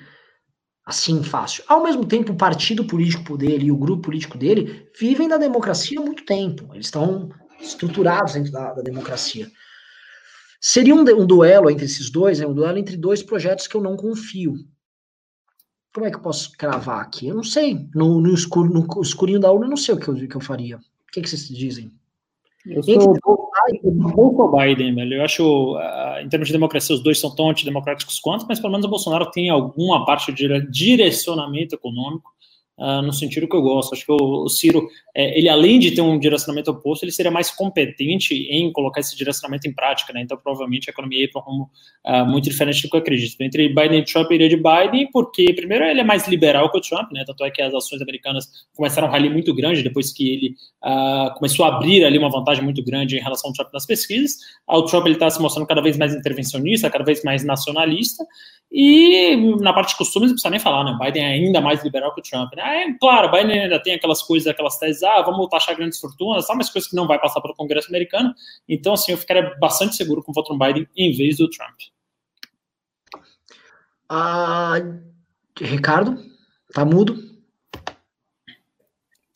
assim 0.86 1.22
fácil. 1.22 1.64
Ao 1.66 1.82
mesmo 1.82 2.04
tempo, 2.04 2.32
o 2.32 2.36
partido 2.36 2.84
político 2.86 3.38
dele 3.38 3.66
e 3.66 3.72
o 3.72 3.76
grupo 3.76 4.02
político 4.02 4.36
dele 4.36 4.90
vivem 4.98 5.28
da 5.28 5.38
democracia 5.38 5.98
há 5.98 6.02
muito 6.02 6.24
tempo. 6.24 6.68
Eles 6.74 6.86
estão 6.86 7.30
estruturados 7.60 8.34
dentro 8.34 8.52
da, 8.52 8.74
da 8.74 8.82
democracia. 8.82 9.50
Seria 10.66 10.94
um, 10.94 11.00
um, 11.00 11.26
duelo 11.26 11.68
entre 11.68 11.84
esses 11.84 12.08
dois, 12.08 12.40
é 12.40 12.46
um 12.46 12.54
duelo 12.54 12.78
entre 12.78 12.96
dois 12.96 13.22
projetos 13.22 13.66
que 13.66 13.76
eu 13.76 13.82
não 13.82 13.98
confio. 13.98 14.54
Como 15.92 16.06
é 16.06 16.10
que 16.10 16.16
eu 16.16 16.22
posso 16.22 16.56
cravar 16.56 17.02
aqui? 17.02 17.28
Eu 17.28 17.34
não 17.34 17.44
sei. 17.44 17.86
No, 17.94 18.18
no, 18.18 18.32
escuro, 18.32 18.72
no 18.72 19.02
escurinho 19.02 19.38
da 19.38 19.52
urna, 19.52 19.66
eu 19.66 19.70
não 19.70 19.76
sei 19.76 19.94
o 19.94 20.00
que 20.00 20.08
eu, 20.08 20.14
que 20.14 20.34
eu 20.34 20.40
faria. 20.40 20.78
O 20.78 20.80
que, 21.12 21.20
que 21.20 21.28
vocês 21.28 21.46
dizem? 21.46 21.92
Eu 22.64 22.82
sou 22.82 23.20
com 23.20 24.42
o 24.42 24.58
Biden, 24.58 24.94
velho. 24.94 25.16
Eu 25.16 25.24
acho, 25.24 25.76
uh, 25.76 26.20
em 26.24 26.30
termos 26.30 26.48
de 26.48 26.54
democracia, 26.54 26.96
os 26.96 27.02
dois 27.02 27.20
são 27.20 27.34
tão 27.34 27.50
antidemocráticos 27.50 28.18
quanto, 28.18 28.46
mas 28.48 28.58
pelo 28.58 28.72
menos 28.72 28.86
o 28.86 28.90
Bolsonaro 28.90 29.30
tem 29.30 29.50
alguma 29.50 30.06
parte 30.06 30.32
de 30.32 30.66
direcionamento 30.70 31.74
econômico 31.74 32.33
uh, 32.78 33.02
no 33.02 33.12
sentido 33.12 33.48
que 33.48 33.56
eu 33.56 33.62
gosto. 33.62 33.94
Acho 33.94 34.04
que 34.04 34.12
o, 34.12 34.44
o 34.44 34.48
Ciro, 34.48 34.88
é, 35.14 35.38
ele 35.38 35.48
além 35.48 35.78
de 35.78 35.92
ter 35.92 36.00
um 36.00 36.18
direcionamento 36.18 36.70
oposto, 36.70 37.04
ele 37.04 37.12
seria 37.12 37.30
mais 37.30 37.50
competente 37.50 38.34
em 38.34 38.72
colocar 38.72 39.00
esse 39.00 39.16
direcionamento 39.16 39.68
em 39.68 39.72
prática, 39.72 40.12
né? 40.12 40.22
Então, 40.22 40.36
provavelmente, 40.36 40.88
a 40.88 40.92
economia 40.92 41.20
ia 41.20 41.30
para 41.30 41.42
um 41.42 41.44
rumo 41.44 41.70
uh, 42.06 42.26
muito 42.26 42.44
diferente 42.44 42.82
do 42.82 42.90
que 42.90 42.96
eu 42.96 43.00
acredito. 43.00 43.40
Entre 43.40 43.68
Biden 43.68 44.00
e 44.00 44.04
Trump, 44.04 44.30
iria 44.30 44.48
de 44.48 44.56
Biden, 44.56 45.08
porque, 45.12 45.52
primeiro, 45.54 45.84
ele 45.84 46.00
é 46.00 46.04
mais 46.04 46.26
liberal 46.28 46.70
que 46.70 46.78
o 46.78 46.80
Trump, 46.80 47.12
né? 47.12 47.24
Tanto 47.26 47.44
é 47.44 47.50
que 47.50 47.62
as 47.62 47.74
ações 47.74 48.00
americanas 48.02 48.48
começaram 48.74 49.08
um 49.08 49.10
rally 49.10 49.30
muito 49.30 49.54
grande 49.54 49.82
depois 49.82 50.12
que 50.12 50.28
ele 50.28 50.54
uh, 50.84 51.34
começou 51.34 51.64
a 51.64 51.76
abrir 51.76 52.04
ali 52.04 52.18
uma 52.18 52.30
vantagem 52.30 52.62
muito 52.62 52.82
grande 52.82 53.16
em 53.16 53.20
relação 53.20 53.50
ao 53.50 53.54
Trump 53.54 53.72
nas 53.72 53.86
pesquisas. 53.86 54.36
O 54.66 54.82
Trump 54.82 55.06
ele 55.06 55.14
está 55.14 55.30
se 55.30 55.40
mostrando 55.40 55.66
cada 55.66 55.80
vez 55.80 55.96
mais 55.96 56.14
intervencionista, 56.14 56.90
cada 56.90 57.04
vez 57.04 57.22
mais 57.22 57.44
nacionalista, 57.44 58.24
e 58.76 59.36
na 59.60 59.72
parte 59.72 59.90
de 59.90 59.98
costumes 59.98 60.30
não 60.30 60.34
precisa 60.34 60.50
nem 60.50 60.58
falar, 60.58 60.82
né? 60.82 60.98
Biden 61.00 61.22
é 61.22 61.26
ainda 61.26 61.60
mais 61.60 61.84
liberal 61.84 62.12
que 62.12 62.20
o 62.20 62.24
Trump. 62.24 62.52
Né? 62.56 62.63
É, 62.64 62.90
claro, 62.94 63.30
Biden 63.30 63.64
ainda 63.64 63.78
tem 63.78 63.92
aquelas 63.92 64.22
coisas, 64.22 64.48
aquelas 64.48 64.78
teses, 64.78 65.02
ah, 65.02 65.20
vamos 65.20 65.48
taxar 65.50 65.76
grandes 65.76 66.00
fortunas, 66.00 66.46
mas 66.56 66.70
coisas 66.70 66.88
que 66.88 66.96
não 66.96 67.06
vai 67.06 67.20
passar 67.20 67.42
pelo 67.42 67.54
Congresso 67.54 67.88
americano. 67.88 68.34
Então, 68.66 68.94
assim, 68.94 69.12
eu 69.12 69.18
ficaria 69.18 69.54
bastante 69.60 69.94
seguro 69.94 70.22
com 70.22 70.32
o 70.32 70.34
voto 70.34 70.50
no 70.50 70.58
Biden 70.58 70.88
em 70.96 71.12
vez 71.12 71.36
do 71.36 71.50
Trump. 71.50 71.78
Ah, 74.08 74.76
Ricardo, 75.60 76.18
tá 76.72 76.86
mudo? 76.86 77.34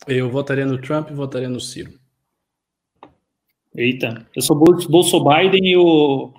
Eu 0.07 0.31
votaria 0.31 0.65
no 0.65 0.81
Trump 0.81 1.11
e 1.11 1.13
votaria 1.13 1.49
no 1.49 1.59
Ciro. 1.59 1.93
Eita, 3.75 4.27
eu 4.35 4.41
sou 4.41 4.57
Bolso 4.57 5.23
Biden 5.23 5.63
e 5.63 5.77
o, 5.77 6.33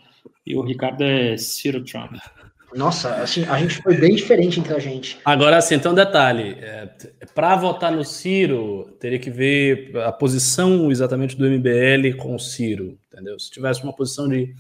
e 0.45 0.57
o 0.57 0.63
Ricardo 0.63 1.05
é 1.05 1.37
Ciro 1.37 1.85
Trump. 1.85 2.17
Nossa, 2.75 3.17
assim, 3.17 3.45
a 3.45 3.59
gente 3.59 3.83
foi 3.83 3.97
bem 3.97 4.15
diferente 4.15 4.61
entre 4.61 4.75
a 4.75 4.79
gente. 4.79 5.19
Agora, 5.25 5.57
assim, 5.57 5.75
então, 5.75 5.95
detalhe: 5.95 6.57
é, 6.61 6.89
para 7.35 7.57
votar 7.57 7.91
no 7.91 8.05
Ciro, 8.05 8.97
teria 9.01 9.19
que 9.19 9.31
ver 9.31 9.97
a 9.99 10.13
posição 10.13 10.91
exatamente 10.91 11.37
do 11.37 11.49
MBL 11.49 12.17
com 12.17 12.35
o 12.35 12.39
Ciro, 12.39 12.99
entendeu? 13.13 13.39
Se 13.39 13.51
tivesse 13.51 13.83
uma 13.83 13.93
posição 13.93 14.29
de 14.29 14.55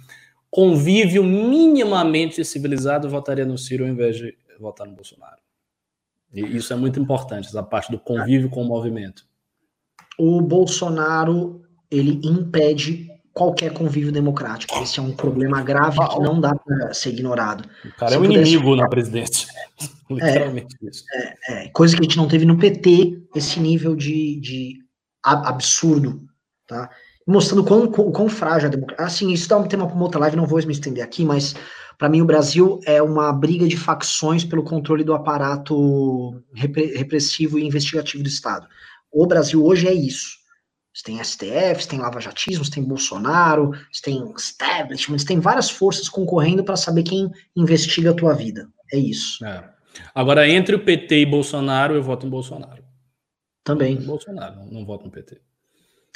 convívio 0.51 1.23
minimamente 1.23 2.45
civilizado, 2.45 3.09
votaria 3.09 3.45
no 3.45 3.57
Ciro 3.57 3.85
ao 3.85 3.91
invés 3.91 4.17
de 4.17 4.37
votar 4.59 4.87
no 4.87 4.95
Bolsonaro. 4.95 5.39
E 6.33 6.41
isso 6.57 6.73
é 6.73 6.77
muito 6.77 7.01
importante, 7.01 7.49
essa 7.49 7.63
parte 7.63 7.91
do 7.91 7.99
convívio 7.99 8.51
com 8.51 8.63
o 8.63 8.67
movimento. 8.67 9.25
O 10.19 10.41
Bolsonaro, 10.41 11.63
ele 11.91 12.21
impede 12.25 13.10
qualquer 13.33 13.73
convívio 13.73 14.12
democrático. 14.12 14.75
Esse 14.83 14.99
é 14.99 15.02
um 15.02 15.12
problema 15.12 15.62
grave 15.62 15.99
que 15.99 16.20
não 16.20 16.41
dá 16.41 16.55
para 16.55 16.92
ser 16.92 17.10
ignorado. 17.10 17.65
O 17.84 17.97
cara 17.97 18.12
Se 18.12 18.17
é 18.17 18.20
um 18.20 18.23
pudesse... 18.23 18.50
inimigo 18.50 18.76
na 18.76 18.89
presidência. 18.89 19.49
É, 20.10 20.15
Literalmente 20.15 20.76
isso. 20.83 21.05
É, 21.15 21.67
é, 21.67 21.68
coisa 21.68 21.94
que 21.94 22.00
a 22.00 22.02
gente 22.02 22.17
não 22.17 22.26
teve 22.26 22.44
no 22.44 22.59
PT, 22.59 23.23
esse 23.33 23.60
nível 23.60 23.94
de, 23.94 24.41
de 24.41 24.78
absurdo, 25.23 26.20
tá? 26.67 26.91
Mostrando 27.25 27.62
quão, 27.62 27.86
quão, 27.86 28.10
quão 28.10 28.28
frágil 28.28 28.67
a 28.67 28.70
democracia. 28.73 29.07
Assim, 29.07 29.33
isso 29.33 29.49
dá 29.49 29.57
um 29.57 29.68
tema 29.68 29.86
para 29.86 29.94
uma 29.94 30.02
outra 30.02 30.18
live, 30.18 30.36
não 30.36 30.49
vou 30.49 30.59
me 30.67 30.73
estender 30.73 31.05
aqui, 31.05 31.25
mas 31.25 31.55
para 31.97 32.09
mim 32.09 32.23
o 32.23 32.25
Brasil 32.25 32.81
é 32.86 33.00
uma 33.00 33.33
briga 33.33 33.68
de 33.68 33.76
facções 33.76 34.44
pelo 34.44 34.65
controle 34.65 35.05
do 35.05 35.15
aparato 35.15 36.42
repressivo 36.52 37.57
e 37.57 37.65
investigativo 37.65 38.25
do 38.25 38.28
Estado. 38.28 38.67
O 39.12 39.28
Brasil 39.28 39.65
hoje 39.65 39.86
é 39.86 39.94
isso. 39.94 40.40
Você 40.93 41.05
tem 41.05 41.23
STF, 41.23 41.83
você 41.83 41.89
tem 41.89 41.99
lavajatismo, 42.01 42.65
você 42.65 42.70
tem 42.70 42.83
Bolsonaro, 42.83 43.70
você 43.93 44.02
tem 44.02 44.33
establishment, 44.36 45.19
você 45.19 45.27
tem 45.27 45.39
várias 45.39 45.70
forças 45.70 46.09
concorrendo 46.09 46.65
para 46.65 46.77
saber 46.77 47.05
quem 47.05 47.31
investiga 47.57 48.10
a 48.10 48.15
tua 48.15 48.35
vida. 48.35 48.69
É 48.93 48.99
isso. 48.99 49.44
É. 49.44 49.70
Agora, 50.15 50.49
entre 50.49 50.75
o 50.75 50.85
PT 50.85 51.20
e 51.20 51.27
Bolsonaro, 51.27 51.94
eu 51.94 52.02
voto 52.02 52.27
em 52.27 52.31
Bolsonaro. 52.31 52.83
Também. 53.62 53.97
Bolsonaro, 53.97 54.57
não, 54.57 54.67
não 54.67 54.85
voto 54.85 55.05
no 55.05 55.10
PT. 55.10 55.41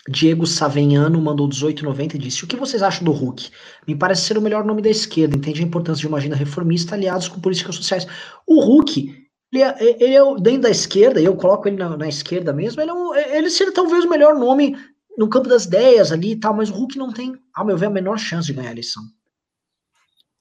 Diego 0.09 0.47
Savenhano 0.47 1.21
mandou 1.21 1.49
18,90 1.49 2.15
e 2.15 2.19
disse: 2.19 2.45
O 2.45 2.47
que 2.47 2.57
vocês 2.57 2.83
acham 2.83 3.05
do 3.05 3.13
Hulk? 3.13 3.51
Me 3.87 3.95
parece 3.95 4.23
ser 4.23 4.37
o 4.37 4.43
melhor 4.43 4.65
nome 4.65 4.83
da 4.83 4.91
esquerda, 4.91 5.37
entende 5.37 5.63
a 5.63 5.67
importância 5.67 6.01
de 6.01 6.09
uma 6.09 6.19
agenda 6.19 6.37
reformista 6.37 6.95
aliados 6.95 7.29
com 7.29 7.41
políticas 7.41 7.77
sociais. 7.77 8.07
O 8.47 8.61
Hulk 8.61 9.24
ele 9.53 9.63
é, 9.63 9.77
ele 10.01 10.15
é 10.15 10.41
dentro 10.41 10.63
da 10.63 10.71
esquerda, 10.71 11.21
e 11.21 11.25
eu 11.25 11.37
coloco 11.37 11.69
ele 11.69 11.77
na, 11.77 11.97
na 11.97 12.09
esquerda 12.09 12.53
mesmo, 12.53 12.81
ele, 12.81 12.91
é 12.91 12.95
um, 12.95 13.15
ele 13.15 13.51
seria 13.51 13.73
talvez 13.73 14.05
o 14.05 14.11
melhor 14.11 14.35
nome 14.35 14.77
no 15.17 15.29
campo 15.29 15.49
das 15.49 15.65
ideias 15.65 16.13
ali 16.13 16.33
e 16.33 16.37
tal, 16.37 16.55
mas 16.55 16.71
o 16.71 16.75
Hulk 16.75 16.99
não 16.99 17.13
tem, 17.13 17.35
ao 17.55 17.65
meu 17.65 17.77
ver, 17.77 17.87
a 17.87 17.91
menor 17.91 18.19
chance 18.19 18.47
de 18.47 18.53
ganhar 18.53 18.71
a 18.71 18.73
eleição. 18.73 19.03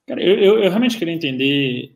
Cara, 0.07 0.21
eu, 0.21 0.35
eu, 0.35 0.63
eu 0.63 0.69
realmente 0.69 0.97
queria 0.97 1.13
entender. 1.13 1.95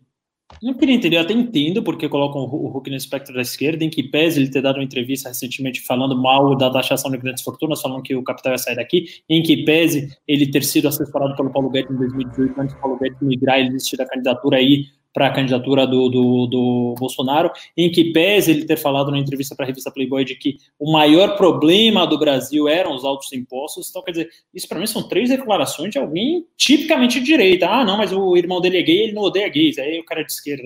Não 0.63 0.73
queria 0.73 0.95
entender, 0.95 1.17
eu 1.17 1.21
até 1.21 1.33
entendo 1.33 1.83
porque 1.83 2.07
colocam 2.07 2.41
o 2.41 2.67
Hulk 2.69 2.89
no 2.89 2.95
espectro 2.95 3.33
da 3.33 3.41
esquerda, 3.41 3.83
em 3.83 3.89
que 3.89 4.01
pese 4.01 4.39
ele 4.39 4.49
ter 4.49 4.61
dado 4.61 4.77
uma 4.77 4.83
entrevista 4.83 5.27
recentemente 5.27 5.81
falando 5.81 6.15
mal 6.15 6.55
da 6.55 6.71
taxação 6.71 7.11
de 7.11 7.17
grandes 7.17 7.43
fortunas, 7.43 7.81
falando 7.81 8.01
que 8.01 8.15
o 8.15 8.23
capital 8.23 8.53
ia 8.53 8.57
sair 8.57 8.77
daqui, 8.77 9.07
em 9.27 9.43
que 9.43 9.65
pese 9.65 10.15
ele 10.25 10.49
ter 10.49 10.63
sido 10.63 10.87
assessorado 10.87 11.35
pelo 11.35 11.51
Paulo 11.51 11.69
Guedes 11.69 11.91
em 11.91 11.97
2018, 11.97 12.61
antes 12.61 12.75
do 12.75 12.79
Paulo 12.79 12.97
Guedes 12.97 13.17
migrar 13.21 13.59
e 13.59 13.67
desistir 13.67 13.97
da 13.97 14.05
candidatura 14.05 14.55
aí 14.55 14.85
para 15.13 15.27
a 15.27 15.33
candidatura 15.33 15.87
do, 15.87 16.09
do, 16.09 16.47
do, 16.47 16.95
Bolsonaro, 16.97 17.51
em 17.75 17.91
que 17.91 18.11
pese 18.11 18.51
ele 18.51 18.65
ter 18.65 18.77
falado 18.77 19.11
na 19.11 19.17
entrevista 19.17 19.55
para 19.55 19.65
a 19.65 19.67
revista 19.67 19.91
Playboy 19.91 20.23
de 20.23 20.35
que 20.35 20.57
o 20.77 20.91
maior 20.91 21.35
problema 21.35 22.05
do 22.05 22.19
Brasil 22.19 22.67
eram 22.67 22.93
os 22.95 23.03
altos 23.03 23.31
impostos. 23.33 23.89
Então, 23.89 24.03
quer 24.03 24.11
dizer, 24.11 24.29
isso 24.53 24.67
para 24.67 24.79
mim 24.79 24.87
são 24.87 25.07
três 25.07 25.29
declarações 25.29 25.91
de 25.91 25.97
alguém 25.97 26.45
tipicamente 26.55 27.19
de 27.19 27.25
direita. 27.25 27.67
Ah, 27.67 27.83
não, 27.83 27.97
mas 27.97 28.13
o 28.13 28.37
irmão 28.37 28.61
dele 28.61 28.77
é 28.77 28.83
gay, 28.83 29.01
ele 29.03 29.13
não 29.13 29.23
odeia 29.23 29.49
gays, 29.49 29.77
aí 29.77 29.99
o 29.99 30.05
cara 30.05 30.21
é 30.21 30.23
de 30.23 30.31
esquerda. 30.31 30.63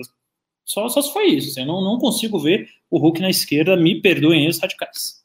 Só, 0.64 0.88
só 0.88 1.00
se 1.02 1.12
foi 1.12 1.26
isso. 1.26 1.58
Eu 1.58 1.66
não, 1.66 1.80
não 1.82 1.98
consigo 1.98 2.38
ver 2.38 2.68
o 2.90 2.98
Hulk 2.98 3.20
na 3.20 3.30
esquerda, 3.30 3.76
me 3.76 4.00
perdoem 4.00 4.48
os 4.48 4.58
radicais. 4.58 5.21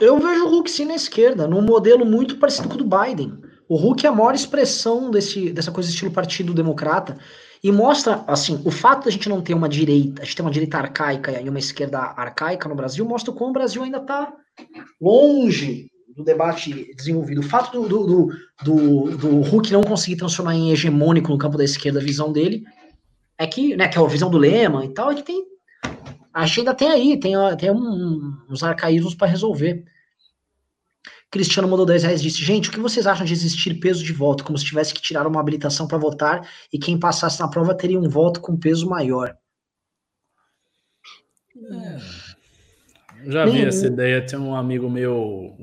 Eu 0.00 0.18
vejo 0.20 0.44
o 0.44 0.48
Hulk 0.48 0.70
sim 0.70 0.84
na 0.84 0.94
esquerda, 0.94 1.48
num 1.48 1.60
modelo 1.60 2.06
muito 2.06 2.36
parecido 2.36 2.68
com 2.68 2.74
o 2.74 2.78
do 2.78 2.84
Biden. 2.84 3.36
O 3.68 3.76
Hulk 3.76 4.06
é 4.06 4.08
a 4.08 4.12
maior 4.12 4.34
expressão 4.34 5.10
desse, 5.10 5.50
dessa 5.50 5.72
coisa 5.72 5.90
estilo 5.90 6.10
Partido 6.10 6.54
Democrata 6.54 7.18
e 7.62 7.72
mostra, 7.72 8.22
assim, 8.26 8.62
o 8.64 8.70
fato 8.70 9.02
de 9.02 9.08
a 9.08 9.12
gente 9.12 9.28
não 9.28 9.42
ter 9.42 9.54
uma 9.54 9.68
direita, 9.68 10.22
a 10.22 10.24
gente 10.24 10.36
ter 10.36 10.42
uma 10.42 10.50
direita 10.50 10.78
arcaica 10.78 11.40
e 11.40 11.48
uma 11.48 11.58
esquerda 11.58 11.98
arcaica 11.98 12.68
no 12.68 12.76
Brasil, 12.76 13.04
mostra 13.04 13.32
como 13.32 13.50
o 13.50 13.52
Brasil 13.52 13.82
ainda 13.82 13.98
está 13.98 14.32
longe 15.00 15.90
do 16.16 16.22
debate 16.22 16.94
desenvolvido. 16.94 17.40
O 17.40 17.44
fato 17.44 17.80
do, 17.80 17.88
do, 17.88 18.28
do, 18.62 19.16
do, 19.16 19.40
Hulk 19.40 19.72
não 19.72 19.82
conseguir 19.82 20.16
transformar 20.16 20.54
em 20.54 20.70
hegemônico 20.70 21.30
no 21.30 21.38
campo 21.38 21.58
da 21.58 21.64
esquerda 21.64 21.98
a 21.98 22.02
visão 22.02 22.32
dele 22.32 22.62
é 23.36 23.46
que, 23.46 23.76
né, 23.76 23.88
que 23.88 23.98
é 23.98 24.00
a 24.00 24.06
visão 24.06 24.30
do 24.30 24.38
Lema 24.38 24.84
e 24.84 24.88
tal, 24.88 25.10
é 25.10 25.16
que 25.16 25.22
tem 25.22 25.44
Acho 26.38 26.54
que 26.54 26.60
ainda 26.60 26.72
tem 26.72 26.88
aí, 26.88 27.18
tem, 27.18 27.34
tem 27.58 27.68
um, 27.68 28.32
uns 28.48 28.62
arcaísmos 28.62 29.12
para 29.12 29.26
resolver. 29.26 29.84
Cristiano 31.28 31.66
mandou 31.66 31.84
10 31.84 32.04
reais 32.04 32.22
disse: 32.22 32.44
Gente, 32.44 32.68
o 32.68 32.72
que 32.72 32.78
vocês 32.78 33.08
acham 33.08 33.26
de 33.26 33.32
existir 33.32 33.74
peso 33.80 34.04
de 34.04 34.12
voto? 34.12 34.44
Como 34.44 34.56
se 34.56 34.64
tivesse 34.64 34.94
que 34.94 35.02
tirar 35.02 35.26
uma 35.26 35.40
habilitação 35.40 35.88
para 35.88 35.98
votar 35.98 36.48
e 36.72 36.78
quem 36.78 36.96
passasse 36.96 37.40
na 37.40 37.48
prova 37.48 37.74
teria 37.74 37.98
um 37.98 38.08
voto 38.08 38.40
com 38.40 38.56
peso 38.56 38.88
maior. 38.88 39.36
É, 41.56 41.98
já 43.26 43.44
vi 43.44 43.64
essa 43.64 43.88
ideia. 43.88 44.24
Tem 44.24 44.38
um 44.38 44.54
amigo 44.54 44.88
meu, 44.88 45.56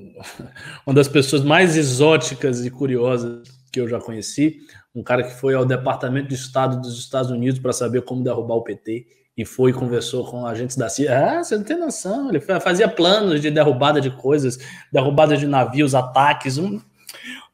uma 0.86 0.94
das 0.94 1.08
pessoas 1.08 1.42
mais 1.42 1.78
exóticas 1.78 2.66
e 2.66 2.70
curiosas 2.70 3.48
que 3.72 3.80
eu 3.80 3.88
já 3.88 4.02
conheci, 4.02 4.60
um 4.94 5.02
cara 5.02 5.24
que 5.24 5.40
foi 5.40 5.56
ao 5.56 5.66
Departamento 5.66 6.28
de 6.28 6.36
Estado 6.36 6.82
dos 6.82 7.00
Estados 7.00 7.32
Unidos 7.32 7.62
para 7.62 7.72
saber 7.72 8.02
como 8.02 8.22
derrubar 8.22 8.56
o 8.56 8.64
PT 8.64 9.25
e 9.38 9.44
foi 9.44 9.72
e 9.72 9.74
conversou 9.74 10.26
com 10.26 10.46
agentes 10.46 10.78
da 10.78 10.88
CIA. 10.88 11.40
Ah, 11.40 11.44
você 11.44 11.58
não 11.58 11.64
tem 11.64 11.78
noção. 11.78 12.30
Ele 12.30 12.40
fazia 12.40 12.88
planos 12.88 13.42
de 13.42 13.52
derrubada 13.52 14.00
de 14.00 14.10
coisas, 14.10 14.58
derrubada 14.92 15.36
de 15.36 15.46
navios, 15.46 15.94
ataques. 15.94 16.58
Um... 16.58 16.80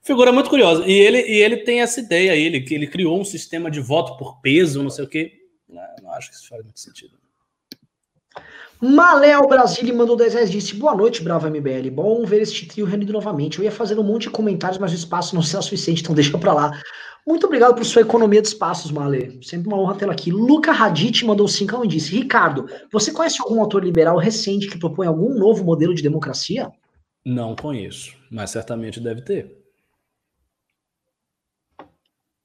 Figura 0.01 0.31
muito 0.31 0.49
curiosa. 0.49 0.85
E 0.85 0.93
ele, 0.93 1.21
e 1.21 1.41
ele 1.41 1.57
tem 1.57 1.81
essa 1.81 1.99
ideia, 1.99 2.35
ele, 2.35 2.61
que 2.61 2.75
ele 2.75 2.87
criou 2.87 3.19
um 3.19 3.25
sistema 3.25 3.71
de 3.71 3.79
voto 3.79 4.17
por 4.17 4.39
peso, 4.41 4.83
não 4.83 4.89
sei 4.89 5.05
o 5.05 5.07
quê. 5.07 5.33
Não, 5.67 5.81
não 6.03 6.11
acho 6.13 6.29
que 6.29 6.35
isso 6.35 6.47
faz 6.47 6.63
muito 6.63 6.79
sentido. 6.79 7.21
Maléo 8.79 9.47
Brasília 9.47 9.93
mandou 9.93 10.15
10 10.15 10.33
reais 10.33 10.51
disse: 10.51 10.75
Boa 10.75 10.95
noite, 10.95 11.23
Bravo 11.23 11.47
MBL. 11.47 11.91
Bom 11.91 12.25
ver 12.25 12.41
este 12.41 12.65
trio 12.65 12.85
reunido 12.85 13.13
novamente. 13.13 13.59
Eu 13.59 13.63
ia 13.63 13.71
fazer 13.71 13.97
um 13.99 14.03
monte 14.03 14.23
de 14.23 14.31
comentários, 14.31 14.79
mas 14.79 14.91
o 14.91 14.95
espaço 14.95 15.35
não 15.35 15.43
será 15.43 15.61
suficiente, 15.61 16.01
então 16.01 16.15
deixa 16.15 16.35
pra 16.35 16.51
lá. 16.51 16.81
Muito 17.25 17.45
obrigado 17.45 17.75
por 17.75 17.85
sua 17.85 18.01
economia 18.01 18.41
de 18.41 18.47
espaços, 18.47 18.91
Malê. 18.91 19.39
Sempre 19.43 19.67
uma 19.67 19.79
honra 19.79 19.95
tê-la 19.95 20.13
aqui. 20.13 20.31
Luca 20.31 20.71
Radit 20.71 21.23
mandou 21.25 21.47
5 21.47 21.85
e 21.85 21.87
disse: 21.87 22.15
Ricardo, 22.15 22.67
você 22.91 23.11
conhece 23.11 23.41
algum 23.41 23.61
autor 23.61 23.83
liberal 23.83 24.17
recente 24.17 24.67
que 24.67 24.79
propõe 24.79 25.07
algum 25.07 25.37
novo 25.37 25.63
modelo 25.63 25.93
de 25.93 26.01
democracia? 26.01 26.71
Não 27.23 27.55
conheço, 27.55 28.15
mas 28.31 28.49
certamente 28.49 28.99
deve 28.99 29.21
ter. 29.21 29.61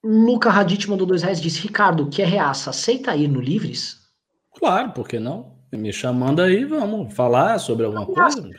Luca 0.05 0.51
Radit 0.51 0.89
mandou 0.89 1.07
dois 1.07 1.23
reais 1.23 1.41
disse: 1.41 1.63
Ricardo, 1.63 2.09
que 2.11 2.21
é 2.21 2.27
reaça, 2.27 2.71
aceita 2.71 3.17
ir 3.17 3.29
no 3.29 3.41
Livres? 3.41 4.07
Claro, 4.55 4.93
por 4.93 5.09
que 5.09 5.19
não? 5.19 5.56
Me 5.77 5.93
chamando 5.93 6.41
aí, 6.41 6.65
vamos 6.65 7.15
falar 7.15 7.59
sobre 7.59 7.87
alguma 7.87 8.07
coisa? 8.07 8.51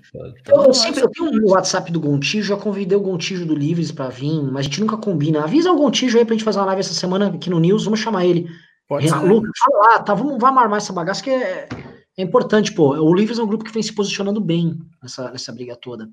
Eu, 0.48 0.64
eu 0.64 0.74
sempre 0.74 1.02
eu 1.02 1.10
tenho 1.10 1.32
um 1.32 1.52
WhatsApp 1.52 1.92
do 1.92 2.00
Gontijo, 2.00 2.50
já 2.50 2.58
convidei 2.58 2.98
o 2.98 3.02
Gontijo 3.02 3.46
do 3.46 3.56
Livres 3.56 3.92
para 3.92 4.10
vir, 4.10 4.42
mas 4.44 4.60
a 4.60 4.62
gente 4.64 4.80
nunca 4.80 4.98
combina. 4.98 5.44
Avisa 5.44 5.72
o 5.72 5.76
Gontijo 5.76 6.18
aí 6.18 6.26
pra 6.26 6.36
gente 6.36 6.44
fazer 6.44 6.60
uma 6.60 6.66
live 6.68 6.82
essa 6.82 6.94
semana 6.94 7.28
aqui 7.28 7.50
no 7.50 7.60
News, 7.60 7.86
vamos 7.86 8.00
chamar 8.00 8.26
ele. 8.26 8.48
Pode 8.88 9.10
ser. 9.10 9.16
Lucas, 9.16 9.52
fala 9.60 9.88
lá, 9.88 10.00
tá, 10.00 10.14
vamos, 10.14 10.38
vamos 10.40 10.62
armar 10.62 10.78
essa 10.78 10.94
bagaça 10.94 11.24
que 11.24 11.30
é, 11.30 11.68
é 12.18 12.24
importante, 12.24 12.72
pô. 12.72 12.96
O 12.96 13.14
Livres 13.14 13.40
é 13.40 13.44
um 13.44 13.48
grupo 13.48 13.66
que 13.66 13.74
vem 13.74 13.84
se 13.84 13.94
posicionando 13.94 14.40
bem 14.40 14.78
nessa, 15.02 15.32
nessa 15.32 15.52
briga 15.52 15.76
toda. 15.76 16.08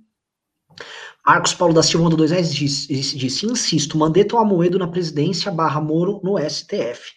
Marcos 1.25 1.55
Paulo 1.55 1.73
da 1.73 1.83
Silva 1.83 2.05
mandou 2.05 2.19
dois 2.19 2.31
reais 2.31 2.53
disse, 2.53 2.93
disse, 3.17 3.47
insisto, 3.47 3.97
Mandetta 3.97 4.35
ou 4.35 4.43
Amoedo 4.43 4.79
na 4.79 4.89
presidência 4.89 5.51
barra 5.51 5.81
Moro 5.81 6.21
no 6.23 6.39
STF. 6.39 7.13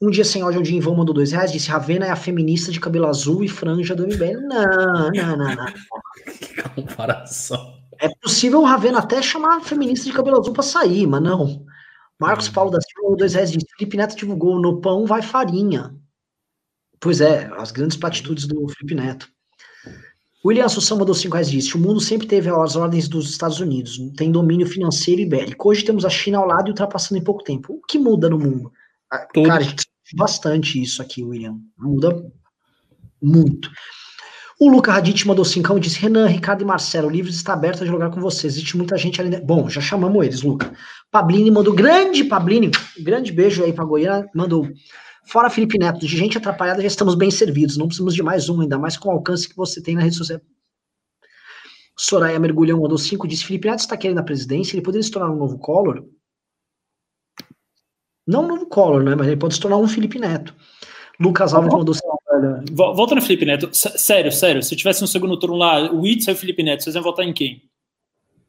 Um 0.00 0.10
dia 0.10 0.24
sem 0.24 0.44
ódio, 0.44 0.60
um 0.60 0.62
dia 0.62 0.76
em 0.76 0.80
vão 0.80 0.94
mandou 0.94 1.12
dois 1.14 1.32
reais, 1.32 1.50
disse 1.50 1.68
Ravena 1.68 2.06
é 2.06 2.10
a 2.10 2.16
feminista 2.16 2.70
de 2.70 2.78
cabelo 2.78 3.06
azul 3.06 3.42
e 3.42 3.48
franja 3.48 3.96
do 3.96 4.04
MBL. 4.04 4.40
Não, 4.42 5.10
não, 5.10 5.36
não, 5.36 5.56
não. 5.56 5.66
que 6.38 6.62
comparação. 6.70 7.78
É 8.00 8.08
possível 8.22 8.60
o 8.60 8.64
Ravena 8.64 9.00
até 9.00 9.20
chamar 9.20 9.56
a 9.56 9.60
feminista 9.60 10.06
de 10.06 10.12
cabelo 10.12 10.38
azul 10.38 10.52
para 10.52 10.62
sair, 10.62 11.06
mas 11.06 11.20
não. 11.20 11.64
Marcos 12.20 12.48
hum. 12.48 12.52
Paulo 12.52 12.70
da 12.70 12.80
Silva 12.80 13.02
mandou 13.02 13.16
dois 13.16 13.34
reais, 13.34 13.50
disse 13.50 13.66
Felipe 13.76 13.96
Neto 13.96 14.16
divulgou 14.16 14.60
no 14.60 14.80
pão 14.80 15.04
vai 15.04 15.20
farinha. 15.20 15.92
Pois 17.00 17.20
é, 17.20 17.50
as 17.56 17.72
grandes 17.72 17.96
platitudes 17.96 18.46
do 18.46 18.68
Felipe 18.68 18.94
Neto. 18.94 19.28
William 20.44 20.66
Assunção 20.66 20.96
mandou 20.96 21.14
5 21.14 21.34
reais 21.34 21.50
disse: 21.50 21.76
O 21.76 21.78
mundo 21.78 22.00
sempre 22.00 22.26
teve 22.26 22.48
as 22.48 22.76
ordens 22.76 23.08
dos 23.08 23.28
Estados 23.28 23.58
Unidos, 23.58 23.98
tem 24.16 24.30
domínio 24.30 24.66
financeiro 24.66 25.20
e 25.20 25.26
bélico. 25.26 25.68
Hoje 25.68 25.84
temos 25.84 26.04
a 26.04 26.10
China 26.10 26.38
ao 26.38 26.46
lado 26.46 26.68
e 26.68 26.70
ultrapassando 26.70 27.20
em 27.20 27.24
pouco 27.24 27.42
tempo. 27.42 27.74
O 27.74 27.80
que 27.86 27.98
muda 27.98 28.30
no 28.30 28.38
mundo? 28.38 28.72
Ah, 29.10 29.26
Tudo. 29.32 29.48
Cara, 29.48 29.60
a 29.60 29.64
gente 29.64 29.86
bastante 30.14 30.80
isso 30.80 31.02
aqui, 31.02 31.24
William. 31.24 31.56
Muda 31.78 32.24
muito. 33.22 33.70
O 34.60 34.68
Luca 34.68 34.90
Radit 34.90 35.26
mandou 35.26 35.44
5 35.44 35.76
e 35.76 35.80
disse: 35.80 36.00
Renan, 36.00 36.26
Ricardo 36.26 36.62
e 36.62 36.64
Marcelo, 36.64 37.08
o 37.08 37.10
Livres 37.10 37.36
está 37.36 37.52
aberto 37.52 37.84
a 37.84 37.86
jogar 37.86 38.10
com 38.10 38.20
vocês. 38.20 38.54
Existe 38.54 38.76
muita 38.76 38.96
gente 38.96 39.20
ali. 39.20 39.40
Bom, 39.40 39.68
já 39.68 39.80
chamamos 39.80 40.24
eles, 40.24 40.42
Luca. 40.42 40.72
Pablini 41.10 41.50
mandou 41.50 41.74
grande 41.74 42.24
Pablini, 42.24 42.70
grande 42.98 43.32
beijo 43.32 43.62
aí 43.64 43.72
para 43.72 43.84
Goiânia. 43.84 44.28
Mandou 44.34 44.68
Fora 45.28 45.50
Felipe 45.50 45.78
Neto, 45.78 46.00
de 46.00 46.16
gente 46.16 46.38
atrapalhada 46.38 46.80
já 46.80 46.86
estamos 46.86 47.14
bem 47.14 47.30
servidos, 47.30 47.76
não 47.76 47.86
precisamos 47.86 48.14
de 48.14 48.22
mais 48.22 48.48
um, 48.48 48.62
ainda 48.62 48.78
mais 48.78 48.96
com 48.96 49.10
o 49.10 49.12
alcance 49.12 49.46
que 49.46 49.54
você 49.54 49.82
tem 49.82 49.94
na 49.94 50.00
rede 50.00 50.16
social. 50.16 50.40
Soraya 51.98 52.40
Mergulhão 52.40 52.80
mandou 52.80 52.96
5, 52.96 53.28
disse, 53.28 53.44
Felipe 53.44 53.68
Neto 53.68 53.80
está 53.80 53.94
querendo 53.94 54.20
a 54.20 54.22
presidência, 54.22 54.74
ele 54.74 54.82
poderia 54.82 55.02
se 55.02 55.10
tornar 55.10 55.30
um 55.30 55.36
novo 55.36 55.58
Collor? 55.58 56.02
Não 58.28 58.44
um 58.44 58.48
novo 58.48 58.66
Collor, 58.66 59.02
né, 59.02 59.14
mas 59.16 59.26
ele 59.26 59.36
pode 59.36 59.54
se 59.54 59.60
tornar 59.60 59.78
um 59.78 59.88
Felipe 59.88 60.18
Neto. 60.18 60.54
Lucas 61.18 61.52
Alves 61.52 61.72
mandou 61.72 61.94
5. 61.94 62.06
Volta 62.72 63.14
no 63.14 63.22
Felipe 63.22 63.44
Neto, 63.44 63.70
sério, 63.72 64.30
sério, 64.30 64.62
se 64.62 64.76
tivesse 64.76 65.02
um 65.02 65.06
segundo 65.06 65.36
turno 65.38 65.56
lá, 65.56 65.90
o 65.92 66.06
Itz 66.06 66.28
e 66.28 66.30
o 66.30 66.36
Felipe 66.36 66.62
Neto, 66.62 66.84
vocês 66.84 66.94
iam 66.94 67.02
votar 67.02 67.24
em 67.24 67.32
quem? 67.32 67.62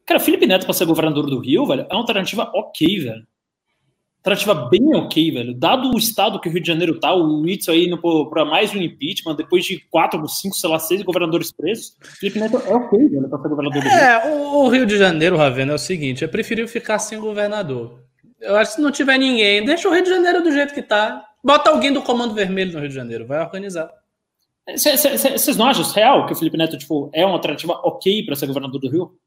Cara, 0.05 0.19
Felipe 0.19 0.45
Neto 0.45 0.65
para 0.65 0.73
ser 0.73 0.85
governador 0.85 1.25
do 1.25 1.39
Rio, 1.39 1.65
velho, 1.65 1.87
é 1.89 1.93
uma 1.93 2.01
alternativa 2.01 2.51
ok, 2.53 2.99
velho 2.99 3.25
alternativa 4.19 4.53
bem 4.53 4.95
ok, 4.95 5.31
velho. 5.31 5.53
Dado 5.53 5.93
o 5.93 5.97
estado 5.97 6.39
que 6.39 6.49
o 6.49 6.51
Rio 6.51 6.61
de 6.61 6.67
Janeiro 6.67 6.99
tá, 6.99 7.13
o 7.13 7.41
Whitson 7.41 7.71
aí 7.71 7.85
indo 7.85 7.97
para 8.29 8.45
mais 8.45 8.73
um 8.73 8.81
impeachment, 8.81 9.35
depois 9.35 9.65
de 9.65 9.79
quatro, 9.89 10.25
cinco, 10.27 10.55
sei 10.55 10.69
lá, 10.69 10.77
seis 10.77 11.01
governadores 11.01 11.51
presos, 11.51 11.95
Felipe 12.19 12.39
Neto 12.39 12.57
é 12.57 12.75
ok, 12.75 13.09
velho, 13.09 13.29
para 13.29 13.41
ser 13.41 13.49
governador 13.49 13.81
do 13.81 13.89
Rio. 13.89 13.97
É, 13.97 14.35
o 14.35 14.67
Rio 14.67 14.85
de 14.85 14.97
Janeiro, 14.97 15.37
Ravena, 15.37 15.71
é 15.71 15.75
o 15.75 15.79
seguinte, 15.79 16.23
é 16.23 16.27
preferível 16.27 16.67
ficar 16.67 16.99
sem 16.99 17.19
governador. 17.19 18.08
Eu 18.41 18.55
acho 18.55 18.71
que 18.71 18.75
se 18.77 18.81
não 18.81 18.91
tiver 18.91 19.17
ninguém, 19.17 19.65
deixa 19.65 19.87
o 19.87 19.93
Rio 19.93 20.03
de 20.03 20.09
Janeiro 20.09 20.41
do 20.41 20.51
jeito 20.51 20.73
que 20.73 20.81
tá. 20.81 21.25
Bota 21.43 21.69
alguém 21.69 21.91
do 21.91 22.01
Comando 22.01 22.33
Vermelho 22.33 22.73
no 22.73 22.79
Rio 22.79 22.89
de 22.89 22.95
Janeiro, 22.95 23.25
vai 23.25 23.41
organizar. 23.41 23.89
Vocês 24.67 25.57
não 25.57 25.67
acham 25.67 25.83
real 25.91 26.25
que 26.25 26.33
o 26.33 26.35
Felipe 26.35 26.57
Neto 26.57 26.77
tipo, 26.77 27.09
é 27.13 27.25
uma 27.25 27.35
alternativa 27.35 27.73
ok 27.83 28.25
para 28.25 28.35
ser 28.35 28.47
governador 28.47 28.79
do 28.79 28.89
Rio? 28.89 29.17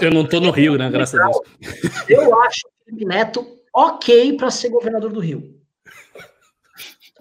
eu 0.00 0.10
não 0.10 0.26
tô 0.26 0.40
no 0.40 0.50
Rio, 0.50 0.76
né? 0.76 0.90
Graças 0.90 1.20
a 1.20 1.24
Deus. 1.24 1.38
Eu 2.08 2.40
acho 2.42 2.66
o 2.66 2.84
Felipe 2.84 3.04
Neto 3.04 3.58
ok 3.74 4.36
para 4.36 4.50
ser 4.50 4.70
governador 4.70 5.12
do 5.12 5.20
Rio. 5.20 5.60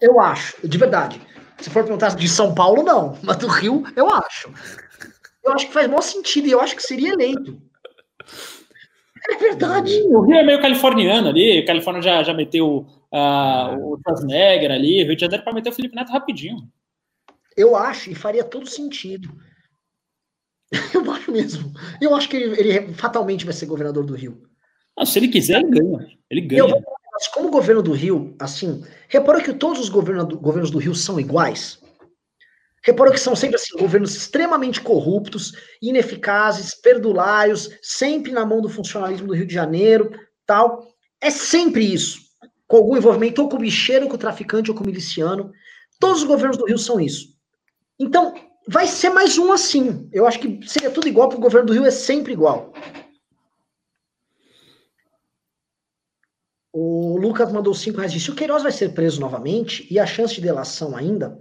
Eu 0.02 0.20
acho, 0.20 0.56
de 0.66 0.78
verdade. 0.78 1.22
Se 1.60 1.70
for 1.70 1.84
perguntar 1.84 2.16
de 2.16 2.28
São 2.28 2.54
Paulo, 2.56 2.84
não. 2.84 3.18
Mas 3.22 3.38
do 3.38 3.48
Rio, 3.48 3.84
eu 3.96 4.10
acho. 4.10 4.52
Eu 5.44 5.54
acho 5.54 5.68
que 5.68 5.74
faz 5.74 5.88
maior 5.88 6.02
sentido 6.02 6.48
e 6.48 6.52
eu 6.52 6.62
acho 6.62 6.76
que 6.76 6.84
seria 6.84 7.14
eleito. 7.14 7.62
É 9.32 9.38
verdade. 9.38 10.02
O 10.08 10.22
Rio 10.22 10.36
é 10.36 10.44
meio 10.44 10.62
californiano 10.62 11.30
ali. 11.30 11.60
A 11.60 11.66
Califórnia 11.66 12.02
já, 12.02 12.24
já 12.24 12.34
meteu 12.34 12.88
uh, 13.12 13.94
o 13.94 14.00
Schwarzenegger 14.02 14.72
ali. 14.72 15.04
O 15.04 15.06
Rio 15.06 15.16
de 15.16 15.22
Janeiro 15.22 15.44
para 15.44 15.54
meter 15.54 15.70
o 15.70 15.74
Felipe 15.74 15.96
Neto 15.96 16.12
rapidinho. 16.12 16.68
Eu 17.56 17.76
acho, 17.76 18.10
e 18.10 18.16
faria 18.16 18.44
todo 18.44 18.70
sentido. 18.70 19.30
Eu 20.94 21.12
acho 21.12 21.32
mesmo. 21.32 21.74
Eu 22.02 22.16
acho 22.16 22.30
que 22.30 22.38
ele, 22.38 22.60
ele, 22.60 22.94
fatalmente 22.94 23.46
vai 23.46 23.54
ser 23.54 23.66
governador 23.66 24.06
do 24.06 24.16
Rio. 24.16 24.44
Ah, 24.98 25.06
se 25.06 25.20
ele 25.20 25.28
quiser, 25.28 25.62
ele 25.62 25.70
ganha. 25.70 26.08
Ele 26.30 26.42
ganha. 26.42 26.60
Eu, 26.60 26.84
mas 27.12 27.28
como 27.28 27.50
governo 27.50 27.82
do 27.82 27.92
Rio, 27.92 28.36
assim, 28.40 28.84
reparou 29.08 29.42
que 29.42 29.54
todos 29.54 29.80
os 29.80 29.90
governos 29.90 30.72
do 30.72 30.78
Rio 30.78 30.96
são 30.96 31.20
iguais? 31.20 31.82
Reparou 32.90 33.14
que 33.14 33.20
são 33.20 33.36
sempre 33.36 33.56
assim, 33.56 33.78
governos 33.78 34.16
extremamente 34.16 34.82
corruptos, 34.82 35.52
ineficazes, 35.80 36.74
perdulários, 36.74 37.70
sempre 37.84 38.32
na 38.32 38.44
mão 38.44 38.62
do 38.62 38.68
funcionalismo 38.68 39.28
do 39.28 39.36
Rio 39.36 39.46
de 39.46 39.54
Janeiro, 39.54 40.10
tal. 40.44 40.88
É 41.22 41.30
sempre 41.30 41.86
isso. 41.86 42.20
Com 42.68 42.78
algum 42.78 42.98
envolvimento, 42.98 43.44
ou 43.44 43.48
com 43.48 43.58
o 43.58 43.60
bicheiro, 43.60 44.06
ou 44.06 44.10
com 44.10 44.16
o 44.16 44.20
traficante, 44.20 44.72
ou 44.72 44.76
com 44.76 44.84
o 44.84 44.88
miliciano. 44.88 45.52
Todos 46.00 46.24
os 46.24 46.28
governos 46.28 46.58
do 46.58 46.66
Rio 46.66 46.80
são 46.80 47.00
isso. 47.00 47.28
Então, 48.00 48.34
vai 48.68 48.88
ser 48.88 49.12
mais 49.12 49.38
um 49.38 49.52
assim. 49.52 50.10
Eu 50.12 50.26
acho 50.26 50.40
que 50.40 50.68
seria 50.68 50.90
tudo 50.90 51.08
igual, 51.08 51.28
porque 51.30 51.42
o 51.42 51.44
governo 51.44 51.68
do 51.68 51.74
Rio 51.74 51.86
é 51.86 51.92
sempre 51.92 52.34
igual. 52.34 52.74
O 56.74 57.20
Lucas 57.20 57.52
mandou 57.52 57.76
5 57.76 57.98
reais 57.98 58.12
disse: 58.12 58.32
o 58.32 58.36
Queiroz 58.36 58.64
vai 58.64 58.72
ser 58.72 58.96
preso 58.96 59.22
novamente 59.22 59.88
e 59.94 60.00
a 60.00 60.08
chance 60.08 60.34
de 60.34 60.42
delação 60.42 60.96
ainda? 60.96 61.40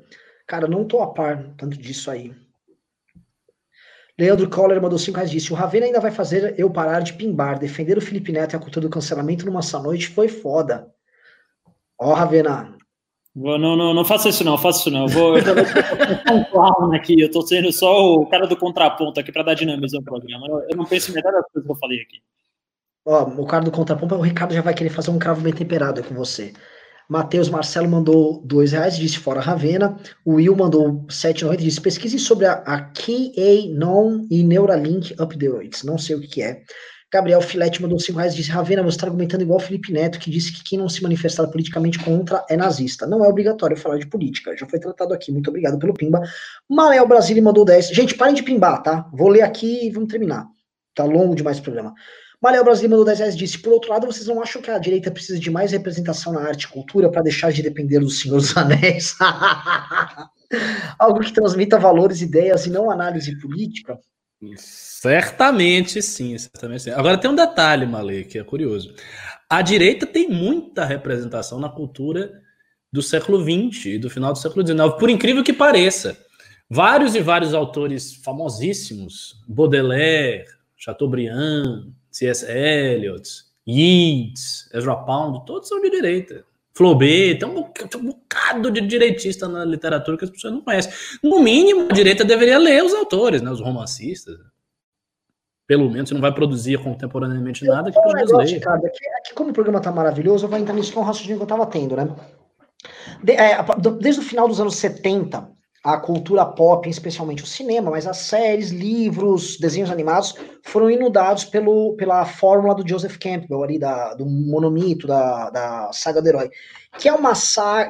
Cara, 0.49 0.67
não 0.67 0.85
tô 0.85 1.01
a 1.01 1.13
par 1.13 1.45
tanto 1.57 1.77
disso 1.77 2.11
aí. 2.11 2.35
Leandro 4.19 4.51
Coller 4.51 4.83
mandou 4.83 4.99
5 4.99 5.15
reais 5.17 5.31
disse: 5.31 5.53
o 5.53 5.55
Ravena 5.55 5.87
ainda 5.87 6.01
vai 6.01 6.11
fazer 6.11 6.59
eu 6.59 6.69
parar 6.69 7.01
de 7.01 7.13
pimbar. 7.13 7.59
Defender 7.59 7.97
o 7.97 8.01
Felipe 8.01 8.33
Neto 8.33 8.55
e 8.55 8.57
a 8.57 8.59
cultura 8.59 8.87
do 8.87 8.91
cancelamento 8.91 9.47
numa 9.47 9.63
só 9.63 9.81
noite 9.81 10.09
foi 10.09 10.27
foda. 10.27 10.93
Ó, 12.01 12.15
Ravena, 12.15 12.77
não, 13.35 13.77
não, 13.77 13.95
não 13.95 14.05
faça 14.05 14.29
isso 14.29 14.43
não, 14.43 14.59
faça 14.59 14.81
isso 14.81 14.91
não. 14.91 15.03
Eu 15.03 15.09
vou, 15.09 15.39
eu 15.39 15.45
tô 15.45 16.35
um 16.35 16.45
clown 16.45 16.95
aqui, 16.95 17.21
eu 17.21 17.31
tô 17.31 17.43
sendo 17.43 17.71
só 17.71 18.15
o 18.15 18.27
cara 18.27 18.47
do 18.47 18.57
contraponto 18.57 19.21
aqui 19.21 19.31
para 19.31 19.45
dar 19.45 19.55
dinamismo 19.55 19.99
ao 19.99 20.05
programa. 20.05 20.47
Eu 20.69 20.77
não 20.77 20.85
penso 20.85 21.11
em 21.11 21.15
metade 21.15 21.37
das 21.37 21.45
coisas 21.53 21.67
que 21.67 21.73
eu 21.73 21.79
falei 21.79 22.01
aqui. 22.01 22.21
Ó, 23.07 23.25
o 23.25 23.47
cara 23.47 23.65
do 23.65 23.71
contraponto, 23.71 24.17
o 24.17 24.21
Ricardo 24.21 24.55
já 24.55 24.63
vai 24.63 24.75
querer 24.75 24.91
fazer 24.91 25.11
um 25.11 25.19
cravo 25.19 25.41
bem 25.41 25.53
temperado 25.53 26.03
com 26.03 26.15
você. 26.15 26.53
Matheus 27.09 27.49
Marcelo 27.49 27.89
mandou 27.89 28.43
dois 28.45 28.73
reais, 28.73 28.97
disse 28.97 29.19
fora 29.19 29.41
Ravena. 29.41 29.97
O 30.25 30.35
Will 30.35 30.55
mandou 30.55 31.07
7,90 31.07 31.57
disse 31.57 31.81
pesquise 31.81 32.19
sobre 32.19 32.45
a, 32.45 32.53
a 32.53 32.81
KA 32.83 33.75
Non 33.75 34.27
e 34.31 34.45
Neuralink 34.45 35.15
Updates. 35.19 35.85
Não 35.85 35.97
sei 35.97 36.17
o 36.17 36.21
que, 36.21 36.43
é. 36.43 36.63
Gabriel 37.11 37.41
Filete 37.41 37.81
mandou 37.81 37.99
5 37.99 38.19
reais 38.19 38.35
disse: 38.35 38.51
Ravena, 38.51 38.83
você 38.83 38.97
está 38.97 39.07
argumentando 39.07 39.43
igual 39.43 39.59
Felipe 39.59 39.91
Neto, 39.91 40.19
que 40.19 40.31
disse 40.31 40.53
que 40.53 40.63
quem 40.63 40.79
não 40.79 40.91
se 40.91 41.03
manifestar 41.03 41.47
politicamente 41.49 41.99
contra 41.99 42.45
é 42.51 42.57
nazista. 42.57 43.07
Não 43.07 43.25
é 43.25 43.29
obrigatório 43.29 43.77
falar 43.79 43.97
de 43.97 44.07
política. 44.07 44.55
Já 44.55 44.67
foi 44.67 44.79
tratado 44.79 45.15
aqui. 45.15 45.33
Muito 45.33 45.49
obrigado 45.49 45.79
pelo 45.79 45.95
Pimba. 45.95 46.21
Maléo 46.69 47.09
Brasília 47.09 47.43
mandou 47.43 47.65
10. 47.65 47.89
Gente, 47.89 48.15
parem 48.15 48.35
de 48.35 48.43
pimbar, 48.43 48.83
tá? 48.83 49.09
Vou 49.15 49.29
ler 49.29 49.41
aqui 49.41 49.87
e 49.87 49.91
vamos 49.91 50.11
terminar. 50.11 50.47
Tá 50.95 51.05
longo 51.05 51.35
demais 51.35 51.59
o 51.59 51.63
programa. 51.63 51.95
Maléo 52.41 52.65
Brasília 52.65 52.91
mandou 52.91 53.05
10 53.05 53.19
reais 53.19 53.37
disse: 53.37 53.59
Por 53.59 53.73
outro 53.73 53.91
lado, 53.91 54.07
vocês 54.07 54.27
não 54.27 54.41
acham 54.41 54.63
que 54.63 54.71
a 54.71 54.79
direita 54.79 55.11
precisa 55.11 55.39
de 55.39 55.51
mais 55.51 55.73
representação 55.73 56.33
na 56.33 56.41
arte 56.41 56.65
e 56.65 56.69
cultura 56.69 57.11
para 57.11 57.23
deixar 57.23 57.51
de 57.53 57.63
depender 57.63 57.99
do 57.99 58.11
Senhor 58.11 58.37
dos 58.37 58.57
Anéis? 58.57 59.17
Algo 60.99 61.21
que 61.21 61.33
transmita 61.33 61.79
valores, 61.79 62.23
ideias 62.23 62.65
e 62.67 62.71
não 62.71 62.91
análise 62.91 63.39
política? 63.41 63.99
Certamente 64.57 66.01
sim, 66.01 66.39
certamente 66.39 66.85
sim. 66.85 66.91
Agora 66.91 67.19
tem 67.19 67.31
um 67.31 67.35
detalhe, 67.35 67.87
Malê, 67.87 68.23
que 68.23 68.39
é 68.39 68.45
curioso. 68.45 68.95
A 69.51 69.61
direita 69.61 70.07
tem 70.07 70.29
muita 70.29 70.85
representação 70.85 71.59
na 71.59 71.69
cultura 71.69 72.31
do 72.93 73.03
século 73.03 73.41
XX 73.43 73.87
e 73.87 73.99
do 73.99 74.09
final 74.09 74.33
do 74.33 74.39
século 74.39 74.67
XIX, 74.67 74.95
por 74.99 75.11
incrível 75.11 75.43
que 75.43 75.53
pareça. 75.53 76.17
Vários 76.71 77.15
e 77.15 77.21
vários 77.21 77.53
autores 77.53 78.15
famosíssimos, 78.17 79.43
Baudelaire, 79.49 80.45
Chateaubriand, 80.77 81.93
C.S. 82.19 82.45
Eliot, 82.51 83.29
Yeats, 83.67 84.69
Ezra 84.75 84.97
Pound, 84.97 85.47
todos 85.47 85.69
são 85.69 85.81
de 85.81 85.89
direita. 85.89 86.45
Flaubert, 86.75 87.39
tem 87.39 87.49
um, 87.49 87.63
tem 87.63 88.01
um 88.01 88.07
bocado 88.07 88.71
de 88.71 88.81
direitista 88.81 89.47
na 89.49 89.65
literatura 89.65 90.17
que 90.17 90.25
as 90.25 90.31
pessoas 90.31 90.53
não 90.53 90.61
conhecem. 90.61 90.93
No 91.23 91.41
mínimo, 91.41 91.89
a 91.91 91.95
direita 91.95 92.25
deveria 92.25 92.59
ler 92.59 92.83
os 92.83 92.93
autores, 92.93 93.41
né, 93.41 93.51
os 93.51 93.61
romancistas. 93.61 94.37
Pelo 95.67 95.89
menos, 95.91 96.09
você 96.09 96.15
não 96.15 96.21
vai 96.21 96.33
produzir 96.35 96.83
contemporaneamente 96.83 97.65
nada 97.65 97.93
que 97.93 97.99
leia. 98.35 98.61
Cara, 98.61 98.79
aqui, 98.79 99.09
aqui, 99.19 99.35
como 99.35 99.51
o 99.51 99.53
programa 99.53 99.81
tá 99.81 99.93
maravilhoso, 99.93 100.47
eu 100.47 100.51
vou 100.51 100.59
entrar 100.59 100.75
nisso 100.75 100.93
com 100.93 101.01
o 101.01 101.05
raciocínio 101.05 101.37
que 101.37 101.43
eu 101.43 101.49
tava 101.49 101.67
tendo, 101.67 101.95
né? 101.95 102.09
De, 103.23 103.33
é, 103.33 103.59
desde 104.01 104.21
o 104.23 104.25
final 104.25 104.49
dos 104.49 104.61
anos 104.61 104.77
70, 104.77 105.49
a 105.89 105.97
cultura 105.97 106.45
pop, 106.45 106.87
especialmente 106.87 107.43
o 107.43 107.47
cinema, 107.47 107.91
mas 107.91 108.07
as 108.07 108.19
séries, 108.19 108.69
livros, 108.69 109.57
desenhos 109.59 109.91
animados 109.91 110.35
foram 110.63 110.91
inundados 110.91 111.47
pelo, 111.47 111.95
pela 111.97 112.27
fórmula 112.27 112.75
do 112.75 112.87
Joseph 112.87 113.17
Campbell, 113.17 113.63
ali, 113.63 113.79
da, 113.79 114.13
do 114.13 114.27
monomito, 114.27 115.07
da, 115.07 115.49
da 115.49 115.91
saga 115.91 116.21
do 116.21 116.29
herói, 116.29 116.51
que 116.99 117.09
é 117.09 117.13
uma 117.15 117.33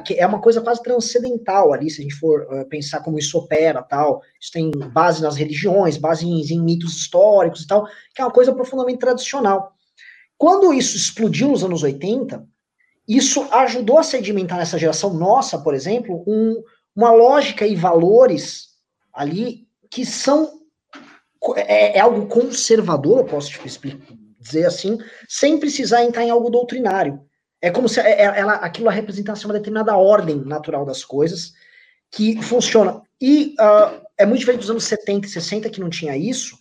que 0.05 0.13
é 0.13 0.25
uma 0.25 0.39
coisa 0.39 0.61
quase 0.61 0.81
transcendental 0.81 1.73
ali, 1.73 1.89
se 1.89 1.99
a 1.99 2.03
gente 2.03 2.15
for 2.15 2.43
uh, 2.43 2.65
pensar 2.69 3.01
como 3.01 3.19
isso 3.19 3.37
opera 3.37 3.83
tal. 3.83 4.21
Isso 4.39 4.53
tem 4.53 4.71
base 4.71 5.21
nas 5.21 5.35
religiões, 5.35 5.97
base 5.97 6.25
em, 6.25 6.41
em 6.41 6.63
mitos 6.63 6.95
históricos 6.95 7.63
e 7.63 7.67
tal, 7.67 7.85
que 8.15 8.21
é 8.21 8.23
uma 8.23 8.31
coisa 8.31 8.53
profundamente 8.53 8.99
tradicional. 8.99 9.73
Quando 10.37 10.73
isso 10.73 10.95
explodiu 10.95 11.49
nos 11.49 11.65
anos 11.65 11.83
80, 11.83 12.47
isso 13.05 13.45
ajudou 13.51 13.97
a 13.97 14.03
sedimentar 14.03 14.57
nessa 14.57 14.77
geração 14.77 15.13
nossa, 15.13 15.57
por 15.57 15.73
exemplo, 15.73 16.23
um 16.25 16.63
uma 16.95 17.11
lógica 17.11 17.65
e 17.65 17.75
valores 17.75 18.69
ali 19.13 19.67
que 19.89 20.05
são 20.05 20.59
é, 21.55 21.97
é 21.97 21.99
algo 21.99 22.27
conservador, 22.27 23.19
eu 23.19 23.25
posso 23.25 23.49
te 23.49 23.65
explicar, 23.65 24.13
dizer 24.39 24.65
assim, 24.65 24.97
sem 25.27 25.57
precisar 25.57 26.03
entrar 26.03 26.23
em 26.23 26.29
algo 26.29 26.49
doutrinário. 26.49 27.21
É 27.61 27.69
como 27.69 27.89
se 27.89 27.99
é, 27.99 28.21
ela, 28.21 28.53
aquilo 28.55 28.89
representasse 28.89 29.45
uma 29.45 29.53
determinada 29.53 29.95
ordem 29.95 30.43
natural 30.45 30.85
das 30.85 31.03
coisas 31.03 31.53
que 32.11 32.41
funciona. 32.41 33.01
E 33.21 33.55
uh, 33.59 34.01
é 34.17 34.25
muito 34.25 34.39
diferente 34.39 34.61
dos 34.61 34.69
anos 34.69 34.85
70 34.85 35.27
e 35.27 35.29
60 35.29 35.69
que 35.69 35.79
não 35.79 35.89
tinha 35.89 36.15
isso, 36.15 36.57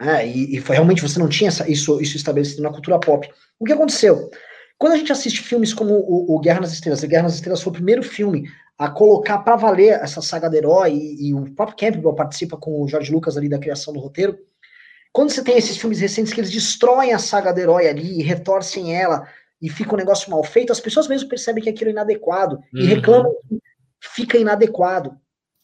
né, 0.00 0.26
e, 0.26 0.56
e 0.56 0.60
foi, 0.60 0.76
realmente 0.76 1.00
você 1.00 1.18
não 1.18 1.28
tinha 1.28 1.48
essa, 1.48 1.70
isso, 1.70 2.00
isso 2.00 2.16
estabelecido 2.16 2.62
na 2.62 2.72
cultura 2.72 2.98
pop. 2.98 3.28
O 3.58 3.64
que 3.64 3.72
aconteceu? 3.72 4.30
Quando 4.78 4.92
a 4.92 4.96
gente 4.96 5.10
assiste 5.10 5.40
filmes 5.40 5.72
como 5.72 5.94
o, 5.94 6.36
o 6.36 6.40
Guerra 6.40 6.60
nas 6.60 6.72
Estrelas, 6.72 7.02
Guerra 7.02 7.24
nas 7.24 7.34
Estrelas 7.34 7.62
foi 7.62 7.70
o 7.70 7.74
primeiro 7.74 8.02
filme 8.02 8.50
a 8.78 8.90
colocar 8.90 9.38
para 9.38 9.56
valer 9.56 10.00
essa 10.00 10.20
saga 10.20 10.50
do 10.50 10.56
herói, 10.56 10.92
e, 10.92 11.28
e, 11.28 11.34
o 11.34 11.50
próprio 11.54 11.76
Campbell 11.78 12.14
participa 12.14 12.56
com 12.56 12.82
o 12.82 12.88
George 12.88 13.10
Lucas 13.10 13.36
ali 13.36 13.48
da 13.48 13.58
criação 13.58 13.92
do 13.92 14.00
roteiro. 14.00 14.38
Quando 15.12 15.30
você 15.30 15.42
tem 15.42 15.56
esses 15.56 15.78
filmes 15.78 15.98
recentes 15.98 16.32
que 16.32 16.40
eles 16.40 16.50
destroem 16.50 17.14
a 17.14 17.18
saga 17.18 17.52
do 17.52 17.58
herói 17.58 17.88
ali 17.88 18.20
e 18.20 18.22
retorcem 18.22 18.94
ela 18.94 19.26
e 19.62 19.70
fica 19.70 19.94
um 19.94 19.96
negócio 19.96 20.30
mal 20.30 20.44
feito, 20.44 20.72
as 20.72 20.80
pessoas 20.80 21.08
mesmo 21.08 21.28
percebem 21.28 21.62
que 21.62 21.70
aquilo 21.70 21.88
é 21.88 21.92
inadequado 21.92 22.56
uhum. 22.56 22.80
e 22.80 22.86
reclamam 22.86 23.32
que 24.00 24.08
fica 24.10 24.36
inadequado. 24.36 25.16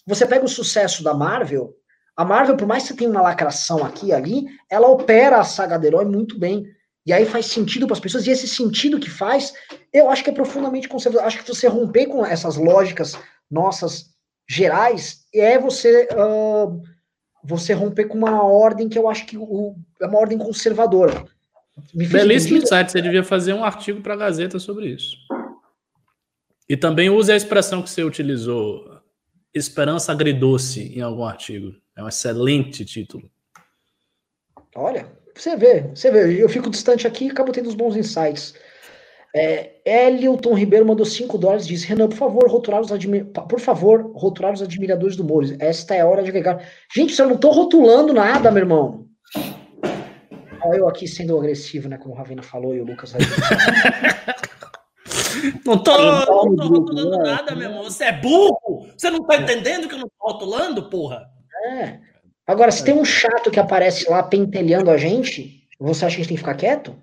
Você 0.07 0.26
pega 0.26 0.44
o 0.44 0.49
sucesso 0.49 1.05
da 1.05 1.12
Marvel, 1.12 1.76
a 2.16 2.24
Marvel, 2.24 2.57
por 2.57 2.66
mais 2.66 2.82
que 2.82 2.91
você 2.91 2.97
tenha 2.97 3.10
uma 3.10 3.23
lacração 3.23 3.84
aqui 3.84 4.07
e 4.07 4.12
ali, 4.12 4.47
ela 4.70 4.89
opera 4.89 5.39
a 5.39 5.44
saga 5.44 5.78
do 5.78 5.86
herói 5.86 6.05
muito 6.05 6.39
bem. 6.39 6.66
E 7.05 7.13
aí 7.13 7.27
faz 7.27 7.47
sentido 7.47 7.87
para 7.87 7.95
as 7.95 8.01
pessoas, 8.01 8.27
e 8.27 8.31
esse 8.31 8.47
sentido 8.47 9.01
que 9.01 9.11
faz, 9.11 9.53
eu 9.93 10.09
acho 10.09 10.23
que 10.23 10.31
é 10.31 10.33
profundamente 10.33 10.89
conservador. 10.89 11.27
Acho 11.27 11.39
que 11.39 11.49
você 11.49 11.67
romper 11.67 12.07
com 12.07 12.25
essas 12.25 12.57
lógicas 12.57 13.19
nossas 13.51 14.13
gerais 14.49 15.27
é 15.35 15.59
você 15.59 16.09
uh, 16.13 16.83
você 17.43 17.73
romper 17.73 18.07
com 18.07 18.19
uma 18.19 18.43
ordem 18.43 18.89
que 18.89 18.99
eu 18.99 19.09
acho 19.09 19.27
que 19.27 19.37
o, 19.37 19.75
é 20.01 20.07
uma 20.07 20.19
ordem 20.19 20.39
conservadora. 20.39 21.25
Belíssimo 21.93 22.59
insight, 22.59 22.93
você 22.93 23.01
devia 23.01 23.25
fazer 23.25 23.53
um 23.53 23.65
artigo 23.65 24.01
para 24.01 24.15
a 24.15 24.17
Gazeta 24.17 24.59
sobre 24.59 24.89
isso. 24.89 25.17
E 26.69 26.77
também 26.77 27.11
use 27.11 27.33
a 27.33 27.37
expressão 27.37 27.83
que 27.83 27.91
você 27.91 28.05
utilizou, 28.05 29.01
esperança 29.53 30.13
agridoce, 30.13 30.93
em 30.97 31.01
algum 31.01 31.25
artigo. 31.25 31.75
É 31.97 32.03
um 32.03 32.09
excelente 32.09 32.85
título. 32.85 33.31
Olha, 34.75 35.11
você 35.35 35.57
vê, 35.57 35.91
você 35.94 36.11
vê, 36.11 36.43
eu 36.43 36.49
fico 36.49 36.70
distante 36.70 37.07
aqui 37.07 37.27
e 37.27 37.31
acabo 37.31 37.52
tendo 37.52 37.69
os 37.69 37.75
bons 37.75 37.97
insights. 37.97 38.55
É, 39.35 39.77
Elilton 39.85 40.52
Ribeiro 40.52 40.85
mandou 40.85 41.07
5 41.07 41.39
dólares 41.39 41.67
disse: 41.67 41.86
Renan, 41.86 42.09
por 42.09 42.17
favor, 42.17 42.51
rotular 42.51 42.83
os 42.83 42.93
admi 42.93 43.25
por 43.25 43.59
favor, 43.59 44.12
rotular 44.15 44.52
os 44.52 44.61
admiradores 44.61 45.17
do 45.17 45.25
Mouros. 45.25 45.55
Esta 45.59 45.94
é 45.94 46.01
a 46.01 46.07
hora 46.07 46.23
de 46.23 46.28
agregar. 46.28 46.62
Gente, 46.94 47.19
eu 47.19 47.28
não 47.28 47.39
tô 47.39 47.51
rotulando 47.51 48.12
nada, 48.12 48.51
meu 48.51 48.62
irmão. 48.62 49.07
Olha 50.65 50.78
eu 50.78 50.89
aqui 50.89 51.09
sendo 51.09 51.39
agressivo, 51.39 51.89
né? 51.89 51.97
Como 51.97 52.15
o 52.15 52.17
Ravina 52.17 52.43
falou 52.43 52.75
e 52.75 52.81
o 52.81 52.85
Lucas 52.85 53.15
Não 55.67 55.83
tô, 55.83 55.97
não 55.99 56.55
tô 56.55 56.69
rotulando 56.69 57.19
né? 57.19 57.31
nada, 57.31 57.55
meu 57.55 57.69
irmão. 57.69 57.85
Você 57.85 58.05
é 58.05 58.12
burro! 58.12 58.86
Você 58.97 59.11
não 59.11 59.25
tá 59.25 59.36
entendendo 59.36 59.89
que 59.89 59.94
eu 59.94 59.99
não 59.99 60.09
tô 60.09 60.33
rotulando, 60.33 60.89
porra? 60.89 61.27
É. 61.67 61.99
Agora, 62.53 62.71
se 62.71 62.85
tem 62.85 62.93
um 62.93 63.05
chato 63.05 63.51
que 63.51 63.59
aparece 63.59 64.11
lá 64.11 64.23
pentelhando 64.23 64.91
a 64.91 64.99
gente, 64.99 65.67
você 65.81 66.05
acha 66.05 66.17
que 66.17 66.21
a 66.21 66.25
gente 66.25 66.29
tem 66.29 66.37
que 66.37 66.43
ficar 66.43 66.55
quieto? 66.55 66.95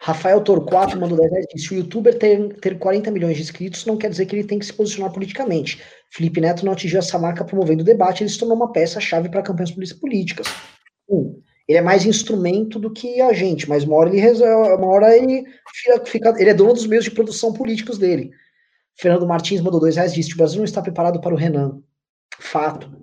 Rafael 0.00 0.40
Torquato 0.40 0.98
mandou 0.98 1.18
10 1.18 1.30
reais 1.30 1.46
disse: 1.54 1.74
o 1.74 1.76
youtuber 1.76 2.18
ter, 2.18 2.54
ter 2.54 2.78
40 2.78 3.10
milhões 3.10 3.36
de 3.36 3.42
inscritos 3.42 3.84
não 3.84 3.98
quer 3.98 4.08
dizer 4.08 4.24
que 4.24 4.34
ele 4.34 4.44
tem 4.44 4.58
que 4.58 4.64
se 4.64 4.72
posicionar 4.72 5.12
politicamente. 5.12 5.82
Felipe 6.10 6.40
Neto 6.40 6.64
não 6.64 6.72
atingiu 6.72 7.00
essa 7.00 7.18
marca 7.18 7.44
promovendo 7.44 7.82
o 7.82 7.84
debate, 7.84 8.22
ele 8.22 8.30
se 8.30 8.38
tornou 8.38 8.56
uma 8.56 8.72
peça-chave 8.72 9.28
para 9.28 9.42
campanhas 9.42 9.70
políticas. 9.92 10.46
Um, 11.06 11.42
ele 11.68 11.76
é 11.76 11.82
mais 11.82 12.06
instrumento 12.06 12.78
do 12.78 12.90
que 12.90 13.20
a 13.20 13.34
gente, 13.34 13.68
mas 13.68 13.84
uma 13.84 13.96
hora 13.96 14.16
ele 14.16 14.42
uma 14.42 14.86
hora 14.86 15.14
ele 15.14 15.44
fica, 15.74 16.06
fica, 16.06 16.34
ele 16.38 16.48
é 16.48 16.54
dono 16.54 16.72
dos 16.72 16.86
meios 16.86 17.04
de 17.04 17.10
produção 17.10 17.52
políticos 17.52 17.98
dele. 17.98 18.30
Fernando 18.96 19.26
Martins 19.26 19.60
mandou 19.60 19.78
dois 19.78 19.96
reais 19.96 20.14
disse: 20.14 20.32
o 20.32 20.36
Brasil 20.38 20.56
não 20.56 20.64
está 20.64 20.80
preparado 20.80 21.20
para 21.20 21.34
o 21.34 21.36
Renan. 21.36 21.82
Fato. 22.38 23.01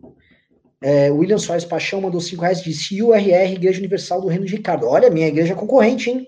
É, 0.82 1.12
William 1.12 1.38
Soares 1.38 1.66
Paixão 1.66 2.02
mandou 2.02 2.22
5 2.22 2.42
reais 2.42 2.62
disse: 2.62 3.02
URR, 3.02 3.54
Igreja 3.54 3.80
Universal 3.80 4.22
do 4.22 4.28
Reino 4.28 4.46
de 4.46 4.56
Ricardo. 4.56 4.88
Olha, 4.88 5.10
minha 5.10 5.28
igreja 5.28 5.54
é 5.54 5.56
concorrente, 5.56 6.10
hein? 6.10 6.28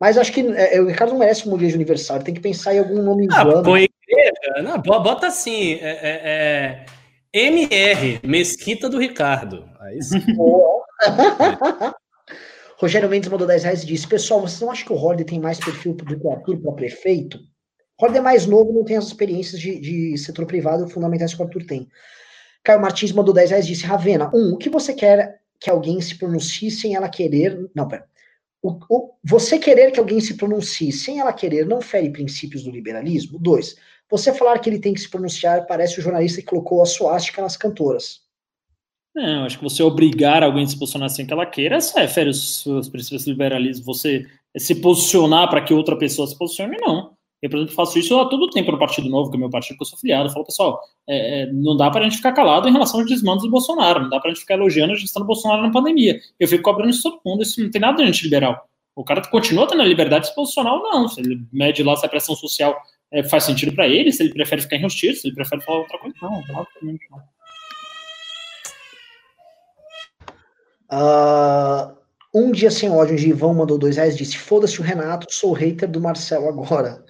Mas 0.00 0.18
acho 0.18 0.32
que 0.32 0.40
é, 0.40 0.80
o 0.80 0.88
Ricardo 0.88 1.10
não 1.10 1.20
merece 1.20 1.46
uma 1.46 1.54
igreja 1.54 1.76
universal, 1.76 2.16
ele 2.16 2.24
tem 2.24 2.34
que 2.34 2.40
pensar 2.40 2.74
em 2.74 2.80
algum 2.80 3.00
nome 3.00 3.28
ah, 3.30 3.44
põe 3.62 3.84
igreja, 3.84 4.62
não, 4.62 4.76
bota 4.82 5.28
assim, 5.28 5.74
é, 5.74 5.90
é, 6.02 6.20
é 6.24 6.84
MR, 7.32 8.20
Mesquita 8.24 8.90
do 8.90 8.98
Ricardo. 8.98 9.64
Aí 9.80 9.98
Rogério 12.82 13.08
Mendes 13.08 13.28
mandou 13.28 13.46
10 13.46 13.62
reais 13.62 13.82
e 13.84 13.86
disse: 13.86 14.08
Pessoal, 14.08 14.40
vocês 14.40 14.60
não 14.60 14.72
acham 14.72 14.86
que 14.86 14.92
o 14.92 14.96
Holiday 14.96 15.24
tem 15.24 15.40
mais 15.40 15.60
perfil 15.60 15.94
do 15.94 16.04
que 16.04 16.26
o 16.26 16.32
Arthur 16.32 16.60
para 16.60 16.72
prefeito? 16.72 17.38
O 17.96 18.04
Holiday 18.04 18.18
é 18.18 18.24
mais 18.24 18.44
novo, 18.44 18.72
não 18.72 18.82
tem 18.84 18.96
as 18.96 19.06
experiências 19.06 19.60
de, 19.60 19.78
de 19.78 20.18
setor 20.18 20.46
privado 20.46 20.88
fundamentais 20.88 21.32
que 21.32 21.40
o 21.40 21.44
Arthur 21.44 21.64
tem. 21.64 21.88
Caio 22.62 22.80
Martins 22.80 23.12
mandou 23.12 23.34
10 23.34 23.50
reais 23.50 23.66
disse: 23.66 23.84
Ravena, 23.84 24.30
um, 24.34 24.54
o 24.54 24.58
que 24.58 24.70
você 24.70 24.94
quer 24.94 25.40
que 25.58 25.70
alguém 25.70 26.00
se 26.00 26.16
pronuncie 26.16 26.70
sem 26.70 26.94
ela 26.94 27.08
querer. 27.08 27.70
Não, 27.74 27.86
pera. 27.86 28.04
O, 28.60 28.78
o, 28.88 29.10
você 29.24 29.58
querer 29.58 29.90
que 29.90 29.98
alguém 29.98 30.20
se 30.20 30.36
pronuncie 30.36 30.92
sem 30.92 31.20
ela 31.20 31.32
querer 31.32 31.66
não 31.66 31.80
fere 31.80 32.10
princípios 32.10 32.62
do 32.64 32.70
liberalismo? 32.70 33.38
Dois, 33.38 33.76
você 34.08 34.32
falar 34.32 34.58
que 34.58 34.68
ele 34.68 34.78
tem 34.78 34.94
que 34.94 35.00
se 35.00 35.08
pronunciar 35.08 35.66
parece 35.66 35.98
o 35.98 36.02
jornalista 36.02 36.40
que 36.40 36.46
colocou 36.46 36.82
a 36.82 36.86
suástica 36.86 37.42
nas 37.42 37.56
cantoras. 37.56 38.22
Não, 39.14 39.44
acho 39.44 39.58
que 39.58 39.64
você 39.64 39.82
obrigar 39.82 40.42
alguém 40.42 40.64
a 40.64 40.66
se 40.66 40.78
posicionar 40.78 41.10
sem 41.10 41.26
que 41.26 41.32
ela 41.32 41.44
queira, 41.44 41.78
é, 41.96 42.08
fere 42.08 42.30
os, 42.30 42.64
os 42.66 42.88
princípios 42.88 43.24
do 43.24 43.30
liberalismo. 43.30 43.84
Você 43.84 44.26
se 44.56 44.74
posicionar 44.76 45.48
para 45.50 45.62
que 45.62 45.74
outra 45.74 45.96
pessoa 45.96 46.26
se 46.26 46.36
posicione, 46.36 46.76
não. 46.80 47.11
Eu, 47.42 47.50
por 47.50 47.56
exemplo, 47.56 47.74
faço 47.74 47.98
isso 47.98 48.18
a 48.20 48.26
todo 48.26 48.48
tempo 48.50 48.70
no 48.70 48.78
Partido 48.78 49.08
Novo, 49.08 49.28
que 49.28 49.36
é 49.36 49.38
o 49.38 49.40
meu 49.40 49.50
partido 49.50 49.76
que 49.76 49.82
eu 49.82 49.86
sou 49.86 49.98
filiado. 49.98 50.28
Eu 50.28 50.32
falo, 50.32 50.44
pessoal, 50.44 50.80
é, 51.08 51.42
é, 51.42 51.46
não 51.52 51.76
dá 51.76 51.90
para 51.90 52.02
a 52.02 52.04
gente 52.04 52.18
ficar 52.18 52.32
calado 52.32 52.68
em 52.68 52.72
relação 52.72 53.00
aos 53.00 53.08
desmandos 53.08 53.42
do 53.42 53.50
Bolsonaro, 53.50 54.02
não 54.02 54.08
dá 54.08 54.20
para 54.20 54.30
a 54.30 54.32
gente 54.32 54.42
ficar 54.42 54.54
elogiando 54.54 54.92
a 54.92 54.96
gestão 54.96 55.20
do 55.22 55.26
Bolsonaro 55.26 55.60
na 55.60 55.70
pandemia. 55.72 56.20
Eu 56.38 56.46
fico 56.46 56.62
cobrando 56.62 56.90
isso 56.90 57.02
todo 57.02 57.20
mundo, 57.26 57.42
isso 57.42 57.60
não 57.60 57.68
tem 57.68 57.80
nada 57.80 58.00
de 58.00 58.08
antiliberal. 58.08 58.68
O 58.94 59.02
cara 59.02 59.22
continua 59.28 59.66
tendo 59.66 59.82
a 59.82 59.86
liberdade 59.86 60.24
de 60.24 60.28
se 60.30 60.34
posicionar 60.36 60.74
ou 60.74 60.82
não. 60.82 61.08
Se 61.08 61.20
ele 61.20 61.44
mede 61.52 61.82
lá 61.82 61.96
se 61.96 62.06
a 62.06 62.08
pressão 62.08 62.36
social 62.36 62.80
é, 63.10 63.24
faz 63.24 63.42
sentido 63.42 63.74
para 63.74 63.88
ele, 63.88 64.12
se 64.12 64.22
ele 64.22 64.32
prefere 64.32 64.62
ficar 64.62 64.76
enrustido, 64.76 65.16
se 65.16 65.26
ele 65.26 65.34
prefere 65.34 65.62
falar 65.62 65.78
outra 65.78 65.98
coisa, 65.98 66.14
não, 66.22 66.44
obviamente 66.54 67.06
não. 67.10 67.18
Uh, 70.92 72.01
um 72.34 72.50
dia 72.50 72.70
sem 72.70 72.90
ódio, 72.90 73.16
de 73.16 73.28
Ivan 73.28 73.54
mandou 73.54 73.78
dois 73.78 73.96
reais 73.96 74.16
disse: 74.16 74.36
Foda-se 74.36 74.80
o 74.80 74.84
Renato, 74.84 75.26
sou 75.30 75.52
hater 75.52 75.88
do 75.88 76.00
Marcelo 76.00 76.48
agora. 76.48 77.04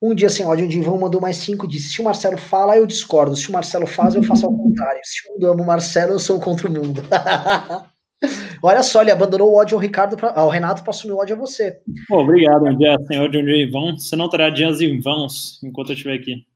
Um 0.00 0.14
dia 0.14 0.28
sem 0.28 0.46
ódio, 0.46 0.68
de 0.68 0.78
Ivan 0.78 0.98
mandou 0.98 1.20
mais 1.20 1.36
cinco 1.36 1.66
disse: 1.66 1.94
Se 1.94 2.00
o 2.00 2.04
Marcelo 2.04 2.38
fala, 2.38 2.76
eu 2.76 2.86
discordo. 2.86 3.36
Se 3.36 3.48
o 3.50 3.52
Marcelo 3.52 3.86
faz, 3.86 4.14
eu 4.14 4.22
faço 4.22 4.46
ao 4.46 4.56
contrário. 4.56 5.00
Se 5.04 5.28
o 5.28 5.32
mundo 5.32 5.46
ama 5.46 5.62
o 5.62 5.66
Marcelo, 5.66 6.12
eu 6.12 6.18
sou 6.18 6.40
contra 6.40 6.68
o 6.68 6.72
mundo. 6.72 7.02
Olha 8.62 8.82
só, 8.82 9.02
ele 9.02 9.12
abandonou 9.12 9.52
o 9.52 9.56
ódio 9.56 9.76
ao 9.76 9.80
Ricardo, 9.80 10.16
pra, 10.16 10.32
ao 10.32 10.48
Renato 10.48 10.82
para 10.82 10.90
assumir 10.90 11.12
o 11.12 11.18
ódio 11.18 11.36
a 11.36 11.38
você. 11.38 11.78
Oh, 12.10 12.18
obrigado, 12.18 12.66
um 12.66 12.76
dia 12.76 12.96
sem 13.06 13.20
ódio, 13.20 13.40
em 13.48 13.70
vão. 13.70 13.96
Você 13.96 14.16
não 14.16 14.28
terá 14.28 14.50
dias 14.50 14.80
em 14.80 15.00
vãos 15.00 15.62
enquanto 15.62 15.90
eu 15.90 15.94
estiver 15.94 16.14
aqui. 16.14 16.47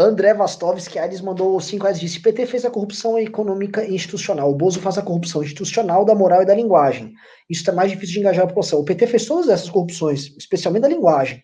André 0.00 0.32
Vastovski 0.32 0.96
Aires 0.96 1.20
mandou 1.20 1.60
5 1.60 1.82
reais 1.82 1.98
disse: 1.98 2.20
PT 2.20 2.46
fez 2.46 2.64
a 2.64 2.70
corrupção 2.70 3.18
econômica 3.18 3.84
e 3.84 3.96
institucional. 3.96 4.48
O 4.48 4.54
Bozo 4.54 4.80
faz 4.80 4.96
a 4.96 5.02
corrupção 5.02 5.42
institucional, 5.42 6.04
da 6.04 6.14
moral 6.14 6.42
e 6.42 6.46
da 6.46 6.54
linguagem. 6.54 7.12
Isso 7.50 7.62
está 7.62 7.72
mais 7.72 7.90
difícil 7.90 8.14
de 8.14 8.20
engajar 8.20 8.44
a 8.44 8.46
população. 8.46 8.78
O 8.78 8.84
PT 8.84 9.08
fez 9.08 9.26
todas 9.26 9.48
essas 9.48 9.68
corrupções, 9.68 10.36
especialmente 10.38 10.82
da 10.82 10.88
linguagem. 10.88 11.42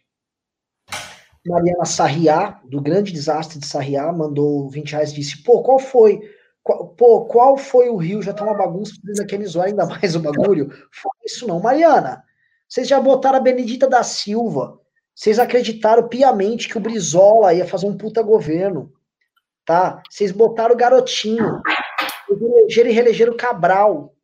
Mariana 1.44 1.84
Sarriá, 1.84 2.60
do 2.64 2.80
grande 2.80 3.12
desastre 3.12 3.58
de 3.58 3.66
Sarriá, 3.66 4.12
mandou 4.12 4.68
20 4.70 4.92
reais 4.92 5.10
e 5.10 5.16
disse: 5.16 5.42
pô, 5.42 5.60
qual 5.60 5.80
foi? 5.80 6.20
Qual, 6.62 6.90
pô, 6.90 7.24
qual 7.24 7.56
foi 7.56 7.88
o 7.88 7.96
Rio? 7.96 8.22
Já 8.22 8.32
tá 8.32 8.44
uma 8.44 8.54
bagunça, 8.54 8.94
precisa 9.02 9.26
que 9.26 9.34
eles 9.34 9.56
ainda 9.56 9.84
mais 9.84 10.14
o 10.14 10.20
bagulho. 10.20 10.68
Foi 10.92 11.10
isso 11.24 11.44
não. 11.48 11.58
Mariana, 11.58 12.22
vocês 12.68 12.86
já 12.86 13.00
botaram 13.00 13.38
a 13.38 13.42
Benedita 13.42 13.88
da 13.88 14.04
Silva 14.04 14.78
Vocês 15.14 15.38
acreditaram 15.38 16.08
piamente 16.08 16.68
que 16.68 16.76
o 16.76 16.80
Brizola 16.80 17.54
ia 17.54 17.66
fazer 17.66 17.86
um 17.86 17.96
puta 17.96 18.20
governo, 18.20 18.92
tá? 19.64 20.02
Vocês 20.10 20.32
botaram 20.32 20.74
o 20.74 20.76
garotinho, 20.78 21.62
elegeram 22.28 22.90
e 22.90 22.92
reelegeram 22.92 23.32
o 23.32 23.36
Cabral. 23.36 24.14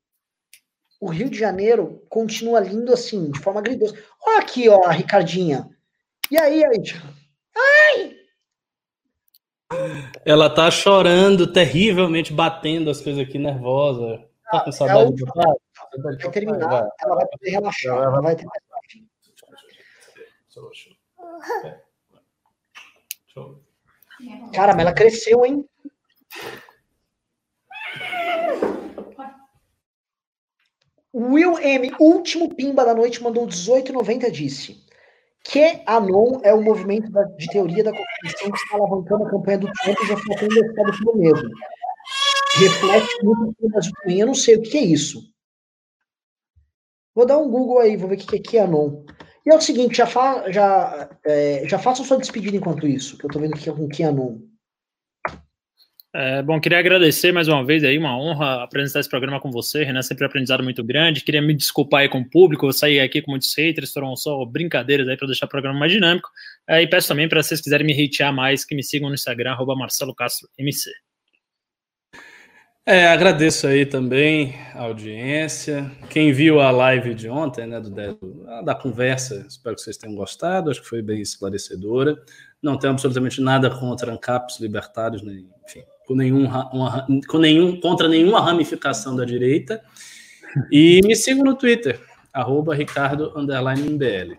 O 1.01 1.09
Rio 1.09 1.31
de 1.31 1.39
Janeiro 1.39 2.05
continua 2.09 2.61
lindo 2.61 2.93
assim, 2.93 3.31
de 3.31 3.39
forma 3.39 3.61
agridoce. 3.61 3.97
Olha 4.21 4.41
aqui, 4.41 4.69
ó, 4.69 4.85
a 4.85 4.91
Ricardinha. 4.91 5.71
E 6.31 6.39
aí, 6.39 6.65
aí? 6.65 6.83
Ai! 7.57 8.17
Ela 10.27 10.51
tá 10.51 10.71
chorando 10.71 11.53
terrivelmente, 11.53 12.33
batendo 12.33 12.91
as 12.91 13.01
coisas 13.01 13.23
aqui, 13.23 13.39
nervosa. 13.39 14.25
Tá 14.51 14.61
com 14.65 14.73
saudade 14.73 15.15
do 15.15 15.27
pai? 15.27 15.55
Vai 16.03 16.31
terminar, 16.31 16.69
vai. 16.69 16.89
ela 17.01 17.15
vai 17.15 17.27
poder 17.27 17.51
relaxar, 17.51 17.97
ela 17.97 18.21
vai 18.21 18.37
ter 18.37 18.45
mais 18.45 18.63
Cara, 24.53 24.75
mas 24.75 24.83
ela 24.83 24.93
cresceu, 24.93 25.45
hein? 25.45 25.65
Will 31.13 31.59
M, 31.59 31.91
último 31.99 32.55
pimba 32.55 32.85
da 32.85 32.95
noite, 32.95 33.23
mandou 33.23 33.47
18,90 33.47 34.31
disse 34.31 34.85
que 35.43 35.83
Anon 35.87 36.41
é 36.43 36.53
o 36.53 36.63
movimento 36.63 37.11
de 37.37 37.47
teoria 37.49 37.83
da 37.83 37.93
Constituição 37.93 38.53
que 38.53 38.59
está 38.59 38.77
alavancando 38.77 39.25
a 39.25 39.31
campanha 39.31 39.59
do 39.59 39.73
Trump 39.73 39.97
e 40.03 40.07
já 40.07 40.17
sendo 40.17 40.67
estado 40.67 40.99
pelo 40.99 41.17
mesmo. 41.17 41.51
Reflete 42.57 43.25
muito 43.25 43.57
o 43.61 43.69
Brasil 43.71 43.93
também. 44.03 44.21
Eu 44.21 44.27
não 44.27 44.35
sei 44.35 44.57
o 44.57 44.63
que 44.63 44.77
é 44.77 44.83
isso. 44.83 45.33
Vou 47.15 47.27
dar 47.27 47.39
um 47.39 47.51
Google 47.51 47.81
aí, 47.81 47.97
vou 47.97 48.09
ver 48.09 48.17
o 48.17 48.19
que 48.19 48.37
é 48.37 48.39
QAnon. 48.39 49.03
E 49.47 49.51
é 49.51 49.57
o 49.57 49.61
seguinte, 49.61 49.97
já, 49.97 50.07
fa 50.07 50.51
já, 50.51 51.09
é, 51.25 51.63
já 51.67 51.79
sua 51.79 52.19
despedida 52.19 52.57
enquanto 52.57 52.87
isso, 52.87 53.17
que 53.17 53.25
eu 53.25 53.31
tô 53.31 53.39
vendo 53.39 53.55
aqui 53.55 53.71
com 53.71 53.89
QAnon. 53.89 54.39
É, 56.13 56.43
bom, 56.43 56.61
queria 56.61 56.81
agradecer 56.81 57.31
mais 57.31 57.47
uma 57.47 57.65
vez 57.65 57.85
aí, 57.85 57.97
uma 57.97 58.19
honra 58.19 58.65
apresentar 58.65 58.99
esse 58.99 59.09
programa 59.09 59.39
com 59.39 59.49
você, 59.49 59.85
Renan, 59.85 60.03
sempre 60.03 60.27
aprendizado 60.27 60.63
muito 60.63 60.83
grande. 60.83 61.23
Queria 61.23 61.41
me 61.41 61.55
desculpar 61.55 62.01
aí 62.01 62.09
com 62.09 62.19
o 62.19 62.29
público, 62.29 62.67
eu 62.67 62.73
saí 62.73 62.99
aqui 62.99 63.23
com 63.23 63.31
muitos 63.31 63.55
haters, 63.55 63.93
foram 63.93 64.17
só 64.17 64.45
brincadeiras 64.45 65.07
aí 65.07 65.17
para 65.17 65.29
deixar 65.29 65.47
o 65.47 65.49
programa 65.49 65.79
mais 65.79 65.93
dinâmico. 65.93 66.29
É, 66.69 66.83
e 66.83 66.87
peço 66.89 67.07
também 67.07 67.29
para 67.29 67.41
vocês 67.41 67.61
quiserem 67.61 67.87
me 67.87 67.93
hatear 67.93 68.35
mais, 68.35 68.65
que 68.65 68.75
me 68.75 68.83
sigam 68.83 69.09
no 69.09 69.15
Instagram, 69.15 69.53
arroba 69.53 69.77
Marcelo 69.77 70.15
Castro 70.15 70.49
MC. 70.59 70.91
É, 72.87 73.07
agradeço 73.09 73.67
aí 73.67 73.85
também 73.85 74.55
a 74.75 74.83
audiência. 74.85 75.91
Quem 76.09 76.33
viu 76.33 76.61
a 76.61 76.71
live 76.71 77.15
de 77.15 77.29
ontem, 77.29 77.67
né, 77.67 77.79
do, 77.79 77.91
da 78.65 78.75
conversa, 78.75 79.45
espero 79.47 79.77
que 79.77 79.83
vocês 79.83 79.99
tenham 79.99 80.17
gostado, 80.17 80.71
acho 80.71 80.81
que 80.81 80.89
foi 80.89 81.03
bem 81.03 81.21
esclarecedora. 81.21 82.21
Não 82.63 82.79
tenho 82.79 82.93
absolutamente 82.93 83.41
nada 83.41 83.71
contra 83.71 84.13
ANCAPs 84.13 84.59
libertários, 84.61 85.23
nem, 85.23 85.47
enfim, 85.67 85.83
com 86.07 86.15
nenhum, 86.15 86.47
uma, 86.47 87.07
com 87.29 87.39
nenhum, 87.39 87.79
contra 87.81 88.09
nenhuma 88.09 88.41
ramificação 88.41 89.15
da 89.15 89.25
direita. 89.25 89.83
E 90.73 91.01
me 91.05 91.15
sigam 91.15 91.45
no 91.45 91.55
Twitter, 91.55 92.01
arroba 92.33 92.75
Ricardo 92.75 93.33
MBL. 93.37 94.37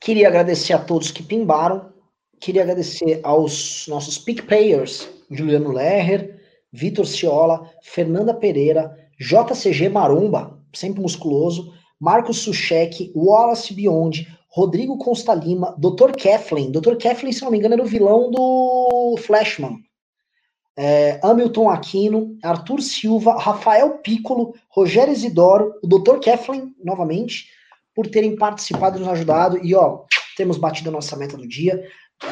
Queria 0.00 0.28
agradecer 0.28 0.72
a 0.72 0.78
todos 0.78 1.10
que 1.10 1.22
pimbaram. 1.22 1.92
Queria 2.40 2.62
agradecer 2.62 3.20
aos 3.22 3.86
nossos 3.86 4.16
pick 4.16 4.46
players, 4.46 5.10
Juliano 5.30 5.72
Lerrer, 5.72 6.39
Vitor 6.72 7.06
Ciola, 7.06 7.68
Fernanda 7.82 8.32
Pereira, 8.32 8.94
JCG 9.18 9.88
Maromba, 9.88 10.58
sempre 10.72 11.00
musculoso, 11.00 11.72
Marcos 12.00 12.38
Suchek, 12.38 13.12
Wallace 13.14 13.74
Biondi, 13.74 14.26
Rodrigo 14.48 14.98
Consta 14.98 15.34
Lima, 15.34 15.76
Dr. 15.78 16.12
Keflin. 16.16 16.72
Dr. 16.72 16.96
Keflin, 16.96 17.32
se 17.32 17.42
não 17.42 17.50
me 17.50 17.58
engano, 17.58 17.74
era 17.74 17.82
o 17.82 17.86
vilão 17.86 18.30
do 18.30 19.16
Flashman. 19.18 19.78
É, 20.76 21.20
Hamilton 21.22 21.68
Aquino, 21.68 22.38
Arthur 22.42 22.80
Silva, 22.80 23.36
Rafael 23.38 23.98
Piccolo, 23.98 24.54
Rogério 24.68 25.12
Isidoro, 25.12 25.74
o 25.82 25.86
Dr. 25.86 26.18
Keflin, 26.20 26.74
novamente, 26.82 27.46
por 27.94 28.06
terem 28.06 28.34
participado 28.34 28.96
e 28.96 29.00
nos 29.00 29.08
ajudado. 29.08 29.58
E, 29.62 29.74
ó, 29.74 30.04
temos 30.36 30.56
batido 30.56 30.88
a 30.88 30.92
nossa 30.92 31.16
meta 31.16 31.36
do 31.36 31.46
dia. 31.46 31.84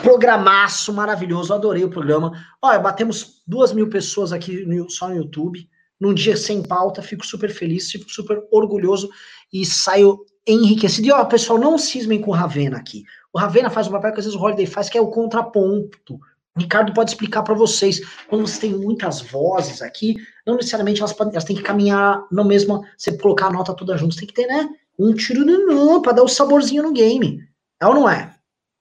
Programaço 0.03 0.93
maravilhoso, 0.93 1.53
adorei 1.53 1.83
o 1.83 1.89
programa. 1.89 2.33
Olha, 2.61 2.79
batemos 2.79 3.43
duas 3.47 3.73
mil 3.73 3.89
pessoas 3.89 4.33
aqui 4.33 4.65
no, 4.67 4.89
só 4.91 5.09
no 5.09 5.17
YouTube, 5.17 5.69
num 5.99 6.13
dia 6.13 6.37
sem 6.37 6.63
pauta, 6.63 7.03
fico 7.03 7.27
super 7.27 7.51
feliz, 7.51 7.91
fico 7.91 8.09
super 8.11 8.43
orgulhoso 8.53 9.11
e 9.53 9.65
saio 9.65 10.25
enriquecido. 10.47 11.09
E 11.09 11.11
ó, 11.11 11.25
pessoal, 11.25 11.59
não 11.59 11.79
cismem 11.79 12.21
com 12.21 12.31
o 12.31 12.35
Ravena 12.35 12.77
aqui. 12.77 13.05
O 13.33 13.39
Ravena 13.39 13.71
faz 13.71 13.89
um 13.89 13.93
papel 13.93 14.13
que 14.13 14.19
às 14.19 14.27
vezes 14.27 14.39
o 14.39 14.43
Holiday 14.43 14.67
faz, 14.67 14.91
que 14.91 14.99
é 14.99 15.01
o 15.01 15.09
contraponto. 15.09 16.21
Ricardo 16.57 16.93
pode 16.93 17.11
explicar 17.11 17.43
para 17.43 17.55
vocês. 17.55 18.01
Quando 18.29 18.47
você 18.47 18.61
tem 18.61 18.75
muitas 18.75 19.23
vozes 19.23 19.81
aqui, 19.81 20.17
não 20.47 20.57
necessariamente 20.57 21.01
elas, 21.01 21.15
elas 21.19 21.45
têm 21.45 21.57
que 21.57 21.63
caminhar 21.63 22.27
na 22.31 22.45
mesma. 22.45 22.83
Você 22.97 23.17
colocar 23.17 23.47
a 23.47 23.53
nota 23.53 23.75
toda 23.75 23.97
junto, 23.97 24.15
você 24.15 24.21
tem 24.21 24.29
que 24.29 24.35
ter, 24.35 24.47
né? 24.47 24.69
Um 24.99 25.15
tiro 25.15 25.45
no 25.45 26.03
para 26.03 26.13
dar 26.13 26.23
o 26.23 26.29
saborzinho 26.29 26.83
no 26.83 26.93
game. 26.93 27.43
É 27.81 27.87
ou 27.87 27.95
não 27.95 28.09
é? 28.09 28.35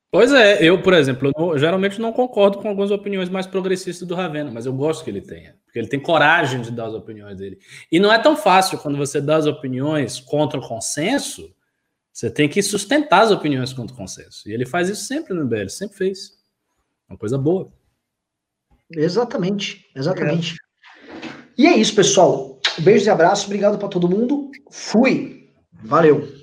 Pois 0.10 0.32
é, 0.32 0.64
eu, 0.64 0.82
por 0.82 0.94
exemplo, 0.94 1.32
eu 1.38 1.58
geralmente 1.58 2.00
não 2.00 2.14
concordo 2.14 2.60
com 2.60 2.70
algumas 2.70 2.92
opiniões 2.92 3.28
mais 3.28 3.46
progressistas 3.46 4.08
do 4.08 4.16
Ravena, 4.16 4.50
mas 4.50 4.66
eu 4.66 4.74
gosto 4.74 5.04
que 5.04 5.10
ele 5.10 5.22
tenha, 5.22 5.56
porque 5.66 5.78
ele 5.78 5.90
tem 5.90 6.00
coragem 6.00 6.62
de 6.62 6.72
dar 6.72 6.86
as 6.88 6.94
opiniões 6.94 7.38
dele. 7.38 7.60
E 7.92 8.00
não 8.00 8.12
é 8.12 8.18
tão 8.18 8.36
fácil 8.36 8.78
quando 8.78 8.98
você 8.98 9.20
dá 9.20 9.36
as 9.36 9.46
opiniões 9.46 10.20
contra 10.20 10.60
o 10.60 10.66
consenso, 10.66 11.54
você 12.14 12.32
tem 12.32 12.48
que 12.48 12.64
sustentar 12.64 13.24
as 13.24 13.32
opiniões 13.32 13.74
contra 13.74 13.94
o 13.94 13.98
consenso. 13.98 14.48
E 14.50 14.54
ele 14.54 14.66
faz 14.66 14.90
isso 14.90 15.04
sempre 15.04 15.34
no 15.34 15.46
BL, 15.46 15.68
sempre 15.68 15.98
fez. 15.98 16.38
Uma 17.08 17.18
coisa 17.18 17.38
boa. 17.38 17.72
Exatamente, 18.90 19.86
exatamente. 19.94 20.56
É. 20.56 21.18
E 21.58 21.68
é 21.68 21.76
isso, 21.76 21.94
pessoal. 21.94 22.60
Beijos 22.80 23.08
e 23.08 23.10
abraços, 23.10 23.46
obrigado 23.46 23.78
para 23.78 23.88
todo 23.90 24.10
mundo. 24.10 24.52
Fui. 24.72 25.50
Valeu. 25.84 26.37